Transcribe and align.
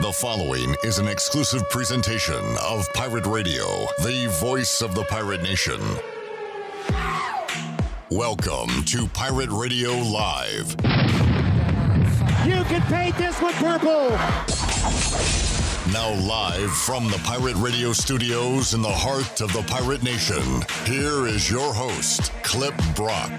The 0.00 0.12
following 0.12 0.76
is 0.84 1.00
an 1.00 1.08
exclusive 1.08 1.68
presentation 1.70 2.40
of 2.62 2.86
Pirate 2.94 3.26
Radio, 3.26 3.64
the 4.04 4.32
voice 4.40 4.80
of 4.80 4.94
the 4.94 5.02
Pirate 5.02 5.42
Nation. 5.42 5.80
Welcome 8.08 8.84
to 8.84 9.08
Pirate 9.08 9.50
Radio 9.50 9.90
Live. 9.90 10.70
You 12.46 12.62
can 12.62 12.80
paint 12.82 13.16
this 13.18 13.42
one 13.42 13.54
purple. 13.54 14.10
Now, 15.92 16.14
live 16.28 16.70
from 16.70 17.08
the 17.08 17.20
Pirate 17.24 17.56
Radio 17.56 17.92
studios 17.92 18.74
in 18.74 18.82
the 18.82 18.88
heart 18.88 19.40
of 19.40 19.52
the 19.52 19.62
Pirate 19.62 20.04
Nation, 20.04 20.62
here 20.84 21.26
is 21.26 21.50
your 21.50 21.74
host, 21.74 22.32
Clip 22.44 22.74
Brock. 22.94 23.32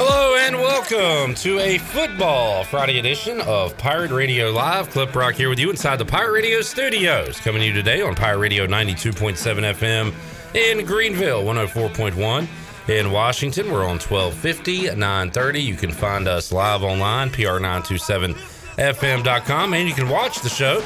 Hello 0.00 0.36
and 0.36 0.54
welcome 0.54 1.34
to 1.34 1.58
a 1.58 1.76
football 1.76 2.62
Friday 2.62 3.00
edition 3.00 3.40
of 3.40 3.76
Pirate 3.78 4.12
Radio 4.12 4.52
Live. 4.52 4.90
Clip 4.90 5.12
Rock 5.12 5.34
here 5.34 5.48
with 5.48 5.58
you 5.58 5.70
inside 5.70 5.96
the 5.96 6.04
Pirate 6.04 6.34
Radio 6.34 6.60
studios. 6.60 7.40
Coming 7.40 7.62
to 7.62 7.66
you 7.66 7.72
today 7.72 8.00
on 8.00 8.14
Pirate 8.14 8.38
Radio 8.38 8.64
92.7 8.64 9.34
FM 9.74 10.14
in 10.54 10.86
Greenville, 10.86 11.42
104.1 11.42 12.46
in 12.88 13.10
Washington. 13.10 13.72
We're 13.72 13.82
on 13.82 13.98
1250, 13.98 14.94
930. 14.94 15.60
You 15.60 15.74
can 15.74 15.90
find 15.90 16.28
us 16.28 16.52
live 16.52 16.84
online, 16.84 17.30
pr927fm.com, 17.30 19.74
and 19.74 19.88
you 19.88 19.94
can 19.96 20.08
watch 20.08 20.42
the 20.42 20.48
show 20.48 20.76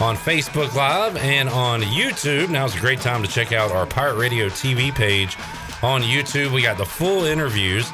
on 0.00 0.16
Facebook 0.16 0.74
Live 0.74 1.16
and 1.18 1.48
on 1.48 1.82
YouTube. 1.82 2.48
Now's 2.48 2.74
a 2.74 2.80
great 2.80 2.98
time 2.98 3.22
to 3.22 3.28
check 3.28 3.52
out 3.52 3.70
our 3.70 3.86
Pirate 3.86 4.16
Radio 4.16 4.48
TV 4.48 4.92
page 4.92 5.36
on 5.80 6.02
YouTube. 6.02 6.52
We 6.52 6.62
got 6.62 6.76
the 6.76 6.84
full 6.84 7.24
interviews 7.24 7.88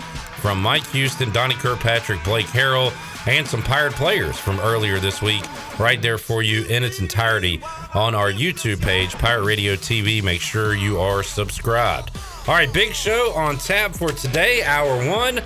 from 0.44 0.60
Mike 0.60 0.86
Houston, 0.88 1.32
Donnie 1.32 1.54
Kirkpatrick, 1.54 2.22
Blake 2.22 2.44
Harrell, 2.48 2.92
and 3.26 3.48
some 3.48 3.62
Pirate 3.62 3.94
players 3.94 4.36
from 4.36 4.60
earlier 4.60 4.98
this 4.98 5.22
week 5.22 5.42
right 5.78 6.02
there 6.02 6.18
for 6.18 6.42
you 6.42 6.66
in 6.66 6.84
its 6.84 7.00
entirety 7.00 7.62
on 7.94 8.14
our 8.14 8.30
YouTube 8.30 8.82
page, 8.82 9.14
Pirate 9.14 9.44
Radio 9.44 9.74
TV. 9.74 10.22
Make 10.22 10.42
sure 10.42 10.74
you 10.74 11.00
are 11.00 11.22
subscribed. 11.22 12.10
All 12.46 12.52
right, 12.52 12.70
big 12.70 12.92
show 12.92 13.32
on 13.34 13.56
tap 13.56 13.94
for 13.94 14.10
today, 14.10 14.62
hour 14.64 15.08
one. 15.10 15.40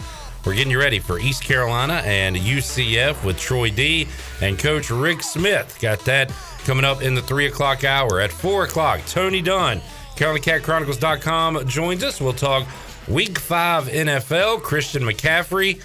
We're 0.44 0.55
getting 0.55 0.72
you 0.72 0.80
ready 0.80 0.98
for 0.98 1.20
East 1.20 1.44
Carolina 1.44 2.02
and 2.05 2.34
UCF 2.34 3.24
with 3.24 3.38
Troy 3.38 3.70
D 3.70 4.08
and 4.42 4.58
Coach 4.58 4.90
Rick 4.90 5.22
Smith. 5.22 5.78
Got 5.80 6.00
that 6.06 6.33
coming 6.64 6.84
up 6.84 7.02
in 7.02 7.14
the 7.14 7.22
three 7.22 7.46
o'clock 7.46 7.84
hour. 7.84 8.20
At 8.20 8.33
four 8.33 8.64
o'clock, 8.64 9.02
Tony 9.06 9.42
Dunn, 9.42 9.80
CarolinaCatChronicles.com 10.16 11.68
joins 11.68 12.02
us. 12.02 12.20
We'll 12.20 12.33
talk 12.33 12.66
week 13.09 13.39
five 13.39 13.84
NFL. 13.84 14.62
Christian 14.62 15.03
McCaffrey, 15.03 15.83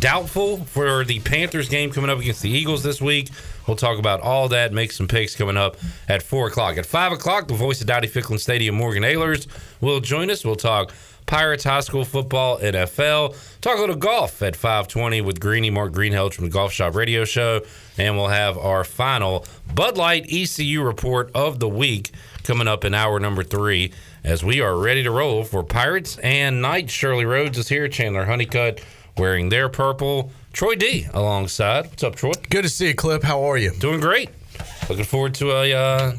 doubtful 0.00 0.58
for 0.64 1.04
the 1.04 1.20
Panthers 1.20 1.68
game 1.68 1.90
coming 1.90 2.10
up 2.10 2.18
against 2.18 2.42
the 2.42 2.50
Eagles 2.50 2.82
this 2.82 3.00
week. 3.00 3.30
We'll 3.66 3.76
talk 3.76 3.98
about 3.98 4.20
all 4.20 4.48
that, 4.48 4.72
make 4.72 4.92
some 4.92 5.08
picks 5.08 5.36
coming 5.36 5.56
up 5.56 5.76
at 6.08 6.22
4 6.22 6.48
o'clock. 6.48 6.76
At 6.76 6.84
5 6.84 7.12
o'clock, 7.12 7.48
the 7.48 7.54
voice 7.54 7.80
of 7.80 7.86
Dowdy 7.86 8.08
Ficklen 8.08 8.38
Stadium, 8.38 8.74
Morgan 8.74 9.04
Ahlers, 9.04 9.46
will 9.80 10.00
join 10.00 10.30
us. 10.30 10.44
We'll 10.44 10.56
talk 10.56 10.92
Pirates 11.26 11.64
High 11.64 11.80
School 11.80 12.04
Football, 12.04 12.58
NFL. 12.58 13.36
Talk 13.60 13.78
a 13.78 13.80
little 13.80 13.96
golf 13.96 14.42
at 14.42 14.56
520 14.56 15.22
with 15.22 15.40
Greeny, 15.40 15.70
Mark 15.70 15.92
Greenhelch 15.92 16.34
from 16.34 16.44
the 16.44 16.50
Golf 16.50 16.72
Shop 16.72 16.94
Radio 16.94 17.24
Show. 17.24 17.62
And 17.96 18.16
we'll 18.16 18.28
have 18.28 18.58
our 18.58 18.84
final 18.84 19.46
Bud 19.74 19.96
Light 19.96 20.26
ECU 20.28 20.82
report 20.82 21.30
of 21.34 21.60
the 21.60 21.68
week 21.68 22.10
coming 22.42 22.68
up 22.68 22.84
in 22.84 22.92
hour 22.92 23.18
number 23.18 23.42
three 23.42 23.92
as 24.24 24.42
we 24.42 24.60
are 24.62 24.76
ready 24.76 25.02
to 25.02 25.10
roll 25.10 25.44
for 25.44 25.62
Pirates 25.62 26.18
and 26.18 26.62
Knights. 26.62 26.92
Shirley 26.92 27.26
Rhodes 27.26 27.58
is 27.58 27.68
here, 27.68 27.88
Chandler 27.88 28.24
Honeycutt 28.24 28.82
wearing 29.18 29.50
their 29.50 29.68
purple. 29.68 30.32
Troy 30.52 30.74
D 30.74 31.06
alongside. 31.12 31.86
What's 31.86 32.02
up, 32.02 32.16
Troy? 32.16 32.32
Good 32.48 32.62
to 32.62 32.68
see 32.68 32.88
you, 32.88 32.94
Clip. 32.94 33.22
How 33.22 33.42
are 33.44 33.58
you? 33.58 33.72
Doing 33.72 34.00
great. 34.00 34.30
Looking 34.88 35.04
forward 35.04 35.34
to 35.36 35.50
a 35.50 35.72
uh, 35.72 36.16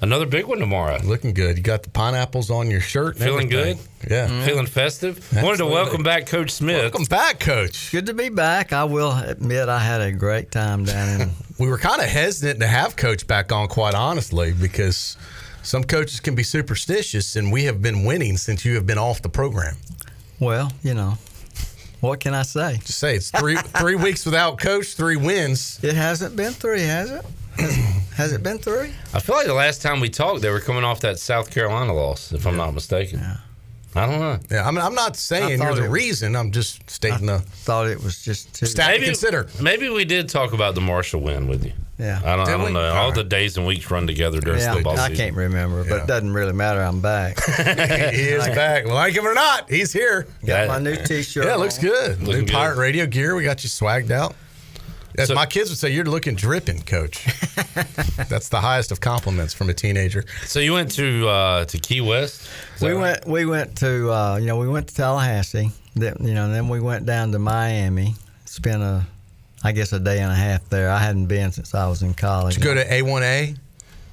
another 0.00 0.26
big 0.26 0.46
one 0.46 0.58
tomorrow. 0.58 1.00
Looking 1.02 1.34
good. 1.34 1.56
You 1.56 1.62
got 1.62 1.82
the 1.82 1.90
pineapples 1.90 2.50
on 2.50 2.70
your 2.70 2.80
shirt. 2.80 3.18
Feeling 3.18 3.52
everything. 3.52 3.78
good. 4.02 4.10
Yeah. 4.10 4.28
Mm-hmm. 4.28 4.44
Feeling 4.44 4.66
festive. 4.66 5.16
Absolutely. 5.16 5.42
Wanted 5.42 5.58
to 5.58 5.66
welcome 5.66 6.02
back 6.02 6.26
Coach 6.26 6.50
Smith. 6.50 6.82
Welcome 6.82 7.04
back, 7.04 7.40
Coach. 7.40 7.90
Good 7.90 8.06
to 8.06 8.14
be 8.14 8.28
back. 8.28 8.72
I 8.72 8.84
will 8.84 9.16
admit 9.16 9.68
I 9.68 9.78
had 9.78 10.00
a 10.00 10.12
great 10.12 10.52
time 10.52 10.84
down 10.84 11.20
in. 11.20 11.30
we 11.58 11.68
were 11.68 11.78
kind 11.78 12.00
of 12.00 12.08
hesitant 12.08 12.60
to 12.60 12.66
have 12.66 12.94
Coach 12.94 13.26
back 13.26 13.50
on, 13.50 13.68
quite 13.68 13.94
honestly, 13.94 14.52
because 14.52 15.16
some 15.62 15.84
coaches 15.84 16.20
can 16.20 16.34
be 16.34 16.42
superstitious, 16.42 17.36
and 17.36 17.52
we 17.52 17.64
have 17.64 17.80
been 17.80 18.04
winning 18.04 18.36
since 18.36 18.64
you 18.64 18.74
have 18.74 18.86
been 18.86 18.98
off 18.98 19.22
the 19.22 19.28
program. 19.28 19.76
Well, 20.40 20.72
you 20.82 20.94
know, 20.94 21.18
what 22.00 22.20
can 22.20 22.34
I 22.34 22.42
say? 22.42 22.78
Just 22.84 22.98
say 22.98 23.16
it's 23.16 23.30
three 23.30 23.56
three 23.78 23.94
weeks 23.94 24.24
without 24.24 24.58
coach, 24.58 24.94
three 24.94 25.16
wins. 25.16 25.78
It 25.82 25.94
hasn't 25.94 26.36
been 26.36 26.52
three, 26.52 26.82
has 26.82 27.10
it? 27.10 27.24
Has, 27.56 27.76
has, 28.16 28.32
it 28.32 28.42
been 28.42 28.58
three? 28.58 28.92
I 29.14 29.20
feel 29.20 29.36
like 29.36 29.46
the 29.46 29.54
last 29.54 29.82
time 29.82 30.00
we 30.00 30.08
talked, 30.08 30.42
they 30.42 30.50
were 30.50 30.60
coming 30.60 30.84
off 30.84 31.00
that 31.00 31.18
South 31.18 31.50
Carolina 31.50 31.92
loss, 31.94 32.32
if 32.32 32.46
I'm 32.46 32.56
not 32.56 32.74
mistaken. 32.74 33.20
Yeah. 33.20 33.36
I 33.94 34.06
don't 34.06 34.20
know. 34.20 34.38
Yeah, 34.50 34.66
I 34.66 34.70
mean, 34.70 34.80
I'm 34.80 34.94
not 34.94 35.16
saying 35.16 35.60
you're 35.60 35.74
the 35.74 35.88
reason. 35.88 36.34
I'm 36.34 36.50
just 36.50 36.88
stating 36.88 37.28
I 37.28 37.36
the. 37.36 37.38
Thought 37.40 37.88
it 37.88 38.02
was 38.02 38.24
just 38.24 38.54
too. 38.54 38.66
Stat 38.66 38.88
maybe, 38.88 39.00
to 39.00 39.06
consider. 39.06 39.48
Maybe 39.60 39.90
we 39.90 40.06
did 40.06 40.30
talk 40.30 40.54
about 40.54 40.74
the 40.74 40.80
Marshall 40.80 41.20
win 41.20 41.46
with 41.46 41.64
you. 41.64 41.72
Yeah. 42.02 42.20
I 42.24 42.36
don't, 42.36 42.48
I 42.48 42.50
don't 42.56 42.72
know. 42.72 42.80
All, 42.80 42.96
All 42.96 43.06
right. 43.08 43.14
the 43.14 43.22
days 43.24 43.56
and 43.56 43.66
weeks 43.66 43.90
run 43.90 44.06
together 44.06 44.40
during 44.40 44.60
yeah, 44.60 44.74
football 44.74 44.98
I 44.98 45.08
season. 45.08 45.24
can't 45.24 45.36
remember, 45.36 45.84
but 45.84 45.96
Yeah. 45.96 46.02
it 46.02 46.06
doesn't 46.08 46.32
really 46.32 46.52
matter. 46.52 46.80
I'm 46.82 47.00
back. 47.00 47.42
he 47.46 48.22
is 48.22 48.44
back. 48.48 48.86
Like 48.86 49.14
him 49.14 49.26
or 49.26 49.34
not, 49.34 49.70
he's 49.70 49.92
here. 49.92 50.26
Got 50.44 50.68
my 50.68 50.78
new 50.80 50.96
T-shirt. 50.96 51.44
Yeah, 51.46 51.54
it 51.54 51.58
looks 51.60 51.78
on. 51.78 51.84
good. 51.84 52.20
New 52.20 52.26
Looking 52.26 52.44
good. 52.46 52.52
pirate 52.54 52.76
radio 52.78 53.06
gear. 53.06 53.34
We 53.36 53.44
got 53.44 53.62
you 53.62 53.70
swagged 53.70 54.10
out. 54.10 54.34
As 55.18 55.28
So- 55.28 55.34
my 55.34 55.44
kids 55.46 55.68
would 55.70 55.78
say, 55.78 55.90
you're 55.90 56.04
looking 56.06 56.34
dripping, 56.34 56.82
coach. 56.82 57.24
That's 58.28 58.48
the 58.48 58.60
highest 58.60 58.90
of 58.92 59.00
compliments 59.00 59.52
from 59.54 59.68
a 59.70 59.74
teenager. 59.74 60.24
So 60.46 60.58
you 60.58 60.72
went 60.72 60.90
to 60.92 61.28
uh, 61.28 61.64
to 61.66 61.78
Key 61.78 62.00
West? 62.00 62.48
Is 62.74 62.80
that 62.80 62.86
We 62.86 62.92
right? 62.94 63.00
went. 63.00 63.26
We 63.26 63.44
went 63.46 63.76
to. 63.76 64.10
Uh, 64.10 64.36
you 64.40 64.46
know, 64.46 64.56
we 64.56 64.68
went 64.68 64.88
to 64.88 64.94
Tallahassee. 64.94 65.70
Then, 65.94 66.16
you 66.20 66.32
know, 66.34 66.50
then 66.50 66.68
we 66.68 66.80
went 66.80 67.04
down 67.06 67.30
to 67.32 67.38
Miami. 67.38 68.14
Spent 68.46 68.82
a, 68.82 69.04
I 69.64 69.72
guess, 69.72 69.92
a 69.92 70.00
day 70.00 70.20
and 70.20 70.32
a 70.32 70.34
half 70.34 70.68
there. 70.68 70.90
I 70.90 70.98
hadn't 70.98 71.26
been 71.26 71.52
since 71.52 71.74
I 71.74 71.86
was 71.88 72.02
in 72.02 72.14
college. 72.14 72.54
Did 72.56 72.64
you 72.64 72.74
go 72.74 72.82
to 72.82 72.88
A1A? 72.88 73.56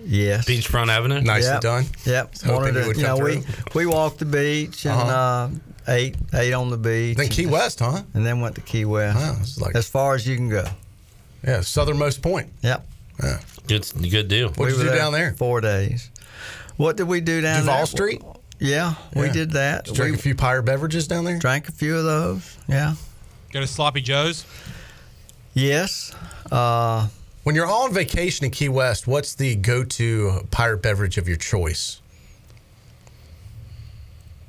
Yes. 0.05 0.45
Beachfront 0.45 0.89
Avenue. 0.89 1.21
Nicely 1.21 1.49
Yep. 1.51 1.61
done. 1.61 1.85
Yep. 2.05 2.35
hoping 2.45 2.55
Wanted 2.55 2.71
to, 2.93 2.97
you 2.99 3.03
know, 3.03 3.15
come 3.17 3.23
we 3.25 3.43
we 3.75 3.85
walked 3.85 4.19
the 4.19 4.25
beach 4.25 4.85
and 4.85 4.93
Uh-huh. 4.93 5.11
uh, 5.11 5.49
ate 5.91 6.15
ate 6.33 6.53
on 6.53 6.69
the 6.69 6.77
beach. 6.77 7.17
Then 7.17 7.27
Key 7.27 7.47
West, 7.47 7.79
huh? 7.79 8.03
And 8.13 8.25
then 8.25 8.39
went 8.39 8.55
to 8.55 8.61
Key 8.61 8.85
West. 8.85 9.17
Wow, 9.59 9.65
like 9.65 9.75
as 9.75 9.87
far 9.89 10.15
as 10.15 10.25
you 10.25 10.35
can 10.37 10.47
go. 10.49 10.65
yeah, 11.45 11.61
southernmost 11.61 12.21
point. 12.21 12.47
Yep. 12.61 12.85
Yeah. 13.21 13.39
Good, 13.67 13.85
good 14.09 14.27
deal. 14.29 14.47
What 14.49 14.67
did 14.69 14.77
We 14.77 14.83
you 14.83 14.85
were 14.85 14.93
do 14.93 14.97
down 14.97 15.11
there? 15.11 15.33
Four 15.37 15.59
days. 15.61 16.09
What 16.77 16.95
did 16.95 17.07
we 17.07 17.19
do 17.19 17.41
down 17.41 17.59
Duval 17.61 17.75
there? 17.77 17.85
Street? 17.85 18.21
Yeah, 18.59 18.93
we 19.13 19.25
Yeah. 19.27 19.31
did 19.33 19.51
that. 19.51 19.85
Did 19.85 19.95
drink 19.95 20.11
we 20.13 20.19
a 20.19 20.21
few 20.21 20.35
pirate 20.35 20.63
beverages 20.63 21.07
down 21.07 21.25
there? 21.25 21.37
drank 21.39 21.67
a 21.67 21.71
few 21.73 21.97
of 21.97 22.05
those. 22.05 22.55
Yeah. 22.67 22.95
Go 23.51 23.59
to 23.59 23.67
Sloppy 23.67 23.99
Joe's. 24.01 24.45
Yes. 25.59 26.13
Uh, 26.51 27.07
When 27.43 27.55
you're 27.55 27.67
on 27.67 27.93
vacation 27.93 28.45
in 28.45 28.51
Key 28.51 28.69
West, 28.69 29.07
what's 29.07 29.35
the 29.35 29.55
go-to 29.55 30.47
pirate 30.51 30.81
beverage 30.81 31.17
of 31.17 31.27
your 31.27 31.37
choice? 31.37 32.01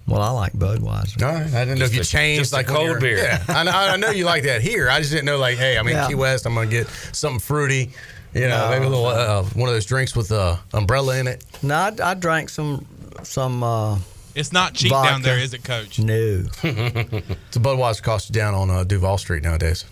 well, 0.06 0.22
I 0.22 0.30
like 0.30 0.52
Budweiser. 0.54 1.22
All 1.22 1.32
right, 1.34 1.46
I 1.54 1.64
didn't 1.64 1.78
know 1.78 1.84
if 1.84 1.92
you 1.92 1.98
Just 2.00 2.10
a- 2.10 2.16
changed 2.16 2.40
just 2.40 2.52
a 2.52 2.56
like 2.56 2.66
cold 2.66 2.98
beer. 3.00 3.18
Yeah, 3.18 3.44
I 3.48 3.62
know, 3.62 3.70
I 3.70 3.96
know 3.96 4.10
you 4.10 4.24
like 4.24 4.42
that 4.42 4.60
here. 4.60 4.90
I 4.90 4.98
just 4.98 5.12
didn't 5.12 5.26
know 5.26 5.38
like, 5.38 5.56
hey, 5.56 5.78
I'm 5.78 5.86
in 5.86 5.94
Yeah. 5.94 6.08
Key 6.08 6.16
West. 6.16 6.46
I'm 6.46 6.54
gonna 6.54 6.66
get 6.68 6.88
something 7.12 7.38
fruity. 7.38 7.92
You 8.34 8.42
know, 8.48 8.64
No. 8.64 8.70
maybe 8.70 8.86
a 8.86 8.88
little 8.88 9.06
uh, 9.06 9.42
one 9.54 9.68
of 9.68 9.74
those 9.74 9.86
drinks 9.86 10.16
with 10.16 10.30
a 10.32 10.58
umbrella 10.72 11.16
in 11.18 11.26
it. 11.28 11.44
No, 11.62 11.74
I, 11.76 11.92
I 12.02 12.14
drank 12.14 12.48
some 12.48 12.86
some 13.22 13.62
uh, 13.62 13.98
It's 14.34 14.52
not 14.52 14.74
cheap 14.74 14.90
down 14.90 15.22
there, 15.22 15.38
is 15.38 15.54
it, 15.54 15.62
Coach? 15.62 15.98
new. 16.00 16.46
It's 16.64 17.56
a 17.56 17.60
Budweiser 17.60 18.02
cost 18.02 18.30
you 18.30 18.32
down 18.32 18.54
on 18.54 18.68
uh, 18.68 18.82
Duval 18.84 19.16
Street 19.18 19.44
nowadays. 19.44 19.84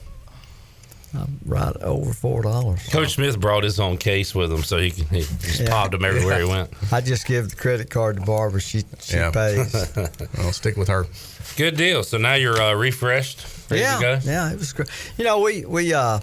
Right 1.47 1.75
over 1.79 2.13
four 2.13 2.43
dollars. 2.43 2.87
Coach 2.91 3.15
Smith 3.15 3.41
brought 3.41 3.65
his 3.65 3.81
own 3.81 3.97
case 3.97 4.35
with 4.35 4.53
him, 4.53 4.63
so 4.63 4.79
he, 4.79 4.91
can- 4.91 5.07
he 5.09 5.21
just 5.41 5.61
Yeah. 5.61 5.71
popped 5.71 5.93
them 5.93 6.05
everywhere 6.05 6.39
he 6.41 6.45
went. 6.49 6.71
I 6.93 7.01
just 7.01 7.27
give 7.27 7.51
the 7.51 7.57
credit 7.57 7.91
card 7.91 8.17
to 8.17 8.23
Barbara. 8.23 8.61
She 8.61 8.85
she 9.01 9.17
Yeah. 9.17 9.31
pays. 9.31 9.75
I'll 10.39 10.53
stick 10.53 10.77
with 10.77 10.89
her. 10.89 11.07
Good 11.57 11.77
deal. 11.77 12.03
So 12.05 12.19
now 12.19 12.35
you're 12.35 12.61
uh, 12.61 12.75
refreshed, 12.75 13.45
ready 13.71 13.83
yeah, 13.83 13.95
to 13.97 14.01
go. 14.03 14.19
yeah, 14.25 14.53
it 14.53 14.59
was 14.59 14.73
great. 14.73 14.89
You 15.17 15.25
know, 15.25 15.41
we 15.41 15.65
we 15.65 15.93
uh 15.95 16.21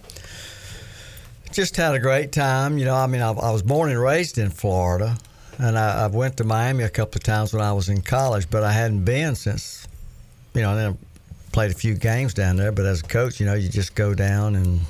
Just 1.52 1.78
had 1.78 1.96
a 1.96 2.00
great 2.00 2.32
time. 2.32 2.78
You 2.78 2.86
know, 2.86 2.96
I 2.96 3.08
mean, 3.08 3.22
I, 3.22 3.32
I 3.32 3.52
was 3.52 3.64
born 3.64 3.90
and 3.90 4.00
raised 4.02 4.38
in 4.38 4.50
Florida, 4.50 5.18
and 5.58 5.78
I, 5.78 6.04
I 6.04 6.08
went 6.08 6.38
to 6.38 6.44
Miami 6.44 6.84
a 6.84 6.90
couple 6.90 7.18
of 7.18 7.24
times 7.24 7.54
when 7.54 7.62
I 7.64 7.72
was 7.74 7.88
in 7.90 8.02
college, 8.02 8.50
but 8.50 8.64
I 8.64 8.72
hadn't 8.74 9.06
been 9.06 9.36
since, 9.36 9.88
you 10.54 10.62
know, 10.62 10.76
then 10.76 10.98
played 11.56 11.72
a 11.72 11.74
few 11.74 11.96
games 11.96 12.34
down 12.34 12.58
there. 12.58 12.74
But 12.74 12.86
as 12.86 13.00
a 13.00 13.04
coach, 13.06 13.40
you 13.40 13.46
know, 13.46 13.54
you 13.54 13.70
just 13.70 13.96
go 13.96 14.14
down 14.14 14.58
and 14.58 14.82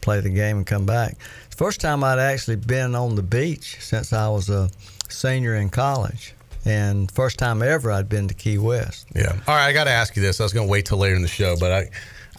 play 0.00 0.20
the 0.20 0.30
game 0.30 0.56
and 0.56 0.66
come 0.66 0.86
back. 0.86 1.18
It's 1.44 1.54
the 1.54 1.62
first 1.62 1.82
time 1.82 2.02
I'd 2.02 2.18
actually 2.18 2.56
been 2.56 2.94
on 2.94 3.14
the 3.14 3.22
beach 3.22 3.76
since 3.80 4.10
I 4.14 4.28
was 4.30 4.48
a 4.48 4.70
senior 5.10 5.54
in 5.54 5.68
college. 5.68 6.34
And 6.64 7.10
first 7.10 7.38
time 7.38 7.62
ever 7.62 7.92
I'd 7.92 8.08
been 8.08 8.26
to 8.28 8.34
Key 8.34 8.56
West. 8.56 9.06
Yeah. 9.14 9.32
All 9.46 9.54
right, 9.54 9.66
I 9.66 9.72
got 9.74 9.84
to 9.84 9.90
ask 9.90 10.16
you 10.16 10.22
this. 10.22 10.40
I 10.40 10.44
was 10.44 10.54
going 10.54 10.66
to 10.66 10.70
wait 10.70 10.86
till 10.86 10.96
later 10.96 11.14
in 11.14 11.20
the 11.20 11.28
show, 11.28 11.56
but 11.60 11.70
I, 11.70 11.90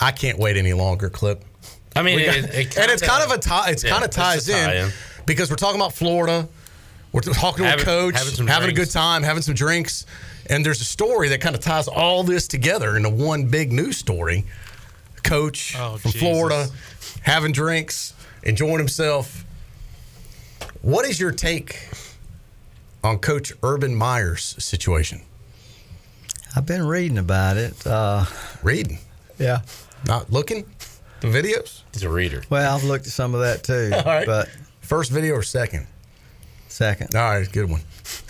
I 0.08 0.12
can't 0.12 0.40
wait 0.40 0.58
any 0.58 0.74
longer. 0.74 1.12
Clip. 1.12 1.46
I 1.96 2.02
mean, 2.02 2.26
got- 2.26 2.36
it, 2.38 2.46
it 2.46 2.78
and 2.80 2.90
it's 2.92 3.04
kinda- 3.04 3.32
a 3.32 3.38
tie. 3.38 3.70
It's 3.70 3.84
yeah, 3.84 3.92
kind 3.92 4.04
of 4.04 4.10
ties 4.10 4.50
in 4.50 4.56
tie-in. 4.66 4.90
because 5.28 5.52
we're 5.52 5.58
talking 5.58 5.80
about 5.80 5.94
Florida. 5.94 6.48
We're 7.12 7.22
talking 7.22 7.64
to 7.66 7.74
a 7.76 7.78
coach, 7.78 8.16
having 8.18 8.34
some 8.34 8.48
having 8.48 8.70
a 8.72 8.74
good 8.74 8.90
time, 8.92 9.22
having 9.24 9.44
some 9.44 9.54
drinks, 9.54 10.06
and 10.50 10.66
there's 10.66 10.82
a 10.82 10.86
story 10.86 11.30
that 11.30 11.42
kind 11.42 11.56
of 11.56 11.62
ties 11.62 11.88
all 11.88 12.24
this 12.24 12.48
together 12.48 12.96
into 12.98 13.10
one 13.10 13.46
big 13.48 13.72
news 13.72 13.98
story. 13.98 14.46
Coach 15.24 15.76
Oh, 15.78 15.98
from 15.98 16.12
Jesus. 16.12 16.22
Florida, 16.22 16.68
having 17.22 17.52
drinks, 17.52 18.14
enjoying 18.44 18.78
himself. 18.78 19.44
What 20.82 21.06
is 21.06 21.20
your 21.20 21.32
take 21.32 21.90
on 23.04 23.18
Coach 23.18 23.52
Urban 23.64 23.96
Meyer's 23.96 24.56
situation? 24.64 25.22
I've 26.56 26.66
been 26.66 26.86
reading 26.86 27.18
about 27.18 27.58
it. 27.58 27.86
Uh, 27.86 28.26
Reading, 28.64 29.00
yeah. 29.40 29.62
not 30.08 30.32
looking, 30.32 30.66
the 31.22 31.28
videos. 31.28 31.82
He's 31.92 32.04
a 32.04 32.10
reader. 32.10 32.44
Well, 32.50 32.76
I've 32.76 32.84
looked 32.84 33.08
at 33.08 33.12
some 33.12 33.34
of 33.36 33.42
that 33.42 33.64
too, 33.64 33.92
All 33.96 34.04
right. 34.04 34.26
but 34.26 34.48
First 34.82 35.12
video 35.12 35.34
or 35.34 35.44
second? 35.44 35.88
second, 36.68 37.16
All 37.16 37.24
right, 37.30 37.52
good 37.52 37.70
one. 37.70 37.82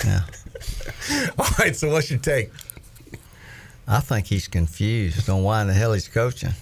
yeah. 0.06 0.21
All 1.40 1.48
right, 1.60 1.76
so 1.76 1.90
what's 1.90 2.10
your 2.10 2.20
take? 2.20 2.52
I 3.88 4.00
think 4.00 4.28
he's 4.28 4.48
confused 4.48 5.30
on 5.30 5.44
why 5.44 5.62
in 5.62 5.68
the 5.68 5.74
hell 5.74 5.94
he's 5.94 6.08
coaching. 6.08 6.54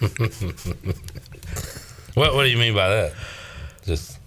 What 2.14 2.32
What 2.34 2.44
do 2.44 2.48
you 2.48 2.56
mean 2.56 2.74
by 2.74 2.88
that? 2.88 3.12
Just 3.84 4.18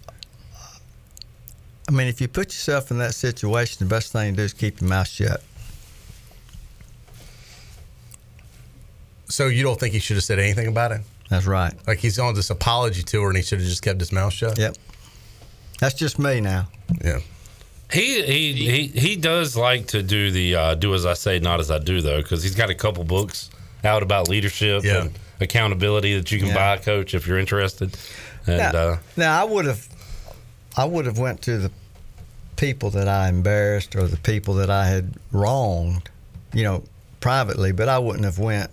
I 1.87 1.91
mean, 1.93 2.07
if 2.07 2.19
you 2.19 2.27
put 2.27 2.47
yourself 2.47 2.91
in 2.91 2.97
that 2.97 3.15
situation, 3.15 3.77
the 3.79 3.89
best 3.89 4.11
thing 4.11 4.33
to 4.33 4.37
do 4.37 4.43
is 4.43 4.53
keep 4.53 4.81
your 4.81 4.89
mouth 4.89 5.07
shut. 5.07 5.41
So 9.29 9.47
you 9.47 9.63
don't 9.63 9.79
think 9.79 9.93
he 9.93 9.99
should 9.99 10.17
have 10.17 10.23
said 10.23 10.37
anything 10.37 10.67
about 10.67 10.91
it? 10.91 11.01
That's 11.29 11.45
right. 11.45 11.73
Like 11.87 11.99
he's 11.99 12.19
on 12.19 12.33
this 12.33 12.49
apology 12.49 13.03
tour 13.03 13.29
and 13.29 13.37
he 13.37 13.43
should 13.43 13.59
have 13.59 13.67
just 13.67 13.83
kept 13.83 13.99
his 13.99 14.11
mouth 14.11 14.33
shut? 14.33 14.57
Yep. 14.57 14.75
That's 15.79 15.95
just 15.95 16.19
me 16.19 16.41
now. 16.41 16.67
Yeah. 17.03 17.19
He 17.91 18.21
he 18.23 18.53
he 18.53 18.87
he 18.87 19.15
does 19.15 19.55
like 19.55 19.87
to 19.87 20.03
do 20.03 20.31
the 20.31 20.55
uh, 20.55 20.75
do 20.75 20.93
as 20.93 21.05
I 21.05 21.13
say, 21.13 21.39
not 21.39 21.59
as 21.59 21.71
I 21.71 21.79
do 21.79 22.01
though, 22.01 22.21
because 22.21 22.43
he's 22.43 22.55
got 22.55 22.69
a 22.69 22.75
couple 22.75 23.03
books 23.03 23.49
out 23.83 24.03
about 24.03 24.27
leadership 24.27 24.83
Yeah. 24.83 25.01
and 25.03 25.19
accountability 25.39 26.17
that 26.17 26.31
you 26.31 26.39
can 26.39 26.49
Yeah. 26.49 26.55
buy, 26.55 26.77
Coach, 26.83 27.13
if 27.13 27.27
you're 27.27 27.37
interested. 27.39 27.95
And 28.45 28.57
now, 28.57 28.79
uh, 28.79 28.97
now 29.15 29.41
I 29.41 29.43
would 29.45 29.65
have, 29.65 29.87
I 30.75 30.85
would 30.85 31.05
have 31.05 31.17
went 31.19 31.41
to 31.43 31.57
the 31.57 31.71
people 32.55 32.89
that 32.91 33.07
I 33.07 33.29
embarrassed 33.29 33.95
or 33.95 34.07
the 34.07 34.17
people 34.17 34.55
that 34.55 34.69
I 34.69 34.87
had 34.87 35.13
wronged, 35.31 36.09
you 36.53 36.63
know, 36.63 36.83
privately, 37.19 37.71
but 37.71 37.87
I 37.87 37.99
wouldn't 37.99 38.25
have 38.25 38.39
went 38.39 38.71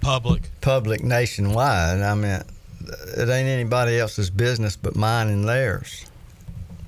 Public. 0.00 0.42
public 0.60 1.02
nationwide. 1.02 2.00
I 2.00 2.14
mean, 2.14 2.40
it 3.16 3.28
ain't 3.28 3.48
anybody 3.48 3.98
else's 3.98 4.30
business 4.30 4.76
but 4.76 4.96
mine 4.96 5.28
and 5.28 5.48
theirs. 5.48 6.06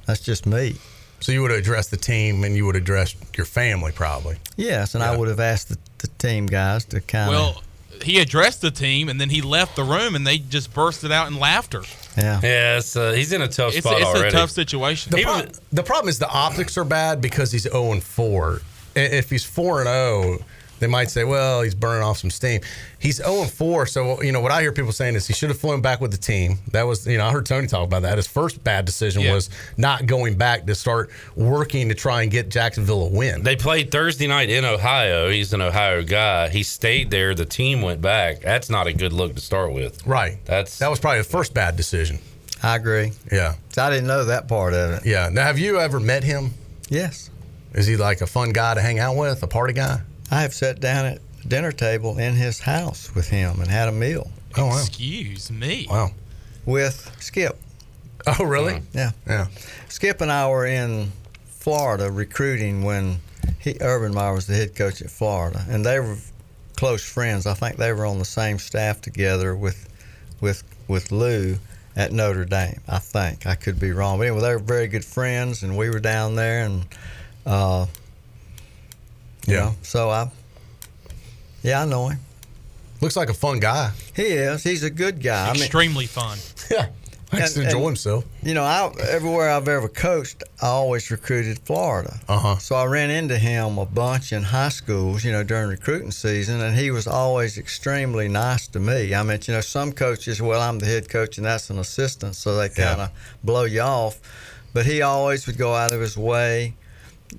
That's 0.06 0.20
just 0.20 0.46
me. 0.46 0.76
So 1.24 1.32
you 1.32 1.40
would 1.40 1.52
have 1.52 1.60
addressed 1.60 1.90
the 1.90 1.96
team 1.96 2.44
and 2.44 2.54
you 2.54 2.66
would 2.66 2.74
have 2.74 2.82
addressed 2.84 3.16
your 3.34 3.46
family 3.46 3.92
probably. 3.92 4.36
Yes, 4.56 4.94
and 4.94 5.02
Yeah. 5.02 5.12
I 5.12 5.16
would 5.16 5.28
have 5.28 5.40
asked 5.40 5.70
the, 5.70 5.78
the 5.96 6.08
team 6.18 6.44
guys 6.44 6.84
to 6.86 7.00
kind 7.00 7.30
of. 7.34 7.40
Well, 7.40 7.62
he 8.02 8.18
addressed 8.18 8.60
the 8.60 8.70
team 8.70 9.08
and 9.08 9.18
then 9.18 9.30
he 9.30 9.40
left 9.40 9.74
the 9.74 9.84
room 9.84 10.16
and 10.16 10.26
they 10.26 10.36
just 10.36 10.74
bursted 10.74 11.10
out 11.10 11.28
in 11.28 11.38
laughter. 11.38 11.82
yeah. 12.18 12.40
yeah, 12.42 12.76
it's, 12.76 12.94
uh, 12.94 13.12
he's 13.12 13.32
in 13.32 13.40
a 13.40 13.48
tough 13.48 13.74
It's, 13.74 13.86
spot 13.86 14.02
it's 14.02 14.06
already. 14.06 14.28
a 14.28 14.32
tough 14.32 14.50
situation. 14.50 15.12
The, 15.12 15.22
pro- 15.22 15.32
was- 15.46 15.60
the 15.72 15.82
problem 15.82 16.10
is 16.10 16.18
the 16.18 16.28
optics 16.28 16.76
are 16.76 16.84
bad 16.84 17.22
because 17.22 17.50
he's 17.52 17.62
0 17.62 17.92
and 17.92 18.02
4. 18.04 18.60
If 18.94 19.30
he's 19.30 19.46
4 19.46 19.78
and 19.80 19.86
0, 19.88 20.38
they 20.84 20.88
might 20.90 21.10
say, 21.10 21.24
well, 21.24 21.62
he's 21.62 21.74
burning 21.74 22.02
off 22.04 22.18
some 22.18 22.30
steam. 22.30 22.60
He's 22.98 23.16
0 23.16 23.42
and 23.42 23.50
4. 23.50 23.86
So, 23.86 24.22
you 24.22 24.32
know, 24.32 24.40
what 24.40 24.52
I 24.52 24.60
hear 24.60 24.70
people 24.70 24.92
saying 24.92 25.14
is 25.14 25.26
he 25.26 25.32
should 25.32 25.48
have 25.48 25.58
flown 25.58 25.80
back 25.80 26.00
with 26.00 26.10
the 26.10 26.16
team. 26.18 26.58
That 26.72 26.82
was, 26.86 27.06
you 27.06 27.16
know, 27.18 27.24
I 27.26 27.32
heard 27.32 27.46
Tony 27.46 27.66
talk 27.66 27.84
about 27.84 28.02
that. 28.02 28.16
His 28.18 28.26
first 28.26 28.62
bad 28.62 28.84
decision 28.84 29.22
Yeah. 29.22 29.32
was 29.34 29.48
not 29.78 30.04
going 30.06 30.36
back 30.36 30.66
to 30.66 30.74
start 30.74 31.10
working 31.36 31.88
to 31.88 31.94
try 31.94 32.22
and 32.22 32.30
get 32.30 32.50
Jacksonville 32.50 33.06
a 33.06 33.08
win. 33.08 33.42
They 33.42 33.56
played 33.56 33.90
Thursday 33.90 34.26
night 34.26 34.50
in 34.50 34.64
Ohio. 34.64 35.30
He's 35.30 35.52
an 35.54 35.62
Ohio 35.62 36.02
guy. 36.02 36.48
He 36.50 36.62
stayed 36.62 37.10
there. 37.10 37.34
The 37.34 37.44
team 37.46 37.80
went 37.82 38.00
back. 38.02 38.40
That's 38.42 38.68
not 38.68 38.86
a 38.86 38.92
good 38.92 39.12
look 39.14 39.34
to 39.34 39.40
start 39.40 39.72
with. 39.72 40.06
right. 40.06 40.36
That's 40.44 40.78
That 40.78 40.90
was 40.90 41.00
probably 41.00 41.18
the 41.18 41.24
first 41.24 41.54
bad 41.54 41.76
decision. 41.76 42.18
I 42.62 42.76
agree. 42.76 43.12
Yeah. 43.32 43.54
I 43.76 43.90
didn't 43.90 44.06
know 44.06 44.24
that 44.26 44.48
part 44.48 44.74
of 44.74 44.92
it. 44.92 45.06
Yeah. 45.06 45.28
Now, 45.32 45.42
have 45.44 45.58
you 45.58 45.78
ever 45.80 46.00
met 46.00 46.24
him? 46.24 46.52
Yes. 46.88 47.30
Is 47.74 47.86
he 47.86 47.96
like 47.96 48.20
a 48.20 48.26
fun 48.26 48.52
guy 48.52 48.74
to 48.74 48.80
hang 48.80 48.98
out 49.00 49.16
with, 49.16 49.42
a 49.42 49.46
party 49.48 49.72
guy? 49.74 50.00
I 50.30 50.42
have 50.42 50.54
sat 50.54 50.80
down 50.80 51.06
at 51.06 51.18
dinner 51.48 51.72
table 51.72 52.18
in 52.18 52.34
his 52.34 52.60
house 52.60 53.14
with 53.14 53.28
him 53.28 53.60
and 53.60 53.68
had 53.70 53.88
a 53.88 53.92
meal 53.92 54.30
Oh, 54.56 54.66
wow. 54.66 54.78
Excuse 54.78 55.50
me. 55.50 55.86
Wow. 55.90 56.12
with 56.64 57.10
Skip. 57.20 57.58
Oh, 58.26 58.44
really? 58.44 58.80
Yeah. 58.92 59.10
Yeah. 59.26 59.48
Skip 59.88 60.20
and 60.20 60.30
I 60.30 60.48
were 60.48 60.64
in 60.66 61.10
Florida 61.46 62.10
recruiting 62.10 62.82
when 62.84 63.16
he, 63.58 63.76
Urban 63.80 64.14
Meyer 64.14 64.32
was 64.32 64.46
the 64.46 64.54
head 64.54 64.74
coach 64.76 65.02
at 65.02 65.10
Florida, 65.10 65.64
and 65.68 65.84
they 65.84 65.98
were 65.98 66.16
close 66.76 67.04
friends. 67.04 67.46
I 67.46 67.54
think 67.54 67.76
they 67.76 67.92
were 67.92 68.06
on 68.06 68.18
the 68.18 68.24
same 68.24 68.58
staff 68.58 69.00
together 69.00 69.54
with 69.56 69.88
with 70.40 70.62
with 70.88 71.10
Lou 71.12 71.56
at 71.96 72.12
Notre 72.12 72.44
Dame. 72.44 72.80
I 72.88 72.98
think 72.98 73.46
I 73.46 73.54
could 73.56 73.78
be 73.80 73.92
wrong, 73.92 74.18
but 74.18 74.26
anyway, 74.28 74.40
they 74.42 74.52
were 74.52 74.58
very 74.58 74.86
good 74.86 75.04
friends, 75.04 75.62
and 75.62 75.76
we 75.76 75.90
were 75.90 76.00
down 76.00 76.36
there, 76.36 76.64
and 76.64 76.84
uh, 77.44 77.86
you 77.88 78.03
Yeah. 79.46 79.56
know, 79.60 79.74
so 79.82 80.10
I, 80.10 80.30
yeah, 81.62 81.82
I 81.82 81.86
know 81.86 82.08
him. 82.08 82.18
Looks 83.00 83.16
like 83.16 83.28
a 83.30 83.34
fun 83.34 83.58
guy. 83.60 83.90
He 84.16 84.22
is. 84.22 84.62
He's 84.62 84.82
a 84.82 84.90
good 84.90 85.22
guy. 85.22 85.48
I 85.50 85.52
mean, 85.52 85.62
Extremely 85.62 86.06
fun. 86.06 86.38
Yeah. 86.70 86.88
Likes 87.32 87.54
to 87.54 87.62
enjoy 87.62 87.78
and- 87.78 87.86
himself. 87.86 88.24
you 88.44 88.54
know, 88.54 88.62
I, 88.62 88.92
everywhere 89.10 89.50
I've 89.50 89.66
ever 89.66 89.88
coached, 89.88 90.44
I 90.62 90.68
always 90.68 91.10
recruited 91.10 91.58
Florida. 91.60 92.20
Uh-huh. 92.28 92.58
So 92.58 92.76
I 92.76 92.84
ran 92.84 93.10
into 93.10 93.36
him 93.36 93.76
a 93.78 93.84
bunch 93.86 94.32
in 94.32 94.44
high 94.44 94.68
schools, 94.68 95.24
you 95.24 95.32
know, 95.32 95.42
during 95.42 95.68
recruiting 95.68 96.12
season, 96.12 96.60
and 96.60 96.76
he 96.76 96.92
was 96.92 97.08
always 97.08 97.58
extremely 97.58 98.28
nice 98.28 98.68
to 98.68 98.78
me. 98.78 99.14
I 99.14 99.22
mean, 99.24 99.40
you 99.48 99.52
know, 99.54 99.60
some 99.62 99.92
coaches, 99.92 100.40
well, 100.40 100.60
I'm 100.60 100.78
the 100.78 100.86
head 100.86 101.08
coach 101.08 101.36
and 101.38 101.44
that's 101.46 101.70
an 101.70 101.78
assistant, 101.80 102.36
so 102.36 102.56
they 102.56 102.68
kind 102.68 103.00
of 103.00 103.10
blow 103.42 103.64
you 103.64 103.80
off. 103.80 104.20
But 104.72 104.86
he 104.86 105.02
always 105.02 105.46
would 105.48 105.58
go 105.58 105.74
out 105.74 105.92
of 105.92 106.00
his 106.00 106.16
way, 106.16 106.74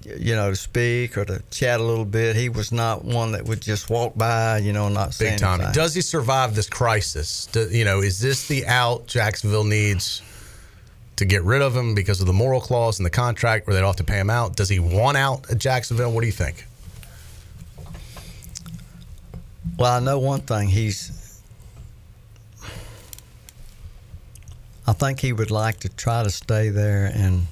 you 0.03 0.35
know, 0.35 0.49
to 0.49 0.55
speak 0.55 1.17
or 1.17 1.25
to 1.25 1.41
chat 1.51 1.79
a 1.79 1.83
little 1.83 2.05
bit. 2.05 2.35
He 2.35 2.49
was 2.49 2.71
not 2.71 3.03
one 3.05 3.31
that 3.33 3.45
would 3.45 3.61
just 3.61 3.89
walk 3.89 4.15
by, 4.15 4.57
you 4.59 4.73
know, 4.73 4.89
not 4.89 5.13
say 5.13 5.31
Big 5.31 5.39
time. 5.39 5.59
anything. 5.61 5.73
Does 5.73 5.93
he 5.95 6.01
survive 6.01 6.55
this 6.55 6.69
crisis? 6.69 7.47
Do, 7.47 7.67
you 7.69 7.85
know, 7.85 8.01
is 8.01 8.19
this 8.19 8.47
the 8.47 8.65
out 8.67 9.07
Jacksonville 9.07 9.63
needs 9.63 10.21
to 11.15 11.25
get 11.25 11.43
rid 11.43 11.61
of 11.61 11.75
him 11.75 11.95
because 11.95 12.19
of 12.19 12.27
the 12.27 12.33
moral 12.33 12.59
clause 12.59 12.99
in 12.99 13.03
the 13.03 13.09
contract 13.09 13.67
where 13.67 13.73
they 13.73 13.79
don't 13.79 13.87
have 13.89 13.95
to 13.97 14.03
pay 14.03 14.19
him 14.19 14.29
out? 14.29 14.55
Does 14.55 14.69
he 14.69 14.79
want 14.79 15.17
out 15.17 15.49
at 15.49 15.57
Jacksonville? 15.57 16.11
What 16.11 16.21
do 16.21 16.27
you 16.27 16.33
think? 16.33 16.65
Well, 19.77 19.91
I 19.91 19.99
know 19.99 20.19
one 20.19 20.41
thing. 20.41 20.69
He's. 20.69 21.41
I 24.87 24.93
think 24.93 25.19
he 25.19 25.33
would 25.33 25.49
like 25.51 25.79
to 25.79 25.89
try 25.89 26.23
to 26.23 26.29
stay 26.29 26.69
there 26.69 27.11
and 27.13 27.47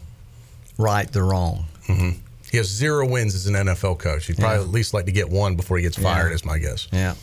right 0.77 1.11
the 1.11 1.23
wrong. 1.23 1.65
Mm-hmm. 1.87 2.19
He 2.53 2.57
has 2.59 2.67
zero 2.67 3.07
wins 3.07 3.33
as 3.33 3.47
an 3.47 3.55
NFL 3.55 3.97
coach. 3.97 4.27
He'd 4.27 4.37
probably 4.37 4.57
Yeah. 4.59 4.63
at 4.65 4.69
least 4.69 4.93
like 4.93 5.05
to 5.07 5.11
get 5.11 5.27
one 5.27 5.55
before 5.55 5.77
he 5.77 5.81
gets 5.81 5.97
fired, 5.97 6.29
Yeah. 6.29 6.35
is 6.35 6.45
my 6.45 6.59
guess. 6.59 6.87
Yeah. 6.93 7.15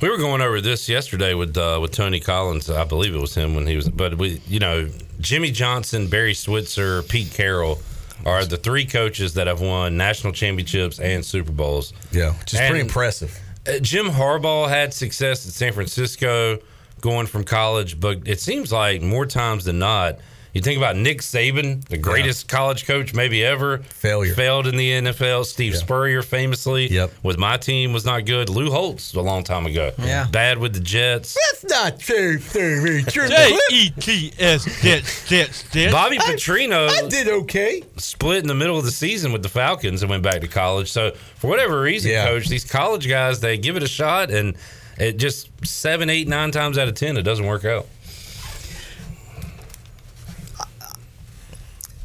We 0.00 0.08
were 0.08 0.16
going 0.16 0.40
over 0.40 0.60
this 0.60 0.88
yesterday 0.88 1.34
with 1.34 1.56
uh, 1.56 1.80
with 1.82 1.90
Tony 1.90 2.20
Collins. 2.20 2.70
I 2.70 2.84
believe 2.84 3.16
it 3.16 3.20
was 3.20 3.34
him 3.34 3.56
when 3.56 3.66
he 3.66 3.74
was. 3.74 3.88
But 3.88 4.16
we, 4.16 4.40
you 4.46 4.60
know, 4.60 4.88
Jimmy 5.20 5.50
Johnson, 5.50 6.06
Barry 6.06 6.34
Switzer, 6.34 7.02
Pete 7.02 7.32
Carroll 7.34 7.80
are 8.24 8.44
the 8.44 8.56
three 8.56 8.84
coaches 8.84 9.34
that 9.34 9.48
have 9.48 9.60
won 9.60 9.96
national 9.96 10.32
championships 10.34 11.00
and 11.00 11.24
Super 11.24 11.50
Bowls. 11.50 11.92
Yeah, 12.12 12.30
which 12.38 12.54
is 12.54 12.60
pretty 12.60 12.78
impressive. 12.78 13.36
Uh, 13.66 13.80
Jim 13.80 14.06
Harbaugh 14.06 14.68
had 14.68 14.94
success 14.94 15.44
at 15.48 15.52
San 15.52 15.72
Francisco 15.72 16.60
going 17.00 17.26
from 17.26 17.42
college, 17.42 17.98
but 17.98 18.20
it 18.24 18.38
seems 18.40 18.70
like 18.70 19.02
more 19.02 19.26
times 19.26 19.64
than 19.64 19.80
not, 19.80 20.18
You 20.54 20.62
think 20.62 20.78
about 20.78 20.96
Nick 20.96 21.20
Saban, 21.20 21.84
the 21.88 21.98
greatest 21.98 22.48
college 22.48 22.86
coach 22.86 23.12
maybe 23.14 23.44
ever. 23.44 23.78
Failure. 23.78 24.34
Failed 24.34 24.66
in 24.66 24.76
the 24.76 24.90
NFL. 24.90 25.44
Steve 25.44 25.76
Spurrier 25.76 26.22
famously 26.22 26.90
Yep. 26.90 27.12
with 27.22 27.38
my 27.38 27.56
team 27.58 27.92
was 27.92 28.04
not 28.04 28.24
good. 28.24 28.48
Lou 28.48 28.70
Holtz 28.70 29.14
a 29.14 29.20
long 29.20 29.44
time 29.44 29.66
ago. 29.66 29.92
Yeah. 29.98 30.26
Bad 30.30 30.58
with 30.58 30.72
the 30.72 30.80
Jets. 30.80 31.36
That's 31.52 31.70
not 31.72 32.00
true. 32.00 32.38
Very 32.38 33.02
true. 33.02 33.28
J 33.28 33.56
E 33.70 33.90
T 33.90 34.32
S 34.38 34.64
Jets 34.82 35.28
Jets 35.28 35.70
Jets. 35.70 35.92
Bobby 35.92 36.16
Petrino 36.18 36.88
I 36.88 37.06
did 37.08 37.28
okay. 37.28 37.82
split 37.98 38.38
in 38.42 38.48
the 38.48 38.54
middle 38.54 38.78
of 38.78 38.84
the 38.84 38.90
season 38.90 39.32
with 39.32 39.42
the 39.42 39.48
Falcons 39.48 40.02
and 40.02 40.08
went 40.10 40.22
back 40.22 40.40
to 40.40 40.48
college. 40.48 40.90
So 40.90 41.12
for 41.36 41.48
whatever 41.48 41.80
reason, 41.80 42.10
Yeah. 42.10 42.24
coach, 42.26 42.48
these 42.48 42.64
college 42.64 43.06
guys 43.08 43.40
they 43.40 43.58
give 43.58 43.76
it 43.76 43.82
a 43.82 43.88
shot 43.88 44.30
and 44.30 44.56
it 44.98 45.18
just 45.18 45.50
seven, 45.64 46.10
eight, 46.10 46.26
nine 46.26 46.50
times 46.50 46.78
out 46.78 46.88
of 46.88 46.94
ten 46.94 47.16
it 47.16 47.22
doesn't 47.22 47.46
work 47.46 47.64
out. 47.64 47.86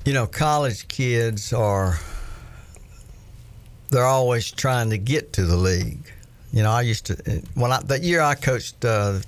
You 0.05 0.13
know, 0.13 0.27
college 0.27 0.87
kids 0.87 1.53
are 1.53 1.99
they're 3.89 4.05
always 4.05 4.49
trying 4.51 4.89
to 4.89 4.97
get 4.97 5.33
to 5.33 5.45
the 5.45 5.55
league. 5.55 6.11
You 6.51 6.63
know, 6.63 6.71
I 6.71 6.81
used 6.81 7.05
to 7.07 7.41
when 7.55 7.71
I 7.71 7.79
that 7.83 8.01
year 8.03 8.21
I 8.21 8.35
coached 8.35 8.83
uh, 8.85 9.19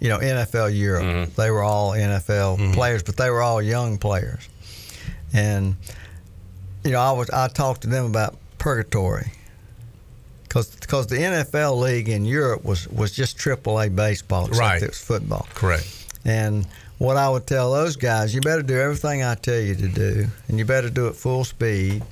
you 0.00 0.08
know, 0.08 0.18
NFL 0.18 0.76
Europe. 0.76 1.30
They 1.34 1.50
were 1.50 1.62
all 1.62 1.92
NFL 1.92 2.74
players, 2.74 3.02
but 3.02 3.16
they 3.16 3.30
were 3.30 3.42
all 3.42 3.60
young 3.62 3.98
players. 3.98 4.48
And 5.32 5.76
you 6.84 6.92
know, 6.92 7.00
I 7.00 7.12
was 7.12 7.30
I 7.30 7.48
talked 7.48 7.82
to 7.82 7.88
them 7.88 8.06
about 8.06 8.36
purgatory. 8.58 9.32
Cause, 10.48 10.74
Cause 10.88 11.06
the 11.06 11.16
NFL 11.16 11.78
league 11.78 12.08
in 12.08 12.24
Europe 12.24 12.64
was, 12.64 12.88
was 12.88 13.12
just 13.12 13.38
AAA 13.38 13.94
baseball, 13.94 14.46
except 14.46 14.60
Right. 14.60 14.82
it 14.82 14.88
was 14.88 14.98
football. 14.98 15.46
Correct. 15.54 15.86
And 16.24 16.66
what 17.00 17.16
I 17.16 17.30
would 17.30 17.46
tell 17.46 17.72
those 17.72 17.96
guys, 17.96 18.34
you 18.34 18.42
better 18.42 18.60
do 18.60 18.78
everything 18.78 19.22
I 19.24 19.34
tell 19.34 19.58
you 19.58 19.74
to 19.74 19.88
do, 19.88 20.26
and 20.48 20.58
you 20.58 20.66
better 20.66 20.90
do 20.90 21.06
it 21.06 21.14
full 21.14 21.44
speed. 21.44 22.02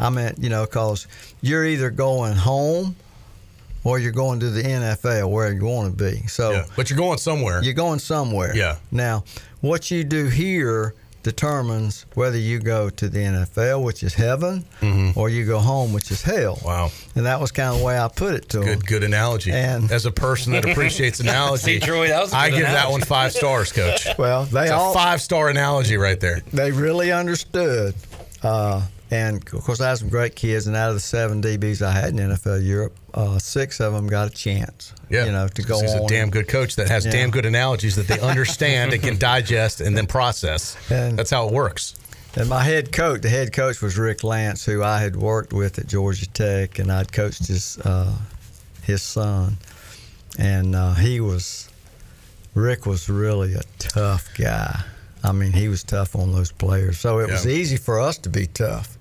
I 0.00 0.08
mean, 0.08 0.32
you 0.38 0.48
know, 0.48 0.64
because 0.64 1.06
you're 1.42 1.66
either 1.66 1.90
going 1.90 2.32
home 2.32 2.96
or 3.84 3.98
you're 3.98 4.10
going 4.10 4.40
to 4.40 4.48
the 4.48 4.62
NFL 4.62 5.30
where 5.30 5.52
you 5.52 5.66
want 5.66 5.98
to 5.98 6.04
be. 6.04 6.26
So 6.28 6.52
Yeah. 6.52 6.64
But 6.76 6.88
you're 6.88 6.96
going 6.96 7.18
somewhere. 7.18 7.62
you're 7.62 7.74
going 7.74 7.98
somewhere. 7.98 8.56
Yeah. 8.56 8.76
Now, 8.90 9.24
what 9.60 9.90
you 9.90 10.02
do 10.02 10.28
here 10.28 10.94
determines 11.22 12.06
whether 12.14 12.38
you 12.38 12.58
go 12.58 12.88
to 12.90 13.08
the 13.08 13.18
NFL, 13.18 13.82
which 13.84 14.02
is 14.02 14.14
heaven, 14.14 14.64
or 15.16 15.28
you 15.28 15.44
go 15.44 15.58
home, 15.58 15.92
which 15.92 16.10
is 16.10 16.22
hell. 16.22 16.56
Mm-hmm. 16.56 16.66
Wow. 16.66 16.90
And 17.14 17.26
that 17.26 17.40
was 17.40 17.50
kind 17.52 17.70
of 17.74 17.78
the 17.80 17.84
way 17.84 17.98
I 17.98 18.08
put 18.08 18.34
it 18.34 18.48
to 18.50 18.58
them. 18.58 18.66
Good, 18.66 18.86
good 18.86 19.02
analogy. 19.04 19.52
And- 19.52 19.90
as 19.90 20.06
a 20.06 20.12
person 20.12 20.52
that 20.52 20.64
appreciates 20.68 21.20
analogy, 21.28 21.78
See, 21.78 21.80
Troy, 21.80 22.08
that 22.08 22.20
was 22.22 22.32
a 22.32 22.36
I 22.36 22.50
good 22.50 22.56
give 22.58 22.66
that 22.66 22.90
one 22.90 23.00
five 23.02 23.32
stars, 23.32 23.72
Coach. 23.72 24.06
Well, 24.18 24.44
they 24.44 24.62
It's 24.64 24.70
all 24.70 24.92
a 24.92 24.94
five 24.94 25.20
star 25.20 25.48
analogy 25.48 25.96
right 25.96 26.18
there. 26.20 26.40
they 26.52 26.70
really 26.72 27.12
understood. 27.12 27.94
Uh, 28.42 28.82
and 29.10 29.36
of 29.54 29.62
course, 29.64 29.80
I 29.80 29.88
had 29.90 29.98
some 29.98 30.08
great 30.08 30.36
kids, 30.36 30.66
and 30.66 30.76
out 30.76 30.88
of 30.90 30.94
the 30.94 31.00
seven 31.00 31.40
DBs 31.42 31.80
I 31.82 31.92
had 31.92 32.10
in 32.10 32.16
NFL 32.16 32.64
Europe, 32.66 32.96
uh, 33.14 33.38
six 33.38 33.80
of 33.80 33.92
them 33.92 34.06
got 34.06 34.28
a 34.28 34.30
chance. 34.30 34.92
Yeah, 35.08 35.24
you 35.26 35.32
know, 35.32 35.48
to 35.48 35.62
go 35.62 35.80
He's 35.80 35.94
on. 35.94 36.02
a 36.04 36.06
damn 36.08 36.30
good 36.30 36.48
coach 36.48 36.76
that 36.76 36.88
has 36.88 37.04
Yeah. 37.06 37.12
damn 37.12 37.30
good 37.30 37.46
analogies 37.46 37.96
that 37.96 38.06
they 38.08 38.20
understand 38.20 38.92
and 38.92 39.02
can 39.02 39.16
digest 39.32 39.80
and 39.80 39.96
then 39.96 40.06
process. 40.06 40.76
And- 40.90 41.18
That's 41.18 41.30
how 41.30 41.48
it 41.48 41.54
works. 41.54 41.94
And 42.36 42.48
my 42.48 42.62
head 42.62 42.92
coach, 42.92 43.22
the 43.22 43.30
head 43.30 43.52
coach 43.52 43.80
was 43.80 43.96
Rick 43.96 44.18
Lantz, 44.18 44.64
who 44.64 44.82
I 44.82 45.00
had 45.00 45.16
worked 45.16 45.52
with 45.52 45.78
at 45.78 45.86
Georgia 45.86 46.28
Tech, 46.28 46.78
and 46.78 46.92
I'd 46.92 47.10
coached 47.10 47.46
his 47.46 47.78
uh, 47.78 48.12
his 48.82 49.02
son, 49.02 49.56
and 50.38 50.76
uh, 50.76 50.92
he 50.94 51.20
was 51.20 51.68
Rick 52.54 52.84
was 52.86 53.08
really 53.08 53.54
a 53.54 53.62
tough 53.78 54.28
guy. 54.36 54.82
I 55.24 55.32
mean, 55.32 55.52
he 55.52 55.68
was 55.68 55.82
tough 55.82 56.14
on 56.14 56.32
those 56.32 56.52
players, 56.52 56.98
so 57.00 57.18
it 57.18 57.30
was 57.30 57.46
easy 57.46 57.76
for 57.76 57.98
us 57.98 58.18
to 58.18 58.28
be 58.28 58.46
tough 58.46 58.97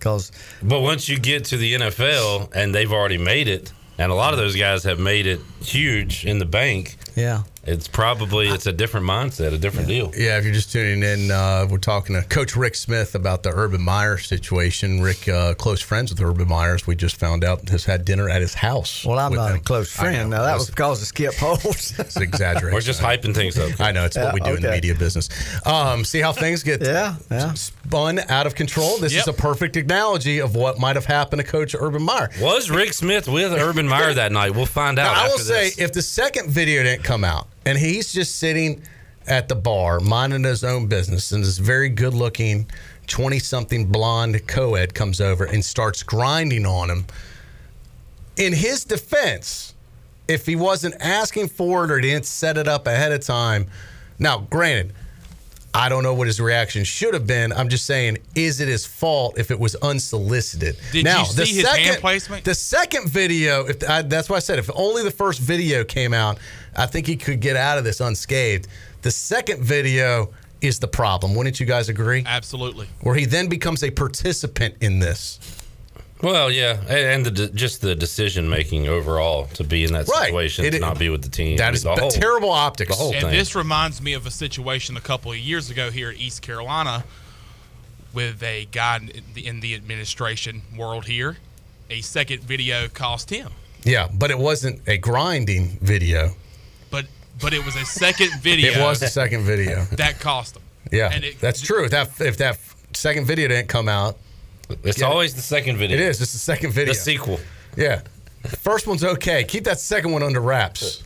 because 0.00 0.32
But 0.62 0.80
once 0.80 1.08
you 1.08 1.18
get 1.18 1.44
to 1.46 1.56
the 1.56 1.74
NFL 1.74 2.50
and 2.54 2.74
they've 2.74 2.92
already 2.92 3.18
made 3.18 3.46
it, 3.46 3.72
and 3.98 4.10
a 4.10 4.14
lot 4.14 4.32
of 4.32 4.38
those 4.38 4.56
guys 4.56 4.82
have 4.84 4.98
made 4.98 5.26
it 5.26 5.40
huge 5.62 6.24
in 6.26 6.38
the 6.38 6.44
bank, 6.46 6.96
yeah, 7.16 7.42
it's 7.64 7.86
probably 7.88 8.48
it's 8.48 8.66
a 8.66 8.72
different 8.72 9.06
mindset, 9.06 9.52
a 9.52 9.58
different 9.58 9.86
deal. 9.88 10.10
Yeah, 10.16 10.38
if 10.38 10.44
you're 10.44 10.54
just 10.54 10.72
tuning 10.72 11.02
in, 11.02 11.30
uh, 11.30 11.66
we're 11.70 11.78
talking 11.78 12.16
to 12.16 12.22
Coach 12.22 12.56
Rick 12.56 12.74
Smith 12.74 13.14
about 13.14 13.42
the 13.42 13.50
Urban 13.50 13.82
Meyer 13.82 14.16
situation. 14.18 15.02
Rick, 15.02 15.28
uh, 15.28 15.54
close 15.54 15.80
friends 15.82 16.10
with 16.10 16.20
Urban 16.22 16.48
Myers, 16.48 16.86
we 16.86 16.96
just 16.96 17.16
found 17.16 17.44
out 17.44 17.68
has 17.68 17.84
had 17.84 18.04
dinner 18.04 18.28
at 18.30 18.40
his 18.40 18.54
house. 18.54 19.04
Well, 19.04 19.18
I'm 19.18 19.30
with 19.32 19.40
not 19.40 19.54
a 19.54 19.58
close 19.58 19.90
friend. 19.92 20.30
Now 20.30 20.42
that 20.42 20.54
was 20.54 20.70
because 20.70 21.02
of 21.02 21.08
Skip 21.08 21.34
Holtz. 21.34 21.98
It's 22.00 22.16
exaggeration. 22.16 22.74
We're 22.74 22.80
just 22.80 23.00
hyping 23.02 23.34
things 23.34 23.58
up. 23.58 23.78
I 23.80 23.92
know 23.92 24.04
it's 24.06 24.16
what 24.16 24.32
we 24.34 24.40
do 24.40 24.54
in 24.54 24.62
the 24.62 24.70
media 24.70 24.94
business. 24.94 25.28
Um, 25.66 26.04
see 26.04 26.20
how 26.20 26.32
things 26.32 26.62
get 26.62 26.80
Yeah, 26.82 27.16
yeah. 27.30 27.52
spun 27.54 28.18
out 28.30 28.46
of 28.46 28.54
control. 28.54 28.98
This 28.98 29.12
Yep. 29.12 29.20
is 29.22 29.28
a 29.28 29.32
perfect 29.32 29.76
analogy 29.76 30.38
of 30.40 30.54
what 30.56 30.78
might 30.78 30.96
have 30.96 31.04
happened 31.04 31.42
to 31.42 31.46
Coach 31.46 31.74
Urban 31.78 32.02
Meyer. 32.02 32.30
Was 32.40 32.70
Rick 32.70 32.94
Smith 32.94 33.28
with 33.28 33.52
Urban 33.52 33.86
Meyer 33.86 34.14
that 34.14 34.32
night? 34.32 34.54
We'll 34.54 34.66
find 34.66 34.98
out. 34.98 35.14
Now, 35.14 35.20
I 35.24 35.26
will 35.28 35.34
after 35.34 35.44
say, 35.50 35.64
this. 35.64 35.78
if 35.78 35.92
the 35.92 36.02
second 36.02 36.50
video 36.50 36.82
didn't 36.82 37.04
come 37.04 37.24
out 37.24 37.48
and 37.66 37.76
he's 37.78 38.12
just 38.12 38.36
sitting 38.36 38.82
at 39.26 39.48
the 39.48 39.54
bar 39.54 40.00
minding 40.00 40.44
his 40.44 40.64
own 40.64 40.86
business, 40.86 41.32
and 41.32 41.42
this 41.42 41.58
very 41.58 41.88
good 41.88 42.14
looking 42.14 42.66
20 43.06 43.38
something 43.38 43.86
blonde 43.86 44.46
co 44.46 44.74
ed 44.74 44.94
comes 44.94 45.20
over 45.20 45.44
and 45.44 45.64
starts 45.64 46.02
grinding 46.02 46.66
on 46.66 46.90
him, 46.90 47.04
in 48.36 48.52
his 48.52 48.84
defense, 48.84 49.74
if 50.28 50.46
he 50.46 50.56
wasn't 50.56 50.94
asking 51.00 51.48
for 51.48 51.84
it 51.84 51.90
or 51.90 52.00
didn't 52.00 52.24
set 52.24 52.56
it 52.56 52.68
up 52.68 52.86
ahead 52.86 53.12
of 53.12 53.20
time, 53.20 53.66
now, 54.18 54.38
granted, 54.50 54.94
I 55.72 55.88
don't 55.88 56.02
know 56.02 56.14
what 56.14 56.26
his 56.26 56.40
reaction 56.40 56.84
should 56.84 57.14
have 57.14 57.26
been. 57.26 57.52
I'm 57.52 57.68
just 57.68 57.86
saying, 57.86 58.18
is 58.34 58.60
it 58.60 58.68
his 58.68 58.84
fault 58.84 59.38
if 59.38 59.50
it 59.50 59.58
was 59.58 59.76
unsolicited? 59.76 60.76
Did 60.90 61.04
now, 61.04 61.20
you 61.20 61.26
see 61.26 61.36
the 61.36 61.46
his 61.46 61.62
second, 61.62 61.84
hand 61.84 62.00
placement? 62.00 62.44
The 62.44 62.54
second 62.54 63.08
video, 63.08 63.66
if 63.66 63.88
I, 63.88 64.02
that's 64.02 64.28
why 64.28 64.36
I 64.36 64.40
said, 64.40 64.58
if 64.58 64.68
only 64.74 65.04
the 65.04 65.10
first 65.10 65.40
video 65.40 65.84
came 65.84 66.12
out, 66.12 66.38
I 66.76 66.86
think 66.86 67.06
he 67.06 67.16
could 67.16 67.40
get 67.40 67.56
out 67.56 67.78
of 67.78 67.84
this 67.84 68.00
unscathed. 68.00 68.66
The 69.02 69.10
second 69.10 69.62
video 69.62 70.30
is 70.60 70.78
the 70.78 70.88
problem. 70.88 71.34
Wouldn't 71.34 71.60
you 71.60 71.66
guys 71.66 71.88
agree? 71.88 72.24
Absolutely. 72.26 72.88
Where 73.00 73.14
he 73.14 73.24
then 73.24 73.48
becomes 73.48 73.82
a 73.84 73.90
participant 73.90 74.74
in 74.80 74.98
this. 74.98 75.38
Well, 76.22 76.50
yeah, 76.50 76.78
and, 76.82 76.90
and 76.90 77.26
the, 77.26 77.30
de- 77.30 77.48
just 77.50 77.80
the 77.80 77.94
decision 77.94 78.48
making 78.48 78.88
overall 78.88 79.46
to 79.54 79.64
be 79.64 79.84
in 79.84 79.92
that 79.92 80.06
Right. 80.08 80.26
situation 80.26 80.64
It- 80.66 80.70
to 80.72 80.78
not 80.78 80.98
be 80.98 81.08
with 81.08 81.22
the 81.22 81.28
team. 81.30 81.56
That 81.56 81.74
is 81.74 81.82
the 81.82 81.94
the 81.94 82.00
whole- 82.02 82.10
terrible 82.10 82.50
optics. 82.50 82.90
the 82.90 82.96
whole 82.96 83.12
And 83.12 83.22
thing. 83.22 83.30
this 83.30 83.54
reminds 83.54 84.00
me 84.02 84.12
of 84.12 84.26
a 84.26 84.30
situation 84.30 84.96
a 84.96 85.00
couple 85.00 85.32
of 85.32 85.38
years 85.38 85.70
ago 85.70 85.90
here 85.90 86.10
at 86.10 86.16
East 86.18 86.42
Carolina 86.42 87.04
with 88.12 88.42
a 88.42 88.66
guy 88.72 88.96
in 88.96 89.22
the, 89.34 89.46
in 89.46 89.60
the 89.60 89.74
administration 89.74 90.62
world 90.76 91.06
here. 91.06 91.38
A 91.90 92.00
second 92.02 92.42
video 92.44 92.88
cost 92.88 93.30
him. 93.30 93.50
Yeah, 93.84 94.08
but 94.12 94.30
it 94.30 94.38
wasn't 94.38 94.80
a 94.86 94.98
grinding 94.98 95.78
video. 95.80 96.34
But 96.90 97.06
but 97.40 97.52
it 97.54 97.64
was 97.64 97.74
a 97.76 97.84
second 97.86 98.30
video 98.42 98.72
It 98.72 98.78
was 98.80 99.02
a 99.02 99.08
second 99.08 99.42
video. 99.44 99.84
that 99.92 100.20
cost 100.20 100.56
him. 100.56 100.62
Yeah, 100.92 101.10
And 101.12 101.24
it- 101.24 101.40
that's 101.40 101.60
true. 101.60 101.84
If 101.84 101.90
that 101.92 102.10
if 102.20 102.36
that 102.38 102.58
second 102.92 103.26
video 103.26 103.48
didn't 103.48 103.68
come 103.68 103.88
out, 103.88 104.18
it's 104.84 105.02
always 105.02 105.34
the 105.34 105.40
second 105.42 105.76
video. 105.76 105.96
it 105.96 106.02
is. 106.02 106.20
It's 106.20 106.32
the 106.32 106.38
second 106.38 106.72
video. 106.72 106.92
the 106.92 106.98
sequel. 106.98 107.40
Yeah. 107.76 108.02
The 108.42 108.56
first 108.56 108.86
one's 108.86 109.04
okay. 109.04 109.44
Keep 109.44 109.64
that 109.64 109.78
second 109.78 110.12
one 110.12 110.22
under 110.22 110.40
wraps. 110.40 111.02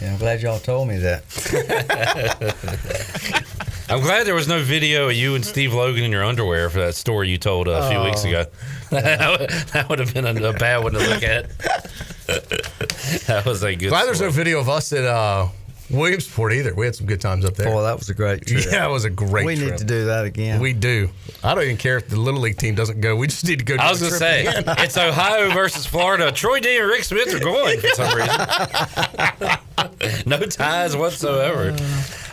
yeah, 0.00 0.12
I'm 0.12 0.18
glad 0.18 0.42
y'all 0.42 0.58
told 0.58 0.88
me 0.88 0.98
that. 0.98 1.22
I'm 3.88 4.00
glad 4.00 4.26
there 4.26 4.34
was 4.34 4.48
no 4.48 4.60
video 4.60 5.08
of 5.08 5.14
you 5.14 5.34
and 5.34 5.44
Steve 5.44 5.74
Logan 5.74 6.02
in 6.02 6.10
your 6.10 6.24
underwear 6.24 6.70
for 6.70 6.78
that 6.78 6.94
story 6.94 7.28
you 7.28 7.38
told 7.38 7.68
uh, 7.68 7.72
a 7.72 7.90
few 7.90 8.02
weeks 8.02 8.24
ago. 8.24 8.46
that 8.90 9.86
would 9.88 9.98
have 9.98 10.12
been 10.14 10.24
a, 10.24 10.48
a 10.48 10.52
bad 10.54 10.82
one 10.82 10.92
to 10.92 10.98
look 10.98 11.22
at. 11.22 11.50
that 13.26 13.42
was 13.44 13.62
a 13.62 13.76
good. 13.76 13.90
Glad 13.90 14.06
there's 14.06 14.20
no 14.20 14.30
video 14.30 14.58
of 14.60 14.68
us 14.68 14.92
at 14.92 15.04
uh, 15.04 15.48
Williamsport 15.90 16.52
either. 16.54 16.74
We 16.74 16.86
had 16.86 16.94
some 16.94 17.06
good 17.06 17.20
times 17.20 17.44
up 17.44 17.54
there. 17.54 17.66
Boy, 17.70 17.82
that 17.82 17.98
was 17.98 18.08
a 18.08 18.14
great 18.14 18.46
trip. 18.46 18.64
yeah, 18.70 18.86
it 18.86 18.90
was 18.90 19.04
a 19.04 19.10
great 19.10 19.44
we 19.44 19.56
trip. 19.56 19.70
need 19.72 19.78
to 19.78 19.84
do 19.84 20.04
that 20.06 20.24
again. 20.24 20.60
We 20.60 20.72
do. 20.72 21.10
I 21.44 21.54
don't 21.54 21.64
even 21.64 21.76
care 21.76 21.98
if 21.98 22.08
the 22.08 22.16
Little 22.18 22.40
League 22.40 22.56
team 22.56 22.74
doesn't 22.74 23.00
go. 23.00 23.14
We 23.16 23.26
just 23.26 23.46
need 23.46 23.58
to 23.58 23.64
go. 23.64 23.76
I 23.78 23.90
was 23.90 24.00
gonna 24.00 24.12
say 24.12 24.46
again. 24.46 24.64
it's 24.78 24.96
Ohio 24.96 25.50
versus 25.52 25.84
Florida. 25.86 26.32
Troy 26.32 26.60
D 26.60 26.76
and 26.78 26.86
Rick 26.88 27.04
Smith 27.04 27.34
are 27.34 27.40
going 27.40 27.80
for 27.80 27.88
some 27.88 28.16
reason. 28.16 28.38
no 30.26 30.38
ties 30.40 30.96
whatsoever. 30.96 31.76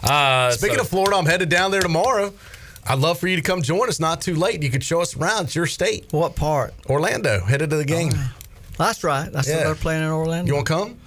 Uh, 0.04 0.52
Speaking 0.52 0.76
so- 0.78 0.82
of 0.84 0.90
Florida, 0.90 1.18
I'm 1.18 1.26
headed 1.26 1.50
down 1.50 1.72
there 1.72 1.82
tomorrow. 1.82 2.34
I'd 2.88 3.00
love 3.00 3.20
for 3.20 3.28
you 3.28 3.36
to 3.36 3.42
come 3.42 3.62
join 3.62 3.88
us. 3.90 4.00
Not 4.00 4.22
too 4.22 4.36
late. 4.36 4.64
You 4.64 4.70
could 4.70 4.84
show 4.84 5.02
us 5.02 5.16
around. 5.16 5.46
It's 5.46 5.56
your 5.56 5.68
state, 5.68 6.06
what 6.12 6.36
part? 6.36 6.74
Orlando. 6.90 7.42
Headed 7.42 7.70
to 7.72 7.76
the 7.76 7.86
game. 7.86 8.12
That's 8.78 9.04
right. 9.04 9.32
That's 9.32 9.48
Yeah. 9.48 9.58
what 9.58 9.64
they're 9.66 9.76
playing 9.76 10.04
in 10.04 10.10
Orlando. 10.10 10.48
You 10.48 10.56
want 10.56 10.68
to 10.68 10.74
come? 10.74 10.98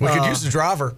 We 0.00 0.08
could 0.08 0.18
Uh, 0.18 0.28
use 0.28 0.42
the 0.42 0.50
driver. 0.50 0.94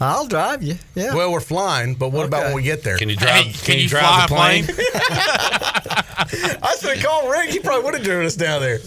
I'll 0.00 0.26
drive 0.26 0.62
you. 0.62 0.76
Yeah. 0.94 1.14
Well, 1.14 1.32
we're 1.32 1.40
flying, 1.40 1.94
but 1.94 2.10
what 2.10 2.26
about 2.26 2.46
when 2.46 2.54
we 2.54 2.62
get 2.62 2.84
there? 2.84 2.96
can 2.96 3.08
you 3.08 3.16
drive? 3.16 3.46
Hey, 3.46 3.52
can, 3.52 3.78
you, 3.80 3.88
drive 3.88 4.28
the 4.28 4.34
fly 4.34 4.52
a 4.52 4.62
plane? 4.62 4.76
I 6.62 6.76
should 6.78 6.96
have 6.96 7.04
called 7.04 7.30
Rick. 7.30 7.50
He 7.50 7.58
probably 7.58 7.84
would 7.84 7.94
have 7.94 8.04
driven 8.04 8.26
us 8.26 8.36
down 8.36 8.60
there, 8.60 8.78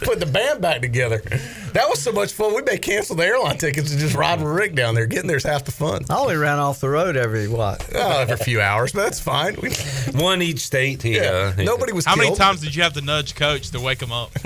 put 0.00 0.20
the 0.20 0.26
band 0.26 0.60
back 0.60 0.80
together. 0.80 1.22
That 1.72 1.88
was 1.88 2.00
so 2.00 2.12
much 2.12 2.32
fun. 2.32 2.54
We 2.54 2.62
may 2.62 2.78
cancel 2.78 3.16
the 3.16 3.24
airline 3.26 3.58
tickets 3.58 3.90
and 3.90 3.98
just 3.98 4.14
ride 4.14 4.40
with 4.40 4.48
Rick 4.48 4.74
down 4.74 4.94
there. 4.94 5.06
Getting 5.06 5.26
there's 5.26 5.44
half 5.44 5.64
the 5.64 5.72
fun. 5.72 6.04
I 6.08 6.16
only 6.16 6.36
ran 6.36 6.58
off 6.58 6.80
the 6.80 6.88
road 6.88 7.16
every 7.16 7.48
what? 7.48 7.88
Oh, 7.94 8.20
every 8.20 8.36
few 8.36 8.60
hours, 8.60 8.92
but 8.92 9.02
that's 9.02 9.20
fine. 9.20 9.56
We, 9.60 9.70
One 10.14 10.40
each 10.40 10.60
state. 10.60 11.02
He, 11.02 11.16
yeah, 11.16 11.52
uh, 11.58 11.62
nobody 11.62 11.92
was. 11.92 12.04
How 12.04 12.16
many 12.16 12.34
times 12.34 12.60
did 12.60 12.74
you 12.74 12.82
have 12.84 12.92
to 12.94 13.00
nudge 13.00 13.34
coach 13.34 13.70
to 13.70 13.80
wake 13.80 14.00
him 14.00 14.12
up? 14.12 14.30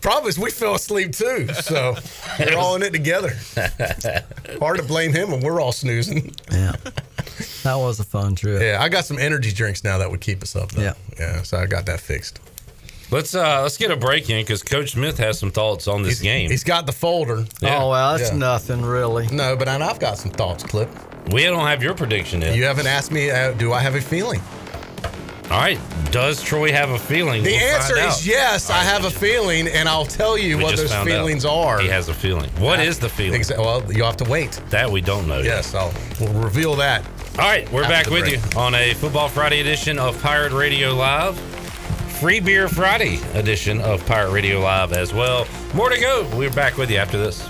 Problem 0.00 0.28
is, 0.28 0.38
we 0.38 0.50
fell 0.50 0.74
asleep 0.74 1.12
too, 1.12 1.48
so 1.54 1.96
we're 2.38 2.56
all 2.56 2.76
in 2.76 2.82
it 2.82 2.92
together. 2.92 3.30
Hard 4.60 4.78
to 4.78 4.84
blame 4.84 5.12
him 5.12 5.30
when 5.30 5.40
we're 5.40 5.60
all 5.60 5.72
snoozing. 5.72 6.34
Yeah, 6.52 6.72
that 7.64 7.74
was 7.76 7.98
a 8.00 8.04
fun 8.04 8.34
trip. 8.34 8.62
Yeah, 8.62 8.78
I 8.80 8.88
got 8.88 9.04
some 9.04 9.18
energy 9.18 9.52
drinks 9.52 9.82
now 9.84 9.98
that 9.98 10.10
would 10.10 10.20
keep 10.20 10.42
us 10.42 10.54
up. 10.56 10.70
Though. 10.72 10.82
Yeah. 10.82 10.94
yeah. 11.18 11.42
So 11.42 11.56
I 11.58 11.66
got 11.66 11.86
that 11.86 12.00
fixed. 12.00 12.40
Let's 13.10 13.34
uh 13.34 13.62
let's 13.62 13.76
get 13.78 13.90
a 13.90 13.96
break 13.96 14.28
in 14.30 14.42
because 14.42 14.62
Coach 14.62 14.92
Smith 14.92 15.18
has 15.18 15.38
some 15.38 15.50
thoughts 15.50 15.88
on 15.88 16.02
this 16.02 16.18
He's, 16.18 16.22
game. 16.22 16.50
he's 16.50 16.62
got 16.64 16.86
the 16.86 16.92
folder. 16.92 17.44
Yeah. 17.60 17.82
Oh 17.82 17.90
well, 17.90 18.16
that's 18.16 18.30
Yeah. 18.30 18.36
nothing 18.36 18.82
really. 18.82 19.26
No, 19.28 19.56
but 19.56 19.66
I- 19.66 19.80
I've 19.84 19.98
got 19.98 20.18
some 20.18 20.30
thoughts, 20.30 20.62
Clip. 20.62 20.90
we 21.32 21.42
don't 21.44 21.66
have 21.66 21.82
your 21.82 21.94
prediction 21.94 22.42
yet. 22.42 22.54
You 22.54 22.64
haven't 22.64 22.86
asked 22.86 23.10
me. 23.10 23.30
Uh, 23.30 23.52
do 23.52 23.72
I 23.72 23.80
have 23.80 23.94
a 23.94 24.00
feeling? 24.00 24.40
All 25.50 25.58
right. 25.58 25.78
Does 26.10 26.42
Troy 26.42 26.72
have 26.72 26.90
a 26.90 26.98
feeling? 26.98 27.42
The 27.42 27.52
We'll 27.52 27.60
answer 27.60 27.96
is 27.98 28.26
yes. 28.26 28.68
All 28.70 28.76
I 28.76 28.80
have 28.84 29.04
a 29.06 29.10
feeling, 29.10 29.66
and 29.68 29.88
I'll 29.88 30.04
tell 30.04 30.36
you 30.36 30.58
what 30.58 30.76
those 30.76 30.90
found 30.92 31.08
out. 31.08 31.12
feelings 31.12 31.44
are. 31.46 31.80
He 31.80 31.88
has 31.88 32.08
a 32.10 32.14
feeling. 32.14 32.50
What 32.58 32.80
is 32.80 32.98
the 32.98 33.08
feeling? 33.08 33.40
Exa- 33.40 33.56
well, 33.58 33.82
you'll 33.92 34.06
have 34.06 34.16
to 34.18 34.28
wait. 34.30 34.52
That 34.70 34.90
we 34.90 35.00
don't 35.00 35.26
know. 35.26 35.36
yet. 35.38 35.44
Yes, 35.46 35.74
I'll 35.74 35.92
we'll 36.20 36.32
reveal 36.42 36.74
that. 36.76 37.04
All 37.38 37.44
right, 37.46 37.70
we're 37.72 37.82
back 37.82 38.10
with 38.10 38.24
break. 38.24 38.34
you 38.34 38.58
on 38.60 38.74
a 38.74 38.92
Football 38.94 39.28
Friday 39.28 39.60
edition 39.60 39.98
of 39.98 40.20
Pirate 40.22 40.52
Radio 40.52 40.92
Live. 40.94 41.38
Free 42.20 42.40
Beer 42.40 42.68
Friday 42.68 43.20
edition 43.34 43.80
of 43.80 44.04
Pirate 44.06 44.32
Radio 44.32 44.60
Live 44.60 44.92
as 44.92 45.14
well. 45.14 45.46
More 45.72 45.88
to 45.88 45.98
go. 46.00 46.28
We're 46.36 46.50
back 46.50 46.76
with 46.76 46.90
you 46.90 46.96
after 46.96 47.16
this. 47.16 47.48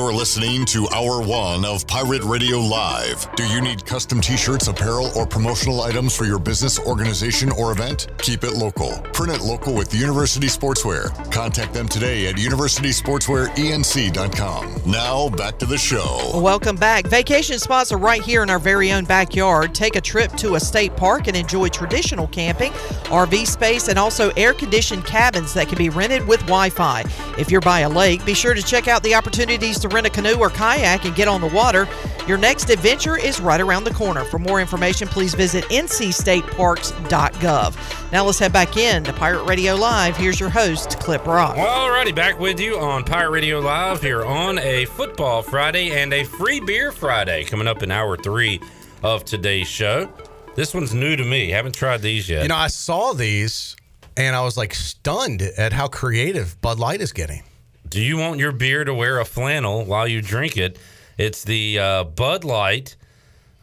You're 0.00 0.14
listening 0.14 0.64
to 0.64 0.88
Hour 0.94 1.20
One 1.20 1.66
of 1.66 1.86
Pirate 1.86 2.22
Radio 2.22 2.58
Live. 2.58 3.28
Do 3.34 3.46
you 3.46 3.60
need 3.60 3.84
custom 3.84 4.22
t 4.22 4.34
shirts, 4.34 4.66
apparel, 4.66 5.10
or 5.14 5.26
promotional 5.26 5.82
items 5.82 6.16
for 6.16 6.24
your 6.24 6.38
business, 6.38 6.78
organization, 6.78 7.52
or 7.52 7.72
event? 7.72 8.06
Keep 8.16 8.44
it 8.44 8.54
local. 8.54 8.92
Print 9.12 9.34
it 9.34 9.42
local 9.42 9.74
with 9.74 9.94
University 9.94 10.46
Sportswear. 10.46 11.10
Contact 11.30 11.74
them 11.74 11.86
today 11.86 12.28
at 12.28 12.36
universitysportswearenc.com. 12.36 14.82
Now, 14.86 15.28
back 15.28 15.58
to 15.58 15.66
the 15.66 15.76
show. 15.76 16.40
Welcome 16.40 16.76
back. 16.76 17.06
Vacation 17.06 17.58
spots 17.58 17.92
are 17.92 17.98
right 17.98 18.22
here 18.22 18.42
in 18.42 18.48
our 18.48 18.58
very 18.58 18.92
own 18.92 19.04
backyard. 19.04 19.74
Take 19.74 19.96
a 19.96 20.00
trip 20.00 20.32
to 20.36 20.54
a 20.54 20.60
state 20.60 20.96
park 20.96 21.28
and 21.28 21.36
enjoy 21.36 21.68
traditional 21.68 22.26
camping, 22.28 22.72
RV 22.72 23.46
space, 23.46 23.88
and 23.88 23.98
also 23.98 24.30
air 24.30 24.54
conditioned 24.54 25.04
cabins 25.04 25.52
that 25.52 25.68
can 25.68 25.76
be 25.76 25.90
rented 25.90 26.26
with 26.26 26.40
Wi 26.40 26.70
Fi. 26.70 27.04
If 27.38 27.50
you're 27.50 27.60
by 27.60 27.80
a 27.80 27.88
lake, 27.88 28.24
be 28.24 28.32
sure 28.32 28.54
to 28.54 28.62
check 28.62 28.88
out 28.88 29.02
the 29.02 29.14
opportunities 29.14 29.78
to 29.80 29.89
rent 29.92 30.06
a 30.06 30.10
canoe 30.10 30.36
or 30.36 30.50
kayak 30.50 31.04
and 31.04 31.14
get 31.14 31.28
on 31.28 31.40
the 31.40 31.48
water. 31.48 31.88
Your 32.26 32.38
next 32.38 32.70
adventure 32.70 33.16
is 33.16 33.40
right 33.40 33.60
around 33.60 33.84
the 33.84 33.92
corner. 33.92 34.24
For 34.24 34.38
more 34.38 34.60
information, 34.60 35.08
please 35.08 35.34
visit 35.34 35.64
ncstateparks.gov. 35.64 38.12
Now 38.12 38.24
let's 38.24 38.38
head 38.38 38.52
back 38.52 38.76
in 38.76 39.02
to 39.04 39.12
Pirate 39.12 39.44
Radio 39.44 39.74
Live. 39.74 40.16
Here's 40.16 40.38
your 40.38 40.50
host, 40.50 41.00
Clip 41.00 41.26
Rock. 41.26 41.56
Alrighty, 41.56 42.14
back 42.14 42.38
with 42.38 42.60
you 42.60 42.78
on 42.78 43.04
Pirate 43.04 43.30
Radio 43.30 43.58
Live 43.58 44.00
here 44.00 44.24
on 44.24 44.58
a 44.58 44.84
Football 44.84 45.42
Friday 45.42 45.92
and 45.92 46.12
a 46.12 46.24
Free 46.24 46.60
Beer 46.60 46.92
Friday 46.92 47.44
coming 47.44 47.66
up 47.66 47.82
in 47.82 47.90
hour 47.90 48.16
three 48.16 48.60
of 49.02 49.24
today's 49.24 49.66
show. 49.66 50.08
This 50.54 50.74
one's 50.74 50.94
new 50.94 51.16
to 51.16 51.24
me. 51.24 51.50
Haven't 51.50 51.74
tried 51.74 52.02
these 52.02 52.28
yet. 52.28 52.42
You 52.42 52.48
know, 52.48 52.56
I 52.56 52.68
saw 52.68 53.12
these, 53.12 53.76
and 54.16 54.36
I 54.36 54.42
was 54.42 54.56
like 54.56 54.74
stunned 54.74 55.42
at 55.42 55.72
how 55.72 55.88
creative 55.88 56.60
Bud 56.60 56.78
Light 56.78 57.00
is 57.00 57.12
getting. 57.12 57.42
Do 57.90 58.00
you 58.00 58.18
want 58.18 58.38
your 58.38 58.52
beer 58.52 58.84
to 58.84 58.94
wear 58.94 59.18
a 59.18 59.24
flannel 59.24 59.84
while 59.84 60.06
you 60.06 60.22
drink 60.22 60.56
it? 60.56 60.78
It's 61.18 61.42
the 61.42 61.80
uh, 61.80 62.04
Bud 62.04 62.44
Light 62.44 62.94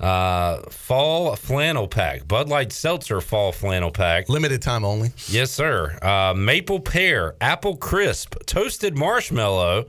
uh, 0.02 0.64
Fall 0.70 1.38
Flannel 1.38 1.88
Pack. 1.88 2.28
Bud 2.28 2.50
Light 2.50 2.74
Seltzer 2.74 3.22
Fall 3.22 3.54
Flannel 3.54 3.90
Pack. 3.90 4.28
Limited 4.28 4.62
time 4.62 4.84
only. 4.84 5.14
Yes, 5.30 5.52
sir. 5.52 5.98
Uh, 6.02 6.34
maple 6.36 6.82
pear, 6.82 7.36
apple 7.40 7.78
crisp, 7.78 8.36
toasted 8.46 8.98
marshmallow, 8.98 9.86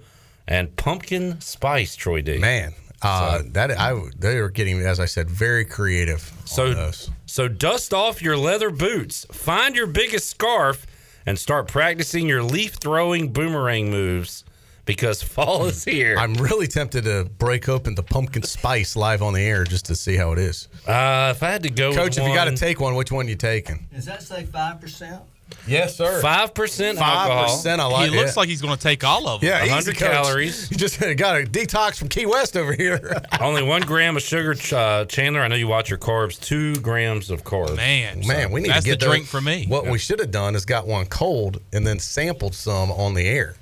and 0.47 0.75
pumpkin 0.77 1.41
spice. 1.41 1.97
Troy 1.97 2.23
D. 2.23 2.39
Man, 2.39 2.75
uh, 3.03 3.43
that 3.47 3.73
I 3.73 4.01
they 4.17 4.37
are 4.37 4.51
getting, 4.51 4.81
as 4.83 5.01
I 5.01 5.07
said, 5.07 5.29
very 5.29 5.65
creative. 5.65 6.33
So, 6.45 6.93
so 7.27 7.49
dust 7.49 7.93
off 7.93 8.23
your 8.23 8.37
leather 8.37 8.71
boots, 8.71 9.27
find 9.33 9.75
your 9.75 9.89
biggest 9.89 10.31
scarf, 10.31 10.87
and 11.29 11.39
start 11.39 11.69
practicing 11.69 12.27
your 12.27 12.43
leaf 12.43 12.77
throwing 12.81 13.31
boomerang 13.31 13.91
moves 13.91 14.45
because 14.87 15.23
fall 15.23 15.67
is 15.67 15.85
here. 15.85 16.17
I'm 16.19 16.33
really 16.33 16.67
tempted 16.67 17.05
to 17.05 17.27
break 17.37 17.69
open 17.69 17.95
the 17.95 18.03
pumpkin 18.03 18.43
spice 18.45 18.97
live 18.97 19.21
on 19.21 19.35
the 19.35 19.43
air 19.43 19.65
just 19.65 19.85
to 19.87 19.95
see 19.95 20.17
how 20.17 20.33
it 20.33 20.39
is. 20.39 20.69
Uh, 20.87 21.35
if 21.37 21.43
I 21.43 21.51
had 21.51 21.63
to 21.65 21.71
go, 21.71 21.93
Coach, 21.93 22.17
with 22.17 22.21
if 22.21 22.29
you 22.29 22.35
got 22.35 22.47
to 22.47 22.57
take 22.57 22.81
one, 22.81 22.95
which 22.95 23.13
one 23.13 23.29
you 23.29 23.37
taking? 23.37 23.87
Does 23.93 24.07
that 24.07 24.23
say 24.23 24.47
five 24.47 24.81
percent? 24.81 25.21
Yes, 25.67 25.97
sir. 25.97 26.21
five 26.23 26.55
percent 26.55 26.99
Five 26.99 27.29
alcohol. 27.31 27.45
percent. 27.57 27.81
I 27.81 27.87
like. 27.87 28.11
he 28.11 28.17
looks 28.17 28.33
it. 28.33 28.37
like 28.39 28.49
he's 28.49 28.63
going 28.63 28.75
to 28.77 28.81
take 28.83 29.05
all 29.05 29.29
of 29.29 29.41
them. 29.41 29.49
yeah, 29.51 29.61
100 29.61 29.97
calories. 29.97 30.71
You 30.71 30.77
just 30.77 30.99
got 31.17 31.41
a 31.41 31.45
detox 31.45 31.97
from 31.99 32.09
Key 32.09 32.27
West 32.27 32.57
over 32.57 32.73
here. 32.73 33.21
Only 33.41 33.63
one 33.63 33.83
gram 33.83 34.17
of 34.17 34.23
sugar, 34.23 34.55
uh, 34.75 35.05
Chandler. 35.07 35.41
I 35.43 35.49
know 35.49 35.57
you 35.57 35.69
watch 35.69 35.91
your 35.91 35.99
carbs. 35.99 36.41
Two 36.41 36.75
grams 36.77 37.31
of 37.31 37.45
carbs. 37.45 37.77
Man, 37.77 38.27
Man, 38.27 38.51
we 38.51 38.61
need 38.63 38.71
that's 38.71 38.85
to 38.85 38.91
get 38.93 39.01
the 39.01 39.07
those- 39.07 39.15
drink 39.17 39.27
for 39.27 39.41
me. 39.41 39.67
What 39.69 39.87
we 39.87 39.99
should 39.99 40.21
have 40.21 40.31
done 40.31 40.55
is 40.55 40.65
got 40.65 40.87
one 40.87 41.07
cold 41.07 41.61
and 41.73 41.87
then 41.87 41.99
sampled 41.99 42.55
some 42.55 42.91
on 42.91 43.15
the 43.15 43.27
air. 43.27 43.55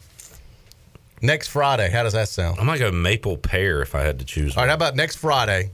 Next 1.22 1.48
Friday, 1.48 1.88
how 1.90 2.02
does 2.02 2.12
that 2.12 2.28
sound? 2.28 2.60
I 2.60 2.62
might 2.62 2.78
go 2.78 2.92
maple 2.92 3.36
pear 3.38 3.80
if 3.80 3.94
I 3.94 4.02
had 4.02 4.18
to 4.18 4.24
choose. 4.24 4.54
All 4.56 4.62
right, 4.62 4.64
One. 4.64 4.68
how 4.68 4.74
about 4.74 4.96
next 4.96 5.16
Friday? 5.16 5.70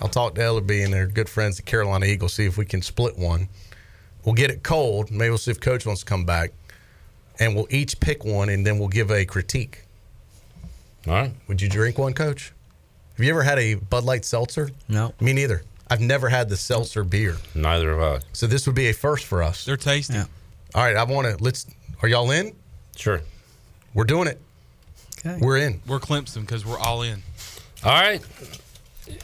I'll 0.00 0.08
talk 0.08 0.34
to 0.34 0.40
Ellerby 0.42 0.84
and 0.84 0.92
their 0.92 1.06
good 1.06 1.28
friends, 1.28 1.56
the 1.56 1.62
Carolina 1.62 2.04
Eagles, 2.06 2.34
see 2.34 2.44
if 2.44 2.58
we 2.58 2.66
can 2.66 2.82
split 2.82 3.16
one. 3.16 3.48
We'll 4.24 4.34
get 4.34 4.50
it 4.50 4.62
cold. 4.62 5.10
Maybe 5.10 5.28
we'll 5.28 5.38
see 5.38 5.50
if 5.50 5.60
Coach 5.60 5.84
wants 5.86 6.00
to 6.02 6.06
come 6.06 6.24
back, 6.24 6.52
and 7.38 7.54
we'll 7.54 7.66
each 7.70 8.00
pick 8.00 8.24
one, 8.24 8.48
and 8.48 8.66
then 8.66 8.78
we'll 8.78 8.88
give 8.88 9.10
a 9.10 9.24
critique. 9.24 9.82
All 11.06 11.12
right. 11.14 11.32
Would 11.48 11.60
you 11.60 11.68
drink 11.68 11.98
one, 11.98 12.14
Coach? 12.14 12.52
Have 13.16 13.24
you 13.24 13.30
ever 13.30 13.42
had 13.42 13.58
a 13.58 13.74
Bud 13.74 14.04
Light 14.04 14.24
seltzer? 14.24 14.70
No. 14.88 15.12
Me 15.20 15.32
neither. 15.32 15.62
I've 15.90 16.00
never 16.00 16.30
had 16.30 16.48
the 16.48 16.56
seltzer 16.56 17.04
beer, 17.04 17.36
Neither 17.54 17.90
have 17.98 18.22
I. 18.22 18.24
so 18.32 18.46
this 18.46 18.66
would 18.66 18.74
be 18.74 18.88
a 18.88 18.94
first 18.94 19.26
for 19.26 19.42
us. 19.42 19.64
They're 19.66 19.76
tasty. 19.76 20.14
Yeah. 20.14 20.24
All 20.74 20.82
right, 20.82 20.96
I 20.96 21.04
want 21.04 21.26
to. 21.28 21.42
Let's. 21.44 21.66
Are 22.02 22.08
y'all 22.08 22.30
in? 22.30 22.56
Sure. 22.96 23.20
We're 23.92 24.04
doing 24.04 24.26
it. 24.26 24.40
Okay. 25.18 25.38
We're 25.40 25.58
in. 25.58 25.80
We're 25.86 26.00
Clemson 26.00 26.40
because 26.40 26.64
we're 26.64 26.78
all 26.78 27.02
in. 27.02 27.22
All 27.84 27.92
right. 27.92 28.22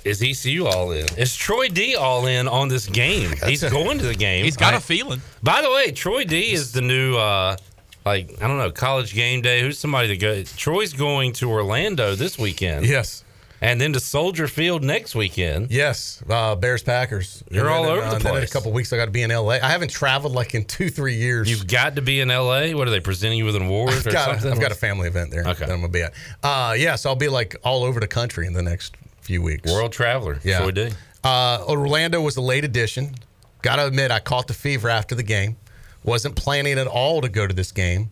Is 0.05 0.23
ECU 0.23 0.67
all 0.67 0.93
in? 0.93 1.07
Is 1.17 1.35
Troy 1.35 1.69
D 1.69 1.95
all 1.97 2.27
in 2.27 2.49
on 2.49 2.69
this 2.69 2.87
game? 2.87 3.33
He's 3.47 3.63
going 3.65 3.99
to 3.99 4.07
the 4.07 4.15
game. 4.15 4.45
He's 4.45 4.57
got 4.57 4.75
I- 4.75 4.79
a 4.79 4.81
feeling. 4.81 5.23
By 5.43 5.63
the 5.63 5.71
way, 5.71 5.91
Troy 5.93 6.25
D 6.25 6.53
is 6.53 6.73
the 6.73 6.83
new, 6.83 7.17
uh, 7.17 7.57
like 8.05 8.35
I 8.43 8.49
don't 8.49 8.59
know, 8.59 8.71
college 8.71 9.15
game 9.15 9.41
day. 9.43 9.61
Who's 9.63 9.79
somebody 9.79 10.09
that 10.09 10.21
go? 10.21 10.43
Troy's 10.43 10.93
going 10.93 11.33
to 11.35 11.51
Orlando 11.51 12.15
this 12.15 12.39
weekend, 12.39 12.87
Yes. 12.87 13.25
and 13.63 13.81
then 13.81 13.93
to 13.95 14.01
Soldier 14.01 14.49
Field 14.49 14.83
next 14.83 15.15
weekend. 15.15 15.71
Yes, 15.71 16.23
uh, 16.29 16.55
Bears 16.57 16.83
Packers. 16.83 17.43
You're 17.51 17.67
And 17.67 17.75
all 17.75 17.83
then, 17.85 17.93
over 17.93 18.01
the 18.01 18.07
place. 18.11 18.23
then 18.23 18.31
In 18.33 18.37
a 18.37 18.41
place. 18.41 18.53
couple 18.53 18.73
weeks, 18.73 18.93
I 18.93 18.97
got 18.97 19.05
to 19.07 19.11
be 19.11 19.23
in 19.23 19.31
LA. 19.31 19.55
I 19.63 19.69
haven't 19.69 19.91
traveled 19.91 20.33
like 20.35 20.55
in 20.55 20.65
two, 20.65 20.89
three 20.91 21.15
years. 21.17 21.49
You've 21.51 21.67
got 21.67 21.97
to 21.97 22.03
be 22.03 22.21
in 22.21 22.29
LA. 22.29 22.71
What 22.73 22.87
are 22.89 22.91
they 22.91 23.01
presenting 23.01 23.39
you 23.39 23.45
with 23.47 23.57
an 23.57 23.63
award 23.67 23.91
I've 23.95 24.07
or 24.07 24.11
got, 24.13 24.31
something? 24.31 24.53
I've 24.53 24.61
got 24.61 24.73
a 24.73 24.77
family 24.77 25.09
event 25.09 25.31
there 25.31 25.43
Okay. 25.47 25.65
that 25.67 25.71
I'm 25.71 25.81
gonna 25.81 25.89
be 25.89 26.03
at. 26.03 26.13
Uh, 26.43 26.75
yeah, 26.77 26.97
so 26.97 27.11
I'll 27.11 27.17
be 27.17 27.29
like 27.29 27.57
all 27.65 27.85
over 27.85 28.01
the 28.01 28.09
country 28.09 28.47
in 28.47 28.53
the 28.55 28.63
next 28.63 28.95
few 29.21 29.43
weeks. 29.43 29.71
World 29.71 29.93
Traveler. 29.93 30.41
Yeah. 30.43 30.59
Troy 30.59 30.71
did. 30.71 30.97
Uh, 31.23 31.65
Orlando 31.69 32.21
was 32.21 32.37
a 32.37 32.41
late 32.41 32.65
addition. 32.65 33.15
Got 33.63 33.77
to 33.77 33.87
admit, 33.87 34.11
I 34.11 34.21
caught 34.21 34.47
the 34.47 34.55
fever 34.55 34.89
after 34.89 35.15
the 35.15 35.23
game. 35.23 35.57
Wasn't 36.03 36.35
planning 36.35 36.79
at 36.79 36.87
all 36.87 37.21
to 37.21 37.29
go 37.29 37.47
to 37.47 37.55
this 37.55 37.73
game. 37.73 38.11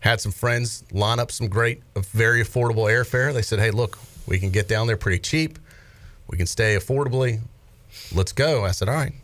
Had 0.00 0.20
some 0.20 0.32
friends 0.32 0.84
line 0.92 1.18
up 1.18 1.32
some 1.32 1.48
great, 1.48 1.82
very 1.96 2.42
affordable 2.42 2.84
airfare. 2.84 3.32
They 3.32 3.42
said, 3.42 3.58
"Hey, 3.58 3.70
look, 3.70 3.98
we 4.26 4.38
can 4.38 4.50
get 4.50 4.68
down 4.68 4.86
there 4.86 4.98
pretty 4.98 5.18
cheap. 5.18 5.58
We 6.28 6.36
can 6.36 6.46
stay 6.46 6.76
affordably. 6.76 7.40
Let's 8.14 8.32
go." 8.32 8.64
I 8.64 8.72
said, 8.72 8.88
"All 8.88 8.94
right, 8.94 9.14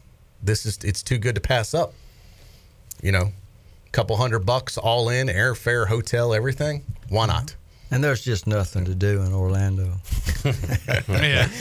this 0.43 0.65
is 0.65 0.79
it's 0.83 1.03
too 1.03 1.19
good 1.19 1.35
to 1.35 1.41
pass 1.43 1.75
up." 1.75 1.93
You 3.03 3.13
know, 3.13 3.33
couple 3.93 4.17
hundred 4.17 4.47
bucks 4.47 4.79
all 4.79 5.11
in, 5.11 5.29
airfare, 5.29 5.87
hotel, 5.87 6.33
everything. 6.33 6.83
Why 7.11 7.27
not? 7.27 7.55
And 7.93 8.03
there's 8.03 8.23
just 8.25 8.47
nothing 8.47 8.87
to 8.87 8.95
do 8.95 9.21
in 9.23 9.33
Orlando. 9.33 9.93
yeah. 11.09 11.49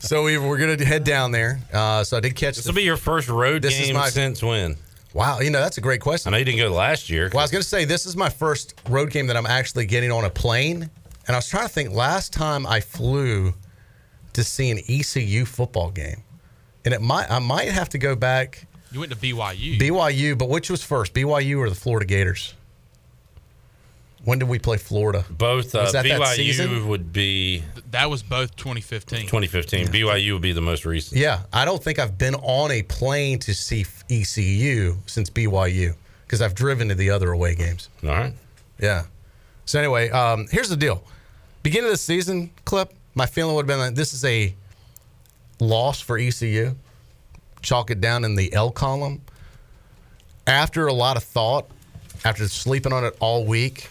So 0.00 0.22
we, 0.24 0.36
we're 0.38 0.58
going 0.58 0.76
to 0.78 0.84
head 0.84 1.04
down 1.04 1.30
there. 1.32 1.60
Uh, 1.72 2.02
so 2.04 2.16
I 2.16 2.20
did 2.20 2.34
catch. 2.34 2.56
This 2.56 2.66
will 2.66 2.74
be 2.74 2.82
your 2.82 2.96
first 2.96 3.28
road 3.28 3.62
This 3.62 3.78
is 3.80 3.86
game 3.86 3.96
my- 3.96 4.08
since 4.10 4.42
when? 4.42 4.76
Wow, 5.14 5.40
you 5.40 5.50
know 5.50 5.60
that's 5.60 5.76
a 5.78 5.80
great 5.82 6.00
question. 6.00 6.28
I 6.28 6.30
know 6.32 6.38
you 6.38 6.44
didn't 6.46 6.58
go 6.60 6.70
last 6.72 7.10
year. 7.10 7.28
Well, 7.32 7.40
I 7.40 7.44
was 7.44 7.50
going 7.50 7.60
to 7.62 7.68
say 7.68 7.84
this 7.84 8.06
is 8.06 8.16
my 8.16 8.30
first 8.30 8.74
road 8.88 9.10
game 9.10 9.26
that 9.26 9.36
I'm 9.36 9.44
actually 9.46 9.84
getting 9.84 10.10
on 10.10 10.24
a 10.24 10.30
plane, 10.30 10.88
and 11.26 11.36
I 11.36 11.36
was 11.36 11.48
trying 11.48 11.64
to 11.66 11.68
think 11.68 11.92
last 11.92 12.32
time 12.32 12.66
I 12.66 12.80
flew 12.80 13.52
to 14.32 14.42
see 14.42 14.70
an 14.70 14.78
ECU 14.88 15.44
football 15.44 15.90
game, 15.90 16.22
and 16.86 16.94
it 16.94 17.02
might 17.02 17.30
I 17.30 17.40
might 17.40 17.68
have 17.68 17.90
to 17.90 17.98
go 17.98 18.16
back 18.16 18.66
You 18.90 19.00
went 19.00 19.12
to 19.12 19.18
BYU. 19.18 19.78
BYU, 19.78 20.38
but 20.38 20.48
which 20.48 20.70
was 20.70 20.82
first, 20.82 21.12
BYU 21.12 21.58
or 21.58 21.68
the 21.68 21.74
Florida 21.76 22.06
Gators? 22.06 22.54
When 24.24 24.38
did 24.38 24.48
we 24.48 24.58
play 24.60 24.76
Florida? 24.76 25.24
Both 25.30 25.74
uh, 25.74 25.80
Was 25.80 25.92
that 25.92 26.04
that 26.04 26.20
BYU 26.20 26.34
season? 26.36 26.88
would 26.88 27.12
be 27.12 27.64
that 27.90 28.08
was 28.08 28.22
both 28.22 28.54
2015. 28.56 29.22
2015. 29.22 29.88
BYU 29.88 30.32
would 30.34 30.42
be 30.42 30.52
the 30.52 30.60
most 30.60 30.84
recent. 30.84 31.20
Yeah, 31.20 31.40
I 31.52 31.64
don't 31.64 31.82
think 31.82 31.98
I've 31.98 32.18
been 32.18 32.36
on 32.36 32.70
a 32.70 32.82
plane 32.82 33.38
to 33.40 33.54
see 33.54 33.84
ECU 34.08 34.96
since 35.06 35.28
BYU 35.28 35.94
because 36.24 36.40
I've 36.40 36.54
driven 36.54 36.88
to 36.88 36.94
the 36.94 37.10
other 37.10 37.32
away 37.32 37.54
games. 37.56 37.88
All 38.04 38.10
right. 38.10 38.32
Yeah. 38.78 39.04
So 39.64 39.78
anyway, 39.78 40.10
um, 40.10 40.46
here's 40.50 40.68
the 40.68 40.76
deal. 40.76 41.02
Beginning 41.62 41.86
of 41.86 41.92
the 41.92 41.98
season 41.98 42.50
clip, 42.64 42.92
my 43.14 43.26
feeling 43.26 43.54
would 43.56 43.68
have 43.68 43.78
been 43.78 43.86
that 43.86 43.94
this 43.96 44.14
is 44.14 44.24
a 44.24 44.54
loss 45.60 46.00
for 46.00 46.16
ECU. 46.18 46.74
Chalk 47.60 47.90
it 47.90 48.00
down 48.00 48.24
in 48.24 48.34
the 48.36 48.52
L 48.52 48.70
column. 48.70 49.20
After 50.46 50.86
a 50.86 50.92
lot 50.92 51.16
of 51.16 51.22
thought, 51.22 51.68
after 52.24 52.48
sleeping 52.48 52.92
on 52.92 53.04
it 53.04 53.16
all 53.20 53.44
week, 53.44 53.88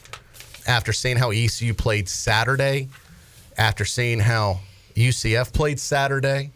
after 0.67 0.93
seeing 0.93 1.17
how 1.17 1.31
ECU 1.31 1.73
played 1.73 2.07
Saturday, 2.07 2.89
after 3.57 3.85
seeing 3.85 4.19
how 4.19 4.59
UCF 4.95 5.53
played 5.53 5.79
Saturday, 5.79 6.51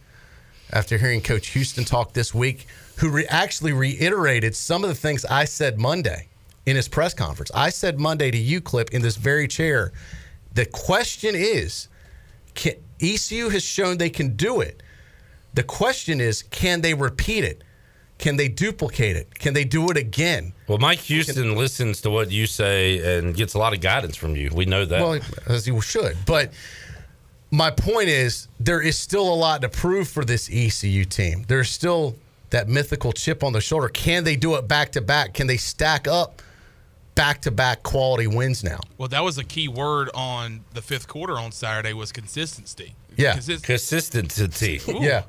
after 0.72 0.98
hearing 0.98 1.22
Coach 1.22 1.48
Houston 1.48 1.86
talk 1.86 2.14
this 2.14 2.34
week, 2.34 2.68
who 2.98 3.10
re- 3.10 3.26
actually 3.28 3.74
reiterated 3.74 4.56
some 4.56 4.84
of 4.84 4.90
the 4.90 4.96
things 4.96 5.26
I 5.26 5.46
said 5.46 5.80
Monday 5.80 6.28
in 6.66 6.76
his 6.76 6.88
press 6.88 7.14
conference. 7.14 7.52
I 7.54 7.70
said 7.70 8.00
Monday 8.00 8.32
to 8.32 8.38
you, 8.38 8.62
Clip, 8.62 8.90
in 8.92 9.02
this 9.02 9.18
very 9.18 9.48
chair. 9.48 9.92
The 10.54 10.66
question 10.66 11.36
is, 11.36 11.88
can, 12.54 12.74
ECU 13.02 13.50
has 13.50 13.64
shown 13.64 13.98
they 13.98 14.10
can 14.10 14.36
do 14.36 14.62
it. 14.62 14.82
The 15.54 15.64
question 15.64 16.20
is, 16.20 16.44
can 16.44 16.82
they 16.82 16.94
repeat 16.94 17.44
it? 17.44 17.64
Can 18.18 18.38
they 18.38 18.48
duplicate 18.48 19.16
it? 19.18 19.38
Can 19.38 19.54
they 19.54 19.66
do 19.66 19.90
it 19.92 19.98
again? 19.98 20.54
Well, 20.68 20.78
Mike 20.78 21.00
Houston 21.00 21.56
listens 21.56 22.02
to 22.02 22.10
what 22.10 22.32
you 22.32 22.48
say 22.48 23.18
and 23.20 23.36
gets 23.36 23.54
a 23.54 23.60
lot 23.60 23.74
of 23.74 23.82
guidance 23.82 24.16
from 24.16 24.36
you. 24.36 24.50
We 24.54 24.66
know 24.66 24.86
that. 24.86 25.02
Well, 25.02 25.20
as 25.48 25.68
you 25.68 25.82
should. 25.82 26.18
But 26.26 26.54
my 27.52 27.72
point 27.72 28.08
is, 28.10 28.48
there 28.60 28.82
is 28.82 28.98
still 28.98 29.32
a 29.32 29.36
lot 29.36 29.62
to 29.62 29.70
prove 29.70 30.08
for 30.08 30.24
this 30.24 30.50
ECU 30.52 31.04
team. 31.06 31.44
There's 31.48 31.70
still 31.70 32.16
that 32.52 32.70
mythical 32.70 33.12
chip 33.12 33.44
on 33.44 33.52
the 33.54 33.62
shoulder. 33.62 33.90
Can 33.90 34.24
they 34.24 34.36
do 34.36 34.56
it 34.56 34.68
back 34.68 34.94
to 34.94 35.02
back? 35.02 35.34
Can 35.34 35.48
they 35.48 35.58
stack 35.58 36.08
up 36.08 36.42
back 37.16 37.42
to 37.42 37.52
back 37.52 37.84
quality 37.84 38.28
wins 38.28 38.64
now? 38.64 38.80
Well, 38.98 39.10
that 39.10 39.24
was 39.24 39.38
a 39.38 39.44
key 39.44 39.68
word 39.68 40.10
on 40.14 40.62
the 40.74 40.82
fifth 40.82 41.08
quarter 41.08 41.38
on 41.38 41.52
Saturday 41.52 41.94
was 41.94 42.12
consistency. 42.12 42.96
Yeah. 43.18 43.34
Consist- 43.34 43.64
Consistency. 43.64 44.82
Yeah. 44.88 45.24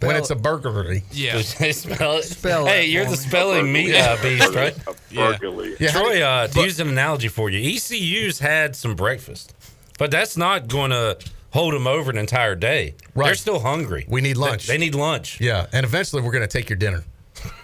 When 0.00 0.16
it's 0.16 0.30
a 0.30 0.34
burglary. 0.36 1.02
yeah. 1.12 1.40
spell 1.42 2.16
it. 2.18 2.22
Spell 2.24 2.66
hey, 2.66 2.82
that 2.82 2.88
you're 2.88 3.04
the 3.04 3.10
me. 3.12 3.16
spelling 3.16 3.72
me 3.72 3.96
uh, 3.96 4.20
beast, 4.22 4.54
right? 4.54 4.76
Yeah. 5.10 5.36
Yeah. 5.78 5.90
Troy, 5.90 6.22
uh, 6.22 6.46
to 6.48 6.62
use 6.62 6.80
an 6.80 6.88
analogy 6.88 7.28
for 7.28 7.50
you, 7.50 7.58
ECU's 7.76 8.38
had 8.38 8.74
some 8.76 8.96
breakfast, 8.96 9.54
but 9.98 10.10
that's 10.10 10.36
not 10.36 10.68
going 10.68 10.90
to 10.90 11.18
hold 11.52 11.72
them 11.74 11.86
over 11.86 12.10
an 12.10 12.18
entire 12.18 12.54
day. 12.56 12.94
Right. 13.14 13.26
They're 13.26 13.34
still 13.36 13.60
hungry. 13.60 14.04
We 14.08 14.20
need 14.20 14.36
They- 14.36 14.40
lunch. 14.40 14.66
They, 14.66 14.78
need 14.78 14.94
lunch. 14.94 15.40
Yeah. 15.40 15.66
And 15.72 15.84
eventually 15.84 16.22
we're 16.22 16.32
going 16.32 16.42
to 16.42 16.48
take 16.48 16.68
your 16.68 16.76
dinner. 16.78 17.04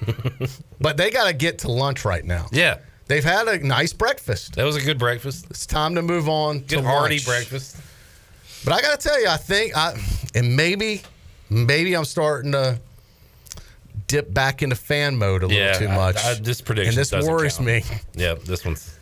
but 0.81 0.97
they 0.97 1.11
got 1.11 1.27
to 1.27 1.33
get 1.33 1.59
to 1.61 1.71
lunch 1.71 2.05
right 2.05 2.25
now. 2.25 2.47
Yeah, 2.53 2.79
They've 3.07 3.25
had 3.25 3.49
a 3.49 3.59
nice 3.67 3.93
breakfast. 3.93 4.55
that 4.55 4.65
was 4.65 4.77
a 4.77 4.81
good 4.81 4.99
breakfast. 4.99 5.47
It's 5.51 5.67
time 5.67 5.97
to 5.97 6.03
move 6.03 6.29
on 6.29 6.61
Good 6.61 6.69
to 6.79 6.83
hearty 6.83 7.17
lunch. 7.17 7.27
breakfast. 7.27 7.77
But 8.65 8.75
I 8.75 8.81
got 8.83 9.01
to 9.01 9.09
tell 9.09 9.21
you, 9.21 9.27
I 9.29 9.37
think 9.37 9.77
I 9.77 9.95
and 10.35 10.55
maybe 10.55 11.03
maybe 11.51 11.95
I'm 11.95 12.05
starting 12.05 12.53
to 12.53 12.79
dip 14.07 14.33
back 14.33 14.63
into 14.63 14.77
fan 14.77 15.17
mode 15.17 15.43
a 15.43 15.47
little 15.47 15.61
Yeah, 15.63 15.73
too 15.75 15.89
much. 15.89 16.17
I- 16.25 16.35
this 16.35 16.61
prediction 16.61 16.91
and 16.91 16.99
this 16.99 17.13
worries 17.13 17.55
count. 17.57 17.67
me. 17.67 17.85
Yeah, 18.15 18.35
this 18.35 18.65
one's. 18.65 18.97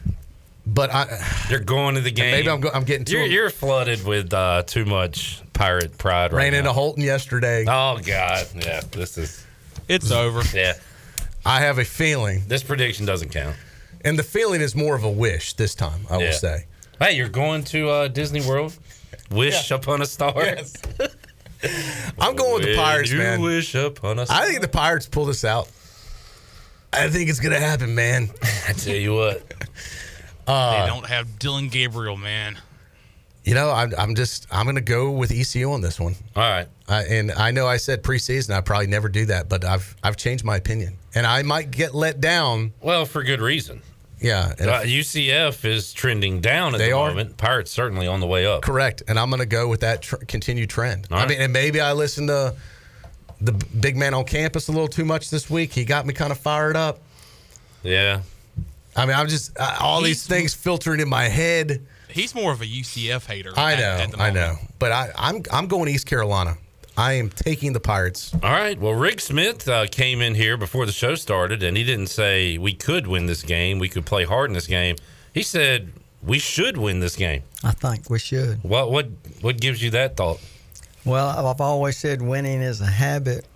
But 0.67 0.91
I 0.93 1.19
You're 1.49 1.61
going 1.61 1.95
to 1.95 2.03
the 2.03 2.11
game. 2.11 2.31
maybe 2.31 2.51
I'm, 2.51 2.61
go, 2.61 2.69
I'm 2.73 2.85
getting 2.85 3.07
too 3.07 3.17
You're, 3.17 3.27
you're 3.27 3.51
flooded 3.51 4.05
with 4.05 4.35
uh, 4.35 4.65
too 4.67 4.85
much 4.85 5.41
pirate 5.55 5.97
pride 5.97 6.33
right 6.33 6.43
ran 6.43 6.53
now. 6.53 6.59
into 6.59 6.73
Holton 6.75 7.03
yesterday. 7.03 7.65
Oh 7.67 7.99
God, 8.05 8.47
yeah. 8.55 8.83
This 8.91 9.17
is 9.17 9.45
It's 9.89 10.11
over. 10.11 10.43
yeah. 10.55 10.75
I 11.47 11.61
have 11.61 11.79
a 11.79 11.85
feeling, 11.87 12.43
This 12.47 12.63
prediction 12.63 13.07
doesn't 13.07 13.31
count. 13.31 13.57
and 14.05 14.19
the 14.19 14.23
feeling 14.23 14.61
is 14.61 14.75
more 14.75 14.95
of 14.95 15.05
a 15.05 15.11
wish 15.11 15.55
this 15.55 15.75
time. 15.75 16.07
I 16.11 16.19
Yeah. 16.19 16.27
will 16.27 16.33
say. 16.35 16.67
Hey, 17.01 17.13
you're 17.17 17.29
going 17.31 17.65
to 17.65 17.89
uh, 17.89 18.09
Disney 18.09 18.43
World? 18.43 18.77
Wish 19.31 19.71
upon 19.71 20.03
a 20.03 20.07
star. 20.07 20.35
I'm 22.18 22.37
going 22.37 22.55
with 22.55 22.64
the 22.64 22.77
Pirates, 22.77 23.11
you 23.11 23.18
man. 23.18 23.40
Wish 23.40 23.75
upon 23.75 24.18
a 24.18 24.27
star. 24.27 24.42
I 24.42 24.47
think 24.47 24.61
the 24.61 24.68
Pirates 24.68 25.07
pull 25.07 25.25
this 25.25 25.44
out. 25.44 25.68
I 26.92 27.09
think 27.09 27.29
it's 27.29 27.40
gonna 27.40 27.59
happen, 27.61 27.94
man. 27.94 28.31
I 28.68 28.73
tell 28.73 28.97
you 28.97 29.14
what. 29.14 29.42
Uh, 30.49 30.81
they 30.81 30.87
don't 30.87 31.05
have 31.07 31.38
Dillon 31.38 31.68
Gabriel, 31.68 32.16
man. 32.16 32.57
You 33.44 33.53
know, 33.53 33.71
I'm, 33.71 33.92
I'm 33.99 34.14
just 34.14 34.47
I'm 34.51 34.64
gonna 34.64 34.81
go 34.81 35.11
with 35.11 35.31
ECU 35.31 35.71
on 35.73 35.83
this 35.83 36.01
one. 36.01 36.14
All 36.35 36.42
right. 36.42 36.66
I, 36.88 37.03
and 37.05 37.31
I 37.33 37.51
know 37.51 37.66
I 37.66 37.77
said 37.77 38.03
preseason 38.03 38.55
I 38.55 38.62
probably 38.62 38.87
never 38.87 39.11
do 39.11 39.27
that, 39.27 39.51
but 39.51 39.62
I've 39.62 39.94
I've 40.03 40.16
changed 40.16 40.44
my 40.44 40.57
opinion, 40.57 40.97
and 41.14 41.27
I 41.27 41.42
might 41.42 41.71
get 41.71 41.94
let 41.94 42.23
down. 42.23 42.73
Well, 42.81 43.05
for 43.05 43.23
good 43.23 43.42
reason. 43.42 43.83
Yeah, 44.21 44.53
Uh, 44.59 44.83
UCF 44.85 45.65
is 45.65 45.93
trending 45.93 46.41
down 46.41 46.75
at 46.75 46.79
They 46.79 46.91
the 46.91 46.97
are. 46.97 47.09
moment. 47.11 47.37
Pirates 47.37 47.71
certainly 47.71 48.07
on 48.07 48.21
the 48.21 48.27
way 48.27 48.47
up. 48.47 48.63
correct, 48.63 49.03
and 49.07 49.19
I'm 49.19 49.31
going 49.31 49.41
to 49.41 49.47
go 49.47 49.69
with 49.69 49.81
that 49.81 50.03
tr- 50.03 50.17
continued 50.17 50.71
trend. 50.71 51.07
All 51.11 51.19
I 51.19 51.27
mean, 51.27 51.41
and 51.41 51.53
maybe 51.53 51.81
I 51.81 51.93
listened 51.93 52.29
to 52.29 52.55
the 53.41 53.53
big 53.53 53.97
man 53.97 54.15
on 54.15 54.25
campus 54.25 54.67
a 54.69 54.73
little 54.73 54.89
too 54.89 55.05
much 55.05 55.31
this 55.31 55.49
week. 55.49 55.73
He 55.73 55.85
got 55.85 56.05
me 56.07 56.13
kind 56.15 56.33
of 56.33 56.39
fired 56.39 56.75
up. 56.77 56.99
Yeah. 57.85 58.23
I 58.97 59.07
mean, 59.07 59.15
I'm 59.17 59.29
just 59.29 59.57
uh, 59.59 59.77
all 59.81 60.03
these 60.03 60.27
things 60.27 60.53
filtering 60.55 60.99
in 61.01 61.09
my 61.09 61.25
head. 61.29 61.87
He's 62.09 62.35
more 62.35 62.51
of 62.53 62.61
a 62.63 62.67
UCF 62.67 63.27
hater. 63.27 63.53
I 63.57 63.77
know, 63.77 63.83
at 63.83 64.11
the 64.11 64.21
I 64.21 64.31
know, 64.31 64.57
but 64.81 64.91
I, 64.91 65.13
I'm 65.15 65.43
I'm 65.53 65.69
going 65.69 65.89
East 65.89 66.07
Carolina. 66.07 66.57
I 66.99 67.13
am 67.13 67.31
taking 67.31 67.73
the 67.73 67.81
Pirates. 67.81 68.35
All 68.35 68.51
right. 68.51 68.77
Well, 68.77 68.93
Rick 68.93 69.21
Smith 69.21 69.69
uh, 69.69 69.87
came 69.87 70.21
in 70.21 70.35
here 70.35 70.57
before 70.57 70.85
the 70.85 70.91
show 70.91 71.15
started, 71.15 71.63
and 71.63 71.77
he 71.77 71.85
didn't 71.85 72.09
say 72.09 72.59
we 72.59 72.75
could 72.75 73.07
win 73.07 73.27
this 73.27 73.43
game. 73.43 73.79
We 73.79 73.89
could 73.89 74.05
play 74.05 74.25
hard 74.25 74.51
in 74.51 74.55
this 74.55 74.67
game. 74.67 74.97
He 75.33 75.45
said 75.45 75.93
we 76.25 76.41
should 76.41 76.77
win 76.77 76.99
this 76.99 77.15
game. 77.15 77.45
I 77.63 77.71
think 77.71 78.11
we 78.11 78.19
should. 78.19 78.65
What 78.65 78.91
what 78.91 79.07
what 79.43 79.61
gives 79.61 79.81
you 79.81 79.91
that 79.91 80.17
thought? 80.17 80.41
Well, 81.05 81.29
I've 81.47 81.61
always 81.61 81.97
said 81.97 82.21
winning 82.21 82.63
is 82.63 82.81
a 82.81 82.87
habit. 82.87 83.47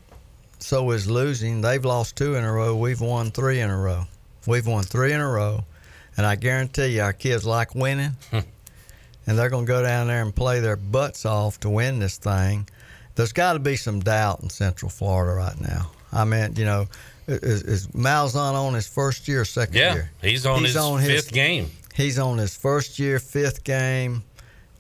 So 0.61 0.93
is 0.93 1.11
losing. 1.11 1.63
They've 1.63 1.85
lost 1.85 2.15
two 2.15 2.37
in 2.37 2.45
a 2.45 2.53
row. 2.53 2.77
We've 2.77 3.01
won 3.01 3.33
three 3.33 3.59
in 3.59 3.71
a 3.71 3.77
row. 3.77 4.05
We've 4.47 4.69
won 4.69 4.85
three 4.85 5.13
in 5.13 5.21
a 5.21 5.29
row, 5.29 5.65
and 6.17 6.25
I 6.25 6.37
guarantee 6.37 6.95
you, 6.95 7.03
our 7.03 7.13
kids 7.13 7.45
like 7.45 7.75
winning, 7.75 8.13
and 8.31 8.45
they're 9.39 9.51
going 9.51 9.67
to 9.67 9.73
go 9.73 9.83
down 9.83 10.07
there 10.07 10.23
and 10.23 10.33
play 10.33 10.61
their 10.61 10.77
butts 10.77 11.27
off 11.27 11.59
to 11.61 11.69
win 11.69 11.99
this 11.99 12.19
thing. 12.19 12.69
There's 13.15 13.33
got 13.33 13.53
to 13.55 13.59
be 13.59 13.77
some 13.77 14.01
doubt 14.01 14.41
in 14.43 14.51
Central 14.51 14.91
Florida 14.91 15.33
right 15.35 15.61
now. 15.61 15.91
I 16.13 16.25
mean, 16.25 16.55
you 16.57 16.65
know, 16.65 16.87
is, 17.29 17.63
is 17.63 17.87
Malzahn 17.89 18.55
on 18.55 18.75
his 18.75 18.87
first 18.87 19.29
year, 19.29 19.43
or 19.43 19.45
second 19.45 19.75
Yeah, 19.77 19.95
year? 19.95 20.11
he's 20.23 20.45
on 20.47 20.59
He's 20.61 20.69
his 20.69 20.77
on 20.77 21.01
his- 21.01 21.11
fifth 21.11 21.33
game. 21.33 21.71
He's 21.95 22.19
on 22.19 22.39
his 22.39 22.57
first 22.57 22.99
year, 22.99 23.19
fifth 23.19 23.65
game. 23.65 24.25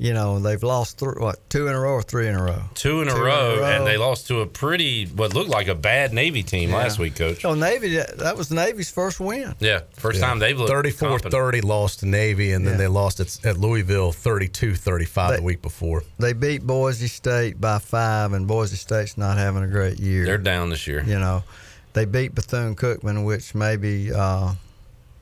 You 0.02 0.12
know, 0.14 0.40
they've 0.40 0.60
lost 0.64 0.98
th- 0.98 1.12
what 1.18 1.48
two 1.48 1.68
in 1.68 1.74
a 1.74 1.78
row 1.78 1.92
or 1.92 2.02
three 2.02 2.26
in 2.26 2.34
a 2.34 2.42
row. 2.42 2.60
Two 2.74 3.02
in 3.02 3.08
a, 3.08 3.12
Two 3.12 3.16
in 3.18 3.22
a 3.22 3.24
row, 3.24 3.56
row. 3.60 3.64
and 3.64 3.86
they 3.86 3.96
lost 3.96 4.26
to 4.26 4.40
a 4.40 4.46
pretty 4.46 5.06
what 5.06 5.32
looked 5.32 5.48
like 5.48 5.68
a 5.68 5.76
bad 5.76 6.12
Navy 6.12 6.42
team 6.42 6.70
Yeah. 6.70 6.76
last 6.78 6.98
week, 6.98 7.14
Coach. 7.14 7.44
Oh, 7.44 7.54
Navy, 7.54 7.94
that 7.94 8.18
that 8.18 8.36
was 8.36 8.50
Navy's 8.50 8.90
first 8.90 9.20
win. 9.20 9.54
Yeah, 9.60 9.82
first 9.92 10.20
time 10.20 10.40
they've 10.40 10.58
looked 10.58 10.70
34 10.72 11.08
competent. 11.08 11.32
30 11.32 11.60
lost 11.60 12.00
to 12.00 12.06
Navy, 12.06 12.50
and 12.50 12.66
then 12.66 12.74
Yeah. 12.74 12.78
they 12.78 12.86
lost 12.88 13.20
at, 13.20 13.38
at 13.46 13.58
Louisville 13.58 14.10
32 14.10 14.74
35 14.74 15.30
They- 15.30 15.36
the 15.36 15.42
week 15.44 15.62
before. 15.62 16.02
They 16.18 16.32
beat 16.32 16.66
Boise 16.66 17.06
State 17.06 17.60
by 17.60 17.78
five, 17.78 18.32
and 18.32 18.48
Boise 18.48 18.74
State's 18.76 19.16
not 19.16 19.38
having 19.38 19.62
a 19.62 19.68
great 19.68 20.00
year. 20.00 20.24
They're 20.26 20.36
down 20.36 20.70
this 20.70 20.88
year. 20.88 21.04
you 21.06 21.18
know, 21.20 21.44
they 21.92 22.06
beat 22.06 22.34
Bethune 22.34 22.74
Cookman, 22.74 23.24
which 23.24 23.54
maybe, 23.54 24.12
uh, 24.12 24.54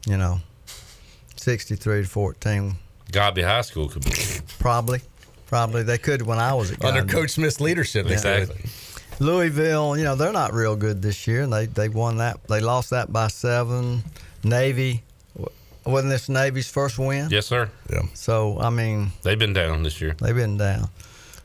you 0.07 0.17
know, 0.17 0.41
sixty-three 1.37 2.05
to 2.05 2.09
fourteen, 2.09 2.77
Godby 3.11 3.43
High 3.43 3.61
School 3.63 3.89
could 3.89 4.05
be. 4.05 4.13
probably. 4.59 5.01
Probably 5.47 5.83
they 5.83 5.99
could 5.99 6.23
when 6.23 6.39
I 6.39 6.55
was 6.55 6.71
at 6.71 6.85
Under 6.85 7.01
Gardner. 7.01 7.13
Coach 7.13 7.31
Smith's 7.31 7.61
leadership, 7.61 8.07
they 8.07 8.13
Exactly. 8.13 8.63
Louisville, 9.19 9.97
you 9.99 10.05
know, 10.05 10.15
they're 10.15 10.33
not 10.33 10.53
real 10.55 10.77
good 10.77 11.03
this 11.03 11.27
year, 11.27 11.43
and 11.43 11.53
they 11.53 11.67
they 11.67 11.89
won 11.89 12.19
that. 12.19 12.43
They 12.49 12.61
lost 12.61 12.91
that 12.91 13.13
by 13.13 13.29
seven. 13.29 14.03
Navy, 14.45 15.03
wasn't 15.85 16.11
this 16.11 16.29
Navy's 16.29 16.71
first 16.71 16.99
win? 16.99 17.29
Yes, 17.31 17.47
sir. 17.47 17.69
Yeah. 17.93 18.03
So 18.15 18.59
I 18.61 18.71
mean, 18.71 19.11
They've 19.23 19.39
been 19.39 19.53
down 19.53 19.83
this 19.83 20.01
year. 20.01 20.15
they've 20.21 20.35
been 20.37 20.57
down. 20.57 20.89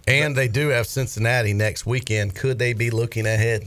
And 0.08 0.36
they 0.36 0.47
do 0.47 0.67
have 0.69 0.86
Cincinnati 0.86 1.54
next 1.54 1.86
weekend. 1.88 2.36
Could 2.36 2.60
they 2.60 2.73
be 2.73 2.91
looking 2.91 3.25
ahead? 3.25 3.65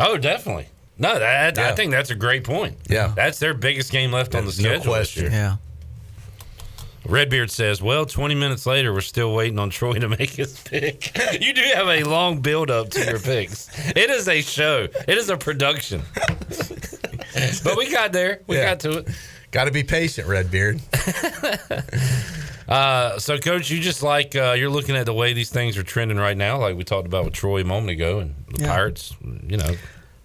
Oh, 0.00 0.16
definitely. 0.16 0.66
No, 0.98 1.18
that, 1.18 1.58
I 1.58 1.74
think 1.74 1.90
that's 1.90 2.10
a 2.10 2.14
great 2.14 2.42
point. 2.42 2.76
Yeah. 2.88 3.12
That's 3.14 3.38
their 3.38 3.52
biggest 3.52 3.92
game 3.92 4.12
left 4.12 4.34
on 4.34 4.46
the 4.46 4.52
There's 4.52 4.60
no 4.60 4.68
schedule. 4.76 4.92
this 4.94 5.12
question. 5.12 5.22
year. 5.24 5.32
Yeah. 5.32 5.56
Redbeard 7.04 7.50
says, 7.50 7.82
"Well, 7.82 8.06
20 8.06 8.34
minutes 8.34 8.64
later, 8.66 8.92
we're 8.92 9.00
still 9.00 9.34
waiting 9.34 9.58
on 9.58 9.70
Troy 9.70 9.94
to 9.94 10.08
make 10.08 10.30
his 10.30 10.58
pick. 10.60 11.16
you 11.40 11.52
do 11.52 11.62
have 11.74 11.88
a 11.88 12.04
long 12.04 12.40
build 12.40 12.70
up 12.70 12.90
to 12.90 13.04
your 13.04 13.18
picks. 13.18 13.68
It 13.96 14.10
is 14.10 14.28
a 14.28 14.40
show. 14.40 14.86
It 15.08 15.18
is 15.18 15.28
a 15.28 15.36
production. 15.36 16.02
but 17.64 17.76
we 17.76 17.90
got 17.90 18.12
there. 18.12 18.40
We 18.46 18.56
Yeah. 18.56 18.70
got 18.70 18.80
to 18.80 18.98
it. 18.98 19.08
Got 19.50 19.64
to 19.64 19.70
be 19.70 19.82
patient, 19.82 20.28
Redbeard. 20.28 20.80
Uh, 22.68 23.18
so, 23.18 23.36
Coach, 23.38 23.68
you 23.70 23.80
just 23.80 24.02
like 24.02 24.34
uh, 24.34 24.54
you're 24.56 24.70
looking 24.70 24.96
at 24.96 25.04
the 25.04 25.12
way 25.12 25.34
these 25.34 25.50
things 25.50 25.76
are 25.76 25.82
trending 25.82 26.16
right 26.16 26.36
now, 26.36 26.58
like 26.58 26.74
we 26.76 26.84
talked 26.84 27.06
about 27.06 27.24
with 27.24 27.34
Troy 27.34 27.60
a 27.60 27.64
moment 27.64 27.90
ago, 27.90 28.20
and 28.20 28.34
the 28.54 28.62
Yeah. 28.62 28.68
Pirates. 28.68 29.14
You 29.46 29.58
know, 29.58 29.74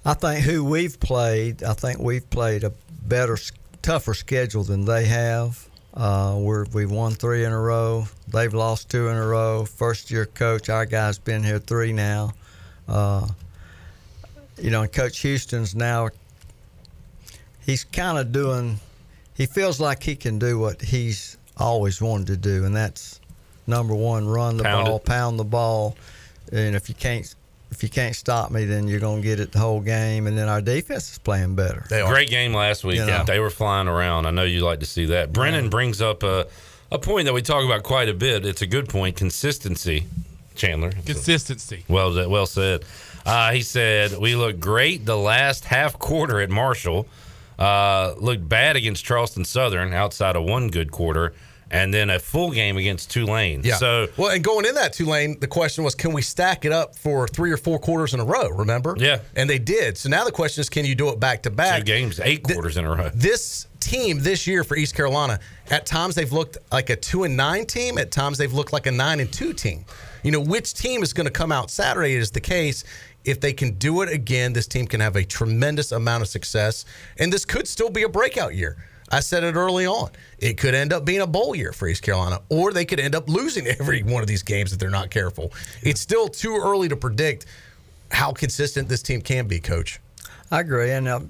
I 0.05 0.13
think 0.13 0.45
who 0.45 0.63
we've 0.63 0.97
played, 0.99 1.61
I 1.63 1.73
think 1.73 1.99
we've 1.99 2.29
played 2.29 2.63
a 2.63 2.71
better, 3.05 3.37
tougher 3.81 4.13
schedule 4.13 4.63
than 4.63 4.85
they 4.85 5.05
have. 5.07 5.67
Uh, 5.97 6.35
we're, 6.37 6.65
we've 6.73 6.91
won 6.91 7.13
three 7.13 7.43
in 7.43 7.51
a 7.51 7.59
row. 7.59 8.05
They've 8.27 8.53
lost 8.53 8.89
two 8.91 9.07
in 9.07 9.17
a 9.17 9.25
row. 9.25 9.65
First 9.65 10.11
year 10.11 10.27
coach, 10.27 10.69
our 10.69 10.85
guy's 10.85 11.17
been 11.17 11.43
here 11.43 11.57
three 11.57 11.91
now. 11.91 12.33
Uh, 12.87 13.27
you 14.61 14.69
know, 14.69 14.83
and 14.83 14.91
Coach 14.93 15.19
Houston's 15.19 15.73
now, 15.75 16.09
he's 17.65 17.83
kind 17.83 18.19
of 18.19 18.31
doing, 18.31 18.79
he 19.35 19.47
feels 19.47 19.79
like 19.79 20.03
he 20.03 20.15
can 20.15 20.37
do 20.37 20.59
what 20.59 20.81
he's 20.81 21.37
always 21.57 21.99
wanted 21.99 22.27
to 22.27 22.37
do, 22.37 22.63
and 22.65 22.75
that's 22.75 23.19
number 23.65 23.95
one, 23.95 24.27
run 24.27 24.57
the 24.57 24.63
Pound 24.63 24.85
ball, 24.85 24.97
it. 24.97 25.05
pound 25.05 25.39
the 25.39 25.43
ball. 25.43 25.95
And 26.51 26.75
if 26.75 26.89
you 26.89 26.95
can't 26.95 27.33
if 27.71 27.83
you 27.83 27.89
can't 27.89 28.15
stop 28.15 28.51
me, 28.51 28.65
then 28.65 28.87
you're 28.87 28.99
gonna 28.99 29.21
get 29.21 29.39
it 29.39 29.51
the 29.51 29.59
whole 29.59 29.81
game. 29.81 30.27
And 30.27 30.37
then 30.37 30.47
our 30.47 30.61
defense 30.61 31.11
is 31.11 31.17
playing 31.17 31.55
better. 31.55 31.85
They 31.89 32.01
are. 32.01 32.11
great 32.11 32.29
game 32.29 32.53
last 32.53 32.83
week. 32.83 32.97
You 32.97 33.05
know. 33.05 33.23
They 33.25 33.39
were 33.39 33.49
flying 33.49 33.87
around. 33.87 34.25
I 34.25 34.31
know 34.31 34.43
you 34.43 34.61
like 34.61 34.79
to 34.79 34.85
see 34.85 35.05
that. 35.05 35.33
Brennan 35.33 35.69
brings 35.69 36.01
up 36.01 36.23
a, 36.23 36.47
a 36.91 36.99
point 36.99 37.25
that 37.25 37.33
we 37.33 37.41
talk 37.41 37.65
about 37.65 37.83
quite 37.83 38.09
a 38.09 38.13
bit. 38.13 38.45
It's 38.45 38.61
a 38.61 38.67
good 38.67 38.87
point 38.89 39.15
consistency, 39.15 40.05
Chandler. 40.55 40.91
Consistency. 41.05 41.83
Well, 41.87 42.29
well 42.29 42.45
said. 42.45 42.85
Uh, 43.25 43.51
he 43.51 43.61
said 43.61 44.17
we 44.17 44.35
looked 44.35 44.61
great 44.61 45.05
the 45.05 45.17
last 45.17 45.65
half 45.65 45.99
quarter 45.99 46.39
at 46.39 46.49
Marshall. 46.49 47.07
Uh, 47.59 48.13
looked 48.17 48.47
bad 48.47 48.75
against 48.75 49.03
Charleston 49.03 49.43
Southern 49.43 49.93
outside 49.93 50.35
of 50.35 50.43
one 50.43 50.69
good 50.69 50.91
quarter, 50.91 51.33
and 51.71 51.93
then 51.93 52.09
a 52.09 52.19
full 52.19 52.51
game 52.51 52.77
against 52.77 53.11
Tulane. 53.11 53.61
Yeah. 53.63 53.75
So 53.75 54.07
well, 54.17 54.31
and 54.31 54.43
going 54.43 54.65
in 54.65 54.75
that 54.75 54.93
Tulane, 54.93 55.39
the 55.39 55.47
question 55.47 55.83
was, 55.83 55.95
can 55.95 56.13
we 56.13 56.21
stack 56.21 56.65
it 56.65 56.71
up 56.71 56.95
for 56.95 57.27
three 57.27 57.51
or 57.51 57.57
four 57.57 57.79
quarters 57.79 58.13
in 58.13 58.19
a 58.19 58.25
row? 58.25 58.49
Remember? 58.49 58.95
Yeah. 58.97 59.19
And 59.35 59.49
they 59.49 59.59
did. 59.59 59.97
So 59.97 60.09
now 60.09 60.23
the 60.23 60.31
question 60.31 60.61
is, 60.61 60.69
can 60.69 60.85
you 60.85 60.95
do 60.95 61.09
it 61.09 61.19
back 61.19 61.43
to 61.43 61.49
two 61.49 61.55
back? 61.55 61.85
games, 61.85 62.19
eight 62.23 62.43
quarters 62.43 62.77
in 62.77 62.85
a 62.85 62.89
row. 62.89 63.09
This 63.13 63.67
team 63.79 64.19
this 64.19 64.47
year 64.47 64.63
for 64.63 64.75
East 64.75 64.95
Carolina, 64.95 65.39
at 65.69 65.85
times 65.85 66.15
they've 66.15 66.31
looked 66.31 66.57
like 66.71 66.89
a 66.89 66.95
two 66.95 67.23
and 67.23 67.37
nine 67.37 67.65
team. 67.65 67.97
At 67.97 68.11
times 68.11 68.37
they've 68.37 68.53
looked 68.53 68.73
like 68.73 68.87
a 68.87 68.91
nine 68.91 69.19
and 69.19 69.31
two 69.31 69.53
team. 69.53 69.85
You 70.23 70.31
know 70.31 70.41
which 70.41 70.73
team 70.73 71.03
is 71.03 71.13
going 71.13 71.25
to 71.25 71.31
come 71.31 71.51
out 71.51 71.71
Saturday 71.71 72.15
is 72.15 72.31
the 72.31 72.41
case. 72.41 72.83
If 73.23 73.41
they 73.41 73.51
can 73.51 73.73
do 73.73 74.01
it 74.01 74.09
again, 74.09 74.53
this 74.53 74.67
team 74.67 74.87
can 74.87 75.01
have 75.01 75.15
a 75.17 75.23
tremendous 75.23 75.91
amount 75.91 76.21
of 76.21 76.29
success, 76.29 76.85
and 77.17 77.31
this 77.31 77.43
could 77.43 77.67
still 77.67 77.89
be 77.89 78.03
a 78.03 78.09
breakout 78.09 78.55
year. 78.55 78.77
I 79.09 79.21
said 79.21 79.43
it 79.43 79.55
early 79.55 79.85
on. 79.85 80.11
It 80.39 80.57
could 80.57 80.75
end 80.75 80.91
up 80.91 81.05
being 81.05 81.21
a 81.21 81.27
bowl 81.27 81.55
year 81.55 81.71
for 81.71 81.87
East 81.87 82.03
Carolina, 82.03 82.41
or 82.49 82.73
they 82.73 82.85
could 82.85 82.99
end 82.99 83.15
up 83.15 83.29
losing 83.29 83.67
every 83.79 84.03
one 84.03 84.21
of 84.21 84.27
these 84.27 84.43
games 84.43 84.73
if 84.73 84.79
they're 84.79 84.89
not 84.89 85.09
careful. 85.09 85.53
It's 85.81 86.01
still 86.01 86.27
too 86.27 86.55
early 86.55 86.89
to 86.89 86.95
predict 86.95 87.45
how 88.11 88.31
consistent 88.31 88.89
this 88.89 89.01
team 89.01 89.21
can 89.21 89.47
be, 89.47 89.59
Coach. 89.59 89.99
I 90.51 90.61
agree. 90.61 90.91
And 90.91 91.07
uh, 91.07 91.21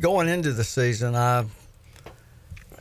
going 0.00 0.28
into 0.28 0.52
the 0.52 0.64
season, 0.64 1.14
I, 1.14 1.44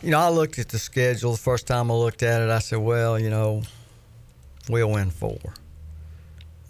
you 0.01 0.11
know, 0.11 0.19
I 0.19 0.29
looked 0.29 0.59
at 0.59 0.69
the 0.69 0.79
schedule 0.79 1.31
the 1.31 1.37
first 1.37 1.67
time 1.67 1.91
I 1.91 1.93
looked 1.93 2.23
at 2.23 2.41
it. 2.41 2.49
I 2.49 2.59
said, 2.59 2.79
well, 2.79 3.19
you 3.19 3.29
know, 3.29 3.63
we'll 4.69 4.91
win 4.91 5.09
four. 5.09 5.39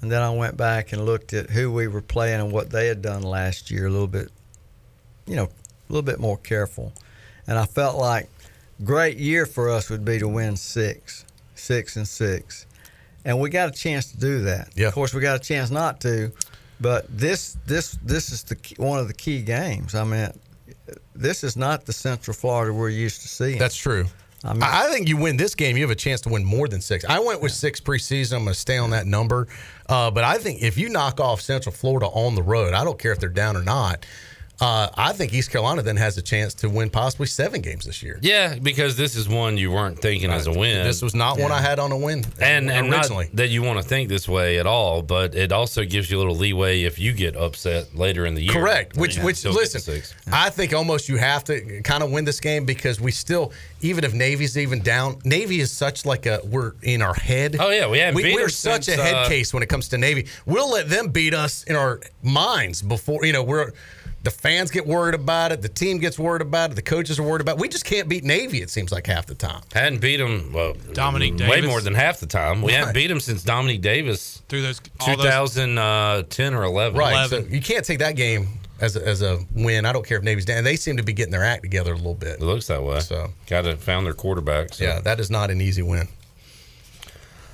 And 0.01 0.11
then 0.11 0.21
I 0.21 0.29
went 0.29 0.57
back 0.57 0.91
and 0.93 1.05
looked 1.05 1.33
at 1.33 1.49
who 1.49 1.71
we 1.71 1.87
were 1.87 2.01
playing 2.01 2.39
and 2.39 2.51
what 2.51 2.69
they 2.69 2.87
had 2.87 3.01
done 3.01 3.23
last 3.23 3.71
year, 3.71 3.87
a 3.87 3.89
little 3.89 4.07
bit, 4.07 4.31
you 5.25 5.35
know, 5.35 5.45
a 5.45 5.49
little 5.93 6.03
bit 6.03 6.19
more 6.19 6.37
careful. 6.37 6.93
And 7.47 7.57
I 7.57 7.65
felt 7.65 7.97
like 7.97 8.29
great 8.83 9.17
year 9.17 9.45
for 9.45 9.69
us 9.69 9.89
would 9.89 10.03
be 10.03 10.19
to 10.19 10.27
win 10.27 10.55
six, 10.55 11.25
six 11.55 11.95
and 11.95 12.07
six. 12.07 12.65
And 13.23 13.39
we 13.39 13.49
got 13.49 13.69
a 13.69 13.71
chance 13.71 14.11
to 14.11 14.17
do 14.17 14.41
that. 14.41 14.69
Yeah. 14.75 14.87
Of 14.87 14.93
course, 14.93 15.13
we 15.13 15.21
got 15.21 15.35
a 15.35 15.43
chance 15.43 15.71
not 15.71 15.99
to, 16.01 16.31
but 16.79 17.05
this 17.09 17.57
this 17.65 17.97
this 18.03 18.31
is 18.31 18.43
the 18.43 18.55
key, 18.55 18.75
one 18.77 18.99
of 18.99 19.07
the 19.07 19.13
key 19.13 19.41
games. 19.41 19.95
I 19.95 20.03
mean, 20.03 20.29
this 21.15 21.43
is 21.43 21.55
not 21.57 21.85
the 21.85 21.93
Central 21.93 22.35
Florida 22.35 22.73
we're 22.73 22.89
used 22.89 23.21
to 23.21 23.27
seeing. 23.27 23.57
That's 23.57 23.75
true. 23.75 24.05
I 24.43 24.53
mean- 24.53 24.61
I, 24.63 24.85
I 24.87 24.91
think 24.91 25.07
you 25.07 25.17
win 25.17 25.37
this 25.37 25.55
game, 25.55 25.75
you 25.75 25.81
have 25.83 25.89
a 25.91 25.95
chance 25.95 26.21
to 26.21 26.29
win 26.29 26.45
more 26.45 26.67
than 26.67 26.81
six. 26.81 27.03
I 27.05 27.19
went 27.19 27.41
with 27.41 27.51
six 27.51 27.79
preseason. 27.79 28.33
I'm 28.33 28.43
going 28.43 28.53
to 28.53 28.59
stay 28.59 28.77
on 28.77 28.91
that 28.91 29.07
number. 29.07 29.47
Uh, 29.89 30.11
but 30.11 30.23
I 30.23 30.37
think 30.37 30.61
if 30.61 30.77
you 30.77 30.89
knock 30.89 31.19
off 31.19 31.41
Central 31.41 31.73
Florida 31.73 32.05
on 32.07 32.35
the 32.35 32.43
road, 32.43 32.73
I 32.75 32.83
don't 32.83 32.99
care 32.99 33.11
if 33.11 33.19
they're 33.19 33.29
down 33.29 33.57
or 33.57 33.63
not. 33.63 34.05
Uh, 34.61 34.87
I 34.95 35.11
think 35.11 35.33
East 35.33 35.51
Carolina 35.51 35.81
then 35.81 35.97
has 35.97 36.17
a 36.17 36.21
chance 36.21 36.53
to 36.55 36.69
win 36.69 36.89
possibly 36.89 37.27
seven 37.27 37.61
games 37.61 37.85
this 37.85 38.01
year. 38.01 38.19
Yeah, 38.21 38.57
because 38.57 38.95
this 38.95 39.15
is 39.15 39.27
one 39.27 39.57
you 39.57 39.71
weren't 39.71 39.99
thinking 39.99 40.31
as 40.31 40.47
a 40.47 40.51
win. 40.51 40.85
This 40.85 41.01
was 41.01 41.13
not 41.13 41.37
one 41.37 41.51
I 41.51 41.59
had 41.59 41.77
on 41.79 41.91
a 41.91 41.97
win 41.97 42.23
and 42.39 42.69
and 42.71 42.89
not 42.89 43.01
originally. 43.01 43.29
that 43.33 43.49
you 43.49 43.63
want 43.63 43.81
to 43.81 43.87
think 43.87 44.07
this 44.07 44.29
way 44.29 44.57
at 44.59 44.65
all, 44.65 45.01
but 45.01 45.35
it 45.35 45.51
also 45.51 45.83
gives 45.83 46.09
you 46.09 46.17
a 46.17 46.19
little 46.19 46.35
leeway 46.35 46.83
if 46.83 46.97
you 46.99 47.11
get 47.11 47.35
upset 47.35 47.95
later 47.95 48.25
in 48.25 48.33
the 48.35 48.43
year. 48.43 48.53
Correct. 48.53 48.95
Which, 48.97 49.17
You 49.17 49.23
which 49.23 49.43
listen, 49.43 49.81
six. 49.81 50.13
I 50.31 50.49
think 50.49 50.73
almost 50.73 51.09
you 51.09 51.17
have 51.17 51.43
to 51.45 51.81
kind 51.81 52.03
of 52.03 52.11
win 52.11 52.23
this 52.23 52.39
game 52.39 52.65
because 52.65 53.01
we 53.01 53.11
still, 53.11 53.51
even 53.81 54.03
if 54.03 54.13
Navy's 54.13 54.57
even 54.57 54.81
down, 54.81 55.19
Navy 55.25 55.59
is 55.59 55.71
such 55.71 56.05
like 56.05 56.25
a 56.25 56.39
we're 56.45 56.73
in 56.81 57.01
our 57.01 57.13
head. 57.13 57.57
Oh, 57.59 57.69
yeah, 57.69 57.89
we 57.89 57.99
haven't 57.99 58.21
beat 58.21 58.35
we're 58.35 58.49
such 58.49 58.85
since, 58.85 58.99
a 58.99 59.03
head 59.03 59.15
uh, 59.15 59.27
case 59.27 59.53
when 59.53 59.63
it 59.63 59.69
comes 59.69 59.89
to 59.89 59.97
Navy. 59.97 60.27
We'll 60.45 60.71
let 60.71 60.89
them 60.89 61.09
beat 61.09 61.33
us 61.33 61.63
in 61.63 61.75
our 61.75 61.99
minds 62.23 62.81
before 62.81 63.25
you 63.25 63.33
know 63.33 63.43
we're. 63.43 63.73
The 64.25 64.31
fans 64.31 64.71
get 64.71 64.87
worried 64.87 65.13
about 65.13 65.51
it. 65.51 65.61
The 65.61 65.69
team 65.69 65.99
gets 65.99 66.17
worried 66.17 66.41
about 66.41 66.71
it. 66.71 66.75
The 66.75 66.81
coaches 66.81 67.19
are 67.19 67.23
worried 67.23 67.41
about 67.41 67.57
it. 67.57 67.61
We 67.61 67.69
just 67.69 67.85
can't 67.85 68.09
beat 68.09 68.23
Navy, 68.23 68.63
it 68.63 68.71
seems 68.71 68.91
like 68.91 69.05
half 69.05 69.27
the 69.27 69.35
time. 69.35 69.61
Hadn't 69.71 70.01
beat 70.01 70.17
them 70.17 70.51
well, 70.51 70.73
Dominique 70.93 71.37
way 71.37 71.61
Davis. 71.61 71.69
more 71.69 71.79
than 71.79 71.93
half 71.93 72.19
the 72.19 72.25
time. 72.25 72.63
We 72.63 72.71
haven't 72.71 72.95
beat 72.95 73.05
them 73.05 73.19
since 73.19 73.43
Dominique 73.43 73.81
Davis, 73.81 74.41
Through 74.49 74.63
those 74.63 74.81
all 74.99 75.15
those 75.15 75.53
2010 75.53 75.77
uh, 76.53 76.57
or 76.57 76.63
11. 76.63 76.97
Right. 76.97 77.29
So 77.29 77.37
you 77.37 77.61
can't 77.61 77.85
take 77.85 77.99
that 77.99 78.15
game 78.15 78.47
as 78.81 78.95
a, 78.95 79.07
as 79.07 79.21
a 79.21 79.37
win. 79.53 79.85
I 79.85 79.93
don't 79.93 80.03
care 80.03 80.17
if 80.17 80.23
Navy's 80.23 80.45
down. 80.45 80.63
They 80.63 80.75
seem 80.75 80.97
to 80.97 81.03
be 81.03 81.13
getting 81.13 81.31
their 81.31 81.43
act 81.43 81.61
together 81.61 81.93
a 81.93 81.97
little 81.97 82.15
bit. 82.15 82.39
It 82.39 82.41
looks 82.41 82.65
that 82.65 82.81
way. 82.81 83.01
So. 83.01 83.29
got 83.45 83.61
to 83.61 83.77
found 83.77 84.07
their 84.07 84.15
quarterback. 84.15 84.73
So. 84.73 84.85
Yeah, 84.85 85.01
that 85.01 85.19
is 85.19 85.29
not 85.29 85.51
an 85.51 85.61
easy 85.61 85.83
win. 85.83 86.07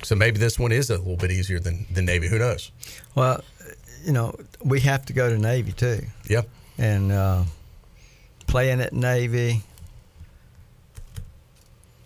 So 0.02 0.14
maybe 0.14 0.38
this 0.38 0.58
one 0.58 0.72
is 0.72 0.88
a 0.88 0.96
little 0.96 1.18
bit 1.18 1.30
easier 1.32 1.60
than, 1.60 1.84
than 1.92 2.06
Navy. 2.06 2.28
Who 2.28 2.38
knows? 2.38 2.72
well, 3.14 3.42
you 4.02 4.12
know, 4.12 4.34
we 4.64 4.80
have 4.80 5.04
to 5.04 5.12
go 5.12 5.28
to 5.28 5.38
Navy 5.38 5.72
too, 5.72 6.00
Yep. 6.28 6.48
And 6.78 7.12
uh, 7.12 7.44
playing 8.46 8.80
at 8.80 8.92
Navy. 8.92 9.62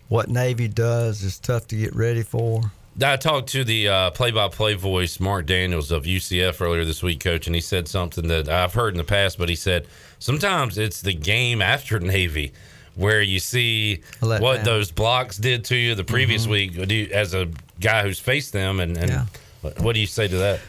What 0.08 0.28
Navy 0.28 0.68
does 0.68 1.22
is 1.22 1.38
tough 1.38 1.66
to 1.68 1.76
get 1.76 1.94
ready 1.94 2.22
for. 2.22 2.70
I 3.02 3.16
talked 3.16 3.48
to 3.50 3.62
the 3.64 3.88
uh, 3.88 4.10
play-by-play 4.12 4.74
voice, 4.74 5.20
Marc 5.20 5.46
Daniels 5.46 5.90
of 5.90 6.04
UCF, 6.04 6.60
earlier 6.62 6.84
this 6.84 7.02
week, 7.02 7.20
Coach, 7.20 7.46
and 7.46 7.54
he 7.54 7.60
said 7.60 7.88
something 7.88 8.26
that 8.28 8.48
I've 8.48 8.72
heard 8.72 8.94
in 8.94 8.98
the 8.98 9.04
past. 9.04 9.36
But 9.36 9.48
he 9.50 9.54
said 9.54 9.86
sometimes 10.18 10.78
it's 10.78 11.02
the 11.02 11.12
game 11.12 11.60
after 11.60 11.98
Navy 12.00 12.52
where 12.94 13.20
you 13.20 13.38
see 13.38 14.00
what 14.20 14.56
down. 14.56 14.64
those 14.64 14.90
blocks 14.90 15.36
did 15.36 15.64
to 15.66 15.76
you 15.76 15.94
the 15.94 16.04
previous 16.04 16.46
week. 16.46 16.72
Do 16.88 16.94
you, 16.94 17.10
as 17.12 17.34
a 17.34 17.48
guy 17.80 18.02
who's 18.02 18.18
faced 18.18 18.54
them, 18.54 18.80
and, 18.80 18.96
and 18.96 19.10
Yeah. 19.10 19.26
what, 19.60 19.78
what 19.80 19.94
do 19.94 20.00
you 20.00 20.06
say 20.06 20.26
to 20.28 20.36
that? 20.38 20.60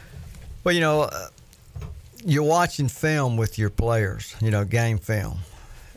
Well, 0.65 0.75
you 0.75 0.81
know, 0.81 1.03
uh, 1.03 1.27
you're 2.27 2.43
watching 2.43 2.87
film 2.89 3.37
with 3.37 3.57
your 3.57 3.69
players, 3.69 4.35
you 4.41 4.51
know, 4.51 4.65
game 4.65 4.97
film. 4.99 5.39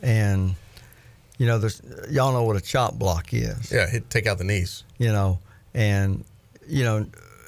And, 0.02 0.54
you 1.38 1.46
know, 1.46 1.58
there's 1.58 1.82
y'all 2.10 2.32
know 2.32 2.44
what 2.44 2.56
a 2.56 2.60
chop 2.60 2.94
block 2.94 3.34
is, 3.34 3.70
Yeah, 3.72 3.86
hit, 3.86 4.08
take 4.10 4.26
out 4.26 4.38
the 4.38 4.44
knees. 4.44 4.84
you 4.98 5.12
know, 5.12 5.38
and, 5.74 6.24
you 6.66 6.84
know, 6.84 7.06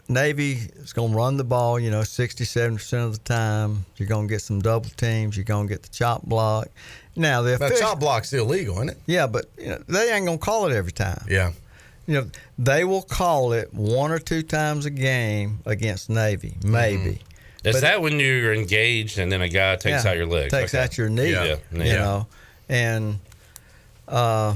Navy 0.09 0.59
is 0.77 0.92
going 0.92 1.12
to 1.12 1.16
run 1.16 1.37
the 1.37 1.45
ball, 1.45 1.79
you 1.79 1.90
know, 1.90 2.03
60, 2.03 2.45
70% 2.45 3.05
of 3.07 3.12
the 3.12 3.18
time. 3.21 3.87
You're 3.97 4.09
going 4.09 4.27
to 4.29 4.35
get 4.35 4.42
some 4.42 4.61
double 4.61 4.90
teams. 4.90 5.37
You're 5.37 5.45
going 5.45 5.68
to 5.68 5.73
get 5.73 5.83
the 5.85 5.88
chop 5.88 6.23
block. 6.25 6.68
Now, 7.16 7.40
the 7.42 7.57
Now, 7.57 7.66
official, 7.66 7.79
chop 7.79 8.01
block's 8.01 8.33
illegal, 8.33 8.75
isn't 8.77 8.90
it? 8.90 8.99
yeah, 9.07 9.27
but 9.27 9.47
you 9.57 9.68
know, 9.68 9.79
they 9.88 10.12
ain't 10.12 10.27
going 10.27 10.38
to 10.38 10.45
call 10.45 10.66
it 10.66 10.75
every 10.75 10.92
time. 10.92 11.25
Yeah. 11.31 11.53
You 12.07 12.14
know, 12.14 12.31
they 12.59 12.85
will 12.85 13.03
call 13.03 13.53
it 13.53 13.73
one 13.73 14.11
or 14.11 14.18
two 14.18 14.42
times 14.42 14.87
a 14.87 14.90
game 14.90 15.61
against 15.64 16.11
Navy, 16.11 16.57
maybe. 16.64 17.12
Mm-hmm. 17.12 17.29
Is 17.64 17.77
But- 17.77 17.81
that 17.83 18.03
when 18.03 18.18
you're 18.18 18.53
engaged 18.55 19.18
and 19.18 19.31
then 19.31 19.40
a 19.40 19.48
guy 19.48 19.77
takes 19.77 20.05
Yeah, 20.05 20.11
out 20.11 20.16
your 20.16 20.27
leg? 20.27 20.51
Takes 20.51 20.75
Okay. 20.75 20.83
out 20.83 20.98
your 20.98 21.09
knee. 21.09 21.31
Yeah, 21.33 21.44
You 21.70 21.83
yeah. 21.85 21.94
know, 21.98 22.27
and 22.68 23.20
uh, 24.09 24.55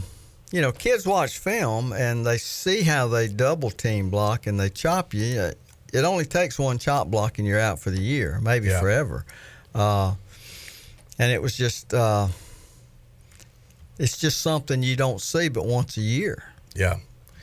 you 0.50 0.60
know, 0.60 0.72
kids 0.72 1.06
watch 1.06 1.38
film 1.38 1.92
and 1.92 2.26
they 2.26 2.36
see 2.38 2.82
how 2.82 3.06
they 3.08 3.28
double 3.28 3.70
team 3.70 4.10
block 4.10 4.46
and 4.46 4.58
they 4.58 4.68
chop 4.70 5.14
you. 5.14 5.38
Uh, 5.40 5.52
It 5.92 6.04
only 6.04 6.24
takes 6.26 6.58
one 6.58 6.78
chop 6.78 7.08
block 7.08 7.38
and 7.38 7.46
you're 7.46 7.60
out 7.60 7.78
for 7.80 7.90
the 7.90 8.00
year, 8.00 8.38
maybe 8.42 8.66
Yeah. 8.68 8.80
forever. 8.80 9.24
Uh, 9.74 10.14
and 11.18 11.32
it 11.32 11.40
was 11.40 11.56
just, 11.56 11.94
uh, 11.94 12.26
it's 13.98 14.18
just 14.18 14.40
something 14.42 14.82
you 14.82 14.96
don't 14.96 15.20
see 15.20 15.48
but 15.48 15.64
once 15.64 15.96
a 15.96 16.00
year. 16.02 16.42
Yeah. 16.74 16.96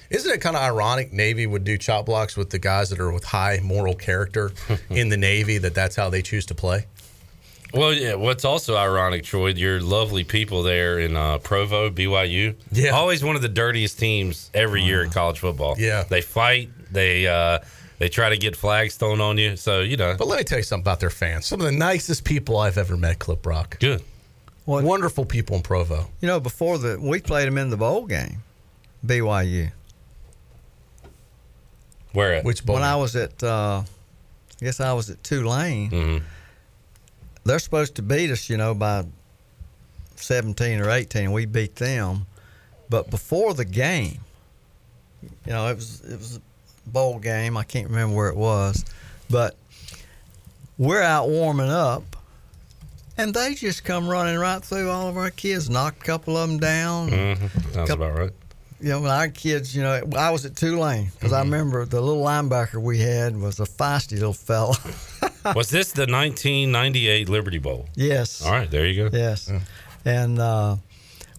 Isn't 0.09 0.31
it 0.31 0.41
kind 0.41 0.55
of 0.55 0.61
ironic 0.61 1.11
Navy 1.13 1.47
would 1.47 1.63
do 1.63 1.77
chop 1.77 2.05
blocks 2.05 2.35
with 2.37 2.49
the 2.49 2.59
guys 2.59 2.89
that 2.89 2.99
are 2.99 3.11
with 3.11 3.23
high 3.23 3.59
moral 3.63 3.95
character 3.95 4.51
in 4.89 5.09
the 5.09 5.17
Navy 5.17 5.57
that 5.59 5.73
that's 5.73 5.95
how 5.95 6.09
they 6.09 6.21
choose 6.21 6.45
to 6.47 6.55
play? 6.55 6.85
Well, 7.73 7.91
yeah. 7.91 8.13
What's 8.13 8.45
also 8.45 8.75
ironic, 8.77 9.23
Troy, 9.23 9.47
your 9.49 9.81
lovely 9.81 10.23
people 10.23 10.61
there 10.61 10.99
in 10.99 11.15
uh, 11.17 11.39
Provo, 11.39 11.89
BYU. 11.89 12.55
Yeah. 12.71 12.91
Always 12.91 13.23
one 13.23 13.35
of 13.35 13.41
the 13.41 13.49
dirtiest 13.49 13.97
teams 13.97 14.51
every 14.53 14.83
year 14.83 15.03
in 15.03 15.09
college 15.09 15.39
football. 15.39 15.75
Yeah. 15.79 16.03
They 16.03 16.21
fight. 16.21 16.69
They 16.91 17.25
uh, 17.25 17.59
they 17.97 18.09
try 18.09 18.29
to 18.29 18.37
get 18.37 18.55
flags 18.55 18.95
thrown 18.95 19.19
on 19.21 19.39
you. 19.39 19.55
So 19.55 19.81
you 19.81 19.97
know, 19.97 20.15
But 20.17 20.27
let 20.27 20.37
me 20.37 20.43
tell 20.43 20.59
you 20.59 20.63
something 20.63 20.83
about 20.83 20.99
their 20.99 21.09
fans. 21.09 21.47
Some 21.47 21.61
of 21.61 21.65
the 21.65 21.71
nicest 21.71 22.23
people 22.25 22.57
I've 22.57 22.77
ever 22.77 22.95
met, 22.95 23.17
Clip 23.17 23.43
Rock. 23.45 23.79
good. 23.79 24.03
Wonderful 24.65 25.25
people 25.25 25.55
in 25.57 25.61
Provo. 25.61 26.07
You 26.21 26.27
know, 26.27 26.39
before 26.39 26.77
the, 26.77 26.97
we 27.01 27.19
played 27.19 27.47
them 27.47 27.57
in 27.57 27.69
the 27.69 27.75
bowl 27.75 28.05
game, 28.05 28.43
BYU. 29.05 29.71
Where 32.13 32.33
at? 32.35 32.43
Which 32.45 32.65
bowl? 32.65 32.75
When 32.75 32.83
I 32.83 32.95
was 32.95 33.15
at, 33.15 33.41
uh, 33.43 33.83
I 34.61 34.65
guess 34.65 34.79
I 34.79 34.93
was 34.93 35.09
at 35.09 35.23
Tulane. 35.23 35.89
Mhm. 35.91 36.21
They're 37.43 37.59
supposed 37.59 37.95
to 37.95 38.01
beat 38.01 38.31
us, 38.31 38.49
you 38.49 38.55
know, 38.57 38.73
by 38.73 39.05
17 40.15 40.79
or 40.79 40.89
18. 40.89 41.31
We 41.31 41.45
beat 41.45 41.75
them, 41.75 42.25
but 42.89 43.09
before 43.09 43.53
the 43.53 43.65
game, 43.65 44.19
you 45.21 45.51
know, 45.51 45.67
it 45.67 45.75
was 45.75 46.01
it 46.01 46.17
was 46.17 46.37
a 46.37 46.89
bowl 46.89 47.19
game. 47.19 47.57
I 47.57 47.63
can't 47.63 47.89
remember 47.89 48.15
where 48.15 48.29
it 48.29 48.37
was, 48.37 48.85
but 49.29 49.55
we're 50.77 51.01
out 51.01 51.27
warming 51.29 51.69
up, 51.69 52.15
and 53.17 53.33
they 53.33 53.55
just 53.55 53.83
come 53.83 54.07
running 54.07 54.37
right 54.37 54.63
through 54.63 54.89
all 54.89 55.07
of 55.09 55.17
our 55.17 55.29
kids, 55.31 55.69
knocked 55.69 56.01
a 56.01 56.05
couple 56.05 56.37
of 56.37 56.49
them 56.49 56.59
down. 56.59 57.09
Mhm. 57.09 57.73
Sounds 57.73 57.89
Couple- 57.89 58.05
about 58.07 58.17
right. 58.19 58.31
You 58.83 58.89
know, 58.89 58.99
when 59.01 59.11
our 59.11 59.29
kids, 59.29 59.73
you 59.75 59.81
know, 59.81 60.01
I 60.17 60.29
was 60.31 60.45
at 60.45 60.57
Tulane 60.57 61.09
because 61.13 61.31
I 61.31 61.39
remember 61.39 61.85
the 61.85 62.01
little 62.01 62.21
linebacker 62.21 62.81
we 62.81 62.99
had 62.99 63.39
was 63.39 63.59
a 63.61 63.63
feisty 63.63 64.13
little 64.13 64.33
fella. 64.33 64.75
Was 65.55 65.69
this 65.69 65.91
the 65.91 66.01
1998 66.03 67.27
Liberty 67.29 67.57
Bowl? 67.59 67.87
yes. 67.95 68.45
All 68.45 68.51
right, 68.51 68.69
there 68.71 68.85
you 68.85 69.09
go. 69.09 69.17
Yes. 69.17 69.51
And 70.05 70.39
uh, 70.39 70.77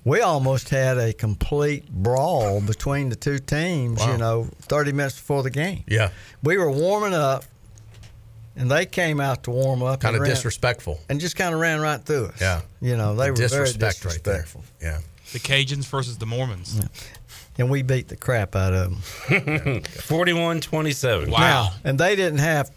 we 0.05 0.21
almost 0.21 0.69
had 0.69 0.99
a 0.99 1.13
complete 1.15 1.89
brawl 1.91 2.61
between 2.61 3.09
the 3.09 3.17
two 3.17 3.39
teams, 3.39 4.01
Wow. 4.01 4.13
you 4.13 4.19
know, 4.19 4.49
30 4.63 4.93
minutes 4.93 5.17
before 5.17 5.43
the 5.43 5.51
game. 5.51 5.85
Yeah. 5.87 6.11
We 6.43 6.59
were 6.59 6.71
warming 6.71 7.15
up, 7.15 7.45
and 8.57 8.71
they 8.71 8.85
came 8.85 9.21
out 9.21 9.45
to 9.45 9.51
warm 9.51 9.83
up 9.83 10.01
Kind 10.01 10.17
of 10.17 10.21
ran- 10.23 10.31
disrespectful. 10.31 11.01
and 11.09 11.19
just 11.19 11.37
kind 11.37 11.55
of 11.55 11.61
ran 11.61 11.81
right 11.81 12.03
through 12.05 12.27
us. 12.27 12.41
Yeah. 12.43 12.61
You 12.83 12.97
know, 12.99 13.15
they 13.17 13.31
were 13.31 13.37
Disrespect 13.37 14.01
very 14.03 14.15
right 14.15 14.25
there. 14.25 14.35
disrespectful. 14.43 14.65
Yeah. 14.83 14.99
The 15.33 15.39
Cajuns 15.41 15.87
versus 15.87 16.19
the 16.19 16.27
Mormons. 16.27 16.79
And 17.57 17.71
we 17.71 17.83
beat 17.83 18.09
the 18.09 18.17
crap 18.17 18.57
out 18.57 18.73
of 18.73 19.29
them. 19.29 19.83
41 19.83 20.61
27. 20.61 21.31
Wow. 21.31 21.39
Now, 21.39 21.71
and 21.85 21.99
they 21.99 22.17
didn't 22.17 22.41
have. 22.41 22.71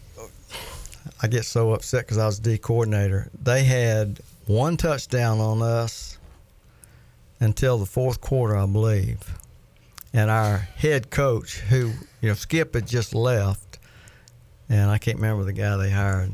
I 1.20 1.26
get 1.26 1.44
so 1.44 1.72
upset 1.72 2.04
because 2.04 2.18
I 2.18 2.26
was 2.26 2.38
D 2.38 2.58
coordinator. 2.58 3.28
They 3.42 3.64
had 3.64 4.20
one 4.46 4.76
touchdown 4.76 5.40
on 5.40 5.62
us 5.62 6.18
until 7.40 7.78
the 7.78 7.86
fourth 7.86 8.20
quarter, 8.20 8.56
I 8.56 8.66
believe. 8.66 9.18
And 10.12 10.30
our 10.30 10.58
head 10.58 11.10
coach, 11.10 11.58
who 11.58 11.92
you 12.20 12.28
know, 12.28 12.34
Skip 12.34 12.74
had 12.74 12.86
just 12.86 13.14
left, 13.14 13.78
and 14.68 14.90
I 14.90 14.98
can't 14.98 15.16
remember 15.16 15.44
the 15.44 15.52
guy 15.52 15.76
they 15.76 15.90
hired. 15.90 16.32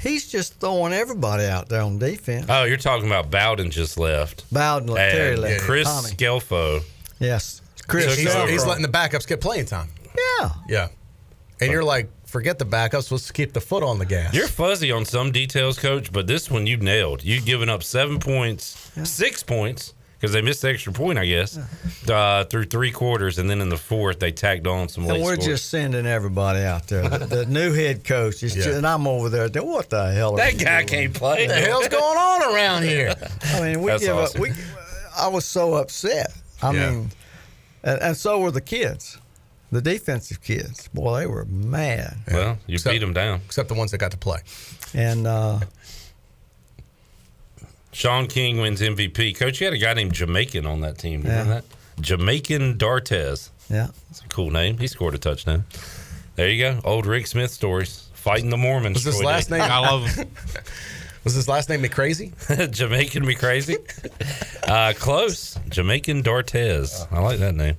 He's 0.00 0.30
just 0.30 0.60
throwing 0.60 0.92
everybody 0.92 1.44
out 1.44 1.68
there 1.68 1.82
on 1.82 1.98
defense. 1.98 2.46
Oh, 2.48 2.64
you're 2.64 2.76
talking 2.76 3.06
about 3.06 3.30
Bowden 3.30 3.70
just 3.70 3.96
left. 3.98 4.44
Bowden, 4.52 4.94
Terry 4.94 5.36
left. 5.36 5.62
Chris 5.62 5.88
Tommy. 5.88 6.10
Scelfo. 6.10 6.82
Yes, 7.20 7.62
Chris. 7.86 8.16
He's, 8.16 8.34
over. 8.34 8.50
he's 8.50 8.66
letting 8.66 8.82
the 8.82 8.88
backups 8.88 9.26
get 9.26 9.40
playing 9.40 9.66
time. 9.66 9.88
yeah. 10.40 10.50
Yeah. 10.68 10.88
And 11.60 11.70
you're 11.70 11.84
like, 11.84 12.10
forget 12.26 12.58
the 12.58 12.66
backups. 12.66 13.10
Let's 13.12 13.30
keep 13.30 13.52
the 13.52 13.60
foot 13.60 13.82
on 13.84 13.98
the 13.98 14.04
gas. 14.04 14.34
You're 14.34 14.48
fuzzy 14.48 14.90
on 14.90 15.04
some 15.04 15.30
details, 15.30 15.78
coach, 15.78 16.12
but 16.12 16.26
this 16.26 16.50
one 16.50 16.66
you 16.66 16.76
nailed. 16.76 17.22
You've 17.22 17.46
given 17.46 17.68
up 17.68 17.82
seven 17.84 18.18
points, 18.18 18.90
six 19.04 19.42
points, 19.44 19.94
because 20.18 20.32
they 20.32 20.42
missed 20.42 20.62
the 20.62 20.70
extra 20.70 20.92
point, 20.92 21.16
I 21.18 21.26
guess, 21.26 21.58
uh, 22.10 22.44
through 22.44 22.64
three 22.64 22.90
quarters. 22.90 23.38
And 23.38 23.48
then 23.48 23.60
in 23.60 23.68
the 23.68 23.76
fourth, 23.76 24.18
they 24.18 24.32
tagged 24.32 24.66
on 24.66 24.88
some 24.88 25.06
late 25.06 25.14
And 25.16 25.24
we're 25.24 25.34
scores. 25.34 25.46
just 25.46 25.70
sending 25.70 26.06
everybody 26.06 26.60
out 26.64 26.88
there. 26.88 27.08
The, 27.08 27.18
the 27.18 27.46
new 27.46 27.72
head 27.72 28.02
coach 28.04 28.42
is, 28.42 28.56
Yeah. 28.56 28.64
just, 28.64 28.76
and 28.78 28.86
I'm 28.86 29.06
over 29.06 29.28
there. 29.28 29.48
thinking, 29.48 29.70
What 29.70 29.88
the 29.90 30.10
hell? 30.12 30.34
are 30.34 30.38
that 30.38 30.54
you 30.54 30.64
guy 30.66 30.78
doing? 30.84 30.88
can't 30.88 31.14
play. 31.14 31.46
What 31.46 31.54
the 31.54 31.60
hell's 31.60 31.88
going 31.88 32.18
on 32.18 32.54
around 32.54 32.82
here? 32.82 33.14
I 33.44 33.60
mean, 33.60 33.80
we 33.80 33.92
That's 33.92 34.02
give 34.04 34.16
awesome. 34.16 34.40
up. 34.42 34.48
We, 34.48 34.52
I 35.16 35.28
was 35.28 35.44
so 35.44 35.74
upset. 35.74 36.32
I 36.62 36.72
Yeah. 36.72 36.90
mean, 36.90 37.10
and, 37.82 38.00
and 38.02 38.16
so 38.16 38.38
were 38.40 38.50
the 38.50 38.60
kids, 38.60 39.18
the 39.72 39.80
defensive 39.82 40.42
kids. 40.42 40.88
Boy, 40.94 41.20
they 41.20 41.26
were 41.26 41.44
mad. 41.46 42.16
Well, 42.30 42.58
you 42.66 42.74
Except- 42.74 42.92
beat 42.94 42.98
them 43.00 43.12
down. 43.12 43.40
Except 43.46 43.68
the 43.68 43.74
ones 43.74 43.90
that 43.90 43.98
got 43.98 44.10
to 44.12 44.16
play. 44.18 44.40
And 44.94 45.26
uh, 45.26 45.60
Shaun 47.92 48.26
King 48.26 48.58
wins 48.60 48.80
MVP. 48.80 49.36
Coach, 49.36 49.60
you 49.60 49.66
had 49.66 49.74
a 49.74 49.78
guy 49.78 49.94
named 49.94 50.12
Jamaican 50.14 50.66
on 50.66 50.80
that 50.80 50.98
team. 50.98 51.22
Remember 51.22 51.52
Yeah. 51.54 51.60
that? 51.60 51.64
Jamaican 52.02 52.76
Dartez. 52.76 53.50
yeah, 53.70 53.88
it's 54.10 54.20
a 54.20 54.28
cool 54.28 54.50
name. 54.50 54.78
He 54.78 54.86
scored 54.88 55.14
a 55.14 55.18
touchdown. 55.18 55.64
There 56.34 56.48
you 56.48 56.60
go. 56.62 56.80
Old 56.84 57.06
Rick 57.06 57.28
Smith 57.28 57.52
stories. 57.52 58.08
Fighting 58.14 58.50
the 58.50 58.56
Mormons. 58.56 58.94
Was 59.04 59.04
his 59.04 59.22
last 59.22 59.50
name? 59.50 59.60
I 59.60 59.78
love 59.78 60.16
them. 60.16 60.28
Was 61.24 61.34
his 61.34 61.48
last 61.48 61.68
name 61.68 61.82
McCrazy? 61.82 62.70
Jamaican 62.70 63.24
me 63.26 63.34
crazy. 63.34 63.76
Uh, 64.68 64.92
close. 64.96 65.58
Jamaican 65.68 66.22
Dartez. 66.22 67.06
I 67.10 67.20
like 67.20 67.38
that 67.38 67.54
name. 67.54 67.76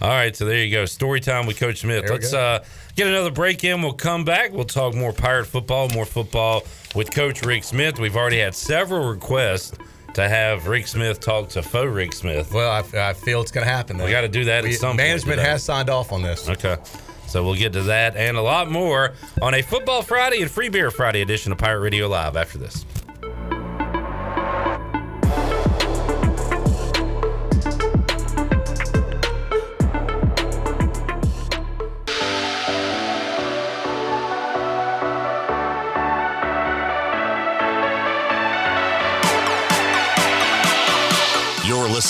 All 0.00 0.08
right, 0.08 0.34
so 0.34 0.44
there 0.44 0.64
you 0.64 0.72
go. 0.72 0.84
Story 0.84 1.20
time 1.20 1.46
with 1.46 1.60
Coach 1.60 1.80
Smith. 1.82 2.10
Let's 2.10 2.34
uh, 2.34 2.64
get 2.96 3.06
another 3.06 3.30
break 3.30 3.62
in. 3.62 3.82
We'll 3.82 3.92
come 3.92 4.24
back. 4.24 4.50
We'll 4.52 4.64
talk 4.64 4.94
more 4.96 5.12
pirate 5.12 5.46
football, 5.46 5.88
more 5.90 6.04
football 6.04 6.62
with 6.96 7.12
Coach 7.12 7.42
Rick 7.42 7.62
Smith. 7.62 8.00
We've 8.00 8.16
already 8.16 8.38
had 8.40 8.54
several 8.56 9.08
requests 9.08 9.76
to 10.14 10.28
have 10.28 10.66
Rick 10.66 10.88
Smith 10.88 11.20
talk 11.20 11.50
to 11.50 11.62
faux 11.62 11.88
Rick 11.88 12.12
Smith. 12.14 12.52
Well, 12.52 12.68
I, 12.70 13.10
I 13.10 13.12
feel 13.14 13.40
it's 13.42 13.52
going 13.52 13.64
to 13.64 13.72
happen. 13.72 13.96
We 13.96 14.10
got 14.10 14.22
to 14.22 14.28
do 14.28 14.44
that 14.46 14.58
at 14.58 14.64
We- 14.64 14.72
some 14.72 14.90
point 14.90 14.98
Management 14.98 15.38
has 15.40 15.62
signed 15.62 15.88
off 15.88 16.10
on 16.10 16.22
this. 16.22 16.48
Okay. 16.48 16.76
So 17.32 17.42
we'll 17.42 17.54
get 17.54 17.72
to 17.72 17.82
that 17.84 18.14
and 18.14 18.36
a 18.36 18.42
lot 18.42 18.70
more 18.70 19.14
on 19.40 19.54
a 19.54 19.62
Football 19.62 20.02
Friday 20.02 20.42
and 20.42 20.50
Free 20.50 20.68
Beer 20.68 20.90
Friday 20.90 21.22
edition 21.22 21.50
of 21.50 21.56
Pirate 21.56 21.80
Radio 21.80 22.06
Live 22.06 22.36
after 22.36 22.58
this. 22.58 22.84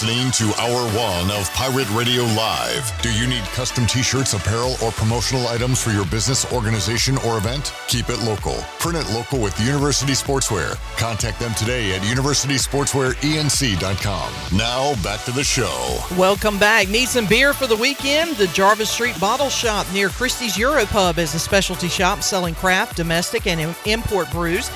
Listening 0.03 0.33
to 0.33 0.53
Hour 0.61 0.83
One 0.97 1.31
of 1.31 1.49
Pirate 1.53 1.89
Radio 1.91 2.25
Live. 2.25 2.93
Do 3.03 3.13
you 3.13 3.29
need 3.29 3.45
custom 3.55 3.87
t 3.87 4.03
shirts, 4.03 4.35
apparel, 4.35 4.75
or 4.83 4.91
promotional 4.91 5.47
items 5.47 5.81
for 5.81 5.91
your 5.91 6.05
business, 6.07 6.53
organization, 6.53 7.17
or 7.19 7.39
event? 7.39 7.73
Keep 7.87 8.09
it 8.09 8.21
local. 8.23 8.57
Print 8.81 8.99
it 8.99 9.09
local 9.13 9.39
with 9.39 9.57
University 9.61 10.15
Sportswear. 10.15 10.75
Contact 10.97 11.39
them 11.39 11.55
today 11.55 11.95
at 11.95 12.03
universitysportswearenc.com. 12.03 14.59
Now, 14.59 15.01
back 15.05 15.23
to 15.25 15.31
the 15.31 15.45
show. 15.45 16.01
Welcome 16.19 16.59
back. 16.59 16.89
Need 16.89 17.07
some 17.07 17.27
beer 17.27 17.53
for 17.53 17.69
the 17.69 17.77
weekend? 17.77 18.35
The 18.37 18.49
Jarvis 18.49 18.91
Street 18.91 19.21
Bottle 19.21 19.51
Shop 19.51 19.87
near 19.93 20.09
Christie's 20.09 20.59
Euro 20.59 20.85
Pub 20.87 21.19
is 21.19 21.33
a 21.35 21.39
specialty 21.39 21.89
shop 21.89 22.23
selling 22.23 22.57
craft, 22.57 22.97
domestic, 22.97 23.47
and 23.47 23.61
import 23.87 24.29
brews. 24.33 24.69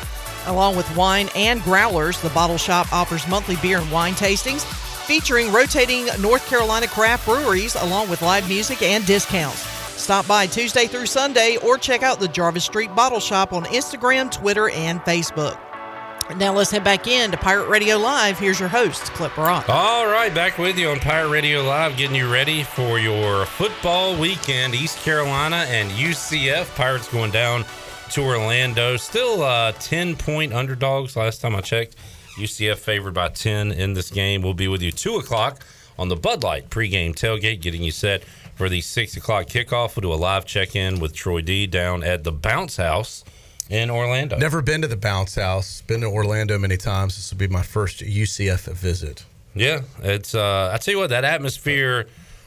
Along 0.46 0.76
with 0.76 0.96
wine 0.96 1.28
and 1.34 1.60
growlers, 1.62 2.20
the 2.20 2.30
bottle 2.30 2.58
shop 2.58 2.92
offers 2.92 3.26
monthly 3.26 3.56
beer 3.56 3.78
and 3.78 3.90
wine 3.90 4.14
tastings 4.14 4.64
featuring 5.06 5.52
rotating 5.52 6.06
North 6.20 6.46
Carolina 6.48 6.88
craft 6.88 7.24
breweries 7.26 7.76
along 7.76 8.10
with 8.10 8.22
live 8.22 8.48
music 8.48 8.82
and 8.82 9.06
discounts. 9.06 9.60
Stop 9.96 10.26
by 10.26 10.46
Tuesday 10.46 10.86
through 10.86 11.06
Sunday 11.06 11.56
or 11.62 11.78
check 11.78 12.02
out 12.02 12.20
the 12.20 12.28
Jarvis 12.28 12.64
Street 12.64 12.94
Bottle 12.94 13.20
Shop 13.20 13.52
on 13.52 13.64
Instagram, 13.66 14.30
Twitter, 14.30 14.68
and 14.70 15.00
Facebook. 15.00 15.58
Now 16.36 16.52
let's 16.52 16.72
head 16.72 16.82
back 16.82 17.06
in 17.06 17.30
to 17.30 17.36
Pirate 17.36 17.68
Radio 17.68 17.96
Live. 17.98 18.38
Here's 18.38 18.58
your 18.58 18.68
host, 18.68 19.04
Clip 19.14 19.36
Rock. 19.36 19.68
All 19.68 20.06
right, 20.06 20.34
back 20.34 20.58
with 20.58 20.76
you 20.76 20.88
on 20.88 20.98
Pirate 20.98 21.28
Radio 21.28 21.62
Live, 21.62 21.96
getting 21.96 22.16
you 22.16 22.30
ready 22.30 22.64
for 22.64 22.98
your 22.98 23.46
football 23.46 24.18
weekend. 24.18 24.74
East 24.74 24.98
Carolina 24.98 25.64
and 25.68 25.88
UCF. 25.92 26.74
Pirates 26.74 27.08
going 27.12 27.30
down 27.30 27.64
to 28.10 28.22
Orlando. 28.22 28.96
Still 28.96 29.44
uh, 29.44 29.72
10 29.78 30.16
point 30.16 30.52
underdogs 30.52 31.16
last 31.16 31.40
time 31.40 31.54
I 31.54 31.60
checked. 31.60 31.94
UCF 32.36 32.76
favored 32.76 33.14
by 33.14 33.28
10 33.28 33.72
in 33.72 33.94
this 33.94 34.10
game. 34.10 34.42
We'll 34.42 34.54
be 34.54 34.68
with 34.68 34.82
you 34.82 34.92
2 34.92 35.16
o'clock 35.16 35.64
on 35.98 36.08
the 36.08 36.16
Bud 36.16 36.42
Light 36.42 36.68
pregame 36.68 37.14
tailgate, 37.14 37.60
getting 37.60 37.82
you 37.82 37.90
set 37.90 38.24
for 38.54 38.68
the 38.68 38.80
6 38.80 39.16
o'clock 39.16 39.46
kickoff. 39.46 39.96
We'll 39.96 40.10
do 40.10 40.12
a 40.12 40.20
live 40.20 40.44
check 40.44 40.76
in 40.76 41.00
with 41.00 41.14
Troy 41.14 41.40
D 41.40 41.66
down 41.66 42.02
at 42.02 42.24
the 42.24 42.32
Bounce 42.32 42.76
House 42.76 43.24
in 43.70 43.90
Orlando. 43.90 44.36
Never 44.36 44.62
been 44.62 44.82
to 44.82 44.88
the 44.88 44.96
Bounce 44.96 45.34
House. 45.34 45.80
Been 45.82 46.02
to 46.02 46.08
Orlando 46.08 46.58
many 46.58 46.76
times. 46.76 47.16
This 47.16 47.30
will 47.30 47.38
be 47.38 47.48
my 47.48 47.62
first 47.62 48.00
UCF 48.00 48.72
visit. 48.74 49.24
Yeah, 49.54 49.82
it's. 50.02 50.34
Uh, 50.34 50.70
I 50.72 50.76
tell 50.76 50.92
you 50.92 50.98
what, 50.98 51.10
that 51.10 51.24
atmosphere 51.24 52.06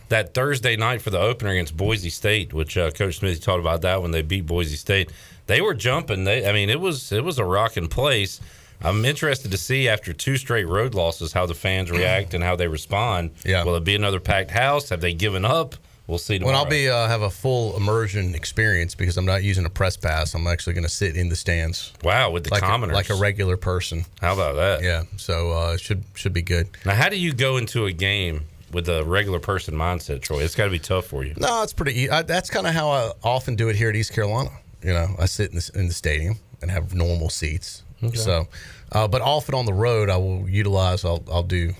that 0.09 0.33
Thursday 0.33 0.75
night 0.75 1.01
for 1.01 1.09
the 1.09 1.19
opener 1.19 1.51
against 1.51 1.75
Boise 1.75 2.09
State, 2.09 2.53
which 2.53 2.77
uh, 2.77 2.91
Coach 2.91 3.17
Smith 3.17 3.41
talked 3.41 3.59
about 3.59 3.81
that 3.81 4.01
when 4.01 4.11
they 4.11 4.21
beat 4.21 4.45
Boise 4.45 4.75
State, 4.75 5.11
they 5.47 5.61
were 5.61 5.73
jumping. 5.73 6.23
They, 6.23 6.47
I 6.47 6.53
mean, 6.53 6.69
it 6.69 6.79
was 6.79 7.11
it 7.11 7.23
was 7.23 7.39
a 7.39 7.45
rocking 7.45 7.87
place. 7.87 8.39
I'm 8.82 9.03
interested 9.05 9.51
to 9.51 9.57
see 9.57 9.88
after 9.89 10.13
two 10.13 10.38
straight 10.38 10.67
road 10.67 10.93
losses 10.93 11.34
how 11.34 11.45
the 11.45 11.53
fans 11.53 11.91
react 11.91 12.34
and 12.34 12.43
how 12.43 12.55
they 12.55 12.67
respond. 12.67 13.32
Yeah. 13.45 13.63
Will 13.63 13.75
it 13.75 13.84
be 13.84 13.95
another 13.95 14.19
packed 14.19 14.51
house? 14.51 14.89
Have 14.89 15.01
they 15.01 15.13
given 15.13 15.43
up? 15.45 15.75
We'll 16.07 16.17
see 16.17 16.39
tomorrow. 16.39 16.57
When 16.57 16.65
I'll 16.65 16.69
be 16.69 16.89
uh, 16.89 17.07
have 17.07 17.21
a 17.21 17.30
full 17.30 17.77
immersion 17.77 18.34
experience 18.34 18.95
because 18.95 19.15
I'm 19.15 19.25
not 19.25 19.43
using 19.43 19.65
a 19.65 19.69
press 19.69 19.95
pass. 19.95 20.34
I'm 20.34 20.47
actually 20.47 20.73
going 20.73 20.86
to 20.86 20.89
sit 20.89 21.15
in 21.15 21.30
the 21.30 21.36
stands. 21.36 21.93
Wow, 22.03 22.32
with 22.32 22.45
the 22.45 22.49
like 22.49 22.63
commoners, 22.63 22.93
a, 22.93 22.97
like 22.97 23.09
a 23.11 23.15
regular 23.15 23.57
person. 23.57 24.05
How 24.19 24.34
about 24.34 24.55
that? 24.55 24.82
Yeah, 24.82 25.03
so 25.17 25.51
uh, 25.51 25.77
should 25.77 26.03
should 26.15 26.34
be 26.34 26.41
good. 26.41 26.67
Now, 26.84 26.95
how 26.95 27.09
do 27.09 27.15
you 27.15 27.32
go 27.32 27.57
into 27.57 27.86
a 27.86 27.91
game 27.91 28.45
with 28.73 28.89
a 28.89 29.03
regular 29.05 29.39
person 29.39 29.75
mindset, 29.75 30.21
Troy? 30.21 30.39
It's 30.39 30.55
got 30.55 30.65
to 30.65 30.71
be 30.71 30.80
tough 30.80 31.05
for 31.05 31.23
you. 31.23 31.36
No, 31.38 31.61
it's 31.61 31.73
pretty. 31.73 32.09
I, 32.09 32.23
that's 32.23 32.49
kind 32.49 32.65
of 32.65 32.73
how 32.73 32.89
I 32.89 33.11
often 33.23 33.55
do 33.55 33.69
it 33.69 33.75
here 33.75 33.89
at 33.89 33.95
East 33.95 34.11
Carolina. 34.11 34.49
You 34.82 34.93
know, 34.93 35.09
I 35.19 35.25
sit 35.25 35.51
in 35.51 35.57
the, 35.57 35.71
in 35.75 35.88
the 35.89 35.93
stadium 35.93 36.38
and 36.63 36.71
have 36.71 36.95
normal 36.95 37.30
seats. 37.30 37.84
So, 38.16 38.47
uh, 38.91 39.08
but 39.08 39.22
often 39.22 39.56
on 39.56 39.66
the 39.66 39.74
road, 39.74 40.10
I 40.10 40.18
will 40.18 40.47
utilize. 40.50 41.04
I'll 41.06 41.24
I'll 41.32 41.43
do 41.43 41.74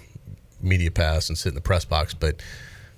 media 0.62 0.92
pass 0.92 1.30
and 1.30 1.38
sit 1.38 1.50
in 1.50 1.56
the 1.56 1.62
press 1.62 1.86
box. 1.86 2.14
But 2.14 2.42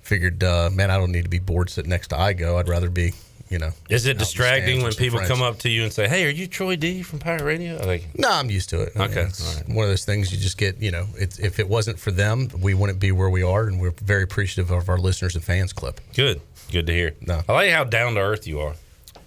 figured, 0.00 0.42
uh, 0.42 0.70
man, 0.72 0.90
I 0.90 0.98
don't 0.98 1.12
need 1.12 1.22
to 1.24 1.30
be 1.30 1.38
bored 1.38 1.70
sitting 1.70 1.90
next 1.90 2.08
to 2.08 2.16
Igo. 2.16 2.58
I'd 2.58 2.68
rather 2.68 2.90
be, 2.90 3.12
you 3.48 3.58
know. 3.60 3.70
Is 3.88 4.06
it 4.06 4.18
distracting 4.18 4.82
when 4.82 4.92
people 4.94 5.18
friends. 5.18 5.30
come 5.30 5.40
up 5.42 5.58
to 5.60 5.68
you 5.68 5.84
and 5.84 5.92
say, 5.92 6.08
"Hey, 6.08 6.26
are 6.26 6.30
you 6.30 6.48
Troy 6.48 6.74
D 6.76 7.02
from 7.04 7.20
Pirate 7.20 7.44
Radio?" 7.44 7.76
Like, 7.86 8.08
No, 8.18 8.28
I'm 8.30 8.50
used 8.50 8.68
to 8.70 8.80
it. 8.82 8.92
I 8.96 8.98
mean, 8.98 9.10
Okay, 9.10 9.20
it's 9.22 9.46
all 9.56 9.62
right. 9.62 9.68
one 9.68 9.84
of 9.84 9.90
those 9.90 10.04
things 10.04 10.32
you 10.32 10.38
just 10.38 10.58
get. 10.58 10.78
You 10.80 10.90
know, 10.90 11.06
it's, 11.16 11.38
if 11.38 11.60
it 11.60 11.68
wasn't 11.68 11.98
for 12.00 12.10
them, 12.10 12.48
we 12.60 12.74
wouldn't 12.74 12.98
be 12.98 13.12
where 13.12 13.30
we 13.30 13.42
are, 13.44 13.68
and 13.68 13.80
we're 13.80 13.92
very 14.02 14.24
appreciative 14.24 14.70
of 14.72 14.88
our 14.88 14.98
listeners 14.98 15.36
and 15.36 15.44
fans. 15.44 15.72
Clip. 15.72 16.00
good, 16.14 16.40
good 16.72 16.86
to 16.88 16.92
hear. 16.92 17.14
No. 17.20 17.42
I 17.48 17.52
like 17.52 17.70
how 17.70 17.84
down 17.84 18.14
to 18.14 18.20
earth 18.20 18.46
you 18.48 18.58
are. 18.60 18.74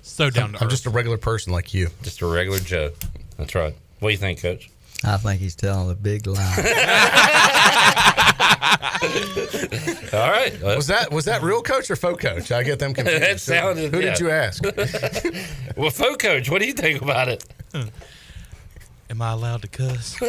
So 0.02 0.30
down 0.30 0.52
to 0.52 0.58
I'm 0.60 0.66
earth. 0.66 0.72
just 0.72 0.86
a 0.86 0.90
regular 0.90 1.18
person 1.18 1.52
like 1.54 1.74
you. 1.74 1.88
Just 2.04 2.22
a 2.22 2.28
regular 2.28 2.60
Joe. 2.60 2.92
That's 3.38 3.56
right. 3.56 3.76
What 4.00 4.10
do 4.10 4.14
you 4.14 4.18
think, 4.18 4.42
Coach? 4.42 4.70
I 5.04 5.18
think 5.18 5.40
he's 5.42 5.56
telling 5.56 5.92
a 5.92 5.96
big 5.96 6.26
lie. 6.26 6.40
All 10.14 10.32
right. 10.32 10.54
Was 10.64 10.88
that 10.88 11.12
was 11.12 11.26
that 11.26 11.42
real 11.44 11.62
coach 11.62 11.92
or 11.92 11.96
faux 11.96 12.20
coach? 12.22 12.52
I 12.52 12.64
get 12.64 12.80
them 12.80 12.94
confused. 12.94 13.22
That 13.22 13.40
sounded- 13.40 13.94
Who 13.94 14.00
yeah. 14.02 14.12
did 14.12 14.20
you 14.20 14.30
ask? 14.32 14.64
well, 15.78 15.92
faux 15.92 16.18
coach, 16.18 16.50
what 16.50 16.62
do 16.62 16.68
you 16.68 16.74
think 16.74 17.02
about 17.02 17.28
it? 17.30 17.46
Hmm. 17.74 17.84
Am 19.10 19.22
I 19.22 19.32
allowed 19.34 19.62
to 19.62 19.68
cuss? 19.68 20.20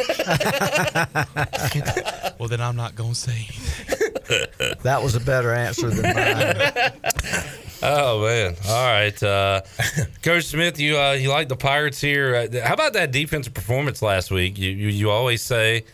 well, 2.37 2.47
then 2.47 2.61
I'm 2.61 2.75
not 2.75 2.93
going 2.95 3.13
to 3.13 3.19
say 3.19 3.47
anything. 3.49 4.75
that 4.83 5.01
was 5.01 5.15
a 5.15 5.19
better 5.19 5.51
answer 5.51 5.89
than 5.89 6.13
mine. 6.13 6.55
Oh 7.89 8.21
man! 8.21 8.55
All 8.67 8.85
right, 8.85 9.23
uh, 9.23 9.61
Coach 10.21 10.43
Smith, 10.43 10.77
you 10.77 10.97
uh, 10.97 11.13
you 11.13 11.29
like 11.29 11.47
the 11.47 11.55
Pirates 11.55 12.01
here? 12.01 12.35
Uh, 12.35 12.67
how 12.67 12.73
about 12.73 12.93
that 12.93 13.11
defensive 13.11 13.53
performance 13.53 14.01
last 14.01 14.29
week? 14.29 14.57
You 14.57 14.71
you, 14.71 14.87
you 14.89 15.09
always 15.09 15.41
say, 15.41 15.85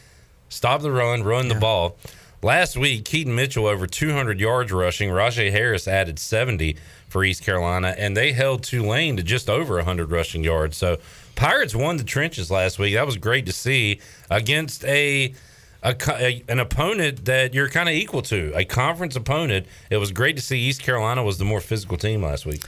stop 0.50 0.82
the 0.82 0.92
run, 0.92 1.22
run 1.22 1.50
the 1.50 1.56
ball. 1.56 1.98
Last 2.42 2.76
week, 2.76 3.06
Keaton 3.06 3.36
Mitchell 3.36 3.68
over 3.68 3.86
200 3.86 4.40
yards 4.40 4.72
rushing. 4.72 5.10
Rahjai 5.10 5.52
Harris 5.52 5.88
added 5.88 6.18
70 6.20 6.76
for 7.08 7.24
East 7.24 7.44
Carolina, 7.44 7.94
and 7.98 8.18
they 8.18 8.34
held 8.34 8.64
Tulane 8.64 9.16
to 9.18 9.24
just 9.24 9.48
over 9.50 9.76
100 9.76 10.12
rushing 10.12 10.44
yards. 10.44 10.76
So 10.76 10.98
Pirates 11.36 11.76
won 11.76 11.98
the 11.98 12.04
trenches 12.04 12.50
last 12.50 12.80
week. 12.80 12.96
That 12.96 13.06
was 13.06 13.18
great 13.18 13.46
to 13.46 13.54
see 13.54 14.00
against 14.32 14.84
a. 14.86 15.36
A, 15.84 15.96
a, 16.10 16.44
an 16.48 16.60
opponent 16.60 17.26
that 17.26 17.54
you're 17.54 17.68
kind 17.68 17.90
of 17.90 17.96
equal 17.96 18.22
to, 18.24 18.54
a 18.56 18.64
conference 18.64 19.18
opponent. 19.18 19.68
It 19.90 19.98
was 19.98 20.12
great 20.12 20.38
to 20.38 20.42
see 20.42 20.58
East 20.58 20.82
Carolina 20.82 21.24
was 21.24 21.38
the 21.38 21.46
more 21.46 21.60
physical 21.60 21.98
team 21.98 22.24
last 22.24 22.46
week. 22.46 22.64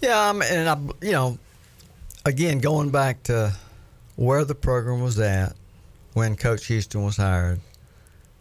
Yeah, 0.00 0.28
um, 0.28 0.40
and 0.40 0.68
I, 0.68 0.78
you 1.04 1.12
know, 1.12 1.38
again, 2.24 2.60
going 2.60 2.90
back 2.90 3.24
to 3.24 3.52
where 4.16 4.44
the 4.44 4.54
program 4.54 5.02
was 5.02 5.18
at 5.18 5.56
when 6.12 6.36
Coach 6.36 6.66
Houston 6.66 7.02
was 7.02 7.16
hired, 7.16 7.60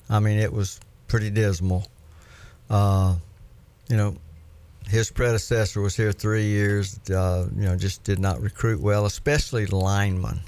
I 0.10 0.20
mean, 0.20 0.38
it 0.38 0.54
was 0.54 0.80
pretty 1.08 1.30
dismal. 1.32 1.88
Uh, 2.70 3.16
you 3.90 3.98
know, 3.98 4.16
his 4.88 5.12
predecessor 5.12 5.82
was 5.82 5.96
here 5.96 6.12
three 6.12 6.46
years. 6.46 7.00
Uh, 7.10 7.48
you 7.56 7.64
know, 7.64 7.76
just 7.76 8.04
did 8.04 8.20
not 8.20 8.42
recruit 8.42 8.80
well, 8.80 9.06
especially 9.06 9.66
linemen. 9.66 10.42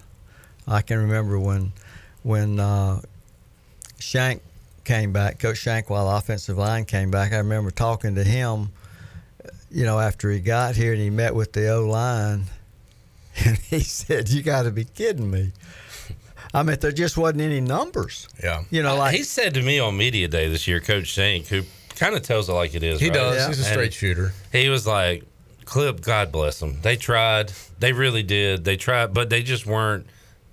I 0.68 0.82
can 0.82 1.00
remember 1.00 1.40
when 1.40 1.74
when 2.24 2.60
uh, 2.60 3.02
Shank 4.02 4.42
came 4.84 5.14
back, 5.14 5.40
Coach 5.40 5.58
Shank, 5.58 5.90
while 5.90 6.10
the 6.10 6.16
offensive 6.16 6.58
line 6.58 6.86
came 6.86 7.12
back. 7.12 7.34
I 7.34 7.38
remember 7.38 7.72
talking 7.72 8.16
to 8.16 8.24
him 8.24 8.70
you 9.72 9.86
know, 9.86 10.00
after 10.00 10.30
he 10.30 10.40
got 10.40 10.76
here 10.76 10.92
and 10.92 11.02
he 11.02 11.10
met 11.10 11.34
with 11.34 11.54
the 11.54 11.70
O 11.70 11.88
line, 11.88 12.44
and 13.46 13.58
he 13.58 13.80
said, 13.80 14.30
"You 14.30 14.44
got 14.44 14.64
to 14.64 14.72
be 14.72 14.86
kidding 14.86 15.32
me." 15.32 15.54
I 16.54 16.64
mean, 16.64 16.78
there 16.82 16.92
just 16.92 17.18
wasn't 17.18 17.42
any 17.42 17.62
numbers. 17.62 18.28
Yeah. 18.44 18.64
You 18.70 18.84
know, 18.84 18.98
like 18.98 19.16
he 19.16 19.24
said 19.24 19.54
to 19.54 19.62
me 19.62 19.80
on 19.80 19.96
media 19.96 20.28
day 20.28 20.50
this 20.50 20.68
year, 20.68 20.82
Coach 20.82 21.08
Shank, 21.08 21.48
who 21.48 21.62
kind 21.96 22.14
of 22.14 22.24
tells 22.24 22.50
it 22.50 22.54
like 22.54 22.76
it 22.76 22.84
is. 22.84 23.00
He 23.00 23.08
right? 23.08 23.14
does. 23.14 23.36
Yeah. 23.38 23.48
He's 23.48 23.60
a 23.62 23.66
And 23.66 23.72
straight 23.74 23.94
shooter. 23.94 24.34
He 24.52 24.68
was 24.68 24.86
like, 24.86 25.24
"Clip, 25.64 26.02
God 26.02 26.32
bless 26.32 26.60
them. 26.60 26.82
They 26.82 26.98
tried. 26.98 27.54
They 27.80 27.94
really 27.94 28.24
did. 28.24 28.66
They 28.66 28.76
tried, 28.76 29.14
but 29.14 29.30
they 29.30 29.42
just 29.42 29.66
weren't 29.66 30.06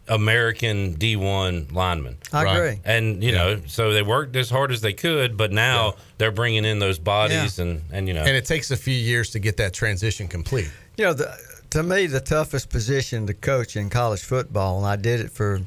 American 0.09 0.95
D 0.95 1.17
one 1.17 1.69
linemen." 1.73 2.17
I 2.33 2.45
Right. 2.45 2.57
agree. 2.57 2.81
And 2.85 3.23
you 3.23 3.33
know, 3.33 3.61
so 3.67 3.93
they 3.93 4.03
worked 4.03 4.37
as 4.37 4.51
hard 4.51 4.73
as 4.73 4.81
they 4.81 4.93
could, 4.93 5.37
but 5.37 5.53
now 5.53 5.95
they're 6.19 6.31
bringing 6.33 6.65
in 6.65 6.79
those 6.79 6.99
bodies, 6.99 7.59
Yeah. 7.59 7.65
and 7.65 7.83
and 7.93 8.09
you 8.09 8.15
know, 8.15 8.23
And 8.23 8.37
it 8.37 8.45
takes 8.45 8.71
a 8.71 8.77
few 8.77 8.95
years 8.95 9.31
to 9.31 9.39
get 9.39 9.57
that 9.59 9.73
transition 9.73 10.29
complete. 10.29 10.71
You 10.97 11.05
know, 11.05 11.13
the, 11.15 11.37
to 11.71 11.83
me, 11.83 12.07
the 12.07 12.21
toughest 12.21 12.71
position 12.71 13.27
to 13.27 13.35
coach 13.35 13.77
in 13.77 13.91
college 13.91 14.23
football, 14.23 14.79
and 14.79 14.87
I 14.87 14.97
did 14.97 15.21
it 15.21 15.31
for 15.31 15.61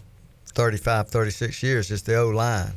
35, 0.53 1.09
36 1.09 1.63
years, 1.63 1.91
is 1.91 2.01
the 2.03 2.15
O 2.17 2.29
line. 2.29 2.73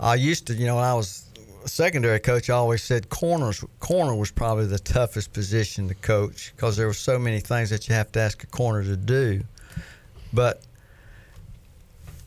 I 0.00 0.16
used 0.16 0.46
to, 0.48 0.54
you 0.54 0.66
know, 0.66 0.76
when 0.76 0.84
I 0.84 0.94
was 0.94 1.22
a 1.64 1.68
secondary 1.68 2.18
coach, 2.18 2.50
I 2.50 2.54
always 2.54 2.82
said 2.82 3.08
corners. 3.10 3.64
Corner 3.80 4.14
was 4.14 4.30
probably 4.32 4.66
the 4.66 4.78
toughest 4.80 5.32
position 5.32 5.86
to 5.88 5.94
coach 5.94 6.52
because 6.56 6.76
there 6.76 6.86
were 6.86 6.92
so 6.94 7.18
many 7.18 7.38
things 7.40 7.70
that 7.70 7.88
you 7.88 7.94
have 7.94 8.10
to 8.12 8.20
ask 8.20 8.42
a 8.42 8.46
corner 8.48 8.82
to 8.82 8.96
do. 8.96 9.44
But 10.32 10.62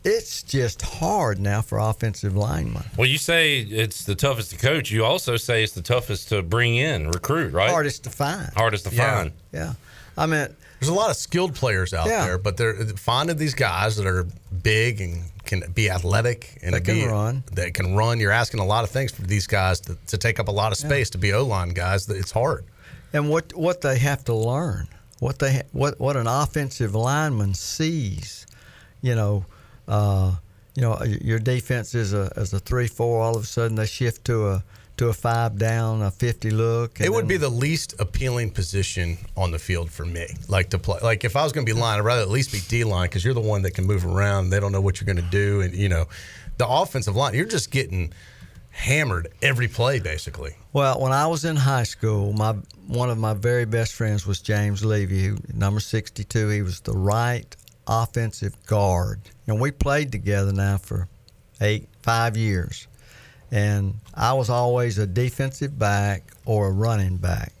it's 0.04 0.42
just 0.42 0.82
hard 0.82 1.38
now 1.40 1.60
for 1.62 1.78
offensive 1.78 2.36
linemen. 2.36 2.84
well, 2.96 3.06
you 3.06 3.18
say 3.18 3.58
it's 3.60 4.04
the 4.04 4.14
toughest 4.14 4.50
to 4.52 4.56
coach. 4.56 4.90
You 4.90 5.04
also 5.04 5.36
say 5.36 5.62
it's 5.62 5.72
the 5.72 5.82
toughest 5.82 6.28
to 6.30 6.42
bring 6.42 6.76
in, 6.76 7.08
recruit, 7.10 7.52
right? 7.52 7.70
Hardest 7.70 8.04
to 8.04 8.10
find. 8.10 8.50
Hardest 8.54 8.86
to 8.86 8.94
Yeah. 8.94 9.16
find. 9.16 9.32
Yeah. 9.52 9.72
I 10.16 10.26
mean, 10.26 10.48
There's 10.80 10.88
a 10.90 10.94
lot 10.94 11.10
of 11.10 11.16
skilled 11.16 11.54
players 11.56 11.92
out 11.92 12.06
Yeah. 12.06 12.24
there, 12.24 12.38
but 12.38 12.56
they're 12.56 12.74
finding 12.96 13.36
these 13.36 13.54
guys 13.54 13.96
that 13.96 14.06
are 14.06 14.26
big 14.62 15.00
and 15.00 15.24
can 15.44 15.64
be 15.74 15.90
athletic 15.90 16.56
and 16.62 16.72
That 16.74 16.84
can 16.84 16.94
be, 16.94 17.04
run. 17.06 17.42
That 17.52 17.74
can 17.74 17.96
run. 17.96 18.20
You're 18.20 18.30
asking 18.30 18.60
a 18.60 18.64
lot 18.64 18.84
of 18.84 18.90
things 18.90 19.10
for 19.10 19.22
these 19.22 19.46
guys 19.48 19.80
to, 19.80 19.96
to 20.06 20.16
take 20.16 20.38
up 20.38 20.46
a 20.46 20.52
lot 20.52 20.70
of 20.70 20.78
space 20.78 21.10
to 21.10 21.18
be 21.18 21.32
O 21.32 21.44
line 21.44 21.70
guys. 21.70 22.08
It's 22.08 22.30
hard. 22.30 22.64
and 23.12 23.28
what 23.28 23.52
what 23.56 23.80
they 23.80 23.98
have 23.98 24.24
to 24.26 24.34
learn, 24.34 24.86
what 25.18 25.38
they 25.40 25.62
what 25.72 25.98
what 25.98 26.16
an 26.16 26.26
offensive 26.28 26.94
lineman 26.94 27.54
sees, 27.54 28.46
you 29.02 29.14
know, 29.16 29.44
uh, 29.88 30.36
you 30.74 30.82
know, 30.82 31.02
your 31.02 31.40
defense 31.40 31.94
is 31.94 32.12
a 32.12 32.32
as 32.36 32.52
a 32.52 32.60
three 32.60 32.86
four. 32.86 33.20
All 33.20 33.36
of 33.36 33.42
a 33.42 33.46
sudden 33.46 33.76
they 33.76 33.86
shift 33.86 34.24
to 34.26 34.48
a 34.48 34.64
to 34.98 35.08
a 35.08 35.12
five 35.12 35.58
down, 35.58 36.02
a 36.02 36.10
fifty 36.10 36.50
look. 36.50 37.00
It 37.00 37.12
would 37.12 37.26
be 37.26 37.36
the 37.36 37.48
least 37.48 37.94
appealing 37.98 38.50
position 38.50 39.18
on 39.36 39.50
the 39.50 39.58
field 39.58 39.90
for 39.90 40.04
me. 40.04 40.26
Like 40.48 40.70
to 40.70 40.78
play, 40.78 41.00
like 41.02 41.24
if 41.24 41.34
I 41.34 41.42
was 41.42 41.52
going 41.52 41.66
to 41.66 41.72
be 41.72 41.78
line, 41.78 41.98
I'd 41.98 42.04
rather 42.04 42.22
at 42.22 42.28
least 42.28 42.52
be 42.52 42.60
D 42.68 42.84
line 42.84 43.08
because 43.08 43.24
you're 43.24 43.34
the 43.34 43.40
one 43.40 43.62
that 43.62 43.72
can 43.72 43.86
move 43.86 44.06
around. 44.06 44.50
They 44.50 44.60
don't 44.60 44.72
know 44.72 44.80
what 44.80 45.00
you're 45.00 45.12
going 45.12 45.24
to 45.24 45.30
do, 45.30 45.62
and 45.62 45.74
you 45.74 45.88
know, 45.88 46.06
the 46.58 46.68
offensive 46.68 47.16
line, 47.16 47.34
you're 47.34 47.44
just 47.46 47.70
getting 47.70 48.12
hammered 48.70 49.28
every 49.42 49.66
play 49.66 49.98
basically. 49.98 50.54
Well, 50.72 51.00
when 51.00 51.10
I 51.10 51.26
was 51.26 51.44
in 51.44 51.56
high 51.56 51.82
school, 51.82 52.32
my 52.32 52.52
one 52.86 53.10
of 53.10 53.18
my 53.18 53.34
very 53.34 53.64
best 53.64 53.94
friends 53.94 54.26
was 54.26 54.40
James 54.40 54.84
Levy, 54.84 55.24
who 55.24 55.38
number 55.52 55.80
62. 55.80 56.48
He 56.48 56.62
was 56.62 56.80
the 56.80 56.92
right 56.92 57.56
offensive 57.88 58.54
guard, 58.66 59.20
and 59.46 59.60
we 59.60 59.70
played 59.70 60.12
together 60.12 60.52
now 60.52 60.78
for 60.78 61.08
eight, 61.60 61.88
five 62.02 62.36
years. 62.36 62.86
And 63.50 63.94
I 64.14 64.34
was 64.34 64.50
always 64.50 64.98
a 64.98 65.06
defensive 65.06 65.78
back 65.78 66.32
or 66.44 66.68
a 66.68 66.72
running 66.72 67.16
back. 67.16 67.52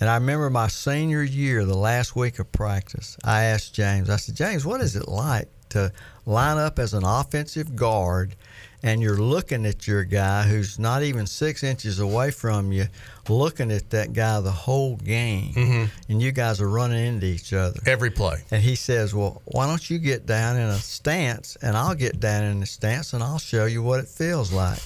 And 0.00 0.08
I 0.08 0.14
remember 0.14 0.50
my 0.50 0.68
senior 0.68 1.22
year, 1.22 1.64
the 1.64 1.76
last 1.76 2.16
week 2.16 2.38
of 2.38 2.50
practice, 2.50 3.16
I 3.24 3.44
asked 3.44 3.74
James. 3.74 4.10
I 4.10 4.16
said, 4.16 4.34
James, 4.34 4.64
what 4.64 4.80
is 4.80 4.96
it 4.96 5.06
like 5.06 5.48
to 5.70 5.92
line 6.26 6.58
up 6.58 6.78
as 6.78 6.94
an 6.94 7.04
offensive 7.04 7.76
guard 7.76 8.34
and 8.82 9.00
you're 9.00 9.16
looking 9.16 9.64
at 9.64 9.86
your 9.86 10.04
guy 10.04 10.42
who's 10.42 10.78
not 10.78 11.02
even 11.02 11.26
six 11.26 11.62
inches 11.62 12.00
away 12.00 12.30
from 12.30 12.70
you, 12.70 12.86
looking 13.28 13.70
at 13.70 13.90
that 13.90 14.12
guy 14.12 14.40
the 14.40 14.50
whole 14.50 14.96
game, 14.96 15.52
mm-hmm. 15.52 15.84
and 16.08 16.22
you 16.22 16.32
guys 16.32 16.60
are 16.60 16.68
running 16.68 17.04
into 17.04 17.26
each 17.26 17.52
other. 17.52 17.80
Every 17.86 18.10
play. 18.10 18.42
And 18.50 18.62
he 18.62 18.74
says, 18.74 19.14
Well, 19.14 19.42
why 19.46 19.66
don't 19.66 19.88
you 19.88 19.98
get 19.98 20.26
down 20.26 20.56
in 20.56 20.68
a 20.68 20.76
stance 20.76 21.56
and 21.62 21.76
I'll 21.76 21.94
get 21.94 22.20
down 22.20 22.44
in 22.44 22.62
a 22.62 22.66
stance 22.66 23.12
and 23.12 23.22
I'll 23.22 23.38
show 23.38 23.66
you 23.66 23.82
what 23.82 24.00
it 24.00 24.08
feels 24.08 24.52
like. 24.52 24.80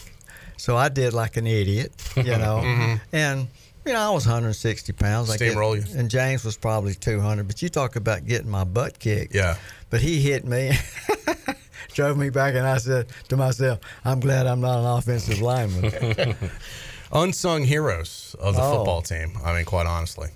So 0.56 0.76
I 0.76 0.88
did 0.88 1.14
like 1.14 1.36
an 1.36 1.46
idiot, 1.46 1.92
you 2.16 2.22
know. 2.24 2.60
Mm-hmm. 2.64 2.94
And, 3.12 3.48
you 3.86 3.92
know, 3.92 4.00
I 4.00 4.10
was 4.10 4.26
160 4.26 4.92
pounds. 4.92 5.30
Steamroll 5.30 5.76
you. 5.76 5.98
And 5.98 6.10
James 6.10 6.44
was 6.44 6.56
probably 6.56 6.94
200. 6.94 7.46
But 7.46 7.62
you 7.62 7.68
talk 7.68 7.96
about 7.96 8.26
getting 8.26 8.50
my 8.50 8.64
butt 8.64 8.98
kicked. 8.98 9.34
Yeah. 9.34 9.56
But 9.90 10.00
he 10.00 10.20
hit 10.20 10.44
me, 10.44 10.72
drove 11.94 12.18
me 12.18 12.28
back, 12.28 12.54
and 12.54 12.66
I 12.66 12.76
said 12.76 13.06
to 13.28 13.36
myself, 13.36 13.78
I'm 14.04 14.20
glad 14.20 14.46
I'm 14.46 14.60
not 14.60 14.80
an 14.80 14.98
offensive 14.98 15.40
lineman. 15.40 16.34
Unsung 17.12 17.64
heroes 17.64 18.36
of 18.40 18.54
the 18.54 18.62
Oh. 18.62 18.76
football 18.76 19.02
team. 19.02 19.38
I 19.44 19.54
mean, 19.54 19.64
quite 19.64 19.86
honestly. 19.86 20.28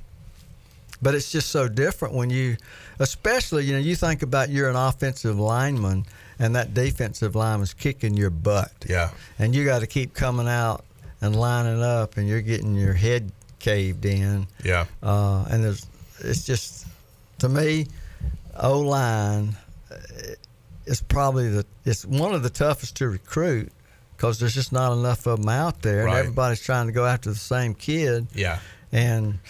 But 1.01 1.15
it's 1.15 1.31
just 1.33 1.51
so 1.51 1.69
different 1.69 2.15
when 2.15 2.31
you, 2.31 2.57
especially, 2.99 3.65
you 3.65 3.73
know, 3.73 3.79
you 3.81 3.97
think 3.97 4.23
about 4.23 4.51
you're 4.51 4.71
an 4.71 4.77
offensive 4.77 5.39
lineman 5.39 6.07
and 6.39 6.55
that 6.57 6.75
defensive 6.75 7.35
line 7.35 7.61
is 7.61 7.75
kicking 7.75 8.17
your 8.17 8.31
butt. 8.31 8.73
Yeah. 8.89 9.11
And 9.39 9.55
you 9.55 9.65
got 9.65 9.81
to 9.81 9.87
keep 9.87 10.15
coming 10.15 10.49
out 10.49 10.85
and 11.21 11.35
lining 11.37 11.83
up 11.83 12.17
and 12.17 12.29
you're 12.29 12.41
getting 12.41 12.75
your 12.77 12.95
head 12.95 13.33
caved 13.59 14.05
in. 14.05 14.47
Yeah. 14.65 14.87
Uh, 15.03 15.45
and 15.51 15.65
there's, 15.65 15.87
it's 16.21 16.45
just, 16.47 16.87
to 17.41 17.49
me, 17.49 17.89
O 18.57 18.79
line 18.81 19.57
is 20.87 21.01
probably 21.01 21.49
the, 21.49 21.67
it's 21.85 22.05
one 22.05 22.33
of 22.35 22.43
the 22.43 22.51
toughest 22.51 22.97
to 22.97 23.09
recruit 23.09 23.73
because 24.23 24.39
there's 24.39 24.55
just 24.55 24.71
not 24.73 24.93
enough 24.93 25.27
of 25.27 25.41
them 25.41 25.49
out 25.49 25.83
there 25.83 26.07
and 26.07 26.17
everybody's 26.17 26.61
trying 26.61 26.87
to 26.87 26.93
go 26.93 27.05
after 27.05 27.29
the 27.29 27.35
same 27.35 27.75
kid 27.75 28.29
Yeah. 28.33 28.61
and 28.93 29.41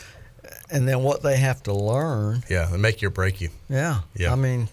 and 0.71 0.89
then 0.89 1.03
what 1.03 1.23
they 1.23 1.37
have 1.37 1.63
to 1.65 1.75
learn. 1.75 2.43
Yeah. 2.49 2.65
They 2.73 2.79
make 2.79 3.03
you 3.03 3.09
or 3.09 3.11
break 3.11 3.43
you. 3.43 3.51
Yeah, 3.69 4.01
Yeah. 4.17 4.33
I 4.33 4.37
mean, 4.37 4.69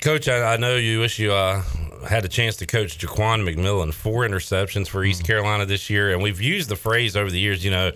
Coach, 0.00 0.28
I, 0.28 0.54
I 0.54 0.56
know 0.56 0.76
you 0.76 1.00
wish 1.00 1.18
you 1.18 1.30
uh, 1.34 1.62
had 2.08 2.24
a 2.24 2.28
chance 2.28 2.56
to 2.56 2.66
coach 2.66 2.96
Jaquan 2.98 3.42
McMillian. 3.46 3.92
Four 3.92 4.26
interceptions 4.26 4.88
for 4.88 5.00
Mm-hmm. 5.02 5.10
East 5.10 5.24
Carolina 5.26 5.66
this 5.66 5.90
year, 5.90 6.10
and 6.12 6.22
we've 6.22 6.40
used 6.40 6.70
the 6.70 6.76
phrase 6.76 7.14
over 7.14 7.30
the 7.30 7.38
years. 7.38 7.62
You 7.62 7.70
know, 7.72 7.92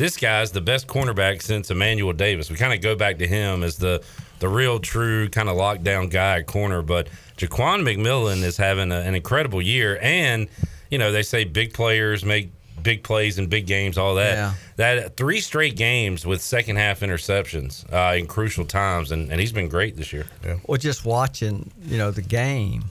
this 0.00 0.16
guy's 0.16 0.50
the 0.50 0.62
best 0.62 0.86
cornerback 0.86 1.42
since 1.42 1.70
Emmanuel 1.70 2.14
Davis. 2.14 2.48
We 2.48 2.56
kind 2.56 2.72
of 2.72 2.80
go 2.80 2.96
back 2.96 3.18
to 3.18 3.26
him 3.26 3.62
as 3.62 3.76
the 3.76 4.02
the 4.38 4.48
real, 4.48 4.78
true 4.78 5.28
kind 5.28 5.50
of 5.50 5.58
lockdown 5.58 6.10
guy 6.10 6.38
at 6.38 6.46
corner. 6.46 6.80
But 6.80 7.08
Jaquan 7.36 7.82
McMillian 7.82 8.42
is 8.42 8.56
having 8.56 8.92
a, 8.92 9.00
an 9.00 9.14
incredible 9.14 9.60
year, 9.60 9.98
and 10.00 10.48
you 10.90 10.96
know 10.96 11.12
they 11.12 11.22
say 11.22 11.44
big 11.44 11.74
players 11.74 12.24
make 12.24 12.50
big 12.82 13.02
plays 13.02 13.38
and 13.38 13.50
big 13.50 13.66
games, 13.66 13.98
all 13.98 14.14
that. 14.14 14.36
Yeah. 14.36 14.54
That 14.76 15.16
three 15.18 15.40
straight 15.40 15.76
games 15.76 16.24
with 16.24 16.40
second 16.40 16.76
half 16.76 17.00
interceptions 17.00 17.84
uh, 17.92 18.16
in 18.16 18.26
crucial 18.26 18.64
times, 18.64 19.12
and, 19.12 19.30
and 19.30 19.38
he's 19.38 19.52
been 19.52 19.68
great 19.68 19.98
this 19.98 20.14
year. 20.14 20.24
Yeah. 20.42 20.56
well, 20.66 20.78
just 20.78 21.04
watching, 21.04 21.70
you 21.84 21.98
know, 21.98 22.10
the 22.10 22.22
game 22.22 22.84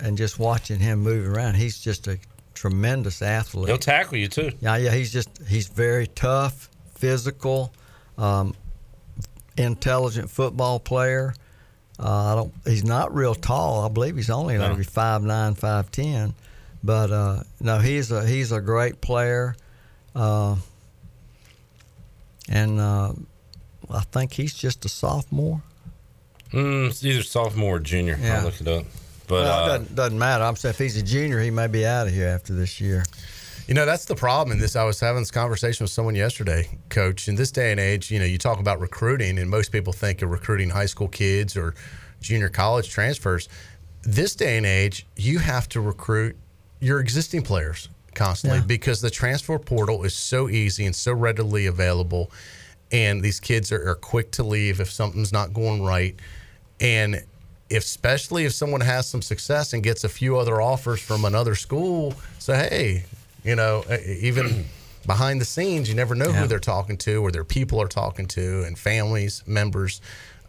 and 0.00 0.16
just 0.16 0.38
watching 0.38 0.80
him 0.80 1.00
move 1.00 1.28
around, 1.28 1.56
he's 1.56 1.78
just 1.78 2.08
a 2.08 2.18
tremendous 2.54 3.20
athlete. 3.22 3.68
He'll 3.68 3.76
tackle 3.78 4.16
you 4.18 4.28
too. 4.28 4.52
Yeah, 4.60 4.76
yeah, 4.76 4.92
he's 4.94 5.12
just 5.12 5.28
he's 5.48 5.68
very 5.68 6.06
tough, 6.06 6.68
physical, 6.94 7.72
um, 8.16 8.54
intelligent 9.56 10.30
football 10.30 10.78
player. 10.80 11.34
Uh, 11.98 12.32
I 12.32 12.34
don't. 12.36 12.54
He's 12.64 12.84
not 12.84 13.14
real 13.14 13.34
tall. 13.34 13.84
I 13.84 13.88
believe 13.88 14.16
he's 14.16 14.30
only 14.30 14.56
No. 14.58 14.68
maybe 14.70 14.84
five 14.84 15.22
nine, 15.22 15.54
five 15.54 15.90
ten. 15.90 16.34
But 16.82 17.10
uh, 17.10 17.42
no, 17.60 17.78
he's 17.78 18.10
a 18.10 18.26
he's 18.26 18.52
a 18.52 18.60
great 18.60 19.00
player, 19.00 19.56
uh, 20.14 20.56
and 22.48 22.80
uh, 22.80 23.12
I 23.90 24.00
think 24.12 24.32
he's 24.32 24.54
just 24.54 24.84
a 24.84 24.88
sophomore. 24.88 25.62
Mm, 26.52 26.88
it's 26.88 27.04
either 27.04 27.22
sophomore 27.22 27.76
or 27.76 27.80
junior. 27.80 28.18
Yeah. 28.20 28.38
I'll 28.38 28.44
look 28.44 28.60
it 28.60 28.68
up. 28.68 28.84
But 29.26 29.44
well, 29.44 29.62
uh, 29.62 29.64
it 29.64 29.68
doesn't, 29.78 29.94
doesn't 29.94 30.18
matter. 30.18 30.44
I'm 30.44 30.56
saying 30.56 30.70
if 30.70 30.78
he's 30.78 30.96
a 30.96 31.02
junior, 31.02 31.40
he 31.40 31.50
may 31.50 31.66
be 31.66 31.86
out 31.86 32.06
of 32.06 32.12
here 32.12 32.28
after 32.28 32.52
this 32.54 32.80
year. 32.80 33.04
You 33.66 33.72
know, 33.72 33.86
that's 33.86 34.04
the 34.04 34.14
problem 34.14 34.52
in 34.52 34.60
this. 34.60 34.76
I 34.76 34.84
was 34.84 35.00
having 35.00 35.22
this 35.22 35.30
conversation 35.30 35.84
with 35.84 35.90
someone 35.90 36.14
yesterday, 36.14 36.68
coach. 36.90 37.28
In 37.28 37.34
this 37.34 37.50
day 37.50 37.70
and 37.70 37.80
age, 37.80 38.10
you 38.10 38.18
know, 38.18 38.26
you 38.26 38.36
talk 38.36 38.60
about 38.60 38.78
recruiting, 38.80 39.38
and 39.38 39.48
most 39.48 39.72
people 39.72 39.92
think 39.92 40.20
of 40.20 40.30
recruiting 40.30 40.68
high 40.68 40.84
school 40.86 41.08
kids 41.08 41.56
or 41.56 41.74
junior 42.20 42.50
college 42.50 42.90
transfers. 42.90 43.48
This 44.02 44.34
day 44.34 44.58
and 44.58 44.66
age, 44.66 45.06
you 45.16 45.38
have 45.38 45.66
to 45.70 45.80
recruit 45.80 46.36
your 46.80 47.00
existing 47.00 47.42
players 47.42 47.88
constantly 48.14 48.58
Yeah. 48.58 48.66
because 48.66 49.00
the 49.00 49.10
transfer 49.10 49.58
portal 49.58 50.04
is 50.04 50.14
so 50.14 50.50
easy 50.50 50.84
and 50.84 50.94
so 50.94 51.12
readily 51.14 51.64
available. 51.64 52.30
And 52.92 53.22
these 53.22 53.40
kids 53.40 53.72
are, 53.72 53.88
are 53.88 53.94
quick 53.94 54.30
to 54.32 54.42
leave 54.42 54.78
if 54.78 54.90
something's 54.90 55.32
not 55.32 55.54
going 55.54 55.82
right. 55.82 56.14
And 56.80 57.24
especially 57.70 58.44
if 58.44 58.52
someone 58.52 58.80
has 58.80 59.06
some 59.08 59.22
success 59.22 59.72
and 59.72 59.82
gets 59.82 60.04
a 60.04 60.08
few 60.08 60.36
other 60.38 60.60
offers 60.60 61.00
from 61.00 61.24
another 61.24 61.54
school, 61.54 62.14
say, 62.38 62.56
hey, 62.68 63.04
you 63.44 63.56
know, 63.56 63.84
even 64.06 64.64
behind 65.06 65.40
the 65.40 65.44
scenes, 65.44 65.88
you 65.88 65.94
never 65.94 66.14
know 66.14 66.28
Yeah. 66.28 66.42
who 66.42 66.46
they're 66.46 66.58
talking 66.58 66.96
to 66.98 67.22
or 67.24 67.30
their 67.30 67.44
people 67.44 67.80
are 67.80 67.88
talking 67.88 68.26
to 68.28 68.64
and 68.64 68.78
families, 68.78 69.42
members. 69.46 70.00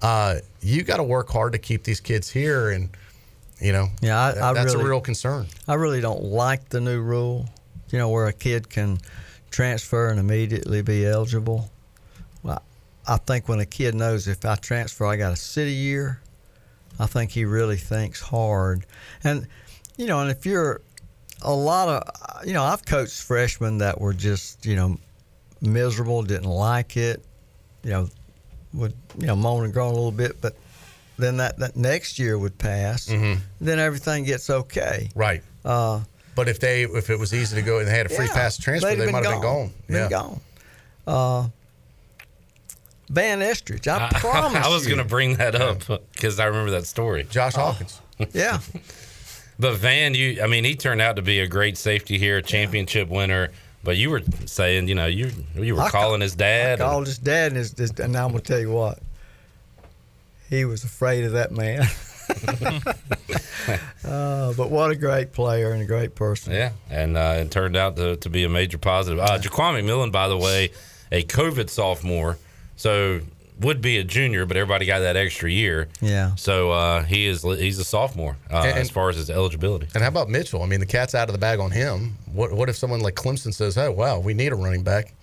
Uh, 0.02 0.36
you 0.62 0.84
got 0.84 0.98
to 0.98 1.04
work 1.04 1.30
hard 1.30 1.54
to 1.54 1.58
keep 1.60 1.84
these 1.84 2.00
kids 2.00 2.30
here. 2.30 2.70
And, 2.70 2.90
you 3.60 3.72
know, 3.72 3.90
Yeah, 4.02 4.20
I- 4.20 4.50
I 4.50 4.54
that's 4.54 4.74
really- 4.74 4.86
a 4.86 4.90
real 4.90 5.02
concern. 5.02 5.48
I 5.68 5.76
really 5.76 6.02
don't 6.02 6.24
like 6.24 6.70
the 6.70 6.80
new 6.82 7.02
rule, 7.02 7.50
you 7.90 7.98
know, 7.98 8.10
where 8.10 8.28
a 8.28 8.34
kid 8.34 8.70
can 8.70 9.00
transfer 9.52 10.10
and 10.10 10.20
immediately 10.20 10.82
be 10.82 11.06
eligible. 11.06 11.72
Well, 12.44 12.62
I 13.08 13.18
think 13.18 13.48
when 13.48 13.60
a 13.62 13.66
kid 13.66 13.96
knows 13.96 14.28
if 14.28 14.44
I 14.46 14.56
transfer, 14.56 15.06
I 15.06 15.16
got 15.16 15.30
to 15.30 15.36
sit 15.38 15.68
a 15.68 15.72
year, 15.72 16.20
I 17.00 17.06
think 17.08 17.32
he 17.32 17.46
really 17.46 17.78
thinks 17.78 18.22
hard. 18.22 18.86
And, 19.24 19.48
you 19.98 20.08
know, 20.08 20.20
and 20.20 20.32
if 20.32 20.46
you're 20.46 20.82
a 21.42 21.54
lot 21.54 21.88
of, 21.90 22.48
you 22.48 22.54
know, 22.54 22.64
I've 22.64 22.86
coached 22.86 23.22
freshmen 23.24 23.80
that 23.80 24.00
were 24.00 24.14
just, 24.14 24.66
you 24.66 24.76
know, 24.76 24.98
miserable, 25.62 26.24
didn't 26.24 26.50
like 26.50 26.98
it, 26.98 27.26
you 27.84 27.92
know, 27.92 28.10
would, 28.74 28.94
you 29.18 29.28
know, 29.28 29.36
moan 29.36 29.66
and 29.66 29.74
groan 29.74 29.92
a 29.92 29.96
little 29.96 30.12
bit, 30.12 30.42
but 30.42 30.56
then 31.18 31.38
that, 31.38 31.58
that 31.60 31.76
next 31.76 32.20
year 32.20 32.38
would 32.38 32.58
pass. 32.58 33.06
Then 33.06 33.80
everything 33.80 34.24
gets 34.26 34.50
okay. 34.50 35.10
Right. 35.16 35.44
Uh, 35.64 36.02
But 36.36 36.50
if 36.50 36.60
they 36.60 36.84
if 36.84 37.10
it 37.10 37.18
was 37.18 37.34
easy 37.34 37.56
to 37.56 37.62
go 37.62 37.80
and 37.80 37.88
they 37.88 37.98
had 37.98 38.06
a 38.06 38.10
free 38.10 38.26
yeah, 38.26 38.34
pass 38.34 38.58
transfer, 38.58 38.94
they'd 38.94 39.10
might 39.12 39.24
have 39.24 39.34
been 39.36 39.42
gone. 39.42 39.74
Been 39.88 39.96
yeah. 39.96 40.10
gone. 40.10 40.42
Uh, 41.08 41.48
Van 43.10 43.40
Eskridge, 43.40 43.88
I 43.88 44.10
promise 44.20 44.66
I 44.66 44.70
was 44.70 44.86
going 44.86 44.98
to 45.00 45.04
bring 45.06 45.36
that 45.36 45.56
up 45.56 45.80
because 46.14 46.40
I 46.40 46.46
remember 46.46 46.72
that 46.72 46.86
story. 46.86 47.26
Josh 47.30 47.54
Hawkins. 47.56 48.02
Yeah, 48.32 48.60
But 49.60 49.74
Van, 49.76 50.14
you, 50.14 50.42
I 50.42 50.48
mean, 50.48 50.64
he 50.64 50.76
turned 50.76 51.02
out 51.02 51.18
to 51.18 51.22
be 51.22 51.42
a 51.42 51.48
great 51.48 51.78
safety 51.78 52.18
here, 52.18 52.42
championship 52.42 53.10
winner. 53.10 53.50
But 53.84 53.98
you 53.98 54.10
were 54.10 54.22
saying, 54.46 54.88
you 54.88 54.96
know, 54.96 55.06
you 55.06 55.32
you 55.54 55.76
were 55.76 55.82
I 55.82 55.90
ca- 55.90 56.00
calling 56.02 56.22
his 56.22 56.34
dad. 56.34 56.80
I 56.82 56.86
called 56.86 57.08
his 57.08 57.18
dad, 57.18 57.48
and, 57.48 57.58
his, 57.58 57.78
his, 57.78 57.92
and 58.00 58.16
I'm 58.16 58.30
gonna 58.30 58.40
tell 58.40 58.60
you 58.60 58.72
what, 58.72 59.00
he 60.50 60.64
was 60.66 60.86
afraid 60.86 61.26
of 61.26 61.34
that 61.34 61.52
man. 61.52 61.82
uh, 64.04 64.54
but 64.54 64.70
what 64.70 64.92
a 64.92 64.96
great 64.96 65.34
player 65.34 65.72
and 65.72 65.82
a 65.82 65.86
great 65.86 66.16
person. 66.16 66.54
Yeah, 66.54 66.72
and 66.90 67.18
uh, 67.18 67.36
it 67.40 67.52
turned 67.52 67.76
out 67.76 67.96
to, 67.98 68.16
to 68.18 68.30
be 68.30 68.44
a 68.44 68.50
major 68.50 68.78
positive. 68.78 69.20
Uh, 69.20 69.38
Jaquan 69.40 69.80
McMillian, 69.82 70.12
by 70.12 70.28
the 70.28 70.38
way, 70.38 70.72
a 71.12 71.24
COVID 71.24 71.70
sophomore, 71.70 72.38
so 72.76 73.22
would 73.60 73.82
be 73.82 73.98
a 73.98 74.04
junior, 74.04 74.46
but 74.46 74.58
everybody 74.58 74.86
got 74.86 75.00
that 75.00 75.16
extra 75.16 75.50
year. 75.50 75.88
Yeah. 76.02 76.36
So 76.36 76.72
uh, 76.72 77.04
he 77.04 77.26
is 77.26 77.42
he's 77.44 77.80
a 77.80 77.84
sophomore 77.86 78.36
uh, 78.52 78.58
And- 78.66 78.78
as 78.80 78.90
far 78.90 79.10
as 79.10 79.16
his 79.16 79.30
eligibility. 79.30 79.88
And 79.94 80.02
how 80.04 80.10
about 80.10 80.30
Mitchell? 80.30 80.62
I 80.62 80.66
mean, 80.66 80.80
the 80.82 80.86
cat's 80.86 81.16
out 81.16 81.30
of 81.30 81.34
the 81.34 81.40
bag 81.40 81.60
on 81.60 81.72
him. 81.72 82.18
What 82.34 82.52
what 82.52 82.70
if 82.70 82.76
someone 82.76 83.00
like 83.00 83.16
Clemson 83.16 83.54
says, 83.54 83.76
"Hey, 83.76 83.90
wow, 83.90 84.20
we 84.20 84.34
need 84.34 84.52
a 84.52 84.56
running 84.56 84.84
back"? 84.84 85.14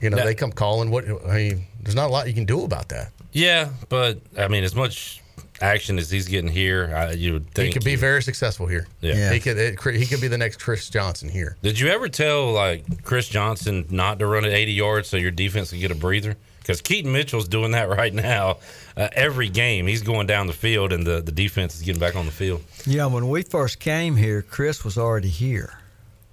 You 0.00 0.10
know, 0.10 0.16
That- 0.16 0.26
they 0.26 0.34
come 0.34 0.52
calling. 0.52 0.90
What 0.90 1.04
I 1.28 1.34
mean, 1.36 1.66
there's 1.82 1.94
not 1.94 2.08
a 2.08 2.12
lot 2.12 2.26
you 2.26 2.34
can 2.34 2.44
do 2.46 2.64
about 2.64 2.88
that. 2.90 3.10
Yeah, 3.32 3.68
but 3.88 4.18
I 4.36 4.48
mean, 4.48 4.64
as 4.64 4.74
much 4.74 5.22
action 5.60 5.98
as 5.98 6.08
he's 6.10 6.28
getting 6.28 6.50
here, 6.50 6.92
I, 6.94 7.12
you 7.12 7.32
would 7.34 7.50
think 7.50 7.66
He 7.68 7.72
could 7.72 7.84
be 7.84 7.96
very 7.96 8.22
successful 8.22 8.66
here. 8.66 8.86
Yeah. 9.00 9.14
Yeah. 9.14 9.32
He 9.32 9.40
could 9.40 9.56
it, 9.58 9.78
he 9.94 10.06
could 10.06 10.20
be 10.20 10.28
the 10.28 10.38
next 10.38 10.58
Chris 10.58 10.88
Johnson 10.88 11.28
here. 11.28 11.56
Did 11.62 11.78
you 11.78 11.88
ever 11.88 12.08
tell 12.08 12.52
like 12.52 13.04
Chris 13.04 13.28
Johnson 13.28 13.84
not 13.90 14.18
to 14.20 14.26
run 14.26 14.44
at 14.44 14.52
80 14.52 14.72
yards 14.72 15.08
so 15.08 15.16
your 15.16 15.30
defense 15.30 15.70
can 15.70 15.78
get 15.80 15.90
a 15.90 15.94
breather? 15.96 16.36
Because 16.68 16.82
Keaton 16.82 17.10
Mitchell's 17.10 17.48
doing 17.48 17.70
that 17.70 17.88
right 17.96 18.12
now. 18.12 18.58
Uh, 18.94 19.08
every 19.12 19.48
game, 19.48 19.86
he's 19.86 20.02
going 20.02 20.26
down 20.26 20.46
the 20.46 20.52
field, 20.52 20.92
and 20.92 21.06
the, 21.06 21.22
the 21.22 21.32
defense 21.32 21.74
is 21.74 21.80
getting 21.80 21.98
back 21.98 22.14
on 22.14 22.26
the 22.26 22.32
field. 22.32 22.62
Yeah, 22.84 23.06
when 23.06 23.30
we 23.30 23.40
first 23.40 23.80
came 23.80 24.16
here, 24.16 24.42
Chris 24.42 24.84
was 24.84 24.98
already 24.98 25.30
here. 25.30 25.78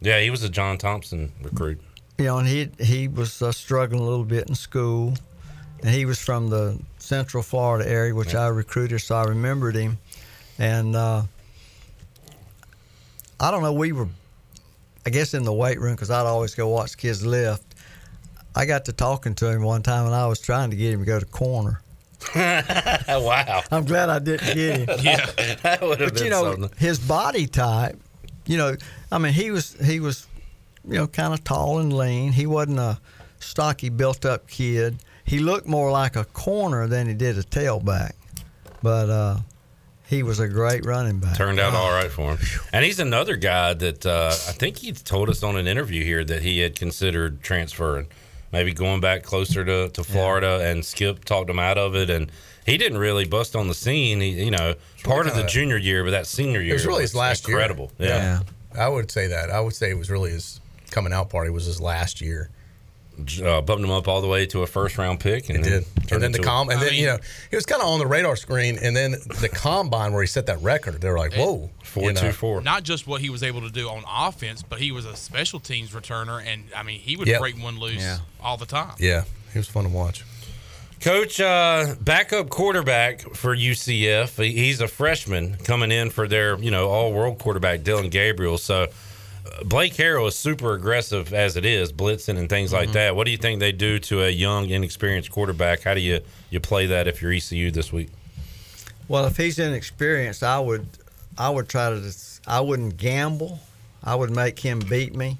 Yeah, 0.01 0.19
he 0.19 0.29
was 0.29 0.43
a 0.43 0.49
John 0.49 0.77
Thompson 0.77 1.31
recruit. 1.41 1.79
You 2.17 2.25
know, 2.25 2.39
and 2.39 2.47
he 2.47 2.69
he 2.79 3.07
was 3.07 3.41
uh, 3.41 3.53
struggling 3.53 4.01
a 4.01 4.03
little 4.03 4.25
bit 4.25 4.49
in 4.49 4.55
school, 4.55 5.13
and 5.81 5.89
he 5.89 6.05
was 6.05 6.19
from 6.19 6.49
the 6.49 6.79
Central 6.97 7.41
Florida 7.41 7.89
area, 7.89 8.13
which 8.13 8.35
I 8.35 8.47
recruited, 8.47 8.99
so 8.99 9.15
I 9.15 9.23
remembered 9.23 9.75
him. 9.75 9.97
and 10.59 10.97
uh, 10.97 11.23
I 13.39 13.51
don't 13.51 13.63
know. 13.63 13.73
We 13.73 13.93
were, 13.93 14.09
I 15.05 15.11
guess, 15.11 15.33
in 15.33 15.43
the 15.43 15.53
weight 15.53 15.79
room 15.79 15.95
because 15.95 16.11
I'd 16.11 16.25
always 16.25 16.55
go 16.55 16.67
watch 16.67 16.97
kids 16.97 17.25
lift. 17.25 17.74
I 18.55 18.65
got 18.65 18.85
to 18.85 18.93
talking 18.93 19.35
to 19.35 19.49
him 19.51 19.63
one 19.63 19.83
time, 19.83 20.05
and 20.05 20.15
I 20.15 20.27
was 20.27 20.39
trying 20.39 20.69
to 20.71 20.75
get 20.75 20.93
him 20.93 21.01
to 21.01 21.05
go 21.05 21.19
to 21.19 21.25
corner. 21.25 21.81
wow. 22.35 23.61
I'm 23.71 23.85
glad 23.85 24.09
I 24.09 24.19
didn't 24.19 24.55
get 24.55 24.77
him. 24.79 24.89
Yeah. 25.03 25.25
that 25.63 25.81
would 25.81 25.99
have 25.99 26.09
but 26.09 26.13
been 26.15 26.23
you 26.23 26.29
know 26.29 26.53
something. 26.53 26.71
his 26.77 26.97
body 26.97 27.45
type 27.45 27.99
you 28.47 28.57
know 28.57 28.75
i 29.11 29.17
mean 29.17 29.33
he 29.33 29.51
was 29.51 29.73
he 29.85 29.99
was 29.99 30.25
you 30.87 30.95
know 30.95 31.07
kind 31.07 31.33
of 31.33 31.43
tall 31.43 31.79
and 31.79 31.95
lean 31.95 32.31
he 32.31 32.47
wasn't 32.47 32.79
a 32.79 32.99
stocky 33.39 33.89
built 33.89 34.25
up 34.25 34.47
kid 34.47 34.97
he 35.23 35.39
looked 35.39 35.67
more 35.67 35.91
like 35.91 36.15
a 36.15 36.25
corner 36.25 36.87
than 36.87 37.07
he 37.07 37.13
did 37.13 37.37
a 37.37 37.43
tailback 37.43 38.13
but 38.81 39.09
uh 39.09 39.37
he 40.07 40.23
was 40.23 40.39
a 40.39 40.47
great 40.47 40.85
running 40.85 41.19
back 41.19 41.35
Turned 41.37 41.59
out 41.59 41.73
all 41.73 41.91
right 41.91 42.11
for 42.11 42.35
him. 42.35 42.37
And 42.71 42.85
he's 42.85 42.99
another 42.99 43.35
guy 43.35 43.73
that 43.73 44.05
uh, 44.05 44.27
I 44.27 44.51
think 44.51 44.77
he 44.77 44.91
told 44.91 45.29
us 45.29 45.41
on 45.41 45.57
an 45.57 45.65
interview 45.67 46.03
here 46.03 46.23
that 46.23 46.43
he 46.43 46.59
had 46.59 46.75
considered 46.75 47.41
transferring, 47.41 48.05
maybe 48.55 48.73
going 48.73 49.01
back 49.01 49.21
closer 49.23 49.65
to, 49.65 49.89
to 49.89 50.03
Florida. 50.03 50.61
And 50.63 50.83
Skip 50.83 51.25
talked 51.25 51.49
him 51.49 51.59
out 51.59 51.77
of 51.77 51.93
it. 51.93 52.09
And 52.09 52.31
he 52.65 52.77
didn't 52.77 52.97
really 52.97 53.25
bust 53.25 53.53
on 53.55 53.67
the 53.67 53.73
scene. 53.73 54.21
He, 54.21 54.29
you 54.45 54.51
know, 54.51 54.75
part 55.03 55.27
of 55.27 55.35
the 55.35 55.43
junior 55.43 55.77
year, 55.77 56.05
but 56.05 56.11
that 56.11 56.25
senior 56.25 56.61
year 56.61 56.71
It 56.71 56.77
was 56.77 56.85
really 56.87 57.01
his 57.01 57.13
last 57.13 57.47
incredible. 57.47 57.91
year. 57.99 58.09
Yeah. 58.09 58.39
yeah 58.73 58.81
I 58.85 58.87
would 58.87 59.11
say 59.11 59.27
that. 59.27 59.51
I 59.51 59.59
would 59.59 59.73
say 59.75 59.89
it 59.89 59.97
was 59.97 60.09
really 60.09 60.31
his 60.31 60.61
coming 60.89 61.11
out 61.11 61.29
party 61.29 61.49
was 61.49 61.65
his 61.65 61.81
last 61.81 62.21
year. 62.21 62.49
Uh, 63.43 63.61
bumped 63.61 63.83
him 63.83 63.91
up 63.91 64.07
all 64.07 64.21
the 64.21 64.27
way 64.27 64.45
to 64.47 64.61
a 64.63 64.67
first 64.67 64.97
round 64.97 65.19
pick. 65.19 65.49
And 65.49 65.59
It 65.59 65.63
then 65.63 65.71
did. 65.71 65.85
turned 66.07 66.11
And 66.11 66.23
then 66.23 66.31
the 66.31 66.37
into 66.37 66.41
a- 66.41 66.51
com, 66.51 66.69
and 66.69 66.79
I 66.79 66.83
then 66.83 66.91
mean- 66.93 67.01
you 67.01 67.07
know 67.07 67.17
he 67.49 67.55
was 67.55 67.65
kind 67.65 67.81
of 67.81 67.87
on 67.87 67.99
the 67.99 68.07
radar 68.07 68.35
screen, 68.35 68.77
and 68.81 68.95
then 68.95 69.11
the 69.39 69.49
combine 69.49 70.13
where 70.13 70.21
he 70.23 70.27
set 70.27 70.45
that 70.47 70.61
record, 70.61 71.01
they 71.01 71.09
were 71.09 71.17
like, 71.17 71.33
"Whoa, 71.33 71.69
Four 71.83 72.03
you 72.03 72.13
know. 72.13 72.31
four. 72.31 72.61
Not 72.61 72.83
just 72.83 73.07
what 73.07 73.21
he 73.21 73.29
was 73.29 73.43
able 73.43 73.61
to 73.61 73.69
do 73.71 73.87
on 73.89 74.03
offense, 74.09 74.63
but 74.63 74.79
he 74.79 74.91
was 74.91 75.05
a 75.05 75.15
special 75.15 75.59
teams 75.59 75.91
returner, 75.91 76.43
and 76.45 76.63
I 76.75 76.83
mean 76.83 76.99
he 76.99 77.15
would 77.15 77.27
Yep. 77.27 77.39
break 77.39 77.61
one 77.63 77.79
loose 77.79 78.01
Yeah. 78.01 78.17
all 78.41 78.57
the 78.57 78.65
time. 78.65 78.93
Yeah, 78.99 79.23
he 79.53 79.59
was 79.59 79.67
fun 79.67 79.83
to 79.83 79.89
watch. 79.89 80.23
Coach, 81.01 81.39
uh, 81.39 81.93
backup 82.01 82.49
quarterback 82.49 83.21
for 83.35 83.53
UCF. 83.53 84.37
He's 84.43 84.81
a 84.81 84.87
freshman 84.87 85.57
coming 85.63 85.91
in 85.91 86.09
for 86.09 86.27
their, 86.27 86.57
you 86.57 86.71
know, 86.71 86.87
all-world 86.89 87.37
quarterback 87.37 87.83
Dillon 87.83 88.09
Gabriel. 88.09 88.57
So 88.57 88.87
Blake 89.63 89.93
Harrell 89.93 90.27
is 90.27 90.35
super 90.35 90.73
aggressive 90.73 91.33
as 91.33 91.55
it 91.55 91.65
is, 91.65 91.93
blitzing 91.93 92.37
and 92.37 92.49
things 92.49 92.73
like 92.73 92.91
that. 92.93 93.15
What 93.15 93.25
do 93.25 93.31
you 93.31 93.37
think 93.37 93.59
they 93.59 93.71
do 93.71 93.99
to 93.99 94.23
a 94.23 94.29
young, 94.29 94.69
inexperienced 94.69 95.31
quarterback? 95.31 95.83
How 95.83 95.93
do 95.93 96.01
you 96.01 96.21
you 96.49 96.59
play 96.59 96.87
that 96.87 97.07
if 97.07 97.21
you're 97.21 97.31
ECU 97.31 97.71
this 97.71 97.93
week? 97.93 98.09
well 99.07 99.25
if 99.25 99.37
he's 99.37 99.59
inexperienced 99.59 100.43
i 100.43 100.59
would 100.59 100.87
i 101.37 101.49
would 101.49 101.69
try 101.69 101.89
to 101.89 101.99
dis- 101.99 102.41
i 102.47 102.59
wouldn't 102.59 102.97
gamble 102.97 103.59
i 104.03 104.15
would 104.15 104.31
make 104.31 104.59
him 104.59 104.79
beat 104.79 105.15
me 105.15 105.37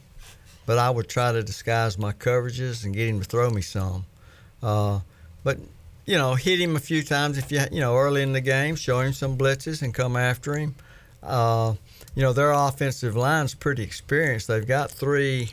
but 0.65 0.77
i 0.77 0.89
would 0.89 1.07
try 1.07 1.31
to 1.31 1.43
disguise 1.43 1.97
my 1.97 2.11
coverages 2.11 2.85
and 2.85 2.93
get 2.93 3.07
him 3.07 3.19
to 3.19 3.25
throw 3.25 3.49
me 3.49 3.61
some 3.61 4.05
uh, 4.63 4.99
but 5.43 5.57
you 6.05 6.17
know 6.17 6.35
hit 6.35 6.59
him 6.59 6.75
a 6.75 6.79
few 6.79 7.03
times 7.03 7.37
if 7.37 7.51
you 7.51 7.61
you 7.71 7.79
know 7.79 7.95
early 7.95 8.21
in 8.21 8.33
the 8.33 8.41
game 8.41 8.75
show 8.75 8.99
him 8.99 9.13
some 9.13 9.37
blitzes 9.37 9.81
and 9.81 9.93
come 9.93 10.15
after 10.15 10.57
him 10.57 10.75
uh, 11.23 11.73
you 12.15 12.21
know 12.23 12.33
their 12.33 12.51
offensive 12.51 13.15
line's 13.15 13.53
pretty 13.53 13.83
experienced 13.83 14.47
they've 14.47 14.67
got 14.67 14.89
three 14.89 15.51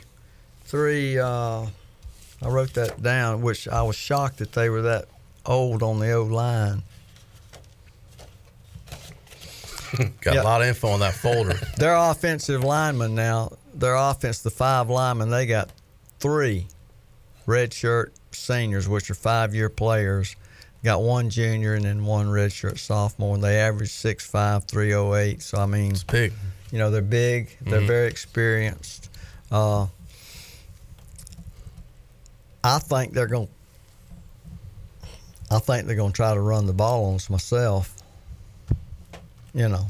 three 0.63 1.19
uh, 1.19 1.65
i 2.41 2.47
wrote 2.47 2.73
that 2.73 3.01
down 3.01 3.41
which 3.41 3.67
i 3.67 3.81
was 3.81 3.95
shocked 3.95 4.37
that 4.39 4.51
they 4.53 4.69
were 4.69 4.81
that 4.83 5.05
old 5.45 5.83
on 5.83 5.99
the 5.99 6.11
old 6.11 6.31
line 6.31 6.81
Got 10.21 10.33
Yeah. 10.35 10.41
a 10.41 10.43
lot 10.43 10.61
of 10.61 10.67
info 10.67 10.87
on 10.89 11.01
that 11.01 11.13
folder. 11.13 11.53
their 11.77 11.95
offensive 11.95 12.63
linemen 12.63 13.13
now, 13.13 13.51
their 13.75 13.93
offense, 13.95 14.39
the 14.41 14.49
five 14.49 14.89
linemen, 14.89 15.29
they 15.29 15.45
got 15.45 15.69
three 16.19 16.65
redshirt 17.47 18.07
seniors, 18.31 18.89
which 18.89 19.11
are 19.11 19.15
five 19.15 19.53
year 19.53 19.69
players. 19.69 20.35
Got 20.83 21.01
one 21.03 21.29
junior 21.29 21.75
and 21.75 21.85
then 21.85 22.05
one 22.05 22.25
redshirt 22.27 22.77
sophomore, 22.79 23.35
and 23.35 23.43
they 23.43 23.57
average 23.59 23.91
6'5, 23.91 24.67
308. 24.67 25.41
So, 25.43 25.59
I 25.59 25.65
mean, 25.67 25.91
it's 25.91 26.03
Big. 26.03 26.33
You 26.73 26.79
know, 26.79 26.89
they're 26.89 27.03
big, 27.03 27.55
they're 27.61 27.81
very 27.81 28.07
experienced. 28.07 29.07
Uh, 29.51 29.85
I 32.63 32.79
think 32.79 33.13
they're 33.13 33.27
going 33.27 33.45
to. 33.47 33.53
I 35.55 35.59
think 35.59 35.85
they're 35.85 35.95
going 35.95 36.11
to 36.13 36.15
try 36.15 36.33
to 36.33 36.41
run 36.41 36.65
the 36.65 36.73
ball 36.73 37.05
on 37.05 37.15
us 37.15 37.29
myself. 37.29 37.95
You 39.53 39.69
know, 39.69 39.85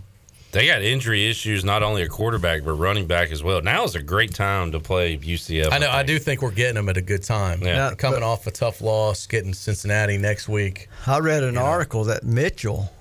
They 0.51 0.67
got 0.67 0.81
injury 0.81 1.29
issues, 1.29 1.63
not 1.63 1.83
only 1.83 2.01
a 2.01 2.09
quarterback 2.09 2.65
but 2.65 2.73
running 2.73 3.07
back 3.07 3.31
as 3.31 3.41
well. 3.41 3.61
Now 3.61 3.85
is 3.85 3.95
a 3.95 4.03
great 4.03 4.33
time 4.35 4.73
to 4.73 4.81
play 4.81 5.17
UCF. 5.17 5.71
I 5.71 5.77
know. 5.77 5.89
I 5.89 5.97
think. 6.03 6.07
do 6.07 6.19
think 6.19 6.41
we're 6.41 6.51
getting 6.51 6.75
them 6.75 6.89
at 6.89 6.97
a 6.97 7.01
good 7.01 7.23
time. 7.23 7.61
Yeah. 7.61 7.75
Yeah, 7.91 7.95
coming 7.95 8.19
but- 8.19 8.25
off 8.25 8.45
a 8.45 8.51
tough 8.51 8.81
loss, 8.81 9.25
getting 9.25 9.53
Cincinnati 9.53 10.17
next 10.17 10.49
week. 10.49 10.89
I 11.07 11.19
read 11.19 11.43
an 11.43 11.53
You 11.53 11.59
know. 11.61 11.65
article 11.65 12.03
that 12.05 12.25
Mitchell, 12.25 12.91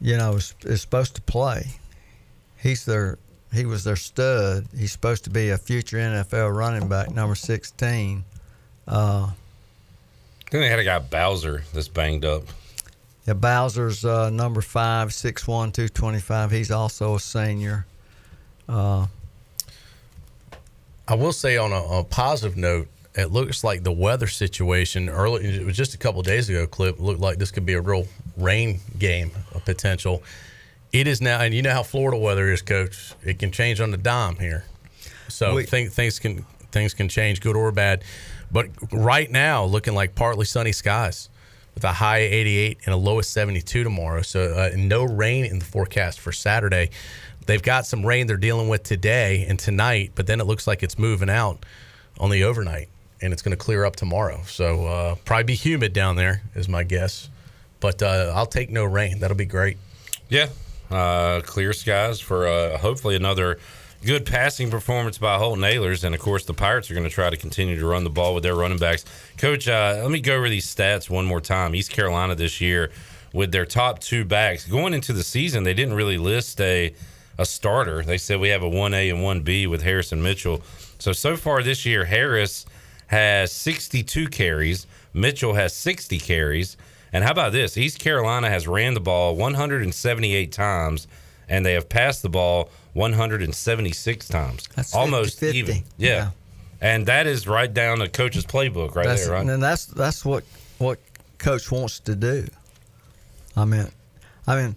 you 0.00 0.16
know, 0.16 0.36
is, 0.36 0.54
is 0.64 0.80
supposed 0.80 1.16
to 1.16 1.20
play. 1.20 1.66
He's 2.64 2.84
their 2.84 3.18
he 3.52 3.66
was 3.66 3.84
their 3.84 3.94
stud. 3.94 4.66
He's 4.76 4.90
supposed 4.90 5.22
to 5.24 5.30
be 5.30 5.50
a 5.50 5.58
future 5.58 5.98
NFL 5.98 6.56
running 6.56 6.88
back, 6.88 7.10
number 7.14 7.34
sixteen. 7.36 8.24
Uh, 8.88 9.30
Then 10.50 10.62
they 10.62 10.68
had 10.68 10.78
a 10.80 10.84
guy 10.84 10.98
Bowser 10.98 11.62
that's 11.72 11.88
banged 11.88 12.24
up. 12.24 12.44
yeah, 13.26 13.34
Bowser's 13.34 14.04
uh, 14.04 14.30
number 14.30 14.60
five, 14.62 15.12
six 15.14 15.46
one, 15.46 15.70
two 15.72 15.88
twenty 15.88 16.20
five. 16.20 16.50
He's 16.50 16.70
also 16.70 17.14
a 17.16 17.20
senior. 17.20 17.84
Uh, 18.68 19.06
I 21.06 21.14
will 21.14 21.32
say 21.32 21.58
on 21.58 21.70
a, 21.72 21.82
a 22.00 22.04
positive 22.04 22.56
note, 22.56 22.88
it 23.14 23.30
looks 23.30 23.62
like 23.62 23.82
the 23.84 23.92
weather 23.92 24.26
situation 24.26 25.10
early. 25.10 25.44
It 25.44 25.66
was 25.66 25.76
just 25.76 25.94
a 25.94 25.98
couple 25.98 26.22
days 26.22 26.48
ago. 26.48 26.66
Clip 26.66 26.98
looked 26.98 27.20
like 27.20 27.36
this 27.38 27.50
could 27.50 27.66
be 27.66 27.74
a 27.74 27.80
real 27.80 28.06
rain 28.38 28.80
game 28.98 29.30
of 29.54 29.64
potential. 29.66 30.22
It 30.94 31.08
is 31.08 31.20
now, 31.20 31.40
and 31.40 31.52
you 31.52 31.60
know 31.60 31.72
how 31.72 31.82
Florida 31.82 32.16
weather 32.16 32.52
is, 32.52 32.62
Coach. 32.62 33.14
It 33.24 33.40
can 33.40 33.50
change 33.50 33.80
on 33.80 33.90
the 33.90 33.96
dime 33.96 34.36
here. 34.36 34.64
So 35.26 35.56
We- 35.56 35.64
think, 35.64 35.90
things 35.92 36.20
can 36.20 36.46
things 36.70 36.94
can 36.94 37.08
change, 37.08 37.40
good 37.40 37.56
or 37.56 37.72
bad. 37.72 38.04
But 38.50 38.68
right 38.92 39.28
now, 39.30 39.64
looking 39.64 39.94
like 39.94 40.14
partly 40.14 40.44
sunny 40.44 40.70
skies 40.72 41.28
with 41.74 41.82
a 41.84 41.92
high 41.92 42.18
88 42.18 42.78
and 42.84 42.94
a 42.94 42.96
low 42.96 43.18
of 43.18 43.26
72 43.26 43.82
tomorrow. 43.82 44.22
So 44.22 44.54
uh, 44.54 44.70
no 44.76 45.02
rain 45.04 45.44
in 45.44 45.58
the 45.58 45.64
forecast 45.64 46.20
for 46.20 46.30
Saturday. 46.30 46.90
They've 47.46 47.62
got 47.62 47.86
some 47.86 48.04
rain 48.06 48.26
they're 48.28 48.36
dealing 48.36 48.68
with 48.68 48.84
today 48.84 49.44
and 49.48 49.58
tonight, 49.58 50.12
but 50.14 50.26
then 50.28 50.40
it 50.40 50.44
looks 50.46 50.66
like 50.66 50.82
it's 50.82 50.98
moving 50.98 51.30
out 51.30 51.64
on 52.18 52.30
the 52.30 52.44
overnight 52.44 52.88
and 53.20 53.32
it's 53.32 53.42
going 53.42 53.56
to 53.56 53.62
clear 53.64 53.84
up 53.84 53.96
tomorrow. 53.96 54.42
So 54.46 54.86
uh, 54.86 55.14
probably 55.24 55.44
be 55.44 55.54
humid 55.54 55.92
down 55.92 56.14
there 56.16 56.42
is 56.54 56.68
my 56.68 56.84
guess. 56.84 57.28
But 57.80 58.02
uh, 58.02 58.32
I'll 58.34 58.46
take 58.46 58.70
no 58.70 58.84
rain. 58.84 59.18
That'll 59.20 59.36
be 59.36 59.44
great. 59.44 59.78
Yeah, 60.28 60.48
uh, 60.94 61.40
clear 61.42 61.72
skies 61.72 62.20
for 62.20 62.46
uh, 62.46 62.78
hopefully 62.78 63.16
another 63.16 63.58
good 64.04 64.26
passing 64.26 64.70
performance 64.70 65.16
by 65.16 65.38
Holton 65.38 65.64
Ahlers, 65.64 66.04
and 66.04 66.14
of 66.14 66.20
course 66.20 66.44
the 66.44 66.54
Pirates 66.54 66.90
are 66.90 66.94
going 66.94 67.08
to 67.08 67.10
try 67.10 67.30
to 67.30 67.36
continue 67.36 67.78
to 67.78 67.86
run 67.86 68.04
the 68.04 68.10
ball 68.10 68.34
with 68.34 68.42
their 68.42 68.54
running 68.54 68.78
backs. 68.78 69.04
Coach, 69.38 69.66
uh, 69.66 69.98
let 70.02 70.10
me 70.10 70.20
go 70.20 70.36
over 70.36 70.48
these 70.48 70.66
stats 70.66 71.08
one 71.08 71.24
more 71.24 71.40
time. 71.40 71.74
East 71.74 71.90
Carolina 71.90 72.34
this 72.34 72.60
year 72.60 72.90
with 73.32 73.50
their 73.50 73.64
top 73.66 73.98
two 73.98 74.24
backs 74.24 74.66
going 74.66 74.94
into 74.94 75.12
the 75.12 75.24
season, 75.24 75.64
they 75.64 75.74
didn't 75.74 75.94
really 75.94 76.18
list 76.18 76.60
a 76.60 76.94
a 77.36 77.44
starter. 77.44 78.02
They 78.02 78.18
said 78.18 78.38
we 78.40 78.50
have 78.50 78.62
a 78.62 78.68
one 78.68 78.94
A 78.94 79.10
and 79.10 79.22
one 79.22 79.40
B 79.40 79.66
with 79.66 79.82
Harris 79.82 80.12
and 80.12 80.22
Mitchell. 80.22 80.62
So 80.98 81.12
so 81.12 81.36
far 81.36 81.62
this 81.62 81.84
year, 81.84 82.04
Harris 82.04 82.64
has 83.08 83.52
62 83.52 84.28
carries, 84.28 84.86
Mitchell 85.12 85.54
has 85.54 85.74
60 85.74 86.18
carries. 86.18 86.76
And 87.14 87.22
how 87.22 87.30
about 87.30 87.52
this? 87.52 87.78
East 87.78 88.00
Carolina 88.00 88.50
has 88.50 88.66
ran 88.66 88.94
the 88.94 89.00
ball 89.00 89.36
178 89.36 90.50
times, 90.50 91.06
and 91.48 91.64
they 91.64 91.74
have 91.74 91.88
passed 91.88 92.22
the 92.22 92.28
ball 92.28 92.70
176 92.94 94.28
times. 94.28 94.68
That's 94.74 94.92
almost 94.92 95.40
50-50. 95.40 95.54
even. 95.54 95.76
Yeah. 95.96 96.08
Yeah. 96.08 96.30
And 96.80 97.06
that 97.06 97.28
is 97.28 97.46
right 97.46 97.72
down 97.72 98.00
the 98.00 98.08
coach's 98.08 98.44
playbook 98.44 98.96
right 98.96 99.06
that's 99.06 99.26
there, 99.26 99.34
right? 99.34 99.46
and 99.46 99.62
that's 99.62 99.86
that's 99.86 100.24
what 100.24 100.44
what 100.78 100.98
coach 101.38 101.70
wants 101.70 102.00
to 102.00 102.16
do. 102.16 102.46
I 103.56 103.64
mean, 103.64 103.86
I 104.46 104.56
mean, 104.56 104.74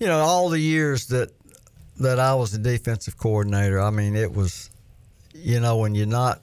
you 0.00 0.06
know, 0.06 0.18
all 0.18 0.48
the 0.48 0.58
years 0.58 1.06
that 1.08 1.30
that 2.00 2.18
I 2.18 2.34
was 2.34 2.54
a 2.54 2.58
defensive 2.58 3.18
coordinator, 3.18 3.80
I 3.80 3.90
mean, 3.90 4.16
it 4.16 4.32
was, 4.34 4.70
you 5.34 5.60
know, 5.60 5.76
when 5.76 5.94
you're 5.94 6.06
not 6.06 6.40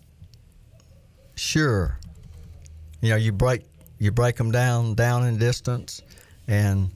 sure, 1.36 1.98
you 3.02 3.10
know, 3.10 3.16
you 3.16 3.32
break 3.32 3.64
you 4.04 4.12
break 4.12 4.36
them 4.36 4.52
down 4.52 4.96
down 4.96 5.26
in 5.26 5.38
distance, 5.38 6.02
and 6.48 6.92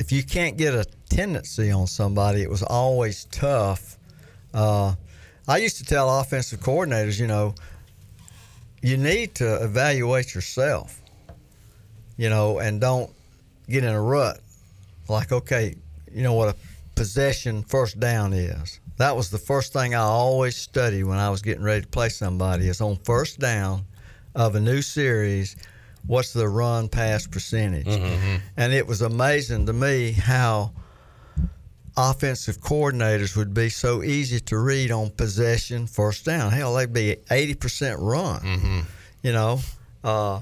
if 0.00 0.10
you 0.10 0.22
can't 0.22 0.56
get 0.56 0.74
a 0.74 0.86
tendency 1.10 1.70
on 1.70 1.86
somebody, 1.86 2.42
it 2.42 2.48
was 2.48 2.62
always 2.62 3.26
tough. 3.26 3.98
Uh, 4.54 4.94
I 5.46 5.58
used 5.58 5.76
to 5.78 5.84
tell 5.84 6.20
offensive 6.20 6.60
coordinators, 6.60 7.20
you 7.20 7.26
know, 7.26 7.54
you 8.80 8.96
need 8.96 9.34
to 9.36 9.62
evaluate 9.62 10.34
yourself, 10.34 11.02
you 12.16 12.30
know, 12.30 12.58
and 12.58 12.80
don't 12.80 13.10
get 13.68 13.84
in 13.84 13.92
a 13.92 14.00
rut. 14.00 14.40
Like, 15.08 15.30
okay, 15.30 15.74
you 16.10 16.22
know 16.22 16.32
what 16.32 16.48
a 16.48 16.56
possession 16.94 17.62
first 17.62 18.00
down 18.00 18.32
is. 18.32 18.80
That 18.96 19.14
was 19.14 19.28
the 19.28 19.38
first 19.38 19.72
thing 19.74 19.94
I 19.94 19.98
always 19.98 20.56
studied 20.56 21.04
when 21.04 21.18
I 21.18 21.28
was 21.28 21.42
getting 21.42 21.62
ready 21.62 21.82
to 21.82 21.88
play 21.88 22.08
somebody. 22.08 22.68
Is 22.68 22.80
on 22.80 22.96
first 23.04 23.38
down 23.38 23.84
of 24.34 24.54
a 24.54 24.60
new 24.60 24.80
series, 24.80 25.56
what's 26.06 26.32
the 26.32 26.48
run 26.48 26.88
pass 26.88 27.26
percentage? 27.26 27.86
Mm-hmm, 27.86 28.04
mm-hmm. 28.04 28.36
And 28.56 28.72
it 28.72 28.86
was 28.86 29.02
amazing 29.02 29.66
to 29.66 29.72
me 29.72 30.12
how 30.12 30.72
offensive 31.96 32.58
coordinators 32.60 33.36
would 33.36 33.54
be 33.54 33.68
so 33.68 34.02
easy 34.02 34.40
to 34.40 34.58
read 34.58 34.90
on 34.90 35.10
possession 35.10 35.86
first 35.86 36.24
down. 36.24 36.50
Hell, 36.52 36.74
they'd 36.74 36.92
be 36.92 37.16
80% 37.30 37.96
run. 38.00 38.40
Mm-hmm. 38.40 38.80
You 39.22 39.32
know, 39.32 39.60
uh, 40.02 40.40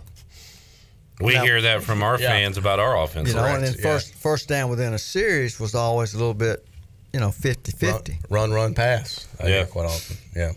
We 1.21 1.35
Now- 1.35 1.45
hear 1.45 1.61
that 1.63 1.85
from 1.85 2.03
our 2.03 2.19
Yeah. 2.19 2.31
fans 2.31 2.57
about 2.57 2.81
our 2.81 3.01
offense. 3.01 3.29
you 3.29 3.35
know, 3.35 3.45
and 3.45 3.63
then 3.63 3.75
yeah. 3.77 3.83
first 3.83 4.13
first 4.15 4.49
down 4.49 4.71
within 4.71 4.93
a 4.93 4.99
series 4.99 5.61
was 5.61 5.73
always 5.75 6.15
a 6.15 6.19
little 6.19 6.35
bit, 6.35 6.67
you 7.13 7.21
know, 7.21 7.31
50-50. 7.31 8.19
Run, 8.29 8.51
run, 8.51 8.53
run, 8.53 8.75
pass. 8.75 9.27
I 9.39 9.47
Yeah. 9.49 9.65
quite 9.67 9.85
often. 9.87 10.17
Yeah. 10.35 10.53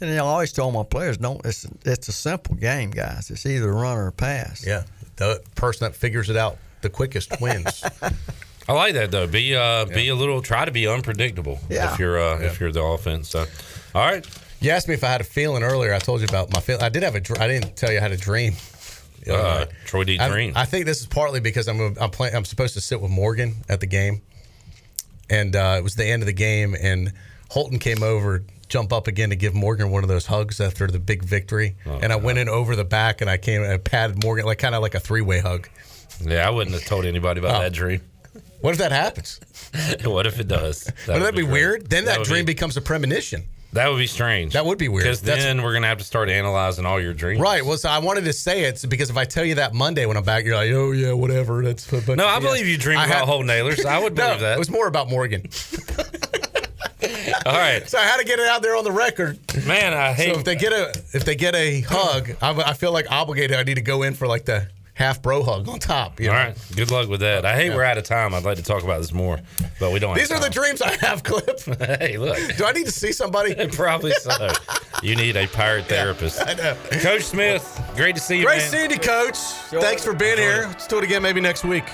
And 0.00 0.10
I 0.10 0.18
always 0.18 0.52
told 0.52 0.74
my 0.74 0.84
players, 0.84 1.16
don't. 1.18 1.44
It's 1.44 1.66
it's 1.84 2.08
a 2.08 2.12
simple 2.12 2.54
game, 2.54 2.90
guys. 2.90 3.30
It's 3.30 3.44
either 3.46 3.72
run 3.72 3.98
or 3.98 4.10
pass. 4.12 4.64
Yeah. 4.66 4.84
The 5.16 5.42
person 5.56 5.84
that 5.86 5.96
figures 5.96 6.30
it 6.30 6.36
out 6.36 6.56
the 6.82 6.88
quickest 6.90 7.40
wins. 7.40 7.82
I 8.68 8.72
like 8.72 8.94
that 8.94 9.10
though. 9.10 9.26
Be 9.26 9.56
uh, 9.56 9.86
be 9.86 10.08
a 10.08 10.14
little. 10.14 10.40
Try 10.42 10.64
to 10.64 10.70
be 10.70 10.86
unpredictable. 10.86 11.58
Yeah. 11.68 11.92
If 11.92 11.98
you're 11.98 12.18
uh, 12.20 12.38
if 12.40 12.60
you're 12.60 12.70
the 12.70 12.82
offense. 12.82 13.28
So, 13.30 13.44
all 13.94 14.06
right. 14.06 14.24
you 14.60 14.70
asked 14.70 14.86
me 14.88 14.94
if 14.94 15.02
I 15.02 15.08
had 15.08 15.20
a 15.20 15.24
feeling 15.24 15.62
earlier. 15.64 15.92
I 15.92 15.98
told 15.98 16.20
you 16.20 16.26
about 16.28 16.52
my 16.52 16.60
feeling. 16.60 16.82
I 16.82 16.88
did 16.90 17.02
have 17.02 17.14
a. 17.16 17.20
dr- 17.20 17.40
I 17.40 17.48
didn't 17.48 17.74
tell 17.76 17.90
you 17.90 17.98
I 17.98 18.02
had 18.02 18.12
a 18.12 18.16
dream. 18.16 18.52
the 19.24 19.34
Uh, 19.34 19.58
night. 19.60 19.68
Troy 19.86 20.04
D. 20.04 20.18
I, 20.20 20.28
Green. 20.28 20.52
I 20.54 20.64
think 20.66 20.84
this 20.86 21.00
is 21.00 21.06
partly 21.06 21.40
because 21.40 21.66
I'm 21.66 21.96
I'm 21.98 22.10
playing. 22.10 22.36
I'm 22.36 22.44
supposed 22.44 22.74
to 22.74 22.80
sit 22.80 23.00
with 23.00 23.10
Morgan 23.10 23.56
at 23.68 23.80
the 23.80 23.86
game, 23.86 24.20
and 25.28 25.56
uh, 25.56 25.76
it 25.78 25.82
was 25.82 25.96
the 25.96 26.04
end 26.06 26.22
of 26.22 26.26
the 26.26 26.32
game, 26.32 26.76
and 26.80 27.12
Holton 27.50 27.78
came 27.78 28.02
over, 28.02 28.44
jump 28.68 28.92
up 28.92 29.06
again 29.06 29.30
to 29.30 29.36
give 29.36 29.54
Morgan 29.54 29.90
one 29.90 30.02
of 30.02 30.08
those 30.08 30.26
hugs 30.26 30.60
after 30.60 30.86
the 30.86 30.98
big 30.98 31.22
victory, 31.24 31.76
Oh, 31.86 31.98
and 32.02 32.12
I 32.12 32.16
went 32.16 32.38
in 32.38 32.48
over 32.48 32.76
the 32.76 32.84
back, 32.84 33.20
and 33.20 33.28
I 33.30 33.36
came 33.38 33.62
and 33.62 33.72
I 33.72 33.78
patted 33.78 34.22
Morgan 34.22 34.44
like 34.46 34.58
kind 34.58 34.74
of 34.74 34.82
like 34.82 34.94
a 34.94 35.00
three 35.00 35.22
way 35.22 35.40
hug. 35.40 35.68
yeah, 36.20 36.46
I 36.46 36.50
wouldn't 36.50 36.74
have 36.74 36.84
told 36.84 37.04
anybody 37.04 37.40
about 37.40 37.56
Oh. 37.56 37.60
that 37.62 37.72
dream. 37.72 38.00
What 38.60 38.72
if 38.72 38.78
that 38.78 38.90
happens? 38.92 39.40
what 40.04 40.26
if 40.26 40.40
it 40.40 40.48
does? 40.48 40.84
That 40.84 40.94
Wouldn't 41.08 41.24
that 41.24 41.34
be 41.36 41.42
great. 41.42 41.52
weird? 41.52 41.90
Then 41.90 42.06
that, 42.06 42.18
would 42.18 42.26
dream 42.26 42.44
be- 42.44 42.54
becomes 42.54 42.76
a 42.76 42.80
premonition. 42.80 43.44
that 43.72 43.86
would 43.88 43.98
be 43.98 44.06
strange. 44.08 44.54
That 44.54 44.64
would 44.66 44.78
be 44.78 44.88
weird. 44.88 45.04
Because 45.04 45.20
then 45.22 45.62
we're 45.62 45.74
gonna 45.74 45.86
have 45.86 45.98
to 45.98 46.04
start 46.04 46.28
analyzing 46.28 46.84
all 46.84 47.00
your 47.00 47.14
dreams. 47.14 47.40
Right. 47.40 47.64
Well, 47.64 47.76
so 47.76 47.88
I 47.88 47.98
wanted 47.98 48.24
to 48.24 48.32
say 48.32 48.64
it 48.64 48.84
because 48.88 49.10
if 49.10 49.16
I 49.16 49.26
tell 49.26 49.44
you 49.44 49.56
that 49.56 49.74
Monday 49.74 50.06
when 50.06 50.16
I'm 50.16 50.24
back, 50.24 50.44
you're 50.44 50.56
like, 50.56 50.72
oh 50.72 50.90
yeah, 50.90 51.12
whatever. 51.12 51.62
That's 51.62 51.90
No, 51.92 52.26
I 52.26 52.40
believe 52.40 52.66
you 52.66 52.78
dream 52.78 52.98
I 52.98 53.04
about 53.06 53.16
had- 53.18 53.24
Holton 53.26 53.48
Ahlers. 53.48 53.84
I 53.84 54.00
would 54.02 54.14
No, 54.16 54.26
believe 54.26 54.40
that. 54.40 54.54
it 54.54 54.58
was 54.58 54.70
more 54.70 54.88
about 54.88 55.08
Morgan. 55.08 55.42
all 57.46 57.52
right, 57.52 57.88
So 57.88 57.98
I 57.98 58.02
had 58.02 58.16
to 58.18 58.24
get 58.24 58.38
it 58.38 58.46
out 58.48 58.62
there 58.62 58.76
on 58.76 58.84
the 58.84 58.92
record. 58.92 59.38
man. 59.66 59.92
I 59.92 60.12
hate. 60.12 60.32
So 60.32 60.38
if 60.40 60.44
they 60.44 60.56
get 60.56 60.72
a 60.72 60.90
if 61.12 61.24
they 61.24 61.34
get 61.36 61.54
a 61.54 61.80
hug, 61.82 62.30
I, 62.42 62.50
I 62.70 62.72
feel 62.74 62.92
like 62.92 63.10
obligated. 63.10 63.56
I 63.56 63.62
need 63.62 63.76
to 63.76 63.80
go 63.82 64.02
in 64.02 64.14
for 64.14 64.26
like 64.26 64.44
the 64.44 64.68
half 64.94 65.22
bro 65.22 65.44
hug 65.44 65.68
on 65.68 65.78
top. 65.78 66.18
You 66.18 66.30
all 66.30 66.34
know? 66.34 66.40
right, 66.46 66.58
good 66.74 66.90
luck 66.90 67.08
with 67.08 67.20
that. 67.20 67.44
I 67.44 67.54
hate 67.54 67.72
we're 67.72 67.84
out 67.84 67.98
of 67.98 68.04
time. 68.04 68.34
I'd 68.34 68.44
like 68.44 68.56
to 68.56 68.64
talk 68.64 68.82
about 68.82 69.00
this 69.00 69.12
more, 69.12 69.38
but 69.78 69.92
we 69.92 70.00
don't. 70.00 70.16
These 70.16 70.32
are 70.32 70.34
have 70.34 70.42
the 70.42 70.50
dreams 70.50 70.82
I 70.82 70.96
have, 71.06 71.22
Clip. 71.22 71.60
hey, 72.00 72.18
look. 72.18 72.36
Do 72.56 72.64
I 72.64 72.72
need 72.72 72.86
to 72.86 72.92
see 72.92 73.12
somebody? 73.12 73.54
Probably 73.72 74.12
so. 74.14 74.50
You 75.02 75.14
need 75.14 75.36
a 75.36 75.46
pirate 75.46 75.86
therapist. 75.86 76.40
I 76.44 76.54
know. 76.54 76.76
Coach 77.00 77.22
Smith, 77.22 77.80
great 77.94 78.16
to 78.16 78.20
see 78.20 78.38
you, 78.40 78.44
Great 78.44 78.58
man. 78.58 78.70
seeing 78.70 78.90
you, 78.90 78.98
Coach. 78.98 79.36
Thanks 79.70 80.04
for 80.04 80.14
being 80.14 80.36
here. 80.38 80.64
Let's 80.66 80.88
do 80.88 80.98
it 80.98 81.04
again 81.04 81.22
maybe 81.22 81.40
next 81.40 81.64
week. 81.64 81.84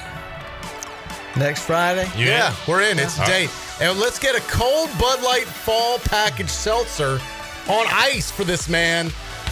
Next 1.37 1.62
Friday. 1.64 2.09
You 2.16 2.26
Yeah, 2.26 2.55
we're 2.68 2.82
in. 2.82 2.99
It's 2.99 3.18
a 3.18 3.26
date. 3.26 3.51
And 3.80 3.99
let's 3.99 4.18
get 4.18 4.37
a 4.37 4.41
cold 4.43 4.89
Bud 4.99 5.22
Light 5.22 5.45
fall 5.45 5.99
package 5.99 6.49
seltzer 6.49 7.20
on 7.68 7.87
ice 7.91 8.30
for 8.30 8.45
this 8.45 8.68
man. 8.68 9.11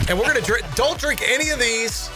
And 0.09 0.18
we're 0.18 0.26
gonna 0.26 0.41
drink. 0.41 0.64
Don't 0.74 0.99
drink 0.99 1.22
any 1.26 1.51
of 1.51 1.59
these 1.59 2.09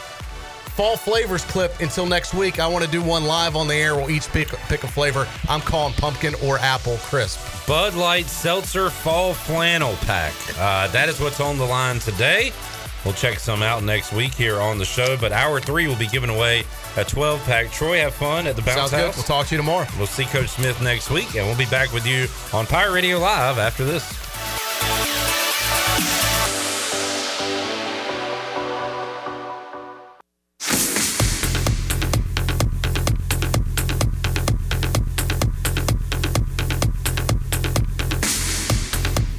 fall 0.77 0.97
flavors 0.97 1.43
clip 1.45 1.81
until 1.81 2.05
next 2.07 2.35
week. 2.35 2.61
I 2.61 2.67
want 2.67 2.85
to 2.85 2.91
do 2.91 3.03
one 3.03 3.25
live 3.25 3.57
on 3.57 3.67
the 3.67 3.75
air. 3.75 3.97
We'll 3.97 4.11
each 4.11 4.29
pick 4.29 4.49
pick 4.69 4.85
a 4.85 4.89
flavor. 4.89 5.27
I'm 5.49 5.61
calling 5.63 5.95
pumpkin 5.95 6.35
or 6.45 6.59
apple 6.59 6.99
crisp. 6.99 7.41
Bud 7.67 7.95
Light 7.95 8.27
Seltzer 8.27 8.91
Fall 8.91 9.35
Flannel 9.35 9.95
Pack. 10.03 10.35
Uh, 10.59 10.87
that 10.89 11.09
is 11.09 11.19
what's 11.19 11.41
on 11.41 11.59
the 11.59 11.65
line 11.65 11.99
today. 11.99 12.53
We'll 13.05 13.15
check 13.15 13.39
some 13.39 13.63
out 13.63 13.83
next 13.85 14.13
week 14.13 14.35
here 14.35 14.61
on 14.61 14.79
the 14.79 14.85
show. 14.85 15.17
But 15.17 15.33
hour 15.33 15.61
three 15.61 15.87
will 15.89 15.97
be 15.97 16.09
giving 16.09 16.31
away 16.31 16.65
a 16.97 17.05
12 17.05 17.45
pack. 17.45 17.71
Troy, 17.71 17.99
have 17.99 18.15
fun 18.15 18.47
at 18.47 18.57
the 18.57 18.63
Bounce 18.63 18.77
Sounds 18.79 18.91
good. 18.91 19.01
House. 19.01 19.17
We'll 19.17 19.25
talk 19.25 19.47
to 19.49 19.55
you 19.55 19.59
tomorrow. 19.59 19.87
We'll 19.99 20.07
see 20.07 20.25
Coach 20.25 20.49
Smith 20.49 20.81
next 20.83 21.11
week, 21.11 21.35
and 21.35 21.47
we'll 21.47 21.59
be 21.59 21.67
back 21.67 21.93
with 21.93 22.07
you 22.07 22.27
on 22.53 22.67
Pirate 22.67 22.93
Radio 22.93 23.19
Live 23.19 23.59
after 23.59 23.85
this. 23.85 24.27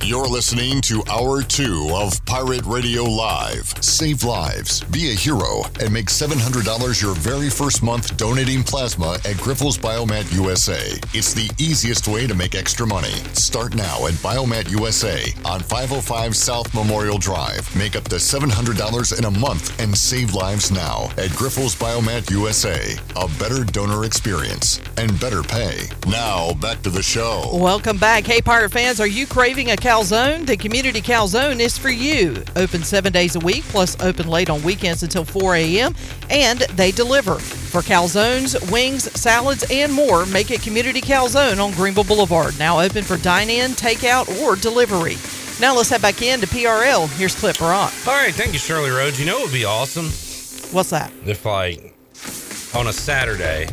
You're 0.08 0.30
listening 0.30 0.80
to 0.84 1.04
Hour 1.12 1.44
2 1.44 1.90
of 1.92 2.24
Pirate 2.24 2.66
Radio 2.66 3.04
Live. 3.04 3.74
Save 3.84 4.24
lives, 4.24 4.80
be 4.86 5.12
a 5.12 5.14
hero, 5.14 5.64
and 5.82 5.92
make 5.92 6.06
$700 6.06 7.02
your 7.02 7.14
very 7.16 7.50
first 7.50 7.84
month 7.84 8.16
donating 8.16 8.64
plasma 8.64 9.16
at 9.26 9.36
Grifols 9.36 9.78
Biomat 9.78 10.34
USA. 10.34 10.98
It's 11.14 11.34
the 11.34 11.52
easiest 11.62 12.08
way 12.08 12.26
to 12.26 12.34
make 12.34 12.56
extra 12.56 12.88
money. 12.88 13.12
Start 13.34 13.76
now 13.76 14.08
at 14.08 14.14
Biomat 14.24 14.70
USA 14.72 15.26
on 15.44 15.60
505 15.60 16.38
South 16.38 16.74
Memorial 16.74 17.18
Drive. 17.18 17.68
Make 17.76 17.98
up 17.98 18.06
to 18.06 18.16
$700 18.16 19.20
in 19.20 19.26
a 19.26 19.32
month 19.32 19.78
and 19.78 19.94
save 19.94 20.34
lives 20.34 20.72
now 20.72 21.10
at 21.18 21.32
Grifols 21.32 21.76
Biomat 21.76 22.32
USA. 22.32 22.96
A 23.18 23.28
better 23.38 23.66
donor 23.66 24.06
experience 24.06 24.80
and 24.96 25.20
better 25.20 25.44
pay. 25.44 25.90
Now, 26.08 26.54
back 26.62 26.82
to 26.84 26.90
the 26.90 27.04
show. 27.04 27.50
Welcome 27.52 27.98
back. 27.98 28.26
Hey, 28.26 28.40
Pirate 28.40 28.72
fans, 28.72 29.02
are 29.02 29.06
you 29.06 29.28
craving 29.28 29.72
a 29.72 29.76
calzone? 29.98 30.46
The 30.46 30.56
Community 30.56 31.02
Calzone 31.02 31.60
is 31.60 31.76
for 31.76 31.90
you. 31.90 32.44
Open 32.56 32.84
seven 32.84 33.12
days 33.12 33.36
a 33.36 33.40
week, 33.40 33.64
plus 33.64 34.00
open 34.00 34.28
late 34.28 34.48
on 34.48 34.62
weekends 34.62 35.02
until 35.02 35.26
4 35.26 35.56
a.m., 35.56 35.96
and 36.30 36.60
they 36.60 36.92
deliver. 36.92 37.36
For 37.40 37.82
calzones, 37.82 38.72
wings, 38.72 39.12
salads, 39.20 39.66
and 39.72 39.92
more, 39.92 40.28
make 40.28 40.52
it 40.52 40.62
Community 40.62 41.02
Calzone 41.02 41.64
on 41.64 41.72
Greenville 41.72 42.04
Boulevard. 42.04 42.58
Now 42.60 42.80
open 42.80 43.04
for 43.04 43.18
dine 43.18 43.50
in, 43.50 43.72
takeout, 43.72 44.30
or 44.40 44.56
delivery. 44.56 45.16
Now 45.60 45.76
let's 45.76 45.90
head 45.90 46.04
back 46.04 46.22
in 46.22 46.42
to 46.42 46.48
PRL. 46.48 47.10
Here's 47.18 47.34
Clip 47.34 47.60
Rock. 47.60 47.92
All 48.08 48.14
right, 48.14 48.36
thank 48.36 48.54
you, 48.54 48.60
Shirley 48.60 48.92
Rhodes. 48.92 49.20
You 49.20 49.26
know 49.26 49.40
it 49.40 49.46
would 49.46 49.54
be 49.54 49.66
awesome 49.66 50.06
What's 50.72 50.92
that? 50.92 51.12
if, 51.26 51.44
like, 51.44 51.96
on 52.76 52.86
a 52.86 52.94
Saturday, 52.94 53.68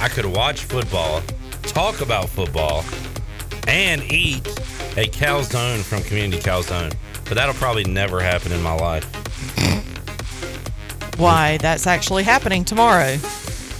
I 0.00 0.08
could 0.08 0.26
watch 0.26 0.64
football, 0.64 1.22
talk 1.62 2.00
about 2.00 2.28
football, 2.28 2.82
and 3.66 4.02
eat 4.12 4.46
a 4.96 5.06
calzone 5.08 5.82
from 5.82 6.02
Community 6.02 6.42
Calzone. 6.42 6.94
But 7.24 7.34
that'll 7.34 7.54
probably 7.54 7.84
never 7.84 8.20
happen 8.20 8.52
in 8.52 8.62
my 8.62 8.74
life. 8.74 9.04
Why, 11.18 11.58
that's 11.58 11.86
actually 11.86 12.22
happening 12.24 12.64
tomorrow. 12.64 13.16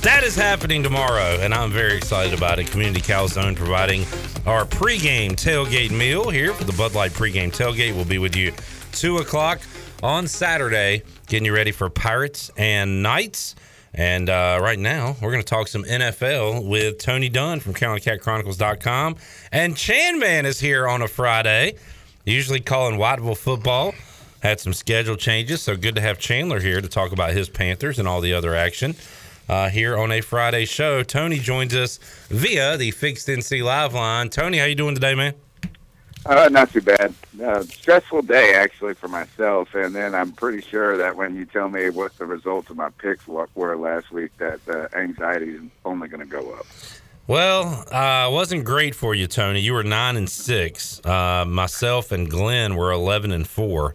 That 0.03 0.23
is 0.25 0.35
happening 0.35 0.83
tomorrow, 0.83 1.39
and 1.41 1.53
I'm 1.53 1.71
very 1.71 1.97
excited 1.97 2.33
about 2.33 2.59
it. 2.59 2.71
Community 2.71 3.01
Calzone 3.01 3.57
providing 3.57 4.03
our 4.47 4.65
pregame 4.65 5.33
tailgate 5.33 5.91
meal 5.91 6.31
here 6.31 6.55
for 6.55 6.65
the 6.65 6.73
Bud 6.73 6.95
Light 6.95 7.13
pregame 7.13 7.51
tailgate. 7.51 7.95
We'll 7.95 8.05
be 8.05 8.19
with 8.19 8.37
you 8.37 8.53
2 8.93 9.19
o'clock 9.19 9.61
on 10.03 10.27
Saturday, 10.27 11.03
getting 11.27 11.45
you 11.45 11.55
ready 11.55 11.73
for 11.73 11.91
Pirates 11.91 12.51
and 12.57 13.03
Knights. 13.03 13.55
And 13.93 14.31
uh, 14.31 14.59
right 14.63 14.79
now, 14.79 15.17
we're 15.21 15.33
going 15.33 15.43
to 15.43 15.49
talk 15.49 15.69
some 15.69 15.85
NFL 15.85 16.67
with 16.69 16.99
Tony 16.99 17.29
Dunn 17.29 17.61
from 17.61 17.75
CarolinaCatChronicles.com. 17.75 19.17
And 19.51 19.77
Chan 19.77 20.19
Man 20.19 20.47
is 20.47 20.61
here 20.61 20.87
on 20.87 21.03
a 21.03 21.09
Friday, 21.09 21.77
usually 22.25 22.61
calling 22.61 22.99
Whiteville 22.99 23.37
football. 23.37 23.95
Had 24.43 24.61
some 24.61 24.73
schedule 24.73 25.17
changes, 25.17 25.61
so 25.61 25.77
good 25.77 25.97
to 25.97 26.01
have 26.01 26.19
Chandler 26.19 26.61
here 26.61 26.81
to 26.81 26.89
talk 26.89 27.13
about 27.13 27.33
his 27.33 27.49
Panthers 27.51 27.99
and 27.99 28.09
all 28.09 28.23
the 28.23 28.33
other 28.33 28.55
action 28.55 28.95
uh, 29.51 29.69
here 29.69 29.99
on 29.99 30.13
a 30.13 30.21
Friday 30.21 30.65
show. 30.65 31.03
Tony 31.03 31.39
joins 31.39 31.75
us 31.75 31.99
via 32.29 32.77
the 32.77 32.93
Fixed 32.93 33.29
NC 33.29 33.63
Live 33.63 33.93
line. 33.93 34.31
Tony, 34.31 34.59
how 34.59 34.65
you 34.65 34.77
doing 34.77 34.95
today, 34.95 35.15
man? 35.15 35.35
Uh, 36.27 36.49
not 36.51 36.71
too 36.71 36.83
bad. 36.83 37.15
Uh, 37.43 37.63
stressful 37.63 38.23
day 38.23 38.55
actually 38.55 38.95
for 38.95 39.09
myself, 39.09 39.75
and 39.75 39.95
then 39.95 40.15
I'm 40.15 40.33
pretty 40.33 40.61
sure 40.61 40.97
that 40.99 41.17
when 41.17 41.35
you 41.35 41.47
tell 41.47 41.71
me 41.71 41.89
what 41.89 42.17
the 42.19 42.27
results 42.27 42.69
of 42.69 42.77
my 42.77 42.91
picks 42.91 43.27
were 43.27 43.77
last 43.77 44.11
week, 44.11 44.37
that 44.39 44.65
the 44.67 44.95
anxiety 44.95 45.55
is 45.55 45.63
only 45.85 46.09
going 46.09 46.21
to 46.21 46.27
go 46.27 46.53
up. 46.53 46.67
Well, 47.27 47.85
uh, 47.93 48.31
wasn't 48.31 48.65
great 48.65 48.95
for 48.95 49.15
you, 49.15 49.27
Tony. 49.29 49.61
You 49.61 49.73
were 49.73 49.85
nine 49.85 50.17
and 50.17 50.29
six. 50.29 51.01
Uh, 51.07 51.45
myself 51.47 52.13
and 52.13 52.29
Glenn 52.29 52.75
were 52.75 52.91
eleven 52.93 53.31
and 53.31 53.47
four. 53.47 53.95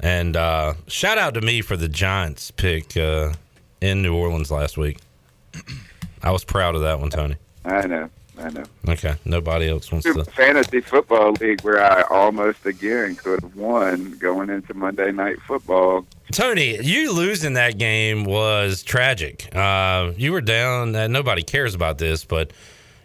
And 0.00 0.36
uh, 0.36 0.74
shout 0.86 1.18
out 1.18 1.34
to 1.34 1.40
me 1.40 1.60
for 1.60 1.76
the 1.76 1.88
Giants 1.88 2.50
pick 2.52 2.96
uh, 2.96 3.32
in 3.80 4.00
New 4.02 4.14
Orleans 4.14 4.50
last 4.50 4.78
week. 4.78 4.98
I 6.22 6.30
was 6.30 6.44
proud 6.44 6.74
of 6.76 6.82
that 6.82 7.00
one, 7.00 7.10
Tony. 7.10 7.36
I 7.64 7.86
know. 7.86 8.10
I 8.38 8.50
know. 8.50 8.64
Okay, 8.88 9.14
nobody 9.24 9.68
else 9.68 9.90
wants 9.90 10.06
to. 10.06 10.24
Fantasy 10.24 10.80
football 10.80 11.32
league 11.40 11.60
where 11.62 11.82
I 11.82 12.02
almost 12.02 12.64
again 12.66 13.16
could 13.16 13.42
have 13.42 13.56
won 13.56 14.12
going 14.18 14.48
into 14.50 14.74
Monday 14.74 15.10
night 15.12 15.40
football. 15.46 16.06
Tony, 16.32 16.80
you 16.82 17.12
losing 17.12 17.54
that 17.54 17.78
game 17.78 18.24
was 18.24 18.82
tragic. 18.82 19.54
Uh, 19.54 20.12
you 20.16 20.32
were 20.32 20.40
down. 20.40 20.94
Uh, 20.94 21.08
nobody 21.08 21.42
cares 21.42 21.74
about 21.74 21.98
this, 21.98 22.24
but 22.24 22.52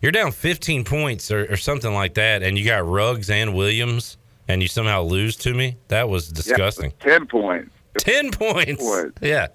you're 0.01 0.11
down 0.11 0.31
15 0.31 0.83
points 0.83 1.31
or, 1.31 1.51
or 1.51 1.57
something 1.57 1.93
like 1.93 2.13
that, 2.15 2.43
and 2.43 2.57
you 2.57 2.65
got 2.65 2.85
Ruggs 2.87 3.29
and 3.29 3.55
Williams, 3.55 4.17
and 4.47 4.61
you 4.61 4.67
somehow 4.67 5.01
lose 5.01 5.35
to 5.37 5.53
me. 5.53 5.77
That 5.87 6.09
was 6.09 6.29
disgusting. 6.29 6.93
Yeah, 7.05 7.17
Ten 7.17 7.27
points. 7.27 7.71
10 7.97 8.31
points. 8.31 8.83
Points. 8.83 9.17
Yeah, 9.21 9.47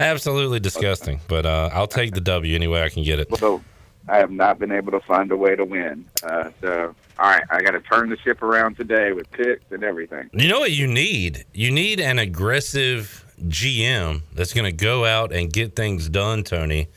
absolutely 0.00 0.60
disgusting. 0.60 1.20
But 1.28 1.46
uh, 1.46 1.70
I'll 1.72 1.86
take 1.86 2.14
the 2.14 2.20
W 2.20 2.54
any 2.54 2.66
way 2.66 2.82
I 2.82 2.88
can 2.88 3.02
get 3.02 3.18
it. 3.20 3.28
So 3.36 3.62
I 4.08 4.18
have 4.18 4.30
not 4.30 4.58
been 4.58 4.72
able 4.72 4.92
to 4.92 5.00
find 5.00 5.30
a 5.32 5.36
way 5.36 5.56
to 5.56 5.64
win. 5.64 6.04
Uh, 6.22 6.50
so 6.60 6.94
all 7.18 7.30
right, 7.30 7.42
I 7.50 7.62
got 7.62 7.72
to 7.72 7.80
turn 7.80 8.10
the 8.10 8.18
ship 8.18 8.42
around 8.42 8.76
today 8.76 9.12
with 9.12 9.30
picks 9.30 9.64
and 9.70 9.82
everything. 9.82 10.28
You 10.32 10.48
know 10.48 10.60
what 10.60 10.72
you 10.72 10.86
need? 10.86 11.46
You 11.54 11.70
need 11.70 11.98
an 11.98 12.18
aggressive 12.18 13.24
GM 13.42 14.22
that's 14.34 14.52
going 14.52 14.64
to 14.64 14.72
go 14.72 15.04
out 15.04 15.32
and 15.32 15.50
get 15.50 15.74
things 15.74 16.08
done, 16.08 16.44
Tony. 16.44 16.88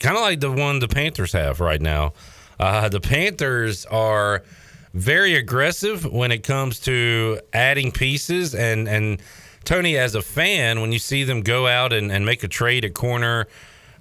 Kind 0.00 0.16
of 0.16 0.22
like 0.22 0.40
the 0.40 0.50
one 0.50 0.78
the 0.78 0.88
Panthers 0.88 1.32
have 1.32 1.60
right 1.60 1.80
now. 1.80 2.14
Uh, 2.58 2.88
the 2.88 3.00
Panthers 3.00 3.84
are 3.86 4.42
very 4.94 5.34
aggressive 5.34 6.10
when 6.10 6.32
it 6.32 6.42
comes 6.42 6.80
to 6.80 7.38
adding 7.52 7.92
pieces. 7.92 8.54
And, 8.54 8.88
and 8.88 9.20
Tony, 9.64 9.98
as 9.98 10.14
a 10.14 10.22
fan, 10.22 10.80
when 10.80 10.92
you 10.92 10.98
see 10.98 11.24
them 11.24 11.42
go 11.42 11.66
out 11.66 11.92
and, 11.92 12.10
and 12.10 12.24
make 12.24 12.42
a 12.42 12.48
trade 12.48 12.84
at 12.84 12.94
corner 12.94 13.46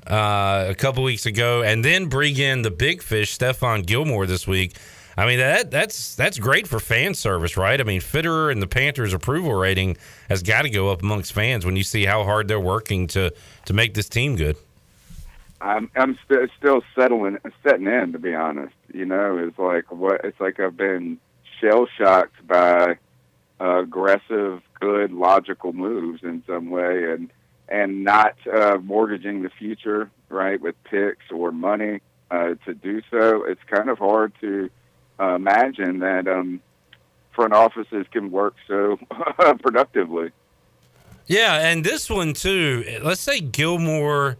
uh, 0.08 0.66
a 0.70 0.76
couple 0.76 1.04
weeks 1.04 1.26
ago 1.26 1.62
and 1.64 1.84
then 1.84 2.08
bring 2.08 2.38
in 2.38 2.62
the 2.62 2.72
big 2.72 3.02
fish, 3.02 3.38
Stephon 3.38 3.86
Gilmore, 3.86 4.26
this 4.26 4.47
week. 4.47 4.76
I 5.18 5.26
mean 5.26 5.39
that 5.39 5.72
that's 5.72 6.16
that's 6.16 6.39
great 6.39 6.68
for 6.68 6.80
fan 6.80 7.14
service, 7.14 7.58
right? 7.58 7.80
I 7.80 7.84
mean, 7.84 7.99
Fitterer 7.99 8.52
and 8.52 8.62
the 8.62 8.68
Panthers' 8.68 9.14
approval 9.14 9.54
rating 9.54 9.97
has 10.30 10.41
got 10.41 10.62
to 10.62 10.70
go 10.70 10.89
up 10.89 11.02
amongst 11.02 11.34
fans 11.34 11.66
when 11.66 11.76
you 11.76 11.84
see 11.84 12.06
how 12.06 12.24
hard 12.24 12.47
they're 12.47 12.60
working 12.60 13.08
to 13.08 13.34
to 13.66 13.74
make 13.74 13.93
this 13.93 14.08
team 14.08 14.36
good. 14.36 14.56
I'm 15.60 15.91
I'm 15.95 16.18
st- 16.26 16.49
still 16.58 16.82
settling 16.95 17.38
setting 17.64 17.88
in 17.88 18.14
to 18.14 18.20
be 18.20 18.34
honest. 18.34 18.74
You 18.93 19.06
know, 19.06 19.38
it's 19.38 19.60
like 19.60 19.91
what 19.91 20.22
it's 20.24 20.39
like 20.39 20.60
I've 20.60 20.78
been 20.78 21.20
shell 21.60 21.88
shocked 21.97 22.47
by 22.47 22.97
aggressive, 23.60 24.62
good, 24.80 25.12
logical 25.12 25.74
moves 25.74 26.24
in 26.24 26.43
some 26.47 26.70
way, 26.70 27.12
and 27.12 27.30
and 27.72 28.03
not 28.03 28.36
uh, 28.53 28.78
mortgaging 28.84 29.41
the 29.41 29.49
future 29.49 30.11
right 30.30 30.61
with 30.61 30.76
picks 30.84 31.26
or 31.34 31.51
money 31.51 32.01
uh, 32.30 32.55
to 32.65 32.74
do 32.74 33.01
so. 33.09 33.43
It's 33.45 33.61
kind 33.69 33.89
of 33.89 33.97
hard 33.97 34.34
to 34.41 34.69
uh, 35.19 35.36
imagine 35.36 35.99
that 35.99 36.28
um, 36.28 36.61
front 37.34 37.53
offices 37.53 38.05
can 38.11 38.30
work 38.30 38.55
so 38.67 38.99
productively. 39.61 40.32
Yeah, 41.28 41.69
and 41.69 41.84
this 41.84 42.09
one 42.09 42.34
too. 42.34 42.99
Let's 43.01 43.22
say 43.22 43.39
Gilmore 43.39 44.38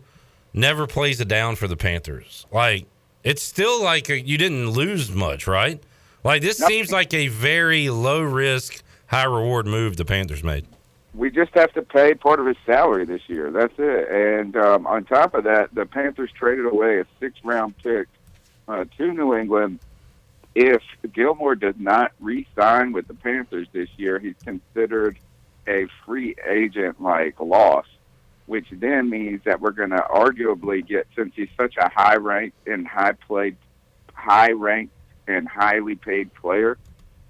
never 0.54 0.86
plays 0.86 1.22
it 1.22 1.30
down 1.30 1.56
for 1.56 1.68
the 1.68 1.78
Panthers. 1.78 2.46
Like 2.52 2.86
it's 3.24 3.42
still 3.42 3.82
like 3.82 4.10
a, 4.10 4.20
you 4.20 4.38
didn't 4.38 4.72
lose 4.72 5.10
much, 5.10 5.48
right? 5.48 5.82
Like 6.24 6.42
this 6.42 6.58
seems 6.58 6.92
like 6.92 7.14
a 7.14 7.30
very 7.30 7.90
low 7.90 8.22
risk, 8.22 8.84
high 9.08 9.24
reward 9.24 9.68
move 9.68 9.96
the 9.96 10.06
Panthers 10.06 10.44
made. 10.44 10.68
We 11.14 11.30
just 11.30 11.54
have 11.56 11.74
to 11.74 11.82
pay 11.82 12.14
part 12.14 12.40
of 12.40 12.46
his 12.46 12.56
salary 12.66 13.06
this 13.06 13.22
year. 13.28 13.52
That's 13.52 13.74
it. 13.78 14.10
And 14.10 14.56
um, 14.56 14.88
on 14.88 15.04
top 15.04 15.34
of 15.34 15.44
that, 15.44 15.74
the 15.74 15.86
Panthers 15.86 16.32
traded 16.32 16.66
away 16.66 17.00
a 17.00 17.06
six 17.20 17.36
round 17.44 17.78
pick 17.78 18.08
uh, 18.68 18.86
to 18.98 19.14
New 19.14 19.36
England. 19.36 19.80
If 20.56 20.82
Gilmore 21.14 21.56
does 21.56 21.76
not 21.78 22.12
re 22.20 22.48
sign 22.56 22.92
with 22.94 23.08
the 23.08 23.14
Panthers 23.14 23.68
this 23.74 23.90
year, 23.98 24.20
he's 24.20 24.36
considered 24.44 25.18
a 25.68 25.88
free 26.06 26.36
agent 26.48 27.02
like 27.02 27.40
loss, 27.40 27.86
which 28.46 28.68
then 28.72 29.10
means 29.10 29.42
that 29.46 29.62
we're 29.62 29.72
going 29.72 29.92
to 29.92 30.06
arguably 30.10 30.86
get, 30.86 31.08
since 31.16 31.34
he's 31.36 31.50
such 31.58 31.76
a 31.78 31.90
high 31.90 32.16
ranked 32.16 32.68
and 32.68 32.88
high 32.88 33.14
played, 33.14 33.56
high 34.14 34.52
ranked 34.52 34.94
and 35.28 35.48
highly 35.48 35.96
paid 35.96 36.34
player, 36.34 36.78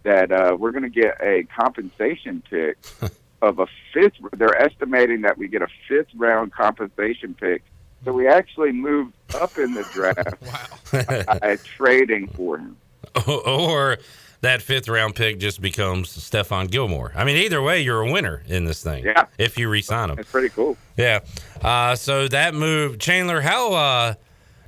that 0.04 0.32
uh, 0.32 0.56
we're 0.58 0.72
going 0.72 0.84
to 0.84 0.90
get 0.90 1.18
a 1.22 1.44
compensation 1.44 2.42
pick 2.50 2.78
of 3.42 3.60
a 3.60 3.68
fifth. 3.94 4.14
They're 4.34 4.60
estimating 4.60 5.22
that 5.22 5.38
we 5.38 5.48
get 5.48 5.62
a 5.62 5.68
fifth 5.88 6.08
round 6.16 6.54
compensation 6.54 7.34
pick. 7.34 7.64
So 8.04 8.12
we 8.12 8.28
actually 8.28 8.72
moved 8.72 9.14
up 9.36 9.58
in 9.58 9.74
the 9.74 9.84
draft 9.94 11.40
by 11.42 11.58
trading 11.58 12.28
for 12.28 12.58
him. 12.58 12.78
or 13.28 13.98
that 14.42 14.62
fifth 14.62 14.88
round 14.88 15.16
pick 15.16 15.40
just 15.40 15.62
becomes 15.62 16.10
Stephon 16.10 16.70
Gilmore. 16.70 17.12
I 17.16 17.24
mean, 17.24 17.38
either 17.38 17.62
way, 17.62 17.82
you're 17.82 18.02
a 18.02 18.12
winner 18.12 18.44
in 18.48 18.66
this 18.66 18.84
thing. 18.84 19.06
Yeah. 19.06 19.26
If 19.38 19.58
you 19.58 19.70
re-sign 19.70 20.10
him. 20.10 20.20
It's 20.20 20.32
pretty 20.32 20.50
cool. 20.50 20.78
Yeah. 20.98 21.20
Uh, 21.62 21.96
so 21.96 22.28
that 22.28 22.56
move, 22.56 22.98
Chandler, 22.98 23.42
how 23.42 23.74
uh, 23.74 24.14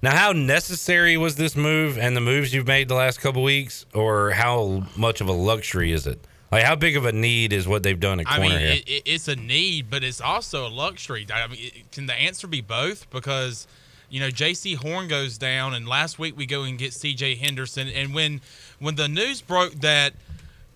now 0.04 0.12
how 0.16 0.32
necessary 0.32 1.18
was 1.18 1.36
this 1.38 1.56
move 1.56 1.98
and 1.98 2.16
the 2.16 2.22
moves 2.22 2.54
you've 2.54 2.68
made 2.68 2.88
the 2.88 2.96
last 2.96 3.20
couple 3.20 3.42
weeks, 3.42 3.86
or 3.96 4.32
how 4.32 4.84
much 4.96 5.22
of 5.22 5.28
a 5.28 5.34
luxury 5.34 5.92
is 5.92 6.06
it? 6.06 6.20
Like, 6.54 6.66
how 6.66 6.76
big 6.76 6.96
of 6.96 7.06
a 7.06 7.12
need 7.12 7.52
is 7.52 7.68
what 7.68 7.82
they've 7.82 8.00
done 8.00 8.20
at 8.20 8.28
I 8.28 8.38
corner 8.38 8.52
mean, 8.52 8.60
here? 8.60 8.70
it, 8.74 8.88
it, 8.88 9.04
it's 9.08 9.28
a 9.28 9.36
need, 9.36 9.90
but 9.90 10.04
it's 10.04 10.22
also 10.22 10.68
a 10.68 10.70
luxury. 10.70 11.26
I 11.34 11.48
mean, 11.48 11.58
it, 11.60 11.92
can 11.92 12.06
the 12.06 12.14
answer 12.14 12.46
be 12.46 12.62
both? 12.62 13.10
Because 13.10 13.66
you 14.08 14.20
know, 14.20 14.28
Jaycee 14.28 14.76
Horn 14.76 15.08
goes 15.08 15.40
down, 15.40 15.74
and 15.74 15.88
last 15.88 16.20
week 16.20 16.38
we 16.38 16.46
go 16.46 16.62
and 16.62 16.78
get 16.78 16.94
C.J. 16.94 17.36
Henderson, 17.36 17.88
and 17.88 18.14
when 18.14 18.40
when 18.78 18.94
the 18.94 19.08
news 19.08 19.42
broke 19.42 19.74
that 19.82 20.14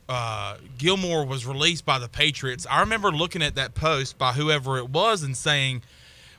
uh, 0.10 0.58
Gilmore 0.80 1.28
was 1.28 1.46
released 1.46 1.86
by 1.86 2.00
the 2.00 2.10
Patriots, 2.10 2.66
I 2.68 2.80
remember 2.80 3.12
looking 3.12 3.44
at 3.44 3.54
that 3.54 3.76
post 3.76 4.18
by 4.18 4.34
whoever 4.34 4.80
it 4.80 4.90
was 4.90 5.22
and 5.22 5.38
saying, 5.38 5.84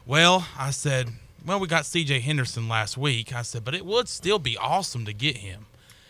"Well," 0.05 0.49
I 0.59 0.73
said, 0.73 1.11
"Well, 1.47 1.61
we 1.61 1.69
got 1.69 1.87
C.J. 1.87 2.19
Henderson 2.19 2.69
last 2.69 2.99
week." 2.99 3.33
I 3.33 3.43
said, 3.43 3.65
"But 3.65 3.77
it 3.77 3.87
would 3.87 4.09
still 4.09 4.41
be 4.41 4.57
awesome 4.57 5.05
to 5.05 5.13
get 5.13 5.37
him," 5.37 5.67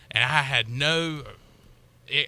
and 0.09 0.23
I 0.23 0.41
had 0.41 0.67
no 0.67 1.25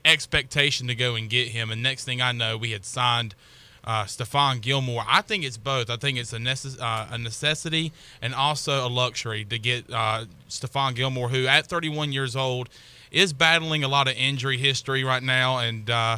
expectation 0.05 0.88
to 0.88 0.95
go 0.95 1.15
and 1.15 1.29
get 1.29 1.49
him. 1.49 1.71
And 1.71 1.82
next 1.82 2.05
thing 2.05 2.21
I 2.21 2.32
know, 2.32 2.57
we 2.57 2.71
had 2.71 2.86
signed 2.86 3.36
uh, 3.84 4.03
Stephon 4.03 4.61
Gilmore. 4.61 5.03
I 5.07 5.21
think 5.21 5.43
it's 5.43 5.57
both. 5.57 5.89
I 5.89 5.95
think 5.95 6.17
it's 6.17 6.34
a, 6.34 6.38
necess- 6.38 6.79
uh, 6.79 7.07
a 7.11 7.17
necessity 7.17 7.91
and 8.21 8.34
also 8.34 8.86
a 8.86 8.89
luxury 8.89 9.45
to 9.45 9.57
get 9.57 9.91
uh, 9.91 10.25
Stephon 10.49 10.95
Gilmore, 10.95 11.29
who 11.29 11.47
at 11.47 11.67
31 11.67 12.11
years 12.11 12.36
old 12.36 12.69
is 13.11 13.34
battling 13.34 13.84
a 13.84 13.88
lot 13.88 14.07
of 14.07 14.15
injury 14.15 14.57
history 14.57 15.03
right 15.03 15.23
now, 15.23 15.57
and 15.57 15.89
uh, 15.89 16.17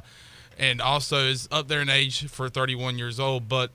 and 0.60 0.80
also 0.80 1.18
is 1.18 1.50
up 1.52 1.68
there 1.68 1.82
in 1.82 1.90
age 1.90 2.28
for 2.28 2.50
31 2.50 2.98
years 2.98 3.20
old, 3.20 3.48
but. 3.48 3.72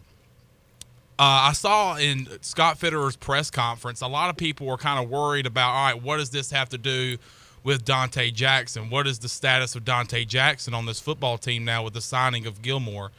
Uh, 1.21 1.51
I 1.51 1.53
saw 1.53 1.97
in 1.97 2.29
Scott 2.43 2.79
Fitterer's 2.79 3.17
press 3.17 3.51
conference, 3.51 4.03
a 4.03 4.07
lot 4.07 4.31
of 4.31 4.37
people 4.37 4.69
were 4.69 4.77
kind 4.77 5.03
of 5.03 5.11
worried 5.11 5.47
about, 5.47 5.71
all 5.71 5.87
right, 5.87 6.01
what 6.01 6.19
does 6.19 6.31
this 6.31 6.53
have 6.53 6.69
to 6.69 6.79
do 6.79 7.19
with 7.63 7.85
Donte 7.85 8.33
Jackson? 8.33 8.91
What 8.91 9.07
is 9.07 9.19
the 9.19 9.29
status 9.29 9.75
of 9.75 9.85
Donte 9.85 10.27
Jackson 10.27 10.75
on 10.75 10.87
this 10.87 11.01
football 11.01 11.39
team 11.39 11.65
now 11.65 11.83
with 11.85 11.95
the 11.95 12.01
signing 12.01 12.47
of 12.47 12.63
Gilmore? 12.63 13.11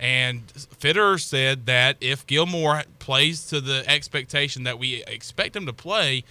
And 0.00 0.46
Fitterer 0.80 1.20
said 1.20 1.66
that 1.66 1.96
if 2.00 2.26
Gilmore 2.26 2.84
plays 2.98 3.46
to 3.48 3.60
the 3.60 3.88
expectation 3.88 4.62
that 4.62 4.78
we 4.78 5.02
expect 5.04 5.56
him 5.56 5.66
to 5.66 5.72
play, 5.72 6.22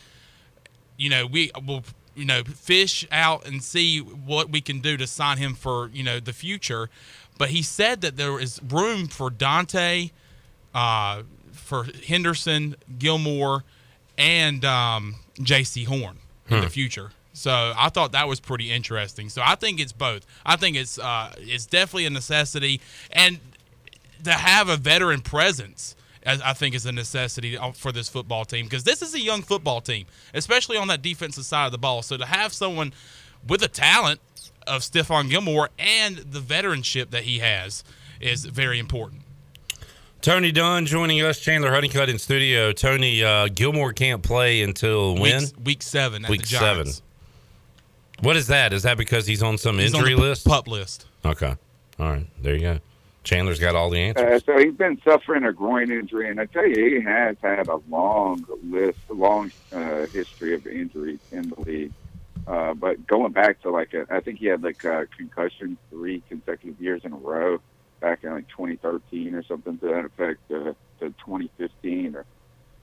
you 0.96 1.10
know, 1.10 1.26
we 1.26 1.52
will, 1.66 1.84
you 2.16 2.26
know, 2.26 2.44
fish 2.44 3.06
out 3.12 3.46
and 3.46 3.62
see 3.62 4.00
what 4.00 4.50
we 4.50 4.62
can 4.62 4.80
do 4.80 4.96
to 4.98 5.06
sign 5.06 5.38
him 5.38 5.54
for, 5.54 5.90
you 5.94 6.04
know, 6.04 6.20
the 6.20 6.34
future. 6.34 6.90
But 7.38 7.50
he 7.50 7.62
said 7.62 8.02
that 8.02 8.16
there 8.16 8.40
is 8.40 8.62
room 8.64 9.08
for 9.08 9.30
Donte, 9.30 10.12
uh, 10.74 11.24
for 11.52 11.88
Henderson, 12.08 12.76
Gilmore, 12.98 13.64
and 14.18 14.64
um, 14.64 15.16
Jaycee 15.40 15.86
Horn 15.86 16.18
in 16.50 16.62
the 16.62 16.70
future. 16.70 17.12
So 17.38 17.74
I 17.78 17.90
thought 17.90 18.14
that 18.14 18.28
was 18.28 18.40
pretty 18.40 18.72
interesting. 18.72 19.30
So 19.30 19.44
I 19.46 19.54
think 19.54 19.80
it's 19.80 19.94
both. 19.94 20.26
I 20.44 20.56
think 20.56 20.76
it's 20.76 20.98
uh, 20.98 21.34
it's 21.38 21.68
definitely 21.68 22.08
a 22.08 22.10
necessity, 22.10 22.82
and 23.12 23.40
to 24.24 24.32
have 24.32 24.70
a 24.70 24.76
veteran 24.76 25.22
presence, 25.22 25.96
I 26.26 26.54
think 26.54 26.74
is 26.74 26.88
a 26.88 26.92
necessity 26.92 27.56
for 27.76 27.92
this 27.92 28.10
football 28.10 28.44
team 28.44 28.66
because 28.66 28.84
this 28.84 29.04
is 29.04 29.14
a 29.14 29.20
young 29.20 29.44
football 29.44 29.82
team, 29.82 30.08
especially 30.34 30.78
on 30.78 30.88
that 30.88 31.04
defensive 31.04 31.46
side 31.46 31.68
of 31.68 31.72
the 31.72 31.78
ball. 31.78 32.02
So 32.02 32.18
to 32.18 32.26
have 32.26 32.54
someone 32.54 32.92
with 33.48 33.62
the 33.62 33.68
talent 33.68 34.20
of 34.66 34.82
Stephon 34.82 35.30
Gilmore 35.30 35.70
and 35.78 36.18
the 36.18 36.40
veteranship 36.40 37.12
that 37.12 37.24
he 37.24 37.40
has 37.40 37.84
is 38.20 38.46
very 38.46 38.80
important. 38.80 39.22
Tony 40.22 40.52
Dunn 40.52 40.88
joining 40.88 41.22
us, 41.22 41.40
Chandler 41.40 41.72
Honeycutt 41.72 42.10
in 42.10 42.18
studio. 42.18 42.72
Tony 42.72 43.24
uh, 43.24 43.48
Gilmore 43.48 43.94
can't 43.94 44.24
play 44.24 44.64
until 44.64 45.14
when? 45.16 45.44
Week, 45.44 45.54
week 45.64 45.84
seven 45.84 46.26
at 46.26 46.32
Week 46.32 46.46
seven. 46.48 46.88
What 48.22 48.36
is 48.36 48.48
that? 48.48 48.74
Is 48.74 48.84
that 48.84 48.98
because 48.98 49.28
he's 49.28 49.44
on 49.44 49.58
some 49.58 49.78
He's 49.78 49.94
on 49.94 50.00
injury 50.02 50.16
the 50.16 50.22
list? 50.22 50.46
pup 50.46 50.68
list. 50.68 51.06
Okay. 51.26 51.56
All 52.00 52.10
right. 52.12 52.26
There 52.42 52.56
you 52.56 52.62
go. 52.62 52.80
Chandler's 53.24 53.60
got 53.60 53.76
all 53.76 53.90
the 53.90 54.00
answers. 54.00 54.42
Uh, 54.42 54.46
so 54.46 54.58
he's 54.58 54.74
been 54.74 55.00
suffering 55.04 55.44
a 55.44 55.52
groin 55.52 55.92
injury, 55.92 56.30
and 56.30 56.40
I 56.40 56.46
tell 56.46 56.66
you, 56.66 57.00
he 57.00 57.02
has 57.02 57.36
had 57.42 57.68
a 57.68 57.76
long 57.90 58.46
list, 58.64 59.00
long 59.10 59.52
uh, 59.74 60.06
history 60.08 60.54
of 60.54 60.66
injuries 60.66 61.20
in 61.32 61.50
the 61.50 61.60
league. 61.62 61.92
Uh, 62.48 62.74
but 62.74 63.06
going 63.06 63.34
back 63.34 63.62
to 63.64 63.70
like, 63.70 63.94
a, 63.94 64.08
I 64.10 64.22
think 64.22 64.40
he 64.40 64.46
had 64.46 64.64
like 64.64 64.82
a 64.86 65.08
concussion 65.18 65.78
three 65.90 66.24
consecutive 66.30 66.82
years 66.82 67.02
in 67.04 67.12
a 67.12 67.18
row 67.18 67.60
back 68.00 68.24
in 68.24 68.32
like 68.32 68.48
2013 68.48 69.36
or 69.36 69.44
something 69.44 69.78
to 69.80 69.86
that 69.88 70.06
effect, 70.06 70.40
uh, 70.50 70.74
to 71.00 71.10
2015 71.26 72.16
or 72.16 72.26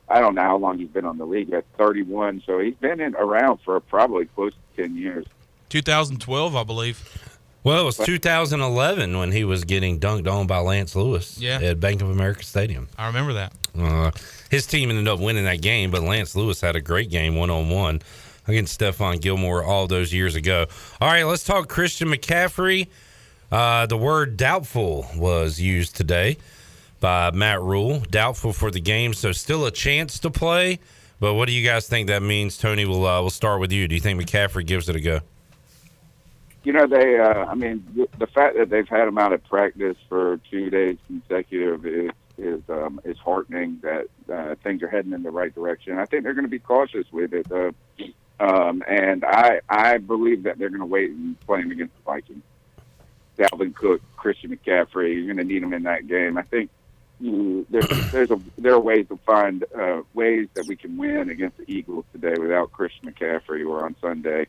I 0.08 0.20
don't 0.20 0.34
know 0.34 0.42
how 0.42 0.56
long 0.56 0.78
he's 0.78 0.88
been 0.88 1.04
on 1.06 1.18
the 1.18 1.24
league. 1.26 1.52
At 1.52 1.64
31, 1.78 2.42
so 2.46 2.58
he's 2.58 2.74
been 2.74 3.00
in 3.00 3.14
around 3.16 3.58
for 3.64 3.80
probably 3.80 4.26
close 4.26 4.52
to 4.76 4.82
10 4.82 4.96
years. 4.96 5.26
2012, 5.70 6.54
I 6.56 6.62
believe. 6.64 7.20
Well, 7.64 7.80
it 7.80 7.84
was 7.84 7.96
2011 7.96 9.16
when 9.18 9.32
he 9.32 9.44
was 9.44 9.64
getting 9.64 9.98
dunked 9.98 10.30
on 10.30 10.46
by 10.46 10.58
Lance 10.58 10.94
Lewis 10.94 11.38
Yeah. 11.38 11.58
at 11.62 11.80
Bank 11.80 12.02
of 12.02 12.10
America 12.10 12.44
Stadium. 12.44 12.88
I 12.98 13.06
remember 13.06 13.32
that. 13.32 13.52
Uh, 13.76 14.10
his 14.50 14.66
team 14.66 14.90
ended 14.90 15.08
up 15.08 15.18
winning 15.18 15.44
that 15.44 15.62
game, 15.62 15.90
but 15.90 16.02
Lance 16.02 16.36
Lewis 16.36 16.60
had 16.60 16.76
a 16.76 16.80
great 16.80 17.10
game 17.10 17.36
one 17.36 17.50
on 17.50 17.70
one 17.70 18.02
against 18.46 18.78
Stephon 18.78 19.18
Gilmore 19.20 19.64
all 19.64 19.86
those 19.86 20.12
years 20.12 20.34
ago. 20.36 20.66
All 21.00 21.08
right, 21.08 21.24
let's 21.24 21.42
talk 21.42 21.68
Christian 21.68 22.08
McCaffrey. 22.08 22.88
Uh, 23.50 23.86
the 23.86 23.96
word 23.96 24.36
doubtful 24.36 25.06
was 25.16 25.60
used 25.60 25.96
today 25.96 26.36
by 27.04 27.30
Matt 27.32 27.60
Rhule. 27.60 28.00
Doubtful 28.08 28.54
for 28.54 28.70
the 28.70 28.80
game, 28.80 29.12
so 29.12 29.30
still 29.30 29.66
a 29.66 29.70
chance 29.70 30.18
to 30.20 30.30
play. 30.30 30.78
But 31.20 31.34
what 31.34 31.48
do 31.48 31.52
you 31.52 31.62
guys 31.62 31.86
think 31.86 32.08
that 32.08 32.22
means, 32.22 32.56
Tony? 32.56 32.86
We'll 32.86 33.04
uh, 33.04 33.20
we'll 33.20 33.28
start 33.28 33.60
with 33.60 33.72
you. 33.72 33.86
Do 33.86 33.94
you 33.94 34.00
think 34.00 34.18
McCaffrey 34.18 34.64
gives 34.64 34.88
it 34.88 34.96
a 34.96 35.00
go? 35.00 35.20
You 36.62 36.72
know, 36.72 36.86
they. 36.86 37.18
Uh, 37.18 37.44
I 37.44 37.56
mean, 37.56 37.84
the, 38.18 38.26
fact 38.26 38.56
that 38.56 38.70
they've 38.70 38.88
had 38.88 39.06
him 39.06 39.18
out 39.18 39.34
of 39.34 39.44
practice 39.44 39.98
for 40.08 40.40
two 40.50 40.70
days 40.70 40.96
consecutive 41.06 41.84
is 41.84 42.10
is 42.38 42.62
um, 42.70 42.98
is 43.04 43.18
heartening. 43.18 43.82
That 43.82 44.06
uh, 44.32 44.54
things 44.64 44.82
are 44.82 44.88
heading 44.88 45.12
in 45.12 45.22
the 45.22 45.30
right 45.30 45.54
direction. 45.54 45.98
I 45.98 46.06
think 46.06 46.24
they're 46.24 46.32
going 46.32 46.46
to 46.46 46.50
be 46.50 46.58
cautious 46.58 47.04
with 47.12 47.34
it, 47.34 47.52
uh, 47.52 47.72
um, 48.40 48.82
and 48.88 49.26
I 49.26 49.60
I 49.68 49.98
believe 49.98 50.44
that 50.44 50.56
they're 50.56 50.70
going 50.70 50.80
to 50.80 50.86
wait 50.86 51.10
and 51.10 51.38
play 51.40 51.60
him 51.60 51.70
against 51.70 51.94
the 51.96 52.02
Vikings. 52.02 52.44
Dalvin 53.36 53.74
Cook, 53.74 54.00
Christian 54.16 54.56
McCaffrey, 54.56 55.16
you're 55.16 55.26
going 55.26 55.36
to 55.36 55.44
need 55.44 55.62
them 55.62 55.74
in 55.74 55.82
that 55.82 56.06
game. 56.06 56.38
I 56.38 56.42
think 56.42 56.70
there's 57.20 58.10
there's 58.12 58.30
a 58.30 58.40
there 58.58 58.74
are 58.74 58.80
ways 58.80 59.06
to 59.08 59.16
find 59.24 59.64
uh, 59.78 60.02
ways 60.14 60.48
that 60.54 60.66
we 60.66 60.76
can 60.76 60.96
win 60.96 61.30
against 61.30 61.56
the 61.58 61.64
Eagles 61.70 62.04
today 62.12 62.34
without 62.40 62.72
Christian 62.72 63.10
McCaffrey 63.12 63.66
or 63.66 63.84
on 63.84 63.94
Sunday. 64.00 64.46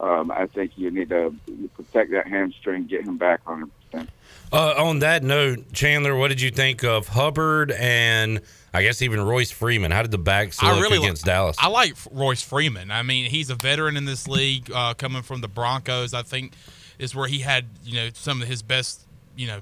Um, 0.00 0.30
I 0.30 0.46
think 0.46 0.72
you 0.76 0.90
need 0.92 1.08
to 1.08 1.34
protect 1.74 2.12
that 2.12 2.28
hamstring, 2.28 2.86
get 2.86 3.04
him 3.04 3.16
back 3.18 3.44
100. 3.48 3.68
percent 3.90 4.10
Uh, 4.52 4.74
on 4.84 5.00
that 5.00 5.24
note, 5.24 5.72
Chandler, 5.72 6.14
what 6.14 6.28
did 6.28 6.40
you 6.40 6.50
think 6.50 6.84
of 6.84 7.08
Hubbard 7.08 7.72
and 7.72 8.40
I 8.72 8.82
guess 8.82 9.02
even 9.02 9.20
Royce 9.20 9.50
Freeman? 9.50 9.90
How 9.90 10.02
did 10.02 10.12
the 10.12 10.18
backs 10.18 10.62
look 10.62 10.72
I 10.72 10.80
really 10.80 10.98
against 10.98 11.24
li- 11.26 11.30
Dallas? 11.32 11.56
I 11.58 11.66
like 11.68 11.96
Royce 12.12 12.42
Freeman. 12.42 12.92
I 12.92 13.02
mean, 13.02 13.28
he's 13.28 13.50
a 13.50 13.56
veteran 13.56 13.96
in 13.96 14.04
this 14.04 14.28
league, 14.28 14.70
uh, 14.72 14.94
coming 14.94 15.22
from 15.22 15.40
the 15.40 15.48
Broncos. 15.48 16.14
I 16.14 16.22
think 16.22 16.52
is 17.00 17.14
where 17.14 17.26
he 17.28 17.38
had 17.40 17.64
you 17.84 17.94
know 17.94 18.08
some 18.12 18.40
of 18.42 18.46
his 18.48 18.62
best 18.62 19.04
you 19.36 19.46
know 19.48 19.58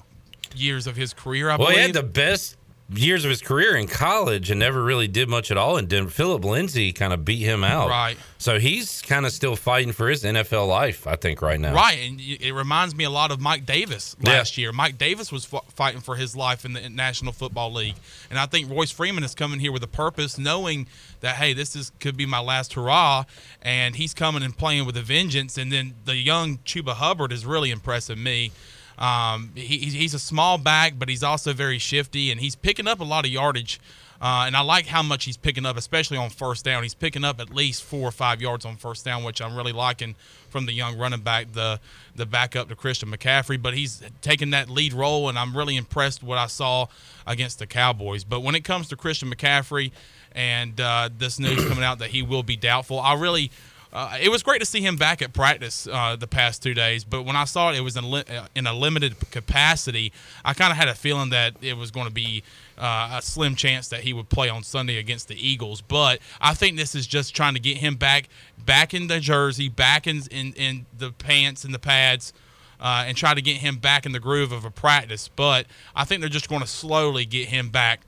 years 0.59 0.87
of 0.87 0.97
his 0.97 1.13
career. 1.13 1.51
I 1.51 1.57
well, 1.57 1.69
believe. 1.69 1.77
he 1.77 1.83
had 1.83 1.95
the 1.95 2.03
best 2.03 2.57
years 2.89 3.25
of 3.25 3.31
his 3.31 3.43
career 3.43 3.77
in 3.77 3.89
college 3.89 4.51
and 4.51 4.61
never 4.61 4.83
really 4.83 5.09
did 5.09 5.29
much 5.29 5.51
at 5.51 5.57
all 5.57 5.77
in 5.77 5.87
Denver. 5.87 6.11
Phillip 6.11 6.45
Lindsay 6.45 6.93
kind 6.93 7.13
of 7.13 7.25
beat 7.25 7.43
him 7.43 7.65
out. 7.65 7.89
Right. 7.89 8.17
So 8.39 8.61
he's 8.61 9.03
kind 9.03 9.27
of 9.27 9.33
still 9.33 9.57
fighting 9.57 9.93
for 9.93 10.09
his 10.09 10.23
NFL 10.23 10.69
life, 10.69 11.07
I 11.07 11.17
think, 11.17 11.43
right 11.43 11.59
now. 11.59 11.75
Right, 11.75 11.99
and 11.99 12.21
it 12.21 12.53
reminds 12.53 12.95
me 12.95 13.05
a 13.05 13.11
lot 13.11 13.33
of 13.33 13.41
Mike 13.41 13.67
Davis 13.67 14.15
last 14.23 14.57
year. 14.57 14.73
Mike 14.73 14.99
Davis 14.99 15.33
was 15.33 15.53
f- 15.53 15.65
fighting 15.75 16.01
for 16.01 16.15
his 16.15 16.37
life 16.37 16.65
in 16.65 16.75
the 16.75 16.89
National 16.89 17.33
Football 17.33 17.73
League, 17.73 17.97
and 18.31 18.39
I 18.39 18.47
think 18.47 18.71
Royce 18.71 18.91
Freeman 18.91 19.25
is 19.25 19.35
coming 19.35 19.59
here 19.59 19.73
with 19.73 19.83
a 19.83 19.89
purpose, 19.89 20.39
knowing 20.39 20.87
that 21.21 21.37
hey, 21.37 21.55
this 21.55 21.75
is 21.75 21.91
could 21.99 22.17
be 22.17 22.27
my 22.27 22.41
last 22.41 22.75
hurrah, 22.75 23.25
and 23.63 23.97
he's 23.97 24.15
coming 24.15 24.43
and 24.43 24.57
playing 24.57 24.87
with 24.87 24.97
a 24.97 25.03
vengeance. 25.03 25.57
And 25.59 25.73
then 25.73 25.95
the 26.05 26.17
young 26.17 26.59
Chuba 26.59 26.95
Hubbard 26.95 27.33
is 27.33 27.47
really 27.47 27.71
impressing 27.71 28.23
me. 28.23 28.53
Um, 28.99 29.53
he, 29.55 29.79
he's- 29.79 30.15
a 30.15 30.19
small 30.19 30.57
back, 30.59 30.95
but 30.99 31.09
he's 31.09 31.23
also 31.23 31.53
very 31.53 31.79
shifty, 31.79 32.31
and 32.31 32.41
he's 32.41 32.55
picking 32.57 32.87
up 32.87 33.01
a 33.01 33.05
lot 33.05 33.25
of 33.27 33.31
yardage. 33.31 33.81
Uh, 34.19 34.45
and 34.47 34.57
I 34.57 34.63
like 34.63 34.87
how 34.87 35.03
much 35.03 35.25
he's 35.27 35.37
picking 35.37 35.67
up, 35.67 35.77
especially 35.77 36.17
on 36.17 36.31
first 36.31 36.65
down. 36.65 36.83
He's 36.83 36.95
picking 36.95 37.23
up 37.23 37.39
at 37.39 37.55
least 37.55 37.83
four 37.85 38.09
or 38.09 38.11
five 38.11 38.41
yards 38.41 38.65
on 38.65 38.77
first 38.77 39.05
down, 39.05 39.25
which 39.25 39.43
I'm 39.43 39.55
really 39.55 39.73
liking 39.73 40.15
from 40.49 40.65
the 40.65 40.73
young 40.73 40.97
running 40.97 41.21
back, 41.21 41.53
the 41.53 41.79
the 42.15 42.25
backup 42.25 42.71
to 42.71 42.77
Christian 42.77 43.11
McCaffrey. 43.11 43.61
But 43.61 43.75
he's 43.75 44.03
taking 44.23 44.51
that 44.53 44.71
lead 44.71 44.95
role, 44.95 45.29
and 45.29 45.39
I'm 45.39 45.55
really 45.55 45.77
impressed 45.77 46.23
what 46.23 46.39
I 46.39 46.47
saw 46.47 46.87
against 47.27 47.59
the 47.59 47.67
Cowboys. 47.67 48.25
But 48.25 48.41
when 48.41 48.55
it 48.55 48.65
comes 48.65 48.89
to 48.89 48.97
Christian 48.97 49.31
McCaffrey 49.31 49.91
and 50.33 50.81
uh, 50.81 51.11
this 51.19 51.39
news 51.39 51.63
coming 51.69 51.85
out 51.85 51.99
that 51.99 52.09
he 52.09 52.23
will 52.23 52.43
be 52.43 52.57
doubtful, 52.57 52.99
I 52.99 53.13
really 53.15 53.51
uh, 53.97 54.19
it 54.21 54.29
was 54.29 54.43
great 54.43 54.59
to 54.59 54.67
see 54.67 54.83
him 54.83 54.97
back 54.97 55.23
at 55.23 55.33
practice 55.33 55.89
uh, 55.91 56.15
the 56.17 56.27
past 56.27 56.63
two 56.63 56.75
days, 56.75 57.03
but 57.03 57.23
when 57.23 57.35
I 57.35 57.47
saw 57.47 57.71
it, 57.71 57.79
it 57.79 57.81
was 57.81 57.97
in, 57.97 58.11
li- 58.11 58.25
uh, 58.29 58.47
in 58.55 58.67
a 58.67 58.75
limited 58.75 59.17
capacity. 59.31 60.13
I 60.45 60.53
kind 60.53 60.71
of 60.71 60.77
had 60.77 60.89
a 60.89 60.95
feeling 60.95 61.31
that 61.31 61.55
it 61.63 61.79
was 61.79 61.91
going 61.91 62.07
to 62.07 62.13
be 62.13 62.43
uh, 62.77 63.15
a 63.15 63.23
slim 63.23 63.55
chance 63.55 63.89
that 63.89 64.01
he 64.01 64.13
would 64.13 64.29
play 64.29 64.51
on 64.51 64.63
Sunday 64.65 64.99
against 64.99 65.29
the 65.29 65.35
Eagles. 65.35 65.81
But 65.81 66.19
I 66.43 66.53
think 66.53 66.77
this 66.77 66.95
is 66.95 67.07
just 67.07 67.35
trying 67.35 67.55
to 67.55 67.61
get 67.61 67.79
him 67.79 67.95
back, 67.95 68.29
back 68.67 68.93
in 68.93 69.07
the 69.07 69.19
jersey, 69.19 69.71
back 69.71 70.07
in 70.07 70.21
in, 70.31 70.53
in 70.53 70.85
the 70.99 71.13
pants 71.13 71.65
and 71.65 71.73
the 71.73 71.79
pads. 71.79 72.35
Uh, 72.79 73.05
and 73.07 73.17
try 73.17 73.33
to 73.33 73.41
get 73.41 73.57
him 73.57 73.79
back 73.79 74.05
in 74.05 74.13
the 74.13 74.21
groove 74.21 74.53
of 74.53 74.67
a 74.67 74.71
practice, 74.71 75.29
but 75.29 75.67
I 75.95 76.05
think 76.05 76.21
they're 76.21 76.29
just 76.29 76.51
going 76.51 76.61
to 76.61 76.67
slowly 76.67 77.25
get 77.25 77.49
him 77.49 77.71
back 77.71 78.03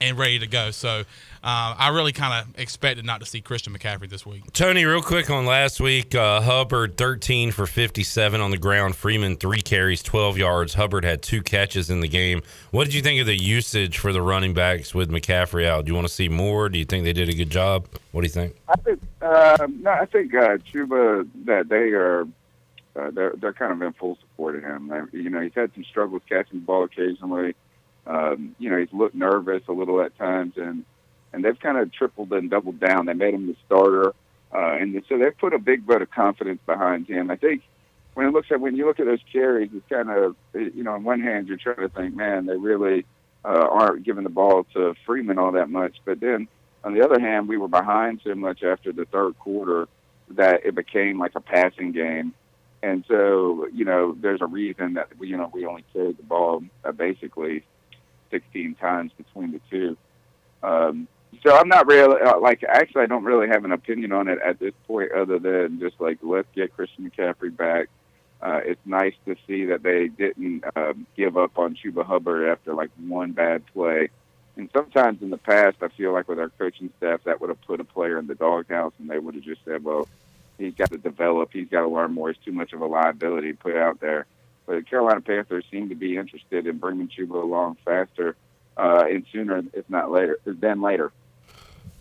and 0.00 0.18
ready 0.18 0.38
to 0.40 0.48
go. 0.48 0.72
So 0.72 1.04
uh, 1.48 1.74
I 1.78 1.88
really 1.94 2.12
kind 2.12 2.44
of 2.46 2.60
expected 2.60 3.06
not 3.06 3.20
to 3.20 3.26
see 3.26 3.40
Christian 3.40 3.72
McCaffrey 3.72 4.10
this 4.10 4.26
week. 4.26 4.52
Tony, 4.52 4.84
real 4.84 5.00
quick 5.00 5.30
on 5.30 5.46
last 5.46 5.80
week, 5.80 6.14
uh, 6.14 6.42
Hubbard 6.42 6.98
13 6.98 7.52
for 7.52 7.64
57 7.64 8.38
on 8.38 8.50
the 8.50 8.58
ground. 8.58 8.96
Freeman 8.96 9.34
three 9.34 9.62
carries, 9.62 10.02
12 10.02 10.36
yards. 10.36 10.74
Hubbard 10.74 11.06
had 11.06 11.22
two 11.22 11.42
catches 11.42 11.88
in 11.88 12.00
the 12.00 12.08
game. 12.08 12.42
What 12.70 12.84
did 12.84 12.92
you 12.92 13.00
think 13.00 13.18
of 13.22 13.26
the 13.26 13.34
usage 13.34 13.96
for 13.96 14.12
the 14.12 14.20
running 14.20 14.52
backs 14.52 14.94
with 14.94 15.08
McCaffrey 15.08 15.64
out? 15.64 15.86
Do 15.86 15.90
you 15.90 15.94
want 15.94 16.06
to 16.06 16.12
see 16.12 16.28
more? 16.28 16.68
Do 16.68 16.78
you 16.78 16.84
think 16.84 17.04
they 17.04 17.14
did 17.14 17.30
a 17.30 17.34
good 17.34 17.48
job? 17.48 17.88
What 18.12 18.20
do 18.20 18.26
you 18.26 18.32
think? 18.32 18.54
I 18.68 18.76
think 18.76 19.00
uh, 19.22 19.66
no, 19.80 19.90
I 19.90 20.04
think 20.04 20.34
uh, 20.34 20.58
Chuba 20.70 21.26
that 21.46 21.70
they 21.70 21.92
are 21.92 22.26
uh, 22.94 23.10
they're 23.10 23.32
they're 23.38 23.54
kind 23.54 23.72
of 23.72 23.80
in 23.80 23.94
full 23.94 24.18
support 24.20 24.56
of 24.56 24.64
him. 24.64 24.90
Uh, 24.90 25.06
you 25.12 25.30
know, 25.30 25.40
he's 25.40 25.54
had 25.54 25.72
some 25.72 25.84
struggles 25.84 26.20
catching 26.28 26.60
the 26.60 26.66
ball 26.66 26.84
occasionally. 26.84 27.54
Um, 28.06 28.54
you 28.58 28.68
know, 28.68 28.76
he's 28.76 28.92
looked 28.92 29.14
nervous 29.14 29.62
a 29.66 29.72
little 29.72 30.02
at 30.02 30.14
times, 30.18 30.52
and 30.58 30.84
and 31.32 31.44
they've 31.44 31.58
kind 31.58 31.78
of 31.78 31.92
tripled 31.92 32.32
and 32.32 32.50
doubled 32.50 32.80
down. 32.80 33.06
They 33.06 33.14
made 33.14 33.34
him 33.34 33.46
the 33.46 33.56
starter, 33.66 34.14
uh, 34.52 34.76
and 34.80 35.02
so 35.08 35.18
they've 35.18 35.36
put 35.36 35.52
a 35.54 35.58
big 35.58 35.82
vote 35.82 36.02
of 36.02 36.10
confidence 36.10 36.60
behind 36.66 37.06
him. 37.06 37.30
I 37.30 37.36
think 37.36 37.62
when 38.14 38.26
it 38.26 38.32
looks 38.32 38.48
at 38.50 38.60
when 38.60 38.76
you 38.76 38.86
look 38.86 39.00
at 39.00 39.06
those 39.06 39.22
carries, 39.32 39.70
it's 39.74 39.88
kind 39.88 40.10
of 40.10 40.36
you 40.54 40.82
know, 40.82 40.92
on 40.92 41.04
one 41.04 41.20
hand 41.20 41.48
you're 41.48 41.56
trying 41.56 41.76
to 41.76 41.88
think, 41.88 42.14
man, 42.14 42.46
they 42.46 42.56
really 42.56 43.04
uh, 43.44 43.68
aren't 43.70 44.04
giving 44.04 44.24
the 44.24 44.30
ball 44.30 44.64
to 44.74 44.94
Freeman 45.06 45.38
all 45.38 45.52
that 45.52 45.70
much, 45.70 45.96
but 46.04 46.20
then 46.20 46.48
on 46.84 46.94
the 46.94 47.04
other 47.04 47.20
hand, 47.20 47.48
we 47.48 47.56
were 47.56 47.68
behind 47.68 48.20
so 48.24 48.34
much 48.34 48.62
after 48.62 48.92
the 48.92 49.04
third 49.04 49.38
quarter 49.38 49.88
that 50.30 50.64
it 50.64 50.74
became 50.74 51.18
like 51.18 51.34
a 51.34 51.40
passing 51.40 51.92
game. 51.92 52.34
And 52.82 53.04
so, 53.08 53.66
you 53.72 53.84
know, 53.84 54.16
there's 54.20 54.40
a 54.40 54.46
reason 54.46 54.94
that 54.94 55.18
we, 55.18 55.28
you 55.28 55.36
know, 55.36 55.50
we 55.52 55.66
only 55.66 55.84
carried 55.92 56.16
the 56.16 56.22
ball 56.22 56.62
uh, 56.84 56.92
basically 56.92 57.64
16 58.30 58.76
times 58.76 59.10
between 59.16 59.52
the 59.52 59.60
two. 59.68 59.96
Um, 60.62 61.08
so 61.42 61.56
I'm 61.56 61.68
not 61.68 61.86
really 61.86 62.20
uh, 62.20 62.38
like 62.40 62.64
actually 62.64 63.02
I 63.02 63.06
don't 63.06 63.24
really 63.24 63.48
have 63.48 63.64
an 63.64 63.72
opinion 63.72 64.12
on 64.12 64.28
it 64.28 64.38
at 64.44 64.58
this 64.58 64.74
point 64.86 65.12
other 65.12 65.38
than 65.38 65.78
just 65.80 66.00
like 66.00 66.18
let's 66.22 66.48
get 66.54 66.74
Christian 66.74 67.10
McCaffrey 67.10 67.54
back. 67.56 67.88
Uh, 68.40 68.60
it's 68.64 68.80
nice 68.84 69.14
to 69.26 69.36
see 69.46 69.64
that 69.66 69.82
they 69.82 70.08
didn't 70.08 70.64
um, 70.76 71.06
give 71.16 71.36
up 71.36 71.58
on 71.58 71.76
Chuba 71.76 72.04
Hubbard 72.04 72.48
after 72.48 72.72
like 72.72 72.90
one 72.96 73.32
bad 73.32 73.66
play. 73.66 74.10
And 74.56 74.70
sometimes 74.72 75.22
in 75.22 75.30
the 75.30 75.38
past, 75.38 75.76
I 75.82 75.88
feel 75.88 76.12
like 76.12 76.28
with 76.28 76.38
our 76.38 76.50
coaching 76.50 76.90
staff, 76.98 77.22
that 77.24 77.40
would 77.40 77.50
have 77.50 77.60
put 77.62 77.80
a 77.80 77.84
player 77.84 78.18
in 78.18 78.26
the 78.26 78.34
doghouse, 78.34 78.92
and 78.98 79.08
they 79.08 79.18
would 79.18 79.34
have 79.34 79.44
just 79.44 79.64
said, 79.64 79.84
"Well, 79.84 80.08
he's 80.56 80.74
got 80.74 80.90
to 80.90 80.98
develop. 80.98 81.50
He's 81.52 81.68
got 81.68 81.82
to 81.82 81.88
learn 81.88 82.12
more. 82.12 82.32
He's 82.32 82.44
too 82.44 82.52
much 82.52 82.72
of 82.72 82.80
a 82.80 82.86
liability 82.86 83.52
to 83.52 83.58
put 83.58 83.76
out 83.76 84.00
there." 84.00 84.26
But 84.66 84.76
the 84.76 84.82
Carolina 84.82 85.20
Panthers 85.20 85.64
seem 85.70 85.88
to 85.88 85.94
be 85.94 86.16
interested 86.16 86.66
in 86.66 86.78
bringing 86.78 87.08
Chuba 87.08 87.42
along 87.42 87.78
faster 87.84 88.36
uh, 88.78 89.04
and 89.08 89.24
sooner, 89.32 89.62
if 89.72 89.88
not 89.90 90.10
later, 90.10 90.38
than 90.44 90.80
later. 90.80 91.12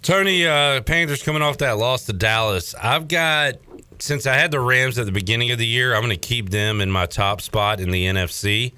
Tony, 0.02 0.46
uh, 0.46 0.82
Panthers 0.82 1.24
coming 1.24 1.42
off 1.42 1.58
that 1.58 1.78
loss 1.78 2.06
to 2.06 2.14
Dallas. 2.14 2.76
I've 2.76 3.08
got 3.08 3.56
since 4.00 4.28
I 4.28 4.36
had 4.36 4.52
the 4.52 4.60
Rams 4.60 5.00
at 5.00 5.06
the 5.06 5.12
beginning 5.12 5.52
of 5.52 5.58
the 5.58 5.66
year, 5.66 5.96
I'm 5.96 6.02
going 6.02 6.18
to 6.18 6.28
keep 6.28 6.50
them 6.50 6.82
in 6.82 6.92
my 6.92 7.06
top 7.06 7.42
spot 7.42 7.80
in 7.80 7.90
the 7.90 8.06
NFC. 8.06 8.74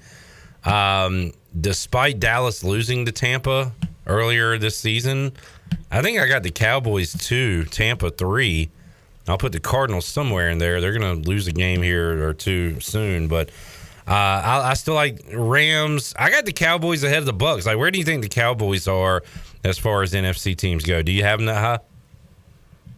Um, 0.64 1.32
despite 1.58 2.20
Dallas 2.20 2.64
losing 2.64 3.04
to 3.06 3.12
Tampa 3.12 3.72
earlier 4.06 4.56
this 4.58 4.76
season, 4.76 5.32
I 5.90 6.02
think 6.02 6.18
I 6.18 6.26
got 6.26 6.42
the 6.42 6.50
Cowboys 6.50 7.12
two, 7.12 7.64
Tampa 7.66 8.10
three. 8.10 8.70
I'll 9.28 9.38
put 9.38 9.52
the 9.52 9.60
Cardinals 9.60 10.06
somewhere 10.06 10.48
in 10.50 10.58
there. 10.58 10.80
They're 10.80 10.98
going 10.98 11.22
to 11.22 11.28
lose 11.28 11.46
a 11.46 11.52
game 11.52 11.82
here 11.82 12.26
or 12.26 12.32
two 12.32 12.80
soon, 12.80 13.28
but 13.28 13.50
Uh, 14.10 14.42
I, 14.44 14.70
I 14.70 14.74
still 14.74 14.94
like 14.94 15.20
Rams. 15.32 16.14
I 16.18 16.30
got 16.30 16.44
the 16.44 16.52
Cowboys 16.52 17.04
ahead 17.04 17.18
of 17.18 17.26
the 17.26 17.32
Bucks. 17.32 17.64
Like, 17.64 17.78
where 17.78 17.92
do 17.92 17.98
you 18.00 18.04
think 18.04 18.22
the 18.22 18.28
Cowboys 18.28 18.88
are 18.88 19.22
as 19.62 19.78
far 19.78 20.02
as 20.02 20.12
NFC 20.12 20.56
teams 20.56 20.84
go? 20.84 21.00
Do 21.00 21.12
you 21.12 21.22
have 21.22 21.38
them 21.38 21.46
that 21.46 21.60
high? 21.60 21.78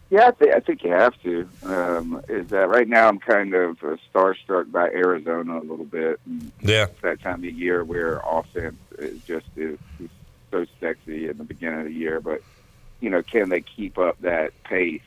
Yeah, 0.09 0.29
I, 0.29 0.31
th- 0.31 0.55
I 0.55 0.61
think 0.61 0.83
you 0.85 0.91
have 0.91 1.15
to. 1.23 1.49
Um, 1.65 2.23
is 2.29 2.49
that 2.49 2.69
right 2.69 2.89
now? 2.89 3.09
I'm 3.09 3.19
kind 3.19 3.53
of 3.55 3.83
uh, 3.83 3.97
starstruck 4.15 4.71
by 4.73 4.89
Arizona 4.91 5.59
a 5.59 5.61
little 5.61 5.85
bit. 5.85 6.19
And 6.27 6.51
Yeah. 6.61 6.85
it's 6.85 7.01
that 7.03 7.21
time 7.21 7.39
of 7.39 7.45
year 7.45 7.85
where 7.85 8.21
offense 8.25 8.77
is 8.99 9.23
just 9.25 9.47
is, 9.57 9.79
is 10.01 10.11
so 10.51 10.67
sexy 10.81 11.29
in 11.29 11.39
the 11.39 11.45
beginning 11.45 11.81
of 11.81 11.87
the 11.87 11.93
year, 11.95 12.21
but 12.21 12.43
you 13.01 13.11
know, 13.11 13.23
can 13.23 13.49
they 13.49 13.61
keep 13.63 13.99
up 13.99 14.19
that 14.21 14.53
pace? 14.65 15.03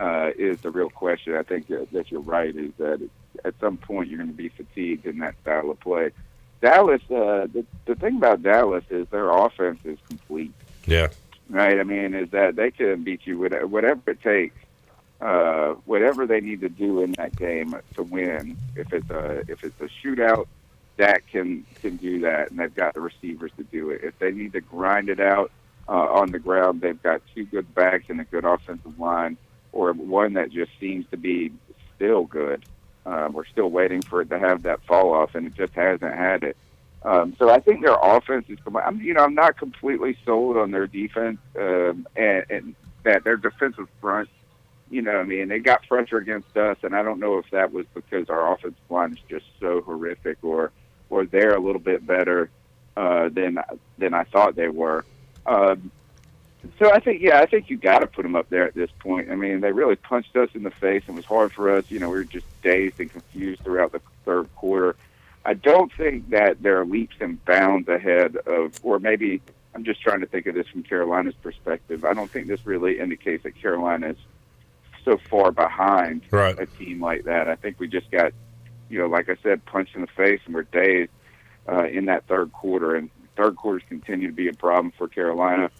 Uh, 0.00 0.30
is 0.38 0.60
the 0.60 0.70
real 0.70 0.88
question. 0.90 1.34
I 1.36 1.42
think 1.42 1.66
that, 1.66 1.90
that 1.90 2.10
you're 2.12 2.20
right. 2.20 2.54
Is 2.54 2.70
that 2.78 3.00
at 3.44 3.54
some 3.60 3.76
point 3.76 4.08
you're 4.08 4.18
going 4.18 4.30
to 4.30 4.36
be 4.36 4.48
fatigued 4.48 5.06
in 5.06 5.18
that 5.18 5.34
style 5.42 5.70
of 5.70 5.80
play. 5.80 6.10
Dallas. 6.60 7.02
Uh, 7.10 7.46
the 7.52 7.64
the 7.86 7.94
thing 7.94 8.16
about 8.16 8.42
Dallas 8.42 8.84
is 8.90 9.06
their 9.08 9.30
offense 9.30 9.78
is 9.84 9.98
complete 10.08 10.52
Yeah. 10.86 11.08
right? 11.48 11.78
I 11.78 11.84
mean, 11.84 12.14
is 12.14 12.30
that 12.30 12.56
they 12.56 12.70
can 12.70 13.04
beat 13.04 13.26
you 13.26 13.38
with 13.38 13.52
whatever 13.62 14.00
it 14.10 14.20
takes, 14.22 14.56
uh, 15.20 15.74
whatever 15.84 16.26
they 16.26 16.40
need 16.40 16.60
to 16.62 16.68
do 16.68 17.02
in 17.02 17.12
that 17.12 17.36
game 17.36 17.76
to 17.94 18.02
win. 18.02 18.56
If 18.76 18.92
it's 18.92 19.08
a 19.10 19.44
if 19.48 19.62
it's 19.62 19.80
a 19.80 19.88
shootout, 20.04 20.46
Dak 20.96 21.26
can 21.30 21.64
can 21.80 21.96
do 21.96 22.20
that, 22.22 22.50
and 22.50 22.58
they've 22.58 22.74
got 22.74 22.94
the 22.94 23.00
receivers 23.00 23.52
to 23.56 23.62
do 23.64 23.90
it. 23.90 24.02
If 24.02 24.18
they 24.18 24.32
need 24.32 24.52
to 24.54 24.60
grind 24.60 25.08
it 25.10 25.20
out 25.20 25.52
uh, 25.88 25.92
on 25.92 26.32
the 26.32 26.40
ground, 26.40 26.80
they've 26.80 27.00
got 27.02 27.22
two 27.36 27.44
good 27.44 27.72
backs 27.74 28.06
and 28.08 28.20
a 28.20 28.24
good 28.24 28.44
offensive 28.44 28.98
line, 28.98 29.36
or 29.70 29.92
one 29.92 30.32
that 30.34 30.50
just 30.50 30.72
seems 30.80 31.06
to 31.12 31.16
be 31.16 31.52
still 31.94 32.24
good. 32.24 32.64
Um, 33.08 33.32
we're 33.32 33.46
still 33.46 33.70
waiting 33.70 34.02
for 34.02 34.20
it 34.20 34.28
to 34.28 34.38
have 34.38 34.64
that 34.64 34.84
fall 34.84 35.14
off, 35.14 35.34
and 35.34 35.46
it 35.46 35.54
just 35.54 35.72
hasn't 35.72 36.14
had 36.14 36.44
it. 36.44 36.58
Um, 37.02 37.34
so 37.38 37.48
I 37.48 37.58
think 37.58 37.82
their 37.82 37.96
offense 38.00 38.44
is. 38.50 38.58
I'm, 38.84 39.00
you 39.00 39.14
know, 39.14 39.24
I'm 39.24 39.34
not 39.34 39.56
completely 39.56 40.18
sold 40.26 40.58
on 40.58 40.72
their 40.72 40.86
defense 40.86 41.38
um, 41.58 42.06
and, 42.16 42.44
and 42.50 42.74
that 43.04 43.24
their 43.24 43.38
defensive 43.38 43.88
front. 44.02 44.28
You 44.90 45.00
know, 45.00 45.16
I 45.16 45.22
mean, 45.22 45.48
they 45.48 45.58
got 45.58 45.86
pressure 45.88 46.18
against 46.18 46.54
us, 46.56 46.76
and 46.82 46.94
I 46.94 47.02
don't 47.02 47.18
know 47.18 47.38
if 47.38 47.46
that 47.50 47.72
was 47.72 47.86
because 47.94 48.28
our 48.28 48.52
offensive 48.52 48.90
line 48.90 49.12
is 49.12 49.18
just 49.30 49.46
so 49.58 49.80
horrific, 49.80 50.38
or 50.42 50.70
or 51.08 51.24
they're 51.24 51.54
a 51.54 51.60
little 51.60 51.80
bit 51.80 52.06
better 52.06 52.50
uh, 52.96 53.30
than 53.30 53.58
than 53.96 54.12
I 54.12 54.24
thought 54.24 54.54
they 54.54 54.68
were. 54.68 55.06
Um, 55.46 55.90
so 56.78 56.92
I 56.92 57.00
think, 57.00 57.22
yeah, 57.22 57.40
I 57.40 57.46
think 57.46 57.70
you 57.70 57.76
got 57.76 58.00
to 58.00 58.06
put 58.06 58.22
them 58.22 58.34
up 58.34 58.48
there 58.50 58.66
at 58.66 58.74
this 58.74 58.90
point. 58.98 59.30
I 59.30 59.36
mean, 59.36 59.60
they 59.60 59.72
really 59.72 59.96
punched 59.96 60.36
us 60.36 60.48
in 60.54 60.62
the 60.62 60.70
face, 60.70 61.02
and 61.06 61.16
it 61.16 61.18
was 61.18 61.24
hard 61.24 61.52
for 61.52 61.70
us. 61.76 61.84
You 61.88 61.98
know, 62.00 62.08
we 62.10 62.16
were 62.18 62.24
just 62.24 62.46
dazed 62.62 62.98
and 62.98 63.10
confused 63.10 63.62
throughout 63.62 63.92
the 63.92 64.00
third 64.24 64.48
quarter. 64.56 64.96
I 65.44 65.54
don't 65.54 65.92
think 65.92 66.30
that 66.30 66.62
there 66.62 66.80
are 66.80 66.84
leaps 66.84 67.16
and 67.20 67.42
bounds 67.44 67.88
ahead 67.88 68.36
of, 68.36 68.72
or 68.82 68.98
maybe 68.98 69.40
I'm 69.74 69.84
just 69.84 70.02
trying 70.02 70.20
to 70.20 70.26
think 70.26 70.46
of 70.46 70.54
this 70.54 70.66
from 70.66 70.82
Carolina's 70.82 71.34
perspective. 71.42 72.04
I 72.04 72.12
don't 72.12 72.30
think 72.30 72.48
this 72.48 72.66
really 72.66 72.98
indicates 72.98 73.44
that 73.44 73.54
Carolina 73.54 74.10
is 74.10 74.16
so 75.04 75.16
far 75.30 75.52
behind 75.52 76.22
Right. 76.30 76.58
a 76.58 76.66
team 76.66 77.00
like 77.00 77.24
that. 77.24 77.48
I 77.48 77.54
think 77.54 77.78
we 77.78 77.86
just 77.88 78.10
got, 78.10 78.32
you 78.90 78.98
know, 78.98 79.06
like 79.06 79.28
I 79.28 79.36
said, 79.42 79.64
punched 79.64 79.94
in 79.94 80.00
the 80.00 80.08
face 80.08 80.40
and 80.44 80.54
we're 80.54 80.64
dazed 80.64 81.12
uh, 81.68 81.84
in 81.84 82.06
that 82.06 82.26
third 82.26 82.52
quarter. 82.52 82.96
And 82.96 83.08
third 83.36 83.56
quarters 83.56 83.84
continue 83.88 84.26
to 84.26 84.34
be 84.34 84.48
a 84.48 84.52
problem 84.52 84.92
for 84.98 85.08
Carolina. 85.08 85.70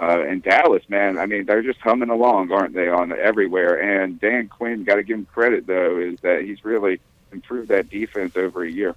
Uh, 0.00 0.22
and 0.28 0.42
Dallas, 0.42 0.82
man, 0.88 1.18
I 1.18 1.26
mean, 1.26 1.46
they're 1.46 1.62
just 1.62 1.80
humming 1.80 2.10
along, 2.10 2.52
aren't 2.52 2.74
they, 2.74 2.88
on 2.88 3.12
everywhere? 3.12 3.80
And 3.80 4.20
Dan 4.20 4.48
Quinn, 4.48 4.84
got 4.84 4.96
to 4.96 5.02
give 5.02 5.18
him 5.18 5.26
credit, 5.26 5.66
though, 5.66 5.98
is 5.98 6.20
that 6.20 6.42
he's 6.42 6.64
really 6.64 7.00
improved 7.32 7.68
that 7.70 7.88
defense 7.88 8.36
over 8.36 8.62
a 8.62 8.70
year. 8.70 8.94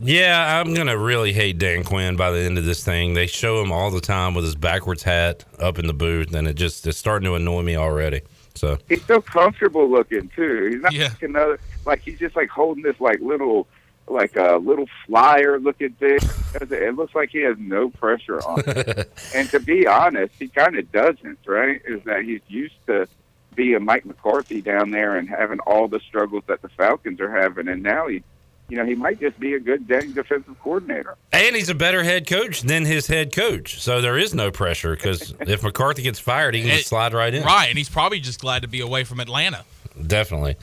Yeah, 0.00 0.60
I'm 0.60 0.74
gonna 0.74 0.96
really 0.98 1.32
hate 1.32 1.58
Dan 1.58 1.84
Quinn 1.84 2.16
by 2.16 2.30
the 2.30 2.40
end 2.40 2.58
of 2.58 2.64
this 2.64 2.82
thing. 2.82 3.14
They 3.14 3.26
show 3.26 3.60
him 3.62 3.70
all 3.70 3.90
the 3.90 4.00
time 4.00 4.34
with 4.34 4.44
his 4.44 4.54
backwards 4.56 5.02
hat 5.02 5.44
up 5.60 5.78
in 5.78 5.86
the 5.86 5.92
booth, 5.92 6.34
and 6.34 6.48
it 6.48 6.54
just 6.54 6.86
it's 6.86 6.98
starting 6.98 7.26
to 7.26 7.34
annoy 7.34 7.62
me 7.62 7.76
already. 7.76 8.22
So 8.54 8.78
He's 8.88 9.04
so 9.04 9.20
comfortable 9.20 9.88
looking 9.88 10.28
too. 10.34 10.70
He's 10.72 10.80
not 10.82 10.92
Yeah. 10.92 11.04
like 11.08 11.22
another 11.22 11.60
like 11.86 12.00
he's 12.00 12.18
just 12.18 12.34
like 12.36 12.48
holding 12.48 12.82
this 12.82 12.98
like 13.00 13.20
little 13.20 13.68
like 14.12 14.36
a 14.36 14.56
little 14.56 14.86
flyer 15.06 15.58
looking 15.58 15.90
thing. 15.94 16.18
It 16.60 16.94
looks 16.96 17.14
like 17.14 17.30
he 17.30 17.40
has 17.42 17.56
no 17.58 17.88
pressure 17.90 18.40
on. 18.40 18.62
him. 18.64 19.04
and 19.34 19.48
to 19.50 19.60
be 19.60 19.86
honest, 19.86 20.34
he 20.38 20.48
kind 20.48 20.76
of 20.78 20.90
doesn't. 20.92 21.38
Right? 21.46 21.80
Is 21.86 22.02
that 22.04 22.22
he's 22.24 22.40
used 22.48 22.74
to 22.86 23.08
being 23.54 23.74
a 23.74 23.80
Mike 23.80 24.04
McCarthy 24.06 24.60
down 24.62 24.90
there 24.90 25.16
and 25.16 25.28
having 25.28 25.58
all 25.60 25.88
the 25.88 26.00
struggles 26.00 26.42
that 26.46 26.62
the 26.62 26.68
Falcons 26.70 27.20
are 27.20 27.30
having, 27.30 27.68
and 27.68 27.82
now 27.82 28.06
he, 28.08 28.22
you 28.70 28.78
know, 28.78 28.84
he 28.86 28.94
might 28.94 29.20
just 29.20 29.38
be 29.38 29.52
a 29.52 29.60
good 29.60 29.86
dang 29.86 30.12
defensive 30.12 30.58
coordinator. 30.60 31.16
and 31.32 31.54
he's 31.54 31.68
a 31.68 31.74
better 31.74 32.02
head 32.02 32.26
coach 32.26 32.62
than 32.62 32.86
his 32.86 33.06
head 33.06 33.30
coach, 33.34 33.78
so 33.82 34.00
there 34.00 34.16
is 34.16 34.34
no 34.34 34.50
pressure 34.50 34.94
because 34.96 35.34
if 35.40 35.62
McCarthy 35.62 36.00
gets 36.02 36.18
fired, 36.18 36.54
he 36.54 36.62
can 36.62 36.70
just 36.70 36.82
It- 36.82 36.88
slide 36.88 37.12
right 37.12 37.34
in. 37.34 37.42
Right, 37.42 37.68
and 37.68 37.76
he's 37.76 37.90
probably 37.90 38.20
just 38.20 38.40
glad 38.40 38.62
to 38.62 38.68
be 38.68 38.80
away 38.80 39.04
from 39.04 39.20
Atlanta. 39.20 39.64
Definitely. 40.06 40.56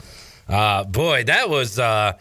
Uh, 0.48 0.82
boy, 0.82 1.22
that 1.24 1.48
was. 1.48 1.78
Uh, 1.78 2.14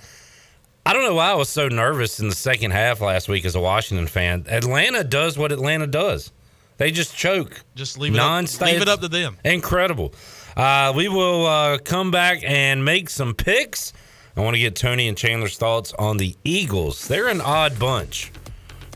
I 0.89 0.93
don't 0.93 1.03
know 1.03 1.13
why 1.13 1.29
I 1.29 1.35
was 1.35 1.49
so 1.49 1.67
nervous 1.67 2.19
in 2.19 2.29
the 2.29 2.35
second 2.35 2.71
half 2.71 2.99
last 2.99 3.29
week 3.29 3.45
as 3.45 3.53
a 3.53 3.59
Washington 3.59 4.07
fan. 4.07 4.45
Atlanta 4.49 5.03
does 5.03 5.37
what 5.37 5.51
Atlanta 5.51 5.85
does. 5.85 6.31
They 6.77 6.89
just 6.89 7.15
choke. 7.15 7.61
Just 7.75 7.99
leave 7.99 8.15
it 8.15 8.19
up, 8.19 8.61
leave 8.61 8.81
it 8.81 8.87
up 8.87 8.99
to 9.01 9.07
them. 9.07 9.37
Incredible. 9.45 10.15
Uh, 10.57 10.91
we 10.95 11.07
will 11.07 11.45
uh, 11.45 11.77
come 11.77 12.09
back 12.09 12.39
and 12.43 12.83
make 12.83 13.11
some 13.11 13.35
picks. 13.35 13.93
I 14.35 14.41
want 14.41 14.55
to 14.55 14.59
get 14.59 14.75
Tony 14.75 15.07
and 15.07 15.15
Chandler's 15.15 15.59
thoughts 15.59 15.93
on 15.93 16.17
the 16.17 16.35
Eagles. 16.43 17.07
They're 17.07 17.27
an 17.27 17.41
odd 17.41 17.77
bunch. 17.77 18.31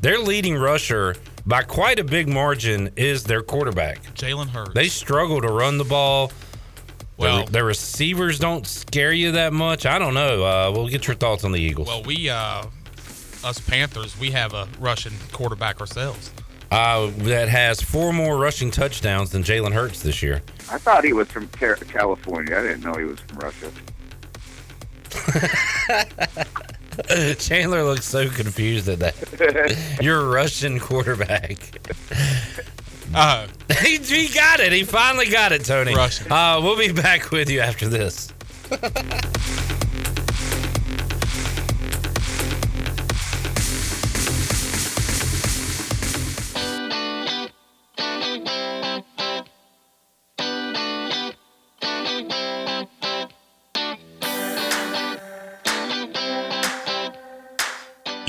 Their 0.02 0.18
leading 0.18 0.56
rusher, 0.56 1.16
by 1.46 1.62
quite 1.62 2.00
a 2.00 2.04
big 2.04 2.28
margin, 2.28 2.90
is 2.96 3.24
their 3.24 3.44
quarterback. 3.44 4.02
Jalen 4.16 4.50
Hurts. 4.50 4.74
They 4.74 4.88
struggle 4.88 5.42
to 5.42 5.48
run 5.50 5.78
the 5.78 5.84
ball. 5.84 6.32
Well- 7.18 7.38
their, 7.38 7.46
their 7.46 7.66
receivers 7.66 8.40
don't 8.40 8.66
scare 8.68 9.12
you 9.14 9.32
that 9.34 9.54
much. 9.54 9.86
I 9.86 10.00
don't 10.00 10.14
know. 10.14 10.44
Uh, 10.44 10.72
we'll 10.74 10.88
get 10.90 11.08
your 11.08 11.16
thoughts 11.16 11.44
on 11.44 11.52
the 11.52 11.60
Eagles. 11.60 11.88
well, 11.88 12.04
we 12.04 12.30
uh, 12.30 12.64
us 13.44 13.60
Panthers, 13.60 14.18
we 14.20 14.32
have 14.32 14.54
a 14.54 14.68
Russian 14.80 15.14
quarterback 15.32 15.80
ourselves. 15.82 16.32
uh, 16.72 17.12
that 17.18 17.50
has 17.50 17.82
four 17.82 18.14
more 18.14 18.38
rushing 18.38 18.72
touchdowns 18.72 19.32
than 19.32 19.44
Jalen 19.44 19.74
Hurts 19.74 20.02
this 20.02 20.24
year. 20.24 20.42
I 20.72 20.78
thought 20.78 21.04
he 21.04 21.14
was 21.14 21.28
from 21.28 21.48
California. 21.50 22.58
I 22.58 22.62
didn't 22.62 22.84
know 22.84 22.94
he 22.94 23.06
was 23.06 23.20
from 23.20 23.38
Russia. 23.38 23.70
Chandler 27.38 27.84
looks 27.84 28.06
so 28.06 28.30
confused 28.30 28.88
at 28.90 29.00
that. 29.00 29.98
You're 30.02 30.22
a 30.22 30.30
Russian 30.30 30.80
quarterback. 30.80 31.58
Uh, 33.14 33.48
he, 33.82 33.98
he 33.98 34.34
got 34.34 34.60
it. 34.60 34.72
He 34.72 34.84
finally 34.84 35.30
got 35.30 35.52
it, 35.52 35.66
Tony. 35.66 35.96
Russian. 35.96 36.32
Uh, 36.32 36.60
we'll 36.62 36.78
be 36.78 36.92
back 36.92 37.32
with 37.32 37.50
you 37.50 37.60
after 37.60 37.88
this. 37.88 38.32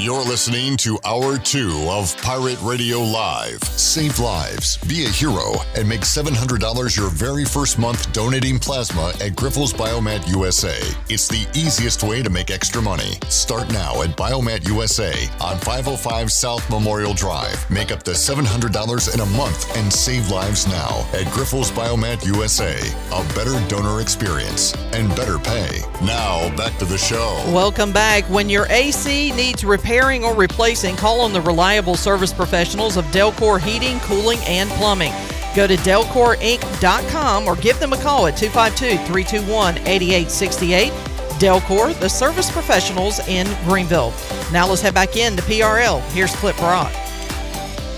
You're 0.05 0.23
listening 0.23 0.77
to 0.85 0.99
Hour 1.07 1.39
2 1.39 1.87
of 1.89 2.15
Pirate 2.21 2.61
Radio 2.61 2.99
Live. 2.99 3.65
Save 3.65 4.19
lives, 4.19 4.77
be 4.87 5.07
a 5.07 5.09
hero, 5.09 5.55
and 5.77 5.89
make 5.89 6.03
$700 6.03 6.95
your 6.95 7.09
very 7.09 7.47
first 7.47 7.79
month 7.79 8.13
donating 8.13 8.59
plasma 8.59 9.15
at 9.23 9.33
Grifols 9.33 9.73
Biomat 9.73 10.29
USA. 10.29 10.77
It's 11.09 11.27
the 11.27 11.47
easiest 11.59 12.03
way 12.03 12.23
to 12.23 12.29
make 12.29 12.51
extra 12.51 12.83
money. 12.83 13.15
Start 13.31 13.73
now 13.73 14.03
at 14.03 14.11
Biomat 14.11 14.69
USA 14.69 15.15
on 15.41 15.57
505 15.61 16.31
South 16.31 16.69
Memorial 16.69 17.15
Drive. 17.15 17.65
Make 17.71 17.91
up 17.91 18.03
to 18.03 18.11
$700 18.11 19.15
in 19.15 19.21
a 19.21 19.27
month 19.39 19.75
and 19.75 19.91
save 19.91 20.29
lives 20.29 20.67
now 20.67 21.09
at 21.15 21.25
Grifols 21.33 21.73
Biomat 21.73 22.27
USA. 22.27 22.77
A 23.11 23.25
better 23.35 23.59
donor 23.69 24.03
experience 24.03 24.75
and 24.93 25.09
better 25.17 25.39
pay. 25.39 25.81
Now, 26.03 26.55
back 26.59 26.77
to 26.81 26.85
the 26.85 26.99
show. 26.99 27.43
Welcome 27.55 27.91
back. 27.91 28.25
When 28.25 28.51
your 28.51 28.67
AC 28.67 29.33
needs 29.33 29.65
repairing 29.95 30.25
or 30.25 30.35
replacing, 30.35 30.97
call 30.97 31.21
on 31.21 31.33
the 31.33 31.41
reliable 31.41 31.95
service 31.95 32.33
professionals 32.33 32.97
of 32.97 33.05
Delcor 33.07 33.61
Heating, 33.61 34.01
Cooling, 34.01 34.41
and 34.47 34.69
Plumbing. 34.71 35.13
Go 35.55 35.69
to 35.69 35.77
delcorinc.com 35.77 37.47
or 37.47 37.55
give 37.57 37.79
them 37.79 37.93
a 37.93 37.97
call 37.99 38.27
at 38.27 38.37
252 38.37 38.97
321 39.05 39.79
8868. 39.87 40.91
Delcor, 41.39 41.99
the 42.01 42.09
service 42.09 42.51
professionals 42.51 43.21
in 43.29 43.47
Greenville. 43.69 44.13
Now 44.53 44.67
let's 44.67 44.83
head 44.83 44.95
back 44.95 45.17
in 45.17 45.37
to 45.37 45.43
PRL. 45.43 46.01
Here's 46.11 46.35
Clip 46.37 46.61
Rock. 46.61 46.93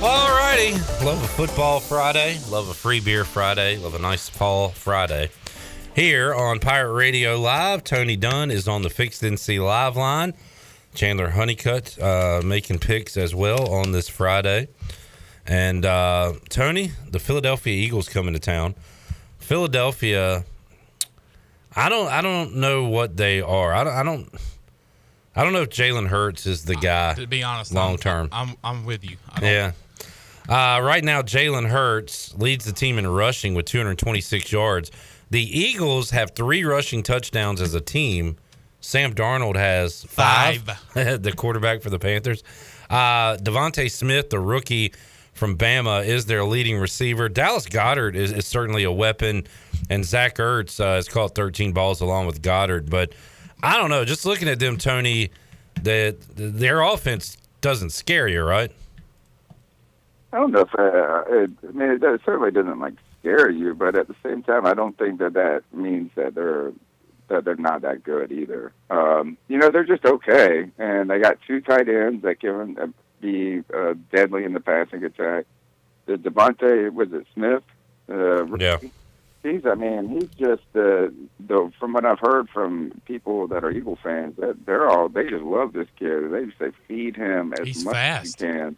All 0.02 0.28
righty. 0.36 0.72
Love 1.02 1.22
a 1.22 1.28
football 1.28 1.80
Friday. 1.80 2.38
Love 2.50 2.68
a 2.68 2.74
free 2.74 3.00
beer 3.00 3.24
Friday. 3.24 3.78
Love 3.78 3.94
a 3.94 3.98
nice 3.98 4.28
Paul 4.28 4.68
Friday. 4.68 5.30
Here 5.94 6.34
on 6.34 6.58
Pirate 6.58 6.92
Radio 6.92 7.40
Live, 7.40 7.84
Tony 7.84 8.16
Dunn 8.16 8.50
is 8.50 8.68
on 8.68 8.82
the 8.82 8.90
Fixed 8.90 9.22
NC 9.22 9.64
Live 9.64 9.96
line. 9.96 10.34
Chandler 10.96 11.30
Honeycutt 11.30 11.98
uh, 12.02 12.40
making 12.44 12.78
picks 12.80 13.16
as 13.16 13.34
well 13.34 13.70
on 13.72 13.92
this 13.92 14.08
Friday. 14.08 14.68
And 15.46 15.84
uh, 15.84 16.32
Tony, 16.48 16.90
the 17.08 17.20
Philadelphia 17.20 17.72
Eagles 17.74 18.08
coming 18.08 18.32
to 18.34 18.40
town. 18.40 18.74
Philadelphia, 19.38 20.44
I 21.76 21.88
don't, 21.88 22.08
I 22.08 22.20
don't 22.22 22.56
know 22.56 22.84
what 22.88 23.16
they 23.16 23.40
are. 23.40 23.72
I 23.72 23.84
don't, 23.84 23.92
I 23.92 24.02
don't, 24.02 24.28
I 25.36 25.44
don't 25.44 25.52
know 25.52 25.62
if 25.62 25.68
Jalen 25.70 26.08
Hurts 26.08 26.46
is 26.46 26.64
the 26.64 26.74
guy. 26.74 27.14
To 27.14 27.26
be 27.26 27.42
honest, 27.44 27.72
long 27.72 27.96
term. 27.98 28.28
I'm 28.32 28.54
I'm 28.64 28.84
with 28.84 29.04
you. 29.08 29.16
I 29.32 29.40
don't- 29.40 29.48
Yeah. 29.48 29.72
Uh, 30.48 30.80
right 30.80 31.02
now, 31.04 31.22
Jalen 31.22 31.68
Hurts 31.68 32.32
leads 32.36 32.64
the 32.64 32.72
team 32.72 32.98
in 32.98 33.06
rushing 33.06 33.54
with 33.54 33.66
226 33.66 34.50
yards. 34.52 34.90
The 35.28 35.42
Eagles 35.42 36.10
have 36.10 36.30
three 36.36 36.62
rushing 36.64 37.02
touchdowns 37.02 37.60
as 37.60 37.74
a 37.74 37.80
team. 37.80 38.36
Sam 38.86 39.14
Darnold 39.14 39.56
has 39.56 40.04
five. 40.04 40.64
the 40.94 41.34
quarterback 41.36 41.82
for 41.82 41.90
the 41.90 41.98
Panthers. 41.98 42.44
Uh, 42.88 43.36
DeVonta 43.36 43.90
Smith, 43.90 44.30
the 44.30 44.38
rookie 44.38 44.92
from 45.32 45.58
Bama, 45.58 46.06
is 46.06 46.26
their 46.26 46.44
leading 46.44 46.78
receiver. 46.78 47.28
Dallas 47.28 47.66
Goedert 47.66 48.14
is, 48.14 48.30
is 48.30 48.46
certainly 48.46 48.84
a 48.84 48.92
weapon, 48.92 49.44
and 49.90 50.04
Zach 50.04 50.36
Ertz 50.36 50.78
uh, 50.78 50.94
has 50.94 51.08
caught 51.08 51.34
13 51.34 51.72
balls 51.72 52.00
along 52.00 52.26
with 52.28 52.42
Goddard. 52.42 52.88
But 52.88 53.12
I 53.60 53.76
don't 53.76 53.90
know. 53.90 54.04
Just 54.04 54.24
looking 54.24 54.48
at 54.48 54.60
them, 54.60 54.76
Tony, 54.76 55.32
that 55.82 56.20
their 56.36 56.80
offense 56.80 57.38
doesn't 57.62 57.90
scare 57.90 58.28
you, 58.28 58.44
right? 58.44 58.70
I 60.32 60.38
don't 60.38 60.52
know 60.52 60.60
if 60.60 60.74
uh, 60.78 61.22
it, 61.28 61.50
I 61.68 61.72
mean 61.72 61.90
it, 61.90 61.98
does- 62.00 62.20
certainly 62.24 62.52
doesn't 62.52 62.78
like 62.78 62.94
scare 63.18 63.50
you, 63.50 63.74
but 63.74 63.96
at 63.96 64.06
the 64.06 64.14
same 64.22 64.44
time, 64.44 64.64
I 64.64 64.74
don't 64.74 64.96
think 64.96 65.18
that 65.18 65.32
that 65.32 65.64
means 65.72 66.12
that 66.14 66.36
they're 66.36 66.70
that 67.28 67.44
they're 67.44 67.56
not 67.56 67.82
that 67.82 68.02
good 68.04 68.30
either. 68.32 68.72
Um, 68.90 69.36
you 69.48 69.58
know, 69.58 69.70
they're 69.70 69.84
just 69.84 70.04
okay, 70.04 70.70
and 70.78 71.10
they 71.10 71.18
got 71.18 71.38
two 71.46 71.60
tight 71.60 71.88
ends 71.88 72.22
that 72.22 72.40
can 72.40 72.78
uh, 72.78 72.86
be 73.20 73.62
uh, 73.74 73.94
deadly 74.12 74.44
in 74.44 74.52
the 74.52 74.60
passing 74.60 75.02
attack. 75.04 75.46
The 76.06 76.14
DeVonta 76.14 76.92
was 76.92 77.12
it 77.12 77.26
Smith? 77.34 77.62
Uh, 78.08 78.44
Yeah. 78.56 78.78
He's, 79.42 79.64
I 79.64 79.74
mean, 79.74 80.08
he's 80.08 80.28
just 80.30 80.64
uh, 80.74 81.06
the 81.38 81.70
from 81.78 81.92
what 81.92 82.04
I've 82.04 82.18
heard 82.18 82.48
from 82.48 83.00
people 83.04 83.46
that 83.48 83.62
are 83.62 83.70
Eagle 83.70 83.96
fans, 84.02 84.34
that 84.38 84.66
they're 84.66 84.88
all 84.88 85.08
they 85.08 85.28
just 85.28 85.44
love 85.44 85.72
this 85.72 85.86
kid. 85.98 86.32
They 86.32 86.46
just 86.46 86.58
say 86.58 86.72
feed 86.88 87.14
him 87.16 87.52
as 87.52 87.64
He's 87.64 87.84
much 87.84 87.94
fast. 87.94 88.42
as 88.42 88.46
you 88.48 88.52
can. 88.52 88.76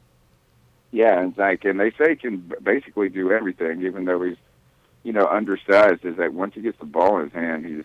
Yeah, 0.91 1.20
and 1.20 1.37
like, 1.39 1.65
and 1.65 1.81
they 1.81 1.91
say 1.93 2.11
he 2.11 2.16
can 2.16 2.53
basically 2.62 3.09
do 3.09 3.33
everything, 3.33 3.81
even 3.83 4.05
though 4.05 4.23
he's, 4.23 4.37
you 5.05 5.12
know, 5.15 5.27
undersized. 5.27 6.05
Is 6.05 6.16
that 6.19 6.35
once 6.35 6.55
he 6.55 6.61
gets 6.61 6.79
the 6.79 6.85
ball 6.87 7.16
in 7.19 7.25
his 7.25 7.33
hand, 7.33 7.65
he's 7.65 7.85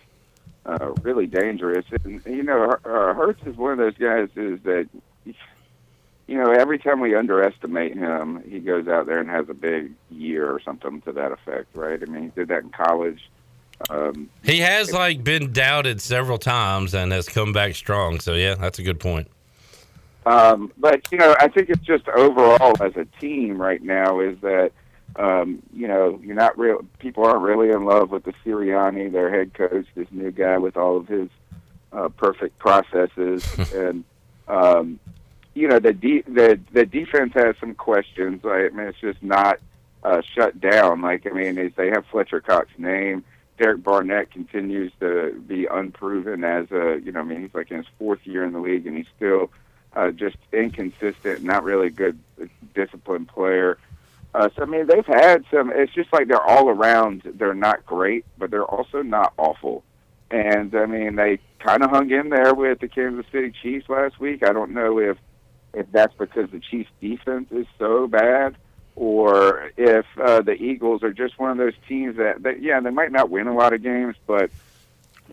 uh, 0.66 0.92
really 1.02 1.26
dangerous. 1.26 1.84
And 2.04 2.22
you 2.26 2.42
know, 2.42 2.76
uh, 2.84 3.14
Hurts 3.14 3.42
is 3.46 3.56
one 3.56 3.72
of 3.72 3.78
those 3.78 3.96
guys 3.96 4.28
is 4.36 4.60
that, 4.62 4.88
you 6.26 6.38
know, 6.38 6.52
every 6.52 6.78
time 6.78 7.00
we 7.00 7.14
underestimate 7.14 7.96
him, 7.96 8.42
he 8.48 8.60
goes 8.60 8.88
out 8.88 9.06
there 9.06 9.18
and 9.18 9.28
has 9.28 9.48
a 9.48 9.54
big 9.54 9.92
year 10.10 10.50
or 10.50 10.60
something 10.60 11.02
to 11.02 11.12
that 11.12 11.32
effect, 11.32 11.74
right? 11.74 12.00
I 12.02 12.06
mean, 12.06 12.24
he 12.24 12.28
did 12.30 12.48
that 12.48 12.62
in 12.62 12.70
college. 12.70 13.30
Um, 13.90 14.30
He 14.42 14.60
has 14.60 14.92
like 14.92 15.24
been 15.24 15.52
doubted 15.52 16.00
several 16.00 16.38
times 16.38 16.94
and 16.94 17.12
has 17.12 17.28
come 17.28 17.52
back 17.52 17.74
strong. 17.74 18.20
So 18.20 18.34
yeah, 18.34 18.54
that's 18.54 18.78
a 18.78 18.82
good 18.82 19.00
point. 19.00 19.28
Um, 20.26 20.72
but 20.78 21.10
you 21.12 21.18
know, 21.18 21.34
I 21.38 21.48
think 21.48 21.68
it's 21.68 21.84
just 21.84 22.08
overall 22.08 22.82
as 22.82 22.96
a 22.96 23.04
team 23.20 23.60
right 23.60 23.82
now 23.82 24.20
is 24.20 24.38
that 24.40 24.72
um, 25.16 25.62
you 25.72 25.86
know 25.88 26.20
you're 26.22 26.34
not 26.34 26.58
real. 26.58 26.84
People 26.98 27.24
aren't 27.24 27.42
really 27.42 27.70
in 27.70 27.84
love 27.84 28.10
with 28.10 28.24
the 28.24 28.34
Sirianni, 28.44 29.12
their 29.12 29.30
head 29.30 29.54
coach, 29.54 29.86
this 29.94 30.08
new 30.10 30.30
guy 30.30 30.58
with 30.58 30.76
all 30.76 30.96
of 30.96 31.08
his 31.08 31.28
uh, 31.92 32.08
perfect 32.08 32.58
processes, 32.58 33.46
and 33.74 34.04
um, 34.48 34.98
you 35.54 35.68
know 35.68 35.78
the 35.78 35.92
de- 35.92 36.22
the 36.22 36.58
the 36.72 36.84
defense 36.84 37.32
has 37.34 37.54
some 37.60 37.74
questions. 37.74 38.42
Like, 38.44 38.72
I 38.72 38.76
mean, 38.76 38.86
it's 38.86 39.00
just 39.00 39.22
not 39.22 39.60
uh, 40.02 40.22
shut 40.34 40.60
down. 40.60 41.00
Like 41.00 41.26
I 41.26 41.30
mean, 41.30 41.58
is 41.58 41.72
they 41.76 41.90
have 41.90 42.04
Fletcher 42.06 42.40
Cox's 42.40 42.78
name. 42.78 43.24
Derek 43.56 43.84
Barnett 43.84 44.32
continues 44.32 44.90
to 44.98 45.40
be 45.46 45.66
unproven 45.66 46.42
as 46.42 46.70
a 46.72 47.00
you 47.04 47.12
know 47.12 47.20
I 47.20 47.22
mean 47.22 47.42
he's 47.42 47.54
like 47.54 47.70
in 47.70 47.78
his 47.78 47.86
fourth 47.98 48.26
year 48.26 48.44
in 48.44 48.52
the 48.52 48.58
league 48.58 48.86
and 48.86 48.96
he's 48.96 49.06
still 49.16 49.50
uh, 49.94 50.10
just 50.10 50.36
inconsistent, 50.52 51.42
not 51.42 51.62
really 51.62 51.86
a 51.86 51.90
good 51.90 52.18
disciplined 52.74 53.28
player. 53.28 53.78
Uh, 54.34 54.48
so 54.56 54.62
I 54.62 54.66
mean, 54.66 54.86
they've 54.86 55.06
had 55.06 55.44
some. 55.50 55.70
It's 55.72 55.92
just 55.94 56.12
like 56.12 56.26
they're 56.26 56.42
all 56.42 56.68
around. 56.68 57.22
They're 57.24 57.54
not 57.54 57.86
great, 57.86 58.24
but 58.36 58.50
they're 58.50 58.64
also 58.64 59.02
not 59.02 59.32
awful. 59.38 59.84
And 60.30 60.74
I 60.74 60.86
mean, 60.86 61.14
they 61.14 61.38
kind 61.60 61.84
of 61.84 61.90
hung 61.90 62.10
in 62.10 62.30
there 62.30 62.52
with 62.52 62.80
the 62.80 62.88
Kansas 62.88 63.26
City 63.30 63.52
Chiefs 63.62 63.88
last 63.88 64.18
week. 64.18 64.42
I 64.44 64.52
don't 64.52 64.72
know 64.72 64.98
if 64.98 65.18
if 65.72 65.90
that's 65.92 66.14
because 66.14 66.50
the 66.50 66.58
Chiefs' 66.58 66.90
defense 67.00 67.52
is 67.52 67.66
so 67.78 68.08
bad, 68.08 68.56
or 68.96 69.70
if 69.76 70.06
uh, 70.20 70.42
the 70.42 70.54
Eagles 70.54 71.04
are 71.04 71.12
just 71.12 71.38
one 71.38 71.52
of 71.52 71.56
those 71.56 71.74
teams 71.88 72.16
that, 72.16 72.42
that 72.42 72.60
yeah, 72.60 72.80
they 72.80 72.90
might 72.90 73.12
not 73.12 73.30
win 73.30 73.46
a 73.46 73.54
lot 73.54 73.72
of 73.72 73.82
games, 73.82 74.16
but 74.26 74.50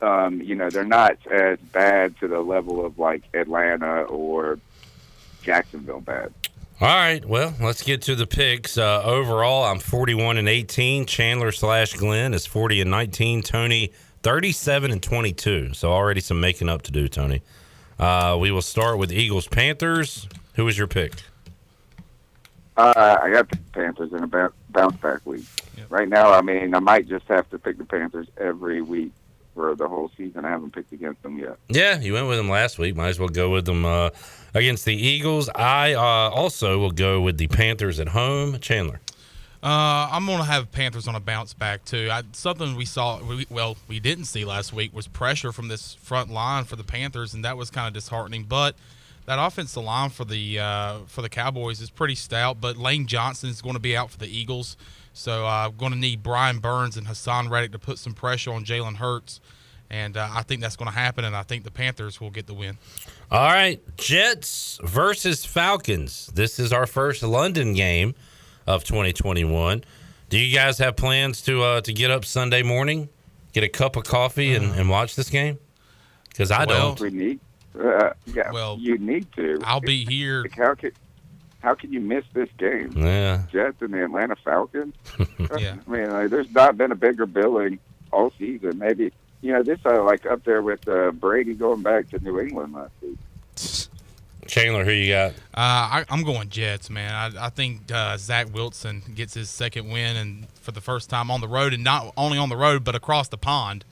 um, 0.04 0.42
you 0.42 0.54
know, 0.56 0.70
they're 0.70 0.84
not 0.84 1.18
as 1.32 1.58
bad 1.72 2.18
to 2.20 2.28
the 2.28 2.40
level 2.40 2.86
of 2.86 3.00
like 3.00 3.24
Atlanta 3.34 4.04
or 4.04 4.60
Jacksonville 5.42 6.02
bad. 6.02 6.34
All 6.82 6.88
right, 6.88 7.24
well, 7.24 7.54
let's 7.62 7.84
get 7.84 8.02
to 8.04 8.16
the 8.16 8.26
picks. 8.26 8.76
Uh, 8.76 9.04
overall, 9.04 9.66
I'm 9.66 9.78
41 9.78 10.38
and 10.38 10.50
18. 10.50 11.06
Chandler 11.06 11.52
slash 11.52 11.94
Glenn 11.94 12.34
is 12.34 12.48
40 12.48 12.82
and 12.82 12.90
19. 12.90 13.44
Tony 13.44 13.94
37 14.24 14.90
and 14.90 15.04
22. 15.04 15.76
So 15.76 15.92
already 15.92 16.22
some 16.22 16.42
making 16.42 16.70
up 16.70 16.82
to 16.82 16.92
do, 16.92 17.08
Tony. 17.08 17.44
Uh, 18.00 18.36
we 18.42 18.50
will 18.50 18.64
start 18.64 18.98
with 18.98 19.12
Eagles 19.12 19.48
Panthers. 19.48 20.28
Who 20.56 20.66
was 20.66 20.76
your 20.76 20.88
pick? 20.88 21.14
Uh, 22.76 23.16
I 23.22 23.30
got 23.30 23.48
the 23.52 23.58
Panthers 23.74 24.12
in 24.12 24.24
a 24.24 24.28
ba- 24.28 24.54
bounce 24.72 24.98
back 24.98 25.24
week. 25.24 25.46
Right 25.90 26.10
now, 26.10 26.32
I 26.32 26.42
mean, 26.42 26.74
I 26.74 26.80
might 26.80 27.08
just 27.08 27.28
have 27.28 27.48
to 27.52 27.60
pick 27.60 27.78
the 27.78 27.86
Panthers 27.86 28.26
every 28.40 28.82
week 28.82 29.12
for 29.54 29.76
the 29.76 29.88
whole 29.88 30.12
season. 30.18 30.46
I 30.46 30.50
haven't 30.50 30.74
picked 30.74 30.92
against 30.92 31.22
them 31.24 31.38
yet. 31.38 31.58
Yeah, 31.70 32.00
you 32.00 32.14
went 32.14 32.28
with 32.28 32.38
them 32.38 32.50
last 32.50 32.80
week. 32.80 32.96
Might 32.96 33.10
as 33.10 33.20
well 33.20 33.30
go 33.30 33.50
with 33.50 33.66
them 33.66 33.86
uh, 33.86 34.10
against 34.54 34.86
the 34.86 34.96
Eagles. 34.96 35.50
I 35.50 35.94
uh, 35.94 36.30
also 36.30 36.80
will 36.80 36.92
go 36.92 37.22
with 37.22 37.38
the 37.38 37.48
Panthers 37.48 38.00
at 38.00 38.10
home. 38.10 38.60
Chandler. 38.60 39.00
Uh, 39.64 40.10
I'm 40.12 40.26
gonna 40.26 40.44
have 40.44 40.72
Panthers 40.72 41.08
on 41.08 41.14
a 41.14 41.20
bounce 41.20 41.54
back 41.54 41.86
too. 41.86 42.10
I, 42.12 42.24
something 42.32 42.76
we 42.76 42.86
saw, 42.86 43.24
we, 43.24 43.46
well, 43.50 43.78
we 43.88 44.00
didn't 44.00 44.26
see 44.26 44.44
last 44.44 44.74
week 44.74 44.92
was 44.92 45.08
pressure 45.08 45.52
from 45.52 45.68
this 45.68 45.94
front 45.94 46.32
line 46.32 46.64
for 46.64 46.76
the 46.76 46.84
Panthers, 46.84 47.36
and 47.36 47.46
that 47.46 47.58
was 47.58 47.70
kind 47.70 47.88
of 47.88 47.94
disheartening. 47.94 48.46
But 48.46 48.76
that 49.28 49.38
offensive 49.38 49.84
line 49.84 50.10
for 50.10 50.26
the 50.26 50.60
uh, 50.60 51.00
for 51.06 51.22
the 51.22 51.30
Cowboys 51.30 51.80
is 51.80 51.92
pretty 51.92 52.16
stout. 52.16 52.60
But 52.60 52.78
Lane 52.78 53.06
Johnson 53.06 53.52
is 53.52 53.62
going 53.62 53.76
to 53.76 53.80
be 53.80 53.96
out 53.96 54.10
for 54.10 54.18
the 54.18 54.28
Eagles, 54.28 54.78
so 55.14 55.46
uh, 55.46 55.68
I'm 55.68 55.76
going 55.78 55.92
to 55.92 55.98
need 55.98 56.24
Brian 56.24 56.60
Burns 56.60 56.98
and 56.98 57.08
Haason 57.08 57.50
Reddick 57.50 57.72
to 57.74 57.80
put 57.80 57.98
some 57.98 58.14
pressure 58.14 58.52
on 58.52 58.64
Jalen 58.66 58.96
Hurts, 58.96 59.40
and 59.90 60.16
uh, 60.18 60.30
I 60.32 60.44
think 60.44 60.62
that's 60.62 60.76
going 60.76 60.90
to 60.90 60.98
happen. 60.98 61.26
And 61.26 61.36
I 61.36 61.44
think 61.44 61.64
the 61.64 61.72
Panthers 61.72 62.20
will 62.22 62.30
get 62.32 62.48
the 62.48 62.54
win. 62.54 62.78
All 63.30 63.48
right, 63.48 63.82
Jets 63.98 64.80
versus 64.84 65.46
Falcons. 65.46 66.28
This 66.34 66.60
is 66.60 66.72
our 66.74 66.86
first 66.88 67.24
London 67.24 67.74
game 67.74 68.16
of 68.68 68.84
2021. 68.84 69.84
Do 70.30 70.38
you 70.40 70.54
guys 70.56 70.78
have 70.78 70.96
plans 70.96 71.42
to 71.44 71.62
uh, 71.62 71.82
to 71.82 71.94
get 71.94 72.10
up 72.12 72.24
Sunday 72.26 72.64
morning, 72.64 73.10
get 73.54 73.64
a 73.64 73.70
cup 73.70 73.96
of 73.96 74.04
coffee, 74.06 74.54
and, 74.56 74.74
and 74.76 74.90
watch 74.90 75.16
this 75.16 75.30
game? 75.30 75.60
Because 76.30 76.52
I 76.52 76.64
Well, 76.66 76.96
don't. 76.96 77.02
We 77.02 77.10
need, 77.10 77.40
uh, 77.78 78.12
yeah, 78.28 78.52
Well, 78.52 78.78
you 78.80 78.98
need 78.98 79.28
to. 79.34 79.60
I'll 79.66 79.82
be 79.82 80.06
here. 80.06 80.44
Like, 80.44 80.56
how 80.58 80.76
could 80.76 80.94
how 81.62 81.76
can 81.76 81.94
you 81.94 82.00
miss 82.00 82.26
this 82.34 82.50
game? 82.58 82.92
Yeah. 82.96 83.44
Jets 83.52 83.82
and 83.82 83.94
the 83.94 84.04
Atlanta 84.04 84.36
Falcons. 84.36 84.96
Yeah. 85.60 85.76
I 85.86 85.92
mean, 85.92 86.10
like, 86.10 86.30
there's 86.30 86.52
not 86.52 86.78
been 86.78 86.92
a 86.92 86.96
bigger 86.96 87.26
billing 87.26 87.80
all 88.12 88.32
season. 88.40 88.78
Maybe 88.78 89.12
you 89.42 89.52
know 89.52 89.64
this 89.64 89.80
uh, 89.86 90.04
like 90.04 90.26
up 90.26 90.44
there 90.44 90.62
with 90.62 90.88
uh, 90.88 91.12
Brady 91.12 91.56
going 91.56 91.82
back 91.82 92.10
to 92.10 92.20
New 92.20 92.40
England 92.40 92.74
last 92.74 92.92
week. 93.02 93.18
Chandler, 94.48 94.84
who 94.84 94.92
you 94.92 95.12
got? 95.14 95.32
Uh, 95.32 95.34
I, 95.56 96.06
I'm 96.10 96.24
going 96.24 96.50
Jets, 96.50 96.90
man. 96.90 97.14
I, 97.14 97.46
I 97.46 97.50
think 97.50 97.92
uh, 97.92 98.18
Zach 98.18 98.54
Wilson 98.54 99.02
gets 99.14 99.34
his 99.34 99.50
second 99.50 99.90
win 99.90 100.16
and 100.16 100.48
for 100.56 100.72
the 100.72 100.82
first 100.82 101.10
time 101.10 101.32
on 101.32 101.42
the 101.42 101.48
road, 101.48 101.74
and 101.74 101.84
not 101.84 102.14
only 102.18 102.38
on 102.38 102.50
the 102.50 102.58
road 102.58 102.84
but 102.84 102.96
across 102.96 103.28
the 103.28 103.38
pond. 103.38 103.84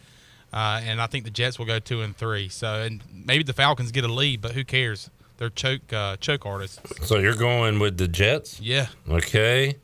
Uh, 0.52 0.82
and 0.84 1.00
I 1.00 1.08
think 1.08 1.26
the 1.26 1.32
Jets 1.32 1.60
will 1.60 1.68
go 1.68 1.78
two 1.80 2.02
and 2.02 2.16
three. 2.16 2.50
So, 2.50 2.82
and 2.82 3.04
maybe 3.14 3.44
the 3.44 3.54
Falcons 3.54 3.92
get 3.92 4.04
a 4.04 4.08
lead, 4.08 4.42
but 4.42 4.54
who 4.54 4.64
cares? 4.64 5.10
They're 5.40 5.50
choke 5.50 5.94
uh, 5.94 6.18
choke 6.18 6.46
artists. 6.46 6.82
So 7.08 7.18
you're 7.18 7.34
going 7.34 7.80
with 7.80 7.98
the 7.98 8.10
Jets? 8.10 8.60
Yeah. 8.60 8.88
Okay. 9.10 9.78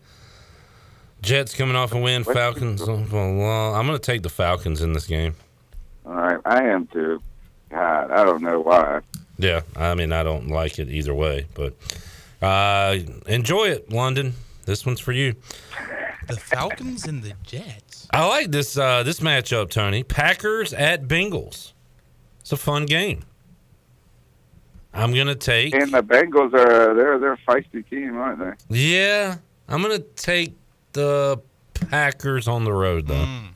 Jets 1.21 1.55
coming 1.55 1.77
off 1.77 1.93
a 1.93 1.97
win. 1.97 2.25
Falcons. 2.25 2.81
off 2.81 3.13
a 3.13 3.15
lo- 3.15 3.73
I'm 3.73 3.87
going 3.87 3.97
to 3.97 4.05
take 4.05 4.21
the 4.21 4.29
Falcons 4.29 4.81
in 4.81 4.91
this 4.91 5.07
game. 5.07 5.33
All 6.05 6.13
right, 6.13 6.39
I 6.45 6.65
am 6.65 6.87
too. 6.87 7.21
God, 7.69 8.11
I 8.11 8.25
don't 8.25 8.43
know 8.43 8.59
why. 8.59 8.99
Yeah, 9.37 9.61
I 9.77 9.95
mean, 9.95 10.11
I 10.11 10.23
don't 10.23 10.49
like 10.49 10.77
it 10.77 10.89
either 10.89 11.13
way, 11.13 11.47
but 11.53 11.73
uh, 12.41 12.97
enjoy 13.25 13.69
it, 13.69 13.89
London. 13.91 14.33
This 14.65 14.85
one's 14.85 14.99
for 14.99 15.13
you. 15.13 15.35
The 16.27 16.35
Falcons 16.35 17.05
and 17.05 17.23
the 17.23 17.33
Jets. 17.43 18.09
I 18.11 18.27
like 18.27 18.51
this 18.51 18.77
uh, 18.77 19.03
this 19.03 19.21
matchup, 19.21 19.69
Tony. 19.69 20.03
Packers 20.03 20.73
at 20.73 21.07
Bengals. 21.07 21.71
It's 22.41 22.51
a 22.51 22.57
fun 22.57 22.85
game. 22.85 23.23
I'm 24.95 25.13
gonna 25.13 25.35
take. 25.35 25.75
And 25.75 25.91
the 25.91 26.01
Bengals 26.01 26.53
are 26.53 26.93
they're 26.95 27.19
they're 27.19 27.33
a 27.33 27.37
feisty 27.37 27.87
team, 27.89 28.17
aren't 28.17 28.39
they? 28.39 28.75
Yeah, 28.75 29.37
I'm 29.67 29.81
gonna 29.81 29.99
take 29.99 30.55
the 30.93 31.39
Packers 31.73 32.47
on 32.47 32.63
the 32.63 32.71
road 32.73 33.07
though. 33.07 33.25
Mm. 33.25 33.47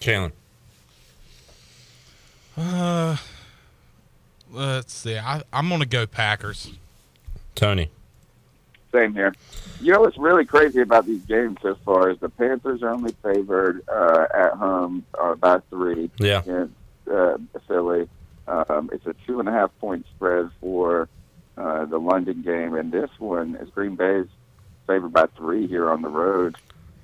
Chandler. 0.00 0.32
Uh, 2.56 3.16
let's 4.52 4.92
see. 4.92 5.18
I, 5.18 5.42
I'm 5.52 5.68
gonna 5.68 5.86
go 5.86 6.06
Packers. 6.06 6.72
Tony. 7.54 7.90
Same 8.92 9.12
here. 9.12 9.34
You 9.80 9.92
know 9.92 10.00
what's 10.00 10.16
really 10.16 10.44
crazy 10.44 10.80
about 10.80 11.06
these 11.06 11.22
games 11.24 11.58
so 11.60 11.74
far 11.84 12.10
is 12.10 12.18
the 12.20 12.28
Panthers 12.28 12.82
are 12.82 12.88
only 12.90 13.12
favored 13.22 13.82
uh, 13.88 14.26
at 14.34 14.52
home 14.52 15.04
uh, 15.20 15.34
by 15.34 15.58
three 15.70 16.10
Yeah. 16.18 16.38
against 16.40 16.72
uh, 17.12 17.36
Philly. 17.66 18.08
Um, 18.48 18.90
it's 18.92 19.06
a 19.06 19.14
two 19.26 19.40
and 19.40 19.48
a 19.48 19.52
half 19.52 19.70
point 19.78 20.06
spread 20.16 20.50
for 20.60 21.08
uh, 21.56 21.84
the 21.84 21.98
London 21.98 22.42
game, 22.42 22.74
and 22.74 22.90
this 22.90 23.10
one 23.18 23.56
is 23.56 23.68
Green 23.70 23.94
Bay's 23.94 24.26
favored 24.86 25.12
by 25.12 25.26
three 25.36 25.66
here 25.66 25.90
on 25.90 26.02
the 26.02 26.08
road. 26.08 26.56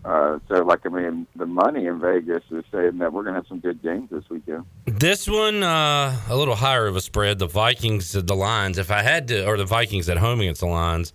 Uh, 0.04 0.38
so, 0.48 0.62
like, 0.62 0.84
I 0.84 0.90
mean, 0.90 1.26
the 1.34 1.46
money 1.46 1.86
in 1.86 1.98
Vegas 1.98 2.42
is 2.50 2.64
saying 2.70 2.98
that 2.98 3.12
we're 3.12 3.22
going 3.22 3.34
to 3.34 3.40
have 3.40 3.46
some 3.46 3.60
good 3.60 3.82
games 3.82 4.10
this 4.10 4.28
weekend. 4.28 4.64
This 4.84 5.26
one, 5.26 5.62
uh, 5.62 6.18
a 6.28 6.36
little 6.36 6.56
higher 6.56 6.86
of 6.86 6.94
a 6.94 7.00
spread. 7.00 7.38
The 7.38 7.46
Vikings, 7.46 8.12
the 8.12 8.36
Lions. 8.36 8.76
If 8.76 8.90
I 8.90 9.02
had 9.02 9.28
to, 9.28 9.46
or 9.46 9.56
the 9.56 9.64
Vikings 9.64 10.08
at 10.10 10.18
home 10.18 10.40
against 10.40 10.60
the 10.60 10.66
Lions. 10.66 11.12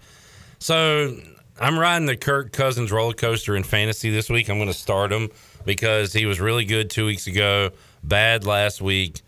So 0.58 1.16
I'm 1.60 1.78
riding 1.78 2.08
the 2.08 2.18
Kirk 2.18 2.52
Cousins 2.52 2.92
roller 2.92 3.14
coaster 3.14 3.56
in 3.56 3.64
fantasy 3.64 4.10
this 4.10 4.30
week. 4.30 4.50
I'm 4.50 4.58
going 4.58 4.70
to 4.70 4.74
start 4.74 5.12
him 5.12 5.30
because 5.66 6.12
he 6.14 6.26
was 6.26 6.40
really 6.40 6.66
good 6.66 6.90
two 6.90 7.06
weeks 7.06 7.28
ago, 7.28 7.72
bad 8.04 8.44
last 8.44 8.82
week. 8.82 9.22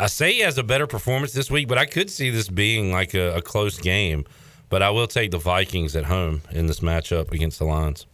I 0.00 0.06
say 0.06 0.32
he 0.32 0.40
has 0.40 0.58
a 0.58 0.62
better 0.62 0.86
performance 0.86 1.32
this 1.32 1.50
week, 1.50 1.68
but 1.68 1.78
I 1.78 1.84
could 1.84 2.10
see 2.10 2.30
this 2.30 2.48
being 2.48 2.92
like 2.92 3.14
a, 3.14 3.36
a 3.36 3.42
close 3.42 3.78
game. 3.78 4.24
But 4.68 4.82
I 4.82 4.90
will 4.90 5.06
take 5.06 5.30
the 5.30 5.38
Vikings 5.38 5.94
at 5.94 6.06
home 6.06 6.42
in 6.50 6.66
this 6.66 6.80
matchup 6.80 7.30
against 7.30 7.58
the 7.58 7.66
Lions. 7.66 8.06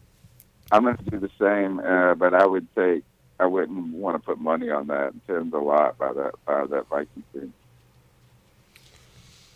I'm 0.73 0.83
going 0.83 0.97
to 0.97 1.05
do 1.05 1.19
the 1.19 1.31
same, 1.39 1.79
uh, 1.79 2.15
but 2.15 2.35
I 2.35 2.47
would 2.47 2.67
take 2.75 3.05
I 3.41 3.47
wouldn't 3.47 3.95
want 3.95 4.17
to 4.17 4.19
put 4.19 4.41
money 4.41 4.71
on 4.71 4.89
that. 4.89 5.09
It 5.09 5.27
depends 5.27 5.55
a 5.55 5.59
lot 5.59 5.97
by 5.99 6.13
that 6.13 6.33
by 6.45 6.67
that 6.67 6.89
Vikings 6.89 7.25
team. 7.33 7.53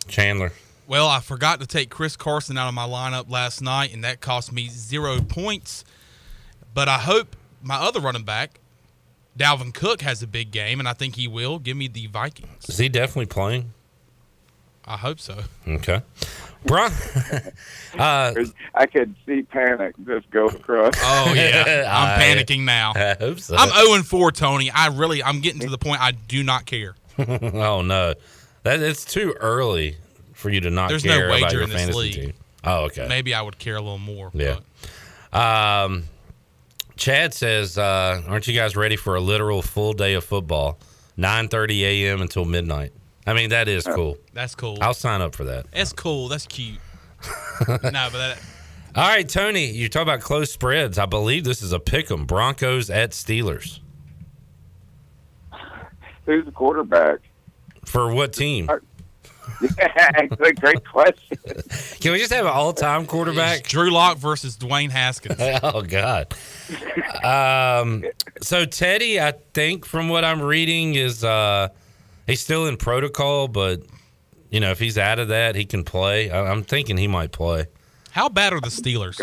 Chandler. 0.06 0.52
Well, 0.86 1.08
I 1.08 1.20
forgot 1.20 1.60
to 1.60 1.66
take 1.66 1.90
Chris 1.90 2.16
Carson 2.16 2.58
out 2.58 2.68
of 2.68 2.74
my 2.74 2.86
lineup 2.86 3.30
last 3.30 3.62
night, 3.62 3.92
and 3.92 4.04
that 4.04 4.20
cost 4.20 4.52
me 4.52 4.68
zero 4.68 5.20
points. 5.20 5.84
But 6.74 6.88
I 6.88 6.98
hope 6.98 7.36
my 7.62 7.76
other 7.76 8.00
running 8.00 8.24
back, 8.24 8.60
Dalvin 9.38 9.72
Cook, 9.74 10.02
has 10.02 10.22
a 10.22 10.26
big 10.26 10.50
game, 10.50 10.78
and 10.78 10.88
I 10.88 10.92
think 10.92 11.16
he 11.16 11.26
will. 11.28 11.58
Give 11.58 11.76
me 11.76 11.88
the 11.88 12.06
Vikings. 12.08 12.68
Is 12.68 12.78
he 12.78 12.88
definitely 12.88 13.26
playing? 13.26 13.72
I 14.84 14.96
hope 14.96 15.20
so. 15.20 15.38
Okay. 15.66 16.02
Bron- 16.66 16.92
uh, 17.98 18.34
I 18.74 18.86
could 18.86 19.14
see 19.26 19.42
panic 19.42 19.94
just 20.06 20.30
go 20.30 20.46
across. 20.46 20.94
Oh 20.98 21.32
yeah, 21.34 21.84
I'm 21.90 22.20
I- 22.20 22.22
panicking 22.22 22.64
now. 22.64 22.92
I 22.96 23.16
hope 23.18 23.40
so. 23.40 23.56
I'm 23.56 23.70
0 23.86 24.02
4, 24.02 24.32
Tony. 24.32 24.70
I 24.70 24.88
really, 24.88 25.22
I'm 25.22 25.40
getting 25.40 25.60
to 25.60 25.68
the 25.70 25.78
point 25.78 26.00
I 26.00 26.12
do 26.12 26.42
not 26.42 26.66
care. 26.66 26.94
oh 27.18 27.82
no, 27.82 28.14
that 28.64 28.80
it's 28.80 29.04
too 29.04 29.34
early 29.40 29.96
for 30.34 30.50
you 30.50 30.60
to 30.60 30.70
not 30.70 30.88
There's 30.88 31.04
no 31.04 31.12
care 31.16 31.28
about 31.36 31.52
your 31.52 31.62
in 31.62 31.70
this 31.70 31.78
fantasy 31.78 31.98
league. 31.98 32.14
team. 32.14 32.32
Oh, 32.64 32.84
okay. 32.84 33.06
Maybe 33.08 33.34
I 33.34 33.42
would 33.42 33.58
care 33.58 33.76
a 33.76 33.80
little 33.80 33.98
more. 33.98 34.30
Yeah. 34.34 34.58
Um, 35.32 36.04
Chad 36.96 37.34
says, 37.34 37.78
uh, 37.78 38.22
"Aren't 38.28 38.46
you 38.46 38.54
guys 38.54 38.76
ready 38.76 38.96
for 38.96 39.14
a 39.14 39.20
literal 39.20 39.62
full 39.62 39.92
day 39.92 40.14
of 40.14 40.24
football? 40.24 40.78
9:30 41.16 41.82
a.m. 41.84 42.20
until 42.22 42.44
midnight. 42.44 42.92
I 43.26 43.34
mean, 43.34 43.50
that 43.50 43.68
is 43.68 43.84
cool. 43.84 44.16
That's 44.32 44.54
cool. 44.54 44.78
I'll 44.80 44.94
sign 44.94 45.20
up 45.20 45.34
for 45.34 45.44
that. 45.44 45.66
That's 45.72 45.92
cool. 45.92 46.28
That's 46.28 46.46
cute. 46.46 46.78
no, 47.68 47.76
but 47.80 48.12
that, 48.12 48.38
All 48.96 49.06
right, 49.08 49.28
Tony, 49.28 49.66
you 49.66 49.88
talk 49.88 50.02
about 50.02 50.20
close 50.20 50.50
spreads. 50.50 50.98
I 50.98 51.06
believe 51.06 51.44
this 51.44 51.62
is 51.62 51.72
a 51.72 51.78
pick 51.78 52.10
'em. 52.10 52.24
Broncos 52.24 52.90
at 52.90 53.10
Steelers 53.12 53.78
Who's 56.26 56.44
the 56.44 56.52
quarterback? 56.52 57.18
for 57.84 58.12
what 58.12 58.32
team? 58.32 58.68
Actually, 59.78 60.52
great 60.60 60.84
question. 60.84 61.38
Can 62.00 62.12
we 62.12 62.18
just 62.18 62.32
have 62.32 62.46
an 62.46 62.52
all-time 62.52 63.06
quarterback? 63.06 63.64
Drew 63.64 63.90
Lock 63.90 64.18
versus 64.18 64.56
Dwayne 64.56 64.90
Haskins. 64.90 65.36
oh 65.62 65.82
God. 65.82 66.34
Um, 67.24 68.04
so 68.40 68.64
Teddy, 68.64 69.20
I 69.20 69.32
think 69.54 69.84
from 69.86 70.08
what 70.08 70.24
I'm 70.24 70.42
reading 70.42 70.94
is 70.94 71.24
uh, 71.24 71.68
he's 72.26 72.40
still 72.40 72.66
in 72.66 72.76
protocol, 72.76 73.48
but 73.48 73.82
you 74.50 74.60
know 74.60 74.70
if 74.70 74.78
he's 74.78 74.98
out 74.98 75.18
of 75.18 75.28
that, 75.28 75.54
he 75.54 75.64
can 75.64 75.84
play. 75.84 76.30
I, 76.30 76.50
I'm 76.50 76.62
thinking 76.62 76.96
he 76.96 77.08
might 77.08 77.32
play. 77.32 77.66
How 78.10 78.28
bad 78.28 78.52
are 78.52 78.60
the 78.60 78.68
Steelers? 78.68 79.18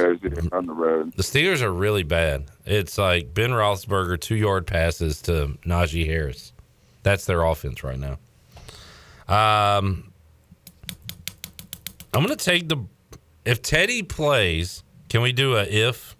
On 0.51 0.65
the 0.65 0.73
road. 0.73 1.13
The 1.15 1.21
Steelers 1.21 1.61
are 1.61 1.71
really 1.71 2.01
bad. 2.01 2.45
It's 2.65 2.97
like 2.97 3.35
Ben 3.35 3.51
Roethlisberger 3.51 4.19
two 4.19 4.35
yard 4.35 4.65
passes 4.65 5.21
to 5.23 5.57
Najee 5.63 6.07
Harris. 6.07 6.53
That's 7.03 7.25
their 7.25 7.43
offense 7.43 7.83
right 7.83 7.99
now. 7.99 8.17
Um, 9.27 10.09
I'm 12.14 12.22
gonna 12.23 12.36
take 12.36 12.68
the 12.69 12.77
if 13.45 13.61
Teddy 13.61 14.03
plays. 14.03 14.84
Can 15.10 15.22
we 15.22 15.31
do 15.31 15.56
a 15.56 15.64
if? 15.64 16.15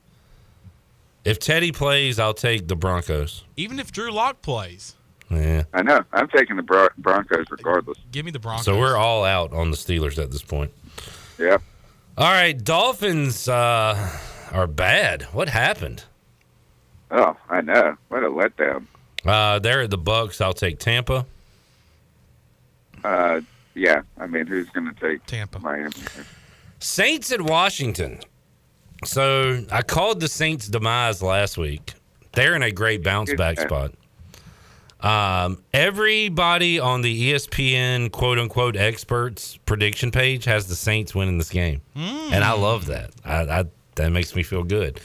If 1.26 1.38
Teddy 1.40 1.72
plays, 1.72 2.18
I'll 2.20 2.34
take 2.34 2.68
the 2.68 2.76
Broncos. 2.76 3.44
Even 3.57 3.78
if 3.80 3.91
Drew 3.91 4.11
Lock 4.11 4.41
plays, 4.41 4.95
Yeah. 5.30 5.64
I 5.74 5.82
know. 5.84 6.03
I'm 6.14 6.28
taking 6.30 6.56
the 6.56 6.64
Bron- 6.64 6.90
Broncos 6.98 7.45
regardless. 7.52 7.98
give 8.11 8.26
me 8.26 8.32
the 8.32 8.40
Broncos. 8.40 8.66
So 8.66 8.80
we're 8.80 8.95
all 8.98 9.24
out 9.26 9.53
on 9.53 9.70
the 9.70 9.78
Steelers 9.78 10.18
at 10.22 10.32
this 10.32 10.41
point. 10.41 10.72
Yeah. 11.38 11.57
All 12.18 12.32
right, 12.32 12.61
Dolphins 12.61 13.48
uh, 13.48 14.10
are 14.52 14.68
bad. 14.68 15.24
What 15.34 15.49
happened? 15.49 16.03
Oh, 17.11 17.36
I 17.49 17.61
know. 17.61 17.95
What 18.07 18.24
a 18.24 18.28
letdown. 18.30 18.86
Uh, 19.26 19.60
they're 19.60 19.82
at 19.82 19.90
the 19.90 19.98
Bucks. 19.98 20.41
I'll 20.41 20.53
take 20.53 20.80
Tampa. 20.80 21.26
Uh, 23.03 23.41
yeah. 23.73 24.01
I 24.17 24.27
mean, 24.27 24.47
who's 24.47 24.69
going 24.69 24.93
to 24.93 24.99
take 24.99 25.25
Tampa? 25.25 25.59
Miami? 25.59 25.91
Saints 26.79 27.31
at 27.31 27.41
Washington. 27.41 28.19
So 29.05 29.63
I 29.71 29.81
called 29.81 30.19
the 30.19 30.27
Saints' 30.27 30.67
demise 30.67 31.21
last 31.21 31.57
week. 31.57 31.93
They're 32.33 32.55
in 32.55 32.63
a 32.63 32.71
great 32.71 33.03
bounce 33.03 33.33
back 33.33 33.59
spot. 33.59 33.93
Um, 35.01 35.63
everybody 35.73 36.77
on 36.77 37.01
the 37.01 37.31
ESPN 37.31 38.11
quote 38.11 38.37
unquote 38.37 38.75
experts 38.75 39.57
prediction 39.65 40.11
page 40.11 40.43
has 40.43 40.67
the 40.67 40.75
Saints 40.75 41.15
winning 41.15 41.37
this 41.37 41.49
game, 41.49 41.81
and 41.95 42.43
I 42.43 42.51
love 42.51 42.87
that. 42.87 43.11
I, 43.23 43.41
I 43.43 43.65
that 43.95 44.11
makes 44.11 44.35
me 44.35 44.43
feel 44.43 44.63
good. 44.63 44.99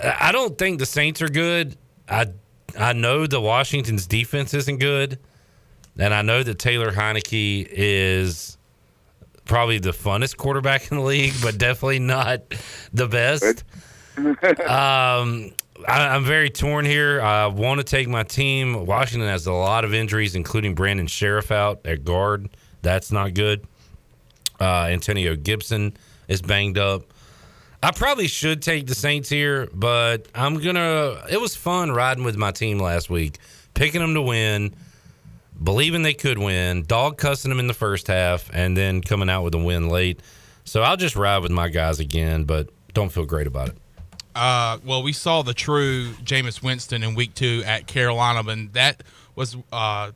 I 0.00 0.28
I 0.28 0.32
don't 0.32 0.56
think 0.56 0.78
the 0.78 0.86
Saints 0.86 1.20
are 1.20 1.28
good. 1.28 1.76
I 2.08 2.28
I 2.78 2.94
know 2.94 3.26
the 3.26 3.40
Washington's 3.40 4.06
defense 4.06 4.54
isn't 4.54 4.78
good, 4.78 5.18
and 5.98 6.14
I 6.14 6.22
know 6.22 6.42
that 6.42 6.58
Taylor 6.58 6.90
Heinicke 6.90 7.66
is 7.70 8.58
probably 9.44 9.78
the 9.78 9.90
funnest 9.90 10.36
quarterback 10.36 10.90
in 10.90 10.98
the 10.98 11.02
league, 11.02 11.34
but 11.42 11.58
definitely 11.58 11.98
not 11.98 12.42
the 12.92 13.08
best. 13.08 13.64
um, 14.16 15.52
I, 15.88 16.08
I'm 16.08 16.24
very 16.24 16.50
torn 16.50 16.84
here. 16.84 17.20
I 17.20 17.46
want 17.46 17.78
to 17.78 17.84
take 17.84 18.08
my 18.08 18.22
team. 18.22 18.86
Washington 18.86 19.28
has 19.28 19.46
a 19.46 19.52
lot 19.52 19.84
of 19.84 19.94
injuries, 19.94 20.34
including 20.34 20.74
Brandon 20.74 21.06
Scherff 21.06 21.50
out 21.50 21.80
at 21.84 22.04
guard. 22.04 22.50
That's 22.82 23.12
not 23.12 23.34
good. 23.34 23.66
Uh, 24.60 24.84
Antonio 24.84 25.34
Gibson 25.36 25.96
is 26.28 26.40
banged 26.42 26.78
up. 26.78 27.02
I 27.82 27.90
probably 27.90 28.28
should 28.28 28.62
take 28.62 28.86
the 28.86 28.94
Saints 28.94 29.28
here, 29.28 29.68
but 29.74 30.28
I'm 30.36 30.60
gonna. 30.60 31.20
It 31.28 31.40
was 31.40 31.56
fun 31.56 31.90
riding 31.90 32.22
with 32.22 32.36
my 32.36 32.52
team 32.52 32.78
last 32.78 33.10
week, 33.10 33.38
picking 33.74 34.00
them 34.00 34.14
to 34.14 34.22
win, 34.22 34.72
believing 35.62 36.02
they 36.02 36.14
could 36.14 36.38
win, 36.38 36.82
dog 36.82 37.18
cussing 37.18 37.48
them 37.48 37.58
in 37.58 37.66
the 37.66 37.74
first 37.74 38.06
half, 38.06 38.50
and 38.52 38.76
then 38.76 39.00
coming 39.00 39.30
out 39.30 39.42
with 39.42 39.54
a 39.54 39.58
win 39.58 39.88
late. 39.88 40.20
So 40.64 40.82
I'll 40.82 40.96
just 40.96 41.16
ride 41.16 41.38
with 41.38 41.50
my 41.50 41.68
guys 41.68 42.00
again, 42.00 42.44
but 42.44 42.68
don't 42.94 43.10
feel 43.10 43.24
great 43.24 43.46
about 43.46 43.70
it. 43.70 43.76
Uh, 44.34 44.78
well, 44.84 45.02
we 45.02 45.12
saw 45.12 45.42
the 45.42 45.54
true 45.54 46.12
Jameis 46.24 46.62
Winston 46.62 47.02
in 47.02 47.14
Week 47.14 47.34
Two 47.34 47.62
at 47.66 47.86
Carolina, 47.86 48.48
and 48.48 48.72
that 48.72 49.02
was 49.34 49.56
uh, 49.72 50.12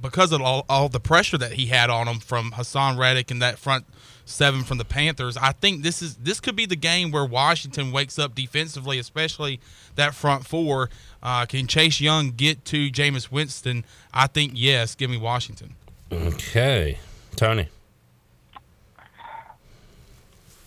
because 0.00 0.32
of 0.32 0.40
all, 0.40 0.64
all 0.68 0.88
the 0.88 1.00
pressure 1.00 1.38
that 1.38 1.52
he 1.52 1.66
had 1.66 1.90
on 1.90 2.06
him 2.06 2.20
from 2.20 2.52
Haason 2.52 2.98
Reddick 2.98 3.30
and 3.30 3.42
that 3.42 3.58
front 3.58 3.84
seven 4.28 4.62
from 4.62 4.78
the 4.78 4.84
Panthers. 4.84 5.36
I 5.36 5.52
think 5.52 5.82
this 5.82 6.02
is 6.02 6.16
this 6.16 6.40
could 6.40 6.56
be 6.56 6.66
the 6.66 6.76
game 6.76 7.10
where 7.10 7.24
Washington 7.24 7.92
wakes 7.92 8.18
up 8.18 8.34
defensively, 8.34 8.98
especially 8.98 9.60
that 9.94 10.14
front 10.14 10.46
four. 10.46 10.90
Uh, 11.22 11.46
can 11.46 11.66
Chase 11.66 12.00
Young 12.00 12.30
get 12.30 12.64
to 12.66 12.90
Jameis 12.90 13.30
Winston? 13.30 13.84
I 14.12 14.26
think 14.26 14.52
yes. 14.54 14.94
Give 14.94 15.10
me 15.10 15.16
Washington. 15.16 15.74
Okay, 16.12 16.98
Tony. 17.36 17.68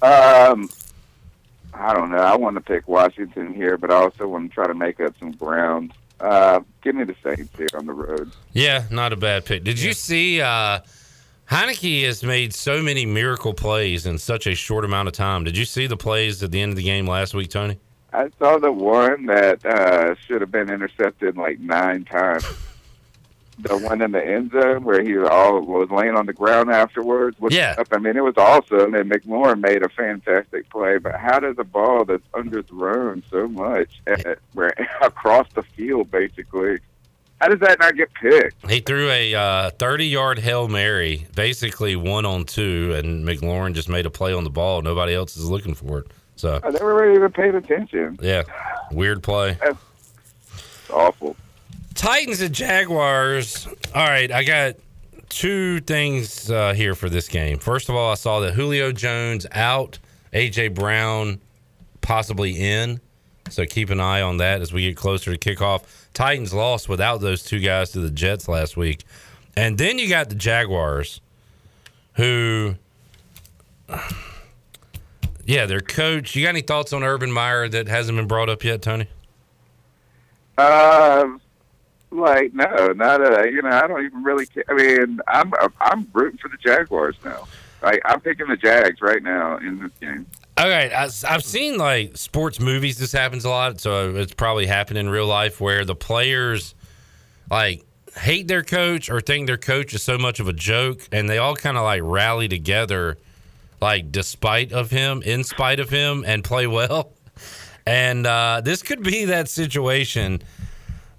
Um, 0.02 0.70
I 1.74 1.94
don't 1.94 2.12
know. 2.12 2.18
I 2.18 2.36
want 2.36 2.56
to 2.56 2.62
pick 2.62 2.88
Washington 2.88 3.54
here, 3.54 3.78
but 3.78 3.92
I 3.92 3.96
also 3.96 4.28
want 4.28 4.50
to 4.50 4.54
try 4.54 4.68
to 4.68 4.74
make 4.74 5.00
up 5.00 5.14
some 5.20 5.32
ground. 5.32 5.94
Uh, 6.20 6.62
give 6.82 6.96
me 6.96 7.04
the 7.04 7.16
Saints 7.24 7.56
here 7.58 7.68
on 7.76 7.86
the 7.86 7.94
road. 7.94 8.32
Yeah, 8.54 8.86
not 8.92 9.14
a 9.14 9.16
bad 9.16 9.46
pick. 9.46 9.64
Did 9.64 9.80
you 9.80 9.94
see 9.94 10.42
uh, 10.42 10.80
Heinicke 11.52 12.06
has 12.06 12.24
made 12.24 12.54
so 12.54 12.82
many 12.82 13.06
miracle 13.06 13.54
plays 13.54 14.06
in 14.06 14.18
such 14.18 14.48
a 14.48 14.56
short 14.56 14.86
amount 14.86 15.10
of 15.10 15.14
time. 15.14 15.44
Did 15.44 15.58
you 15.58 15.66
see 15.66 15.86
the 15.86 15.98
plays 15.98 16.42
at 16.42 16.50
the 16.50 16.62
end 16.62 16.70
of 16.70 16.78
the 16.78 16.84
game 16.84 17.06
last 17.06 17.34
week, 17.34 17.50
Tony? 17.50 17.78
I 18.14 18.30
saw 18.40 18.58
the 18.58 18.72
one 18.72 19.26
that 19.26 19.66
uh, 19.66 20.16
should 20.16 20.40
have 20.40 20.50
been 20.50 20.70
intercepted 20.72 21.36
like 21.36 21.60
nine 21.60 22.06
times. 22.06 22.46
the 23.60 23.78
one 23.78 24.02
in 24.02 24.14
the 24.14 24.26
end 24.26 24.52
zone 24.52 24.86
where 24.86 25.04
he 25.04 25.18
all 25.18 25.60
was 25.60 25.90
laying 25.92 26.16
on 26.16 26.26
the 26.26 26.32
ground 26.32 26.72
afterwards. 26.72 27.36
Yeah. 27.50 27.76
up. 27.78 27.90
I 27.92 27.98
mean, 27.98 28.16
it 28.16 28.24
was 28.24 28.38
awesome, 28.38 28.96
and 28.96 29.12
McLaurin 29.12 29.60
made 29.60 29.84
a 29.84 29.90
fantastic 29.90 30.70
play. 30.70 31.00
But 31.00 31.16
how 31.16 31.42
does 31.42 31.58
a 31.60 31.66
ball 31.66 32.06
that's 32.06 32.26
underthrown 32.34 33.24
so 33.30 33.50
much 33.50 34.02
at, 34.08 34.40
where 34.54 34.74
across 35.02 35.48
the 35.54 35.64
field, 35.64 36.10
basically, 36.12 36.80
how 37.42 37.48
does 37.48 37.60
that 37.60 37.80
not 37.80 37.96
get 37.96 38.14
picked? 38.14 38.70
He 38.70 38.82
threw 38.82 39.10
a 39.10 39.34
uh, 39.34 39.70
30 39.72 40.06
yard 40.06 40.38
Hail 40.38 40.68
Mary, 40.68 41.26
basically 41.36 41.96
one 41.96 42.24
on 42.24 42.46
two, 42.46 42.94
and 42.94 43.26
McLaurin 43.28 43.74
just 43.74 43.90
made 43.90 44.06
a 44.06 44.12
play 44.12 44.32
on 44.32 44.44
the 44.44 44.52
ball. 44.52 44.84
Nobody 44.84 45.16
else 45.16 45.36
is 45.36 45.50
looking 45.50 45.74
for 45.74 46.00
it. 46.00 46.08
So, 46.36 46.60
I 46.64 46.70
never 46.70 46.94
really 46.94 47.16
even 47.16 47.32
paid 47.32 47.56
attention. 47.56 48.20
yeah, 48.22 48.44
weird 48.92 49.24
play. 49.24 49.58
It's 49.64 50.90
awful. 50.92 51.36
Titans 51.96 52.42
and 52.42 52.54
Jaguars. 52.54 53.68
All 53.96 54.08
right, 54.08 54.32
I 54.32 54.44
got 54.44 54.76
two 55.30 55.80
things 55.80 56.52
uh, 56.52 56.74
here 56.74 56.94
for 56.94 57.10
this 57.10 57.28
game. 57.28 57.58
First 57.58 57.90
of 57.90 57.96
all, 57.96 58.12
I 58.12 58.16
saw 58.16 58.40
that 58.42 58.54
Julio 58.54 58.92
Jones 58.92 59.48
out, 59.52 59.98
AJ 60.32 60.76
Brown 60.76 61.42
possibly 62.02 62.52
in. 62.52 63.02
So 63.50 63.66
keep 63.66 63.90
an 63.90 64.00
eye 64.00 64.22
on 64.22 64.38
that 64.38 64.62
as 64.62 64.72
we 64.72 64.84
get 64.84 64.96
closer 64.96 65.36
to 65.36 65.56
kickoff. 65.56 65.84
Titans 66.22 66.54
lost 66.54 66.88
without 66.88 67.20
those 67.20 67.42
two 67.42 67.60
guys 67.60 67.90
to 67.90 68.00
the 68.00 68.12
Jets 68.12 68.48
last 68.48 68.78
week. 68.78 69.06
And 69.58 69.80
then 69.80 69.98
you 69.98 70.08
got 70.08 70.30
the 70.30 70.36
Jaguars, 70.36 71.20
who, 72.14 72.76
yeah, 75.46 75.66
their 75.66 75.80
coach. 75.80 76.36
You 76.36 76.44
got 76.44 76.50
any 76.50 76.62
thoughts 76.62 76.94
on 76.94 77.02
Urban 77.02 77.32
Meyer 77.32 77.68
that 77.70 77.88
hasn't 77.88 78.20
been 78.20 78.28
brought 78.28 78.50
up 78.50 78.64
yet, 78.64 78.84
Tony? 78.84 79.08
Um, 80.60 81.42
like 82.12 82.54
no, 82.54 82.94
not 82.96 83.22
a. 83.22 83.50
You 83.52 83.64
know, 83.64 83.70
I 83.70 83.88
don't 83.88 84.06
even 84.06 84.22
really. 84.22 84.46
Care. 84.46 84.64
I 84.70 84.74
mean, 84.76 85.22
I'm 85.28 85.52
I'm 85.80 86.08
rooting 86.14 86.38
for 86.38 86.50
the 86.50 86.58
Jaguars 86.58 87.16
now. 87.26 87.48
Like 87.82 88.00
I'm 88.06 88.22
picking 88.22 88.46
the 88.48 88.58
Jags 88.58 89.02
right 89.02 89.24
now 89.24 89.58
in 89.58 89.80
this 89.80 89.92
game. 90.00 90.28
Okay, 90.62 90.94
I, 90.94 91.10
I've 91.28 91.44
seen 91.44 91.80
like 91.80 92.16
sports 92.18 92.60
movies. 92.60 93.00
This 93.00 93.12
happens 93.12 93.46
a 93.46 93.50
lot, 93.50 93.82
so 93.82 94.16
it's 94.16 94.36
probably 94.36 94.68
happened 94.68 95.00
in 95.00 95.10
real 95.10 95.26
life 95.26 95.60
where 95.60 95.86
the 95.86 95.96
players 95.96 96.76
like 97.50 97.84
hate 98.16 98.48
their 98.48 98.62
coach 98.62 99.10
or 99.10 99.22
think 99.22 99.48
their 99.48 99.58
coach 99.58 99.96
is 99.96 100.04
so 100.04 100.20
much 100.20 100.40
of 100.40 100.48
a 100.48 100.54
joke, 100.54 101.02
and 101.12 101.28
they 101.28 101.40
all 101.40 101.56
kind 101.56 101.78
of 101.78 101.84
like 101.84 102.02
rally 102.04 102.48
together, 102.48 103.18
like 103.82 104.12
despite 104.12 104.72
of 104.72 104.92
him, 104.92 105.24
in 105.24 105.44
spite 105.44 105.80
of 105.80 105.90
him, 105.90 106.24
and 106.28 106.44
play 106.44 106.68
well. 106.68 107.14
And 107.84 108.28
uh, 108.28 108.62
this 108.64 108.84
could 108.84 109.02
be 109.02 109.26
that 109.26 109.50
situation. 109.50 110.44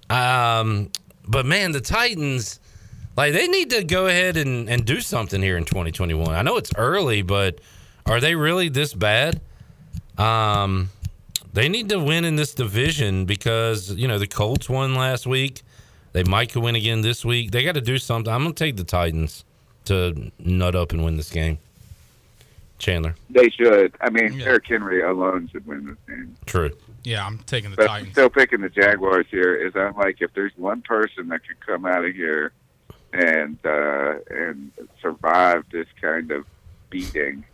Um, 0.09 0.91
but 1.27 1.45
man, 1.45 1.73
the 1.73 1.81
Titans, 1.81 2.61
like 3.17 3.33
they 3.33 3.49
need 3.49 3.71
to 3.71 3.83
go 3.83 4.07
ahead 4.07 4.37
and, 4.37 4.69
and 4.69 4.85
do 4.85 5.01
something 5.01 5.41
here 5.41 5.57
in 5.57 5.65
2021. 5.65 6.33
I 6.33 6.41
know 6.41 6.55
it's 6.55 6.71
early, 6.77 7.21
but 7.21 7.59
are 8.05 8.19
they 8.19 8.35
really 8.35 8.69
this 8.69 8.93
bad? 8.93 9.41
Um, 10.17 10.89
they 11.53 11.69
need 11.69 11.89
to 11.89 11.99
win 11.99 12.25
in 12.25 12.35
this 12.35 12.53
division 12.53 13.25
because 13.25 13.91
you 13.91 14.07
know 14.07 14.19
the 14.19 14.27
Colts 14.27 14.69
won 14.69 14.95
last 14.95 15.25
week. 15.25 15.61
They 16.13 16.23
might 16.23 16.51
could 16.51 16.61
win 16.63 16.75
again 16.75 17.01
this 17.01 17.25
week. 17.25 17.51
They 17.51 17.63
got 17.63 17.75
to 17.75 17.81
do 17.81 17.97
something. 17.97 18.31
I'm 18.31 18.43
gonna 18.43 18.53
take 18.53 18.75
the 18.77 18.83
Titans 18.83 19.43
to 19.85 20.31
nut 20.39 20.75
up 20.75 20.91
and 20.91 21.03
win 21.03 21.17
this 21.17 21.29
game. 21.31 21.57
Chandler, 22.79 23.15
They 23.29 23.49
should. 23.49 23.95
I 24.01 24.09
mean, 24.09 24.37
Derrick 24.39 24.65
Henry 24.67 25.01
alone 25.01 25.47
should 25.51 25.65
win 25.65 25.85
this 25.85 25.95
game. 26.07 26.35
true. 26.45 26.71
Yeah, 27.03 27.25
I'm 27.25 27.37
taking 27.39 27.69
the 27.71 27.77
But 27.77 27.83
I'm 27.89 27.89
Titans. 27.89 28.11
still 28.13 28.29
picking 28.29 28.61
the 28.61 28.69
Jaguars 28.69 29.25
here. 29.29 29.55
Is 29.55 29.73
I'm 29.75 29.95
like, 29.95 30.17
if 30.21 30.33
there's 30.33 30.51
one 30.57 30.81
person 30.81 31.29
that 31.29 31.47
could 31.47 31.59
come 31.65 31.85
out 31.85 32.03
of 32.03 32.13
here 32.13 32.51
and 33.13 33.57
uh, 33.65 34.15
and 34.29 34.71
survive 35.01 35.63
this 35.71 35.87
kind 36.01 36.31
of 36.31 36.45
beating, 36.89 37.45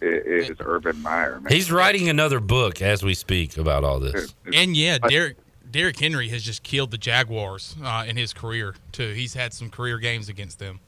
it 0.00 0.50
is 0.50 0.56
Urban 0.60 1.00
Meyer. 1.02 1.40
Man. 1.40 1.52
He's 1.52 1.70
writing 1.70 2.08
another 2.08 2.40
book 2.40 2.80
as 2.82 3.02
we 3.02 3.14
speak 3.14 3.56
about 3.56 3.84
all 3.84 4.00
this. 4.00 4.34
And 4.52 4.76
yeah, 4.76 4.98
Derek 4.98 5.36
Derrick 5.70 5.98
Henry 5.98 6.28
has 6.28 6.42
just 6.42 6.62
killed 6.62 6.90
the 6.90 6.98
Jaguars 6.98 7.76
uh, 7.82 8.04
in 8.06 8.16
his 8.16 8.32
career 8.32 8.74
too. 8.92 9.12
He's 9.12 9.34
had 9.34 9.52
some 9.52 9.70
career 9.70 9.98
games 9.98 10.28
against 10.28 10.58
them. 10.58 10.80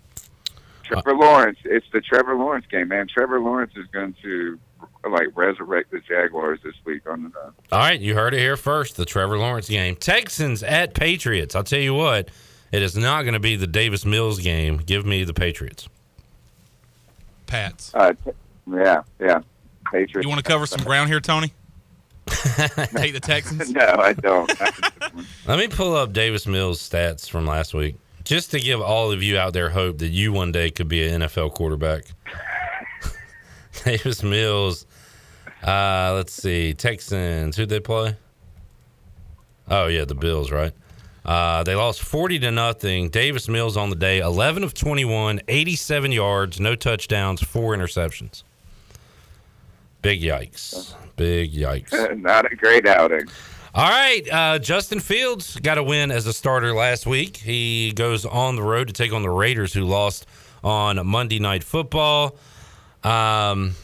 Trevor 0.84 1.14
Lawrence. 1.14 1.58
It's 1.64 1.86
the 1.92 2.00
Trevor 2.00 2.34
Lawrence 2.34 2.66
game, 2.70 2.88
man. 2.88 3.06
Trevor 3.06 3.40
Lawrence 3.40 3.72
is 3.76 3.86
going 3.86 4.14
to 4.22 4.58
like 5.08 5.28
resurrect 5.34 5.90
the 5.90 6.00
Jaguars 6.00 6.60
this 6.64 6.74
week 6.84 7.08
on 7.08 7.24
the. 7.24 7.38
All 7.72 7.78
right, 7.78 8.00
you 8.00 8.14
heard 8.14 8.34
it 8.34 8.40
here 8.40 8.56
first. 8.56 8.96
The 8.96 9.04
Trevor 9.04 9.38
Lawrence 9.38 9.68
game. 9.68 9.96
Texans 9.96 10.62
at 10.62 10.94
Patriots. 10.94 11.54
I'll 11.54 11.64
tell 11.64 11.80
you 11.80 11.94
what, 11.94 12.30
it 12.72 12.82
is 12.82 12.96
not 12.96 13.22
going 13.22 13.34
to 13.34 13.40
be 13.40 13.56
the 13.56 13.66
Davis 13.66 14.04
Mills 14.04 14.40
game. 14.40 14.78
Give 14.78 15.06
me 15.06 15.24
the 15.24 15.34
Patriots. 15.34 15.88
Pats. 17.46 17.92
Uh, 17.94 18.12
t- 18.24 18.30
yeah, 18.72 19.02
yeah. 19.18 19.40
Patriots. 19.90 20.24
You 20.24 20.28
want 20.28 20.44
to 20.44 20.48
cover 20.48 20.66
some 20.66 20.84
ground 20.84 21.08
here, 21.08 21.20
Tony? 21.20 21.52
Take 22.26 23.12
the 23.12 23.20
Texans. 23.20 23.70
no, 23.74 23.96
I 23.98 24.12
don't. 24.12 24.52
Let 25.46 25.58
me 25.58 25.68
pull 25.68 25.96
up 25.96 26.12
Davis 26.12 26.46
Mills' 26.46 26.86
stats 26.86 27.28
from 27.28 27.46
last 27.46 27.74
week, 27.74 27.96
just 28.24 28.50
to 28.52 28.60
give 28.60 28.80
all 28.80 29.10
of 29.10 29.22
you 29.22 29.38
out 29.38 29.52
there 29.52 29.70
hope 29.70 29.98
that 29.98 30.08
you 30.08 30.32
one 30.32 30.52
day 30.52 30.70
could 30.70 30.88
be 30.88 31.06
an 31.06 31.22
NFL 31.22 31.54
quarterback. 31.54 32.04
Davis 33.84 34.22
Mills. 34.22 34.86
Uh, 35.62 36.12
let's 36.14 36.32
see, 36.32 36.72
Texans. 36.72 37.56
Who'd 37.56 37.68
they 37.68 37.80
play? 37.80 38.16
Oh 39.68 39.86
yeah, 39.86 40.04
the 40.04 40.14
Bills, 40.14 40.50
right? 40.50 40.72
Uh, 41.24 41.62
they 41.62 41.74
lost 41.74 42.02
40 42.02 42.38
to 42.40 42.50
nothing. 42.50 43.10
Davis 43.10 43.48
Mills 43.48 43.76
on 43.76 43.90
the 43.90 43.96
day, 43.96 44.20
11 44.20 44.64
of 44.64 44.72
21, 44.72 45.40
87 45.48 46.12
yards, 46.12 46.58
no 46.58 46.74
touchdowns, 46.74 47.42
four 47.42 47.76
interceptions. 47.76 48.42
Big 50.02 50.22
yikes. 50.22 50.94
Big 51.16 51.52
yikes. 51.52 52.18
Not 52.20 52.50
a 52.50 52.56
great 52.56 52.86
outing. 52.86 53.28
All 53.72 53.88
right, 53.88 54.22
uh, 54.32 54.58
Justin 54.58 54.98
Fields 54.98 55.56
got 55.60 55.78
a 55.78 55.82
win 55.82 56.10
as 56.10 56.26
a 56.26 56.32
starter 56.32 56.74
last 56.74 57.06
week. 57.06 57.36
He 57.36 57.92
goes 57.92 58.26
on 58.26 58.56
the 58.56 58.62
road 58.62 58.88
to 58.88 58.92
take 58.92 59.12
on 59.12 59.22
the 59.22 59.30
Raiders, 59.30 59.72
who 59.72 59.84
lost 59.84 60.26
on 60.64 61.06
Monday 61.06 61.38
Night 61.38 61.62
Football. 61.62 62.36
Um, 63.04 63.76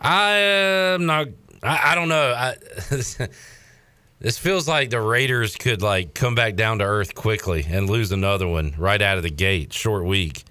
I 0.00 0.32
am 0.32 1.06
not. 1.06 1.28
I, 1.62 1.92
I 1.92 1.94
don't 1.94 2.08
know. 2.08 2.32
I, 2.32 2.56
this 4.18 4.38
feels 4.38 4.66
like 4.66 4.90
the 4.90 5.00
Raiders 5.00 5.54
could 5.54 5.80
like 5.80 6.14
come 6.14 6.34
back 6.34 6.56
down 6.56 6.80
to 6.80 6.84
earth 6.84 7.14
quickly 7.14 7.64
and 7.68 7.88
lose 7.88 8.10
another 8.10 8.48
one 8.48 8.74
right 8.76 9.00
out 9.00 9.16
of 9.16 9.22
the 9.22 9.30
gate. 9.30 9.72
Short 9.72 10.04
week. 10.04 10.44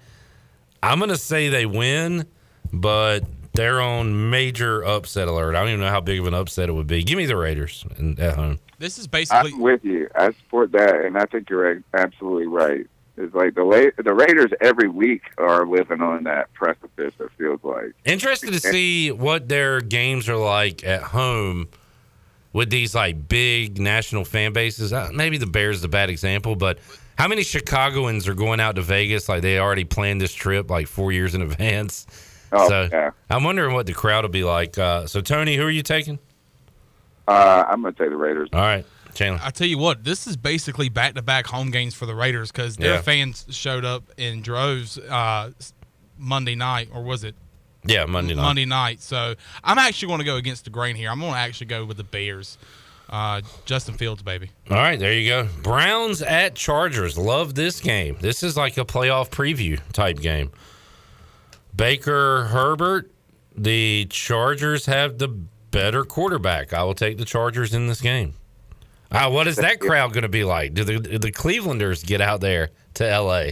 I'm 0.82 1.00
gonna 1.00 1.16
say 1.16 1.50
they 1.50 1.66
win, 1.66 2.26
but 2.72 3.24
they're 3.56 3.80
on 3.80 4.30
major 4.30 4.84
upset 4.84 5.28
alert. 5.28 5.54
I 5.54 5.60
don't 5.60 5.68
even 5.68 5.80
know 5.80 5.90
how 5.90 6.00
big 6.00 6.20
of 6.20 6.26
an 6.26 6.34
upset 6.34 6.68
it 6.68 6.72
would 6.72 6.86
be. 6.86 7.02
Give 7.02 7.16
me 7.16 7.26
the 7.26 7.36
Raiders 7.36 7.84
and 7.96 8.18
at 8.20 8.36
home. 8.36 8.58
This 8.78 8.98
is 8.98 9.06
basically 9.06 9.52
I'm 9.52 9.60
with 9.60 9.84
you. 9.84 10.08
I 10.14 10.32
support 10.32 10.72
that, 10.72 11.04
and 11.04 11.16
I 11.16 11.24
think 11.24 11.48
you're 11.48 11.82
absolutely 11.94 12.46
right. 12.46 12.86
It's 13.16 13.34
like 13.34 13.54
the 13.54 13.64
La- 13.64 14.02
the 14.02 14.12
Raiders 14.12 14.50
every 14.60 14.88
week 14.88 15.22
are 15.38 15.66
living 15.66 16.02
on 16.02 16.24
that 16.24 16.52
precipice. 16.52 17.14
It 17.18 17.30
feels 17.38 17.60
like. 17.62 17.92
Interested 18.04 18.52
to 18.52 18.60
see 18.60 19.10
what 19.10 19.48
their 19.48 19.80
games 19.80 20.28
are 20.28 20.36
like 20.36 20.84
at 20.84 21.02
home 21.02 21.68
with 22.52 22.68
these 22.68 22.94
like 22.94 23.28
big 23.28 23.78
national 23.78 24.26
fan 24.26 24.52
bases. 24.52 24.92
Uh, 24.92 25.10
maybe 25.14 25.38
the 25.38 25.46
Bears 25.46 25.78
is 25.78 25.84
a 25.84 25.88
bad 25.88 26.10
example, 26.10 26.56
but 26.56 26.78
how 27.16 27.28
many 27.28 27.42
Chicagoans 27.42 28.28
are 28.28 28.34
going 28.34 28.60
out 28.60 28.76
to 28.76 28.82
Vegas? 28.82 29.28
Like 29.30 29.40
they 29.40 29.58
already 29.58 29.84
planned 29.84 30.20
this 30.20 30.34
trip 30.34 30.70
like 30.70 30.86
four 30.86 31.12
years 31.12 31.34
in 31.34 31.40
advance. 31.40 32.06
Oh, 32.52 32.68
so 32.68 32.88
yeah. 32.92 33.10
I'm 33.30 33.42
wondering 33.44 33.74
what 33.74 33.86
the 33.86 33.92
crowd 33.92 34.24
will 34.24 34.28
be 34.30 34.44
like. 34.44 34.78
Uh, 34.78 35.06
so 35.06 35.20
Tony, 35.20 35.56
who 35.56 35.62
are 35.64 35.70
you 35.70 35.82
taking? 35.82 36.18
Uh, 37.28 37.64
I'm 37.68 37.82
going 37.82 37.94
to 37.94 38.02
take 38.02 38.10
the 38.10 38.16
Raiders. 38.16 38.48
All 38.52 38.60
right, 38.60 38.86
Chandler. 39.14 39.40
I 39.42 39.50
tell 39.50 39.66
you 39.66 39.78
what, 39.78 40.04
this 40.04 40.26
is 40.26 40.36
basically 40.36 40.88
back-to-back 40.88 41.46
home 41.46 41.70
games 41.70 41.94
for 41.94 42.06
the 42.06 42.14
Raiders 42.14 42.52
because 42.52 42.76
their 42.76 42.94
Yeah. 42.94 43.00
fans 43.02 43.46
showed 43.50 43.84
up 43.84 44.04
in 44.16 44.42
droves 44.42 44.96
uh, 44.98 45.50
Monday 46.16 46.54
night, 46.54 46.88
or 46.94 47.02
was 47.02 47.24
it 47.24 47.34
Yeah, 47.84 48.04
Monday 48.04 48.34
night. 48.34 48.42
Monday 48.42 48.64
night? 48.64 49.00
So 49.00 49.34
I'm 49.64 49.78
actually 49.78 50.08
going 50.08 50.20
to 50.20 50.24
go 50.24 50.36
against 50.36 50.64
the 50.64 50.70
grain 50.70 50.94
here. 50.94 51.10
I'm 51.10 51.18
going 51.20 51.32
to 51.32 51.38
actually 51.38 51.66
go 51.66 51.84
with 51.84 51.96
the 51.96 52.04
Bears. 52.04 52.58
Uh, 53.08 53.40
Justin 53.66 53.94
Fields, 53.94 54.22
baby. 54.22 54.50
All 54.70 54.76
right, 54.76 54.98
there 54.98 55.12
you 55.12 55.28
go. 55.28 55.48
Browns 55.62 56.22
at 56.22 56.54
Chargers. 56.56 57.16
Love 57.16 57.54
this 57.54 57.78
game. 57.80 58.16
This 58.20 58.42
is 58.42 58.56
like 58.56 58.76
a 58.78 58.84
playoff 58.84 59.30
preview 59.30 59.78
type 59.92 60.18
game. 60.20 60.50
Baker 61.76 62.44
Herbert, 62.44 63.10
the 63.54 64.06
Chargers 64.06 64.86
have 64.86 65.18
the 65.18 65.28
better 65.28 66.04
quarterback. 66.04 66.72
I 66.72 66.82
will 66.84 66.94
take 66.94 67.18
the 67.18 67.24
Chargers 67.24 67.74
in 67.74 67.86
this 67.86 68.00
game. 68.00 68.34
Ah, 69.12 69.28
what 69.28 69.46
is 69.46 69.56
that 69.56 69.78
crowd 69.78 70.12
going 70.12 70.22
to 70.22 70.28
be 70.28 70.42
like? 70.44 70.74
Do 70.74 70.84
the, 70.84 70.98
do 70.98 71.18
the 71.18 71.30
Clevelanders 71.30 72.04
get 72.04 72.20
out 72.20 72.40
there 72.40 72.70
to 72.94 73.20
LA? 73.20 73.50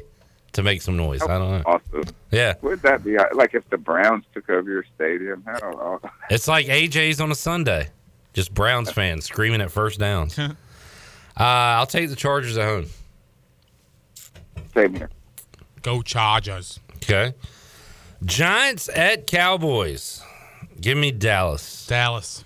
to 0.55 0.63
make 0.63 0.83
some 0.83 0.97
noise. 0.97 1.23
I 1.23 1.39
don't 1.39 1.51
know. 1.51 1.63
Awesome. 1.67 2.15
Yeah, 2.31 2.55
Would 2.63 2.83
that 2.83 3.05
be 3.05 3.17
like 3.35 3.55
if 3.55 3.69
the 3.71 3.79
Browns 3.79 4.25
took 4.33 4.49
over 4.49 4.69
your 4.71 4.85
stadium? 4.95 5.45
I 5.47 5.59
don't 5.59 5.77
know. 5.77 6.01
it's 6.31 6.49
like 6.49 6.67
AJ's 6.67 7.21
on 7.21 7.31
a 7.31 7.35
Sunday. 7.35 7.91
Just 8.33 8.55
Browns 8.55 8.91
fans 8.91 9.25
screaming 9.25 9.61
at 9.61 9.71
first 9.71 10.01
downs. 10.01 10.39
uh, 10.39 10.55
I'll 11.37 11.87
take 11.87 12.09
the 12.09 12.17
Chargers 12.17 12.57
at 12.57 12.65
home. 12.65 12.87
Same 14.75 14.95
here. 14.95 15.11
Go 15.83 16.03
Chargers. 16.03 16.81
Okay. 16.97 17.35
Giants 18.25 18.89
at 18.95 19.27
Cowboys. 19.27 20.23
Give 20.81 20.97
me 20.97 21.11
Dallas. 21.11 21.87
Dallas. 21.87 22.45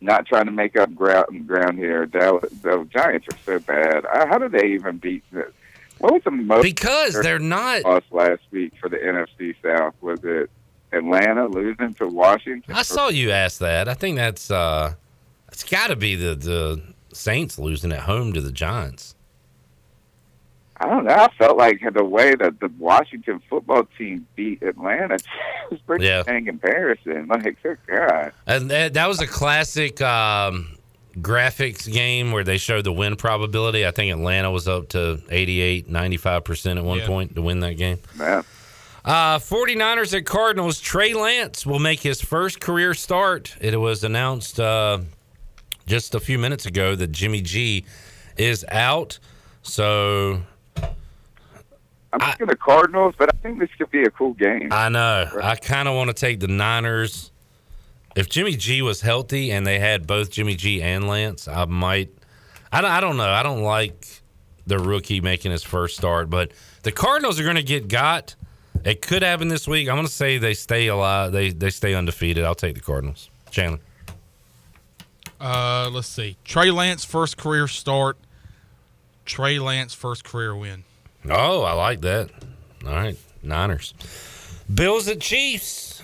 Not 0.00 0.26
trying 0.26 0.46
to 0.46 0.52
make 0.52 0.76
up 0.76 0.94
ground 0.94 1.46
ground 1.46 1.78
here. 1.78 2.06
Dallas, 2.06 2.50
the 2.62 2.86
Giants 2.90 3.26
are 3.32 3.38
so 3.44 3.58
bad. 3.60 4.04
How 4.12 4.38
did 4.38 4.52
they 4.52 4.68
even 4.68 4.98
beat? 4.98 5.24
The, 5.32 5.50
what 5.98 6.12
was 6.12 6.22
the 6.24 6.30
most? 6.30 6.62
Because 6.62 7.20
they're 7.20 7.38
not. 7.38 7.84
Lost 7.84 8.06
last 8.10 8.42
week 8.50 8.74
for 8.80 8.88
the 8.88 8.98
NFC 8.98 9.54
South. 9.62 9.94
Was 10.00 10.20
it 10.22 10.50
Atlanta 10.92 11.46
losing 11.46 11.94
to 11.94 12.06
Washington? 12.06 12.74
I 12.74 12.82
saw 12.82 13.08
you 13.08 13.30
ask 13.30 13.58
that. 13.58 13.88
I 13.88 13.94
think 13.94 14.16
that's 14.16 14.50
uh 14.50 14.94
it's 15.48 15.64
got 15.64 15.88
to 15.88 15.96
be 15.96 16.14
the 16.14 16.34
the 16.34 16.82
Saints 17.12 17.58
losing 17.58 17.92
at 17.92 18.00
home 18.00 18.32
to 18.34 18.40
the 18.40 18.52
Giants. 18.52 19.15
I 20.78 20.86
don't 20.88 21.04
know. 21.04 21.14
I 21.14 21.28
felt 21.38 21.56
like 21.56 21.80
the 21.94 22.04
way 22.04 22.34
that 22.34 22.60
the 22.60 22.70
Washington 22.78 23.40
football 23.48 23.88
team 23.96 24.26
beat 24.36 24.62
Atlanta 24.62 25.16
was 25.70 25.80
pretty 25.80 26.04
Yeah. 26.06 26.22
dang 26.22 26.46
embarrassing. 26.48 27.26
Like, 27.28 27.62
good 27.62 27.78
God. 27.86 28.32
And 28.46 28.70
that, 28.70 28.94
that 28.94 29.08
was 29.08 29.20
a 29.20 29.26
classic 29.26 30.02
um, 30.02 30.76
graphics 31.18 31.90
game 31.90 32.30
where 32.32 32.44
they 32.44 32.58
showed 32.58 32.84
the 32.84 32.92
win 32.92 33.16
probability. 33.16 33.86
I 33.86 33.90
think 33.90 34.12
Atlanta 34.12 34.50
was 34.50 34.68
up 34.68 34.88
to 34.90 35.20
88, 35.30 35.90
95% 35.90 36.76
at 36.76 36.84
one 36.84 36.98
Yeah. 36.98 37.06
point 37.06 37.34
to 37.36 37.42
win 37.42 37.60
that 37.60 37.74
game. 37.78 37.98
Man. 38.14 38.44
Uh, 39.04 39.38
49ers 39.38 40.14
at 40.14 40.26
Cardinals. 40.26 40.80
Trey 40.80 41.14
Lance 41.14 41.64
will 41.64 41.78
make 41.78 42.00
his 42.00 42.20
first 42.20 42.60
career 42.60 42.92
start. 42.92 43.56
It 43.60 43.76
was 43.80 44.02
announced 44.04 44.58
uh, 44.60 44.98
just 45.86 46.14
a 46.14 46.20
few 46.20 46.38
minutes 46.38 46.66
ago 46.66 46.94
that 46.96 47.12
Jimmy 47.12 47.40
G 47.40 47.84
is 48.36 48.64
out. 48.68 49.18
So 49.62 50.42
I'm 52.12 52.20
thinking 52.20 52.46
the 52.46 52.56
Cardinals, 52.56 53.14
but 53.18 53.34
I 53.34 53.36
think 53.42 53.58
this 53.58 53.68
could 53.76 53.90
be 53.90 54.02
a 54.02 54.10
cool 54.10 54.34
game. 54.34 54.68
I 54.72 54.88
know. 54.88 55.30
I 55.42 55.56
kind 55.56 55.88
of 55.88 55.94
want 55.94 56.08
to 56.08 56.14
take 56.14 56.40
the 56.40 56.48
Niners. 56.48 57.30
If 58.14 58.30
Jimmy 58.30 58.56
G 58.56 58.80
was 58.80 59.02
healthy 59.02 59.50
and 59.50 59.66
they 59.66 59.78
had 59.78 60.06
both 60.06 60.30
Jimmy 60.30 60.56
G 60.56 60.80
and 60.80 61.06
Lance, 61.06 61.46
I 61.48 61.66
might. 61.66 62.10
I 62.72 62.80
don't, 62.80 62.90
I 62.90 63.00
don't 63.00 63.16
know. 63.16 63.28
I 63.28 63.42
don't 63.42 63.62
like 63.62 64.06
the 64.66 64.78
rookie 64.78 65.20
making 65.20 65.52
his 65.52 65.62
first 65.62 65.96
start, 65.96 66.30
but 66.30 66.52
the 66.82 66.92
Cardinals 66.92 67.38
are 67.38 67.44
going 67.44 67.56
to 67.56 67.62
get 67.62 67.88
got. 67.88 68.34
It 68.84 69.02
could 69.02 69.22
happen 69.22 69.48
this 69.48 69.66
week. 69.68 69.88
I'm 69.88 69.96
going 69.96 70.06
to 70.06 70.12
say 70.12 70.38
they 70.38 70.54
stay 70.54 70.86
alive. 70.86 71.32
They 71.32 71.50
they 71.50 71.70
stay 71.70 71.94
undefeated. 71.94 72.44
I'll 72.44 72.54
take 72.54 72.74
the 72.74 72.80
Cardinals. 72.80 73.30
Chandler. 73.50 73.80
Uh, 75.40 75.90
let's 75.92 76.08
see. 76.08 76.36
Trey 76.44 76.70
Lance 76.70 77.04
first 77.04 77.36
career 77.36 77.68
start. 77.68 78.16
Trey 79.24 79.58
Lance 79.58 79.92
first 79.92 80.24
career 80.24 80.56
win. 80.56 80.84
Oh, 81.30 81.62
I 81.62 81.72
like 81.72 82.00
that. 82.02 82.30
All 82.84 82.92
right, 82.92 83.16
Niners. 83.42 83.94
Bills 84.72 85.08
at 85.08 85.20
Chiefs. 85.20 86.02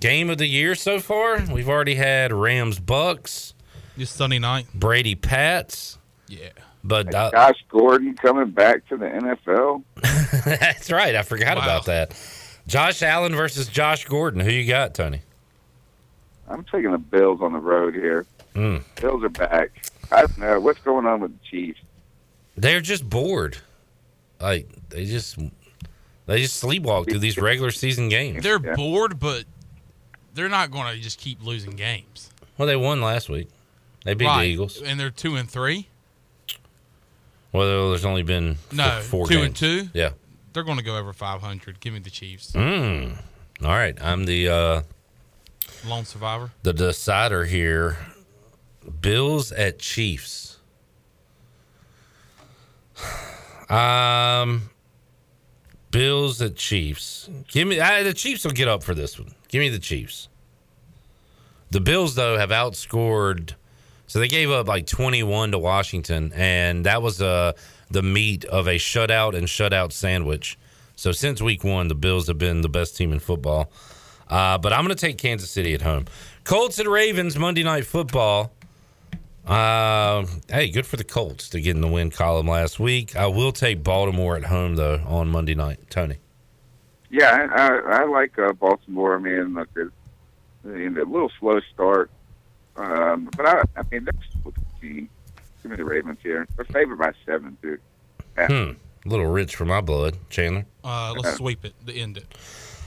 Game 0.00 0.30
of 0.30 0.38
the 0.38 0.46
year 0.46 0.74
so 0.74 0.98
far. 0.98 1.40
We've 1.52 1.68
already 1.68 1.94
had 1.94 2.32
Rams 2.32 2.80
Bucks. 2.80 3.54
This 3.96 4.10
Sunday 4.10 4.38
night. 4.38 4.66
Brady 4.74 5.14
Pats. 5.14 5.98
Yeah. 6.26 6.48
But 6.82 7.14
uh, 7.14 7.30
Josh 7.30 7.64
Gordon 7.68 8.14
coming 8.16 8.50
back 8.50 8.86
to 8.88 8.96
the 8.96 9.06
NFL. 9.06 9.84
that's 10.44 10.90
right. 10.90 11.14
I 11.14 11.22
forgot 11.22 11.56
about 11.56 11.86
that. 11.86 12.18
Josh 12.66 13.02
Allen 13.02 13.34
versus 13.34 13.68
Josh 13.68 14.04
Gordon. 14.06 14.40
Who 14.40 14.50
you 14.50 14.66
got, 14.66 14.94
Tony? 14.94 15.22
I'm 16.48 16.64
taking 16.64 16.90
the 16.90 16.98
Bills 16.98 17.40
on 17.40 17.52
the 17.52 17.58
road 17.60 17.94
here. 17.94 18.26
Mm. 18.54 18.82
Bills 19.00 19.22
are 19.22 19.28
back. 19.28 19.86
I 20.10 20.20
don't 20.20 20.38
know 20.38 20.60
what's 20.60 20.80
going 20.80 21.06
on 21.06 21.20
with 21.20 21.32
the 21.32 21.44
Chiefs. 21.48 21.80
They're 22.56 22.80
just 22.80 23.08
bored. 23.08 23.58
Like 24.42 24.68
they 24.90 25.04
just 25.06 25.38
they 26.26 26.42
just 26.42 26.62
sleepwalk 26.62 27.08
through 27.08 27.20
these 27.20 27.38
regular 27.38 27.70
season 27.70 28.08
games. 28.08 28.42
They're 28.42 28.58
bored, 28.58 29.18
but 29.20 29.44
they're 30.34 30.48
not 30.48 30.70
going 30.70 30.94
to 30.94 31.00
just 31.00 31.18
keep 31.18 31.42
losing 31.44 31.70
games. 31.76 32.30
Well, 32.58 32.66
they 32.66 32.76
won 32.76 33.00
last 33.00 33.28
week. 33.28 33.48
They 34.04 34.14
beat 34.14 34.26
right. 34.26 34.42
the 34.42 34.48
Eagles. 34.48 34.82
and 34.82 34.98
they're 34.98 35.10
two 35.10 35.36
and 35.36 35.48
three. 35.48 35.88
Well, 37.52 37.90
there's 37.90 38.04
only 38.04 38.22
been 38.22 38.56
No, 38.72 39.00
four 39.02 39.26
two 39.26 39.34
games. 39.34 39.46
and 39.46 39.56
two. 39.56 39.88
Yeah. 39.94 40.10
They're 40.52 40.64
going 40.64 40.78
to 40.78 40.84
go 40.84 40.96
over 40.96 41.12
500. 41.12 41.80
Give 41.80 41.94
me 41.94 42.00
the 42.00 42.10
Chiefs. 42.10 42.52
Mm. 42.52 43.16
All 43.62 43.68
right. 43.70 43.96
I'm 44.02 44.24
the 44.24 44.48
uh, 44.48 44.82
Lone 45.86 46.04
survivor. 46.04 46.50
the 46.62 46.72
decider 46.72 47.44
here. 47.44 47.98
Bills 49.00 49.52
at 49.52 49.78
Chiefs. 49.78 50.58
Um, 53.72 54.70
Bills 55.90 56.42
at 56.42 56.56
Chiefs. 56.56 57.30
Give 57.48 57.66
me 57.66 57.80
I, 57.80 58.02
the 58.02 58.12
Chiefs 58.12 58.44
will 58.44 58.52
get 58.52 58.68
up 58.68 58.82
for 58.82 58.94
this 58.94 59.18
one. 59.18 59.34
Give 59.48 59.60
me 59.60 59.70
the 59.70 59.78
Chiefs. 59.78 60.28
The 61.70 61.80
Bills 61.80 62.14
though 62.14 62.36
have 62.36 62.50
outscored. 62.50 63.54
So 64.06 64.18
they 64.18 64.28
gave 64.28 64.50
up 64.50 64.68
like 64.68 64.86
21 64.86 65.52
to 65.52 65.58
Washington, 65.58 66.32
and 66.34 66.84
that 66.84 67.00
was 67.00 67.22
uh, 67.22 67.52
the 67.90 68.02
meat 68.02 68.44
of 68.44 68.66
a 68.68 68.74
shutout 68.76 69.34
and 69.34 69.46
shutout 69.46 69.92
sandwich. 69.92 70.58
So 70.96 71.12
since 71.12 71.40
week 71.40 71.64
one, 71.64 71.88
the 71.88 71.94
Bills 71.94 72.26
have 72.26 72.36
been 72.36 72.60
the 72.60 72.68
best 72.68 72.94
team 72.96 73.10
in 73.10 73.20
football. 73.20 73.72
Uh, 74.28 74.58
but 74.58 74.72
I'm 74.72 74.84
going 74.84 74.94
to 74.94 75.00
take 75.00 75.18
Kansas 75.18 75.50
City 75.50 75.72
at 75.72 75.82
home. 75.82 76.06
Colts 76.44 76.78
and 76.78 76.88
Ravens 76.88 77.38
Monday 77.38 77.62
Night 77.62 77.86
Football. 77.86 78.52
Uh, 79.46 80.24
hey, 80.48 80.68
good 80.68 80.86
for 80.86 80.96
the 80.96 81.04
Colts 81.04 81.48
to 81.50 81.60
get 81.60 81.74
in 81.74 81.80
the 81.80 81.88
win 81.88 82.10
column 82.10 82.46
last 82.46 82.78
week. 82.78 83.16
I 83.16 83.26
will 83.26 83.52
take 83.52 83.82
Baltimore 83.82 84.36
at 84.36 84.44
home 84.44 84.76
though 84.76 85.02
on 85.06 85.28
Monday 85.28 85.54
night. 85.54 85.90
Tony. 85.90 86.18
Yeah, 87.10 87.48
I, 87.54 87.66
I, 87.66 88.02
I 88.02 88.04
like 88.04 88.38
uh, 88.38 88.52
Baltimore. 88.52 89.16
I 89.16 89.18
mean, 89.18 89.54
look, 89.54 89.68
it's, 89.76 89.90
I 90.64 90.68
a 90.70 91.04
little 91.04 91.30
slow 91.40 91.60
start, 91.74 92.10
um, 92.76 93.28
but 93.36 93.46
I, 93.46 93.62
I 93.76 93.82
mean, 93.90 94.04
they're 94.04 94.14
still 94.30 94.40
a 94.40 94.52
good 94.52 94.64
team. 94.80 95.08
Give 95.62 95.70
me 95.72 95.76
the 95.76 95.84
Ravens 95.84 96.18
here. 96.22 96.46
They're 96.56 96.64
favored 96.64 96.98
by 96.98 97.12
seven, 97.26 97.56
dude. 97.60 97.80
Yeah. 98.38 98.46
Hmm. 98.46 98.72
A 99.04 99.08
little 99.08 99.26
rich 99.26 99.56
for 99.56 99.64
my 99.64 99.80
blood, 99.80 100.16
Chandler. 100.30 100.64
Uh, 100.84 101.14
let's 101.16 101.36
sweep 101.36 101.64
it 101.64 101.74
to 101.86 101.92
end 101.92 102.16
it. 102.16 102.32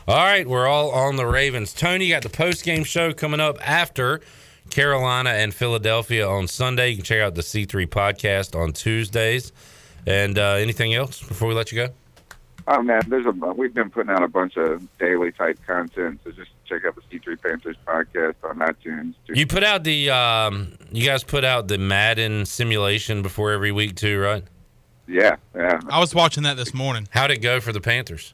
All 0.07 0.15
right, 0.15 0.48
we're 0.48 0.68
all 0.68 0.91
on 0.91 1.18
the 1.18 1.26
Ravens. 1.26 1.73
Tony, 1.73 2.06
you 2.06 2.14
got 2.14 2.23
the 2.23 2.30
post 2.30 2.64
game 2.64 2.84
show 2.84 3.11
coming 3.11 3.40
up 3.40 3.57
after 3.68 4.22
Carolina 4.76 5.30
and 5.30 5.53
Philadelphia 5.53 6.27
on 6.27 6.49
Sunday. 6.49 6.89
You 6.89 6.97
can 6.97 7.06
check 7.06 7.22
out 7.22 7.34
the 7.34 7.41
C3 7.41 7.88
podcast 7.88 8.60
on 8.60 8.73
Tuesdays. 8.73 9.53
And 10.06 10.38
uh, 10.38 10.56
anything 10.56 10.93
else 10.93 11.23
before 11.23 11.47
we 11.47 11.53
let 11.53 11.72
you 11.72 11.77
go? 11.77 11.93
Oh 12.68 12.81
man, 12.81 13.02
there's 13.07 13.26
a 13.26 13.31
we've 13.31 13.73
been 13.73 13.89
putting 13.89 14.11
out 14.11 14.22
a 14.22 14.27
bunch 14.27 14.57
of 14.57 14.85
daily 14.97 15.31
type 15.31 15.57
content, 15.65 16.19
so 16.26 16.31
just 16.31 16.49
check 16.65 16.84
out 16.84 16.95
the 16.95 17.02
C3 17.03 17.41
Panthers 17.41 17.77
podcast 17.88 18.34
on 18.43 18.57
iTunes. 18.57 19.14
You 19.30 19.47
put 19.47 19.64
out 19.64 19.85
the, 19.85 20.10
um, 20.10 20.73
you 20.91 21.06
guys 21.06 21.23
put 21.23 21.45
out 21.45 21.69
the 21.69 21.77
Madden 21.77 22.45
simulation 22.45 23.22
before 23.22 23.52
every 23.52 23.72
week 23.72 23.95
too, 23.95 24.19
right? 24.19 24.43
Yeah, 25.07 25.38
yeah. 25.56 25.80
I 25.89 25.99
was 25.99 26.14
watching 26.14 26.43
that 26.43 26.57
this 26.57 26.73
morning. 26.73 27.07
How'd 27.11 27.31
it 27.31 27.41
go 27.41 27.61
for 27.61 27.72
the 27.72 27.81
Panthers? 27.81 28.34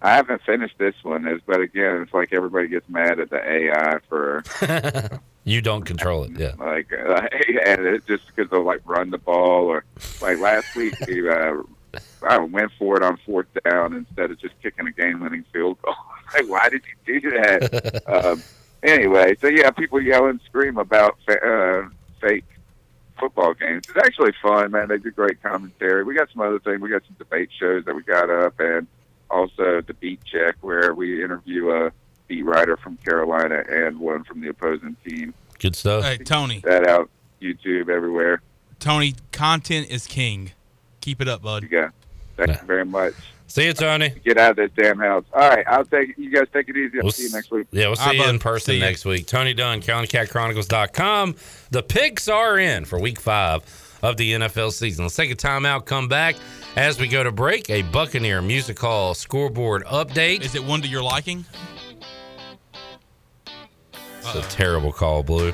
I 0.00 0.14
haven't 0.14 0.40
finished 0.46 0.78
this 0.78 0.94
one, 1.02 1.26
is 1.26 1.42
but 1.44 1.60
again, 1.60 2.00
it's 2.02 2.14
like 2.14 2.32
everybody 2.32 2.68
gets 2.68 2.88
mad 2.88 3.20
at 3.20 3.28
the 3.28 3.42
AI 3.44 3.98
for 4.08 4.44
You 5.48 5.62
don't 5.62 5.82
control 5.82 6.24
it, 6.24 6.32
yeah. 6.38 6.52
like, 6.58 6.92
uh, 6.92 7.26
and 7.64 7.86
it 7.86 8.06
just 8.06 8.26
because 8.26 8.50
they'll 8.50 8.64
like 8.64 8.82
run 8.84 9.10
the 9.10 9.18
ball 9.18 9.64
or 9.64 9.84
like 10.20 10.38
last 10.38 10.76
week 10.76 10.94
we 11.06 11.28
uh, 11.28 11.54
I 12.22 12.38
went 12.38 12.70
for 12.78 12.96
it 12.98 13.02
on 13.02 13.18
fourth 13.24 13.46
down 13.64 13.94
instead 13.94 14.30
of 14.30 14.38
just 14.38 14.54
kicking 14.62 14.86
a 14.86 14.90
game-winning 14.90 15.44
field 15.52 15.80
goal. 15.80 15.94
like, 16.34 16.48
why 16.48 16.68
did 16.68 16.82
you 17.06 17.20
do 17.20 17.30
that? 17.30 18.02
um, 18.06 18.42
anyway, 18.82 19.36
so 19.40 19.48
yeah, 19.48 19.70
people 19.70 20.00
yell 20.02 20.26
and 20.26 20.40
scream 20.44 20.76
about 20.76 21.16
fa- 21.24 21.42
uh, 21.42 21.88
fake 22.20 22.44
football 23.18 23.54
games. 23.54 23.84
It's 23.88 24.06
actually 24.06 24.32
fun, 24.42 24.70
man. 24.72 24.88
They 24.88 24.98
do 24.98 25.10
great 25.10 25.42
commentary. 25.42 26.04
We 26.04 26.14
got 26.14 26.28
some 26.30 26.42
other 26.42 26.58
things. 26.58 26.80
We 26.80 26.90
got 26.90 27.02
some 27.06 27.16
debate 27.18 27.48
shows 27.58 27.84
that 27.86 27.94
we 27.94 28.02
got 28.02 28.28
up, 28.28 28.60
and 28.60 28.86
also 29.30 29.80
the 29.80 29.94
beat 29.94 30.20
check 30.24 30.56
where 30.60 30.94
we 30.94 31.24
interview 31.24 31.70
a 31.70 31.92
beat 32.28 32.44
writer 32.44 32.76
from 32.76 32.96
Carolina 32.98 33.64
and 33.68 33.98
one 33.98 34.22
from 34.24 34.40
the 34.40 34.48
opposing 34.48 34.96
team. 35.04 35.34
Good 35.58 35.74
stuff. 35.74 36.04
Hey, 36.04 36.18
Tony. 36.18 36.60
That 36.60 36.86
out 36.86 37.10
YouTube 37.42 37.88
everywhere. 37.88 38.42
Tony, 38.78 39.14
content 39.32 39.88
is 39.90 40.06
king. 40.06 40.52
Keep 41.00 41.20
it 41.20 41.28
up, 41.28 41.42
bud. 41.42 41.66
Yeah. 41.70 41.88
Thank 42.36 42.60
you 42.60 42.66
very 42.66 42.84
much. 42.84 43.14
See 43.48 43.64
you, 43.64 43.72
Tony. 43.72 44.10
Get 44.24 44.36
out 44.36 44.50
of 44.50 44.56
this 44.56 44.70
damn 44.76 44.98
house. 44.98 45.24
All 45.32 45.48
right, 45.48 45.66
I'll 45.66 45.84
take. 45.84 46.16
You 46.18 46.30
guys 46.30 46.46
take 46.52 46.68
it 46.68 46.76
easy. 46.76 46.98
I'll 46.98 47.04
We'll 47.04 47.12
see 47.12 47.24
you 47.24 47.32
next 47.32 47.50
week. 47.50 47.66
Yeah, 47.72 47.86
we'll 47.86 47.96
see 47.96 48.16
you 48.16 48.28
in 48.28 48.38
person 48.38 48.78
next 48.78 49.06
week. 49.06 49.26
Tony 49.26 49.54
Dunn, 49.54 49.80
CountyCatChronicles.com. 49.80 51.34
The 51.70 51.82
picks 51.82 52.28
are 52.28 52.58
in 52.58 52.84
for 52.84 53.00
week 53.00 53.18
five 53.18 53.62
of 54.02 54.18
the 54.18 54.32
NFL 54.32 54.72
season. 54.72 55.06
Let's 55.06 55.16
take 55.16 55.30
a 55.30 55.34
timeout, 55.34 55.86
come 55.86 56.08
back 56.08 56.36
as 56.76 57.00
we 57.00 57.08
go 57.08 57.24
to 57.24 57.32
break. 57.32 57.70
A 57.70 57.82
Buccaneer 57.82 58.42
Music 58.42 58.78
Hall 58.78 59.14
scoreboard 59.14 59.84
update. 59.86 60.42
Is 60.42 60.54
it 60.54 60.62
one 60.62 60.82
to 60.82 60.88
your 60.88 61.02
liking? 61.02 61.44
It's 64.18 64.34
a 64.34 64.42
terrible 64.50 64.92
call, 64.92 65.22
Blue. 65.22 65.52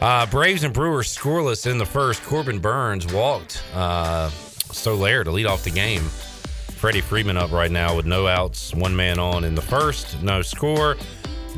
Uh, 0.00 0.26
Braves 0.26 0.64
and 0.64 0.74
Brewers 0.74 1.14
scoreless 1.16 1.70
in 1.70 1.78
the 1.78 1.86
first. 1.86 2.22
Corbin 2.24 2.58
Burnes 2.58 3.10
walked 3.12 3.62
uh, 3.74 4.28
Soler 4.28 5.24
to 5.24 5.30
lead 5.30 5.46
off 5.46 5.64
the 5.64 5.70
game. 5.70 6.02
Freddie 6.76 7.00
Freeman 7.00 7.36
up 7.36 7.50
right 7.50 7.70
now 7.70 7.96
with 7.96 8.04
no 8.04 8.26
outs, 8.26 8.74
one 8.74 8.94
man 8.94 9.18
on 9.18 9.44
in 9.44 9.54
the 9.54 9.62
first, 9.62 10.22
no 10.22 10.42
score. 10.42 10.96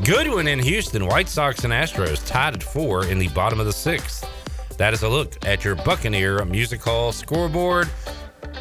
Goodwin 0.04 0.46
in 0.46 0.58
Houston, 0.60 1.06
White 1.06 1.28
Sox 1.28 1.64
and 1.64 1.72
Astros 1.72 2.24
tied 2.26 2.54
at 2.54 2.62
four 2.62 3.06
in 3.06 3.18
the 3.18 3.28
bottom 3.28 3.58
of 3.58 3.66
the 3.66 3.72
sixth. 3.72 4.28
That 4.76 4.92
is 4.92 5.02
a 5.02 5.08
look 5.08 5.44
at 5.44 5.64
your 5.64 5.74
Buccaneer 5.74 6.44
Music 6.44 6.82
Hall 6.82 7.10
scoreboard. 7.10 7.88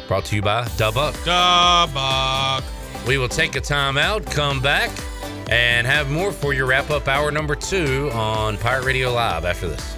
Brought 0.08 0.24
to 0.26 0.36
you 0.36 0.42
by 0.42 0.64
Dubuck. 0.76 1.12
Dubuck. 1.24 2.64
We 3.06 3.18
will 3.18 3.28
take 3.28 3.54
a 3.54 3.60
timeout, 3.60 4.28
come 4.32 4.60
back, 4.60 4.90
and 5.48 5.86
have 5.86 6.10
more 6.10 6.32
for 6.32 6.52
your 6.52 6.66
wrap 6.66 6.90
up 6.90 7.08
hour 7.08 7.30
number 7.30 7.54
two 7.54 8.10
on 8.12 8.56
Pirate 8.58 8.84
Radio 8.84 9.12
Live 9.12 9.44
after 9.44 9.68
this. 9.68 9.96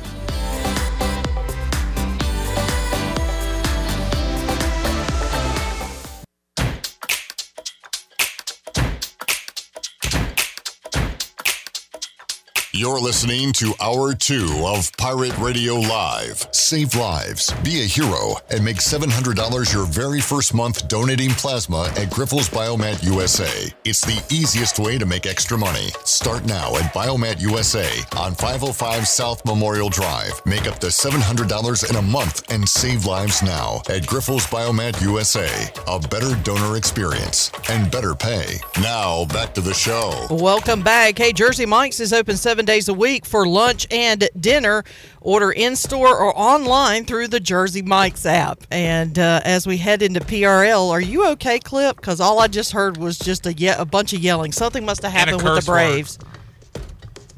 You're 12.75 13.01
listening 13.01 13.55
to 13.55 13.73
Hour 13.81 14.13
2 14.13 14.63
of 14.67 14.95
Pirate 14.99 15.37
Radio 15.39 15.77
Live. 15.77 16.47
Save 16.53 16.95
lives, 16.97 17.51
be 17.65 17.81
a 17.81 17.87
hero, 17.87 18.35
and 18.51 18.63
make 18.63 18.77
$700 18.77 19.73
your 19.73 19.87
very 19.87 20.21
first 20.21 20.53
month 20.53 20.87
donating 20.87 21.31
plasma 21.31 21.85
at 21.97 22.11
Grifols 22.11 22.51
Biomat 22.51 23.03
USA. 23.03 23.73
It's 23.87 24.03
the 24.03 24.23
easiest 24.31 24.79
way 24.79 24.99
to 24.99 25.07
make 25.07 25.25
extra 25.25 25.57
money. 25.57 25.89
Start 26.05 26.45
now 26.45 26.77
at 26.77 26.93
Biomat 26.93 27.41
USA 27.41 27.89
on 28.19 28.35
505 28.35 29.09
South 29.09 29.43
Memorial 29.47 29.89
Drive. 29.89 30.39
Make 30.45 30.69
up 30.69 30.79
to 30.81 30.89
$700 30.89 31.89
in 31.89 31.97
a 31.97 32.03
month 32.03 32.53
and 32.53 32.69
save 32.69 33.07
lives 33.07 33.43
now 33.43 33.77
at 33.89 34.03
Grifols 34.03 34.47
Biomat 34.47 35.01
USA. 35.01 35.49
A 35.87 35.99
better 35.99 36.37
donor 36.43 36.77
experience 36.77 37.51
and 37.71 37.91
better 37.91 38.15
pay. 38.15 38.61
Now, 38.83 39.25
back 39.25 39.55
to 39.55 39.63
the 39.63 39.73
show. 39.73 40.27
Welcome 40.29 40.83
back. 40.83 41.17
Hey, 41.17 41.33
Jersey 41.33 41.65
Mike's 41.65 41.99
is 41.99 42.13
open 42.13 42.37
seven 42.59 42.67
days 42.67 42.89
a 42.89 42.95
week 42.95 43.25
for 43.25 43.47
lunch 43.47 43.87
and 43.93 44.29
dinner. 44.41 44.83
Order 45.21 45.53
in 45.53 45.77
store 45.77 46.09
or 46.19 46.37
online 46.37 47.05
through 47.05 47.29
the 47.29 47.39
Jersey 47.39 47.83
Mike's 47.83 48.27
app. 48.27 48.65
And 48.73 49.17
uh, 49.17 49.41
as 49.45 49.65
we 49.65 49.77
head 49.77 50.03
into 50.03 50.19
PRL, 50.19 50.91
are 50.91 51.01
you 51.01 51.25
okay, 51.29 51.61
Clip? 51.61 51.95
Because 51.95 52.21
all 52.21 52.41
I 52.41 52.49
just 52.49 52.73
heard 52.73 52.97
was 52.97 53.17
just 53.17 53.47
a, 53.47 53.53
ye- 53.53 53.69
a 53.69 53.85
bunch 53.85 54.13
of 54.13 54.19
yelling. 54.19 54.51
Something 54.51 54.85
must 54.85 55.03
have 55.03 55.13
happened 55.13 55.37
with 55.37 55.45
the 55.45 55.51
curse 55.55 55.69
word. 55.69 55.75
Braves. 55.75 56.19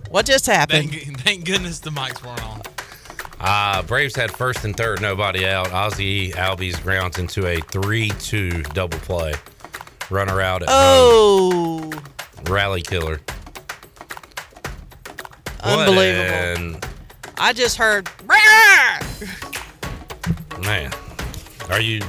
What 0.09 0.25
just 0.25 0.47
happened? 0.47 0.91
Thank, 0.91 1.21
thank 1.21 1.45
goodness 1.45 1.81
the 1.81 1.91
mics 1.91 2.25
weren't 2.25 2.43
on. 2.43 2.63
Uh, 3.41 3.83
Braves 3.83 4.17
had 4.17 4.31
first 4.31 4.65
and 4.65 4.75
third, 4.75 5.03
nobody 5.03 5.47
out. 5.47 5.71
Ozzie 5.71 6.31
Albies 6.33 6.83
grounds 6.83 7.19
into 7.19 7.47
a 7.47 7.61
3 7.61 8.09
2 8.09 8.63
double 8.63 8.99
play. 9.01 9.35
Runner 10.09 10.41
out 10.41 10.63
at 10.63 10.69
Oh, 10.71 11.91
home. 11.93 12.03
Rally 12.47 12.81
killer. 12.81 13.21
Unbelievable. 15.63 16.35
And, 16.35 16.87
I 17.39 17.53
just 17.53 17.77
heard. 17.77 18.09
"Rah!" 18.27 18.99
man, 20.61 20.93
are 21.71 21.81
you. 21.81 22.01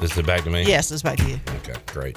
This 0.00 0.16
is 0.16 0.22
back 0.24 0.42
to 0.44 0.50
me? 0.50 0.64
Yes, 0.64 0.90
it's 0.92 1.02
back 1.02 1.16
to 1.18 1.28
you. 1.28 1.40
Okay, 1.56 1.74
great. 1.86 2.16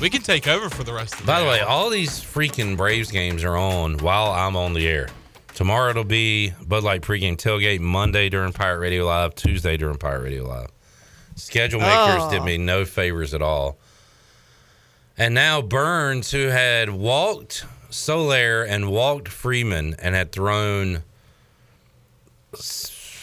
We 0.00 0.08
can 0.08 0.22
take 0.22 0.48
over 0.48 0.70
for 0.70 0.82
the 0.84 0.92
rest 0.92 1.14
of 1.14 1.20
the 1.20 1.26
By 1.26 1.40
the 1.40 1.46
way, 1.46 1.60
all 1.60 1.90
these 1.90 2.20
freaking 2.20 2.76
Braves 2.76 3.10
games 3.10 3.44
are 3.44 3.56
on 3.56 3.98
while 3.98 4.30
I'm 4.32 4.56
on 4.56 4.72
the 4.72 4.88
air. 4.88 5.08
Tomorrow 5.54 5.90
it'll 5.90 6.04
be 6.04 6.52
Bud 6.66 6.82
Light 6.82 7.02
pregame 7.02 7.36
tailgate. 7.36 7.80
Monday 7.80 8.28
during 8.28 8.52
Pirate 8.52 8.78
Radio 8.78 9.04
Live. 9.04 9.34
Tuesday 9.34 9.76
during 9.76 9.98
Pirate 9.98 10.22
Radio 10.22 10.44
Live. 10.48 10.68
Schedule 11.36 11.80
makers 11.80 12.22
Oh. 12.22 12.30
did 12.30 12.42
me 12.42 12.56
no 12.58 12.84
favors 12.84 13.34
at 13.34 13.42
all. 13.42 13.78
And 15.18 15.34
now 15.34 15.60
Burnes, 15.62 16.30
who 16.32 16.46
had 16.48 16.90
walked 16.90 17.66
Soler 17.94 18.64
and 18.64 18.90
walked 18.90 19.28
Freeman 19.28 19.94
and 20.00 20.14
had 20.16 20.32
thrown 20.32 21.04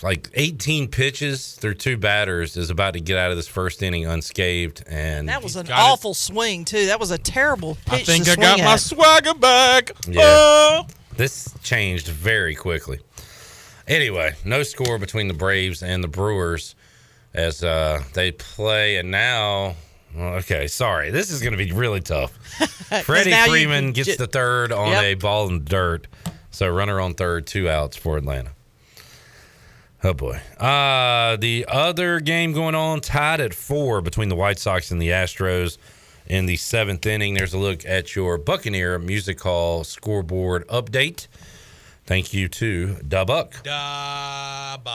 like 0.01 0.29
18 0.33 0.87
pitches 0.87 1.53
through 1.53 1.75
two 1.75 1.97
batters, 1.97 2.55
is 2.57 2.69
about 2.69 2.93
to 2.93 3.01
get 3.01 3.17
out 3.17 3.31
of 3.31 3.37
this 3.37 3.47
first 3.47 3.83
inning 3.83 4.05
unscathed. 4.05 4.83
And 4.87 5.27
That 5.29 5.43
was 5.43 5.57
an 5.57 5.67
got 5.67 5.77
it. 5.77 5.91
awful 5.91 6.13
swing 6.13 6.63
too. 6.65 6.87
That 6.87 6.99
was 6.99 7.11
a 7.11 7.17
terrible 7.17 7.75
pitch 7.85 8.01
I 8.01 8.03
think 8.03 8.25
to 8.25 8.31
I 8.31 8.33
swing 8.35 8.43
got 8.47 8.59
my 8.59 8.75
swagger 8.77 9.33
back. 9.33 9.91
Yeah. 10.07 10.21
Oh. 10.23 10.87
This 11.17 11.53
changed 11.61 12.07
very 12.07 12.55
quickly. 12.55 12.99
Anyway, 13.87 14.33
no 14.45 14.63
score 14.63 14.97
between 14.97 15.27
the 15.27 15.33
Braves 15.33 15.83
and 15.83 16.01
the 16.03 16.07
Brewers 16.07 16.75
as 17.33 17.61
uh, 17.63 18.01
they 18.13 18.31
play, 18.31 18.97
and 18.97 19.11
now. 19.11 19.75
Well, 20.15 20.35
Okay, 20.35 20.67
sorry. 20.67 21.11
This 21.11 21.29
is 21.31 21.41
going 21.41 21.51
to 21.51 21.57
be 21.63 21.71
really 21.71 22.01
tough. 22.01 22.31
Freddie 23.05 23.31
now 23.31 23.45
you 23.45 23.51
Freeman 23.51 23.91
gets 23.93 24.09
ju- 24.09 24.15
the 24.17 24.27
third 24.27 24.71
on 24.71 24.89
Yep. 24.91 25.03
a 25.03 25.13
ball 25.15 25.47
in 25.47 25.59
the 25.63 25.69
dirt. 25.69 26.07
So 26.51 26.69
runner 26.69 26.99
on 26.99 27.13
third, 27.13 27.47
two 27.47 27.69
outs 27.69 27.95
for 27.97 28.17
Atlanta. 28.17 28.51
Oh 30.03 30.13
boy. 30.13 30.39
Uh 30.59 31.37
the 31.37 31.65
other 31.69 32.19
game 32.19 32.53
going 32.53 32.75
on 32.75 33.01
tied 33.01 33.39
at 33.39 33.53
four 33.53 34.01
between 34.01 34.29
the 34.29 34.35
White 34.35 34.59
Sox 34.59 34.91
and 34.91 35.01
the 35.01 35.09
Astros 35.09 35.77
in 36.25 36.45
the 36.47 36.57
seventh 36.57 37.05
inning. 37.05 37.35
There's 37.35 37.53
a 37.53 37.57
look 37.59 37.85
at 37.85 38.15
your 38.15 38.37
Buccaneer 38.37 38.97
Music 38.99 39.39
Hall 39.41 39.83
scoreboard 39.83 40.67
update. 40.67 41.27
Thank 42.05 42.33
you 42.33 42.47
to 42.49 42.97
Dubuck. 43.07 43.53
Dubuck. 43.63 44.87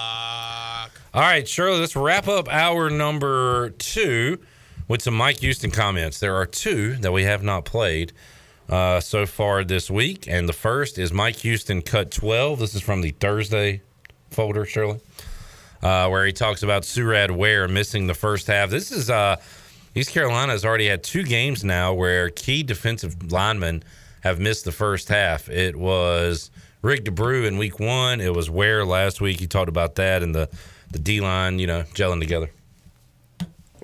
All 1.14 1.22
right, 1.22 1.48
Shirley, 1.48 1.80
let's 1.80 1.96
wrap 1.96 2.28
up 2.28 2.48
hour 2.48 2.90
number 2.90 3.70
two 3.70 4.38
with 4.88 5.02
some 5.02 5.14
Mike 5.14 5.40
Houston 5.40 5.70
comments. 5.70 6.20
There 6.20 6.34
are 6.34 6.46
two 6.46 6.96
that 6.96 7.12
we 7.12 7.24
have 7.24 7.42
not 7.42 7.64
played 7.64 8.12
uh, 8.68 9.00
so 9.00 9.26
far 9.26 9.64
this 9.64 9.90
week. 9.90 10.26
And 10.28 10.48
the 10.48 10.52
first 10.52 10.98
is 10.98 11.12
Mike 11.12 11.36
Houston 11.36 11.82
cut 11.82 12.10
12. 12.10 12.58
This 12.58 12.74
is 12.74 12.82
from 12.82 13.00
the 13.00 13.10
Thursday 13.12 13.82
folder, 14.30 14.64
Shirley, 14.64 15.00
uh, 15.82 16.08
where 16.08 16.26
he 16.26 16.32
talks 16.32 16.62
about 16.62 16.82
Surad 16.82 17.30
Ware 17.30 17.68
missing 17.68 18.06
the 18.06 18.14
first 18.14 18.46
half. 18.46 18.70
This 18.70 18.92
is 18.92 19.10
uh, 19.10 19.36
East 19.94 20.10
Carolina 20.10 20.52
has 20.52 20.64
already 20.64 20.88
had 20.88 21.02
two 21.02 21.22
games 21.22 21.64
now 21.64 21.94
where 21.94 22.28
key 22.30 22.62
defensive 22.62 23.32
linemen 23.32 23.82
have 24.22 24.40
missed 24.40 24.64
the 24.64 24.72
first 24.72 25.08
half. 25.08 25.48
It 25.48 25.76
was 25.76 26.50
Rick 26.82 27.04
D'Abreu 27.04 27.46
in 27.46 27.58
week 27.58 27.78
one. 27.80 28.20
It 28.20 28.34
was 28.34 28.50
Ware 28.50 28.84
last 28.84 29.20
week. 29.20 29.40
He 29.40 29.46
talked 29.46 29.68
about 29.68 29.94
that 29.96 30.22
and 30.22 30.34
the, 30.34 30.48
the 30.90 30.98
D 30.98 31.20
line, 31.20 31.58
you 31.58 31.66
know, 31.66 31.82
gelling 31.94 32.20
together. 32.20 32.50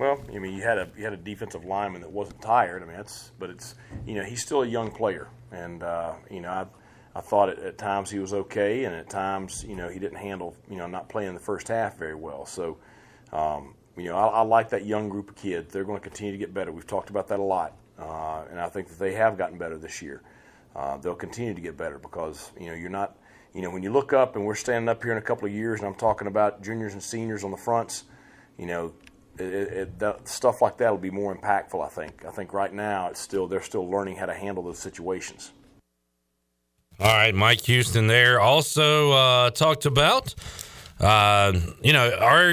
Well, 0.02 0.20
I 0.34 0.40
mean, 0.40 0.54
you 0.54 0.62
had 0.62 0.78
a 0.78 0.88
you 0.96 1.04
had 1.04 1.12
a 1.12 1.16
defensive 1.16 1.64
lineman 1.64 2.00
that 2.00 2.10
wasn't 2.10 2.42
tired. 2.42 2.82
I 2.82 2.86
mean, 2.86 2.96
that's 2.96 3.30
but 3.38 3.50
it's 3.50 3.76
you 4.04 4.16
know 4.16 4.24
he's 4.24 4.42
still 4.42 4.62
a 4.62 4.66
young 4.66 4.90
player, 4.90 5.28
and 5.52 5.84
uh, 5.84 6.14
you 6.28 6.40
know 6.40 6.48
I 6.48 6.66
I 7.14 7.20
thought 7.20 7.50
at, 7.50 7.60
at 7.60 7.78
times 7.78 8.10
he 8.10 8.18
was 8.18 8.32
okay, 8.32 8.82
and 8.82 8.96
at 8.96 9.08
times 9.08 9.64
you 9.64 9.76
know 9.76 9.88
he 9.88 10.00
didn't 10.00 10.18
handle 10.18 10.56
you 10.68 10.76
know 10.76 10.88
not 10.88 11.08
playing 11.08 11.34
the 11.34 11.40
first 11.40 11.68
half 11.68 11.98
very 11.98 12.16
well. 12.16 12.44
So 12.46 12.78
um, 13.32 13.76
you 13.96 14.06
know 14.06 14.16
I, 14.16 14.26
I 14.26 14.40
like 14.40 14.70
that 14.70 14.84
young 14.84 15.08
group 15.08 15.30
of 15.30 15.36
kids. 15.36 15.72
They're 15.72 15.84
going 15.84 16.00
to 16.00 16.02
continue 16.02 16.32
to 16.32 16.38
get 16.38 16.52
better. 16.52 16.72
We've 16.72 16.84
talked 16.84 17.10
about 17.10 17.28
that 17.28 17.38
a 17.38 17.44
lot, 17.44 17.76
uh, 17.96 18.42
and 18.50 18.58
I 18.58 18.68
think 18.70 18.88
that 18.88 18.98
they 18.98 19.14
have 19.14 19.38
gotten 19.38 19.56
better 19.56 19.78
this 19.78 20.02
year. 20.02 20.22
Uh, 20.74 20.96
they'll 20.96 21.14
continue 21.14 21.54
to 21.54 21.60
get 21.60 21.76
better 21.76 22.00
because 22.00 22.50
you 22.58 22.66
know 22.66 22.74
you're 22.74 22.90
not 22.90 23.18
you 23.54 23.62
know 23.62 23.70
when 23.70 23.84
you 23.84 23.92
look 23.92 24.12
up 24.12 24.34
and 24.34 24.44
we're 24.44 24.56
standing 24.56 24.88
up 24.88 25.00
here 25.00 25.12
in 25.12 25.18
a 25.18 25.22
couple 25.22 25.46
of 25.46 25.54
years, 25.54 25.78
and 25.78 25.86
I'm 25.86 25.94
talking 25.94 26.26
about 26.26 26.60
juniors 26.60 26.92
and 26.92 27.00
seniors 27.00 27.44
on 27.44 27.52
the 27.52 27.56
fronts. 27.56 28.02
You 28.58 28.66
know, 28.66 28.92
it, 29.38 29.44
it, 29.44 29.98
that, 29.98 30.28
stuff 30.28 30.62
like 30.62 30.76
that 30.78 30.90
will 30.90 30.98
be 30.98 31.10
more 31.10 31.34
impactful. 31.34 31.84
I 31.84 31.88
think. 31.88 32.24
I 32.24 32.30
think 32.30 32.52
right 32.52 32.72
now 32.72 33.08
it's 33.08 33.20
still 33.20 33.46
they're 33.46 33.62
still 33.62 33.88
learning 33.88 34.16
how 34.16 34.26
to 34.26 34.34
handle 34.34 34.62
those 34.62 34.78
situations. 34.78 35.52
All 37.00 37.06
right, 37.06 37.34
Mike 37.34 37.62
Houston 37.62 38.06
there 38.06 38.38
also 38.38 39.12
uh, 39.12 39.50
talked 39.50 39.86
about, 39.86 40.34
uh, 41.00 41.52
you 41.82 41.92
know, 41.92 42.14
are 42.16 42.52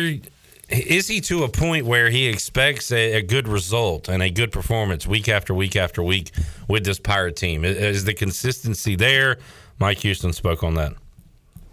is 0.69 1.07
he 1.07 1.19
to 1.22 1.43
a 1.43 1.49
point 1.49 1.85
where 1.85 2.10
he 2.10 2.27
expects 2.27 2.91
a, 2.91 3.14
a 3.14 3.22
good 3.22 3.47
result 3.47 4.07
and 4.07 4.22
a 4.22 4.30
good 4.30 4.51
performance 4.51 5.07
week 5.07 5.27
after 5.27 5.53
week 5.53 5.76
after 5.76 6.03
week 6.03 6.31
with 6.68 6.85
this 6.85 6.99
Pirate 6.99 7.35
team? 7.35 7.65
Is, 7.65 7.77
is 7.77 8.06
the 8.06 8.14
consistency 8.14 8.95
there? 8.95 9.38
Mike 9.80 9.99
Houston 9.99 10.31
spoke 10.31 10.64
on 10.64 10.76
that. 10.76 10.93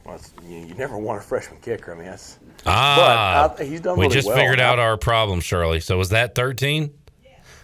Well, 0.05 0.21
you, 0.49 0.59
you 0.59 0.75
never 0.75 0.97
want 0.97 1.19
a 1.19 1.23
freshman 1.23 1.61
kicker. 1.61 1.93
I 1.93 1.97
mean, 1.97 2.07
that's 2.07 2.39
Ah, 2.67 3.55
but 3.57 3.63
I, 3.63 3.65
he's 3.65 3.81
done 3.81 3.97
we 3.97 4.05
really 4.05 4.15
just 4.15 4.27
well. 4.29 4.37
figured 4.37 4.61
out 4.61 4.79
our 4.79 4.97
problem, 4.97 5.41
Shirley. 5.41 5.81
So 5.81 5.97
was 5.99 6.11
that 6.11 6.35
13? 6.35 6.93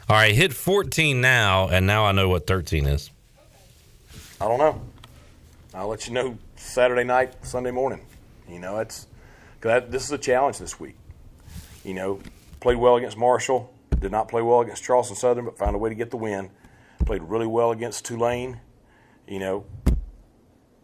All 0.08 0.16
right, 0.16 0.34
hit 0.34 0.52
14 0.52 1.20
now, 1.20 1.68
and 1.68 1.86
now 1.86 2.04
I 2.04 2.12
know 2.12 2.28
what 2.28 2.46
13 2.46 2.86
is. 2.86 3.10
I 4.40 4.48
don't 4.48 4.58
know. 4.58 4.80
I'll 5.74 5.88
let 5.88 6.06
you 6.06 6.12
know 6.12 6.36
Saturday 6.56 7.04
night, 7.04 7.44
Sunday 7.46 7.70
morning. 7.70 8.00
You 8.48 8.58
know, 8.58 8.78
it's 8.78 9.06
That 9.60 9.90
this 9.90 10.04
is 10.04 10.12
a 10.12 10.18
challenge 10.18 10.58
this 10.58 10.78
week. 10.78 10.96
You 11.84 11.94
know, 11.94 12.20
played 12.60 12.76
well 12.76 12.96
against 12.96 13.16
Marshall. 13.16 13.72
Did 14.00 14.10
not 14.10 14.28
play 14.28 14.42
well 14.42 14.60
against 14.60 14.82
Charleston 14.82 15.16
Southern, 15.16 15.44
but 15.44 15.56
found 15.56 15.76
a 15.76 15.78
way 15.78 15.88
to 15.88 15.94
get 15.94 16.10
the 16.10 16.16
win. 16.16 16.50
Played 17.06 17.22
really 17.22 17.46
well 17.46 17.70
against 17.70 18.04
Tulane. 18.04 18.60
You 19.28 19.38
know, 19.38 19.64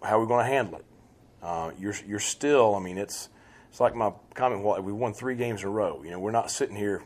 how 0.03 0.19
are 0.19 0.21
we 0.21 0.27
going 0.29 0.45
to 0.45 0.51
handle 0.51 0.79
it? 0.79 0.85
Uh, 1.43 1.73
you're 1.79 1.95
you're 2.07 2.21
still. 2.21 2.75
I 2.75 2.79
mean, 2.81 2.97
it's 2.99 3.29
it's 3.79 3.81
like 3.81 3.95
my 3.95 4.11
comment. 4.35 4.65
We 4.83 4.93
won 4.93 5.15
three 5.15 5.37
games 5.37 5.63
in 5.63 5.69
a 5.69 5.71
row. 5.71 6.03
You 6.03 6.11
know, 6.11 6.19
we're 6.19 6.33
not 6.33 6.51
sitting 6.51 6.75
here. 6.75 7.05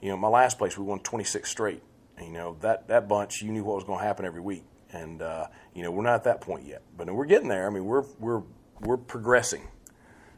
You 0.00 0.10
know, 0.10 0.16
my 0.16 0.28
last 0.28 0.58
place 0.58 0.78
we 0.78 0.84
won 0.84 1.00
26 1.00 1.50
straight. 1.50 1.82
You 2.22 2.30
know 2.30 2.56
that 2.60 2.86
that 2.86 3.08
bunch. 3.08 3.42
You 3.42 3.50
knew 3.50 3.64
what 3.64 3.74
was 3.74 3.84
going 3.84 3.98
to 3.98 4.04
happen 4.04 4.24
every 4.24 4.40
week, 4.40 4.62
and 4.92 5.20
uh, 5.20 5.48
you 5.74 5.82
know 5.82 5.90
we're 5.90 6.04
not 6.04 6.14
at 6.14 6.22
that 6.22 6.40
point 6.40 6.66
yet, 6.66 6.82
but 6.96 7.12
we're 7.12 7.24
getting 7.24 7.48
there. 7.48 7.66
I 7.66 7.70
mean, 7.70 7.84
we're 7.84 8.04
we're 8.20 8.42
we're 8.82 8.96
progressing, 8.96 9.66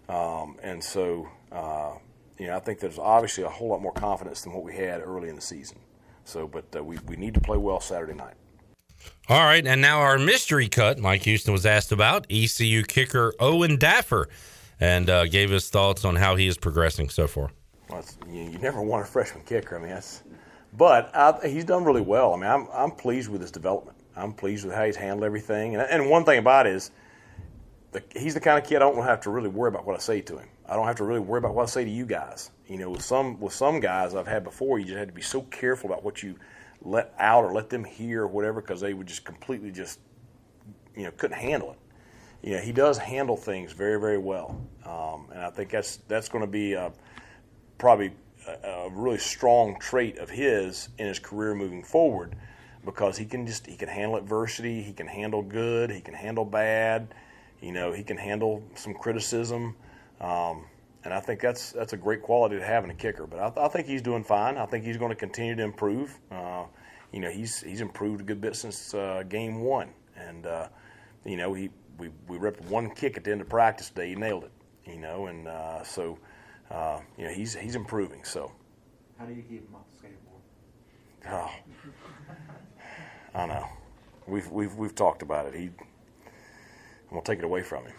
um, 0.09 0.57
and 0.62 0.82
so 0.82 1.28
uh, 1.53 1.93
you 2.39 2.47
know 2.47 2.57
I 2.57 2.61
think 2.61 2.81
there's 2.81 2.98
obviously 2.98 3.44
a 3.44 3.51
whole 3.51 3.69
lot 3.69 3.82
more 3.82 3.93
confidence 3.93 4.40
than 4.40 4.55
what 4.55 4.65
we 4.65 4.74
had 4.74 5.03
early 5.03 5.28
in 5.28 5.35
the 5.35 5.43
season. 5.43 5.78
So, 6.24 6.48
but 6.48 6.74
uh, 6.74 6.82
we 6.82 6.97
we 7.07 7.16
need 7.16 7.35
to 7.35 7.40
play 7.40 7.59
well 7.59 7.81
Saturday 7.81 8.15
night. 8.15 8.36
All 9.28 9.44
right, 9.44 9.66
and 9.66 9.82
now 9.82 10.01
our 10.01 10.19
mystery 10.19 10.69
cut. 10.69 10.98
Mike 10.98 11.24
Houston 11.24 11.53
was 11.53 11.66
asked 11.66 11.93
about 11.93 12.27
ECU 12.31 12.82
kicker 12.82 13.35
Owen 13.39 13.77
Daffer, 13.77 14.28
and 14.81 15.09
uh, 15.09 15.27
gave 15.27 15.51
his 15.51 15.69
thoughts 15.69 16.05
on 16.05 16.16
how 16.16 16.36
he 16.36 16.47
is 16.47 16.59
progressing 16.59 17.09
so 17.09 17.27
far. 17.27 17.51
Well, 17.89 18.05
you, 18.28 18.43
you, 18.43 18.59
never 18.59 18.82
want 18.82 19.03
a 19.03 19.07
freshman 19.07 19.44
kicker. 19.44 19.77
I 19.77 19.81
mean, 19.81 19.90
that's, 19.90 20.23
but 20.77 21.15
I, 21.15 21.47
he's 21.48 21.65
done 21.65 21.85
really 21.85 22.01
well. 22.01 22.35
I 22.35 22.36
mean, 22.36 22.51
I'm 22.51 22.69
I'm 22.73 22.90
pleased 22.90 23.28
with 23.28 23.40
his 23.40 23.51
development. 23.51 23.97
I'm 24.16 24.32
pleased 24.32 24.65
with 24.65 24.74
how 24.74 24.85
he's 24.85 24.97
handled 24.97 25.24
everything. 25.24 25.77
And, 25.77 25.82
and 25.89 26.11
one 26.11 26.24
thing 26.24 26.39
about 26.39 26.66
it 26.66 26.74
is, 26.74 26.90
the, 27.93 28.03
he's 28.15 28.35
the 28.35 28.40
kind 28.40 28.59
of 28.59 28.69
kid 28.69 28.77
I 28.77 28.81
don't 28.81 29.03
have 29.05 29.20
to 29.23 29.31
really 29.31 29.48
worry 29.48 29.69
about 29.69 29.86
what 29.86 29.94
I 29.94 29.98
say 29.98 30.20
to 30.23 30.39
him. 30.39 30.48
I 30.69 30.74
don't 30.74 30.86
have 30.86 30.97
to 30.97 31.05
really 31.05 31.20
worry 31.20 31.39
about 31.39 31.55
what 31.55 31.62
I 31.62 31.66
say 31.66 31.85
to 31.85 31.90
you 31.90 32.07
guys. 32.07 32.51
You 32.66 32.78
know, 32.78 32.90
with 32.90 33.03
some 33.03 33.39
with 33.40 33.53
some 33.53 33.78
guys 33.78 34.15
I've 34.15 34.27
had 34.27 34.43
before, 34.43 34.78
you 34.78 34.86
just 34.86 34.98
had 34.98 35.09
to 35.09 35.15
be 35.15 35.23
so 35.23 35.43
careful 35.43 35.90
about 35.90 36.03
what 36.03 36.23
you 36.23 36.36
let 36.82 37.15
out 37.19 37.44
or 37.44 37.53
let 37.53 37.70
them 37.70 37.85
hear 37.85 38.23
or 38.23 38.28
whatever 38.28 38.61
because 38.61 38.81
they 38.81 38.94
would 38.94 39.07
just 39.07 39.24
completely 39.24 39.70
just 39.70 40.01
you 40.97 41.05
know 41.05 41.11
couldn't 41.12 41.39
handle 41.39 41.73
it. 41.73 41.78
You 42.43 42.57
know, 42.57 42.61
he 42.61 42.73
does 42.73 42.99
handle 42.99 43.37
things 43.37 43.73
very 43.73 44.01
very 44.01 44.19
well, 44.19 44.61
um, 44.85 45.27
and 45.33 45.43
I 45.43 45.51
think 45.51 45.71
that's 45.71 45.99
that's 46.09 46.29
going 46.29 46.45
to 46.45 46.51
be 46.51 46.75
a, 46.75 46.93
probably 47.79 48.13
a, 48.47 48.69
a, 48.69 48.91
really 48.91 49.19
strong 49.19 49.79
trait 49.81 50.19
of 50.19 50.31
his 50.31 50.89
in 50.99 51.07
his 51.07 51.19
career 51.19 51.55
moving 51.55 51.83
forward 51.83 52.37
because 52.85 53.19
he 53.19 53.25
can 53.25 53.47
just 53.47 53.67
he 53.67 53.77
can 53.77 53.89
handle 53.89 54.17
adversity, 54.17 54.83
he 54.83 54.93
can 54.93 55.07
handle 55.07 55.43
good, 55.43 55.91
he 55.91 56.01
can 56.01 56.15
handle 56.15 56.45
bad, 56.45 57.09
you 57.61 57.73
know, 57.73 57.93
he 57.93 58.03
can 58.03 58.17
handle 58.17 58.63
some 58.75 58.95
criticism. 58.95 59.75
Um, 60.21 60.67
and 61.05 61.15
I 61.15 61.21
think 61.21 61.41
that's 61.41 61.73
that's 61.73 61.93
a 61.93 61.97
great 61.97 62.23
quality 62.23 62.57
to 62.57 62.65
have 62.65 62.85
in 62.85 62.91
a 62.91 62.95
kicker. 62.95 63.27
But 63.27 63.39
I, 63.39 63.67
I 63.67 63.69
think 63.69 63.87
he's 63.87 64.03
doing 64.03 64.25
fine. 64.25 64.57
I 64.57 64.67
think 64.67 64.85
he's 64.85 64.97
going 64.97 65.11
to 65.11 65.17
continue 65.17 65.55
to 65.55 65.63
improve. 65.63 66.19
Uh, 66.31 66.65
you 67.13 67.21
know, 67.21 67.31
he's 67.31 67.61
he's 67.61 67.81
improved 67.81 68.21
a 68.21 68.25
good 68.25 68.41
bit 68.41 68.57
since 68.57 68.95
uh, 68.95 69.23
game 69.29 69.61
one, 69.61 69.91
and 70.17 70.47
uh, 70.47 70.69
you 71.25 71.37
know, 71.37 71.55
he 71.55 71.71
we 71.98 72.10
we 72.28 72.39
ripped 72.39 72.64
one 72.66 72.90
kick 72.90 73.16
at 73.16 73.24
the 73.24 73.32
end 73.32 73.40
of 73.40 73.48
practice 73.48 73.89
today. 73.89 74.09
He 74.10 74.14
nailed 74.14 74.44
it. 74.44 74.52
You 74.85 74.98
know, 74.98 75.27
and 75.27 75.48
uh, 75.48 75.82
so 75.82 76.18
uh, 76.70 77.01
you 77.18 77.24
know 77.24 77.32
he's 77.32 77.55
he's 77.55 77.74
improving. 77.77 78.24
So. 78.24 78.52
How 79.18 79.24
do 79.24 79.32
you 79.32 79.43
keep 79.43 79.66
him 79.66 79.74
off 79.74 79.86
the 79.97 80.09
skateboard? 80.09 80.43
Oh, 81.32 81.51
I 83.35 83.47
know. 83.47 83.66
We've 84.27 84.48
we've 84.51 84.74
we've 84.74 84.94
talked 84.94 85.23
about 85.23 85.47
it. 85.47 85.55
He, 85.55 85.64
I'm 85.64 87.10
gonna 87.10 87.23
take 87.23 87.39
it 87.39 87.44
away 87.44 87.62
from 87.62 87.86
him. 87.86 87.94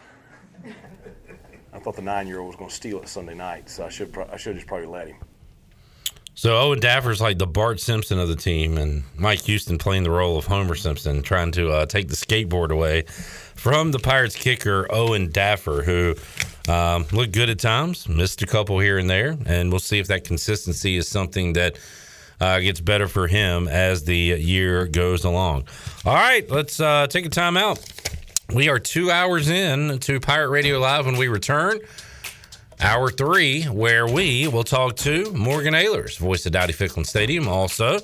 I 1.74 1.80
thought 1.80 1.96
the 1.96 2.02
nine-year-old 2.02 2.48
was 2.48 2.56
going 2.56 2.70
to 2.70 2.76
steal 2.76 3.02
it 3.02 3.08
Sunday 3.08 3.34
night, 3.36 3.70
so 3.70 3.86
I 3.86 3.90
should 3.90 4.16
I 4.32 4.38
should 4.38 4.56
just 4.56 4.68
probably 4.68 4.88
let 4.88 5.08
him. 5.08 5.18
So 6.38 6.56
Owen 6.56 6.80
Daffer's 6.80 7.20
like 7.20 7.40
the 7.40 7.48
Bart 7.48 7.80
Simpson 7.80 8.20
of 8.20 8.28
the 8.28 8.36
team, 8.36 8.78
and 8.78 9.02
Mike 9.16 9.42
Houston 9.42 9.80
playing 9.80 10.04
the 10.04 10.12
role 10.12 10.38
of 10.38 10.46
Homer 10.46 10.76
Simpson, 10.76 11.24
trying 11.24 11.52
to 11.54 11.72
uh, 11.72 11.88
take 11.88 12.10
the 12.10 12.16
skateboard 12.16 12.70
away 12.70 13.06
from 13.56 13.92
the 13.92 13.98
Pirates 13.98 14.36
kicker 14.36 14.86
Owen 14.92 15.32
Daffer, 15.32 15.84
who 15.84 16.14
um, 16.72 17.08
looked 17.12 17.32
good 17.32 17.50
at 17.50 17.58
times, 17.58 18.08
missed 18.08 18.44
a 18.44 18.46
couple 18.46 18.78
here 18.78 19.00
and 19.00 19.10
there, 19.10 19.36
and 19.48 19.72
we'll 19.72 19.80
see 19.80 19.98
if 19.98 20.06
that 20.10 20.26
consistency 20.26 20.96
is 20.96 21.08
something 21.08 21.54
that 21.54 21.80
uh, 22.40 22.60
gets 22.60 22.82
better 22.82 23.08
for 23.08 23.26
him 23.26 23.68
as 23.68 24.04
the 24.04 24.16
year 24.16 24.86
goes 24.86 25.24
along. 25.24 25.64
All 26.06 26.14
right, 26.14 26.48
let's 26.52 26.80
uh, 26.80 27.08
take 27.08 27.26
a 27.26 27.30
time 27.30 27.58
out. 27.58 27.84
We 28.54 28.70
are 28.70 28.78
two 28.78 29.10
hours 29.10 29.50
in 29.50 29.98
to 30.02 30.20
Pirate 30.20 30.50
Radio 30.50 30.78
Live 30.78 31.08
when 31.08 31.18
we 31.18 31.30
return. 31.30 31.80
Hour 32.80 33.10
three, 33.10 33.64
where 33.64 34.08
we 34.08 34.48
will 34.48 34.64
talk 34.64 34.96
to 34.98 35.32
Morgan 35.34 35.74
Ayler's 35.74 36.18
voice 36.18 36.46
of 36.46 36.52
Dowdy 36.52 36.74
Ficklen 36.74 37.06
Stadium. 37.06 37.48
Also, 37.48 38.00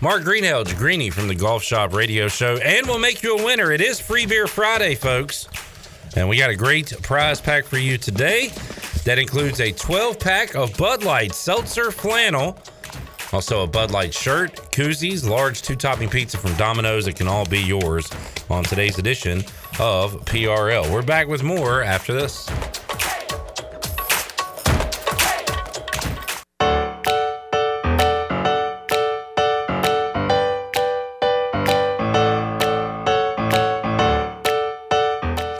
Mark 0.00 0.22
Greenhelge, 0.22 0.76
Greeny 0.76 1.10
from 1.10 1.28
the 1.28 1.34
Golf 1.34 1.62
Shop 1.62 1.92
Radio 1.92 2.28
Show, 2.28 2.56
and 2.56 2.86
we'll 2.86 2.98
make 2.98 3.22
you 3.22 3.38
a 3.38 3.44
winner. 3.44 3.70
It 3.70 3.80
is 3.80 4.00
Free 4.00 4.26
Beer 4.26 4.46
Friday, 4.46 4.94
folks. 4.94 5.48
And 6.16 6.28
we 6.28 6.38
got 6.38 6.50
a 6.50 6.56
great 6.56 6.92
prize 7.02 7.40
pack 7.40 7.64
for 7.64 7.78
you 7.78 7.98
today 7.98 8.48
that 9.04 9.18
includes 9.18 9.60
a 9.60 9.72
12 9.72 10.18
pack 10.18 10.54
of 10.54 10.76
Bud 10.76 11.04
Light 11.04 11.34
Seltzer 11.34 11.90
Flannel 11.90 12.58
also, 13.32 13.62
a 13.62 13.66
Bud 13.66 13.90
Light 13.90 14.14
shirt, 14.14 14.54
koozies, 14.72 15.28
large 15.28 15.60
two 15.60 15.76
topping 15.76 16.08
pizza 16.08 16.38
from 16.38 16.54
Domino's. 16.54 17.06
It 17.06 17.16
can 17.16 17.28
all 17.28 17.44
be 17.44 17.60
yours 17.60 18.10
on 18.48 18.64
today's 18.64 18.98
edition 18.98 19.40
of 19.78 20.24
PRL. 20.24 20.90
We're 20.90 21.02
back 21.02 21.28
with 21.28 21.42
more 21.42 21.82
after 21.82 22.14
this. 22.14 22.48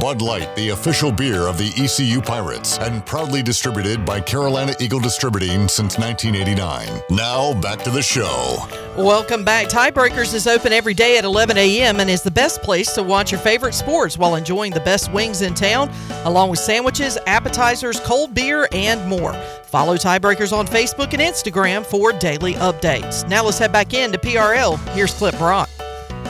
Bud 0.00 0.20
Light, 0.20 0.54
the 0.56 0.70
official 0.70 1.12
beer 1.12 1.46
of 1.46 1.56
the 1.56 1.72
ECU 1.76 2.20
Pirates, 2.20 2.78
and 2.78 3.06
proudly 3.06 3.44
distributed 3.44 4.04
by 4.04 4.20
Carolina 4.20 4.74
Eagle 4.80 4.98
Distributing 4.98 5.68
since 5.68 5.98
1989. 5.98 7.00
Now, 7.10 7.54
back 7.60 7.78
to 7.84 7.90
the 7.90 8.02
show. 8.02 8.56
Welcome 8.96 9.44
back. 9.44 9.68
Tiebreakers 9.68 10.34
is 10.34 10.48
open 10.48 10.72
every 10.72 10.94
day 10.94 11.16
at 11.16 11.24
11 11.24 11.56
a.m. 11.56 12.00
and 12.00 12.10
is 12.10 12.22
the 12.22 12.30
best 12.30 12.60
place 12.60 12.92
to 12.94 13.04
watch 13.04 13.30
your 13.30 13.40
favorite 13.40 13.72
sports 13.72 14.18
while 14.18 14.34
enjoying 14.34 14.72
the 14.72 14.80
best 14.80 15.12
wings 15.12 15.42
in 15.42 15.54
town, 15.54 15.88
along 16.24 16.50
with 16.50 16.58
sandwiches, 16.58 17.16
appetizers, 17.28 18.00
cold 18.00 18.34
beer, 18.34 18.68
and 18.72 19.08
more. 19.08 19.32
Follow 19.62 19.94
Tiebreakers 19.96 20.52
on 20.52 20.66
Facebook 20.66 21.12
and 21.12 21.22
Instagram 21.22 21.86
for 21.86 22.12
daily 22.12 22.54
updates. 22.54 23.28
Now 23.28 23.44
let's 23.44 23.58
head 23.58 23.70
back 23.70 23.94
in 23.94 24.10
to 24.10 24.18
PRL. 24.18 24.76
Here's 24.92 25.14
Clip 25.14 25.38
Brock. 25.38 25.70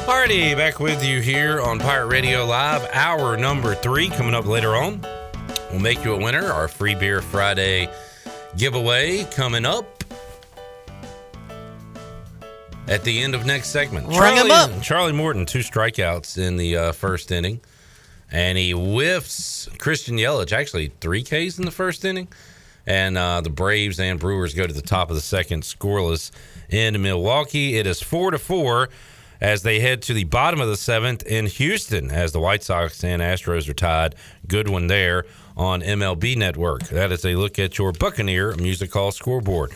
Alrighty, 0.06 0.54
back 0.54 0.80
with 0.80 1.02
you 1.02 1.22
here 1.22 1.62
on 1.62 1.78
Pirate 1.78 2.08
Radio 2.08 2.44
Live. 2.44 2.86
Hour 2.92 3.38
number 3.38 3.74
three 3.74 4.10
coming 4.10 4.34
up 4.34 4.44
later 4.44 4.76
on. 4.76 5.00
We'll 5.70 5.80
make 5.80 6.04
you 6.04 6.12
a 6.12 6.18
winner. 6.18 6.44
Our 6.44 6.68
Free 6.68 6.94
Beer 6.94 7.22
Friday 7.22 7.88
giveaway 8.58 9.24
coming 9.24 9.64
up 9.64 10.04
at 12.86 13.02
the 13.02 13.18
end 13.22 13.34
of 13.34 13.46
next 13.46 13.68
segment. 13.68 14.06
Ring 14.08 14.36
'em 14.36 14.50
up. 14.50 14.82
Charlie 14.82 15.14
Morton, 15.14 15.46
two 15.46 15.60
strikeouts 15.60 16.36
in 16.36 16.58
the 16.58 16.76
uh, 16.76 16.92
first 16.92 17.30
inning. 17.30 17.62
And 18.30 18.58
he 18.58 18.72
whiffs 18.72 19.70
Christian 19.78 20.18
Yelich, 20.18 20.52
actually 20.52 20.92
three 21.00 21.22
Ks 21.22 21.58
in 21.58 21.64
the 21.64 21.70
first 21.70 22.04
inning. 22.04 22.28
And 22.86 23.16
uh, 23.16 23.40
the 23.40 23.48
Braves 23.48 23.98
and 23.98 24.20
Brewers 24.20 24.52
go 24.52 24.66
to 24.66 24.74
the 24.74 24.82
top 24.82 25.08
of 25.08 25.16
the 25.16 25.22
second, 25.22 25.62
scoreless 25.62 26.30
in 26.68 27.00
Milwaukee. 27.00 27.78
It 27.78 27.86
is 27.86 28.02
four 28.02 28.30
to 28.32 28.38
four 28.38 28.90
as 29.40 29.62
they 29.62 29.80
head 29.80 30.02
to 30.02 30.14
the 30.14 30.24
bottom 30.24 30.60
of 30.60 30.68
the 30.68 30.76
seventh 30.76 31.22
in 31.24 31.46
Houston 31.46 32.10
as 32.10 32.32
the 32.32 32.40
White 32.40 32.62
Sox 32.62 33.02
and 33.04 33.20
Astros 33.20 33.68
are 33.68 33.74
tied. 33.74 34.14
Good 34.46 34.68
one 34.68 34.86
there 34.86 35.26
on 35.56 35.82
MLB 35.82 36.36
Network. 36.36 36.84
That 36.88 37.12
is 37.12 37.24
a 37.24 37.34
look 37.36 37.58
at 37.58 37.78
your 37.78 37.92
Buccaneer 37.92 38.54
Music 38.56 38.92
Hall 38.92 39.12
scoreboard. 39.12 39.72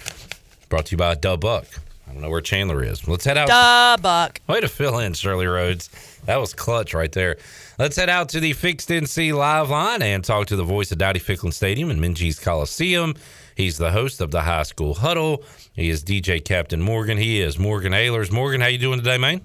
Brought 0.69 0.87
to 0.87 0.93
you 0.93 0.99
by 0.99 1.15
Dub 1.15 1.41
Buck. 1.41 1.67
I 2.09 2.13
don't 2.13 2.23
know 2.23 2.31
where 2.31 2.41
Chandler 2.41 2.83
is. 2.83 3.07
Let's 3.07 3.25
head 3.25 3.37
out. 3.37 3.49
Duh, 3.49 3.97
Buck. 4.01 4.41
Way 4.47 4.61
to 4.61 4.69
fill 4.69 4.99
in, 4.99 5.13
Shirley 5.13 5.47
Rhodes. 5.47 5.91
That 6.25 6.37
was 6.37 6.55
clutch 6.55 6.95
right 6.95 7.13
there. 7.13 7.37
Let's 7.79 7.97
head 7.97 8.09
out 8.09 8.31
to 8.31 8.41
the 8.41 8.55
Fixed 8.55 8.89
NC 8.89 9.35
live 9.35 9.71
line 9.71 10.03
and 10.03 10.25
talk 10.25 10.47
to 10.49 10.57
the 10.57 10.65
voice 10.65 10.91
of 10.91 10.99
Dowdy 10.99 11.21
Ficklen 11.21 11.53
Stadium 11.53 11.91
and 11.91 12.01
Minges 12.01 12.41
Coliseum. 12.41 13.15
He's 13.59 13.77
the 13.77 13.91
host 13.91 14.21
of 14.21 14.31
the 14.31 14.43
High 14.43 14.63
School 14.63 14.95
Huddle. 14.95 15.43
He 15.73 15.91
is 15.91 16.05
DJ 16.05 16.43
Captain 16.45 16.81
Morgan. 16.81 17.19
He 17.19 17.41
is 17.41 17.59
Morgan 17.59 17.93
Ayler's. 17.93 18.31
Morgan, 18.31 18.61
how 18.61 18.69
you 18.69 18.79
doing 18.79 19.01
today, 19.01 19.19
man? 19.19 19.41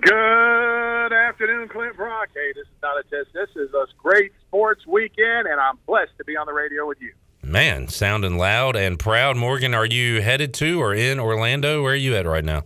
Good 0.00 1.12
afternoon, 1.12 1.66
Clint 1.68 1.96
Brock. 1.96 2.28
Hey, 2.32 2.52
this 2.54 2.68
is 2.68 2.80
not 2.80 2.96
a 3.00 3.02
test. 3.10 3.34
This 3.34 3.48
is 3.56 3.74
a 3.74 3.86
great 3.98 4.30
sports 4.46 4.86
weekend, 4.86 5.48
and 5.48 5.58
I'm 5.58 5.76
blessed 5.88 6.12
to 6.18 6.24
be 6.24 6.36
on 6.36 6.46
the 6.46 6.52
radio 6.52 6.86
with 6.86 6.98
you. 7.00 7.12
man, 7.42 7.88
sounding 7.88 8.38
loud 8.38 8.76
and 8.76 8.96
proud. 8.96 9.36
Morgan, 9.36 9.74
are 9.74 9.86
you 9.86 10.22
headed 10.22 10.54
to 10.54 10.80
or 10.80 10.94
in 10.94 11.18
Orlando? 11.18 11.82
Where 11.82 11.94
are 11.94 11.96
you 11.96 12.14
at 12.14 12.26
right 12.26 12.44
now? 12.44 12.62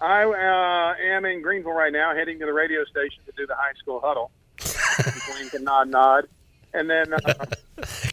I 0.00 0.22
uh, 0.24 1.14
am 1.14 1.26
in 1.26 1.42
Greenville 1.42 1.72
right 1.72 1.92
now, 1.92 2.14
heading 2.14 2.38
to 2.38 2.46
the 2.46 2.54
radio 2.54 2.86
station 2.86 3.22
to 3.26 3.32
do 3.36 3.46
the 3.46 3.54
high 3.54 3.74
school 3.78 4.00
huddle. 4.02 4.30
Wink 5.38 5.52
and 5.52 5.66
nod, 5.66 5.90
nod, 5.90 6.24
and 6.72 6.88
then 6.88 7.12
uh, 7.12 7.44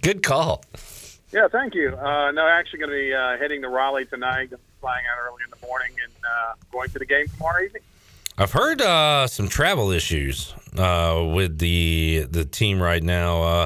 Good 0.01 0.21
call. 0.21 0.65
Yeah, 1.31 1.47
thank 1.47 1.75
you. 1.75 1.95
Uh, 1.95 2.31
no, 2.31 2.47
actually 2.47 2.79
going 2.79 2.91
to 2.91 2.95
be 2.95 3.13
uh, 3.13 3.37
heading 3.37 3.61
to 3.61 3.69
Raleigh 3.69 4.05
tonight. 4.05 4.51
Flying 4.79 5.05
out 5.11 5.19
early 5.23 5.43
in 5.43 5.51
the 5.51 5.65
morning 5.65 5.91
and 6.03 6.11
uh, 6.25 6.53
going 6.71 6.89
to 6.89 6.99
the 6.99 7.05
game 7.05 7.27
tomorrow 7.27 7.63
evening. 7.63 7.83
I've 8.37 8.51
heard 8.51 8.81
uh, 8.81 9.27
some 9.27 9.47
travel 9.47 9.91
issues 9.91 10.53
uh, 10.77 11.29
with 11.33 11.59
the 11.59 12.25
the 12.29 12.45
team 12.45 12.81
right 12.81 13.03
now. 13.03 13.43
Uh, 13.43 13.65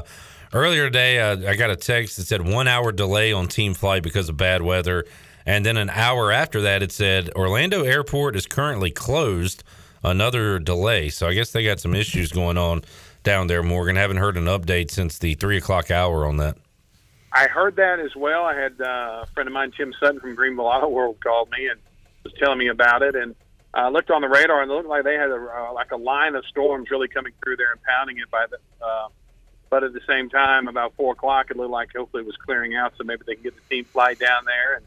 earlier 0.52 0.84
today, 0.84 1.18
uh, 1.18 1.48
I 1.48 1.56
got 1.56 1.70
a 1.70 1.76
text 1.76 2.18
that 2.18 2.24
said 2.24 2.46
one 2.46 2.68
hour 2.68 2.92
delay 2.92 3.32
on 3.32 3.48
team 3.48 3.72
flight 3.72 4.02
because 4.02 4.28
of 4.28 4.36
bad 4.36 4.60
weather, 4.60 5.06
and 5.46 5.64
then 5.64 5.78
an 5.78 5.88
hour 5.88 6.30
after 6.30 6.60
that, 6.62 6.82
it 6.82 6.92
said 6.92 7.30
Orlando 7.30 7.84
Airport 7.84 8.36
is 8.36 8.46
currently 8.46 8.90
closed. 8.90 9.64
Another 10.04 10.58
delay, 10.60 11.08
so 11.08 11.26
I 11.26 11.32
guess 11.32 11.50
they 11.50 11.64
got 11.64 11.80
some 11.80 11.94
issues 11.94 12.30
going 12.30 12.58
on 12.58 12.82
down 13.24 13.48
there. 13.48 13.62
Morgan, 13.62 13.96
haven't 13.96 14.18
heard 14.18 14.36
an 14.36 14.44
update 14.44 14.90
since 14.90 15.18
the 15.18 15.34
three 15.34 15.56
o'clock 15.56 15.90
hour 15.90 16.26
on 16.26 16.36
that. 16.36 16.58
I 17.36 17.48
heard 17.48 17.76
that 17.76 18.00
as 18.00 18.16
well. 18.16 18.44
I 18.44 18.56
had 18.56 18.80
uh, 18.80 19.24
a 19.24 19.26
friend 19.34 19.46
of 19.46 19.52
mine, 19.52 19.70
Tim 19.76 19.92
Sutton 20.00 20.20
from 20.20 20.34
Greenville 20.34 20.64
Auto 20.64 20.88
World, 20.88 21.18
called 21.22 21.50
me 21.50 21.68
and 21.68 21.78
was 22.24 22.32
telling 22.38 22.58
me 22.58 22.68
about 22.68 23.02
it. 23.02 23.14
And 23.14 23.34
I 23.74 23.90
looked 23.90 24.10
on 24.10 24.22
the 24.22 24.28
radar, 24.28 24.62
and 24.62 24.70
it 24.70 24.74
looked 24.74 24.88
like 24.88 25.04
they 25.04 25.16
had 25.16 25.28
a, 25.28 25.34
uh, 25.34 25.72
like 25.74 25.92
a 25.92 25.98
line 25.98 26.34
of 26.34 26.46
storms 26.46 26.90
really 26.90 27.08
coming 27.08 27.34
through 27.44 27.58
there 27.58 27.72
and 27.72 27.82
pounding 27.82 28.16
it 28.16 28.30
by 28.30 28.46
the. 28.48 28.56
Uh, 28.82 29.08
but 29.68 29.84
at 29.84 29.92
the 29.92 30.00
same 30.08 30.30
time, 30.30 30.66
about 30.66 30.94
four 30.94 31.12
o'clock, 31.12 31.50
it 31.50 31.58
looked 31.58 31.70
like 31.70 31.90
hopefully 31.94 32.22
it 32.22 32.26
was 32.26 32.36
clearing 32.36 32.74
out, 32.74 32.94
so 32.96 33.04
maybe 33.04 33.22
they 33.26 33.34
can 33.34 33.42
get 33.42 33.54
the 33.54 33.74
team 33.74 33.84
flight 33.84 34.18
down 34.18 34.46
there, 34.46 34.76
and 34.76 34.86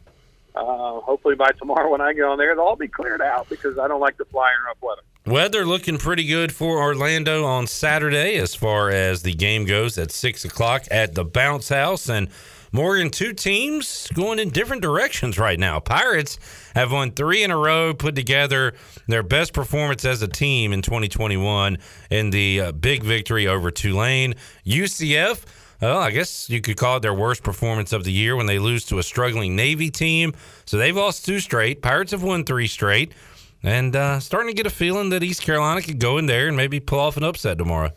uh, 0.56 1.00
hopefully 1.02 1.36
by 1.36 1.52
tomorrow 1.58 1.88
when 1.88 2.00
I 2.00 2.14
go 2.14 2.32
on 2.32 2.38
there, 2.38 2.50
it'll 2.50 2.66
all 2.66 2.74
be 2.74 2.88
cleared 2.88 3.22
out 3.22 3.48
because 3.48 3.78
I 3.78 3.86
don't 3.86 4.00
like 4.00 4.16
to 4.16 4.24
fly 4.24 4.50
in 4.58 4.66
rough 4.66 4.82
weather. 4.82 5.02
Weather 5.26 5.66
looking 5.66 5.98
pretty 5.98 6.24
good 6.24 6.50
for 6.50 6.78
Orlando 6.78 7.44
on 7.44 7.66
Saturday 7.66 8.36
as 8.36 8.54
far 8.54 8.88
as 8.90 9.22
the 9.22 9.34
game 9.34 9.66
goes 9.66 9.98
at 9.98 10.10
six 10.10 10.46
o'clock 10.46 10.84
at 10.90 11.14
the 11.14 11.24
Bounce 11.26 11.68
House. 11.68 12.08
And 12.08 12.30
Morgan, 12.72 13.10
two 13.10 13.34
teams 13.34 14.08
going 14.14 14.38
in 14.38 14.48
different 14.48 14.80
directions 14.80 15.38
right 15.38 15.58
now. 15.60 15.78
Pirates 15.78 16.38
have 16.74 16.90
won 16.90 17.10
three 17.10 17.42
in 17.42 17.50
a 17.50 17.56
row, 17.56 17.92
put 17.92 18.14
together 18.14 18.72
their 19.08 19.22
best 19.22 19.52
performance 19.52 20.06
as 20.06 20.22
a 20.22 20.28
team 20.28 20.72
in 20.72 20.80
2021 20.80 21.76
in 22.10 22.30
the 22.30 22.60
uh, 22.60 22.72
big 22.72 23.02
victory 23.02 23.46
over 23.46 23.70
Tulane. 23.70 24.34
UCF. 24.64 25.44
Well, 25.82 25.98
I 25.98 26.10
guess 26.10 26.48
you 26.48 26.60
could 26.60 26.76
call 26.76 26.96
it 26.96 27.00
their 27.00 27.14
worst 27.14 27.42
performance 27.42 27.92
of 27.92 28.04
the 28.04 28.12
year 28.12 28.36
when 28.36 28.46
they 28.46 28.58
lose 28.58 28.84
to 28.86 28.98
a 28.98 29.02
struggling 29.02 29.54
Navy 29.54 29.90
team. 29.90 30.34
So 30.64 30.76
they've 30.76 30.96
lost 30.96 31.24
two 31.24 31.40
straight. 31.40 31.82
Pirates 31.82 32.12
have 32.12 32.22
won 32.22 32.44
three 32.44 32.66
straight. 32.66 33.12
And 33.62 33.94
uh, 33.94 34.20
starting 34.20 34.48
to 34.48 34.54
get 34.54 34.66
a 34.66 34.70
feeling 34.70 35.10
that 35.10 35.22
East 35.22 35.42
Carolina 35.42 35.82
could 35.82 35.98
go 35.98 36.18
in 36.18 36.26
there 36.26 36.48
and 36.48 36.56
maybe 36.56 36.80
pull 36.80 36.98
off 36.98 37.16
an 37.16 37.24
upset 37.24 37.58
tomorrow. 37.58 37.90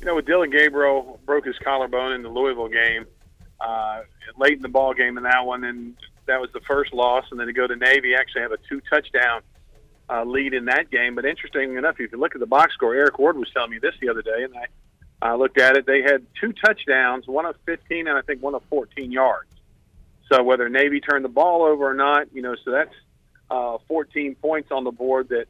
You 0.00 0.06
know, 0.06 0.16
with 0.16 0.26
Dillon 0.26 0.50
Gabriel 0.50 1.20
broke 1.26 1.44
his 1.44 1.58
collarbone 1.58 2.12
in 2.12 2.22
the 2.22 2.28
Louisville 2.28 2.68
game, 2.68 3.06
uh, 3.60 4.00
late 4.36 4.54
in 4.54 4.62
the 4.62 4.68
ball 4.68 4.94
game 4.94 5.16
in 5.16 5.24
that 5.24 5.44
one, 5.44 5.64
and 5.64 5.94
that 6.26 6.40
was 6.40 6.50
the 6.52 6.60
first 6.60 6.92
loss. 6.92 7.26
And 7.30 7.38
then 7.38 7.46
to 7.46 7.52
go 7.52 7.66
to 7.66 7.76
Navy, 7.76 8.14
actually 8.14 8.42
have 8.42 8.52
a 8.52 8.58
two 8.68 8.80
touchdown 8.90 9.42
uh, 10.08 10.24
lead 10.24 10.54
in 10.54 10.64
that 10.64 10.90
game. 10.90 11.14
But 11.14 11.24
interestingly 11.24 11.76
enough, 11.76 12.00
if 12.00 12.10
you 12.10 12.18
look 12.18 12.34
at 12.34 12.40
the 12.40 12.46
box 12.46 12.74
score, 12.74 12.94
Eric 12.94 13.18
Ward 13.18 13.36
was 13.36 13.50
telling 13.52 13.70
me 13.70 13.78
this 13.78 13.94
the 14.00 14.08
other 14.08 14.22
day, 14.22 14.42
and 14.42 14.56
I 14.56 14.66
I 15.22 15.34
looked 15.34 15.58
at 15.58 15.76
it. 15.76 15.86
They 15.86 16.02
had 16.02 16.26
two 16.40 16.52
touchdowns, 16.52 17.26
one 17.26 17.44
of 17.44 17.54
15 17.66 18.08
and 18.08 18.16
I 18.16 18.22
think 18.22 18.42
one 18.42 18.54
of 18.54 18.62
14 18.70 19.12
yards. 19.12 19.50
So 20.32 20.42
whether 20.42 20.68
Navy 20.68 21.00
turned 21.00 21.24
the 21.24 21.30
ball 21.30 21.62
over 21.62 21.90
or 21.90 21.94
not, 21.94 22.32
you 22.32 22.40
know, 22.40 22.54
so 22.64 22.70
that's 22.70 22.94
uh, 23.50 23.78
14 23.88 24.34
points 24.36 24.70
on 24.70 24.84
the 24.84 24.90
board 24.92 25.28
that 25.30 25.46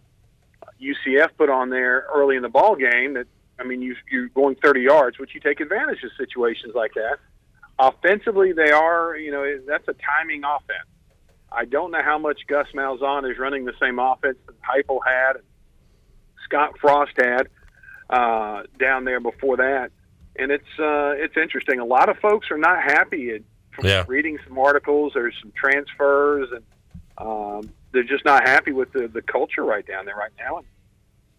UCF 0.80 1.28
put 1.36 1.50
on 1.50 1.70
there 1.70 2.06
early 2.14 2.36
in 2.36 2.42
the 2.42 2.48
ball 2.48 2.76
game. 2.76 3.14
That 3.14 3.26
I 3.58 3.64
mean, 3.64 3.82
you, 3.82 3.94
you're 4.10 4.28
going 4.28 4.56
30 4.56 4.80
yards, 4.80 5.18
which 5.18 5.34
you 5.34 5.40
take 5.40 5.60
advantage 5.60 6.02
of 6.02 6.10
situations 6.16 6.74
like 6.74 6.94
that. 6.94 7.18
Offensively, 7.78 8.52
they 8.52 8.70
are, 8.70 9.16
you 9.16 9.30
know, 9.30 9.58
that's 9.66 9.86
a 9.88 9.94
timing 9.94 10.42
offense. 10.44 10.86
I 11.52 11.64
don't 11.64 11.90
know 11.90 12.02
how 12.02 12.18
much 12.18 12.40
Gus 12.46 12.68
Malzahn 12.74 13.30
is 13.30 13.38
running 13.38 13.64
the 13.64 13.72
same 13.80 13.98
offense 13.98 14.38
that 14.46 14.54
Heupel 14.62 15.00
had, 15.04 15.36
and 15.36 15.44
Scott 16.44 16.78
Frost 16.80 17.12
had 17.16 17.48
uh, 18.08 18.62
down 18.78 19.04
there 19.04 19.20
before 19.20 19.56
that, 19.58 19.90
and 20.36 20.50
it's 20.50 20.64
uh, 20.78 21.12
it's 21.16 21.36
interesting. 21.36 21.80
A 21.80 21.84
lot 21.84 22.08
of 22.08 22.16
folks 22.18 22.50
are 22.50 22.58
not 22.58 22.82
happy. 22.82 23.42
From 23.72 23.84
Yeah. 23.86 24.04
reading 24.08 24.38
some 24.46 24.58
articles, 24.58 25.12
there's 25.14 25.34
some 25.40 25.52
transfers, 25.56 26.48
and 26.52 26.64
um, 27.18 27.70
they're 27.92 28.02
just 28.02 28.24
not 28.24 28.46
happy 28.46 28.72
with 28.72 28.92
the 28.92 29.08
the 29.08 29.22
culture 29.22 29.64
right 29.64 29.86
down 29.86 30.04
there 30.04 30.16
right 30.16 30.32
now. 30.38 30.58
And 30.58 30.66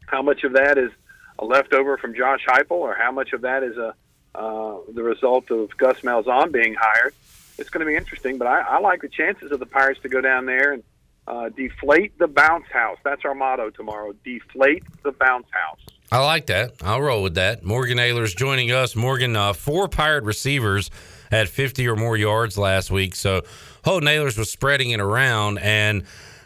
how 0.07 0.21
much 0.21 0.43
of 0.43 0.53
that 0.53 0.77
is 0.77 0.91
a 1.39 1.45
leftover 1.45 1.97
from 1.97 2.13
Josh 2.13 2.41
Heupel, 2.47 2.71
or 2.71 2.95
how 2.95 3.11
much 3.11 3.33
of 3.33 3.41
that 3.41 3.63
is 3.63 3.77
a 3.77 3.93
uh, 4.35 4.77
the 4.93 5.03
result 5.03 5.51
of 5.51 5.75
Gus 5.77 6.01
Malzahn 6.01 6.51
being 6.51 6.75
hired? 6.79 7.13
It's 7.57 7.69
going 7.69 7.85
to 7.85 7.89
be 7.89 7.95
interesting, 7.95 8.37
but 8.37 8.47
I, 8.47 8.61
I 8.61 8.79
like 8.79 9.01
the 9.01 9.09
chances 9.09 9.51
of 9.51 9.59
the 9.59 9.65
Pirates 9.65 9.99
to 10.01 10.09
go 10.09 10.21
down 10.21 10.45
there 10.45 10.73
and 10.73 10.83
uh, 11.27 11.49
deflate 11.49 12.17
the 12.17 12.27
bounce 12.27 12.65
house. 12.71 12.97
That's 13.03 13.23
our 13.25 13.35
motto 13.35 13.69
tomorrow: 13.69 14.13
deflate 14.23 14.83
the 15.03 15.11
bounce 15.11 15.47
house. 15.51 15.79
I 16.11 16.19
like 16.19 16.47
that. 16.47 16.73
I'll 16.81 17.01
roll 17.01 17.23
with 17.23 17.35
that. 17.35 17.63
Morgan 17.63 17.97
Ayler's 17.97 18.33
joining 18.33 18.71
us. 18.71 18.97
Morgan, 18.97 19.33
uh, 19.37 19.53
four 19.53 19.87
Pirate 19.87 20.25
receivers 20.25 20.91
had 21.31 21.47
50 21.47 21.87
or 21.87 21.95
more 21.95 22.17
yards 22.17 22.57
last 22.57 22.91
week. 22.91 23.15
So 23.15 23.43
Holton 23.85 24.09
Ahlers 24.09 24.37
was 24.37 24.51
spreading 24.51 24.89
it 24.91 24.99
around, 24.99 25.59
and 25.59 26.03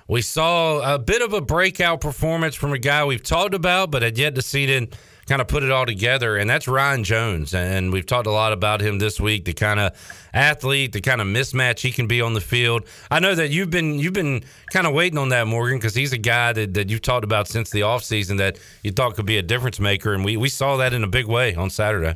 we 0.08 0.22
saw 0.22 0.96
a 0.96 1.00
bit 1.00 1.22
of 1.22 1.34
a 1.34 1.42
breakout 1.42 2.02
performance 2.02 2.54
from 2.56 2.74
a 2.74 2.78
guy 2.78 3.04
we've 3.06 3.24
talked 3.24 3.56
about, 3.56 3.90
but 3.90 4.04
had 4.04 4.18
yet 4.18 4.36
to 4.36 4.42
see 4.42 4.66
it 4.66 4.96
kind 5.26 5.42
of 5.42 5.48
put 5.48 5.64
it 5.64 5.72
all 5.72 5.88
together, 5.88 6.38
and 6.38 6.48
that's 6.48 6.68
Ryan 6.68 7.04
Jones. 7.04 7.56
And 7.56 7.92
we've 7.92 8.06
talked 8.06 8.28
a 8.28 8.32
lot 8.32 8.54
about 8.54 8.82
him 8.82 9.00
this 9.00 9.20
week, 9.20 9.46
the 9.46 9.54
kind 9.54 9.80
of 9.80 9.94
athlete, 10.34 10.92
the 10.92 11.02
kind 11.02 11.20
of 11.20 11.28
mismatch 11.28 11.80
he 11.80 11.92
can 11.92 12.06
be 12.06 12.22
on 12.22 12.34
the 12.34 12.42
field. 12.42 12.88
I 13.10 13.20
know 13.20 13.34
that 13.34 13.50
you've 13.50 13.72
been 13.72 13.98
you've 13.98 14.14
been 14.14 14.44
kind 14.72 14.86
of 14.86 14.94
waiting 14.94 15.18
on 15.18 15.30
that, 15.30 15.48
Morgan, 15.48 15.80
because 15.80 15.96
he's 15.96 16.14
a 16.14 16.20
guy 16.20 16.54
that, 16.54 16.76
that 16.76 16.90
you've 16.92 17.02
talked 17.02 17.24
about 17.24 17.48
since 17.48 17.72
the 17.72 17.82
offseason 17.82 18.38
that 18.38 18.60
you 18.84 18.92
thought 18.92 19.16
could 19.16 19.26
be 19.26 19.38
a 19.38 19.44
difference 19.44 19.80
maker, 19.80 20.14
and 20.14 20.24
we, 20.24 20.38
we 20.38 20.50
saw 20.50 20.78
that 20.78 20.94
in 20.94 21.04
a 21.04 21.08
big 21.08 21.26
way 21.26 21.56
on 21.56 21.72
Saturday. 21.72 22.16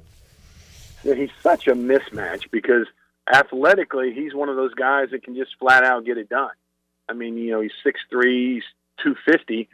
Yeah, 1.03 1.15
he's 1.15 1.31
such 1.41 1.67
a 1.67 1.73
mismatch 1.73 2.51
because 2.51 2.85
athletically, 3.33 4.13
he's 4.13 4.35
one 4.35 4.49
of 4.49 4.55
those 4.57 4.75
guys 4.75 5.09
that 5.09 5.23
can 5.23 5.35
just 5.35 5.57
flat 5.57 5.83
out 5.83 6.05
get 6.05 6.19
it 6.19 6.29
done. 6.29 6.51
I 7.09 7.13
mean, 7.13 7.37
you 7.37 7.51
know, 7.51 7.61
he's 7.61 7.71
six 7.83 7.99
three, 8.09 8.55
he's 8.55 8.63
two 9.03 9.15
fifty, 9.25 9.69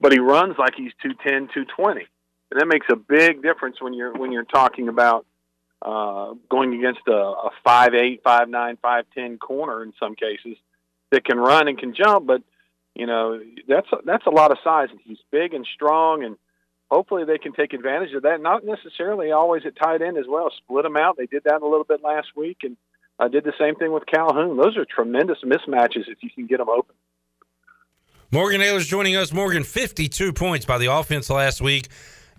but 0.00 0.12
he 0.12 0.18
runs 0.18 0.56
like 0.58 0.74
he's 0.76 0.92
two 1.02 1.14
ten, 1.26 1.48
two 1.52 1.64
twenty, 1.76 2.06
and 2.50 2.60
that 2.60 2.66
makes 2.66 2.86
a 2.90 2.96
big 2.96 3.42
difference 3.42 3.80
when 3.80 3.94
you're 3.94 4.12
when 4.12 4.32
you're 4.32 4.44
talking 4.44 4.88
about 4.88 5.26
uh, 5.82 6.34
going 6.50 6.74
against 6.74 7.00
a, 7.08 7.12
a 7.12 7.50
five 7.64 7.94
eight, 7.94 8.22
five 8.22 8.48
nine, 8.48 8.76
five 8.80 9.04
ten 9.14 9.38
corner 9.38 9.82
in 9.82 9.92
some 9.98 10.14
cases 10.14 10.56
that 11.10 11.24
can 11.24 11.38
run 11.38 11.68
and 11.68 11.78
can 11.78 11.94
jump, 11.94 12.26
but 12.26 12.42
you 12.94 13.06
know 13.06 13.40
that's 13.68 13.88
that's 14.04 14.26
a 14.26 14.30
lot 14.30 14.50
of 14.50 14.58
size, 14.64 14.88
and 14.90 15.00
he's 15.04 15.18
big 15.30 15.54
and 15.54 15.66
strong 15.74 16.24
and 16.24 16.36
hopefully 16.90 17.24
they 17.24 17.38
can 17.38 17.52
take 17.52 17.72
advantage 17.72 18.12
of 18.14 18.22
that. 18.22 18.40
Not 18.40 18.64
necessarily 18.64 19.30
always 19.30 19.64
at 19.64 19.76
tight 19.76 20.02
end 20.02 20.18
as 20.18 20.26
well. 20.28 20.50
Split 20.56 20.82
them 20.82 20.96
out. 20.96 21.16
They 21.16 21.26
did 21.26 21.44
that 21.44 21.62
a 21.62 21.66
little 21.66 21.84
bit 21.84 22.02
last 22.02 22.28
week, 22.36 22.58
and 22.62 22.76
uh, 23.20 23.28
did 23.28 23.44
the 23.44 23.52
same 23.58 23.74
thing 23.76 23.92
with 23.92 24.06
Calhoun. 24.06 24.56
Those 24.56 24.76
are 24.76 24.84
tremendous 24.84 25.38
mismatches 25.44 26.08
if 26.08 26.22
you 26.22 26.30
can 26.30 26.46
get 26.46 26.58
them 26.58 26.68
open. 26.68 26.94
Morgan 28.32 28.60
Ayler's 28.60 28.86
joining 28.86 29.16
us. 29.16 29.32
Morgan, 29.32 29.62
52 29.62 30.32
points 30.32 30.64
by 30.64 30.78
the 30.78 30.86
offense 30.86 31.28
last 31.28 31.60
week. 31.60 31.88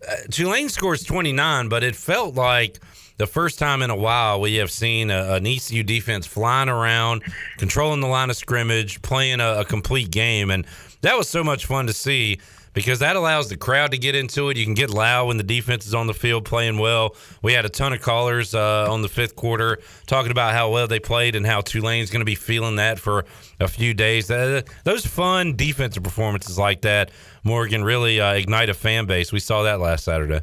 Uh, 0.08 0.16
Tulane 0.32 0.70
scores 0.70 1.04
29, 1.04 1.70
but 1.70 1.84
it 1.84 1.96
felt 1.96 2.34
like 2.34 2.80
the 3.18 3.28
first 3.28 3.60
time 3.60 3.84
in 3.84 3.92
a 3.92 3.96
while 3.96 4.42
we 4.42 4.56
have 4.56 4.72
seen 4.72 5.12
a, 5.12 5.34
an 5.34 5.46
ECU 5.46 5.84
defense 5.84 6.26
flying 6.26 6.70
around, 6.70 7.22
controlling 7.58 8.00
the 8.00 8.08
line 8.08 8.32
of 8.32 8.36
scrimmage, 8.36 9.02
playing 9.04 9.40
a, 9.40 9.60
a 9.60 9.66
complete 9.66 10.10
game. 10.10 10.50
And 10.50 10.66
that 11.02 11.18
was 11.18 11.30
so 11.30 11.44
much 11.44 11.68
fun 11.68 11.86
to 11.88 11.94
see 11.94 12.40
because 12.74 13.00
that 13.00 13.16
allows 13.16 13.50
the 13.50 13.58
crowd 13.58 13.92
to 13.92 13.98
get 13.98 14.16
into 14.16 14.50
it. 14.50 14.58
You 14.58 14.66
can 14.66 14.74
get 14.74 14.90
loud 14.90 15.28
when 15.28 15.38
the 15.38 15.44
defense 15.44 15.86
is 15.86 15.94
on 15.94 16.08
the 16.08 16.14
field 16.14 16.46
playing 16.46 16.78
well. 16.78 17.16
We 17.42 17.54
had 17.54 17.66
a 17.66 17.70
ton 17.70 17.92
of 17.94 18.02
callers 18.02 18.56
uh, 18.56 18.88
on 18.90 19.02
the 19.02 19.10
fifth 19.10 19.36
quarter 19.36 19.80
talking 20.08 20.32
about 20.32 20.54
how 20.54 20.72
well 20.72 20.88
they 20.88 21.00
played 21.00 21.36
and 21.36 21.46
how 21.46 21.62
Tulane's 21.62 22.10
going 22.10 22.22
to 22.22 22.26
be 22.26 22.36
feeling 22.36 22.78
that 22.78 23.00
for 23.00 23.26
a 23.60 23.68
few 23.68 23.94
days. 23.94 24.32
Uh, 24.32 24.62
those 24.84 25.06
fun 25.06 25.56
defensive 25.56 26.04
performances 26.04 26.58
like 26.58 26.82
that, 26.82 27.12
Morgan, 27.44 27.84
really 27.84 28.22
uh, 28.22 28.34
ignite 28.34 28.70
a 28.70 28.74
fan 28.74 29.06
base. 29.06 29.32
We 29.32 29.40
saw 29.40 29.64
that 29.64 29.80
last 29.80 30.06
Saturday. 30.06 30.42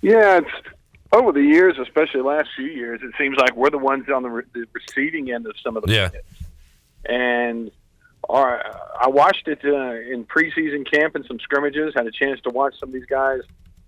Yeah, 0.00 0.38
it's 0.38 0.50
over 1.12 1.32
the 1.32 1.42
years, 1.42 1.76
especially 1.78 2.20
the 2.20 2.26
last 2.26 2.48
few 2.56 2.66
years. 2.66 3.00
It 3.02 3.12
seems 3.18 3.36
like 3.36 3.54
we're 3.56 3.70
the 3.70 3.78
ones 3.78 4.08
on 4.08 4.22
the, 4.22 4.30
re- 4.30 4.44
the 4.54 4.66
receiving 4.72 5.30
end 5.30 5.46
of 5.46 5.54
some 5.62 5.76
of 5.76 5.84
the 5.84 5.92
Yeah. 5.92 6.08
and 7.04 7.70
our, 8.28 8.62
I 9.00 9.08
watched 9.08 9.48
it 9.48 9.60
uh, 9.64 9.94
in 10.12 10.24
preseason 10.24 10.90
camp 10.90 11.14
and 11.14 11.24
some 11.26 11.38
scrimmages. 11.40 11.94
Had 11.94 12.06
a 12.06 12.12
chance 12.12 12.40
to 12.42 12.50
watch 12.50 12.74
some 12.78 12.90
of 12.90 12.92
these 12.92 13.06
guys 13.06 13.40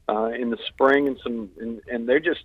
uh, 0.08 0.26
in 0.26 0.50
the 0.50 0.58
spring 0.68 1.06
and 1.06 1.18
some, 1.22 1.50
and, 1.60 1.80
and 1.90 2.08
they're 2.08 2.20
just 2.20 2.44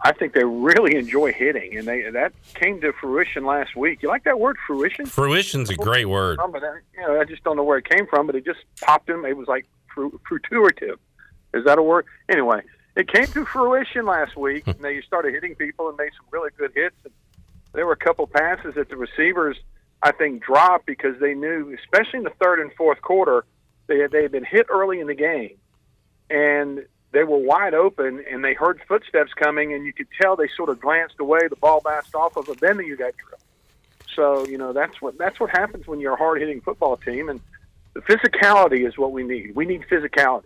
I 0.00 0.12
think 0.12 0.34
they 0.34 0.44
really 0.44 0.96
enjoy 0.96 1.32
hitting, 1.32 1.76
and 1.78 1.88
they 1.88 2.10
that 2.10 2.32
came 2.54 2.80
to 2.82 2.92
fruition 2.92 3.46
last 3.46 3.74
week. 3.76 4.02
You 4.02 4.08
like 4.08 4.24
that 4.24 4.38
word, 4.38 4.56
fruition? 4.66 5.06
Fruition's 5.06 5.70
a 5.70 5.74
great 5.74 6.04
word. 6.06 6.38
But 6.50 6.62
I, 6.62 6.78
you 6.94 7.00
know, 7.00 7.20
I 7.20 7.24
just 7.24 7.42
don't 7.44 7.56
know 7.56 7.64
where 7.64 7.78
it 7.78 7.88
came 7.88 8.06
from, 8.06 8.26
but 8.26 8.36
it 8.36 8.44
just 8.44 8.60
popped 8.82 9.08
in. 9.08 9.24
It 9.24 9.36
was 9.36 9.48
like 9.48 9.66
fru- 9.92 10.20
fruitive. 10.30 10.98
Is 11.54 11.64
that 11.64 11.78
a 11.78 11.82
word? 11.82 12.04
Anyway, 12.28 12.60
it 12.94 13.08
came 13.08 13.26
to 13.26 13.46
fruition 13.46 14.04
last 14.04 14.36
week. 14.36 14.66
and 14.66 14.78
they 14.80 15.00
started 15.00 15.32
hitting 15.32 15.54
people 15.54 15.88
and 15.88 15.96
made 15.96 16.10
some 16.16 16.26
really 16.30 16.50
good 16.58 16.72
hits. 16.74 16.96
And 17.04 17.12
there 17.72 17.86
were 17.86 17.92
a 17.92 17.96
couple 17.96 18.26
passes 18.26 18.74
that 18.74 18.90
the 18.90 18.96
receivers, 18.96 19.56
I 20.06 20.12
think, 20.12 20.44
dropped 20.44 20.86
because 20.86 21.18
they 21.18 21.34
knew, 21.34 21.76
especially 21.82 22.18
in 22.18 22.24
the 22.24 22.32
third 22.40 22.60
and 22.60 22.72
fourth 22.74 23.02
quarter, 23.02 23.44
they 23.88 23.98
had, 23.98 24.12
they 24.12 24.22
had 24.22 24.30
been 24.30 24.44
hit 24.44 24.66
early 24.68 25.00
in 25.00 25.08
the 25.08 25.14
game, 25.14 25.56
and 26.30 26.86
they 27.10 27.24
were 27.24 27.38
wide 27.38 27.74
open, 27.74 28.24
and 28.30 28.44
they 28.44 28.54
heard 28.54 28.80
footsteps 28.86 29.32
coming, 29.34 29.72
and 29.72 29.84
you 29.84 29.92
could 29.92 30.06
tell 30.20 30.36
they 30.36 30.48
sort 30.56 30.68
of 30.68 30.80
glanced 30.80 31.16
away. 31.18 31.40
The 31.50 31.56
ball 31.56 31.80
bounced 31.80 32.14
off 32.14 32.36
of 32.36 32.46
them. 32.46 32.56
Then 32.60 32.78
you 32.86 32.96
got 32.96 33.14
drilled. 33.16 33.42
So 34.14 34.46
you 34.46 34.58
know 34.58 34.72
that's 34.72 35.02
what 35.02 35.18
that's 35.18 35.40
what 35.40 35.50
happens 35.50 35.88
when 35.88 35.98
you're 35.98 36.14
a 36.14 36.16
hard 36.16 36.40
hitting 36.40 36.60
football 36.60 36.96
team, 36.96 37.28
and 37.28 37.40
the 37.94 38.00
physicality 38.02 38.86
is 38.86 38.96
what 38.96 39.10
we 39.10 39.24
need. 39.24 39.56
We 39.56 39.66
need 39.66 39.82
physicality. 39.90 40.44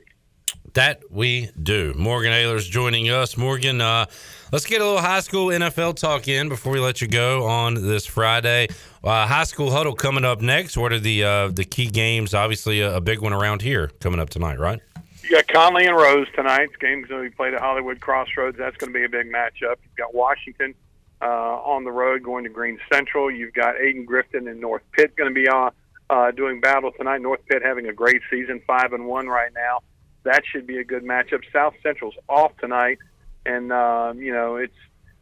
That 0.74 1.02
we 1.10 1.50
do. 1.60 1.94
Morgan 1.96 2.32
Ayler's 2.32 2.66
joining 2.66 3.10
us. 3.10 3.36
Morgan, 3.36 3.80
uh, 3.80 4.06
let's 4.52 4.66
get 4.66 4.80
a 4.80 4.84
little 4.84 5.00
high 5.00 5.20
school 5.20 5.48
NFL 5.48 5.96
talk 5.96 6.28
in 6.28 6.48
before 6.48 6.72
we 6.72 6.78
let 6.78 7.00
you 7.00 7.08
go 7.08 7.46
on 7.46 7.74
this 7.74 8.06
Friday. 8.06 8.68
Uh, 9.02 9.26
high 9.26 9.44
school 9.44 9.72
huddle 9.72 9.94
coming 9.94 10.24
up 10.24 10.40
next. 10.40 10.76
What 10.76 10.92
are 10.92 11.00
the 11.00 11.24
uh, 11.24 11.48
the 11.48 11.64
key 11.64 11.86
games? 11.86 12.34
Obviously, 12.34 12.80
a, 12.80 12.96
a 12.96 13.00
big 13.00 13.20
one 13.20 13.32
around 13.32 13.62
here 13.62 13.88
coming 13.98 14.20
up 14.20 14.30
tonight, 14.30 14.60
right? 14.60 14.80
You 15.24 15.30
got 15.30 15.48
Conley 15.48 15.86
and 15.86 15.96
Rose 15.96 16.28
tonight. 16.34 16.70
The 16.72 16.78
game's 16.78 17.08
going 17.08 17.24
to 17.24 17.30
be 17.30 17.34
played 17.34 17.54
at 17.54 17.60
Hollywood 17.60 18.00
Crossroads. 18.00 18.56
That's 18.56 18.76
going 18.76 18.92
to 18.92 18.98
be 18.98 19.04
a 19.04 19.08
big 19.08 19.26
matchup. 19.32 19.76
You've 19.82 19.96
got 19.96 20.14
Washington 20.14 20.74
uh, 21.20 21.24
on 21.24 21.84
the 21.84 21.92
road 21.92 22.22
going 22.22 22.44
to 22.44 22.50
Green 22.50 22.78
Central. 22.92 23.30
You've 23.30 23.54
got 23.54 23.74
Aiden 23.74 24.06
Griffin 24.06 24.46
and 24.46 24.60
North 24.60 24.82
Pitt 24.92 25.16
going 25.16 25.30
to 25.30 25.34
be 25.34 25.48
on 25.48 25.72
uh, 26.10 26.30
doing 26.30 26.60
battle 26.60 26.92
tonight. 26.92 27.22
North 27.22 27.40
Pitt 27.46 27.62
having 27.62 27.88
a 27.88 27.92
great 27.92 28.22
season, 28.30 28.60
five 28.66 28.92
and 28.92 29.06
one 29.06 29.26
right 29.26 29.50
now. 29.54 29.80
That 30.24 30.42
should 30.44 30.66
be 30.66 30.78
a 30.78 30.84
good 30.84 31.04
matchup. 31.04 31.42
South 31.52 31.74
Central's 31.82 32.14
off 32.28 32.56
tonight, 32.58 32.98
and 33.46 33.72
um, 33.72 34.20
you 34.20 34.32
know 34.32 34.56
it's 34.56 34.74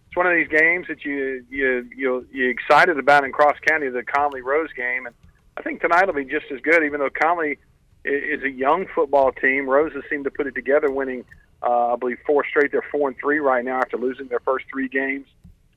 it's 0.07 0.17
one 0.17 0.27
of 0.27 0.35
these 0.35 0.49
games 0.49 0.87
that 0.89 1.05
you 1.05 1.45
you 1.51 1.89
you 1.97 2.27
you 2.33 2.49
excited 2.49 2.99
about 2.99 3.25
in 3.25 3.33
Cross 3.33 3.59
County, 3.67 3.89
the 3.89 4.03
Conley 4.03 4.43
Rose 4.43 4.73
game, 4.77 5.07
and 5.07 5.15
I 5.57 5.63
think 5.63 5.81
tonight 5.81 6.07
will 6.07 6.15
be 6.15 6.25
just 6.25 6.47
as 6.53 6.61
good. 6.61 6.83
Even 6.85 7.01
though 7.01 7.11
Conley 7.11 7.59
is 8.05 8.43
a 8.43 8.51
young 8.51 8.87
football 8.95 9.33
team, 9.33 9.69
Roses 9.69 10.03
seem 10.09 10.25
to 10.25 10.31
put 10.31 10.47
it 10.47 10.55
together, 10.55 10.91
winning 10.91 11.25
uh, 11.63 11.95
I 11.95 11.97
believe 11.97 12.19
four 12.27 12.45
straight. 12.49 12.73
They're 12.73 12.85
four 12.91 13.09
and 13.09 13.19
three 13.19 13.39
right 13.39 13.65
now 13.65 13.79
after 13.79 13.97
losing 13.97 14.29
their 14.29 14.41
first 14.41 14.67
three 14.71 14.89
games. 14.89 15.27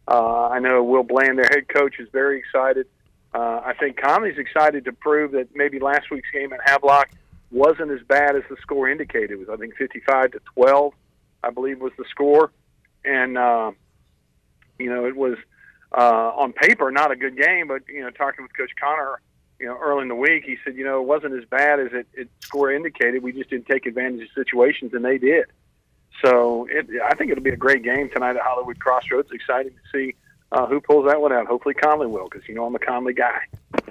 Uh, 0.08 0.50
I 0.50 0.60
know 0.60 0.84
Will 0.84 1.04
Bland, 1.04 1.38
their 1.38 1.50
head 1.50 1.68
coach, 1.70 1.96
is 2.00 2.08
very 2.12 2.40
excited. 2.40 2.88
Uh, 3.34 3.62
I 3.64 3.74
think 3.80 3.98
Conley's 4.02 4.38
excited 4.38 4.86
to 4.86 4.92
prove 4.92 5.32
that 5.32 5.56
maybe 5.56 5.80
last 5.80 6.12
week's 6.12 6.30
game 6.32 6.52
at 6.54 6.60
Havelock 6.66 7.10
wasn't 7.52 7.92
as 7.92 8.02
bad 8.08 8.36
as 8.36 8.44
the 8.50 8.56
score 8.62 8.90
indicated. 8.90 9.32
It 9.32 9.40
was, 9.40 9.50
I 9.50 9.58
think, 9.58 9.76
55 9.76 10.32
to 10.32 10.40
12, 10.56 10.94
I 11.44 11.50
believe, 11.50 11.80
was 11.80 11.92
the 11.98 12.06
score. 12.10 12.52
And, 13.04 13.38
uh, 13.38 13.72
you 14.80 14.90
know, 14.90 15.06
it 15.06 15.16
was 15.16 15.38
uh, 15.92 16.32
on 16.36 16.54
paper 16.54 16.92
not 16.92 17.12
a 17.12 17.16
good 17.16 17.38
game, 17.38 17.68
but, 17.68 17.82
you 17.88 18.02
know, 18.02 18.10
talking 18.10 18.44
with 18.44 18.56
Coach 18.56 18.72
Connor, 18.80 19.20
you 19.60 19.68
know, 19.68 19.78
early 19.78 20.04
in 20.04 20.08
the 20.08 20.16
week, 20.16 20.44
he 20.46 20.58
said, 20.64 20.76
you 20.76 20.84
know, 20.84 21.02
it 21.02 21.06
wasn't 21.06 21.34
as 21.34 21.46
bad 21.46 21.80
as 21.80 21.90
it, 21.94 22.08
it 22.14 22.30
score 22.40 22.72
indicated. 22.72 23.22
We 23.22 23.32
just 23.32 23.50
didn't 23.50 23.68
take 23.68 23.86
advantage 23.86 24.22
of 24.22 24.30
situations, 24.34 24.94
and 24.94 25.06
they 25.06 25.18
did. 25.18 25.46
So 26.24 26.68
it, 26.70 26.88
I 27.04 27.16
think 27.16 27.32
it'll 27.32 27.44
be 27.44 27.52
a 27.52 27.58
great 27.58 27.84
game 27.84 28.10
tonight 28.10 28.36
at 28.36 28.42
Hollywood 28.42 28.80
Crossroads. 28.80 29.30
Exciting 29.32 29.72
to 29.72 29.98
see 29.98 30.16
uh, 30.52 30.68
who 30.68 30.82
pulls 30.82 31.08
that 31.08 31.22
one 31.22 31.32
out. 31.32 31.48
Hopefully 31.48 31.74
Conley 31.74 32.08
will, 32.08 32.28
because 32.30 32.48
you 32.48 32.56
know 32.56 32.66
I'm 32.66 32.76
a 32.76 32.80
Conley 32.80 33.14
guy. 33.14 33.40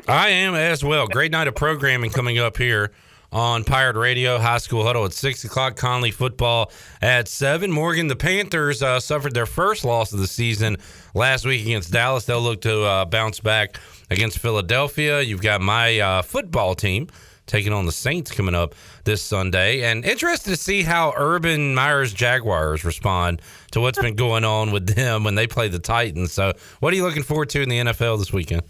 I 0.08 0.28
am 0.30 0.54
as 0.54 0.84
well. 0.84 1.06
Great 1.06 1.32
night 1.32 1.48
of 1.48 1.54
programming 1.54 2.10
coming 2.10 2.38
up 2.38 2.56
here 2.56 2.92
on 3.32 3.64
Pirate 3.64 3.96
Radio. 3.96 4.38
High 4.38 4.58
School 4.58 4.84
Huddle 4.84 5.04
at 5.04 5.12
6 5.12 5.44
o'clock. 5.44 5.76
Conley 5.76 6.10
football 6.10 6.72
at 7.00 7.28
7. 7.28 7.70
Morgan, 7.70 8.08
the 8.08 8.16
Panthers 8.16 8.82
uh, 8.82 9.00
suffered 9.00 9.34
their 9.34 9.46
first 9.46 9.84
loss 9.84 10.12
of 10.12 10.18
the 10.18 10.26
season 10.26 10.76
last 11.14 11.44
week 11.44 11.62
against 11.62 11.92
Dallas. 11.92 12.24
They'll 12.24 12.40
look 12.40 12.62
to 12.62 12.82
uh, 12.82 13.04
bounce 13.04 13.40
back 13.40 13.78
against 14.10 14.38
Philadelphia. 14.38 15.20
You've 15.20 15.42
got 15.42 15.60
my 15.60 15.98
uh, 16.00 16.22
football 16.22 16.74
team 16.74 17.08
taking 17.46 17.72
on 17.72 17.84
the 17.84 17.92
Saints 17.92 18.30
coming 18.30 18.54
up 18.54 18.74
this 19.04 19.20
Sunday. 19.22 19.82
And 19.82 20.04
interested 20.04 20.50
to 20.50 20.56
see 20.56 20.82
how 20.82 21.12
Urban 21.16 21.74
Meyer's 21.74 22.12
Jaguars 22.12 22.84
respond 22.84 23.42
to 23.72 23.80
what's 23.80 24.00
been 24.00 24.14
going 24.16 24.44
on 24.44 24.70
with 24.70 24.94
them 24.94 25.24
when 25.24 25.34
they 25.34 25.46
play 25.46 25.68
the 25.68 25.80
Titans. 25.80 26.32
So, 26.32 26.52
what 26.78 26.92
are 26.92 26.96
you 26.96 27.04
looking 27.04 27.24
forward 27.24 27.50
to 27.50 27.62
in 27.62 27.68
the 27.68 27.78
NFL 27.78 28.18
this 28.18 28.32
weekend? 28.32 28.62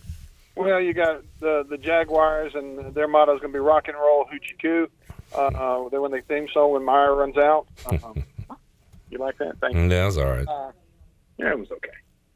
Well, 0.57 0.81
you 0.81 0.93
got 0.93 1.23
the 1.41 1.65
the 1.69 1.79
Jaguars, 1.79 2.55
and 2.55 2.95
their 2.95 3.09
motto 3.09 3.35
is 3.35 3.41
going 3.41 3.53
to 3.53 3.57
be 3.57 3.61
rock 3.61 3.89
and 3.89 3.97
roll 3.97 4.27
hoochie 4.27 4.61
coo. 4.61 4.89
Uh, 5.33 5.89
then 5.91 6.01
when 6.01 6.11
they 6.11 6.21
theme 6.23 6.49
song 6.53 6.73
when 6.73 6.85
Meyer 6.85 7.15
runs 7.15 7.37
out. 7.37 7.67
Um, 7.87 8.25
you 9.11 9.19
like 9.19 9.39
that? 9.39 9.59
Thank 9.61 9.75
you. 9.75 9.83
Yeah, 9.83 9.89
that's 9.89 10.17
all 10.17 10.25
right. 10.25 10.47
Uh, 10.49 10.73
yeah, 11.39 11.51
it 11.51 11.59
was 11.59 11.71
okay, 11.71 11.89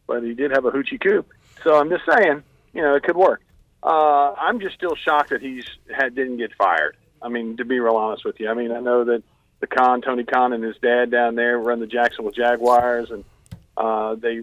but 0.06 0.22
he 0.22 0.34
did 0.34 0.52
have 0.52 0.64
a 0.64 0.70
hoochie 0.70 1.00
coo. 1.00 1.24
So 1.62 1.78
I'm 1.78 1.90
just 1.90 2.04
saying, 2.10 2.42
you 2.72 2.82
know, 2.82 2.94
it 2.94 3.02
could 3.02 3.16
work. 3.16 3.42
Uh, 3.82 4.32
I'm 4.32 4.60
just 4.60 4.74
still 4.74 4.94
shocked 4.94 5.30
that 5.30 5.42
he's 5.42 5.66
had 5.94 6.14
didn't 6.14 6.38
get 6.38 6.54
fired. 6.54 6.96
I 7.20 7.28
mean, 7.28 7.56
to 7.58 7.64
be 7.64 7.80
real 7.80 7.96
honest 7.96 8.24
with 8.24 8.40
you, 8.40 8.48
I 8.48 8.54
mean, 8.54 8.72
I 8.72 8.80
know 8.80 9.04
that 9.04 9.22
the 9.60 9.66
Khan, 9.66 10.02
Tony 10.02 10.24
Khan, 10.24 10.52
and 10.52 10.62
his 10.62 10.76
dad 10.78 11.10
down 11.10 11.34
there 11.34 11.58
run 11.58 11.80
the 11.80 11.86
Jacksonville 11.86 12.32
Jaguars, 12.32 13.10
and 13.10 13.24
uh, 13.76 14.14
they. 14.14 14.42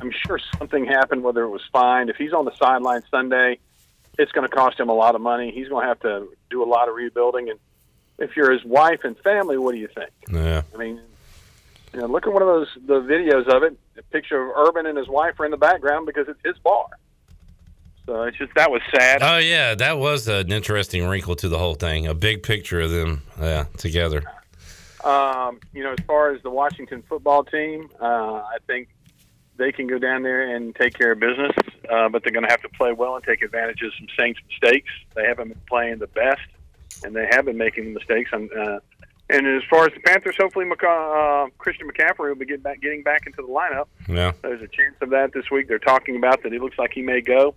I'm 0.00 0.10
sure 0.10 0.38
something 0.58 0.84
happened, 0.84 1.22
whether 1.22 1.42
it 1.42 1.50
was 1.50 1.62
fined. 1.72 2.10
If 2.10 2.16
he's 2.16 2.32
on 2.32 2.44
the 2.44 2.54
sideline 2.56 3.02
Sunday, 3.10 3.58
it's 4.18 4.32
going 4.32 4.48
to 4.48 4.54
cost 4.54 4.78
him 4.78 4.88
a 4.88 4.94
lot 4.94 5.14
of 5.14 5.20
money. 5.20 5.50
He's 5.50 5.68
going 5.68 5.84
to 5.84 5.88
have 5.88 6.00
to 6.00 6.28
do 6.50 6.62
a 6.62 6.66
lot 6.66 6.88
of 6.88 6.94
rebuilding. 6.94 7.50
And 7.50 7.58
if 8.18 8.36
you're 8.36 8.50
his 8.50 8.64
wife 8.64 9.00
and 9.04 9.16
family, 9.18 9.58
what 9.58 9.72
do 9.72 9.78
you 9.78 9.88
think? 9.88 10.10
Yeah. 10.30 10.62
I 10.74 10.76
mean, 10.76 11.00
you 11.92 12.00
know, 12.00 12.06
look 12.06 12.26
at 12.26 12.32
one 12.32 12.42
of 12.42 12.48
those 12.48 12.68
the 12.86 13.00
videos 13.00 13.46
of 13.48 13.62
it. 13.62 13.78
A 13.96 14.02
picture 14.02 14.40
of 14.40 14.68
Urban 14.68 14.86
and 14.86 14.98
his 14.98 15.08
wife 15.08 15.38
are 15.40 15.44
in 15.44 15.50
the 15.50 15.56
background 15.56 16.06
because 16.06 16.28
it's 16.28 16.40
his 16.44 16.58
bar. 16.58 16.86
So 18.06 18.22
it's 18.22 18.38
just 18.38 18.54
that 18.54 18.70
was 18.70 18.80
sad. 18.94 19.22
Oh 19.22 19.38
yeah, 19.38 19.74
that 19.74 19.98
was 19.98 20.28
an 20.28 20.50
interesting 20.50 21.06
wrinkle 21.06 21.36
to 21.36 21.48
the 21.48 21.58
whole 21.58 21.74
thing. 21.74 22.06
A 22.06 22.14
big 22.14 22.42
picture 22.42 22.80
of 22.80 22.90
them, 22.90 23.22
yeah, 23.38 23.66
together. 23.76 24.22
Um, 25.04 25.60
you 25.74 25.82
know, 25.84 25.92
as 25.92 26.04
far 26.06 26.32
as 26.32 26.42
the 26.42 26.50
Washington 26.50 27.02
football 27.08 27.44
team, 27.44 27.90
uh, 28.00 28.04
I 28.04 28.56
think 28.66 28.88
they 29.58 29.72
can 29.72 29.86
go 29.86 29.98
down 29.98 30.22
there 30.22 30.54
and 30.54 30.74
take 30.74 30.94
care 30.94 31.12
of 31.12 31.20
business, 31.20 31.52
uh, 31.90 32.08
but 32.08 32.22
they're 32.22 32.32
going 32.32 32.44
to 32.44 32.50
have 32.50 32.62
to 32.62 32.68
play 32.70 32.92
well 32.92 33.16
and 33.16 33.24
take 33.24 33.42
advantage 33.42 33.82
of 33.82 33.92
some 33.98 34.06
Saints 34.18 34.40
mistakes. 34.48 34.90
They 35.14 35.24
haven't 35.24 35.48
been 35.48 35.60
playing 35.68 35.98
the 35.98 36.06
best, 36.06 36.40
and 37.04 37.14
they 37.14 37.26
have 37.30 37.44
been 37.44 37.58
making 37.58 37.92
mistakes. 37.92 38.30
And, 38.32 38.50
uh, 38.52 38.80
and 39.28 39.46
as 39.46 39.62
far 39.68 39.86
as 39.86 39.92
the 39.92 40.00
Panthers, 40.00 40.36
hopefully 40.38 40.64
McCa- 40.64 41.46
uh, 41.46 41.50
Christian 41.58 41.90
McCaffrey 41.90 42.28
will 42.28 42.36
be 42.36 42.46
get 42.46 42.62
back, 42.62 42.80
getting 42.80 43.02
back 43.02 43.26
into 43.26 43.42
the 43.42 43.48
lineup. 43.48 43.86
Yeah. 44.08 44.32
There's 44.42 44.62
a 44.62 44.68
chance 44.68 44.96
of 45.02 45.10
that 45.10 45.32
this 45.34 45.50
week. 45.50 45.68
They're 45.68 45.78
talking 45.78 46.16
about 46.16 46.42
that. 46.44 46.52
It 46.52 46.62
looks 46.62 46.78
like 46.78 46.92
he 46.94 47.02
may 47.02 47.20
go. 47.20 47.54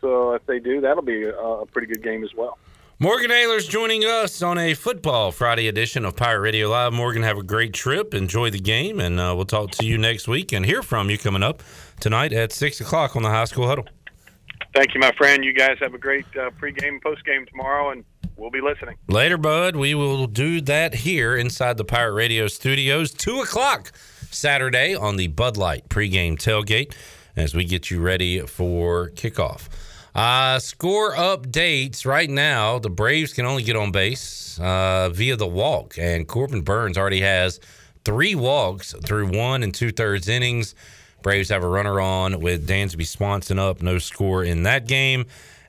So 0.00 0.32
if 0.32 0.44
they 0.46 0.58
do, 0.58 0.80
that'll 0.80 1.02
be 1.02 1.24
a, 1.24 1.36
a 1.36 1.66
pretty 1.66 1.86
good 1.86 2.02
game 2.02 2.24
as 2.24 2.34
well. 2.34 2.58
Morgan 2.98 3.30
Ayler's 3.30 3.68
joining 3.68 4.04
us 4.06 4.40
on 4.40 4.56
a 4.56 4.72
football 4.72 5.30
Friday 5.30 5.68
edition 5.68 6.06
of 6.06 6.16
Pirate 6.16 6.40
Radio 6.40 6.70
Live. 6.70 6.94
Morgan, 6.94 7.22
have 7.24 7.36
a 7.36 7.42
great 7.42 7.74
trip. 7.74 8.14
Enjoy 8.14 8.48
the 8.48 8.58
game, 8.58 9.00
and 9.00 9.20
uh, 9.20 9.34
we'll 9.36 9.44
talk 9.44 9.70
to 9.72 9.84
you 9.84 9.98
next 9.98 10.26
week 10.26 10.50
and 10.50 10.64
hear 10.64 10.82
from 10.82 11.10
you 11.10 11.18
coming 11.18 11.42
up 11.42 11.62
tonight 12.00 12.32
at 12.32 12.52
6 12.52 12.80
o'clock 12.80 13.14
on 13.14 13.22
the 13.22 13.28
High 13.28 13.44
School 13.44 13.66
Huddle. 13.66 13.84
Thank 14.74 14.94
you, 14.94 15.00
my 15.00 15.12
friend. 15.12 15.44
You 15.44 15.52
guys 15.52 15.76
have 15.82 15.92
a 15.92 15.98
great 15.98 16.24
uh, 16.40 16.48
pregame 16.58 16.98
postgame 17.02 17.46
tomorrow, 17.50 17.90
and 17.90 18.02
we'll 18.38 18.50
be 18.50 18.62
listening. 18.62 18.96
Later, 19.08 19.36
bud. 19.36 19.76
We 19.76 19.94
will 19.94 20.26
do 20.26 20.62
that 20.62 20.94
here 20.94 21.36
inside 21.36 21.76
the 21.76 21.84
Pirate 21.84 22.14
Radio 22.14 22.46
studios, 22.46 23.10
2 23.12 23.42
o'clock 23.42 23.92
Saturday 24.30 24.94
on 24.94 25.16
the 25.16 25.26
Bud 25.26 25.58
Light 25.58 25.90
pregame 25.90 26.38
tailgate 26.38 26.94
as 27.36 27.54
we 27.54 27.64
get 27.66 27.90
you 27.90 28.00
ready 28.00 28.40
for 28.40 29.10
kickoff. 29.10 29.68
Uh, 30.16 30.58
score 30.58 31.14
updates 31.14 32.06
right 32.06 32.30
now. 32.30 32.78
The 32.78 32.88
Braves 32.88 33.34
can 33.34 33.44
only 33.44 33.62
get 33.62 33.76
on 33.76 33.92
base 33.92 34.58
uh, 34.58 35.10
via 35.10 35.36
the 35.36 35.46
walk, 35.46 35.98
and 35.98 36.26
Corbin 36.26 36.62
Burnes 36.62 36.96
already 36.96 37.20
has 37.20 37.60
three 38.02 38.34
walks 38.34 38.94
through 39.04 39.36
one 39.36 39.62
and 39.62 39.74
two 39.74 39.92
thirds 39.92 40.26
innings. 40.26 40.74
Braves 41.20 41.50
have 41.50 41.62
a 41.62 41.68
runner 41.68 42.00
on 42.00 42.40
with 42.40 42.66
Dansby 42.66 43.06
Swanson 43.06 43.58
up, 43.58 43.82
no 43.82 43.98
score 43.98 44.42
in 44.42 44.62
that 44.62 44.86
game. 44.86 45.26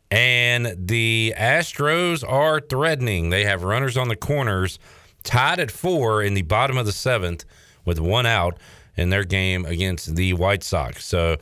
And 0.09 0.87
the 0.87 1.33
Astros 1.35 2.23
are 2.25 2.61
threatening. 2.61 3.29
They 3.29 3.43
have 3.43 3.63
runners 3.63 3.97
on 3.97 4.07
the 4.07 4.15
corners, 4.15 4.79
tied 5.23 5.59
at 5.59 5.71
four 5.71 6.23
in 6.23 6.35
the 6.35 6.43
bottom 6.43 6.77
of 6.77 6.85
the 6.85 6.93
seventh 6.93 7.43
with 7.83 7.99
one 7.99 8.25
out 8.25 8.57
in 8.95 9.09
their 9.09 9.25
game 9.25 9.65
against 9.65 10.15
the 10.15 10.31
White 10.35 10.63
Sox. 10.63 11.03
So 11.03 11.35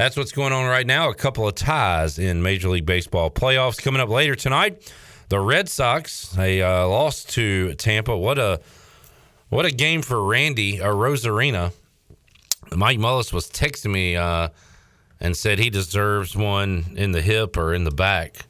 that's 0.00 0.16
what's 0.16 0.32
going 0.32 0.50
on 0.50 0.66
right 0.66 0.86
now. 0.86 1.10
A 1.10 1.14
couple 1.14 1.46
of 1.46 1.54
ties 1.54 2.18
in 2.18 2.42
Major 2.42 2.70
League 2.70 2.86
Baseball 2.86 3.30
playoffs 3.30 3.80
coming 3.82 4.00
up 4.00 4.08
later 4.08 4.34
tonight. 4.34 4.90
The 5.28 5.38
Red 5.38 5.68
Sox 5.68 6.30
they 6.30 6.62
uh, 6.62 6.88
lost 6.88 7.28
to 7.30 7.74
Tampa. 7.74 8.16
What 8.16 8.38
a 8.38 8.62
what 9.50 9.66
a 9.66 9.70
game 9.70 10.00
for 10.00 10.24
Randy 10.24 10.80
uh, 10.80 10.86
Arozarena. 10.86 11.72
Mike 12.74 12.98
Mullis 12.98 13.30
was 13.30 13.50
texting 13.50 13.90
me 13.90 14.16
uh, 14.16 14.48
and 15.20 15.36
said 15.36 15.58
he 15.58 15.68
deserves 15.68 16.34
one 16.34 16.94
in 16.96 17.12
the 17.12 17.20
hip 17.20 17.58
or 17.58 17.74
in 17.74 17.84
the 17.84 17.90
back 17.90 18.46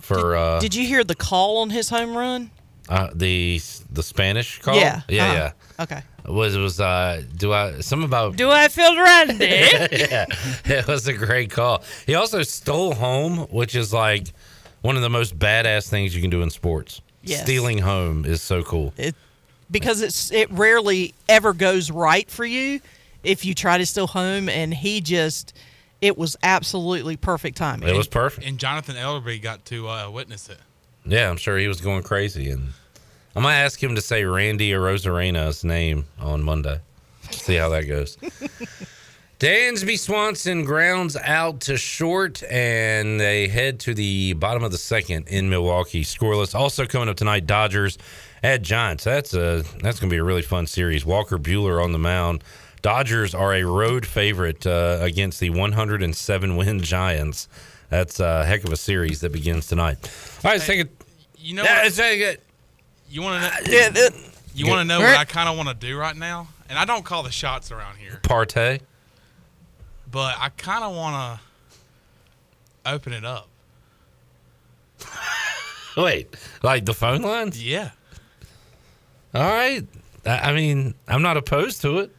for 0.00 0.36
uh, 0.36 0.60
Did 0.60 0.74
you 0.74 0.86
hear 0.86 1.02
the 1.02 1.14
call 1.14 1.58
on 1.58 1.70
his 1.70 1.88
home 1.88 2.14
run? 2.14 2.50
Uh, 2.90 3.08
the 3.14 3.60
the 3.90 4.02
Spanish 4.02 4.60
call. 4.60 4.74
Yeah. 4.76 5.00
yeah, 5.08 5.24
Uh-huh. 5.24 5.34
yeah. 5.78 5.82
Okay. 5.84 6.02
Was 6.26 6.54
it 6.54 6.58
was 6.60 6.78
uh 6.80 7.22
do 7.36 7.52
I 7.52 7.80
some 7.80 8.02
about 8.04 8.36
Do 8.36 8.50
I 8.50 8.68
feel 8.68 8.94
randy? 8.94 9.44
yeah, 9.46 10.26
it 10.66 10.86
was 10.86 11.08
a 11.08 11.14
great 11.14 11.50
call. 11.50 11.82
He 12.06 12.14
also 12.14 12.42
stole 12.42 12.94
home, 12.94 13.38
which 13.50 13.74
is 13.74 13.92
like 13.92 14.28
one 14.82 14.96
of 14.96 15.02
the 15.02 15.08
most 15.10 15.38
badass 15.38 15.88
things 15.88 16.14
you 16.14 16.20
can 16.20 16.30
do 16.30 16.42
in 16.42 16.50
sports. 16.50 17.00
Yes. 17.22 17.42
Stealing 17.42 17.78
home 17.78 18.24
is 18.26 18.42
so 18.42 18.62
cool. 18.62 18.92
It, 18.96 19.14
because 19.70 20.02
it's 20.02 20.30
it 20.32 20.50
rarely 20.50 21.14
ever 21.28 21.52
goes 21.54 21.90
right 21.90 22.30
for 22.30 22.44
you 22.44 22.80
if 23.22 23.44
you 23.44 23.54
try 23.54 23.78
to 23.78 23.86
steal 23.86 24.06
home, 24.06 24.48
and 24.48 24.72
he 24.74 25.00
just 25.00 25.54
it 26.02 26.16
was 26.18 26.36
absolutely 26.42 27.16
perfect 27.16 27.56
timing. 27.56 27.88
It 27.88 27.96
was 27.96 28.08
perfect. 28.08 28.46
And 28.46 28.58
Jonathan 28.58 28.96
Ellerby 28.96 29.40
got 29.42 29.64
to 29.66 29.88
uh, 29.88 30.10
witness 30.10 30.48
it. 30.48 30.58
Yeah, 31.04 31.30
I'm 31.30 31.36
sure 31.36 31.58
he 31.58 31.68
was 31.68 31.80
going 31.80 32.02
crazy, 32.02 32.50
and 32.50 32.68
I'm 33.34 33.42
gonna 33.42 33.54
ask 33.54 33.82
him 33.82 33.94
to 33.94 34.00
say 34.00 34.24
Randy 34.24 34.74
or 34.74 34.80
Arozarena's 34.80 35.64
name 35.64 36.06
on 36.18 36.42
Monday. 36.42 36.80
See 37.30 37.56
how 37.56 37.68
that 37.70 37.84
goes. 37.84 38.16
Dansby 39.40 39.98
Swanson 39.98 40.64
grounds 40.64 41.16
out 41.16 41.60
to 41.62 41.78
short, 41.78 42.42
and 42.50 43.18
they 43.18 43.48
head 43.48 43.80
to 43.80 43.94
the 43.94 44.34
bottom 44.34 44.62
of 44.62 44.70
the 44.70 44.76
second 44.76 45.28
in 45.28 45.48
Milwaukee. 45.48 46.04
Scoreless. 46.04 46.54
Also 46.54 46.84
coming 46.84 47.08
up 47.08 47.16
tonight, 47.16 47.46
Dodgers 47.46 47.96
at 48.42 48.60
Giants. 48.60 49.04
That's 49.04 49.32
a 49.32 49.64
that's 49.80 49.98
gonna 49.98 50.10
be 50.10 50.18
a 50.18 50.24
really 50.24 50.42
fun 50.42 50.66
series. 50.66 51.06
Walker 51.06 51.38
Buehler 51.38 51.82
on 51.82 51.92
the 51.92 51.98
mound. 51.98 52.44
Dodgers 52.82 53.34
are 53.34 53.54
a 53.54 53.62
road 53.64 54.04
favorite 54.04 54.66
uh, 54.66 54.98
against 55.00 55.40
the 55.40 55.50
107 55.50 56.56
win 56.56 56.80
Giants. 56.82 57.48
That's 57.90 58.20
a 58.20 58.44
heck 58.44 58.64
of 58.64 58.72
a 58.72 58.76
series 58.76 59.20
that 59.20 59.32
begins 59.32 59.66
tonight. 59.66 59.98
All 60.44 60.50
right, 60.50 60.54
let's 60.54 60.66
take 60.66 60.80
it. 60.80 60.90
You 61.36 61.54
know 61.56 61.64
Yeah, 61.64 61.82
what? 61.84 61.92
take 61.92 62.20
it. 62.20 62.42
You 63.10 63.22
want 63.22 63.42
to 63.42 63.70
know? 63.70 63.76
Yeah, 63.76 64.08
you 64.54 64.66
want 64.68 64.80
to 64.80 64.84
know 64.84 65.00
what 65.00 65.16
I 65.16 65.24
kind 65.24 65.48
of 65.48 65.56
want 65.56 65.68
to 65.68 65.74
do 65.74 65.96
right 65.98 66.16
now? 66.16 66.48
And 66.68 66.78
I 66.78 66.84
don't 66.84 67.04
call 67.04 67.22
the 67.24 67.32
shots 67.32 67.72
around 67.72 67.96
here, 67.96 68.20
Partay. 68.22 68.80
but 70.10 70.36
I 70.38 70.50
kind 70.50 70.84
of 70.84 70.94
want 70.94 71.40
to 72.84 72.90
open 72.92 73.12
it 73.12 73.24
up. 73.24 73.48
Wait, 75.96 76.34
like 76.62 76.84
the 76.84 76.94
phone 76.94 77.22
lines? 77.22 77.62
Yeah. 77.62 77.90
All 79.34 79.42
right. 79.42 79.84
I 80.24 80.52
mean, 80.52 80.94
I'm 81.08 81.22
not 81.22 81.36
opposed 81.36 81.82
to 81.82 81.98
it. 81.98 82.14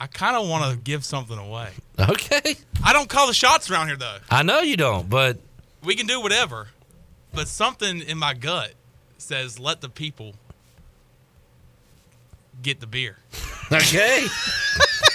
I 0.00 0.06
kind 0.06 0.36
of 0.36 0.48
want 0.48 0.70
to 0.72 0.78
give 0.78 1.04
something 1.04 1.38
away. 1.38 1.70
Okay. 1.98 2.56
I 2.84 2.92
don't 2.92 3.08
call 3.08 3.26
the 3.26 3.34
shots 3.34 3.70
around 3.70 3.86
here 3.88 3.96
though. 3.96 4.18
I 4.30 4.42
know 4.42 4.60
you 4.60 4.76
don't, 4.76 5.08
but 5.08 5.38
We 5.82 5.94
can 5.94 6.06
do 6.06 6.20
whatever, 6.20 6.68
but 7.32 7.46
something 7.48 8.00
in 8.00 8.18
my 8.18 8.34
gut 8.34 8.72
says 9.18 9.58
let 9.60 9.80
the 9.80 9.88
people 9.88 10.34
get 12.62 12.80
the 12.80 12.86
beer. 12.86 13.18
okay. 13.72 14.26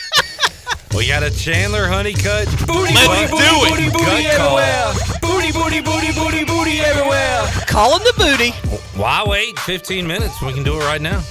we 0.95 1.07
got 1.07 1.23
a 1.23 1.31
Chandler 1.31 1.87
Honeycutt. 1.87 2.47
Booty, 2.65 2.93
Let's 2.93 3.31
booty, 3.31 3.43
do 3.43 3.65
it. 3.65 3.69
booty, 3.69 3.89
booty, 3.91 4.05
Gut 4.05 4.25
everywhere. 4.25 4.93
Booty, 5.21 5.51
booty, 5.51 5.81
booty, 5.81 6.13
booty, 6.13 6.45
booty 6.45 6.79
everywhere. 6.79 7.43
Calling 7.67 8.03
the 8.03 8.13
booty. 8.17 8.51
Why 8.99 9.23
wait 9.25 9.59
15 9.59 10.07
minutes? 10.07 10.41
We 10.41 10.53
can 10.53 10.63
do 10.63 10.75
it 10.79 10.83
right 10.85 11.01
now. 11.01 11.21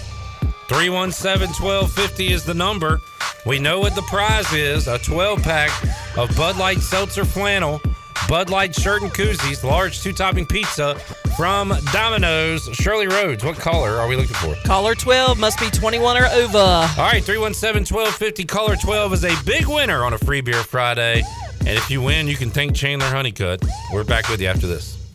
317 0.69 1.49
1250 1.49 2.33
is 2.33 2.45
the 2.45 2.53
number. 2.53 3.01
We 3.47 3.59
know 3.59 3.81
what 3.81 3.95
the 3.95 4.03
prize 4.03 4.53
is 4.53 4.87
a 4.87 4.99
12 4.99 5.43
pack 5.43 5.71
of 6.19 6.35
Bud 6.37 6.59
Light 6.59 6.81
Seltzer 6.81 7.25
Flannel, 7.25 7.81
Bud 8.29 8.51
Light 8.51 8.75
Shirt 8.75 9.01
and 9.01 9.11
Koozies, 9.11 9.65
large 9.65 10.03
two 10.03 10.13
topping 10.13 10.45
pizza 10.45 10.97
from 11.39 11.73
Domino's. 11.91 12.69
Shirley 12.75 13.07
Rhodes, 13.07 13.43
what 13.43 13.57
caller 13.57 13.93
are 13.93 14.07
we 14.07 14.17
looking 14.17 14.35
for? 14.37 14.55
Caller 14.67 14.95
12 14.95 15.39
must 15.39 15.59
be 15.59 15.71
21 15.71 16.19
or 16.19 16.27
over. 16.27 16.59
All 16.59 16.97
right, 16.99 17.25
317 17.25 17.87
1250. 17.95 18.45
Caller 18.45 18.77
12 18.77 19.13
is 19.15 19.25
a 19.25 19.35
big 19.47 19.67
winner 19.67 20.05
on 20.05 20.13
a 20.13 20.19
free 20.19 20.43
beer 20.43 20.63
Friday. 20.63 21.23
And 21.61 21.79
if 21.79 21.91
you 21.91 22.03
win, 22.03 22.29
you 22.29 22.37
can 22.37 22.51
thank 22.51 22.75
Chandler 22.75 23.09
Honeycutt. 23.09 23.65
We're 23.93 24.05
back 24.05 24.29
with 24.29 24.43
you 24.43 24.49
after 24.49 24.67
this. 24.67 25.08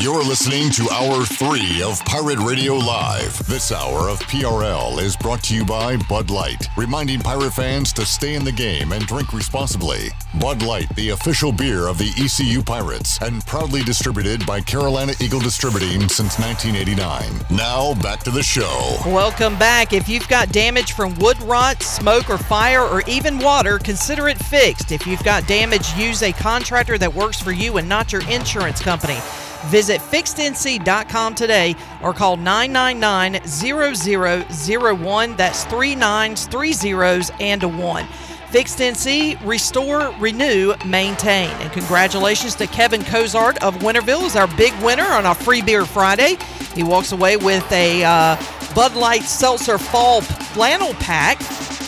You're 0.00 0.24
listening 0.24 0.70
to 0.70 0.88
Hour 0.88 1.26
3 1.26 1.82
of 1.82 2.02
Pirate 2.06 2.38
Radio 2.38 2.72
Live. 2.72 3.46
This 3.46 3.70
hour 3.70 4.08
of 4.08 4.18
PRL 4.20 4.98
is 4.98 5.14
brought 5.14 5.42
to 5.42 5.54
you 5.54 5.62
by 5.62 5.98
Bud 6.08 6.30
Light, 6.30 6.68
reminding 6.74 7.20
pirate 7.20 7.52
fans 7.52 7.92
to 7.92 8.06
stay 8.06 8.34
in 8.34 8.42
the 8.42 8.50
game 8.50 8.92
and 8.92 9.06
drink 9.06 9.34
responsibly. 9.34 10.08
Bud 10.40 10.62
Light, 10.62 10.88
the 10.96 11.10
official 11.10 11.52
beer 11.52 11.86
of 11.86 11.98
the 11.98 12.14
ECU 12.16 12.62
Pirates, 12.62 13.18
and 13.20 13.44
proudly 13.44 13.82
distributed 13.82 14.46
by 14.46 14.62
Carolina 14.62 15.12
Eagle 15.20 15.38
Distributing 15.38 16.08
since 16.08 16.38
1989. 16.38 17.30
Now, 17.54 17.92
back 18.00 18.20
to 18.20 18.30
the 18.30 18.42
show. 18.42 18.96
Welcome 19.04 19.58
back. 19.58 19.92
If 19.92 20.08
you've 20.08 20.28
got 20.28 20.50
damage 20.50 20.92
from 20.92 21.14
wood 21.16 21.38
rot, 21.42 21.82
smoke, 21.82 22.30
or 22.30 22.38
fire, 22.38 22.86
or 22.86 23.02
even 23.02 23.38
water, 23.38 23.78
consider 23.78 24.28
it 24.28 24.38
fixed. 24.38 24.92
If 24.92 25.06
you've 25.06 25.24
got 25.24 25.46
damage, 25.46 25.92
use 25.92 26.22
a 26.22 26.32
contractor 26.32 26.96
that 26.96 27.12
works 27.12 27.38
for 27.38 27.52
you 27.52 27.76
and 27.76 27.86
not 27.86 28.14
your 28.14 28.26
insurance 28.30 28.80
company. 28.80 29.18
Visit 29.66 30.00
fixednc.com 30.00 31.34
today 31.34 31.76
or 32.02 32.12
call 32.12 32.36
999 32.36 33.40
0001. 33.44 35.36
That's 35.36 35.64
three 35.64 35.94
nines, 35.94 36.46
three 36.46 36.72
zeros, 36.72 37.30
and 37.40 37.62
a 37.62 37.68
one. 37.68 38.06
Fixed 38.50 38.80
NC, 38.80 39.38
restore, 39.46 40.12
renew, 40.18 40.74
maintain. 40.84 41.50
And 41.60 41.70
congratulations 41.70 42.56
to 42.56 42.66
Kevin 42.66 43.04
Cozart 43.04 43.62
of 43.62 43.76
Winterville 43.76 44.24
is 44.26 44.34
our 44.34 44.48
big 44.56 44.72
winner 44.82 45.04
on 45.04 45.24
our 45.24 45.36
Free 45.36 45.62
Beer 45.62 45.84
Friday. 45.84 46.36
He 46.74 46.82
walks 46.82 47.12
away 47.12 47.36
with 47.36 47.70
a 47.70 48.02
uh, 48.02 48.36
Bud 48.74 48.94
Light 48.96 49.22
Seltzer 49.22 49.78
Fall 49.78 50.20
flannel 50.20 50.94
pack, 50.94 51.38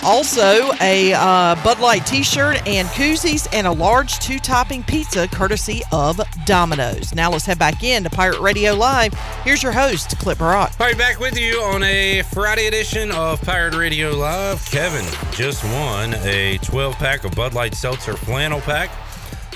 also 0.03 0.73
a 0.81 1.13
uh, 1.15 1.55
Bud 1.63 1.81
Light 1.81 2.07
T-shirt 2.07 2.67
and 2.67 2.89
koozies, 2.89 3.49
and 3.53 3.67
a 3.67 3.73
large 3.73 4.19
two-topping 4.19 4.83
pizza 4.85 5.29
courtesy 5.29 5.83
of 5.93 6.21
Domino's. 6.45 7.15
Now 7.15 7.31
let's 7.31 7.47
head 7.47 7.59
back 7.59 7.83
in 7.83 8.05
to 8.05 8.11
Pirate 8.11 8.41
Radio 8.41 8.75
Live. 8.75 9.15
Here's 9.45 9.63
your 9.63 9.73
host, 9.73 10.19
Clip 10.19 10.39
Barat. 10.39 10.77
All 10.81 10.87
right, 10.87 10.99
back 10.99 11.19
with 11.19 11.39
you 11.39 11.61
on 11.61 11.83
a 11.83 12.23
Friday 12.23 12.67
edition 12.67 13.11
of 13.11 13.41
Pirate 13.43 13.75
Radio 13.75 14.11
Live. 14.11 14.65
Kevin 14.67 15.05
just 15.33 15.65
won 15.65 16.15
a 16.25 16.59
12 16.59 16.95
pack 16.97 17.25
of 17.25 17.35
Bud 17.35 17.55
Light 17.55 17.75
Seltzer 17.75 18.17
flannel 18.17 18.61
pack. 18.61 18.91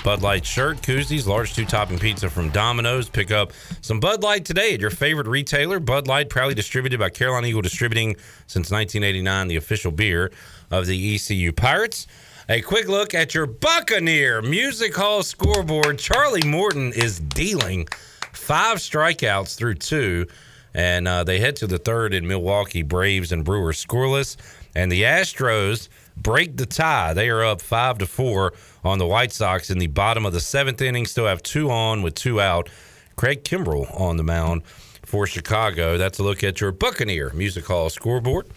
Bud 0.07 0.21
Light 0.21 0.45
shirt, 0.45 0.77
koozies, 0.77 1.27
large 1.27 1.53
two 1.53 1.65
topping 1.65 1.99
pizza 1.99 2.29
from 2.29 2.49
Domino's. 2.51 3.09
Pick 3.09 3.29
up 3.29 3.51
some 3.81 3.99
Bud 3.99 4.23
Light 4.23 4.45
today 4.45 4.73
at 4.73 4.79
your 4.79 4.89
favorite 4.89 5.27
retailer. 5.27 5.81
Bud 5.81 6.07
Light, 6.07 6.29
proudly 6.29 6.55
distributed 6.55 6.97
by 6.97 7.09
Carolina 7.09 7.47
Eagle 7.47 7.61
Distributing 7.61 8.15
since 8.47 8.71
1989, 8.71 9.49
the 9.49 9.57
official 9.57 9.91
beer 9.91 10.31
of 10.71 10.85
the 10.85 11.15
ECU 11.15 11.51
Pirates. 11.51 12.07
A 12.47 12.61
quick 12.61 12.87
look 12.87 13.13
at 13.13 13.35
your 13.35 13.47
Buccaneer 13.47 14.41
Music 14.41 14.95
Hall 14.95 15.23
scoreboard. 15.23 15.99
Charlie 15.99 16.47
Morton 16.47 16.93
is 16.93 17.19
dealing 17.19 17.85
five 18.31 18.77
strikeouts 18.77 19.57
through 19.57 19.75
two, 19.75 20.25
and 20.73 21.05
uh, 21.05 21.25
they 21.25 21.37
head 21.39 21.57
to 21.57 21.67
the 21.67 21.79
third 21.79 22.13
in 22.13 22.25
Milwaukee. 22.25 22.81
Braves 22.81 23.33
and 23.33 23.43
Brewers 23.43 23.85
scoreless, 23.85 24.37
and 24.73 24.89
the 24.89 25.03
Astros 25.03 25.89
break 26.21 26.57
the 26.57 26.65
tie. 26.65 27.13
They 27.13 27.29
are 27.29 27.43
up 27.43 27.61
five 27.61 27.97
to 27.99 28.07
four 28.07 28.53
on 28.83 28.97
the 28.97 29.05
White 29.07 29.31
Sox 29.31 29.69
in 29.69 29.77
the 29.77 29.87
bottom 29.87 30.25
of 30.25 30.33
the 30.33 30.39
seventh 30.39 30.81
inning. 30.81 31.05
Still 31.05 31.27
have 31.27 31.43
two 31.43 31.69
on 31.69 32.01
with 32.01 32.15
two 32.15 32.41
out. 32.41 32.69
Craig 33.15 33.43
Kimbrel 33.43 33.99
on 33.99 34.17
the 34.17 34.23
mound 34.23 34.63
for 35.03 35.25
Chicago. 35.25 35.97
That's 35.97 36.19
a 36.19 36.23
look 36.23 36.43
at 36.43 36.61
your 36.61 36.71
Buccaneer 36.71 37.31
Music 37.33 37.65
Hall 37.65 37.89
scoreboard. 37.89 38.47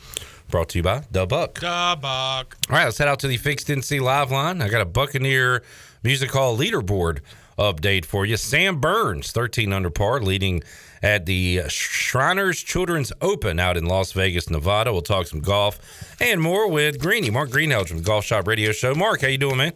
Brought 0.51 0.70
to 0.70 0.78
you 0.78 0.82
by 0.82 1.05
The 1.12 1.27
Buck. 1.27 1.61
Da 1.61 1.95
buck. 1.95 2.57
All 2.69 2.77
right, 2.77 2.85
let's 2.85 2.99
head 2.99 3.07
out 3.07 3.20
to 3.20 3.28
the 3.28 3.37
Fixed 3.37 3.69
NC 3.69 4.01
Live 4.01 4.32
line. 4.32 4.61
I 4.61 4.69
got 4.69 4.81
a 4.81 4.87
Buccaneer 4.87 5.62
Music 6.03 6.31
Hall 6.31 6.59
leaderboard 6.59 7.20
update 7.61 8.05
for 8.05 8.24
you. 8.24 8.37
Sam 8.37 8.81
Burns, 8.81 9.31
13 9.31 9.73
under 9.73 9.91
par, 9.91 10.20
leading 10.20 10.62
at 11.03 11.27
the 11.27 11.62
Shriners 11.69 12.61
Children's 12.62 13.12
Open 13.20 13.61
out 13.61 13.77
in 13.77 13.87
Las 13.87 14.12
Vegas, 14.12 14.51
Nevada. 14.51 14.93
We'll 14.93 15.03
talk 15.03 15.27
some 15.27 15.41
golf 15.41 15.78
and 16.20 16.41
more 16.41 16.69
with 16.69 16.99
Greeny, 16.99 17.31
Mark 17.31 17.51
Greenhouse 17.51 17.89
from 17.89 17.99
the 17.99 18.05
Golf 18.05 18.24
Shop 18.24 18.47
Radio 18.47 18.73
Show. 18.73 18.95
Mark, 18.95 19.23
how 19.23 19.28
you 19.28 19.39
doing, 19.39 19.59
man? 19.59 19.73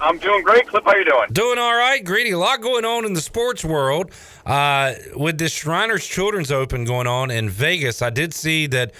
I'm 0.00 0.18
doing 0.18 0.42
great. 0.42 0.66
Clip, 0.66 0.84
how 0.84 0.96
you 0.96 1.04
doing? 1.04 1.28
Doing 1.30 1.58
all 1.58 1.76
right, 1.76 2.04
Greedy. 2.04 2.32
A 2.32 2.38
lot 2.38 2.60
going 2.60 2.84
on 2.84 3.04
in 3.04 3.12
the 3.12 3.20
sports 3.20 3.64
world. 3.64 4.10
Uh, 4.44 4.94
with 5.14 5.38
the 5.38 5.48
Shriners 5.48 6.04
Children's 6.06 6.50
Open 6.50 6.84
going 6.84 7.06
on 7.06 7.30
in 7.30 7.48
Vegas, 7.48 8.02
I 8.02 8.10
did 8.10 8.34
see 8.34 8.66
that 8.68 8.92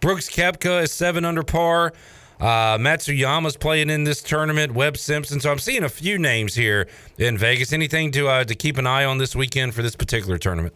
Brooks 0.00 0.28
Koepka 0.28 0.82
is 0.82 0.92
seven 0.92 1.24
under 1.24 1.44
par. 1.44 1.92
Uh, 2.40 2.78
Matsuyama's 2.78 3.56
playing 3.56 3.90
in 3.90 4.04
this 4.04 4.22
tournament. 4.22 4.72
Webb 4.72 4.96
Simpson. 4.96 5.40
So 5.40 5.50
I'm 5.50 5.58
seeing 5.58 5.82
a 5.82 5.88
few 5.88 6.18
names 6.18 6.54
here 6.54 6.86
in 7.18 7.36
Vegas. 7.36 7.72
Anything 7.72 8.10
to 8.12 8.28
uh, 8.28 8.44
to 8.44 8.54
keep 8.54 8.78
an 8.78 8.86
eye 8.86 9.04
on 9.04 9.18
this 9.18 9.34
weekend 9.34 9.74
for 9.74 9.82
this 9.82 9.96
particular 9.96 10.38
tournament? 10.38 10.74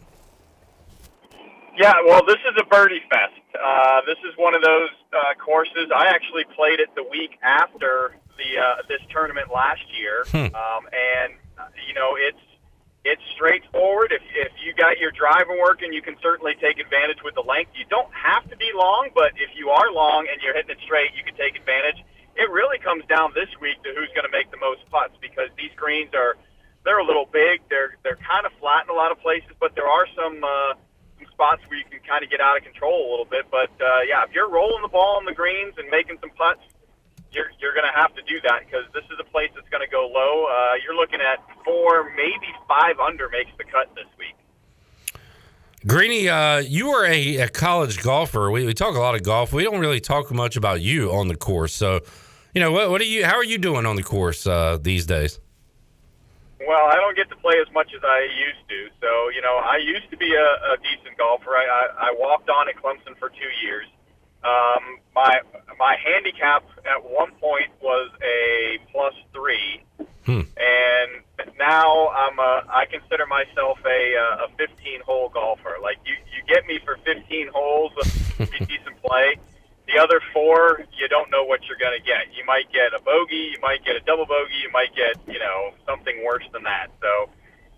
Yeah, 1.78 1.94
well, 2.06 2.20
this 2.26 2.36
is 2.36 2.54
a 2.60 2.64
birdie 2.66 3.00
fest. 3.08 3.32
Uh, 3.54 4.00
this 4.06 4.18
is 4.28 4.36
one 4.36 4.54
of 4.54 4.62
those 4.62 4.90
uh, 5.12 5.34
courses. 5.42 5.90
I 5.94 6.06
actually 6.08 6.44
played 6.54 6.80
it 6.80 6.88
the 6.94 7.04
week 7.04 7.38
after 7.42 8.16
the 8.36 8.60
uh, 8.60 8.82
this 8.88 9.00
tournament 9.10 9.48
last 9.54 9.82
year, 9.96 10.24
Hmm. 10.30 10.54
um, 10.54 10.82
and 10.92 11.32
uh, 11.58 11.64
you 11.86 11.94
know 11.94 12.16
it's 12.18 12.38
it's 13.04 13.22
straightforward. 13.34 14.12
If 14.14 14.22
if 14.34 14.52
you 14.62 14.74
got 14.74 14.98
your 14.98 15.10
driving 15.10 15.58
working, 15.58 15.92
you 15.92 16.02
can 16.02 16.16
certainly 16.22 16.54
take 16.60 16.78
advantage 16.78 17.18
with 17.24 17.34
the 17.34 17.42
length. 17.42 17.72
You 17.74 17.84
don't 17.90 18.12
have 18.14 18.48
to 18.50 18.56
be 18.56 18.70
long, 18.74 19.10
but 19.14 19.34
if 19.36 19.50
you 19.58 19.70
are 19.70 19.90
long 19.90 20.26
and 20.30 20.40
you're 20.42 20.54
hitting 20.54 20.70
it 20.70 20.82
straight, 20.84 21.10
you 21.18 21.24
can 21.24 21.34
take 21.34 21.56
advantage. 21.58 21.98
It 22.36 22.48
really 22.50 22.78
comes 22.78 23.04
down 23.06 23.34
this 23.34 23.50
week 23.60 23.82
to 23.82 23.90
who's 23.92 24.08
going 24.14 24.24
to 24.24 24.32
make 24.32 24.50
the 24.50 24.62
most 24.62 24.86
putts 24.88 25.18
because 25.20 25.50
these 25.58 25.74
greens 25.76 26.14
are 26.14 26.38
they're 26.84 27.02
a 27.02 27.04
little 27.04 27.26
big. 27.26 27.62
They're 27.68 27.98
they're 28.02 28.22
kind 28.22 28.46
of 28.46 28.52
flat 28.62 28.86
in 28.86 28.90
a 28.90 28.98
lot 28.98 29.10
of 29.10 29.18
places, 29.18 29.50
but 29.58 29.74
there 29.74 29.88
are 29.88 30.06
some 30.14 30.42
uh, 30.42 30.78
some 31.18 31.26
spots 31.34 31.62
where 31.66 31.78
you 31.78 31.86
can 31.90 32.00
kind 32.06 32.22
of 32.22 32.30
get 32.30 32.40
out 32.40 32.56
of 32.56 32.62
control 32.62 32.94
a 32.94 33.10
little 33.10 33.28
bit. 33.28 33.50
But 33.50 33.74
uh, 33.82 34.06
yeah, 34.06 34.22
if 34.22 34.30
you're 34.30 34.48
rolling 34.48 34.82
the 34.82 34.94
ball 34.94 35.18
on 35.18 35.26
the 35.26 35.34
greens 35.34 35.74
and 35.76 35.90
making 35.90 36.18
some 36.22 36.30
putts, 36.38 36.62
you're 37.32 37.50
you're 37.60 37.74
going 37.74 37.86
to 37.86 38.00
have 38.00 38.14
to 38.14 38.22
do 38.22 38.40
that 38.42 38.62
because 38.66 38.84
this 38.94 39.04
is 39.04 39.18
a 39.20 39.24
place 39.24 39.50
that's 39.54 39.68
going 39.68 39.82
to 39.82 39.90
go 39.90 40.08
low. 40.12 40.46
Uh, 40.46 40.74
you're 40.84 40.94
looking 40.94 41.20
at 41.20 41.38
four, 41.64 42.10
maybe 42.16 42.48
five 42.68 42.98
under 42.98 43.28
makes 43.28 43.50
the 43.58 43.64
cut 43.64 43.94
this 43.94 44.06
week. 44.18 44.36
Greeny, 45.86 46.28
uh, 46.28 46.58
you 46.58 46.90
are 46.90 47.04
a, 47.04 47.38
a 47.38 47.48
college 47.48 48.02
golfer. 48.02 48.50
We, 48.50 48.64
we 48.64 48.74
talk 48.74 48.94
a 48.94 49.00
lot 49.00 49.16
of 49.16 49.24
golf. 49.24 49.52
We 49.52 49.64
don't 49.64 49.80
really 49.80 50.00
talk 50.00 50.30
much 50.30 50.56
about 50.56 50.80
you 50.80 51.10
on 51.10 51.26
the 51.26 51.36
course. 51.36 51.74
So, 51.74 52.00
you 52.54 52.60
know, 52.60 52.70
what, 52.70 52.90
what 52.90 53.00
are 53.00 53.04
you? 53.04 53.24
How 53.24 53.34
are 53.34 53.44
you 53.44 53.58
doing 53.58 53.84
on 53.84 53.96
the 53.96 54.04
course 54.04 54.46
uh, 54.46 54.78
these 54.80 55.06
days? 55.06 55.40
Well, 56.64 56.86
I 56.86 56.94
don't 56.94 57.16
get 57.16 57.28
to 57.30 57.36
play 57.36 57.56
as 57.60 57.72
much 57.74 57.90
as 57.96 58.02
I 58.04 58.20
used 58.20 58.68
to. 58.68 58.88
So, 59.00 59.30
you 59.34 59.42
know, 59.42 59.56
I 59.56 59.78
used 59.78 60.08
to 60.10 60.16
be 60.16 60.32
a, 60.32 60.48
a 60.72 60.76
decent 60.78 61.18
golfer. 61.18 61.50
I, 61.50 61.66
I, 61.66 62.10
I 62.10 62.14
walked 62.16 62.48
on 62.48 62.68
at 62.68 62.76
Clemson 62.76 63.18
for 63.18 63.30
two 63.30 63.66
years. 63.66 63.86
Um, 64.44 64.98
my 65.14 65.40
my 65.78 65.96
handicap 66.04 66.64
at 66.84 67.02
one 67.02 67.30
point 67.40 67.70
was 67.80 68.10
a 68.22 68.78
plus 68.90 69.14
three, 69.32 69.82
and 70.56 71.22
now 71.58 72.08
I'm 72.08 72.38
a, 72.38 72.64
I 72.68 72.86
consider 72.90 73.26
myself 73.26 73.78
a 73.86 74.16
uh, 74.16 74.46
a 74.46 74.48
15 74.56 75.00
hole 75.06 75.28
golfer. 75.28 75.76
Like 75.80 75.98
you 76.04 76.14
you 76.34 76.42
get 76.52 76.66
me 76.66 76.80
for 76.84 76.98
15 77.04 77.48
holes, 77.54 77.92
of 78.00 78.48
decent 78.66 79.00
play. 79.02 79.36
The 79.86 79.98
other 79.98 80.20
four, 80.32 80.84
you 80.96 81.08
don't 81.08 81.30
know 81.30 81.44
what 81.44 81.60
you're 81.66 81.78
going 81.78 81.98
to 81.98 82.04
get. 82.04 82.34
You 82.34 82.44
might 82.46 82.70
get 82.72 82.94
a 82.94 83.02
bogey, 83.02 83.52
you 83.52 83.60
might 83.60 83.84
get 83.84 83.94
a 83.96 84.00
double 84.00 84.26
bogey, 84.26 84.54
you 84.62 84.70
might 84.72 84.94
get 84.94 85.14
you 85.26 85.38
know 85.38 85.70
something 85.86 86.24
worse 86.24 86.44
than 86.52 86.64
that. 86.64 86.90
So 87.00 87.30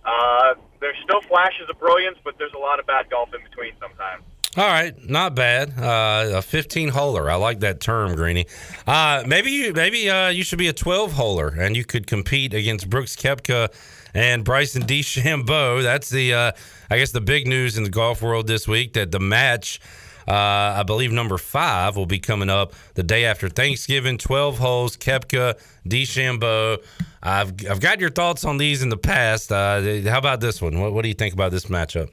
uh, 0.05 0.55
there's 0.81 0.97
still 1.05 1.21
flashes 1.23 1.69
of 1.69 1.79
brilliance, 1.79 2.19
but 2.25 2.39
there's 2.39 2.55
a 2.55 2.59
lot 2.59 2.79
of 2.81 2.87
bad 2.87 3.11
golf 3.11 3.35
in 3.35 3.43
between 3.43 3.73
sometimes. 3.81 4.25
All 4.57 4.69
right, 4.69 4.95
not 5.09 5.35
bad. 5.35 5.77
Uh, 5.77 6.37
a 6.39 6.43
15 6.43 6.91
holer. 6.91 7.29
I 7.29 7.35
like 7.35 7.61
that 7.61 7.81
term, 7.81 8.15
Greeny. 8.15 8.47
Uh, 8.87 9.25
maybe 9.27 9.51
you 9.51 9.73
maybe 9.73 10.09
uh, 10.09 10.29
you 10.29 10.45
should 10.45 10.61
be 10.61 10.69
a 10.69 10.73
12 10.73 11.13
holer 11.13 11.59
and 11.59 11.77
you 11.77 11.85
could 11.85 12.07
compete 12.07 12.55
against 12.55 12.89
Brooks 12.89 13.17
Koepka 13.17 13.75
and 14.15 14.45
Bryson 14.45 14.83
DeChambeau. 14.83 15.83
That's 15.83 16.09
the 16.09 16.35
uh, 16.35 16.53
I 16.89 16.99
guess 16.99 17.11
the 17.11 17.21
big 17.21 17.49
news 17.49 17.77
in 17.77 17.83
the 17.83 17.91
golf 17.91 18.23
world 18.23 18.47
this 18.47 18.69
week 18.69 18.93
that 18.93 19.11
the 19.11 19.21
match. 19.21 19.81
Uh, 20.27 20.79
I 20.79 20.85
believe 20.85 21.13
number 21.13 21.37
five 21.37 21.97
will 21.97 22.07
be 22.07 22.19
coming 22.19 22.49
up 22.49 22.73
the 22.95 23.03
day 23.03 23.27
after 23.27 23.49
Thanksgiving. 23.49 24.19
Twelve 24.19 24.57
holes, 24.57 24.97
Koepka, 24.97 25.59
DeChambeau. 25.87 26.79
I've 27.23 27.53
I've 27.69 27.81
got 27.81 27.99
your 27.99 28.09
thoughts 28.11 28.45
on 28.45 28.57
these 28.59 28.83
in 28.83 28.89
the 28.89 28.97
past. 28.97 29.51
Uh, 29.51 29.83
how 30.09 30.19
about 30.19 30.41
this 30.41 30.63
one? 30.63 30.81
What, 30.81 30.95
what 30.95 31.03
do 31.03 31.09
you 31.09 31.15
think 31.15 31.35
about 31.35 31.51
this 31.51 31.67
matchup? 31.67 32.09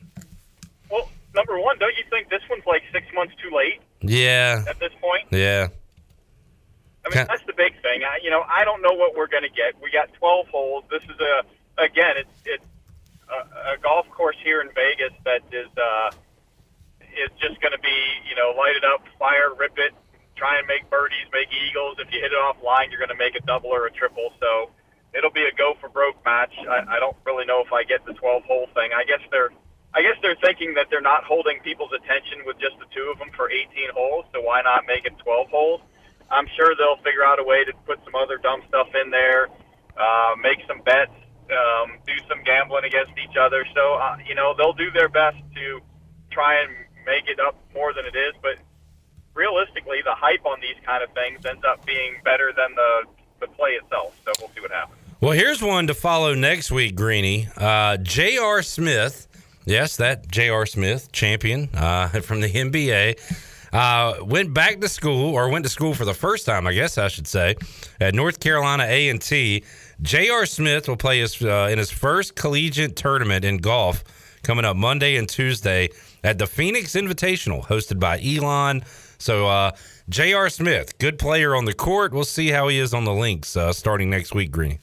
Number 1.33 1.59
one, 1.59 1.77
don't 1.79 1.95
you 1.97 2.03
think 2.09 2.29
this 2.29 2.41
one's 2.49 2.65
like 2.65 2.83
six 2.91 3.07
months 3.13 3.33
too 3.41 3.55
late 3.55 3.79
Yeah, 4.01 4.63
at 4.67 4.79
this 4.79 4.91
point? 4.99 5.27
yeah. 5.31 5.67
I 7.03 7.15
mean, 7.15 7.25
that's 7.27 7.43
the 7.47 7.53
big 7.57 7.73
thing. 7.81 8.03
I, 8.03 8.19
you 8.21 8.29
know, 8.29 8.43
I 8.47 8.63
don't 8.63 8.81
know 8.83 8.93
what 8.93 9.15
we're 9.15 9.27
going 9.27 9.41
to 9.43 9.49
get. 9.49 9.73
We 9.81 9.89
got 9.89 10.13
12 10.13 10.47
holes. 10.49 10.83
This 10.91 11.01
is 11.03 11.17
a 11.19 11.41
again, 11.81 12.13
it's 12.17 12.37
it's 12.45 12.65
a, 13.27 13.73
a 13.73 13.77
golf 13.81 14.07
course 14.11 14.35
here 14.43 14.61
in 14.61 14.69
Vegas 14.75 15.13
that 15.25 15.41
is 15.51 15.67
uh, 15.77 16.11
is 17.01 17.31
just 17.41 17.59
going 17.61 17.71
to 17.73 17.79
be 17.81 17.97
you 18.29 18.35
know 18.35 18.53
light 18.55 18.75
it 18.75 18.83
up, 18.85 19.01
fire, 19.17 19.49
rip 19.57 19.73
it, 19.79 19.93
try 20.35 20.59
and 20.59 20.67
make 20.67 20.87
birdies, 20.91 21.25
make 21.33 21.47
eagles. 21.49 21.95
If 21.97 22.13
you 22.13 22.19
hit 22.21 22.33
it 22.33 22.37
off 22.37 22.61
line, 22.63 22.91
you're 22.91 22.99
going 23.01 23.09
to 23.09 23.17
make 23.17 23.33
a 23.35 23.41
double 23.47 23.69
or 23.73 23.87
a 23.87 23.91
triple. 23.91 24.29
So 24.39 24.69
it'll 25.17 25.31
be 25.33 25.43
a 25.43 25.55
go 25.57 25.73
for 25.81 25.89
broke 25.89 26.23
match. 26.23 26.53
I, 26.69 26.97
I 26.97 26.99
don't 26.99 27.17
really 27.25 27.45
know 27.45 27.63
if 27.65 27.73
I 27.73 27.81
get 27.83 28.05
the 28.05 28.13
12 28.13 28.43
hole 28.43 28.67
thing. 28.75 28.91
I 28.93 29.05
guess 29.05 29.25
they're 29.31 29.49
I 29.93 30.01
guess 30.01 30.15
they're 30.21 30.39
thinking 30.39 30.73
that 30.75 30.87
they're 30.89 31.01
not 31.03 31.23
holding 31.23 31.59
people's 31.61 31.91
attention 31.91 32.45
with 32.45 32.57
just 32.59 32.79
the 32.79 32.85
two 32.95 33.11
of 33.11 33.19
them 33.19 33.29
for 33.35 33.51
18 33.51 33.91
holes. 33.93 34.25
So 34.33 34.41
why 34.41 34.61
not 34.61 34.85
make 34.87 35.05
it 35.05 35.17
12 35.19 35.49
holes? 35.49 35.81
I'm 36.31 36.47
sure 36.55 36.73
they'll 36.75 37.01
figure 37.03 37.23
out 37.23 37.39
a 37.39 37.43
way 37.43 37.65
to 37.65 37.73
put 37.85 37.99
some 38.05 38.15
other 38.15 38.37
dumb 38.37 38.61
stuff 38.69 38.87
in 38.95 39.11
there, 39.11 39.49
uh, 39.99 40.35
make 40.41 40.59
some 40.65 40.79
bets, 40.81 41.11
um, 41.51 41.99
do 42.07 42.13
some 42.29 42.41
gambling 42.43 42.85
against 42.85 43.11
each 43.19 43.35
other. 43.35 43.65
So, 43.75 43.95
uh, 43.95 44.17
you 44.25 44.33
know, 44.33 44.55
they'll 44.57 44.73
do 44.73 44.91
their 44.91 45.09
best 45.09 45.37
to 45.55 45.81
try 46.31 46.63
and 46.63 46.71
make 47.05 47.27
it 47.27 47.39
up 47.39 47.59
more 47.73 47.91
than 47.93 48.05
it 48.05 48.15
is. 48.15 48.33
But 48.41 48.63
realistically, 49.33 49.99
the 50.03 50.15
hype 50.15 50.45
on 50.45 50.61
these 50.61 50.79
kind 50.85 51.03
of 51.03 51.11
things 51.11 51.45
ends 51.45 51.63
up 51.67 51.85
being 51.85 52.15
better 52.23 52.53
than 52.55 52.75
the, 52.75 53.03
the 53.41 53.47
play 53.47 53.71
itself. 53.71 54.15
So 54.23 54.31
we'll 54.39 54.51
see 54.55 54.61
what 54.61 54.71
happens. 54.71 54.97
Well, 55.19 55.33
here's 55.33 55.61
one 55.61 55.85
to 55.87 55.93
follow 55.93 56.33
next 56.33 56.71
week, 56.71 56.95
Greeny. 56.95 57.47
Uh, 57.55 57.97
J.R. 57.97 58.63
Smith, 58.63 59.27
yes, 59.65 59.97
that 59.97 60.29
J.R. 60.29 60.65
Smith, 60.65 61.11
champion 61.11 61.69
uh, 61.73 62.07
from 62.21 62.41
the 62.41 62.49
NBA, 62.49 63.19
uh, 63.73 64.23
went 64.23 64.53
back 64.53 64.81
to 64.81 64.89
school, 64.89 65.33
or 65.33 65.49
went 65.49 65.63
to 65.63 65.69
school 65.69 65.93
for 65.93 66.05
the 66.05 66.13
first 66.13 66.45
time, 66.45 66.67
I 66.67 66.73
guess 66.73 66.97
I 66.97 67.07
should 67.07 67.27
say, 67.27 67.55
at 67.99 68.13
North 68.13 68.39
Carolina 68.39 68.83
A&T. 68.83 69.63
J.R. 70.01 70.45
Smith 70.45 70.87
will 70.87 70.97
play 70.97 71.19
his 71.19 71.41
uh, 71.41 71.69
in 71.71 71.77
his 71.77 71.91
first 71.91 72.35
collegiate 72.35 72.95
tournament 72.95 73.45
in 73.45 73.57
golf 73.57 74.03
coming 74.43 74.65
up 74.65 74.75
Monday 74.75 75.15
and 75.17 75.29
Tuesday 75.29 75.89
at 76.23 76.37
the 76.37 76.47
Phoenix 76.47 76.93
Invitational, 76.93 77.65
hosted 77.65 77.99
by 77.99 78.19
Elon. 78.21 78.83
So, 79.17 79.47
uh, 79.47 79.71
J.R. 80.09 80.49
Smith, 80.49 80.97
good 80.97 81.19
player 81.19 81.55
on 81.55 81.65
the 81.65 81.73
court. 81.73 82.11
We'll 82.11 82.23
see 82.23 82.49
how 82.49 82.67
he 82.67 82.79
is 82.79 82.93
on 82.93 83.05
the 83.05 83.13
links 83.13 83.55
uh, 83.55 83.71
starting 83.71 84.09
next 84.09 84.33
week, 84.33 84.51
Greeny. 84.51 84.79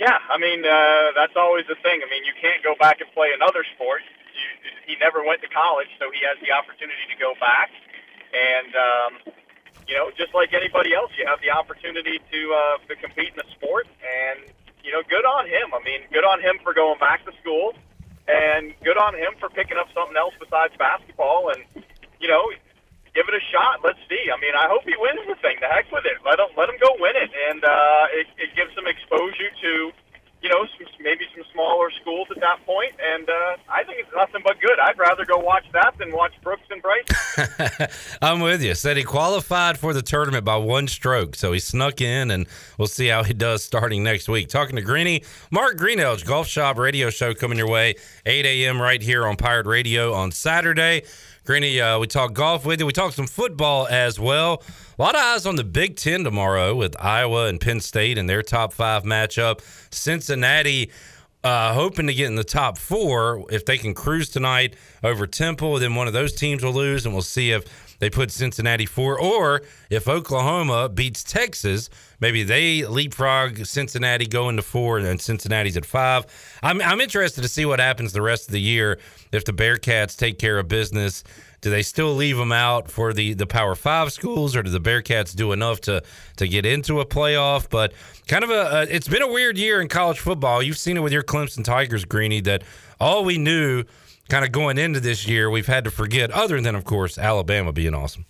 Yeah, 0.00 0.16
I 0.32 0.40
mean 0.40 0.64
uh, 0.64 1.12
that's 1.12 1.36
always 1.36 1.68
the 1.68 1.76
thing. 1.84 2.00
I 2.00 2.08
mean, 2.08 2.24
you 2.24 2.32
can't 2.40 2.64
go 2.64 2.72
back 2.80 3.04
and 3.04 3.08
play 3.12 3.36
another 3.36 3.60
sport. 3.76 4.00
You, 4.32 4.72
he 4.88 4.96
never 4.96 5.20
went 5.20 5.44
to 5.44 5.50
college, 5.52 5.92
so 6.00 6.08
he 6.08 6.24
has 6.24 6.40
the 6.40 6.56
opportunity 6.56 7.04
to 7.12 7.16
go 7.20 7.36
back. 7.36 7.68
And 8.32 8.72
um, 8.72 9.12
you 9.84 9.92
know, 10.00 10.08
just 10.16 10.32
like 10.32 10.56
anybody 10.56 10.96
else, 10.96 11.12
you 11.20 11.28
have 11.28 11.44
the 11.44 11.52
opportunity 11.52 12.16
to 12.16 12.40
uh, 12.48 12.76
to 12.88 12.96
compete 12.96 13.36
in 13.36 13.44
the 13.44 13.48
sport. 13.52 13.92
And 14.00 14.48
you 14.80 14.88
know, 14.88 15.04
good 15.04 15.28
on 15.28 15.44
him. 15.44 15.68
I 15.76 15.84
mean, 15.84 16.08
good 16.08 16.24
on 16.24 16.40
him 16.40 16.56
for 16.64 16.72
going 16.72 16.96
back 16.96 17.28
to 17.28 17.32
school, 17.44 17.76
and 18.24 18.72
good 18.80 18.96
on 18.96 19.12
him 19.12 19.36
for 19.36 19.52
picking 19.52 19.76
up 19.76 19.92
something 19.92 20.16
else 20.16 20.32
besides 20.40 20.72
basketball. 20.80 21.52
And 21.52 21.84
you 22.16 22.28
know, 22.32 22.48
shot. 23.50 23.82
Let's 23.84 23.98
see. 24.08 24.30
I 24.30 24.38
mean, 24.40 24.54
I 24.54 24.66
hope 24.70 24.82
he 24.86 24.94
wins 24.96 25.26
the 25.26 25.36
thing. 25.42 25.58
The 25.60 25.68
heck 25.68 25.90
with 25.92 26.06
it. 26.06 26.18
Let 26.24 26.38
him 26.38 26.50
let 26.56 26.68
him 26.68 26.78
go 26.80 26.94
win 26.98 27.16
it, 27.16 27.30
and 27.50 27.62
uh, 27.64 28.06
it, 28.16 28.26
it 28.38 28.50
gives 28.56 28.72
him 28.78 28.86
exposure 28.86 29.50
to, 29.62 29.92
you 30.42 30.48
know, 30.48 30.64
some, 30.78 30.86
maybe 31.00 31.24
some 31.34 31.44
smaller 31.52 31.90
schools 32.00 32.28
at 32.30 32.40
that 32.40 32.64
point. 32.64 32.92
And 33.02 33.28
uh, 33.28 33.56
I 33.68 33.84
think 33.84 33.98
it's 34.00 34.14
nothing 34.14 34.42
but 34.44 34.60
good. 34.60 34.78
I'd 34.78 34.98
rather 34.98 35.24
go 35.24 35.38
watch 35.38 35.64
that 35.72 35.98
than 35.98 36.12
watch 36.12 36.32
Brooks 36.42 36.62
and 36.70 36.80
Bryce. 36.80 38.18
I'm 38.22 38.40
with 38.40 38.62
you. 38.62 38.74
Said 38.74 38.96
he 38.96 39.04
qualified 39.04 39.78
for 39.78 39.92
the 39.92 40.02
tournament 40.02 40.44
by 40.44 40.56
one 40.56 40.88
stroke, 40.88 41.36
so 41.36 41.52
he 41.52 41.60
snuck 41.60 42.00
in, 42.00 42.30
and 42.30 42.46
we'll 42.78 42.88
see 42.88 43.08
how 43.08 43.22
he 43.22 43.34
does 43.34 43.62
starting 43.62 44.02
next 44.02 44.28
week. 44.28 44.48
Talking 44.48 44.76
to 44.76 44.82
Greeny, 44.82 45.24
Mark 45.50 45.76
Greenelge, 45.76 46.24
Golf 46.24 46.46
Shop 46.46 46.78
Radio 46.78 47.10
Show 47.10 47.34
coming 47.34 47.58
your 47.58 47.68
way, 47.68 47.94
8 48.26 48.46
a.m. 48.46 48.80
right 48.80 49.02
here 49.02 49.26
on 49.26 49.36
Pirate 49.36 49.66
Radio 49.66 50.12
on 50.14 50.32
Saturday. 50.32 51.02
Greeny, 51.50 51.80
uh, 51.80 51.98
we 51.98 52.06
talk 52.06 52.32
golf 52.32 52.64
with 52.64 52.78
you. 52.78 52.86
We 52.86 52.92
talk 52.92 53.12
some 53.12 53.26
football 53.26 53.88
as 53.88 54.20
well. 54.20 54.62
A 54.96 55.02
lot 55.02 55.16
of 55.16 55.20
eyes 55.20 55.46
on 55.46 55.56
the 55.56 55.64
Big 55.64 55.96
Ten 55.96 56.22
tomorrow 56.22 56.76
with 56.76 56.94
Iowa 57.00 57.46
and 57.46 57.60
Penn 57.60 57.80
State 57.80 58.18
and 58.18 58.30
their 58.30 58.40
top 58.40 58.72
five 58.72 59.02
matchup. 59.02 59.60
Cincinnati 59.92 60.92
uh, 61.42 61.74
hoping 61.74 62.06
to 62.06 62.14
get 62.14 62.28
in 62.28 62.36
the 62.36 62.44
top 62.44 62.78
four. 62.78 63.44
If 63.50 63.64
they 63.64 63.78
can 63.78 63.94
cruise 63.94 64.28
tonight 64.28 64.76
over 65.02 65.26
Temple, 65.26 65.80
then 65.80 65.96
one 65.96 66.06
of 66.06 66.12
those 66.12 66.34
teams 66.34 66.62
will 66.62 66.72
lose, 66.72 67.04
and 67.04 67.12
we'll 67.12 67.22
see 67.22 67.50
if 67.50 67.89
they 68.00 68.10
put 68.10 68.32
Cincinnati 68.32 68.86
four, 68.86 69.18
or 69.20 69.62
if 69.88 70.08
Oklahoma 70.08 70.88
beats 70.88 71.22
Texas, 71.22 71.88
maybe 72.18 72.42
they 72.42 72.84
leapfrog 72.84 73.64
Cincinnati 73.64 74.26
going 74.26 74.56
to 74.56 74.62
four, 74.62 74.98
and 74.98 75.20
Cincinnati's 75.20 75.76
at 75.76 75.86
five. 75.86 76.26
I'm 76.62 76.82
I'm 76.82 77.00
interested 77.00 77.42
to 77.42 77.48
see 77.48 77.64
what 77.64 77.78
happens 77.78 78.12
the 78.12 78.22
rest 78.22 78.48
of 78.48 78.52
the 78.52 78.60
year 78.60 78.98
if 79.30 79.44
the 79.44 79.52
Bearcats 79.52 80.16
take 80.16 80.38
care 80.38 80.58
of 80.58 80.66
business. 80.66 81.22
Do 81.60 81.68
they 81.68 81.82
still 81.82 82.14
leave 82.14 82.38
them 82.38 82.52
out 82.52 82.90
for 82.90 83.12
the 83.12 83.34
the 83.34 83.46
Power 83.46 83.74
Five 83.74 84.12
schools, 84.12 84.56
or 84.56 84.62
do 84.62 84.70
the 84.70 84.80
Bearcats 84.80 85.36
do 85.36 85.52
enough 85.52 85.80
to 85.82 86.02
to 86.36 86.48
get 86.48 86.64
into 86.64 87.00
a 87.00 87.06
playoff? 87.06 87.68
But 87.68 87.92
kind 88.26 88.44
of 88.44 88.50
a, 88.50 88.78
a 88.78 88.82
it's 88.84 89.08
been 89.08 89.22
a 89.22 89.30
weird 89.30 89.58
year 89.58 89.80
in 89.80 89.88
college 89.88 90.18
football. 90.18 90.62
You've 90.62 90.78
seen 90.78 90.96
it 90.96 91.00
with 91.00 91.12
your 91.12 91.22
Clemson 91.22 91.62
Tigers, 91.62 92.06
Greeny. 92.06 92.40
That 92.40 92.62
all 92.98 93.24
we 93.24 93.36
knew 93.36 93.84
kind 94.30 94.44
of 94.44 94.52
going 94.52 94.78
into 94.78 95.00
this 95.00 95.26
year, 95.26 95.50
we've 95.50 95.66
had 95.66 95.84
to 95.84 95.90
forget, 95.90 96.30
other 96.30 96.60
than 96.60 96.74
of 96.74 96.84
course 96.84 97.18
Alabama 97.18 97.72
being 97.72 97.94
awesome. 97.94 98.24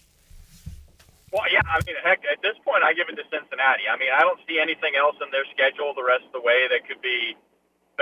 Well, 1.30 1.46
yeah, 1.52 1.62
I 1.62 1.78
mean, 1.86 1.94
heck, 2.02 2.26
at 2.26 2.42
this 2.42 2.58
point, 2.66 2.82
I 2.82 2.90
give 2.90 3.06
it 3.06 3.14
to 3.14 3.22
Cincinnati. 3.30 3.86
I 3.86 3.94
mean, 3.94 4.10
I 4.10 4.26
don't 4.26 4.40
see 4.50 4.58
anything 4.58 4.98
else 4.98 5.14
in 5.22 5.30
their 5.30 5.46
schedule 5.54 5.94
the 5.94 6.02
rest 6.02 6.26
of 6.26 6.34
the 6.34 6.42
way 6.42 6.66
that 6.66 6.88
could 6.88 6.98
be 6.98 7.38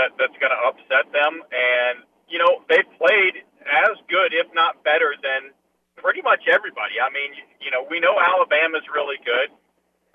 that 0.01 0.17
that's 0.17 0.39
going 0.41 0.55
to 0.55 0.61
upset 0.65 1.13
them. 1.13 1.45
And 1.53 2.09
you 2.29 2.39
know, 2.39 2.63
they've 2.69 2.89
played 2.97 3.45
as 3.67 3.97
good, 4.09 4.33
if 4.33 4.47
not 4.55 4.85
better, 4.85 5.17
than 5.21 5.53
pretty 5.97 6.23
much 6.23 6.47
everybody. 6.47 7.01
I 7.03 7.11
mean, 7.11 7.35
you 7.61 7.73
know, 7.73 7.85
we 7.91 7.99
know 8.01 8.17
Alabama's 8.17 8.87
really 8.95 9.19
good. 9.25 9.51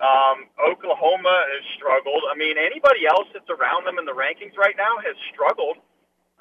Um, 0.02 0.50
Oklahoma 0.58 1.46
has 1.54 1.62
struggled. 1.76 2.26
I 2.26 2.34
mean, 2.34 2.58
anybody 2.58 3.06
else 3.06 3.28
that's 3.30 3.50
around 3.50 3.86
them 3.86 3.98
in 3.98 4.06
the 4.06 4.16
rankings 4.16 4.56
right 4.58 4.74
now 4.74 4.98
has 5.04 5.14
struggled. 5.30 5.78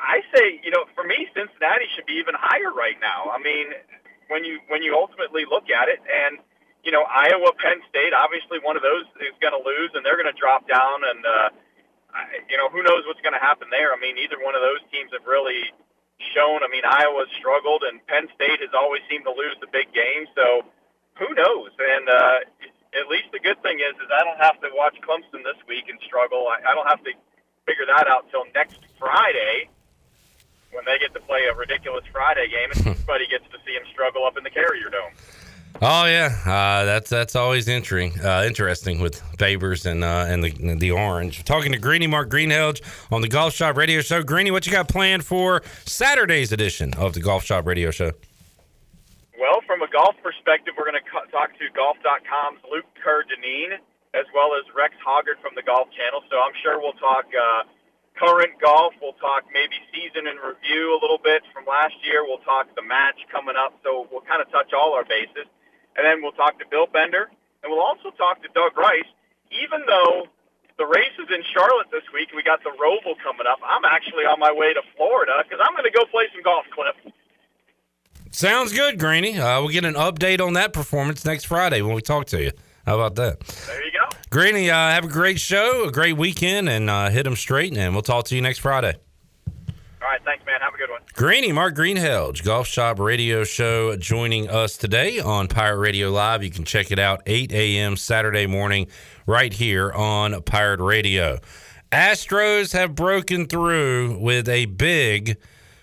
I 0.04 0.20
say, 0.36 0.60
you 0.60 0.72
know, 0.72 0.84
for 0.94 1.08
me, 1.08 1.32
Cincinnati 1.32 1.88
should 1.96 2.06
be 2.06 2.20
even 2.20 2.36
higher 2.36 2.76
right 2.76 3.00
now. 3.00 3.32
I 3.32 3.40
mean, 3.40 3.72
when 4.28 4.44
you 4.44 4.60
when 4.68 4.84
you 4.84 5.00
ultimately 5.00 5.48
look 5.48 5.72
at 5.72 5.88
it, 5.88 6.04
and 6.04 6.44
you 6.84 6.92
know, 6.92 7.08
Iowa, 7.08 7.56
Penn 7.56 7.80
State, 7.88 8.12
obviously 8.12 8.60
one 8.60 8.76
of 8.76 8.84
those 8.84 9.08
is 9.24 9.32
going 9.40 9.56
to 9.56 9.64
lose, 9.64 9.96
and 9.96 10.04
they're 10.04 10.20
going 10.20 10.30
to 10.30 10.36
drop 10.36 10.68
down, 10.68 11.08
and 11.08 11.22
uh, 11.24 11.50
you 12.52 12.60
know, 12.60 12.68
who 12.68 12.84
knows 12.84 13.08
what's 13.08 13.24
going 13.24 13.34
to 13.34 13.42
happen 13.42 13.72
there? 13.72 13.96
I 13.96 13.98
mean, 13.98 14.20
either 14.20 14.36
one 14.44 14.54
of 14.54 14.62
those 14.62 14.84
teams 14.92 15.16
have 15.16 15.24
really 15.24 15.72
shown. 16.36 16.62
I 16.62 16.68
mean, 16.68 16.84
Iowa's 16.84 17.32
struggled, 17.40 17.88
and 17.88 18.04
Penn 18.12 18.28
State 18.36 18.60
has 18.60 18.76
always 18.76 19.02
seemed 19.08 19.24
to 19.24 19.34
lose 19.34 19.56
the 19.64 19.72
big 19.72 19.96
games. 19.96 20.28
So, 20.36 20.68
who 21.16 21.32
knows? 21.32 21.72
And 21.80 22.06
uh, 22.12 22.38
at 23.00 23.08
least 23.08 23.32
the 23.32 23.40
good 23.40 23.64
thing 23.64 23.80
is, 23.80 23.96
is 24.04 24.12
I 24.12 24.28
don't 24.28 24.44
have 24.44 24.60
to 24.62 24.70
watch 24.76 25.00
Clemson 25.00 25.48
this 25.48 25.58
week 25.72 25.88
and 25.88 25.96
struggle. 26.04 26.52
I, 26.52 26.60
I 26.60 26.76
don't 26.76 26.92
have 26.92 27.02
to 27.08 27.16
figure 27.64 27.88
that 27.88 28.12
out 28.12 28.28
till 28.28 28.44
next 28.52 28.84
Friday 29.00 29.72
when 30.74 30.86
they 30.86 30.98
get 31.00 31.14
to 31.14 31.22
play 31.22 31.46
a 31.52 31.56
ridiculous 31.56 32.04
Friday 32.12 32.48
game, 32.48 32.70
and 32.72 32.88
everybody 32.94 33.28
gets 33.28 33.46
to 33.52 33.58
see 33.66 33.74
them 33.74 33.84
struggle 33.92 34.26
up 34.26 34.38
in 34.38 34.44
the 34.44 34.50
Carrier 34.50 34.90
Dome. 34.90 35.14
Oh 35.82 36.06
yeah, 36.06 36.30
uh, 36.46 36.86
that's 36.86 37.10
that's 37.10 37.36
always 37.36 37.68
interesting. 37.68 38.20
Uh, 38.24 38.44
interesting 38.46 39.00
with 39.02 39.22
Babers 39.38 39.86
and 39.90 40.04
uh, 40.04 40.26
and 40.28 40.44
the 40.44 40.76
the 40.76 40.92
orange. 40.92 41.44
Talking 41.44 41.72
to 41.72 41.80
Greeny 41.80 42.08
Mark 42.08 42.30
Greenhalgh 42.30 42.80
on 43.12 43.22
the 43.22 43.28
Golf 43.28 43.54
Shop 43.54 43.76
Radio 43.76 44.02
Show. 44.02 44.24
Greeny, 44.24 44.52
what 44.52 44.66
you 44.66 44.72
got 44.72 44.88
planned 44.88 45.26
for 45.26 45.64
Saturday's 45.86 46.52
edition 46.52 46.94
of 46.94 47.14
the 47.14 47.22
Golf 47.22 47.44
Shop 47.44 47.66
Radio 47.66 47.92
Show? 47.92 48.12
Well, 49.40 49.60
from 49.68 49.82
a 49.82 49.92
golf 49.92 50.16
perspective, 50.24 50.74
we're 50.78 50.88
going 50.90 51.04
to 51.04 51.32
talk 51.32 51.52
to 51.60 51.66
Golf.com's 51.76 52.64
Luke 52.72 52.88
Kerr 53.04 53.28
Dineen, 53.28 53.76
as 54.16 54.24
well 54.34 54.56
as 54.56 54.64
Rex 54.74 54.96
Hoggard 55.04 55.42
from 55.42 55.52
the 55.56 55.64
Golf 55.64 55.92
Channel. 55.92 56.24
So 56.32 56.40
I'm 56.40 56.56
sure 56.64 56.80
we'll 56.80 56.96
talk 56.96 57.26
uh, 57.28 57.68
current 58.18 58.60
golf. 58.62 58.94
We'll 59.02 59.18
talk 59.18 59.46
maybe 59.54 59.76
season 59.94 60.28
in 60.28 60.38
review 60.38 60.94
a 60.96 61.00
little 61.02 61.20
bit 61.22 61.44
from 61.54 61.66
last 61.66 61.96
year. 62.04 62.24
We'll 62.24 62.44
talk 62.46 62.70
the 62.76 62.86
match 62.86 63.18
coming 63.32 63.56
up. 63.58 63.74
So 63.84 64.08
we'll 64.12 64.26
kind 64.26 64.42
of 64.42 64.50
touch 64.52 64.74
all 64.74 64.94
our 64.94 65.06
bases. 65.06 65.50
And 65.98 66.06
then 66.06 66.22
we'll 66.22 66.38
talk 66.38 66.60
to 66.60 66.66
Bill 66.70 66.88
Bender. 66.88 67.30
And 67.62 67.72
we'll 67.72 67.84
also 67.84 68.12
talk 68.12 68.42
to 68.44 68.50
Doug 68.54 68.78
Rice. 68.78 69.10
Even 69.52 69.86
though 69.86 70.28
the 70.78 70.86
race 70.86 71.14
is 71.20 71.30
in 71.30 71.44
Charlotte 71.54 71.88
this 71.92 72.04
week, 72.14 72.30
we 72.36 72.42
got 72.42 72.64
the 72.64 72.74
Roval 72.82 73.14
coming 73.22 73.46
up. 73.46 73.60
I'm 73.64 73.86
actually 73.86 74.26
on 74.26 74.40
my 74.40 74.52
way 74.52 74.74
to 74.74 74.82
Florida 74.98 75.44
because 75.44 75.64
I'm 75.64 75.74
going 75.74 75.86
to 75.86 75.94
go 75.94 76.06
play 76.10 76.26
some 76.34 76.42
golf, 76.42 76.66
Cliff. 76.74 77.14
Sounds 78.32 78.74
good, 78.74 78.98
Greeny. 78.98 79.38
Uh, 79.38 79.62
we'll 79.62 79.70
get 79.70 79.86
an 79.86 79.94
update 79.94 80.42
on 80.42 80.54
that 80.54 80.74
performance 80.74 81.24
next 81.24 81.46
Friday 81.46 81.82
when 81.82 81.94
we 81.94 82.02
talk 82.02 82.26
to 82.28 82.42
you. 82.42 82.52
How 82.86 82.96
about 82.96 83.16
that? 83.16 83.40
There 83.40 83.86
you 83.86 83.92
go. 83.92 84.10
Greeny, 84.30 84.70
uh, 84.70 84.76
have 84.76 85.06
a 85.06 85.10
great 85.10 85.40
show, 85.40 85.86
a 85.86 85.92
great 85.92 86.18
weekend, 86.18 86.68
and 86.68 86.90
uh, 86.90 87.10
hit 87.10 87.24
them 87.24 87.36
straight, 87.36 87.78
and 87.78 87.94
we'll 87.94 88.02
talk 88.02 88.26
to 88.26 88.36
you 88.36 88.42
next 88.42 88.60
Friday. 88.60 88.96
All 90.02 90.10
right, 90.10 90.22
thanks, 90.26 90.46
man. 90.46 90.60
Have 90.60 90.74
a 90.74 90.78
good 90.78 90.90
one. 90.90 91.00
Greeny, 91.14 91.54
Mark 91.54 91.76
Greenhalgh, 91.76 92.44
Golf 92.44 92.68
Shop 92.68 93.00
Radio 93.00 93.46
Show, 93.46 93.96
joining 93.96 94.50
us 94.50 94.76
today 94.76 95.20
on 95.20 95.48
Pirate 95.48 95.78
Radio 95.78 96.10
Live. 96.12 96.44
You 96.44 96.50
can 96.50 96.66
check 96.66 96.92
it 96.92 97.00
out 97.00 97.22
8 97.26 97.54
a.m. 97.54 97.96
Saturday 97.96 98.48
morning 98.48 98.88
right 99.26 99.54
here 99.54 99.94
on 99.94 100.42
Pirate 100.42 100.82
Radio. 100.82 101.40
Astros 101.94 102.74
have 102.74 102.96
broken 102.96 103.46
through 103.46 104.18
with 104.20 104.50
a 104.50 104.66
big 104.66 105.38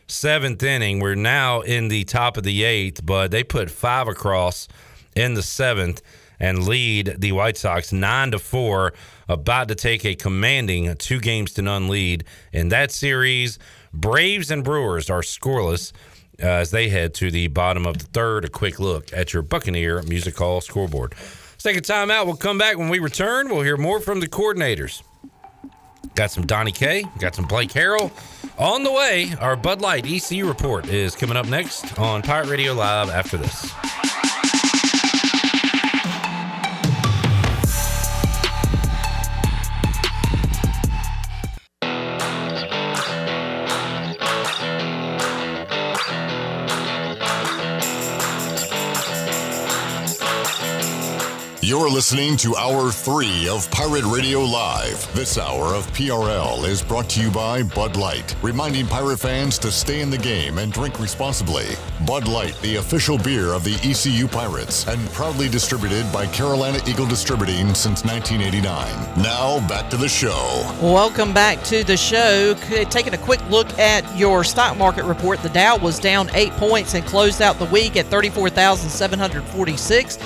seventh 0.07 0.63
inning. 0.63 1.01
We're 1.01 1.15
now 1.15 1.61
in 1.61 1.89
the 1.89 2.05
top 2.05 2.37
of 2.37 2.43
the 2.43 2.65
eighth, 2.65 3.07
but 3.07 3.31
they 3.31 3.45
put 3.45 3.71
five 3.71 4.09
across 4.09 4.69
in 5.15 5.35
the 5.35 5.43
seventh 5.43 6.03
and 6.41 6.67
lead 6.67 7.17
the 7.19 7.33
White 7.33 7.57
Sox 7.57 7.93
nine 7.93 8.31
to 8.33 8.39
four. 8.39 8.95
About 9.29 9.69
to 9.69 9.75
take 9.75 10.05
a 10.05 10.17
commanding 10.17 10.93
two 10.97 11.21
games 11.21 11.53
to 11.53 11.63
none 11.63 11.89
lead 11.89 12.25
in 12.53 12.71
that 12.71 12.91
series. 12.91 13.59
Braves 13.93 14.51
and 14.51 14.65
Brewers 14.65 15.11
are 15.11 15.21
scoreless 15.21 15.93
uh, 16.43 16.47
as 16.47 16.71
they 16.71 16.89
head 16.89 17.15
to 17.15 17.31
the 17.31 17.49
bottom 17.49 17.87
of 17.87 17.99
the 17.99 18.07
third. 18.07 18.45
A 18.45 18.49
quick 18.49 18.81
look 18.81 19.13
at 19.13 19.33
your 19.33 19.43
Buccaneer 19.43 20.03
Music 20.03 20.37
Hall 20.37 20.61
scoreboard. 20.61 21.15
Let's 21.15 21.63
take 21.63 21.77
a 21.77 21.81
timeout. 21.81 22.27
We'll 22.27 22.37
come 22.37 22.59
back 22.59 22.79
when 22.79 22.89
we 22.89 22.99
return. 22.99 23.49
We'll 23.49 23.63
hear 23.63 23.77
more 23.77 24.01
from 24.01 24.21
the 24.21 24.29
coordinators. 24.29 25.03
Got 26.15 26.31
some 26.31 26.47
Donnie 26.47 26.73
K. 26.73 27.05
Got 27.19 27.35
some 27.35 27.45
Blake 27.45 27.71
Harrell. 27.71 28.11
On 28.59 28.83
the 28.83 28.91
way, 28.91 29.33
our 29.41 29.57
Bud 29.57 29.81
Light 29.81 30.07
ECU 30.07 30.47
report 30.47 30.89
is 30.89 31.15
coming 31.15 31.37
up 31.37 31.47
next 31.47 31.99
on 31.99 32.23
Pirate 32.23 32.49
Radio 32.49 32.73
Live 32.73 33.11
after 33.11 33.37
this. 33.37 33.71
You're 51.71 51.89
listening 51.89 52.37
to 52.39 52.57
Hour 52.57 52.91
3 52.91 53.49
of 53.49 53.71
Pirate 53.71 54.05
Radio 54.07 54.41
Live. 54.41 55.09
This 55.15 55.39
hour 55.39 55.67
of 55.67 55.87
PRL 55.93 56.67
is 56.67 56.83
brought 56.83 57.09
to 57.11 57.23
you 57.23 57.31
by 57.31 57.63
Bud 57.63 57.95
Light, 57.95 58.35
reminding 58.43 58.89
pirate 58.89 59.21
fans 59.21 59.57
to 59.61 59.71
stay 59.71 60.01
in 60.01 60.11
the 60.11 60.19
game 60.19 60.59
and 60.59 60.73
drink 60.73 60.99
responsibly. 60.99 61.67
Bud 62.05 62.27
Light, 62.27 62.61
the 62.63 62.75
official 62.75 63.19
beer 63.19 63.53
of 63.53 63.63
the 63.63 63.75
ECU 63.89 64.27
Pirates, 64.27 64.89
and 64.89 65.01
proudly 65.11 65.49
distributed 65.49 66.13
by 66.13 66.27
Carolina 66.27 66.81
Eagle 66.89 67.07
Distributing 67.07 67.73
since 67.73 68.05
1989. 68.05 69.23
Now, 69.23 69.65
back 69.69 69.89
to 69.91 69.97
the 69.97 70.09
show. 70.09 70.69
Welcome 70.83 71.33
back 71.33 71.63
to 71.67 71.85
the 71.85 71.97
show. 71.97 72.55
Taking 72.91 73.15
a 73.15 73.19
quick 73.19 73.49
look 73.49 73.69
at 73.79 74.19
your 74.19 74.43
stock 74.43 74.77
market 74.77 75.05
report, 75.05 75.41
the 75.41 75.51
Dow 75.51 75.77
was 75.77 76.01
down 76.01 76.31
eight 76.35 76.51
points 76.55 76.95
and 76.95 77.07
closed 77.07 77.41
out 77.41 77.61
the 77.61 77.67
week 77.67 77.97
at 77.97 78.07
34,746. 78.07 80.19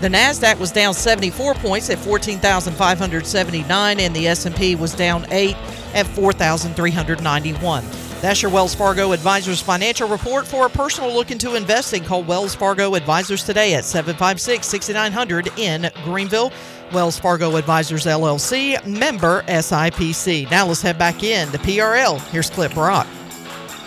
The 0.00 0.08
Nasdaq 0.08 0.58
was 0.58 0.72
down 0.72 0.92
74 0.92 1.54
points 1.54 1.88
at 1.88 1.98
14,579 1.98 4.00
and 4.00 4.16
the 4.16 4.28
S&P 4.28 4.74
was 4.74 4.94
down 4.94 5.26
8 5.30 5.56
at 5.94 6.06
4,391. 6.08 7.84
That's 8.20 8.40
your 8.40 8.50
Wells 8.50 8.74
Fargo 8.74 9.12
Advisors 9.12 9.60
financial 9.60 10.08
report 10.08 10.46
for 10.46 10.66
a 10.66 10.70
personal 10.70 11.12
look 11.12 11.30
into 11.30 11.56
investing. 11.56 12.02
Call 12.02 12.22
Wells 12.22 12.54
Fargo 12.54 12.94
Advisors 12.94 13.44
today 13.44 13.74
at 13.74 13.84
756-6900 13.84 15.58
in 15.58 15.90
Greenville. 16.04 16.50
Wells 16.92 17.18
Fargo 17.18 17.56
Advisors 17.56 18.06
LLC, 18.06 18.84
member 18.86 19.42
SIPC. 19.42 20.50
Now 20.50 20.66
let's 20.66 20.80
head 20.80 20.98
back 20.98 21.22
in 21.22 21.50
to 21.50 21.58
PRL. 21.58 22.20
Here's 22.30 22.48
Clip 22.48 22.74
Rock. 22.76 23.06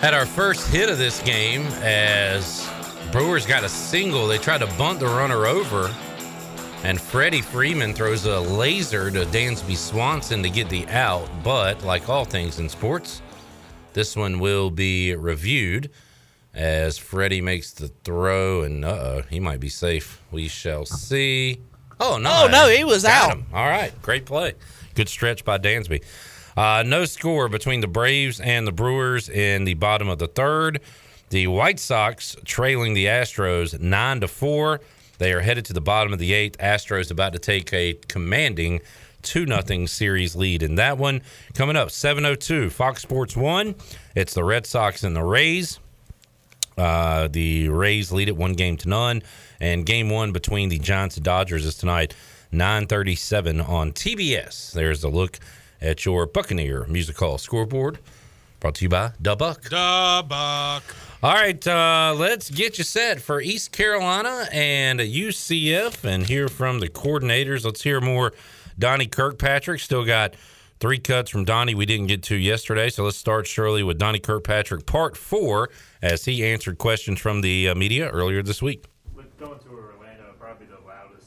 Had 0.00 0.14
our 0.14 0.26
first 0.26 0.68
hit 0.68 0.88
of 0.88 0.98
this 0.98 1.20
game 1.22 1.62
as 1.82 2.67
Brewers 3.12 3.46
got 3.46 3.64
a 3.64 3.68
single. 3.68 4.26
They 4.26 4.38
tried 4.38 4.58
to 4.58 4.66
bunt 4.78 5.00
the 5.00 5.06
runner 5.06 5.46
over 5.46 5.92
and 6.84 7.00
Freddie 7.00 7.42
Freeman 7.42 7.92
throws 7.92 8.24
a 8.24 8.38
laser 8.38 9.10
to 9.10 9.24
Dansby 9.26 9.76
Swanson 9.76 10.42
to 10.42 10.50
get 10.50 10.68
the 10.68 10.86
out. 10.88 11.28
But 11.42 11.82
like 11.82 12.08
all 12.08 12.24
things 12.24 12.58
in 12.58 12.68
sports, 12.68 13.20
this 13.92 14.14
one 14.14 14.38
will 14.38 14.70
be 14.70 15.14
reviewed 15.14 15.90
as 16.54 16.96
Freddie 16.98 17.40
makes 17.40 17.72
the 17.72 17.88
throw, 18.04 18.62
and 18.62 18.84
uh 18.84 18.88
oh, 18.88 19.22
he 19.28 19.40
might 19.40 19.60
be 19.60 19.68
safe. 19.68 20.22
We 20.30 20.48
shall 20.48 20.86
see. 20.86 21.60
Oh 22.00 22.16
no! 22.16 22.44
Oh 22.44 22.48
no, 22.50 22.68
he 22.68 22.84
was 22.84 23.02
Got 23.02 23.30
out. 23.30 23.36
him. 23.36 23.46
All 23.52 23.66
right, 23.66 23.92
great 24.02 24.24
play. 24.24 24.54
Good 24.94 25.08
stretch 25.08 25.44
by 25.44 25.58
Dansby. 25.58 26.02
Uh, 26.56 26.82
no 26.84 27.04
score 27.04 27.48
between 27.48 27.80
the 27.80 27.86
Braves 27.86 28.40
and 28.40 28.66
the 28.66 28.72
Brewers 28.72 29.28
in 29.28 29.64
the 29.64 29.74
bottom 29.74 30.08
of 30.08 30.18
the 30.18 30.26
third. 30.26 30.80
The 31.30 31.46
White 31.46 31.78
Sox 31.78 32.36
trailing 32.44 32.94
the 32.94 33.06
Astros 33.06 33.78
nine 33.78 34.20
to 34.20 34.28
four. 34.28 34.80
They 35.18 35.32
are 35.32 35.40
headed 35.40 35.64
to 35.66 35.72
the 35.72 35.80
bottom 35.80 36.12
of 36.12 36.18
the 36.18 36.32
eighth. 36.32 36.56
Astros 36.58 37.10
about 37.10 37.32
to 37.34 37.38
take 37.38 37.72
a 37.72 37.94
commanding 38.08 38.80
2 39.22 39.46
0 39.46 39.86
series 39.86 40.36
lead 40.36 40.62
in 40.62 40.76
that 40.76 40.96
one. 40.96 41.22
Coming 41.54 41.76
up, 41.76 41.88
7.02, 41.88 42.70
Fox 42.70 43.02
Sports 43.02 43.36
1. 43.36 43.74
It's 44.14 44.32
the 44.34 44.44
Red 44.44 44.64
Sox 44.66 45.02
and 45.02 45.14
the 45.14 45.22
Rays. 45.22 45.78
Uh, 46.78 47.28
the 47.28 47.68
Rays 47.68 48.12
lead 48.12 48.28
it 48.28 48.36
one 48.36 48.54
game 48.54 48.76
to 48.78 48.88
none. 48.88 49.22
And 49.60 49.84
game 49.84 50.08
one 50.08 50.32
between 50.32 50.68
the 50.68 50.78
Giants 50.78 51.16
and 51.16 51.24
Dodgers 51.24 51.66
is 51.66 51.76
tonight, 51.76 52.14
937 52.52 53.60
on 53.60 53.92
TBS. 53.92 54.72
There's 54.72 55.02
a 55.02 55.08
look 55.08 55.40
at 55.82 56.04
your 56.04 56.26
Buccaneer 56.26 56.86
Music 56.86 57.18
Hall 57.18 57.38
scoreboard. 57.38 57.98
Brought 58.60 58.76
to 58.76 58.84
you 58.84 58.88
by 58.88 59.12
Da 59.20 59.34
Buck. 59.34 59.62
Dubuck. 59.62 60.28
Dubuck. 60.28 61.07
All 61.20 61.34
right, 61.34 61.66
uh, 61.66 62.14
let's 62.16 62.48
get 62.48 62.78
you 62.78 62.84
set 62.84 63.20
for 63.20 63.40
East 63.40 63.72
Carolina 63.72 64.46
and 64.52 65.00
UCF 65.00 66.04
and 66.04 66.24
hear 66.24 66.46
from 66.46 66.78
the 66.78 66.88
coordinators. 66.88 67.64
Let's 67.64 67.82
hear 67.82 68.00
more. 68.00 68.32
Donnie 68.78 69.08
Kirkpatrick 69.08 69.80
still 69.80 70.04
got 70.04 70.34
three 70.78 71.00
cuts 71.00 71.28
from 71.28 71.44
Donnie 71.44 71.74
we 71.74 71.86
didn't 71.86 72.06
get 72.06 72.22
to 72.24 72.36
yesterday. 72.36 72.88
So 72.88 73.02
let's 73.02 73.16
start, 73.16 73.48
Shirley, 73.48 73.82
with 73.82 73.98
Donnie 73.98 74.20
Kirkpatrick, 74.20 74.86
part 74.86 75.16
four, 75.16 75.70
as 76.00 76.24
he 76.24 76.44
answered 76.44 76.78
questions 76.78 77.18
from 77.18 77.40
the 77.40 77.70
uh, 77.70 77.74
media 77.74 78.08
earlier 78.10 78.40
this 78.40 78.62
week. 78.62 78.84
With 79.12 79.36
going 79.40 79.58
to 79.58 79.68
Orlando, 79.70 80.34
probably 80.38 80.66
the 80.66 80.78
loudest, 80.86 81.26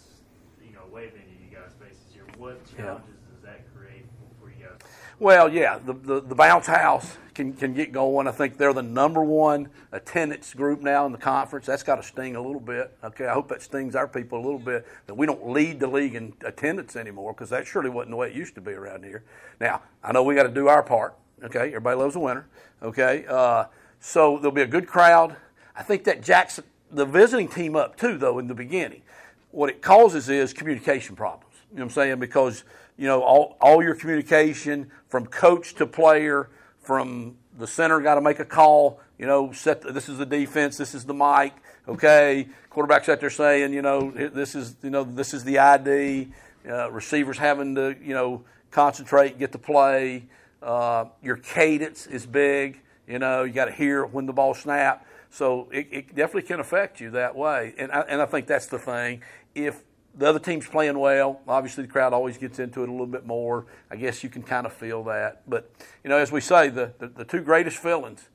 you 0.65 0.71
know, 0.71 0.83
away 0.89 1.09
venue 1.09 1.35
you 1.49 1.53
guys 1.53 1.71
face 1.81 1.97
this 2.07 2.15
year. 2.15 2.23
What 2.37 2.63
challenges 2.77 3.17
does 3.29 3.43
that 3.43 3.65
create 3.75 4.05
for 4.39 4.47
you 4.47 4.55
guys? 4.63 4.79
Well, 5.21 5.53
yeah, 5.53 5.77
the, 5.77 5.93
the, 5.93 6.19
the 6.19 6.33
bounce 6.33 6.65
house 6.65 7.19
can, 7.35 7.53
can 7.53 7.75
get 7.75 7.91
going. 7.91 8.27
I 8.27 8.31
think 8.31 8.57
they're 8.57 8.73
the 8.73 8.81
number 8.81 9.23
one 9.23 9.69
attendance 9.91 10.51
group 10.55 10.81
now 10.81 11.05
in 11.05 11.11
the 11.11 11.19
conference. 11.19 11.67
That's 11.67 11.83
got 11.83 11.97
to 11.97 12.03
sting 12.03 12.35
a 12.35 12.41
little 12.41 12.59
bit. 12.59 12.97
Okay, 13.03 13.27
I 13.27 13.33
hope 13.33 13.47
that 13.49 13.61
stings 13.61 13.95
our 13.95 14.07
people 14.07 14.39
a 14.39 14.43
little 14.43 14.57
bit 14.57 14.83
that 15.05 15.13
we 15.13 15.27
don't 15.27 15.47
lead 15.47 15.79
the 15.79 15.85
league 15.85 16.15
in 16.15 16.33
attendance 16.43 16.95
anymore 16.95 17.33
because 17.33 17.51
that 17.51 17.67
surely 17.67 17.91
wasn't 17.91 18.09
the 18.09 18.15
way 18.15 18.31
it 18.31 18.35
used 18.35 18.55
to 18.55 18.61
be 18.61 18.71
around 18.71 19.03
here. 19.03 19.23
Now, 19.59 19.83
I 20.03 20.11
know 20.11 20.23
we 20.23 20.33
got 20.33 20.47
to 20.47 20.49
do 20.49 20.67
our 20.67 20.81
part. 20.81 21.13
Okay, 21.43 21.67
everybody 21.67 21.97
loves 21.97 22.15
a 22.15 22.19
winner. 22.19 22.47
Okay, 22.81 23.23
uh, 23.29 23.65
so 23.99 24.37
there'll 24.37 24.51
be 24.51 24.63
a 24.63 24.65
good 24.65 24.87
crowd. 24.87 25.35
I 25.75 25.83
think 25.83 26.03
that 26.05 26.23
jacks 26.23 26.59
the 26.89 27.05
visiting 27.05 27.47
team 27.47 27.75
up 27.75 27.95
too, 27.95 28.17
though, 28.17 28.39
in 28.39 28.47
the 28.47 28.55
beginning. 28.55 29.03
What 29.51 29.69
it 29.69 29.83
causes 29.83 30.29
is 30.29 30.51
communication 30.51 31.15
problems. 31.15 31.53
You 31.69 31.77
know 31.77 31.83
what 31.83 31.91
I'm 31.91 31.93
saying? 31.93 32.19
Because 32.19 32.63
you 33.01 33.07
know 33.07 33.23
all, 33.23 33.57
all 33.59 33.81
your 33.81 33.95
communication 33.95 34.91
from 35.09 35.25
coach 35.25 35.73
to 35.73 35.87
player 35.87 36.49
from 36.81 37.35
the 37.57 37.65
center 37.65 37.99
got 37.99 38.15
to 38.15 38.21
make 38.21 38.37
a 38.37 38.45
call. 38.45 38.99
You 39.17 39.25
know, 39.25 39.51
set 39.53 39.81
the, 39.81 39.91
this 39.91 40.07
is 40.07 40.19
the 40.19 40.25
defense, 40.25 40.77
this 40.77 40.93
is 40.93 41.03
the 41.03 41.13
mic. 41.15 41.53
Okay, 41.87 42.47
quarterbacks 42.69 43.09
out 43.09 43.19
there 43.19 43.31
saying, 43.31 43.73
you 43.73 43.81
know, 43.81 44.11
this 44.11 44.53
is 44.53 44.75
you 44.83 44.91
know 44.91 45.03
this 45.03 45.33
is 45.33 45.43
the 45.43 45.57
ID. 45.57 46.27
Uh, 46.69 46.91
receivers 46.91 47.39
having 47.39 47.73
to 47.73 47.95
you 48.03 48.13
know 48.13 48.43
concentrate, 48.69 49.39
get 49.39 49.51
to 49.53 49.57
play. 49.57 50.25
Uh, 50.61 51.05
your 51.23 51.37
cadence 51.37 52.05
is 52.05 52.27
big. 52.27 52.81
You 53.07 53.17
know, 53.17 53.45
you 53.45 53.51
got 53.51 53.65
to 53.65 53.71
hear 53.71 54.05
when 54.05 54.27
the 54.27 54.33
ball 54.33 54.53
snap. 54.53 55.07
So 55.31 55.69
it, 55.71 55.87
it, 55.89 56.15
definitely 56.15 56.43
can 56.43 56.59
affect 56.59 57.01
you 57.01 57.09
that 57.11 57.35
way. 57.35 57.73
And 57.79 57.91
I, 57.91 58.01
and 58.01 58.21
I 58.21 58.27
think 58.27 58.45
that's 58.45 58.67
the 58.67 58.77
thing. 58.77 59.23
If 59.55 59.81
the 60.15 60.27
other 60.27 60.39
team's 60.39 60.67
playing 60.67 60.99
well. 60.99 61.41
Obviously, 61.47 61.85
the 61.85 61.91
crowd 61.91 62.13
always 62.13 62.37
gets 62.37 62.59
into 62.59 62.83
it 62.83 62.89
a 62.89 62.91
little 62.91 63.07
bit 63.07 63.25
more. 63.25 63.65
I 63.89 63.95
guess 63.95 64.23
you 64.23 64.29
can 64.29 64.43
kind 64.43 64.65
of 64.65 64.73
feel 64.73 65.03
that. 65.05 65.49
But, 65.49 65.71
you 66.03 66.09
know, 66.09 66.17
as 66.17 66.31
we 66.31 66.41
say, 66.41 66.69
the, 66.69 66.93
the, 66.99 67.07
the 67.07 67.25
two 67.25 67.41
greatest 67.41 67.77
feelings 67.77 68.27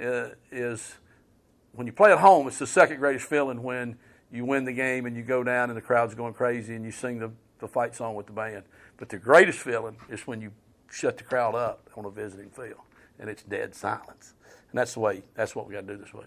uh, 0.00 0.30
is 0.50 0.96
when 1.72 1.86
you 1.86 1.92
play 1.92 2.12
at 2.12 2.18
home, 2.18 2.46
it's 2.48 2.58
the 2.58 2.66
second 2.66 2.98
greatest 2.98 3.26
feeling 3.26 3.62
when 3.62 3.96
you 4.30 4.44
win 4.44 4.64
the 4.64 4.72
game 4.72 5.06
and 5.06 5.16
you 5.16 5.22
go 5.22 5.42
down 5.42 5.70
and 5.70 5.76
the 5.76 5.82
crowd's 5.82 6.14
going 6.14 6.34
crazy 6.34 6.74
and 6.74 6.84
you 6.84 6.90
sing 6.90 7.18
the, 7.18 7.30
the 7.58 7.68
fight 7.68 7.94
song 7.94 8.14
with 8.14 8.26
the 8.26 8.32
band. 8.32 8.64
But 8.96 9.08
the 9.08 9.18
greatest 9.18 9.58
feeling 9.58 9.96
is 10.08 10.26
when 10.26 10.40
you 10.40 10.52
shut 10.90 11.16
the 11.16 11.24
crowd 11.24 11.54
up 11.54 11.88
on 11.96 12.04
a 12.04 12.10
visiting 12.10 12.50
field 12.50 12.80
and 13.18 13.30
it's 13.30 13.42
dead 13.42 13.74
silence. 13.74 14.34
And 14.70 14.78
that's 14.78 14.94
the 14.94 15.00
way, 15.00 15.22
that's 15.34 15.54
what 15.54 15.66
we 15.66 15.74
got 15.74 15.86
to 15.86 15.96
do 15.96 16.02
this 16.02 16.12
week. 16.12 16.26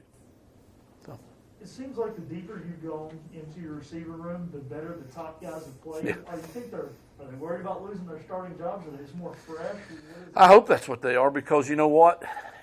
It 1.66 1.70
seems 1.70 1.98
like 1.98 2.14
the 2.14 2.22
deeper 2.22 2.62
you 2.64 2.88
go 2.88 3.12
into 3.34 3.60
your 3.60 3.74
receiver 3.74 4.12
room, 4.12 4.52
the 4.54 4.60
better 4.60 5.00
the 5.04 5.12
top 5.12 5.42
guys 5.42 5.66
have 5.66 5.82
played. 5.82 6.06
Yeah. 6.06 6.16
Are 6.28 6.36
you 6.36 6.44
think 6.44 6.70
they're 6.70 6.90
are 7.20 7.26
they 7.28 7.36
worried 7.38 7.62
about 7.62 7.84
losing 7.84 8.06
their 8.06 8.22
starting 8.22 8.56
jobs? 8.56 8.88
Are 8.88 8.92
they 8.92 9.02
just 9.02 9.16
more 9.16 9.34
fresh? 9.34 9.76
I 10.36 10.46
hope 10.46 10.68
that's 10.68 10.88
what 10.88 11.02
they 11.02 11.16
are 11.16 11.32
because 11.32 11.68
you 11.68 11.76
know 11.76 11.88
what? 11.88 12.22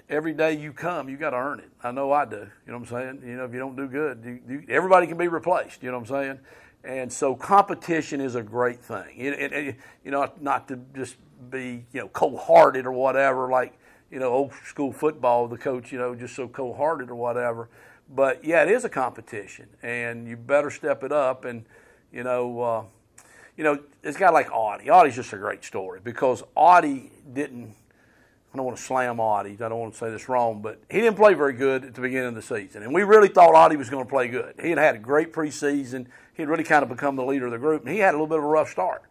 Every 0.08 0.32
day 0.32 0.52
you 0.52 0.72
come, 0.72 1.08
you 1.08 1.16
got 1.16 1.30
to 1.30 1.36
earn 1.36 1.58
it. 1.58 1.70
I 1.82 1.90
know 1.90 2.12
I 2.12 2.26
do. 2.26 2.36
You 2.36 2.72
know 2.72 2.78
what 2.78 2.92
I'm 2.92 3.18
saying? 3.18 3.28
You 3.28 3.38
know, 3.38 3.44
if 3.44 3.52
you 3.52 3.58
don't 3.58 3.74
do 3.74 3.88
good, 3.88 4.22
you, 4.24 4.40
you, 4.48 4.64
everybody 4.68 5.08
can 5.08 5.18
be 5.18 5.26
replaced. 5.26 5.82
You 5.82 5.90
know 5.90 5.98
what 5.98 6.08
I'm 6.08 6.24
saying? 6.24 6.38
And 6.84 7.12
so 7.12 7.34
competition 7.34 8.20
is 8.20 8.36
a 8.36 8.42
great 8.42 8.78
thing. 8.78 9.16
It, 9.16 9.32
it, 9.32 9.52
it, 9.52 9.76
you 10.04 10.12
know, 10.12 10.32
not 10.40 10.68
to 10.68 10.78
just 10.94 11.16
be 11.50 11.86
you 11.92 12.02
know 12.02 12.08
cold-hearted 12.08 12.86
or 12.86 12.92
whatever, 12.92 13.50
like 13.50 13.76
you 14.12 14.20
know 14.20 14.32
old 14.32 14.52
school 14.64 14.92
football. 14.92 15.48
The 15.48 15.58
coach, 15.58 15.90
you 15.90 15.98
know, 15.98 16.14
just 16.14 16.36
so 16.36 16.46
cold-hearted 16.46 17.10
or 17.10 17.16
whatever. 17.16 17.68
But 18.14 18.44
yeah, 18.44 18.62
it 18.62 18.70
is 18.70 18.84
a 18.84 18.90
competition, 18.90 19.68
and 19.82 20.28
you 20.28 20.36
better 20.36 20.70
step 20.70 21.02
it 21.02 21.12
up. 21.12 21.44
And 21.47 21.64
you 22.12 22.22
know, 22.22 22.60
uh, 22.60 22.84
you 23.56 23.64
know, 23.64 23.78
it's 24.02 24.18
guy 24.18 24.30
like 24.30 24.51
Audie. 24.52 24.90
Audie's 24.90 25.16
just 25.16 25.32
a 25.32 25.39
great 25.39 25.64
story 25.64 26.01
because 26.02 26.43
Audie 26.55 27.10
didn't. 27.32 27.74
I 28.52 28.56
don't 28.56 28.66
want 28.66 28.76
to 28.76 28.82
slam 28.82 29.18
Audie. 29.18 29.55
I 29.55 29.68
don't 29.68 29.78
want 29.78 29.94
to 29.94 29.98
say 29.98 30.10
this 30.10 30.28
wrong, 30.28 30.60
but 30.60 30.78
he 30.90 31.01
didn't 31.01 31.16
play 31.16 31.32
very 31.32 31.55
good 31.55 31.86
at 31.86 31.94
the 31.94 32.02
beginning 32.02 32.28
of 32.28 32.34
the 32.34 32.43
season, 32.43 32.82
and 32.82 32.93
we 32.93 33.02
really 33.02 33.28
thought 33.28 33.55
Audie 33.55 33.76
was 33.76 33.89
going 33.89 34.05
to 34.05 34.10
play 34.10 34.28
good. 34.28 34.56
He 34.60 34.68
had 34.68 34.78
had 34.78 34.94
a 34.94 34.98
great 34.98 35.32
preseason. 35.32 36.06
He 36.34 36.43
had 36.43 36.51
really 36.51 36.64
kind 36.64 36.82
of 36.82 36.90
become 36.90 37.16
the 37.16 37.24
leader 37.24 37.47
of 37.47 37.52
the 37.52 37.59
group, 37.59 37.82
and 37.82 37.93
he 37.93 38.01
had 38.01 38.10
a 38.10 38.18
little 38.18 38.26
bit 38.26 38.39
of 38.39 38.44
a 38.44 38.48
rough 38.48 38.70
start. 38.70 39.05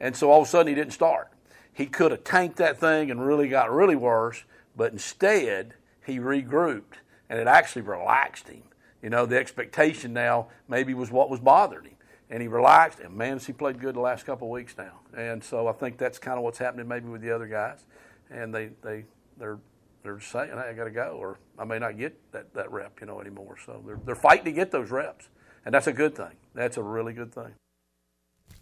And 0.00 0.16
so 0.16 0.30
all 0.30 0.40
of 0.40 0.48
a 0.48 0.50
sudden, 0.50 0.68
he 0.68 0.74
didn't 0.74 0.92
start. 0.92 1.30
He 1.74 1.84
could 1.84 2.12
have 2.12 2.24
tanked 2.24 2.56
that 2.56 2.78
thing 2.78 3.10
and 3.10 3.24
really 3.24 3.48
got 3.48 3.70
really 3.70 3.96
worse, 3.96 4.44
but 4.74 4.92
instead, 4.92 5.74
he 6.06 6.18
regrouped 6.18 6.96
and 7.28 7.38
it 7.38 7.46
actually 7.46 7.82
relaxed 7.82 8.48
him. 8.48 8.62
You 9.02 9.10
know, 9.10 9.26
the 9.26 9.38
expectation 9.38 10.12
now 10.12 10.48
maybe 10.68 10.94
was 10.94 11.10
what 11.10 11.30
was 11.30 11.40
bothering 11.40 11.86
him. 11.86 11.94
And 12.30 12.42
he 12.42 12.48
relaxed, 12.48 13.00
and 13.00 13.14
man, 13.14 13.38
he 13.38 13.52
played 13.52 13.80
good 13.80 13.94
the 13.94 14.00
last 14.00 14.26
couple 14.26 14.48
of 14.48 14.52
weeks 14.52 14.74
now. 14.76 15.00
And 15.16 15.42
so 15.42 15.66
I 15.66 15.72
think 15.72 15.96
that's 15.96 16.18
kind 16.18 16.36
of 16.36 16.44
what's 16.44 16.58
happening 16.58 16.86
maybe 16.86 17.08
with 17.08 17.22
the 17.22 17.34
other 17.34 17.46
guys. 17.46 17.84
And 18.30 18.54
they, 18.54 18.70
they, 18.82 19.04
they're, 19.38 19.58
they're 20.02 20.20
saying, 20.20 20.50
hey, 20.50 20.68
I 20.70 20.72
got 20.74 20.84
to 20.84 20.90
go, 20.90 21.16
or 21.18 21.38
I 21.58 21.64
may 21.64 21.78
not 21.78 21.96
get 21.96 22.20
that, 22.32 22.52
that 22.54 22.70
rep, 22.70 23.00
you 23.00 23.06
know, 23.06 23.20
anymore. 23.20 23.56
So 23.64 23.82
they're, 23.86 24.00
they're 24.04 24.14
fighting 24.14 24.44
to 24.44 24.52
get 24.52 24.70
those 24.70 24.90
reps. 24.90 25.28
And 25.64 25.74
that's 25.74 25.86
a 25.86 25.92
good 25.92 26.14
thing. 26.14 26.36
That's 26.54 26.76
a 26.76 26.82
really 26.82 27.14
good 27.14 27.32
thing. 27.32 27.54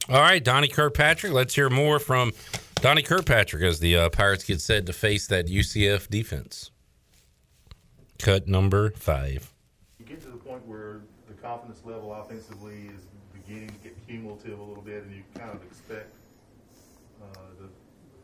All 0.09 0.21
right, 0.21 0.43
Donnie 0.43 0.69
Kirkpatrick. 0.69 1.33
Let's 1.33 1.55
hear 1.55 1.69
more 1.69 1.99
from 1.99 2.33
Donnie 2.77 3.03
Kirkpatrick 3.03 3.63
as 3.65 3.81
the 3.81 3.97
uh, 3.97 4.09
Pirates 4.11 4.45
get 4.45 4.61
set 4.61 4.87
to 4.87 4.93
face 4.93 5.27
that 5.27 5.49
UCF 5.49 6.09
defense. 6.09 6.71
Cut 8.19 8.49
number 8.49 8.91
five. 8.91 9.53
You 9.99 10.07
get 10.07 10.21
to 10.23 10.29
the 10.29 10.37
point 10.37 10.67
where 10.67 11.01
the 11.29 11.35
confidence 11.35 11.83
level 11.85 12.13
offensively 12.13 12.91
is 12.95 13.07
beginning 13.33 13.69
to 13.69 13.75
get 13.89 14.07
cumulative 14.07 14.59
a 14.59 14.63
little 14.63 14.83
bit, 14.83 15.05
and 15.05 15.15
you 15.15 15.23
kind 15.39 15.51
of 15.51 15.63
expect 15.63 16.15
uh, 17.23 17.39
the, 17.61 17.69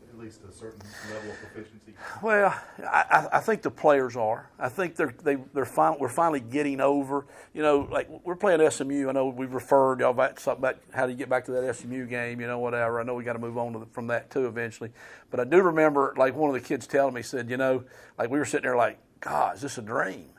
at 0.09 0.19
least 0.19 0.41
a 0.47 0.51
certain 0.51 0.81
level 1.13 1.31
of 1.31 1.37
proficiency. 1.39 1.93
Well, 2.21 2.53
I, 2.79 3.27
I 3.33 3.39
think 3.39 3.61
the 3.61 3.71
players 3.71 4.15
are. 4.15 4.49
I 4.59 4.69
think 4.69 4.95
they're 4.95 5.13
they, 5.23 5.35
they're 5.53 5.65
fin- 5.65 5.97
we're 5.99 6.09
finally 6.09 6.39
getting 6.39 6.81
over. 6.81 7.25
You 7.53 7.61
know, 7.61 7.87
like 7.91 8.09
we're 8.23 8.35
playing 8.35 8.69
SMU. 8.69 9.09
I 9.09 9.11
know 9.11 9.27
we've 9.27 9.53
referred 9.53 9.99
y'all 9.99 10.13
back 10.13 10.35
to 10.35 10.41
something 10.41 10.63
about 10.63 10.77
how 10.93 11.05
do 11.05 11.11
you 11.11 11.17
get 11.17 11.29
back 11.29 11.45
to 11.45 11.51
that 11.51 11.75
SMU 11.75 12.05
game. 12.07 12.41
You 12.41 12.47
know, 12.47 12.59
whatever. 12.59 12.99
I 12.99 13.03
know 13.03 13.15
we 13.15 13.23
got 13.23 13.33
to 13.33 13.39
move 13.39 13.57
on 13.57 13.73
to 13.73 13.79
the, 13.79 13.85
from 13.87 14.07
that 14.07 14.31
too 14.31 14.47
eventually. 14.47 14.91
But 15.29 15.39
I 15.39 15.45
do 15.45 15.61
remember 15.61 16.13
like 16.17 16.35
one 16.35 16.53
of 16.53 16.61
the 16.61 16.67
kids 16.67 16.87
telling 16.87 17.13
me 17.13 17.21
said, 17.21 17.49
you 17.49 17.57
know, 17.57 17.83
like 18.17 18.29
we 18.29 18.39
were 18.39 18.45
sitting 18.45 18.63
there 18.63 18.77
like 18.77 18.99
God, 19.23 19.55
is 19.55 19.61
this 19.61 19.77
a 19.77 19.81
dream? 19.81 20.29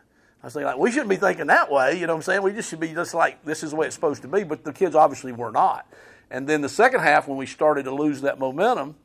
I 0.43 0.47
was 0.49 0.53
thinking, 0.53 0.67
like, 0.67 0.79
we 0.79 0.91
shouldn't 0.91 1.09
be 1.09 1.17
thinking 1.17 1.47
that 1.47 1.71
way. 1.71 1.99
You 1.99 2.07
know 2.07 2.13
what 2.13 2.19
I'm 2.19 2.23
saying? 2.23 2.43
We 2.43 2.53
just 2.53 2.69
should 2.69 2.81
be 2.81 2.93
just 2.93 3.15
like, 3.15 3.43
this 3.45 3.63
is 3.63 3.71
the 3.71 3.77
way 3.77 3.87
it's 3.87 3.95
supposed 3.95 4.21
to 4.23 4.29
be. 4.29 4.45
But 4.45 4.63
the 4.63 4.75
kids 4.75 4.95
obviously 4.95 5.33
were 5.33 5.51
not. 5.51 5.87
And 6.31 6.47
then 6.47 6.61
the 6.61 6.69
second 6.69 7.01
half, 7.01 7.27
when 7.27 7.39
we 7.39 7.47
started 7.47 7.85
to 7.85 7.95
lose 7.95 8.21
that 8.21 8.39
momentum, 8.39 8.97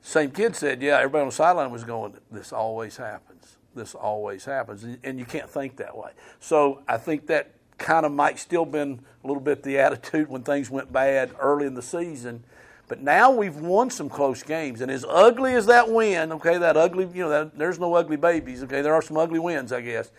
same 0.00 0.30
kid 0.30 0.56
said, 0.56 0.80
yeah, 0.80 0.96
everybody 0.96 1.22
on 1.22 1.28
the 1.28 1.34
sideline 1.34 1.70
was 1.70 1.84
going, 1.84 2.14
this 2.30 2.50
always 2.50 2.96
happens. 2.96 3.56
This 3.74 3.94
always 3.94 4.46
happens. 4.46 4.86
And 5.04 5.18
you 5.18 5.26
can't 5.26 5.50
think 5.50 5.76
that 5.76 5.94
way. 5.94 6.12
So 6.40 6.82
I 6.88 6.96
think 6.96 7.26
that 7.26 7.50
kind 7.76 8.06
of 8.06 8.12
might 8.12 8.38
still 8.38 8.64
been 8.64 9.00
a 9.22 9.26
little 9.26 9.42
bit 9.42 9.62
the 9.62 9.78
attitude 9.78 10.30
when 10.30 10.44
things 10.44 10.70
went 10.70 10.90
bad 10.90 11.32
early 11.38 11.66
in 11.66 11.74
the 11.74 11.82
season. 11.82 12.42
But 12.88 13.02
now 13.02 13.30
we've 13.32 13.56
won 13.56 13.90
some 13.90 14.08
close 14.08 14.42
games, 14.42 14.80
and 14.80 14.90
as 14.90 15.04
ugly 15.08 15.54
as 15.54 15.66
that 15.66 15.90
win, 15.90 16.30
okay, 16.32 16.56
that 16.56 16.76
ugly, 16.76 17.08
you 17.12 17.24
know, 17.24 17.30
that, 17.30 17.58
there's 17.58 17.80
no 17.80 17.94
ugly 17.94 18.16
babies, 18.16 18.62
okay, 18.62 18.80
there 18.80 18.94
are 18.94 19.02
some 19.02 19.16
ugly 19.16 19.40
wins, 19.40 19.72
I 19.72 19.80
guess. 19.80 20.10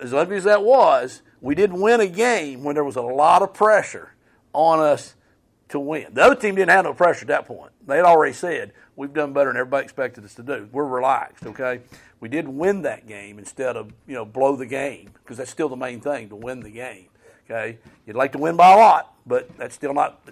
As 0.00 0.14
ugly 0.14 0.36
as 0.36 0.44
that 0.44 0.64
was, 0.64 1.22
we 1.40 1.54
did 1.54 1.72
win 1.72 2.00
a 2.00 2.06
game 2.06 2.64
when 2.64 2.74
there 2.74 2.84
was 2.84 2.96
a 2.96 3.02
lot 3.02 3.42
of 3.42 3.52
pressure 3.52 4.14
on 4.52 4.80
us 4.80 5.14
to 5.68 5.78
win. 5.78 6.06
The 6.14 6.22
other 6.22 6.34
team 6.34 6.54
didn't 6.54 6.70
have 6.70 6.84
no 6.84 6.94
pressure 6.94 7.22
at 7.22 7.28
that 7.28 7.46
point. 7.46 7.72
They 7.86 7.96
had 7.96 8.06
already 8.06 8.32
said, 8.32 8.72
we've 8.96 9.12
done 9.12 9.32
better 9.32 9.50
than 9.50 9.58
everybody 9.58 9.84
expected 9.84 10.24
us 10.24 10.34
to 10.34 10.42
do. 10.42 10.68
We're 10.72 10.86
relaxed, 10.86 11.44
okay? 11.44 11.80
We 12.20 12.28
did 12.28 12.48
win 12.48 12.82
that 12.82 13.06
game 13.06 13.38
instead 13.38 13.76
of, 13.76 13.92
you 14.06 14.14
know, 14.14 14.24
blow 14.24 14.56
the 14.56 14.66
game, 14.66 15.10
because 15.12 15.36
that's 15.36 15.50
still 15.50 15.68
the 15.68 15.76
main 15.76 16.00
thing, 16.00 16.30
to 16.30 16.36
win 16.36 16.60
the 16.60 16.70
game. 16.70 17.08
Okay, 17.44 17.78
you'd 18.06 18.16
like 18.16 18.32
to 18.32 18.38
win 18.38 18.56
by 18.56 18.72
a 18.72 18.76
lot, 18.76 19.14
but 19.26 19.54
that's 19.58 19.74
still 19.74 19.92
not 19.92 20.22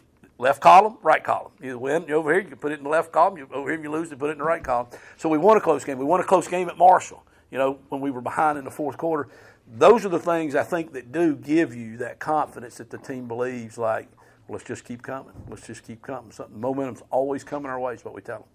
left 0.42 0.60
column, 0.60 0.98
right 1.02 1.22
column. 1.22 1.52
You 1.62 1.78
win 1.78 2.04
you 2.08 2.16
over 2.16 2.32
here, 2.32 2.42
you 2.42 2.48
can 2.48 2.58
put 2.58 2.72
it 2.72 2.78
in 2.78 2.84
the 2.84 2.90
left 2.90 3.12
column. 3.12 3.38
You, 3.38 3.48
over 3.52 3.70
here, 3.70 3.80
you 3.80 3.90
lose, 3.90 4.10
you 4.10 4.16
put 4.16 4.28
it 4.28 4.32
in 4.32 4.38
the 4.38 4.44
right 4.44 4.62
column. 4.62 4.88
So 5.16 5.28
we 5.28 5.38
won 5.38 5.56
a 5.56 5.60
close 5.60 5.84
game. 5.84 5.98
We 5.98 6.04
won 6.04 6.20
a 6.20 6.24
close 6.24 6.48
game 6.48 6.68
at 6.68 6.76
Marshall. 6.76 7.24
You 7.50 7.58
know, 7.58 7.78
when 7.90 8.00
we 8.00 8.10
were 8.10 8.20
behind 8.20 8.58
in 8.58 8.64
the 8.64 8.70
fourth 8.70 8.98
quarter. 8.98 9.28
Those 9.74 10.04
are 10.04 10.08
the 10.08 10.18
things 10.18 10.54
I 10.56 10.64
think 10.64 10.92
that 10.94 11.12
do 11.12 11.36
give 11.36 11.74
you 11.74 11.96
that 11.98 12.18
confidence 12.18 12.78
that 12.78 12.90
the 12.90 12.98
team 12.98 13.28
believes. 13.28 13.78
Like, 13.78 14.08
let's 14.48 14.64
just 14.64 14.84
keep 14.84 15.02
coming. 15.02 15.32
Let's 15.48 15.66
just 15.66 15.84
keep 15.84 16.02
coming. 16.02 16.32
Something 16.32 16.60
momentum's 16.60 17.02
always 17.10 17.44
coming 17.44 17.70
our 17.70 17.78
way. 17.78 17.94
Is 17.94 18.04
what 18.04 18.12
we 18.12 18.20
tell 18.20 18.40
them. 18.40 18.48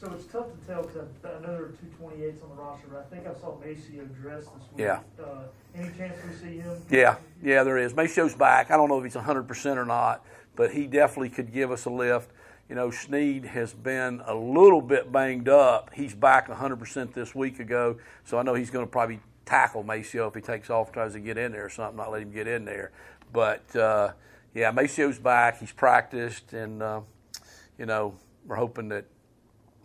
So 0.00 0.12
it's 0.12 0.26
tough 0.26 0.46
to 0.46 0.66
tell 0.66 0.82
because 0.82 1.08
I 1.24 1.40
know 1.40 1.54
there 1.54 1.64
are 1.64 1.68
two 1.70 1.86
28s 2.00 2.40
on 2.44 2.50
the 2.50 2.62
roster, 2.62 2.86
but 2.88 3.00
I 3.00 3.14
think 3.14 3.26
I 3.26 3.34
saw 3.40 3.58
Maceo 3.58 4.04
dressed 4.20 4.48
this 4.54 4.62
week. 4.72 4.86
Yeah. 4.86 5.00
Uh, 5.20 5.42
any 5.74 5.90
chance 5.96 6.16
we 6.24 6.34
see 6.34 6.58
him? 6.58 6.80
Yeah, 6.88 7.16
yeah, 7.42 7.64
there 7.64 7.78
is. 7.78 7.94
Maceo's 7.94 8.34
back. 8.36 8.70
I 8.70 8.76
don't 8.76 8.88
know 8.88 8.98
if 8.98 9.04
he's 9.04 9.20
100% 9.20 9.76
or 9.76 9.84
not, 9.84 10.24
but 10.54 10.70
he 10.70 10.86
definitely 10.86 11.30
could 11.30 11.52
give 11.52 11.72
us 11.72 11.84
a 11.86 11.90
lift. 11.90 12.30
You 12.68 12.76
know, 12.76 12.92
Sneed 12.92 13.44
has 13.46 13.72
been 13.72 14.22
a 14.24 14.34
little 14.36 14.80
bit 14.80 15.10
banged 15.10 15.48
up. 15.48 15.90
He's 15.92 16.14
back 16.14 16.46
100% 16.46 17.12
this 17.12 17.34
week 17.34 17.58
ago, 17.58 17.98
so 18.24 18.38
I 18.38 18.44
know 18.44 18.54
he's 18.54 18.70
going 18.70 18.86
to 18.86 18.90
probably 18.90 19.18
tackle 19.46 19.82
Maceo 19.82 20.28
if 20.28 20.34
he 20.34 20.40
takes 20.40 20.70
off, 20.70 20.92
tries 20.92 21.14
to 21.14 21.20
get 21.20 21.36
in 21.38 21.50
there 21.50 21.64
or 21.64 21.70
something, 21.70 21.96
not 21.96 22.12
let 22.12 22.22
him 22.22 22.30
get 22.30 22.46
in 22.46 22.64
there. 22.64 22.92
But, 23.32 23.74
uh, 23.74 24.12
yeah, 24.54 24.70
Maceo's 24.70 25.18
back. 25.18 25.58
He's 25.58 25.72
practiced, 25.72 26.52
and, 26.52 26.84
uh, 26.84 27.00
you 27.76 27.86
know, 27.86 28.14
we're 28.46 28.56
hoping 28.56 28.90
that 28.90 29.04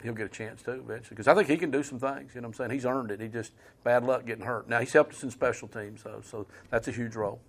he'll 0.03 0.13
get 0.13 0.25
a 0.25 0.29
chance 0.29 0.61
too 0.61 0.71
eventually 0.71 1.09
because 1.09 1.27
I 1.27 1.33
think 1.33 1.47
he 1.47 1.57
can 1.57 1.71
do 1.71 1.83
some 1.83 1.99
things. 1.99 2.35
You 2.35 2.41
know 2.41 2.47
what 2.47 2.59
I'm 2.59 2.65
saying? 2.65 2.71
He's 2.71 2.85
earned 2.85 3.11
it. 3.11 3.19
He 3.19 3.27
just 3.27 3.53
bad 3.83 4.03
luck 4.03 4.25
getting 4.25 4.45
hurt. 4.45 4.69
Now 4.69 4.79
he's 4.79 4.93
helped 4.93 5.13
us 5.13 5.23
in 5.23 5.31
special 5.31 5.67
teams 5.67 6.03
though, 6.03 6.21
so 6.23 6.45
that's 6.69 6.87
a 6.87 6.91
huge 6.91 7.15
role. 7.15 7.39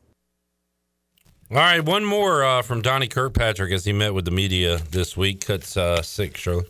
All 1.51 1.59
right, 1.59 1.85
one 1.85 2.05
more 2.05 2.43
uh, 2.43 2.63
from 2.63 2.81
Donnie 2.81 3.07
Kirkpatrick 3.07 3.71
as 3.71 3.85
he 3.85 3.93
met 3.93 4.15
with 4.15 4.25
the 4.25 4.31
media 4.31 4.79
this 4.91 5.15
week. 5.15 5.45
Cuts 5.45 5.77
uh, 5.77 6.01
six, 6.01 6.41
Shirley. 6.41 6.65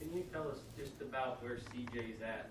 Can 0.00 0.12
you 0.12 0.24
tell 0.32 0.48
us 0.48 0.58
just 0.76 1.00
about 1.00 1.40
where 1.40 1.58
CJ's 1.72 2.20
at? 2.22 2.50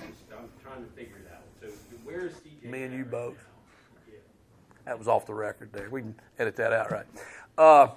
I'm 0.00 0.48
trying 0.62 0.84
to 0.84 0.90
figure 0.96 1.16
it 1.24 1.30
out. 1.32 1.44
So 1.62 1.68
where 2.02 2.26
is 2.26 2.32
CJ? 2.32 2.68
Me 2.68 2.82
and 2.82 2.92
you 2.92 3.04
both. 3.04 3.36
That 4.84 4.98
was 4.98 5.06
off 5.06 5.26
the 5.26 5.34
record 5.34 5.72
there. 5.72 5.88
We 5.90 6.00
can 6.00 6.14
edit 6.40 6.56
that 6.56 6.72
out, 6.72 6.90
right? 6.90 7.06
Uh, 7.56 7.88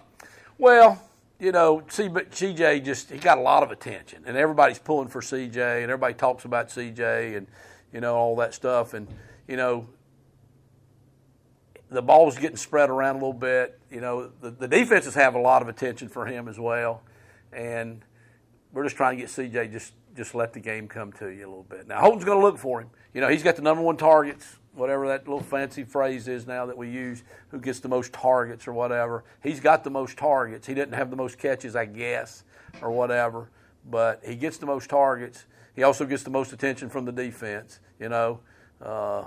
well, 0.60 1.02
you 1.40 1.52
know, 1.52 1.84
C- 1.88 2.08
but 2.08 2.32
CJ 2.32 2.84
just 2.84 3.12
he 3.12 3.18
got 3.18 3.38
a 3.38 3.42
lot 3.42 3.64
of 3.64 3.72
attention, 3.72 4.24
and 4.26 4.38
everybody's 4.38 4.80
pulling 4.80 5.08
for 5.08 5.22
CJ, 5.22 5.82
and 5.82 5.84
everybody 5.84 6.14
talks 6.14 6.46
about 6.46 6.70
CJ, 6.70 7.38
and 7.38 7.48
you 7.92 8.02
know 8.02 8.16
all 8.16 8.36
that 8.38 8.54
stuff, 8.54 8.94
and 8.94 9.08
you 9.48 9.58
know 9.58 9.88
the 11.90 12.02
ball 12.02 12.26
ball's 12.26 12.38
getting 12.38 12.58
spread 12.58 12.90
around 12.90 13.16
a 13.16 13.20
little 13.20 13.34
bit. 13.34 13.80
You 13.92 14.02
know, 14.02 14.32
the, 14.42 14.52
the 14.52 14.68
defenses 14.68 15.14
have 15.16 15.36
a 15.36 15.40
lot 15.40 15.62
of 15.62 15.68
attention 15.68 16.10
for 16.10 16.26
him 16.26 16.48
as 16.48 16.60
well, 16.60 17.04
and 17.52 18.04
we're 18.72 18.84
just 18.84 18.96
trying 18.96 19.18
to 19.18 19.22
get 19.22 19.30
CJ 19.30 19.72
just 19.72 19.94
just 20.16 20.36
let 20.36 20.54
the 20.54 20.60
game 20.60 20.88
come 20.88 21.12
to 21.14 21.30
you 21.30 21.46
a 21.46 21.50
little 21.50 21.66
bit. 21.70 21.88
Now 21.88 22.00
Holton's 22.02 22.26
going 22.26 22.40
to 22.40 22.44
look 22.44 22.58
for 22.58 22.82
him. 22.82 22.90
You 23.14 23.22
know, 23.22 23.30
he's 23.30 23.44
got 23.44 23.56
the 23.56 23.62
number 23.62 23.84
one 23.84 23.98
targets, 23.98 24.58
whatever 24.74 25.08
that 25.08 25.28
little 25.28 25.44
fancy 25.44 25.84
phrase 25.84 26.28
is 26.28 26.48
now 26.48 26.66
that 26.66 26.78
we 26.78 26.90
use. 26.90 27.24
Who 27.50 27.60
gets 27.60 27.80
the 27.80 27.90
most 27.90 28.14
targets 28.14 28.68
or 28.68 28.74
whatever? 28.74 29.24
He's 29.42 29.60
got 29.60 29.84
the 29.84 29.90
most 29.90 30.18
targets. 30.18 30.68
He 30.68 30.74
didn't 30.74 30.94
have 30.94 31.10
the 31.10 31.16
most 31.16 31.38
catches, 31.38 31.76
I 31.76 31.86
guess, 31.86 32.44
or 32.82 32.92
whatever, 32.92 33.50
but 33.90 34.22
he 34.26 34.36
gets 34.36 34.58
the 34.58 34.66
most 34.66 34.90
targets. 34.90 35.46
He 35.76 35.84
also 35.84 36.06
gets 36.06 36.24
the 36.24 36.30
most 36.30 36.54
attention 36.54 36.90
from 36.90 37.06
the 37.06 37.12
defense. 37.12 37.80
You 38.00 38.10
know, 38.10 38.40
uh, 38.82 39.26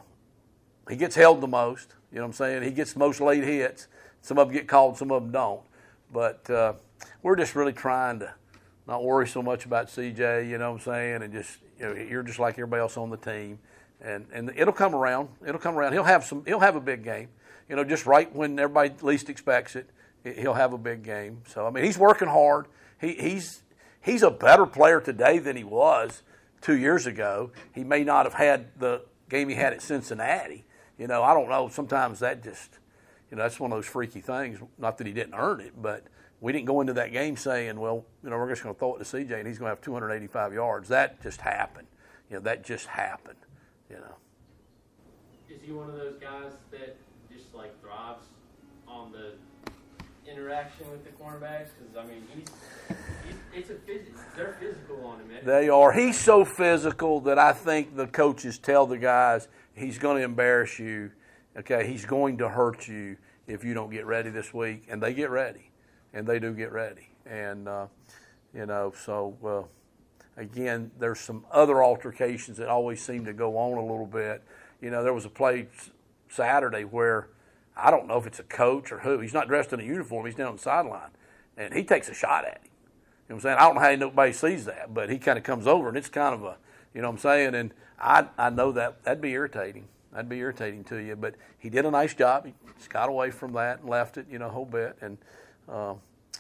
he 0.89 0.97
gets 0.97 1.17
held 1.17 1.41
the 1.41 1.49
most. 1.49 1.95
You 2.13 2.19
know 2.19 2.23
what 2.23 2.29
I'm 2.29 2.33
saying? 2.35 2.63
He 2.63 2.71
gets 2.71 2.93
the 2.93 2.99
most 2.99 3.21
late 3.21 3.45
hits. 3.45 3.89
Some 4.21 4.39
of 4.39 4.49
them 4.49 4.57
get 4.57 4.69
called, 4.69 4.97
some 4.97 5.11
of 5.11 5.23
them 5.23 5.33
don't. 5.33 5.63
But 6.13 6.49
uh, 6.51 6.75
we're 7.23 7.37
just 7.37 7.55
really 7.55 7.73
trying 7.73 8.21
to 8.21 8.33
not 8.87 9.03
worry 9.03 9.27
so 9.27 9.43
much 9.43 9.65
about 9.65 9.89
CJ. 9.89 10.49
You 10.49 10.59
know 10.59 10.73
what 10.73 10.81
I'm 10.81 10.85
saying? 10.85 11.23
And 11.23 11.33
just 11.33 11.59
you 11.79 11.87
know, 11.87 11.95
you're 11.95 12.23
just 12.23 12.39
like 12.39 12.55
everybody 12.55 12.81
else 12.81 12.97
on 12.97 13.11
the 13.11 13.17
team, 13.17 13.59
and 14.01 14.27
and 14.33 14.53
it'll 14.57 14.75
come 14.75 14.95
around. 14.95 15.29
It'll 15.47 15.61
come 15.61 15.77
around. 15.77 15.93
He'll 15.93 16.05
have 16.05 16.25
some. 16.25 16.45
He'll 16.47 16.61
have 16.61 16.77
a 16.77 16.81
big 16.81 17.05
game. 17.05 17.29
You 17.69 17.77
know, 17.77 17.85
just 17.85 18.07
right 18.07 18.33
when 18.35 18.59
everybody 18.59 18.95
least 19.03 19.29
expects 19.29 19.77
it, 19.77 19.91
he'll 20.23 20.55
have 20.55 20.73
a 20.73 20.79
big 20.79 21.03
game. 21.03 21.43
So 21.47 21.67
I 21.67 21.71
mean, 21.71 21.85
he's 21.85 21.99
working 21.99 22.29
hard. 22.29 22.67
He, 23.01 23.15
he's 23.15 23.63
he's 24.01 24.23
a 24.23 24.31
better 24.31 24.67
player 24.67 25.01
today 25.01 25.39
than 25.39 25.57
he 25.57 25.65
was 25.65 26.23
two 26.61 26.77
years 26.77 27.07
ago. 27.07 27.51
He 27.75 27.85
may 27.85 28.05
not 28.05 28.27
have 28.27 28.35
had 28.35 28.79
the 28.79 29.03
game 29.29 29.49
he 29.49 29.55
had 29.55 29.73
at 29.73 29.83
Cincinnati. 29.83 30.65
You 30.99 31.07
know, 31.07 31.23
I 31.23 31.35
don't 31.35 31.49
know. 31.49 31.69
Sometimes 31.69 32.21
that 32.21 32.43
just, 32.43 32.79
you 33.31 33.37
know, 33.37 33.43
that's 33.43 33.61
one 33.61 33.73
of 33.73 33.77
those 33.77 33.87
freaky 33.87 34.21
things. 34.21 34.59
Not 34.79 34.99
that 34.99 35.07
he 35.07 35.13
didn't 35.13 35.35
earn 35.35 35.61
it, 35.61 35.75
but 35.81 36.05
we 36.41 36.53
didn't 36.53 36.67
go 36.67 36.81
into 36.81 36.95
that 36.95 37.13
game 37.13 37.37
saying, 37.37 37.79
well, 37.79 38.05
you 38.23 38.31
know, 38.31 38.37
we're 38.37 38.49
just 38.49 38.63
going 38.63 38.75
to 38.75 38.79
throw 38.79 38.97
it 38.97 38.99
to 38.99 39.05
CJ 39.05 39.39
and 39.39 39.47
he's 39.47 39.59
going 39.59 39.67
to 39.67 39.77
have 39.77 39.81
285 39.81 40.55
yards. 40.55 40.89
That 40.89 41.23
just 41.23 41.41
happened. 41.41 41.89
You 42.31 42.37
know, 42.37 42.43
that 42.43 42.65
just 42.65 42.87
happened. 42.87 43.39
You 43.91 43.97
know. 43.97 44.17
Is 45.49 45.63
he 45.63 45.73
one 45.73 45.89
of 45.89 45.97
those 45.97 46.17
guys 46.21 46.53
that 46.73 46.97
just 47.33 47.55
like 47.55 47.81
thrives 47.81 48.25
on 48.89 49.13
the 49.13 49.35
interaction 50.31 50.91
with 50.91 51.05
the 51.05 51.11
cornerbacks? 51.11 51.69
Because 51.79 51.97
I 51.97 52.05
mean, 52.05 52.23
he's, 52.35 52.49
he's 53.27 53.37
it's 53.55 53.71
a 53.71 53.75
phys- 53.75 54.37
they're 54.37 54.57
physical 54.61 55.05
on 55.07 55.21
him. 55.21 55.29
They 55.45 55.69
are. 55.69 55.93
He's 55.93 56.19
so 56.19 56.45
physical 56.45 57.21
that 57.21 57.39
I 57.39 57.53
think 57.53 57.97
the 57.97 58.07
coaches 58.07 58.59
tell 58.59 58.87
the 58.87 58.99
guys 58.99 59.49
he's 59.75 59.99
going 59.99 60.19
to 60.19 60.25
embarrass 60.25 60.79
you. 60.79 61.13
Okay, 61.57 61.87
he's 61.87 62.05
going 62.05 62.39
to 62.39 62.49
hurt 62.49 62.87
you 62.87 63.17
if 63.47 63.65
you 63.65 63.73
don't 63.73 63.91
get 63.91 64.05
ready 64.05 64.31
this 64.31 64.53
week, 64.53 64.85
and 64.89 65.03
they 65.03 65.15
get 65.15 65.31
ready, 65.31 65.71
and 66.13 66.27
they 66.27 66.39
do 66.39 66.53
get 66.53 66.73
ready, 66.73 67.09
and 67.25 67.69
uh, 67.69 67.87
you 68.53 68.67
know. 68.67 68.93
So 69.05 69.37
uh, 69.45 69.63
again, 70.37 70.91
there's 70.99 71.21
some 71.21 71.45
other 71.51 71.83
altercations 71.83 72.59
that 72.59 72.69
always 72.69 73.03
seem 73.03 73.25
to 73.25 73.33
go 73.33 73.57
on 73.57 73.79
a 73.79 73.83
little 73.83 74.07
bit. 74.07 74.43
You 74.81 74.91
know, 74.91 75.03
there 75.03 75.15
was 75.15 75.25
a 75.25 75.31
play 75.31 75.69
Saturday 76.29 76.85
where 76.85 77.29
I 77.77 77.91
don't 77.91 78.07
know 78.07 78.19
if 78.19 78.27
it's 78.27 78.39
a 78.39 78.45
coach 78.45 78.93
or 78.93 79.01
who. 79.01 79.21
He's 79.21 79.35
not 79.35 79.49
dressed 79.49 79.73
in 79.73 79.81
a 79.81 79.85
uniform. 79.85 80.27
He's 80.27 80.35
down 80.35 80.49
on 80.49 80.57
the 80.57 80.63
sideline, 80.63 81.11
and 81.57 81.75
he 81.75 81.85
takes 81.85 82.09
a 82.09 82.15
shot 82.15 82.45
at 82.45 82.59
him. 82.59 82.65
You 82.65 82.71
know 82.71 83.35
what 83.35 83.35
I'm 83.37 83.41
saying? 83.41 83.57
I 83.59 83.61
don't 83.63 83.75
know 83.75 83.81
how 83.81 83.95
nobody 83.97 84.33
sees 84.33 84.65
that, 84.67 84.95
but 84.95 85.11
he 85.11 85.19
kind 85.19 85.37
of 85.37 85.45
comes 85.45 85.67
over, 85.67 85.89
and 85.89 85.97
it's 85.97 86.09
kind 86.09 86.35
of 86.35 86.45
a, 86.45 86.57
you 86.95 87.03
know 87.03 87.09
what 87.09 87.15
I'm 87.15 87.19
saying? 87.19 87.55
And 87.55 87.73
I, 87.99 88.27
I 88.39 88.51
know 88.51 88.73
that 88.73 89.03
that'd 89.03 89.21
be 89.21 89.33
irritating. 89.33 89.89
That'd 90.13 90.29
be 90.29 90.39
irritating 90.39 90.85
to 90.85 90.97
you. 90.97 91.17
But 91.17 91.35
he 91.59 91.69
did 91.69 91.85
a 91.85 91.91
nice 91.91 92.15
job. 92.15 92.47
He 92.47 92.55
just 92.79 92.89
got 92.89 93.09
away 93.09 93.31
from 93.31 93.53
that 93.55 93.81
and 93.81 93.89
left 93.91 94.17
it, 94.17 94.27
you 94.31 94.39
know, 94.39 94.47
a 94.47 94.51
whole 94.51 94.65
bit. 94.65 94.97
And, 95.01 95.19
uh, 95.69 95.95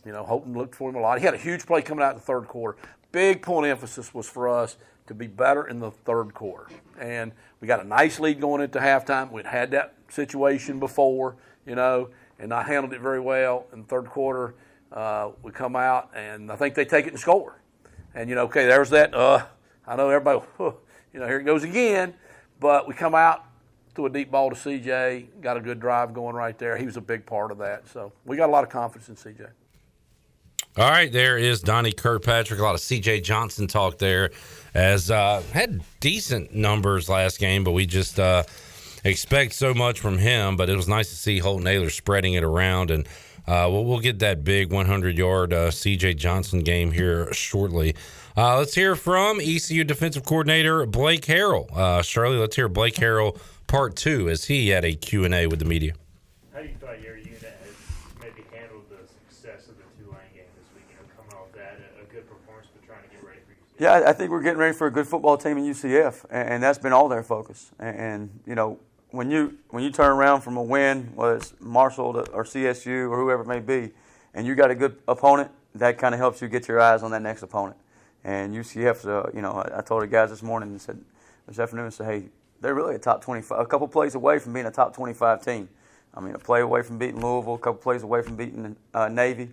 you 0.05 0.13
know, 0.13 0.25
Holton 0.25 0.55
looked 0.55 0.75
for 0.75 0.89
him 0.89 0.97
a 0.97 1.01
lot. 1.01 1.19
He 1.19 1.25
had 1.25 1.35
a 1.35 1.39
huge 1.39 1.67
play 1.67 1.83
coming 1.83 2.05
out 2.05 2.13
in 2.13 2.17
the 2.17 2.23
third 2.23 2.47
quarter. 2.49 2.79
Big 3.17 3.41
point 3.41 3.67
emphasis 3.67 4.13
was 4.13 4.29
for 4.29 4.47
us 4.47 4.77
to 5.07 5.15
be 5.15 5.27
better 5.27 5.69
in 5.69 5.81
the 5.81 5.91
third 5.91 6.35
quarter. 6.35 6.67
And 7.01 7.33
we 7.63 7.67
got 7.67 7.81
a 7.81 7.89
nice 7.89 8.21
lead 8.21 8.43
going 8.43 8.61
into 8.61 8.79
halftime. 8.79 9.33
We'd 9.33 9.47
had 9.47 9.71
that 9.71 9.95
situation 10.11 10.79
before, 10.79 11.37
you 11.65 11.77
know, 11.77 12.11
and 12.39 12.53
I 12.53 12.63
handled 12.63 12.93
it 12.93 13.01
very 13.01 13.21
well. 13.21 13.69
In 13.73 13.81
the 13.81 13.87
third 13.87 14.05
quarter, 14.05 14.55
uh, 14.93 15.31
we 15.43 15.51
come 15.51 15.77
out, 15.77 16.11
and 16.15 16.53
I 16.53 16.57
think 16.57 16.75
they 16.75 16.85
take 16.85 17.07
it 17.07 17.15
and 17.15 17.19
score. 17.19 17.59
And, 18.15 18.29
you 18.29 18.35
know, 18.35 18.43
okay, 18.43 18.67
there's 18.67 18.91
that. 18.91 19.15
Uh, 19.15 19.47
I 19.87 19.97
know 19.97 20.11
everybody, 20.11 20.45
you 21.15 21.21
know, 21.21 21.27
here 21.27 21.41
it 21.41 21.45
goes 21.45 21.65
again. 21.65 22.13
But 22.61 22.87
we 22.87 22.93
come 22.93 23.15
out, 23.15 23.47
threw 23.95 24.05
a 24.05 24.11
deep 24.11 24.31
ball 24.31 24.51
to 24.51 24.57
CJ, 24.57 25.41
got 25.41 25.57
a 25.57 25.61
good 25.61 25.81
drive 25.81 26.13
going 26.13 26.37
right 26.37 26.59
there. 26.59 26.77
He 26.77 26.85
was 26.85 26.99
a 26.99 27.01
big 27.01 27.25
part 27.25 27.51
of 27.51 27.57
that. 27.57 27.89
So 27.89 28.13
we 28.27 28.37
got 28.37 28.51
a 28.51 28.53
lot 28.53 28.63
of 28.63 28.69
confidence 28.69 29.09
in 29.09 29.15
CJ. 29.33 29.49
All 30.79 30.91
right, 30.91 31.11
there 31.11 31.39
is 31.39 31.63
Donnie 31.63 31.93
Kirkpatrick. 31.93 32.61
A 32.61 32.63
lot 32.63 32.75
of 32.75 32.81
C.J. 32.81 33.23
Johnson 33.23 33.67
talk 33.67 33.97
there, 33.99 34.31
as 34.75 35.11
uh, 35.11 35.43
had 35.53 35.83
decent 36.01 36.55
numbers 36.55 37.09
last 37.09 37.39
game, 37.39 37.65
but 37.65 37.73
we 37.73 37.87
just 37.87 38.21
uh, 38.21 38.43
expect 39.03 39.55
so 39.55 39.73
much 39.73 40.01
from 40.01 40.19
him. 40.19 40.57
But 40.57 40.69
it 40.69 40.77
was 40.77 40.87
nice 40.87 41.09
to 41.09 41.17
see 41.17 41.39
Holton 41.39 41.67
Ahlers 41.67 41.93
spreading 41.93 42.35
it 42.35 42.45
around, 42.45 42.91
and 42.91 43.07
uh, 43.47 43.69
we'll, 43.71 43.87
we'll 43.87 44.01
get 44.01 44.19
that 44.19 44.45
big 44.45 44.71
100 44.71 45.17
yard 45.17 45.53
uh, 45.55 45.71
C.J. 45.71 46.15
Johnson 46.15 46.61
game 46.61 46.93
here 46.93 47.33
shortly. 47.33 47.95
Uh, 48.37 48.59
let's 48.59 48.75
hear 48.75 48.95
from 48.95 49.41
ECU 49.41 49.83
defensive 49.83 50.27
coordinator 50.27 50.85
Blake 50.85 51.25
Harrell. 51.25 51.75
Uh, 51.75 52.03
Shirley, 52.03 52.37
let's 52.37 52.55
hear 52.55 52.69
Blake 52.69 52.97
Harrell 52.97 53.39
part 53.67 53.97
two 53.97 54.29
as 54.29 54.45
he 54.45 54.69
had 54.69 54.85
a 54.85 54.93
Q 54.95 55.25
and 55.25 55.35
A 55.35 55.47
with 55.47 55.59
the 55.59 55.65
media. 55.65 55.95
How 56.53 56.61
do 56.61 56.69
you 56.69 56.75
your 57.03 57.17
unit 57.17 57.43
has 57.43 57.77
maybe 58.21 58.45
handled 58.53 58.85
the 58.89 59.07
success 59.09 59.69
of 59.69 59.77
the 59.77 59.85
Tulane 60.03 60.21
game 60.35 60.49
this 60.57 60.69
week? 60.75 60.85
You 60.91 60.97
know, 60.97 61.05
coming 61.17 61.37
off 61.37 61.53
that, 61.53 61.79
a, 61.81 62.03
a 62.03 62.05
good 62.13 62.29
performance, 62.29 62.69
but 62.73 62.87
trying 62.87 63.03
to 63.05 63.09
get 63.09 63.25
ready 63.25 63.41
for 63.45 63.53
you. 63.53 63.66
Yeah, 63.79 64.05
I- 64.07 64.13
think 64.15 64.31
we're 64.31 64.43
getting 64.43 64.59
ready 64.59 64.75
for 64.75 64.87
a 64.87 64.91
good 64.91 65.07
football 65.07 65.37
team 65.37 65.59
in 65.59 65.65
UCF, 65.65 66.25
and, 66.31 66.49
and 66.49 66.63
that's 66.63 66.79
been 66.79 66.95
all 66.95 67.09
their 67.09 67.23
focus. 67.23 67.73
And, 67.79 67.97
and 67.99 68.41
you 68.47 68.55
know, 68.55 68.79
when 69.11 69.31
you 69.31 69.59
when 69.69 69.85
you 69.85 69.91
turn 69.91 70.11
around 70.11 70.41
from 70.41 70.57
a 70.57 70.63
win, 70.63 71.13
whether 71.15 71.37
it's 71.37 71.53
Marshall 71.61 72.25
or 72.33 72.45
CSU 72.45 73.11
or 73.11 73.19
whoever 73.19 73.43
it 73.43 73.47
may 73.47 73.61
be, 73.61 73.93
and 74.35 74.47
you 74.47 74.55
got 74.55 74.71
a 74.71 74.75
good 74.75 74.97
opponent, 75.07 75.51
that 75.75 75.99
kind 75.99 76.15
of 76.15 76.19
helps 76.21 76.41
you 76.41 76.49
get 76.49 76.69
your 76.69 76.81
eyes 76.81 77.03
on 77.03 77.11
that 77.11 77.23
next 77.23 77.43
opponent. 77.43 77.77
And 78.25 78.55
UCF, 78.55 79.07
uh, 79.07 79.31
you 79.35 79.43
know, 79.43 79.63
I, 79.73 79.83
told 79.83 80.03
the 80.03 80.07
guys 80.07 80.31
this 80.31 80.43
morning 80.43 80.71
and 80.71 80.81
said 80.81 80.99
this 81.47 81.59
afternoon, 81.59 81.87
I 81.87 81.91
said, 81.91 82.07
hey, 82.07 82.29
they're 82.61 82.75
really 82.75 82.97
a 82.97 82.99
top 82.99 83.23
25, 83.23 83.61
a 83.61 83.67
couple 83.67 83.87
plays 83.87 84.15
away 84.15 84.39
from 84.39 84.53
being 84.53 84.67
a 84.67 84.71
top 84.71 84.95
25 84.95 85.45
team. 85.45 85.69
I 86.13 86.21
mean, 86.21 86.35
a 86.35 86.39
play 86.39 86.61
away 86.61 86.83
from 86.83 86.99
beating 86.99 87.21
Louisville, 87.21 87.55
a 87.55 87.59
couple 87.59 87.81
plays 87.81 88.03
away 88.03 88.23
from 88.23 88.37
beating 88.37 88.75
uh, 88.95 89.09
Navy. 89.09 89.51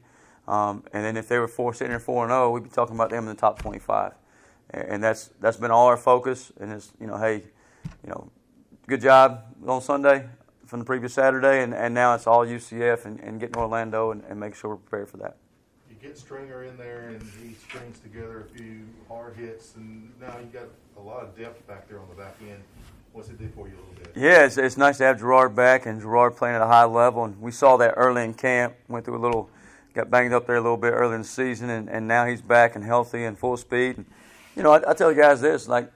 Um, 0.48 0.84
and 0.94 1.06
then 1.06 1.18
if 1.18 1.28
they 1.28 1.40
were 1.40 1.48
four 1.48 1.74
sitting 1.74 1.91
there 1.91 1.99
four 1.99 2.24
and 2.24 2.32
zero, 2.32 2.52
we'd 2.52 2.64
be 2.64 2.70
talking 2.70 2.95
about 2.95 3.10
them 3.10 3.24
in 3.24 3.30
the 3.30 3.40
top 3.40 3.60
25. 3.60 4.14
And, 4.72 4.84
and 4.84 5.03
that's 5.03 5.30
that's 5.40 5.57
been 5.57 5.72
all 5.72 5.88
our 5.88 5.98
focus. 5.98 6.52
And 6.60 6.72
it's 6.72 6.91
you 6.99 7.07
know, 7.07 7.18
hey, 7.18 7.44
you 8.03 8.10
know, 8.10 8.30
good 8.88 9.02
job 9.02 9.44
on 9.65 9.82
Sunday 9.82 10.28
from 10.65 10.80
the 10.80 10.86
previous 10.86 11.14
Saturday, 11.14 11.61
and, 11.61 11.74
and 11.74 11.94
now 11.94 12.15
it's 12.15 12.26
all 12.26 12.45
UCF 12.45 13.06
and, 13.06 13.20
and 13.20 13.40
getting 13.40 13.56
Orlando 13.57 14.10
and, 14.10 14.24
and 14.28 14.40
make 14.40 14.56
sure 14.56 14.72
we're 14.72 14.78
prepared 14.78 15.07
for 15.07 15.18
that. 15.18 15.38
You 15.88 15.95
get 16.02 16.18
Stringer 16.18 16.64
in 16.64 16.78
there, 16.78 17.10
and 17.10 17.22
he 17.22 17.53
strings 17.53 17.99
together 17.99 18.41
a 18.41 18.57
few 18.57 18.88
hard 19.07 19.36
hits, 19.36 19.76
and 19.76 20.11
now 20.20 20.36
you 20.40 20.45
got 20.48 20.68
a 20.98 20.99
lot 20.99 21.22
of 21.22 21.38
depth 21.38 21.68
back 21.68 21.88
there 21.88 21.99
on 21.99 22.10
the 22.10 22.15
back 22.15 22.36
end. 22.41 22.64
What's 23.11 23.30
it 23.30 23.38
do 23.38 23.48
for 23.49 23.68
you 23.68 23.76
a 23.76 23.78
little 23.78 23.94
bit? 24.03 24.14
Yeah, 24.15 24.45
it's, 24.45 24.57
it's 24.57 24.76
nice 24.76 24.98
to 24.98 25.03
have 25.03 25.20
Gerard 25.20 25.56
back 25.56 25.86
and 25.86 26.02
Gerard 26.02 26.36
playing 26.36 26.56
at 26.56 26.64
a 26.64 26.68
high 26.68 26.86
level. 26.86 27.26
And 27.26 27.40
we 27.40 27.52
saw 27.52 27.78
that 27.78 27.94
early 27.95 28.24
in 28.24 28.34
camp. 28.34 28.74
Went 28.88 29.06
through 29.06 29.18
a 29.18 29.22
little, 29.22 29.52
got 29.94 30.10
banged 30.10 30.34
up 30.34 30.48
there 30.48 30.56
a 30.56 30.61
little 30.61 30.78
bit 30.78 30.91
early 30.91 31.15
in 31.15 31.22
the 31.22 31.28
season, 31.28 31.70
and, 31.70 31.90
and 31.90 32.07
now 32.07 32.26
he's 32.26 32.41
back 32.41 32.76
and 32.76 32.84
healthy 32.84 33.24
and 33.24 33.38
full 33.38 33.57
speed. 33.57 33.98
And, 33.98 34.06
you 34.56 34.64
know, 34.64 34.72
I, 34.72 34.91
I 34.91 34.94
tell 34.94 35.11
you 35.11 35.22
guys 35.22 35.41
this: 35.41 35.68
like, 35.68 35.91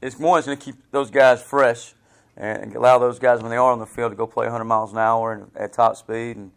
it's 0.00 0.18
more 0.18 0.38
it's 0.38 0.46
going 0.46 0.58
to 0.58 0.64
keep 0.64 0.76
those 0.90 1.10
guys 1.10 1.42
fresh 1.42 1.94
and 2.36 2.74
allow 2.74 2.98
those 2.98 3.18
guys 3.18 3.40
when 3.40 3.50
they 3.50 3.56
are 3.56 3.72
on 3.72 3.78
the 3.78 3.86
field 3.86 4.12
to 4.12 4.16
go 4.16 4.26
play 4.26 4.44
100 4.44 4.64
miles 4.64 4.92
an 4.92 4.98
hour 4.98 5.32
and 5.32 5.50
at 5.56 5.72
top 5.72 5.96
speed 5.96 6.36
and 6.36 6.50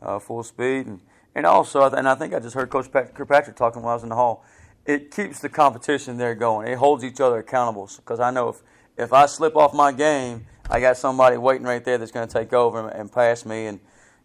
uh, 0.00 0.18
full 0.18 0.42
speed. 0.42 0.86
And 0.86 1.00
and 1.34 1.46
also, 1.46 1.82
and 1.82 2.08
I 2.08 2.14
think 2.14 2.32
I 2.32 2.38
just 2.38 2.54
heard 2.54 2.70
Coach 2.70 2.90
Kirkpatrick 2.92 3.56
talking 3.56 3.82
while 3.82 3.92
I 3.92 3.94
was 3.94 4.02
in 4.04 4.08
the 4.08 4.14
hall. 4.14 4.44
It 4.86 5.10
keeps 5.10 5.40
the 5.40 5.48
competition 5.48 6.16
there 6.16 6.34
going. 6.34 6.68
It 6.68 6.78
holds 6.78 7.02
each 7.02 7.20
other 7.20 7.38
accountable 7.38 7.90
because 7.96 8.20
I 8.20 8.30
know 8.30 8.50
if 8.50 8.62
if 8.96 9.12
I 9.12 9.26
slip 9.26 9.56
off 9.56 9.74
my 9.74 9.90
game, 9.90 10.46
I 10.70 10.80
got 10.80 10.96
somebody 10.96 11.36
waiting 11.36 11.66
right 11.66 11.84
there 11.84 11.98
that's 11.98 12.12
going 12.12 12.28
to 12.28 12.32
take 12.32 12.52
over 12.52 12.88
and, 12.88 13.00
and 13.00 13.12
pass 13.12 13.44
me. 13.44 13.66
And 13.66 13.80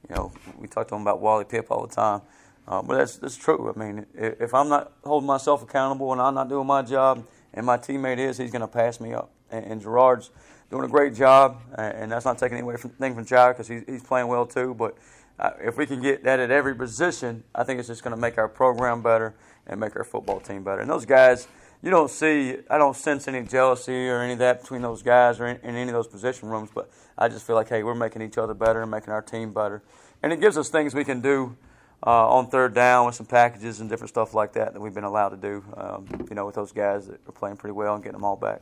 you 0.10 0.16
know, 0.16 0.32
we 0.58 0.68
talk 0.68 0.88
to 0.88 0.96
them 0.96 1.02
about 1.02 1.22
Wally 1.22 1.46
Pipp 1.46 1.66
all 1.70 1.86
the 1.86 1.94
time, 1.94 2.22
uh, 2.68 2.82
but 2.82 2.98
that's 2.98 3.18
that's 3.18 3.38
true. 3.38 3.74
I 3.74 3.80
mean, 3.80 4.06
if, 4.16 4.54
I'm 4.54 4.70
not 4.70 4.94
holding 5.04 5.28
myself 5.28 5.64
accountable 5.64 6.12
and 6.12 6.22
I'm 6.22 6.34
not 6.34 6.50
doing 6.50 6.68
my 6.68 6.82
job, 6.82 7.26
and 7.54 7.66
my 7.66 7.78
teammate 7.78 8.18
is, 8.18 8.38
he's 8.38 8.52
going 8.52 8.62
to 8.62 8.68
pass 8.68 9.00
me 9.00 9.14
up. 9.14 9.32
And, 9.52 9.66
and 9.66 9.82
Gerard's 9.82 10.32
doing 10.70 10.84
a 10.84 10.88
great 10.88 11.14
job, 11.14 11.62
and 11.78 12.12
that's 12.12 12.26
not 12.26 12.38
taking 12.38 12.60
away 12.60 12.78
from 12.78 12.92
from 12.92 13.26
Jair 13.26 13.52
because 13.52 13.68
he's, 13.68 13.84
he's 13.88 14.04
playing 14.04 14.28
well 14.28 14.46
too. 14.46 14.74
But 14.74 14.98
uh, 15.40 15.52
if 15.62 15.78
we 15.78 15.86
can 15.86 16.02
get 16.02 16.24
that 16.24 16.40
at 16.40 16.52
every 16.52 16.76
position, 16.76 17.44
I 17.56 17.64
think 17.64 17.80
it's 17.80 17.88
just 17.88 18.04
going 18.04 18.16
to 18.16 18.22
make 18.22 18.38
our 18.38 18.48
program 18.48 19.02
better 19.02 19.36
and 19.68 19.80
make 19.80 19.96
our 19.96 20.04
football 20.04 20.40
team 20.40 20.64
better. 20.64 20.82
And 20.82 20.90
those 20.90 21.06
guys, 21.06 21.48
you 21.82 21.90
don't 21.90 22.10
see, 22.10 22.58
I 22.70 22.78
don't 22.78 22.96
sense 22.96 23.28
any 23.28 23.46
jealousy 23.48 24.10
or 24.10 24.22
any 24.22 24.34
of 24.34 24.40
that 24.40 24.62
between 24.62 24.82
those 24.82 25.02
guys 25.02 25.40
or 25.40 25.48
in, 25.48 25.58
in 25.58 25.76
any 25.76 25.90
of 25.90 25.94
those 25.94 26.08
position 26.08 26.50
rooms. 26.50 26.70
But 26.74 26.90
I 27.18 27.30
just 27.30 27.46
feel 27.48 27.56
like, 27.56 27.70
hey, 27.70 27.84
we're 27.84 27.96
making 27.96 28.22
each 28.22 28.38
other 28.38 28.54
better 28.54 28.82
and 28.82 28.92
making 28.92 29.14
our 29.14 29.22
team 29.22 29.54
better, 29.54 29.82
and 30.22 30.34
it 30.34 30.42
gives 30.42 30.58
us 30.58 30.70
things 30.70 30.94
we 30.94 31.06
can 31.06 31.22
do. 31.22 31.56
Uh, 32.02 32.30
on 32.30 32.48
third 32.48 32.74
down 32.74 33.06
with 33.06 33.16
some 33.16 33.26
packages 33.26 33.82
and 33.82 33.90
different 33.90 34.08
stuff 34.08 34.34
like 34.34 34.54
that 34.54 34.72
that 34.72 34.80
we've 34.80 34.94
been 34.94 35.04
allowed 35.04 35.30
to 35.30 35.36
do, 35.36 35.62
um, 35.76 36.08
you 36.30 36.34
know, 36.34 36.46
with 36.46 36.56
those 36.56 36.72
guys 36.72 37.08
that 37.08 37.20
are 37.28 37.34
playing 37.34 37.58
pretty 37.58 37.74
well 37.74 37.94
and 37.94 38.02
getting 38.02 38.16
them 38.16 38.24
all 38.24 38.38
back. 38.38 38.62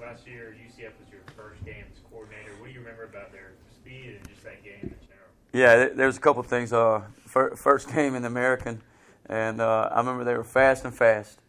Last 0.00 0.24
year, 0.24 0.56
UCF 0.56 0.92
was 1.00 1.10
your 1.10 1.22
first 1.36 1.64
game 1.64 1.84
as 1.90 1.98
coordinator. 2.08 2.52
What 2.60 2.68
do 2.68 2.72
you 2.74 2.78
remember 2.78 3.02
about 3.02 3.32
their 3.32 3.54
speed 3.74 4.18
and 4.20 4.28
just 4.28 4.44
that 4.44 4.62
game 4.62 4.74
in 4.82 4.94
general? 5.08 5.32
Yeah, 5.52 5.88
there's 5.92 6.16
a 6.16 6.20
couple 6.20 6.38
of 6.38 6.46
things. 6.46 6.72
Uh, 6.72 7.02
first 7.26 7.88
game 7.92 8.14
in 8.14 8.22
the 8.22 8.28
American, 8.28 8.82
and 9.26 9.60
uh, 9.60 9.88
I 9.90 9.98
remember 9.98 10.22
they 10.22 10.36
were 10.36 10.44
fast 10.44 10.84
and 10.84 10.94
fast. 10.94 11.40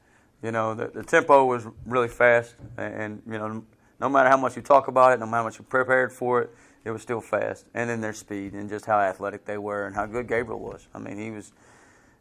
You 0.44 0.52
know, 0.52 0.74
the, 0.74 0.88
the 0.88 1.04
tempo 1.04 1.46
was 1.46 1.66
really 1.86 2.08
fast, 2.08 2.56
and, 2.78 2.94
and 2.94 3.22
you 3.28 3.38
know, 3.38 3.64
no 4.00 4.10
matter 4.10 4.30
how 4.30 4.38
much 4.38 4.56
you 4.56 4.62
talk 4.62 4.88
about 4.88 5.14
it, 5.14 5.20
no 5.20 5.26
matter 5.26 5.38
how 5.38 5.44
much 5.44 5.60
you 5.60 5.66
prepared 5.66 6.12
for 6.12 6.42
it, 6.42 6.56
it 6.84 6.92
was 6.92 7.02
still 7.02 7.22
fast. 7.22 7.66
And 7.74 7.90
then 7.90 8.02
their 8.02 8.14
speed 8.14 8.54
and 8.54 8.68
just 8.68 8.86
how 8.86 9.00
athletic 9.00 9.46
they 9.46 9.58
were 9.58 9.86
and 9.86 9.96
how 9.96 10.08
good 10.08 10.28
Gabriel 10.28 10.60
was. 10.60 10.88
I 10.96 11.00
mean, 11.00 11.18
he 11.18 11.30
was, 11.30 11.52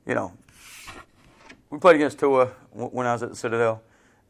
you 0.06 0.14
know, 0.14 0.32
we 1.70 1.78
played 1.78 1.96
against 1.96 2.18
Tua 2.18 2.46
when 2.72 3.06
I 3.06 3.12
was 3.14 3.22
at 3.22 3.30
the 3.30 3.36
Citadel. 3.36 3.82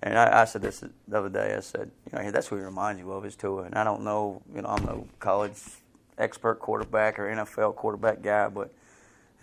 And 0.03 0.17
I, 0.17 0.43
I 0.43 0.45
said 0.45 0.63
this 0.63 0.83
the 1.09 1.19
other 1.19 1.29
day. 1.29 1.55
I 1.55 1.61
said, 1.61 1.91
you 2.11 2.19
know, 2.19 2.31
that's 2.31 2.51
what 2.51 2.59
he 2.59 2.63
reminds 2.63 3.01
you 3.01 3.11
of 3.13 3.27
is 3.27 3.37
Tua. 3.37 3.65
And 3.65 3.75
I 3.75 3.85
don't 3.85 4.03
know, 4.03 4.41
you 4.55 4.63
know, 4.63 4.69
I'm 4.69 4.85
no 4.85 5.07
college 5.19 5.59
expert 6.17 6.61
quarterback 6.61 7.19
or 7.19 7.25
NFL 7.25 7.75
quarterback 7.75 8.23
guy, 8.23 8.49
but 8.49 8.73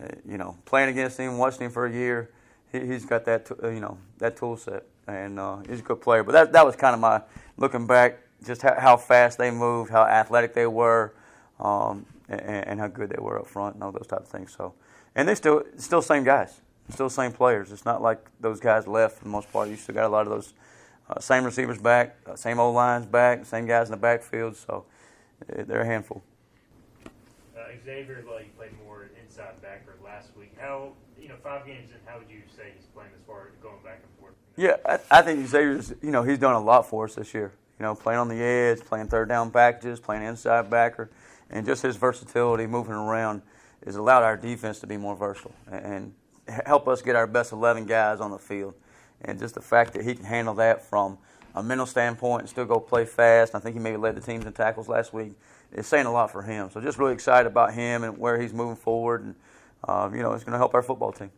uh, 0.02 0.08
you 0.28 0.38
know, 0.38 0.58
playing 0.66 0.90
against 0.90 1.18
him, 1.18 1.38
watching 1.38 1.64
him 1.64 1.72
for 1.72 1.86
a 1.86 1.92
year, 1.92 2.30
he, 2.72 2.80
has 2.80 3.06
got 3.06 3.26
that, 3.26 3.50
uh, 3.64 3.70
you 3.70 3.80
know, 3.80 3.98
that 4.18 4.38
tool 4.38 4.58
set, 4.58 4.84
and 5.08 5.40
uh, 5.40 5.58
he's 5.70 5.80
a 5.80 5.84
good 5.84 6.02
player. 6.02 6.24
But 6.24 6.34
that 6.34 6.54
that 6.54 6.66
was 6.66 6.76
kind 6.76 6.94
of 6.94 7.00
my 7.00 7.22
looking 7.58 7.88
back, 7.88 8.20
just 8.46 8.62
how, 8.62 8.76
how 8.80 8.98
fast 8.98 9.38
they 9.38 9.52
moved, 9.52 9.92
how 9.92 10.04
athletic 10.04 10.54
they 10.54 10.68
were, 10.68 11.14
um, 11.60 12.06
and, 12.30 12.42
and, 12.42 12.80
how 12.80 12.88
good 12.88 13.10
they 13.10 13.22
were 13.22 13.40
up 13.40 13.48
front, 13.48 13.76
and 13.76 13.84
all 13.84 13.92
those 13.92 14.08
type 14.08 14.22
of 14.22 14.28
things. 14.28 14.54
So, 14.56 14.74
and 15.16 15.28
they 15.28 15.36
still 15.36 15.64
still 15.78 16.02
same 16.02 16.24
guys 16.24 16.62
still 16.90 17.10
same 17.10 17.32
players. 17.32 17.72
It's 17.72 17.86
not 17.86 18.02
like 18.02 18.20
those 18.40 18.60
guys 18.60 18.88
left 18.88 19.18
for 19.18 19.24
the 19.24 19.30
most 19.30 19.52
part. 19.52 19.70
You 19.70 19.76
still 19.76 19.96
got 19.96 20.06
a 20.06 20.10
lot 20.10 20.22
of 20.22 20.30
those 20.30 20.54
uh, 21.10 21.20
same 21.20 21.44
receivers 21.44 21.78
back, 21.78 22.18
uh, 22.26 22.36
same 22.36 22.60
old 22.60 22.76
lines 22.76 23.06
back, 23.06 23.46
same 23.46 23.66
guys 23.66 23.88
in 23.88 23.92
the 23.92 23.98
backfield. 23.98 24.56
So 24.56 24.86
uh, 25.42 25.64
they're 25.64 25.82
a 25.82 25.86
handful. 25.86 26.24
Uh, 27.06 27.64
Xavier, 27.84 28.24
well, 28.28 28.40
you 28.40 28.50
played 28.58 28.72
more 28.86 29.10
inside 29.22 29.62
backer 29.62 29.96
last 30.04 30.30
week. 30.38 30.54
How 30.60 30.94
you 31.28 31.34
know 31.34 31.40
five 31.44 31.66
games 31.66 31.90
in? 31.90 31.98
How 32.06 32.18
would 32.18 32.30
you 32.30 32.42
say 32.56 32.72
he's 32.74 32.86
playing 32.86 33.12
as 33.14 33.26
far 33.28 33.50
as 33.50 33.56
going 33.62 33.84
back 33.84 34.00
and 34.02 34.20
forth? 34.20 34.34
Yeah, 34.56 34.78
I, 34.86 35.20
I 35.20 35.22
think 35.22 35.46
Xavier's. 35.46 35.94
You 36.02 36.12
know, 36.12 36.24
he's 36.24 36.40
done 36.40 36.54
a 36.54 36.62
lot 36.62 36.88
for 36.88 37.04
us 37.06 37.16
this 37.16 37.34
year. 37.34 37.52
You 37.80 37.84
know, 37.84 37.96
playing 37.96 38.20
on 38.20 38.30
the 38.30 38.42
edge, 38.42 38.80
playing 38.80 39.08
third 39.08 39.28
down 39.28 39.52
packages, 39.52 40.00
playing 40.00 40.24
inside 40.24 40.70
backer, 40.70 41.10
and 41.50 41.66
just 41.66 41.84
his 41.84 41.98
versatility, 41.98 42.66
moving 42.66 42.94
around, 42.94 43.42
has 43.86 43.98
allowed 43.98 44.24
our 44.24 44.38
defense 44.38 44.80
to 44.80 44.88
be 44.88 44.96
more 44.96 45.18
versatile. 45.18 45.54
And 45.70 46.14
help 46.66 46.88
us 46.88 47.02
get 47.02 47.18
our 47.18 47.28
best 47.28 47.52
11 47.52 47.86
guys 47.86 48.22
on 48.22 48.32
the 48.32 48.40
field. 48.40 48.74
And 49.22 49.38
just 49.38 49.56
the 49.56 49.62
fact 49.62 49.94
that 49.94 50.06
he 50.06 50.16
can 50.16 50.24
handle 50.24 50.54
that 50.56 50.82
from 50.82 51.18
a 51.56 51.62
mental 51.62 51.86
standpoint 51.86 52.42
and 52.42 52.50
still 52.50 52.66
go 52.66 52.80
play 52.80 53.04
fast. 53.04 53.54
I 53.54 53.60
think 53.60 53.76
he 53.76 53.82
maybe 53.82 53.98
led 53.98 54.16
the 54.16 54.22
teams 54.22 54.46
in 54.46 54.54
tackles 54.54 54.88
last 54.88 55.12
week. 55.14 55.34
It's 55.74 55.88
saying 55.88 56.06
a 56.06 56.12
lot 56.12 56.32
for 56.32 56.42
him. 56.42 56.70
So 56.72 56.80
just 56.80 56.98
really 56.98 57.14
excited 57.14 57.48
about 57.48 57.74
him 57.74 58.04
and 58.04 58.18
where 58.18 58.40
he's 58.40 58.54
moving 58.54 58.78
forward. 58.78 59.24
And, 59.24 59.36
uh, 59.88 60.10
you 60.14 60.22
know, 60.22 60.34
it's 60.34 60.44
going 60.44 60.54
to 60.54 60.58
help 60.58 60.74
our 60.74 60.84
football 60.84 61.12
team. 61.12 61.32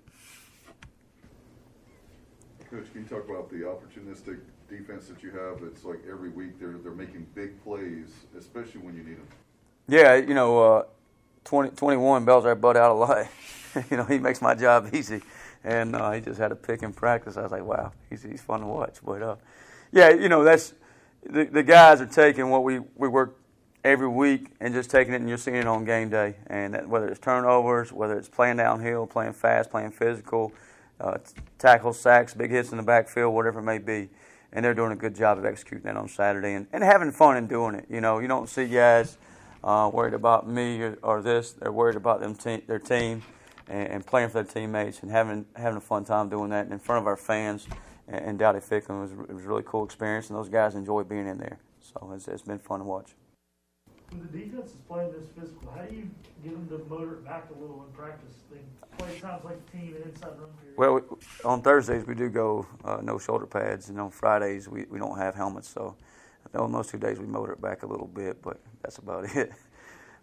Coach, 2.69 2.91
can 2.91 3.03
you 3.03 3.07
talk 3.07 3.27
about 3.27 3.49
the 3.49 3.57
opportunistic 3.57 4.39
defense 4.69 5.07
that 5.07 5.23
you 5.23 5.31
have? 5.31 5.63
It's 5.63 5.83
like 5.83 5.99
every 6.09 6.29
week 6.29 6.59
they're, 6.59 6.77
they're 6.83 6.91
making 6.91 7.25
big 7.33 7.63
plays, 7.63 8.11
especially 8.37 8.81
when 8.81 8.95
you 8.95 9.03
need 9.03 9.17
them. 9.17 9.27
Yeah, 9.87 10.15
you 10.15 10.35
know, 10.35 10.59
uh, 10.59 10.83
20, 11.45 11.71
21 11.71 12.25
bells 12.25 12.45
our 12.45 12.55
butt 12.55 12.77
out 12.77 12.91
a 12.91 12.93
lot. 12.93 13.27
you 13.89 13.97
know, 13.97 14.03
he 14.03 14.19
makes 14.19 14.41
my 14.41 14.53
job 14.53 14.89
easy. 14.93 15.21
And 15.63 15.95
uh, 15.95 16.11
he 16.11 16.21
just 16.21 16.39
had 16.39 16.51
a 16.51 16.55
pick 16.55 16.83
in 16.83 16.93
practice. 16.93 17.37
I 17.37 17.41
was 17.41 17.51
like, 17.51 17.63
wow, 17.63 17.91
he's, 18.09 18.23
he's 18.23 18.41
fun 18.41 18.61
to 18.61 18.67
watch. 18.67 18.97
But 19.03 19.21
uh, 19.21 19.35
yeah, 19.91 20.09
you 20.09 20.29
know, 20.29 20.43
that's 20.43 20.73
the, 21.27 21.45
the 21.45 21.63
guys 21.63 22.01
are 22.01 22.05
taking 22.05 22.49
what 22.49 22.63
we, 22.63 22.79
we 22.95 23.07
work 23.07 23.38
every 23.83 24.07
week 24.07 24.47
and 24.59 24.73
just 24.73 24.89
taking 24.89 25.13
it, 25.13 25.17
and 25.17 25.29
you're 25.29 25.37
seeing 25.37 25.57
it 25.57 25.67
on 25.67 25.85
game 25.85 26.09
day. 26.09 26.35
And 26.47 26.73
that, 26.73 26.87
whether 26.87 27.07
it's 27.07 27.19
turnovers, 27.19 27.91
whether 27.91 28.17
it's 28.17 28.29
playing 28.29 28.57
downhill, 28.57 29.07
playing 29.07 29.33
fast, 29.33 29.69
playing 29.69 29.91
physical, 29.91 30.51
uh, 30.99 31.17
tackles, 31.57 31.99
sacks, 31.99 32.33
big 32.33 32.51
hits 32.51 32.71
in 32.71 32.77
the 32.77 32.83
backfield, 32.83 33.33
whatever 33.33 33.59
it 33.59 33.63
may 33.63 33.77
be. 33.77 34.09
And 34.51 34.65
they're 34.65 34.73
doing 34.73 34.91
a 34.91 34.95
good 34.95 35.15
job 35.15 35.37
of 35.37 35.45
executing 35.45 35.85
that 35.85 35.95
on 35.95 36.09
Saturday 36.09 36.53
and, 36.53 36.67
and 36.73 36.83
having 36.83 37.11
fun 37.11 37.37
and 37.37 37.47
doing 37.47 37.75
it. 37.75 37.85
You 37.89 38.01
know, 38.01 38.19
you 38.19 38.27
don't 38.27 38.49
see 38.49 38.65
guys 38.67 39.17
uh, 39.63 39.89
worried 39.93 40.13
about 40.13 40.47
me 40.47 40.81
or, 40.81 40.97
or, 41.03 41.21
this. 41.21 41.51
They're 41.51 41.71
worried 41.71 41.95
about 41.95 42.19
them 42.19 42.33
te- 42.33 42.63
their 42.65 42.79
team 42.79 43.21
and, 43.67 43.87
and, 43.87 44.05
playing 44.05 44.29
for 44.29 44.41
their 44.41 44.51
teammates 44.51 45.03
and 45.03 45.11
having 45.11 45.45
having 45.55 45.77
a 45.77 45.81
fun 45.81 46.03
time 46.03 46.29
doing 46.29 46.49
that 46.49 46.63
and 46.63 46.73
in 46.73 46.79
front 46.79 47.03
of 47.03 47.07
our 47.07 47.17
fans. 47.17 47.67
And, 48.07 48.25
and 48.25 48.39
Dowdy 48.39 48.59
Ficklen 48.59 49.01
was 49.01 49.11
it 49.11 49.33
was 49.33 49.45
a 49.45 49.47
really 49.47 49.63
cool 49.65 49.83
experience, 49.83 50.29
and 50.29 50.39
those 50.39 50.49
guys 50.49 50.75
enjoy 50.75 51.03
being 51.03 51.27
in 51.27 51.37
there. 51.37 51.59
So 51.81 52.11
it's, 52.15 52.27
it's 52.27 52.41
been 52.41 52.59
fun 52.59 52.79
to 52.79 52.85
watch. 52.85 53.13
When 54.11 54.27
the 54.31 54.37
defense 54.37 54.71
is 54.71 54.77
playing 54.87 55.11
this 55.11 55.25
physical, 55.37 55.71
how 55.71 55.83
do 55.83 55.95
you 55.95 56.09
get 56.43 56.53
them 56.53 56.67
to 56.69 56.83
motor 56.89 57.13
it 57.13 57.25
back 57.25 57.49
a 57.55 57.59
little 57.59 57.85
in 57.87 57.93
practice? 57.93 58.35
They 58.51 58.57
play 58.97 59.19
times 59.19 59.43
like 59.45 59.63
the 59.65 59.77
team 59.77 59.95
and 59.95 60.05
inside 60.11 60.29
run 60.39 60.49
period. 60.61 60.77
Well, 60.77 61.17
on 61.45 61.61
Thursdays 61.61 62.05
we 62.07 62.15
do 62.15 62.29
go 62.29 62.65
uh, 62.83 62.99
no 63.01 63.19
shoulder 63.19 63.45
pads, 63.45 63.89
and 63.89 63.99
on 63.99 64.09
Fridays 64.09 64.67
we, 64.67 64.85
we 64.89 64.97
don't 64.97 65.17
have 65.17 65.35
helmets. 65.35 65.69
So 65.69 65.95
on 66.55 66.71
those 66.71 66.87
two 66.87 66.97
days 66.97 67.19
we 67.19 67.27
motor 67.27 67.53
it 67.53 67.61
back 67.61 67.83
a 67.83 67.87
little 67.87 68.07
bit, 68.07 68.41
but 68.41 68.59
that's 68.81 68.97
about 68.97 69.25
it. 69.35 69.51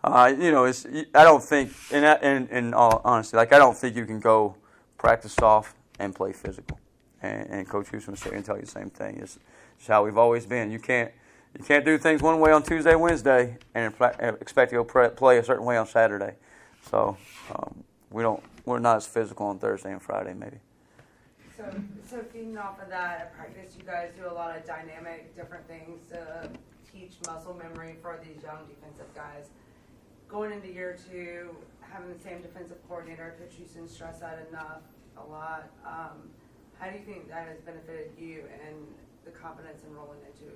Uh, 0.02 0.32
you 0.36 0.50
know, 0.50 0.64
it's 0.64 0.86
I 1.14 1.24
don't 1.24 1.42
think, 1.42 1.72
in, 1.90 2.04
in, 2.04 2.48
in 2.48 2.74
all 2.74 3.00
honesty, 3.04 3.36
like 3.36 3.52
I 3.52 3.58
don't 3.58 3.76
think 3.76 3.96
you 3.96 4.04
can 4.04 4.20
go 4.20 4.56
practice 4.98 5.32
soft 5.32 5.76
and 5.98 6.14
play 6.14 6.32
physical. 6.32 6.80
And, 7.22 7.48
and 7.50 7.68
Coach 7.68 7.88
Houston 7.90 8.12
will 8.12 8.18
say 8.18 8.30
and 8.34 8.44
tell 8.44 8.56
you 8.56 8.62
the 8.62 8.70
same 8.70 8.90
thing. 8.90 9.18
It's, 9.18 9.38
it's 9.78 9.86
how 9.86 10.04
we've 10.04 10.18
always 10.18 10.46
been. 10.46 10.70
You 10.70 10.78
can't 10.78 11.10
you 11.58 11.64
can't 11.64 11.84
do 11.84 11.96
things 11.96 12.22
one 12.22 12.38
way 12.38 12.52
on 12.52 12.62
Tuesday, 12.62 12.94
Wednesday, 12.94 13.56
and 13.74 13.94
expect 14.40 14.70
to 14.70 14.84
go 14.84 15.10
play 15.10 15.38
a 15.38 15.44
certain 15.44 15.64
way 15.64 15.76
on 15.76 15.86
Saturday. 15.86 16.34
So 16.90 17.16
um, 17.54 17.84
we 18.10 18.22
don't 18.22 18.42
we're 18.64 18.78
not 18.78 18.96
as 18.96 19.06
physical 19.06 19.46
on 19.46 19.58
Thursday 19.58 19.92
and 19.92 20.02
Friday 20.02 20.34
maybe. 20.34 20.58
So, 21.56 21.64
so 22.10 22.22
feeding 22.32 22.58
off 22.58 22.82
of 22.82 22.88
that, 22.90 23.20
at 23.20 23.34
practice, 23.34 23.74
you 23.78 23.84
guys 23.84 24.10
do 24.14 24.30
a 24.30 24.34
lot 24.34 24.56
of 24.56 24.66
dynamic, 24.66 25.34
different 25.34 25.66
things 25.66 26.00
to 26.10 26.50
teach 26.92 27.14
muscle 27.26 27.54
memory 27.54 27.96
for 28.02 28.20
these 28.22 28.42
young 28.42 28.66
defensive 28.68 29.12
guys. 29.14 29.46
Going 30.28 30.52
into 30.52 30.68
year 30.68 30.98
two, 31.10 31.56
having 31.80 32.12
the 32.12 32.18
same 32.18 32.42
defensive 32.42 32.76
coordinator, 32.88 33.36
Coach 33.38 33.54
Houston 33.56 33.88
stressed 33.88 34.20
that 34.20 34.46
enough 34.50 34.82
a 35.16 35.24
lot. 35.30 35.70
Um, 35.86 36.28
how 36.78 36.90
do 36.90 36.98
you 36.98 37.04
think 37.04 37.28
that 37.30 37.48
has 37.48 37.60
benefited 37.60 38.10
you 38.18 38.44
and 38.66 38.76
the 39.24 39.30
confidence 39.30 39.82
in 39.88 39.94
rolling 39.94 40.20
into? 40.26 40.52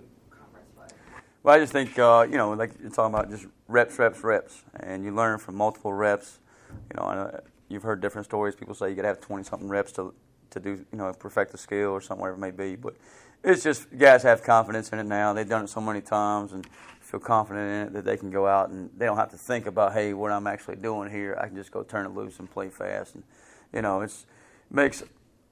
Well, 1.42 1.55
I 1.55 1.58
just 1.58 1.73
think 1.73 1.99
uh, 1.99 2.26
you 2.31 2.36
know, 2.36 2.52
like 2.52 2.73
you're 2.81 2.90
talking 2.90 3.15
about, 3.15 3.31
just 3.31 3.47
reps, 3.66 3.99
reps, 3.99 4.23
reps, 4.23 4.62
and 4.81 5.05
you 5.05 5.15
learn 5.15 5.39
from 5.39 5.57
multiple 5.57 5.92
reps. 5.92 6.39
You 6.70 7.00
know, 7.00 7.15
know 7.15 7.40
you've 7.68 7.82
heard 7.82 8.00
different 8.00 8.26
stories. 8.26 8.55
People 8.55 8.74
say 8.74 8.90
you 8.90 8.97
got 8.97 9.02
to 9.02 9.08
have 9.08 9.20
20 9.20 9.44
something 9.44 9.68
reps 9.68 9.92
to 9.92 10.12
to 10.50 10.60
do, 10.60 10.84
you 10.92 10.99
know, 10.99 11.12
perfect 11.12 11.52
the 11.52 11.58
skill 11.58 11.90
or 11.90 12.00
something, 12.00 12.20
whatever 12.20 12.36
it 12.36 12.40
may 12.40 12.50
be. 12.50 12.76
But 12.76 12.97
it's 13.42 13.62
just 13.62 13.86
guys 13.97 14.23
have 14.24 14.42
confidence 14.42 14.90
in 14.90 14.99
it 14.99 15.05
now. 15.05 15.32
They've 15.32 15.49
done 15.49 15.65
it 15.65 15.70
so 15.70 15.81
many 15.81 16.00
times 16.00 16.52
and 16.52 16.66
feel 17.00 17.20
confident 17.20 17.68
in 17.68 17.86
it 17.86 17.92
that 17.94 18.05
they 18.05 18.16
can 18.16 18.31
go 18.31 18.47
out 18.47 18.70
and 18.70 18.90
they 18.97 19.07
don't 19.07 19.16
have 19.16 19.31
to 19.31 19.39
think 19.39 19.66
about, 19.66 19.92
hey, 19.92 20.12
what 20.12 20.31
I'm 20.32 20.47
actually 20.47 20.76
doing 20.76 21.10
here. 21.10 21.39
I 21.40 21.47
can 21.47 21.57
just 21.57 21.70
go 21.70 21.82
turn 21.82 22.05
it 22.07 22.15
loose 22.15 22.39
and 22.39 22.50
play 22.50 22.68
fast. 22.68 23.15
And 23.15 23.24
you 23.73 23.82
know, 23.82 24.00
it's 24.02 24.26
makes 24.70 25.02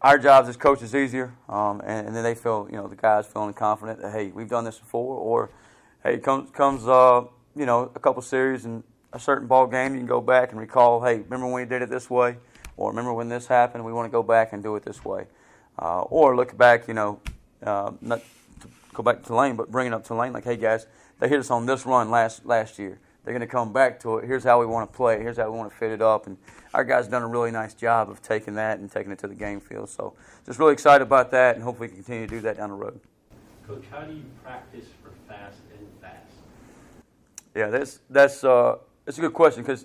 our 0.00 0.18
jobs 0.18 0.48
as 0.48 0.56
coaches 0.56 0.94
easier. 0.94 1.34
Um, 1.48 1.80
and, 1.84 2.08
and 2.08 2.16
then 2.16 2.22
they 2.22 2.34
feel, 2.34 2.68
you 2.70 2.76
know, 2.76 2.86
the 2.86 2.96
guys 2.96 3.26
feeling 3.26 3.54
confident 3.54 4.00
that 4.02 4.12
hey, 4.12 4.28
we've 4.28 4.48
done 4.48 4.64
this 4.64 4.78
before, 4.78 5.16
or 5.16 5.50
hey, 6.04 6.18
comes 6.18 6.50
comes 6.50 6.86
uh, 6.86 7.24
you 7.56 7.66
know 7.66 7.90
a 7.94 7.98
couple 7.98 8.22
series 8.22 8.64
and 8.64 8.82
a 9.12 9.18
certain 9.18 9.48
ball 9.48 9.66
game, 9.66 9.94
you 9.94 10.00
can 10.00 10.06
go 10.06 10.20
back 10.20 10.50
and 10.50 10.60
recall, 10.60 11.02
hey, 11.02 11.16
remember 11.20 11.46
when 11.46 11.54
we 11.54 11.64
did 11.64 11.82
it 11.82 11.88
this 11.88 12.10
way, 12.10 12.36
or 12.76 12.90
remember 12.90 13.12
when 13.12 13.28
this 13.28 13.46
happened? 13.46 13.84
We 13.84 13.92
want 13.92 14.06
to 14.06 14.12
go 14.12 14.22
back 14.22 14.52
and 14.52 14.62
do 14.62 14.76
it 14.76 14.84
this 14.84 15.04
way, 15.04 15.26
uh, 15.78 16.02
or 16.02 16.36
look 16.36 16.56
back, 16.56 16.88
you 16.88 16.94
know, 16.94 17.20
uh, 17.62 17.92
not 18.00 18.20
to 18.60 18.68
go 18.92 19.02
back 19.02 19.22
to 19.22 19.28
Tulane, 19.28 19.56
but 19.56 19.70
bring 19.70 19.86
it 19.86 19.92
up 19.92 20.02
to 20.02 20.08
Tulane, 20.08 20.32
like, 20.32 20.44
hey 20.44 20.56
guys, 20.56 20.86
they 21.20 21.28
hit 21.28 21.40
us 21.40 21.50
on 21.50 21.66
this 21.66 21.86
run 21.86 22.10
last 22.10 22.44
last 22.44 22.78
year. 22.78 23.00
They're 23.28 23.36
going 23.36 23.46
to 23.46 23.52
come 23.52 23.74
back 23.74 24.00
to 24.00 24.16
it. 24.16 24.24
Here's 24.24 24.42
how 24.42 24.58
we 24.58 24.64
want 24.64 24.90
to 24.90 24.96
play. 24.96 25.20
Here's 25.20 25.36
how 25.36 25.50
we 25.50 25.58
want 25.58 25.70
to 25.70 25.76
fit 25.76 25.92
it 25.92 26.00
up. 26.00 26.26
And 26.26 26.38
our 26.72 26.82
guys 26.82 27.08
done 27.08 27.22
a 27.22 27.26
really 27.26 27.50
nice 27.50 27.74
job 27.74 28.08
of 28.08 28.22
taking 28.22 28.54
that 28.54 28.78
and 28.78 28.90
taking 28.90 29.12
it 29.12 29.18
to 29.18 29.28
the 29.28 29.34
game 29.34 29.60
field. 29.60 29.90
So 29.90 30.14
just 30.46 30.58
really 30.58 30.72
excited 30.72 31.02
about 31.02 31.30
that, 31.32 31.54
and 31.54 31.62
hopefully 31.62 31.88
we 31.88 31.94
can 31.96 32.04
continue 32.04 32.26
to 32.26 32.34
do 32.36 32.40
that 32.40 32.56
down 32.56 32.70
the 32.70 32.74
road. 32.74 32.98
Coach, 33.66 33.84
how 33.90 34.00
do 34.00 34.14
you 34.14 34.24
practice 34.42 34.86
for 35.02 35.10
fast 35.30 35.58
and 35.78 35.86
fast? 36.00 36.14
Yeah, 37.54 37.66
that's 37.66 38.00
that's 38.08 38.42
uh, 38.44 38.76
that's 39.04 39.18
a 39.18 39.20
good 39.20 39.34
question 39.34 39.62
because 39.62 39.84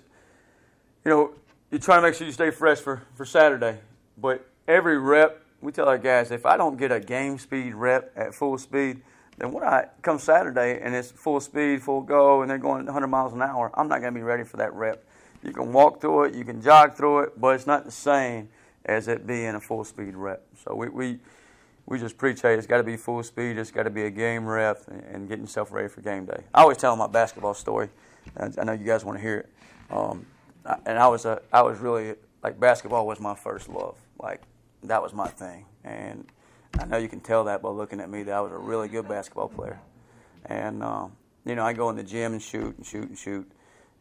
you 1.04 1.10
know 1.10 1.34
you're 1.70 1.80
trying 1.80 1.98
to 1.98 2.08
make 2.08 2.14
sure 2.14 2.26
you 2.26 2.32
stay 2.32 2.50
fresh 2.50 2.78
for 2.78 3.02
for 3.14 3.26
Saturday, 3.26 3.76
but 4.16 4.48
every 4.66 4.96
rep 4.96 5.42
we 5.60 5.70
tell 5.70 5.86
our 5.86 5.98
guys 5.98 6.30
if 6.30 6.46
I 6.46 6.56
don't 6.56 6.78
get 6.78 6.90
a 6.90 6.98
game 6.98 7.38
speed 7.38 7.74
rep 7.74 8.10
at 8.16 8.34
full 8.34 8.56
speed, 8.56 9.02
then 9.38 9.52
when 9.52 9.64
I 9.64 9.86
come 10.02 10.18
Saturday 10.18 10.80
and 10.80 10.94
it's 10.94 11.10
full 11.10 11.40
speed, 11.40 11.82
full 11.82 12.02
go, 12.02 12.42
and 12.42 12.50
they're 12.50 12.58
going 12.58 12.84
100 12.84 13.06
miles 13.08 13.32
an 13.32 13.42
hour, 13.42 13.70
I'm 13.74 13.88
not 13.88 14.00
going 14.00 14.12
to 14.14 14.18
be 14.18 14.22
ready 14.22 14.44
for 14.44 14.58
that 14.58 14.72
rep. 14.74 15.04
You 15.42 15.52
can 15.52 15.72
walk 15.72 16.00
through 16.00 16.24
it, 16.24 16.34
you 16.34 16.44
can 16.44 16.62
jog 16.62 16.94
through 16.94 17.20
it, 17.20 17.40
but 17.40 17.54
it's 17.54 17.66
not 17.66 17.84
the 17.84 17.90
same 17.90 18.48
as 18.84 19.08
it 19.08 19.26
being 19.26 19.54
a 19.54 19.60
full 19.60 19.84
speed 19.84 20.14
rep. 20.14 20.42
So 20.64 20.74
we 20.74 20.88
we, 20.88 21.18
we 21.86 21.98
just 21.98 22.16
preach, 22.16 22.40
hey, 22.42 22.54
it's 22.54 22.66
got 22.66 22.78
to 22.78 22.82
be 22.82 22.96
full 22.96 23.22
speed, 23.22 23.58
it's 23.58 23.70
got 23.70 23.82
to 23.82 23.90
be 23.90 24.04
a 24.04 24.10
game 24.10 24.46
rep, 24.46 24.86
and, 24.88 25.02
and 25.04 25.28
getting 25.28 25.44
yourself 25.44 25.72
ready 25.72 25.88
for 25.88 26.00
game 26.00 26.24
day. 26.24 26.44
I 26.54 26.62
always 26.62 26.78
tell 26.78 26.96
my 26.96 27.06
basketball 27.06 27.54
story. 27.54 27.90
I, 28.38 28.48
I 28.58 28.64
know 28.64 28.72
you 28.72 28.84
guys 28.84 29.04
want 29.04 29.18
to 29.18 29.22
hear 29.22 29.38
it. 29.38 29.50
Um, 29.90 30.26
I, 30.64 30.78
and 30.86 30.98
I 30.98 31.08
was 31.08 31.24
a, 31.24 31.42
I 31.52 31.62
was 31.62 31.78
really 31.78 32.14
like 32.42 32.58
basketball 32.58 33.06
was 33.06 33.20
my 33.20 33.34
first 33.34 33.68
love. 33.68 33.98
Like 34.18 34.42
that 34.84 35.02
was 35.02 35.12
my 35.12 35.28
thing, 35.28 35.66
and 35.82 36.26
I 36.78 36.86
know 36.86 36.96
you 36.96 37.08
can 37.08 37.20
tell 37.20 37.44
that 37.44 37.62
by 37.62 37.68
looking 37.68 38.00
at 38.00 38.10
me 38.10 38.22
that 38.24 38.32
I 38.32 38.40
was 38.40 38.52
a 38.52 38.58
really 38.58 38.88
good 38.88 39.08
basketball 39.08 39.48
player. 39.48 39.80
And 40.46 40.82
um, 40.82 41.12
you 41.44 41.54
know, 41.54 41.64
I 41.64 41.72
go 41.72 41.90
in 41.90 41.96
the 41.96 42.02
gym 42.02 42.32
and 42.32 42.42
shoot 42.42 42.76
and 42.76 42.86
shoot 42.86 43.08
and 43.08 43.18
shoot. 43.18 43.50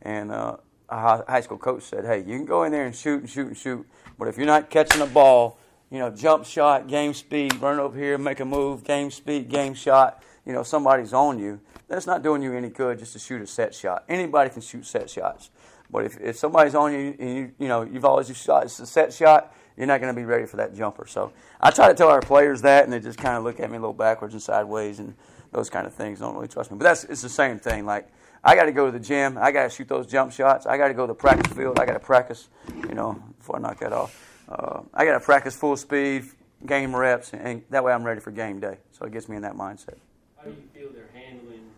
And 0.01 0.31
uh, 0.31 0.57
a 0.89 1.23
high 1.29 1.41
school 1.41 1.57
coach 1.57 1.83
said, 1.83 2.05
"Hey, 2.05 2.19
you 2.19 2.37
can 2.37 2.45
go 2.45 2.63
in 2.63 2.71
there 2.71 2.85
and 2.85 2.95
shoot 2.95 3.21
and 3.21 3.29
shoot 3.29 3.47
and 3.47 3.57
shoot, 3.57 3.87
but 4.17 4.27
if 4.27 4.37
you're 4.37 4.47
not 4.47 4.69
catching 4.69 4.99
the 4.99 5.05
ball, 5.05 5.57
you 5.89 5.99
know, 5.99 6.09
jump 6.09 6.45
shot, 6.45 6.87
game 6.87 7.13
speed, 7.13 7.55
run 7.61 7.79
over 7.79 7.97
here, 7.97 8.17
make 8.17 8.39
a 8.39 8.45
move, 8.45 8.83
game 8.83 9.11
speed, 9.11 9.49
game 9.49 9.73
shot. 9.73 10.23
You 10.45 10.51
know, 10.51 10.63
somebody's 10.63 11.13
on 11.13 11.39
you. 11.39 11.61
That's 11.87 12.07
not 12.07 12.23
doing 12.23 12.41
you 12.41 12.53
any 12.53 12.69
good 12.69 12.99
just 12.99 13.13
to 13.13 13.19
shoot 13.19 13.41
a 13.41 13.47
set 13.47 13.73
shot. 13.73 14.03
Anybody 14.09 14.49
can 14.49 14.61
shoot 14.61 14.85
set 14.85 15.09
shots, 15.09 15.51
but 15.89 16.05
if, 16.05 16.19
if 16.19 16.37
somebody's 16.37 16.75
on 16.75 16.91
you 16.91 17.15
and 17.19 17.35
you 17.35 17.51
you 17.59 17.67
know 17.67 17.83
you've 17.83 18.05
always 18.05 18.35
shot 18.35 18.63
it's 18.63 18.79
a 18.79 18.85
set 18.85 19.13
shot, 19.13 19.55
you're 19.77 19.87
not 19.87 20.01
going 20.01 20.13
to 20.13 20.19
be 20.19 20.25
ready 20.25 20.45
for 20.45 20.57
that 20.57 20.75
jumper. 20.75 21.05
So 21.07 21.31
I 21.59 21.71
try 21.71 21.87
to 21.87 21.93
tell 21.93 22.09
our 22.09 22.21
players 22.21 22.61
that, 22.61 22.83
and 22.83 22.93
they 22.93 22.99
just 22.99 23.17
kind 23.17 23.37
of 23.37 23.43
look 23.43 23.59
at 23.59 23.69
me 23.69 23.77
a 23.77 23.79
little 23.79 23.93
backwards 23.93 24.33
and 24.33 24.41
sideways 24.41 24.99
and 24.99 25.15
those 25.51 25.69
kind 25.69 25.87
of 25.87 25.93
things. 25.93 26.19
Don't 26.19 26.35
really 26.35 26.47
trust 26.47 26.71
me. 26.71 26.77
But 26.77 26.83
that's 26.83 27.03
it's 27.05 27.21
the 27.21 27.29
same 27.29 27.59
thing. 27.59 27.85
Like 27.85 28.09
I 28.43 28.55
got 28.55 28.65
to 28.65 28.71
go 28.71 28.85
to 28.87 28.91
the 28.91 28.99
gym. 28.99 29.37
I 29.37 29.51
got 29.51 29.63
to 29.63 29.69
shoot 29.69 29.87
those 29.87 30.05
jump 30.05 30.31
shots. 30.31 30.65
I 30.65 30.77
got 30.77 30.89
to 30.89 30.93
go 30.93 31.03
to 31.07 31.13
the 31.13 31.17
practice 31.17 31.53
field. 31.53 31.79
I 31.79 31.85
got 31.85 31.93
to 31.93 31.99
practice. 31.99 32.49
You 32.87 32.95
know, 32.95 33.21
before 33.37 33.55
I 33.57 33.59
knock 33.59 33.79
that 33.79 33.93
off, 33.93 34.43
uh, 34.49 34.81
I 34.93 35.05
got 35.05 35.13
to 35.13 35.19
practice 35.19 35.55
full 35.55 35.77
speed, 35.77 36.25
game 36.65 36.95
reps, 36.95 37.33
and 37.33 37.63
that 37.69 37.83
way 37.83 37.93
I'm 37.93 38.03
ready 38.03 38.19
for 38.19 38.31
game 38.31 38.59
day. 38.59 38.77
So 38.91 39.05
it 39.05 39.13
gets 39.13 39.29
me 39.29 39.35
in 39.35 39.41
that 39.43 39.55
mindset. 39.55 39.95
How 40.37 40.43
do 40.43 40.51
you 40.51 40.63
feel 40.73 40.89
they're 40.93 41.09
handling 41.13 41.69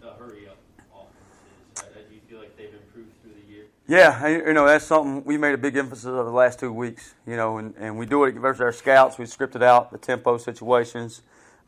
the 0.00 0.10
hurry 0.12 0.48
up 0.48 0.58
offenses? 0.92 1.94
Uh, 1.96 2.08
Do 2.08 2.14
you 2.14 2.20
feel 2.28 2.38
like 2.40 2.56
they've 2.56 2.74
improved 2.74 3.10
through 3.22 3.34
the 3.40 3.52
year? 3.52 3.66
Yeah, 3.92 4.26
you 4.26 4.54
know 4.54 4.64
that's 4.64 4.86
something 4.86 5.22
we 5.22 5.36
made 5.36 5.52
a 5.52 5.58
big 5.58 5.76
emphasis 5.76 6.06
of 6.06 6.24
the 6.24 6.32
last 6.32 6.58
two 6.58 6.72
weeks. 6.72 7.12
You 7.26 7.36
know, 7.36 7.58
and, 7.58 7.74
and 7.76 7.98
we 7.98 8.06
do 8.06 8.24
it 8.24 8.34
versus 8.36 8.62
our 8.62 8.72
scouts. 8.72 9.18
We 9.18 9.26
scripted 9.26 9.62
out 9.62 9.92
the 9.92 9.98
tempo 9.98 10.38
situations, 10.38 11.20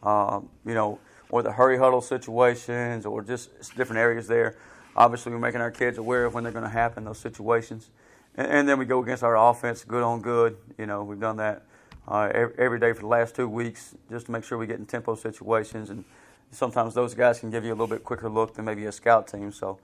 um, 0.02 0.48
you 0.64 0.72
know, 0.72 0.98
or 1.28 1.42
the 1.42 1.52
hurry 1.52 1.76
huddle 1.76 2.00
situations, 2.00 3.04
or 3.04 3.20
just 3.20 3.50
different 3.76 3.98
areas 3.98 4.26
there. 4.26 4.56
Obviously, 4.96 5.32
we're 5.32 5.38
making 5.38 5.60
our 5.60 5.70
kids 5.70 5.98
aware 5.98 6.24
of 6.24 6.32
when 6.32 6.44
they're 6.44 6.52
going 6.54 6.64
to 6.64 6.70
happen 6.70 7.04
those 7.04 7.18
situations, 7.18 7.90
and, 8.36 8.46
and 8.46 8.68
then 8.70 8.78
we 8.78 8.86
go 8.86 9.02
against 9.02 9.22
our 9.22 9.36
offense, 9.36 9.84
good 9.84 10.02
on 10.02 10.22
good. 10.22 10.56
You 10.78 10.86
know, 10.86 11.04
we've 11.04 11.20
done 11.20 11.36
that 11.36 11.66
uh, 12.08 12.30
every, 12.32 12.54
every 12.56 12.80
day 12.80 12.94
for 12.94 13.00
the 13.00 13.06
last 13.06 13.36
two 13.36 13.50
weeks, 13.50 13.94
just 14.08 14.24
to 14.26 14.32
make 14.32 14.44
sure 14.44 14.56
we 14.56 14.66
get 14.66 14.78
in 14.78 14.86
tempo 14.86 15.14
situations 15.14 15.90
and 15.90 16.06
sometimes 16.52 16.94
those 16.94 17.12
guys 17.12 17.40
can 17.40 17.50
give 17.50 17.64
you 17.64 17.70
a 17.70 17.76
little 17.76 17.86
bit 17.86 18.02
quicker 18.02 18.30
look 18.30 18.54
than 18.54 18.64
maybe 18.64 18.86
a 18.86 18.92
scout 18.92 19.26
team. 19.26 19.52
So, 19.52 19.78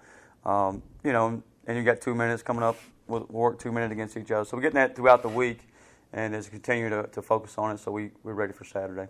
um, 0.46 0.82
you 1.04 1.12
know, 1.12 1.42
and 1.70 1.78
you 1.78 1.84
got 1.84 2.00
two 2.00 2.16
minutes 2.16 2.42
coming 2.42 2.64
up. 2.64 2.76
We'll 3.06 3.26
work 3.30 3.60
two 3.60 3.70
minutes 3.70 3.92
against 3.92 4.16
each 4.16 4.32
other. 4.32 4.44
So 4.44 4.56
we're 4.56 4.62
getting 4.62 4.74
that 4.74 4.96
throughout 4.96 5.22
the 5.22 5.28
week, 5.28 5.68
and 6.12 6.34
as 6.34 6.46
we 6.46 6.50
continue 6.50 6.90
to, 6.90 7.04
to 7.12 7.22
focus 7.22 7.54
on 7.58 7.70
it, 7.70 7.78
so 7.78 7.92
we, 7.92 8.10
we're 8.24 8.34
ready 8.34 8.52
for 8.52 8.64
Saturday. 8.64 9.06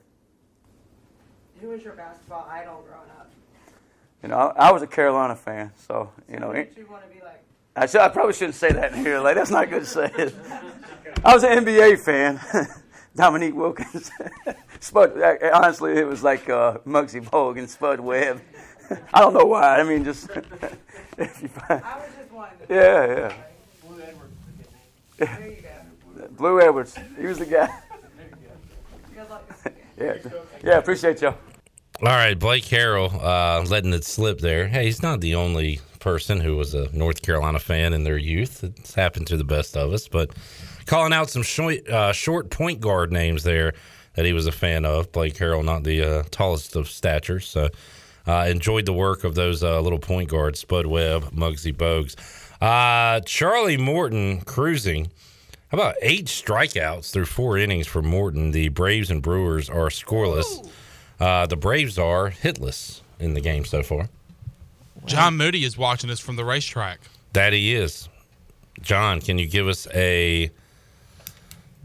Who 1.63 1.69
was 1.69 1.83
your 1.83 1.95
basketball 1.95 2.47
idol 2.51 2.85
growing 2.87 3.09
up? 3.19 3.31
You 4.23 4.29
know, 4.29 4.37
I, 4.37 4.69
I 4.69 4.73
was 4.73 4.83
a 4.83 4.87
Carolina 4.87 5.35
fan, 5.35 5.73
so 5.75 6.11
you 6.31 6.39
know. 6.39 6.51
It- 6.51 6.75
did 6.75 6.83
you 6.83 6.91
want 6.91 7.09
to 7.09 7.15
be 7.15 7.23
like? 7.25 7.43
I, 7.77 7.87
should, 7.87 8.03
I 8.03 8.09
probably 8.09 8.35
shouldn't 8.35 8.57
say 8.57 8.73
that 8.73 8.93
in 8.93 8.99
here. 8.99 9.21
Like 9.21 9.37
that's 9.37 9.51
not 9.51 9.71
good 9.71 9.85
to 9.85 9.87
say. 9.87 10.33
I 11.25 11.35
was 11.35 11.43
an 11.45 11.65
NBA 11.65 11.99
fan. 12.01 12.41
Dominique 13.17 13.55
Wilkins, 13.57 14.11
Spud. 14.81 15.21
Honestly, 15.53 15.93
it 15.93 16.07
was 16.07 16.23
like 16.23 16.49
uh, 16.49 16.79
Muggsy 16.87 17.29
Bogue 17.29 17.59
and 17.59 17.69
Spud 17.69 18.01
Webb. 18.01 18.41
I 19.15 19.21
don't 19.21 19.35
know 19.35 19.47
why. 19.47 19.81
I 19.81 19.83
mean, 19.83 20.05
just 20.05 20.29
if 21.19 21.43
you 21.43 21.49
find, 21.49 21.83
I 21.83 21.99
was 21.99 22.11
just 22.49 22.71
wondering. 22.71 22.71
yeah, 22.71 23.29
yeah. 23.29 23.35
Blue 23.83 24.01
Edwards. 24.03 24.35
There 25.19 25.51
you 25.51 25.63
go. 25.63 26.29
Blue 26.37 26.61
Edwards. 26.61 26.97
He 27.19 27.27
was 27.27 27.39
the 27.39 27.47
guy. 27.47 27.69
Good 29.15 29.31
luck. 29.31 29.45
Yeah, 29.99 30.15
yeah. 30.65 30.79
Appreciate 30.79 31.21
y'all. 31.21 31.35
All 32.01 32.09
right, 32.09 32.39
Blake 32.39 32.65
Harrell 32.65 33.13
uh, 33.23 33.63
letting 33.69 33.93
it 33.93 34.03
slip 34.05 34.39
there. 34.39 34.67
Hey, 34.67 34.87
he's 34.87 35.03
not 35.03 35.21
the 35.21 35.35
only 35.35 35.79
person 35.99 36.41
who 36.41 36.57
was 36.57 36.73
a 36.73 36.89
North 36.97 37.21
Carolina 37.21 37.59
fan 37.59 37.93
in 37.93 38.05
their 38.05 38.17
youth. 38.17 38.65
It's 38.65 38.95
happened 38.95 39.27
to 39.27 39.37
the 39.37 39.45
best 39.45 39.77
of 39.77 39.93
us, 39.93 40.09
but 40.09 40.31
calling 40.87 41.13
out 41.13 41.29
some 41.29 41.43
short, 41.43 41.87
uh, 41.87 42.15
short 42.15 42.49
point 42.49 42.81
guard 42.81 43.13
names 43.13 43.43
there 43.43 43.75
that 44.15 44.25
he 44.25 44.33
was 44.33 44.47
a 44.47 44.53
fan 44.53 44.87
of. 44.87 45.13
Blake 45.13 45.35
Harrell, 45.35 45.63
not 45.63 45.85
the 45.85 46.03
uh, 46.03 46.23
tallest 46.31 46.77
of 46.77 46.89
stature, 46.89 47.39
so 47.41 47.69
uh, 48.27 48.47
enjoyed 48.49 48.87
the 48.87 48.93
work 48.93 49.25
of 49.25 49.35
those 49.35 49.63
uh, 49.63 49.81
little 49.81 49.99
point 49.99 50.29
guards, 50.29 50.61
Spud 50.61 50.87
Webb, 50.87 51.31
Muggsy 51.33 51.75
Bogues. 51.75 52.17
Uh, 52.61 53.21
Charlie 53.21 53.79
Morton 53.79 54.41
cruising. 54.43 55.11
How 55.69 55.79
about 55.79 55.95
eight 56.03 56.27
strikeouts 56.27 57.13
through 57.13 57.27
four 57.27 57.57
innings 57.57 57.87
for 57.87 58.03
Morton? 58.03 58.51
The 58.51 58.69
Braves 58.69 59.11
and 59.11 59.23
Brewers 59.23 59.71
are 59.71 59.89
scoreless. 59.89 60.69
Uh, 61.19 61.47
the 61.47 61.57
Braves 61.57 61.99
are 61.99 62.31
hitless 62.31 63.03
in 63.19 63.35
the 63.35 63.41
game 63.41 63.65
so 63.65 63.83
far. 63.83 64.09
John 65.07 65.37
Moody 65.37 65.65
is 65.65 65.79
watching 65.79 66.11
us 66.11 66.21
from 66.21 66.37
the 66.37 66.45
racetrack. 66.45 67.01
That 67.33 67.53
he 67.53 67.75
is. 67.75 68.09
John, 68.83 69.21
can 69.21 69.39
you 69.39 69.47
give 69.47 69.69
us 69.69 69.87
a 69.95 70.51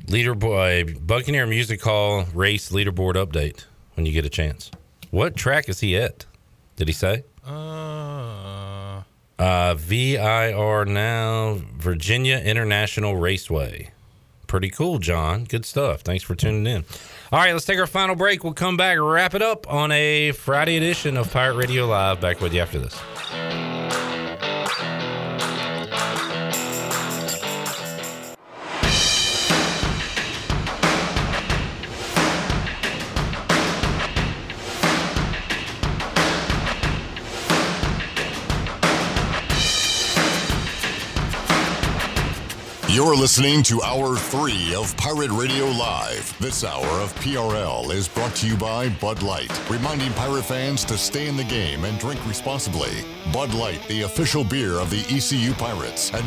leaderboard, 0.07 1.05
Buccaneer 1.05 1.45
Music 1.45 1.81
Hall 1.81 2.25
race 2.33 2.72
leaderboard 2.72 3.15
update 3.15 3.65
when 3.95 4.05
you 4.05 4.11
get 4.11 4.25
a 4.25 4.30
chance? 4.30 4.72
What 5.11 5.35
track 5.35 5.69
is 5.69 5.80
he 5.80 5.95
at? 5.98 6.25
Did 6.75 6.88
he 6.88 6.93
say? 6.93 7.24
Uh, 7.45 9.01
Uh, 9.38 9.75
VIR 9.75 10.85
now, 10.85 11.59
Virginia 11.77 12.38
International 12.38 13.16
Raceway. 13.17 13.92
Pretty 14.48 14.69
cool, 14.69 15.00
John. 15.00 15.43
Good 15.43 15.66
stuff. 15.66 16.01
Thanks 16.01 16.24
for 16.24 16.35
tuning 16.35 16.66
in. 16.67 16.85
All 17.32 17.40
right, 17.40 17.51
let's 17.51 17.66
take 17.66 17.80
our 17.80 17.88
final 17.88 18.16
break. 18.16 18.43
We'll 18.43 18.53
come 18.53 18.77
back, 18.77 18.98
wrap 19.01 19.34
it 19.34 19.42
up 19.42 19.72
on 19.72 19.92
a 19.92 20.32
Friday 20.32 20.77
edition 20.77 21.17
of 21.17 21.32
Pirate 21.34 21.56
Radio 21.56 21.85
Live. 21.88 22.22
Back 22.22 22.40
with 22.40 22.53
you 22.53 22.61
after 22.61 22.80
this. 22.80 23.74
You're 42.95 43.17
listening 43.17 43.61
to 43.64 43.83
Hour 43.83 44.15
3 44.15 44.74
of 44.74 44.95
Pirate 44.95 45.30
Radio 45.32 45.65
Live. 45.65 46.33
This 46.40 46.64
hour 46.64 46.85
of 47.01 47.14
PRL 47.15 47.91
is 47.91 48.07
brought 48.07 48.33
to 48.35 48.48
you 48.48 48.56
by 48.56 48.88
Bud 48.88 49.22
Light, 49.22 49.51
reminding 49.69 50.14
Pirate 50.14 50.45
fans 50.45 50.85
to 50.85 50.98
stay 50.98 51.27
in 51.27 51.35
the 51.35 51.43
game 51.43 51.83
and 51.83 51.99
drink 51.99 52.25
responsibly. 52.25 53.03
Bud 53.33 53.53
Light, 53.53 53.85
the 53.90 54.03
official 54.03 54.45
beer 54.45 54.80
of 54.80 54.90
the 54.91 55.01
ECU 55.14 55.51
Pirates, 55.56 56.14
and 56.14 56.24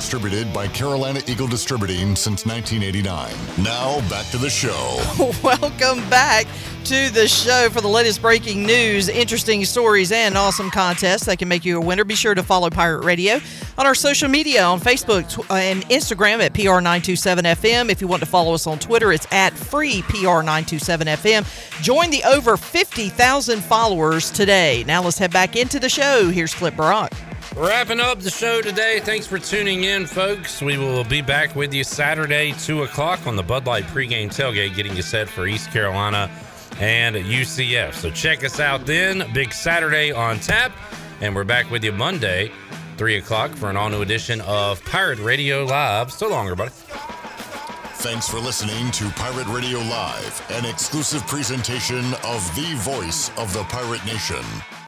distributed 0.00 0.50
by 0.54 0.66
Carolina 0.66 1.20
Eagle 1.26 1.46
Distributing 1.46 2.16
since 2.16 2.46
1989. 2.46 3.34
Now, 3.62 4.00
back 4.08 4.24
to 4.30 4.38
the 4.38 4.48
show. 4.48 4.98
Welcome 5.42 6.08
back 6.08 6.46
to 6.84 7.10
the 7.10 7.28
show 7.28 7.68
for 7.68 7.82
the 7.82 7.88
latest 7.88 8.22
breaking 8.22 8.64
news, 8.64 9.10
interesting 9.10 9.62
stories, 9.66 10.10
and 10.10 10.38
awesome 10.38 10.70
contests 10.70 11.26
that 11.26 11.38
can 11.38 11.48
make 11.48 11.66
you 11.66 11.76
a 11.76 11.80
winner. 11.84 12.04
Be 12.04 12.14
sure 12.14 12.34
to 12.34 12.42
follow 12.42 12.70
Pirate 12.70 13.04
Radio 13.04 13.40
on 13.76 13.86
our 13.86 13.94
social 13.94 14.30
media 14.30 14.64
on 14.64 14.80
Facebook 14.80 15.38
uh, 15.50 15.54
and 15.56 15.82
Instagram 15.90 16.40
at 16.40 16.54
PR927FM. 16.54 17.90
If 17.90 18.00
you 18.00 18.08
want 18.08 18.20
to 18.20 18.28
follow 18.28 18.54
us 18.54 18.66
on 18.66 18.78
Twitter, 18.78 19.12
it's 19.12 19.26
at 19.30 19.52
free 19.52 20.00
PR927FM. 20.00 21.82
Join 21.82 22.08
the 22.08 22.24
over 22.24 22.56
50,000 22.56 23.60
followers 23.60 24.30
today. 24.30 24.82
Now 24.86 25.02
let's 25.02 25.18
head 25.18 25.30
back 25.30 25.56
into 25.56 25.78
the 25.78 25.90
show. 25.90 26.30
Here's 26.30 26.54
Flip 26.54 26.74
Barak. 26.74 27.12
Wrapping 27.56 27.98
up 27.98 28.20
the 28.20 28.30
show 28.30 28.62
today. 28.62 29.00
Thanks 29.00 29.26
for 29.26 29.38
tuning 29.38 29.82
in, 29.82 30.06
folks. 30.06 30.62
We 30.62 30.78
will 30.78 31.02
be 31.02 31.20
back 31.20 31.56
with 31.56 31.74
you 31.74 31.82
Saturday, 31.82 32.52
2 32.52 32.84
o'clock 32.84 33.26
on 33.26 33.34
the 33.34 33.42
Bud 33.42 33.66
Light 33.66 33.84
pregame 33.86 34.28
tailgate, 34.28 34.76
getting 34.76 34.94
you 34.94 35.02
set 35.02 35.28
for 35.28 35.48
East 35.48 35.72
Carolina 35.72 36.30
and 36.78 37.16
UCF. 37.16 37.94
So 37.94 38.08
check 38.10 38.44
us 38.44 38.60
out 38.60 38.86
then. 38.86 39.28
Big 39.34 39.52
Saturday 39.52 40.12
on 40.12 40.38
tap. 40.38 40.72
And 41.20 41.34
we're 41.34 41.44
back 41.44 41.68
with 41.70 41.82
you 41.82 41.90
Monday, 41.90 42.52
3 42.96 43.16
o'clock, 43.16 43.50
for 43.50 43.68
an 43.68 43.76
all 43.76 43.90
new 43.90 44.02
edition 44.02 44.40
of 44.42 44.82
Pirate 44.84 45.18
Radio 45.18 45.64
Live. 45.64 46.12
So 46.12 46.28
long, 46.28 46.46
everybody. 46.46 46.70
Thanks 46.70 48.28
for 48.28 48.38
listening 48.38 48.92
to 48.92 49.10
Pirate 49.10 49.48
Radio 49.48 49.80
Live, 49.80 50.46
an 50.50 50.64
exclusive 50.64 51.26
presentation 51.26 52.14
of 52.24 52.54
the 52.54 52.74
voice 52.78 53.30
of 53.36 53.52
the 53.52 53.64
Pirate 53.64 54.04
Nation. 54.06 54.44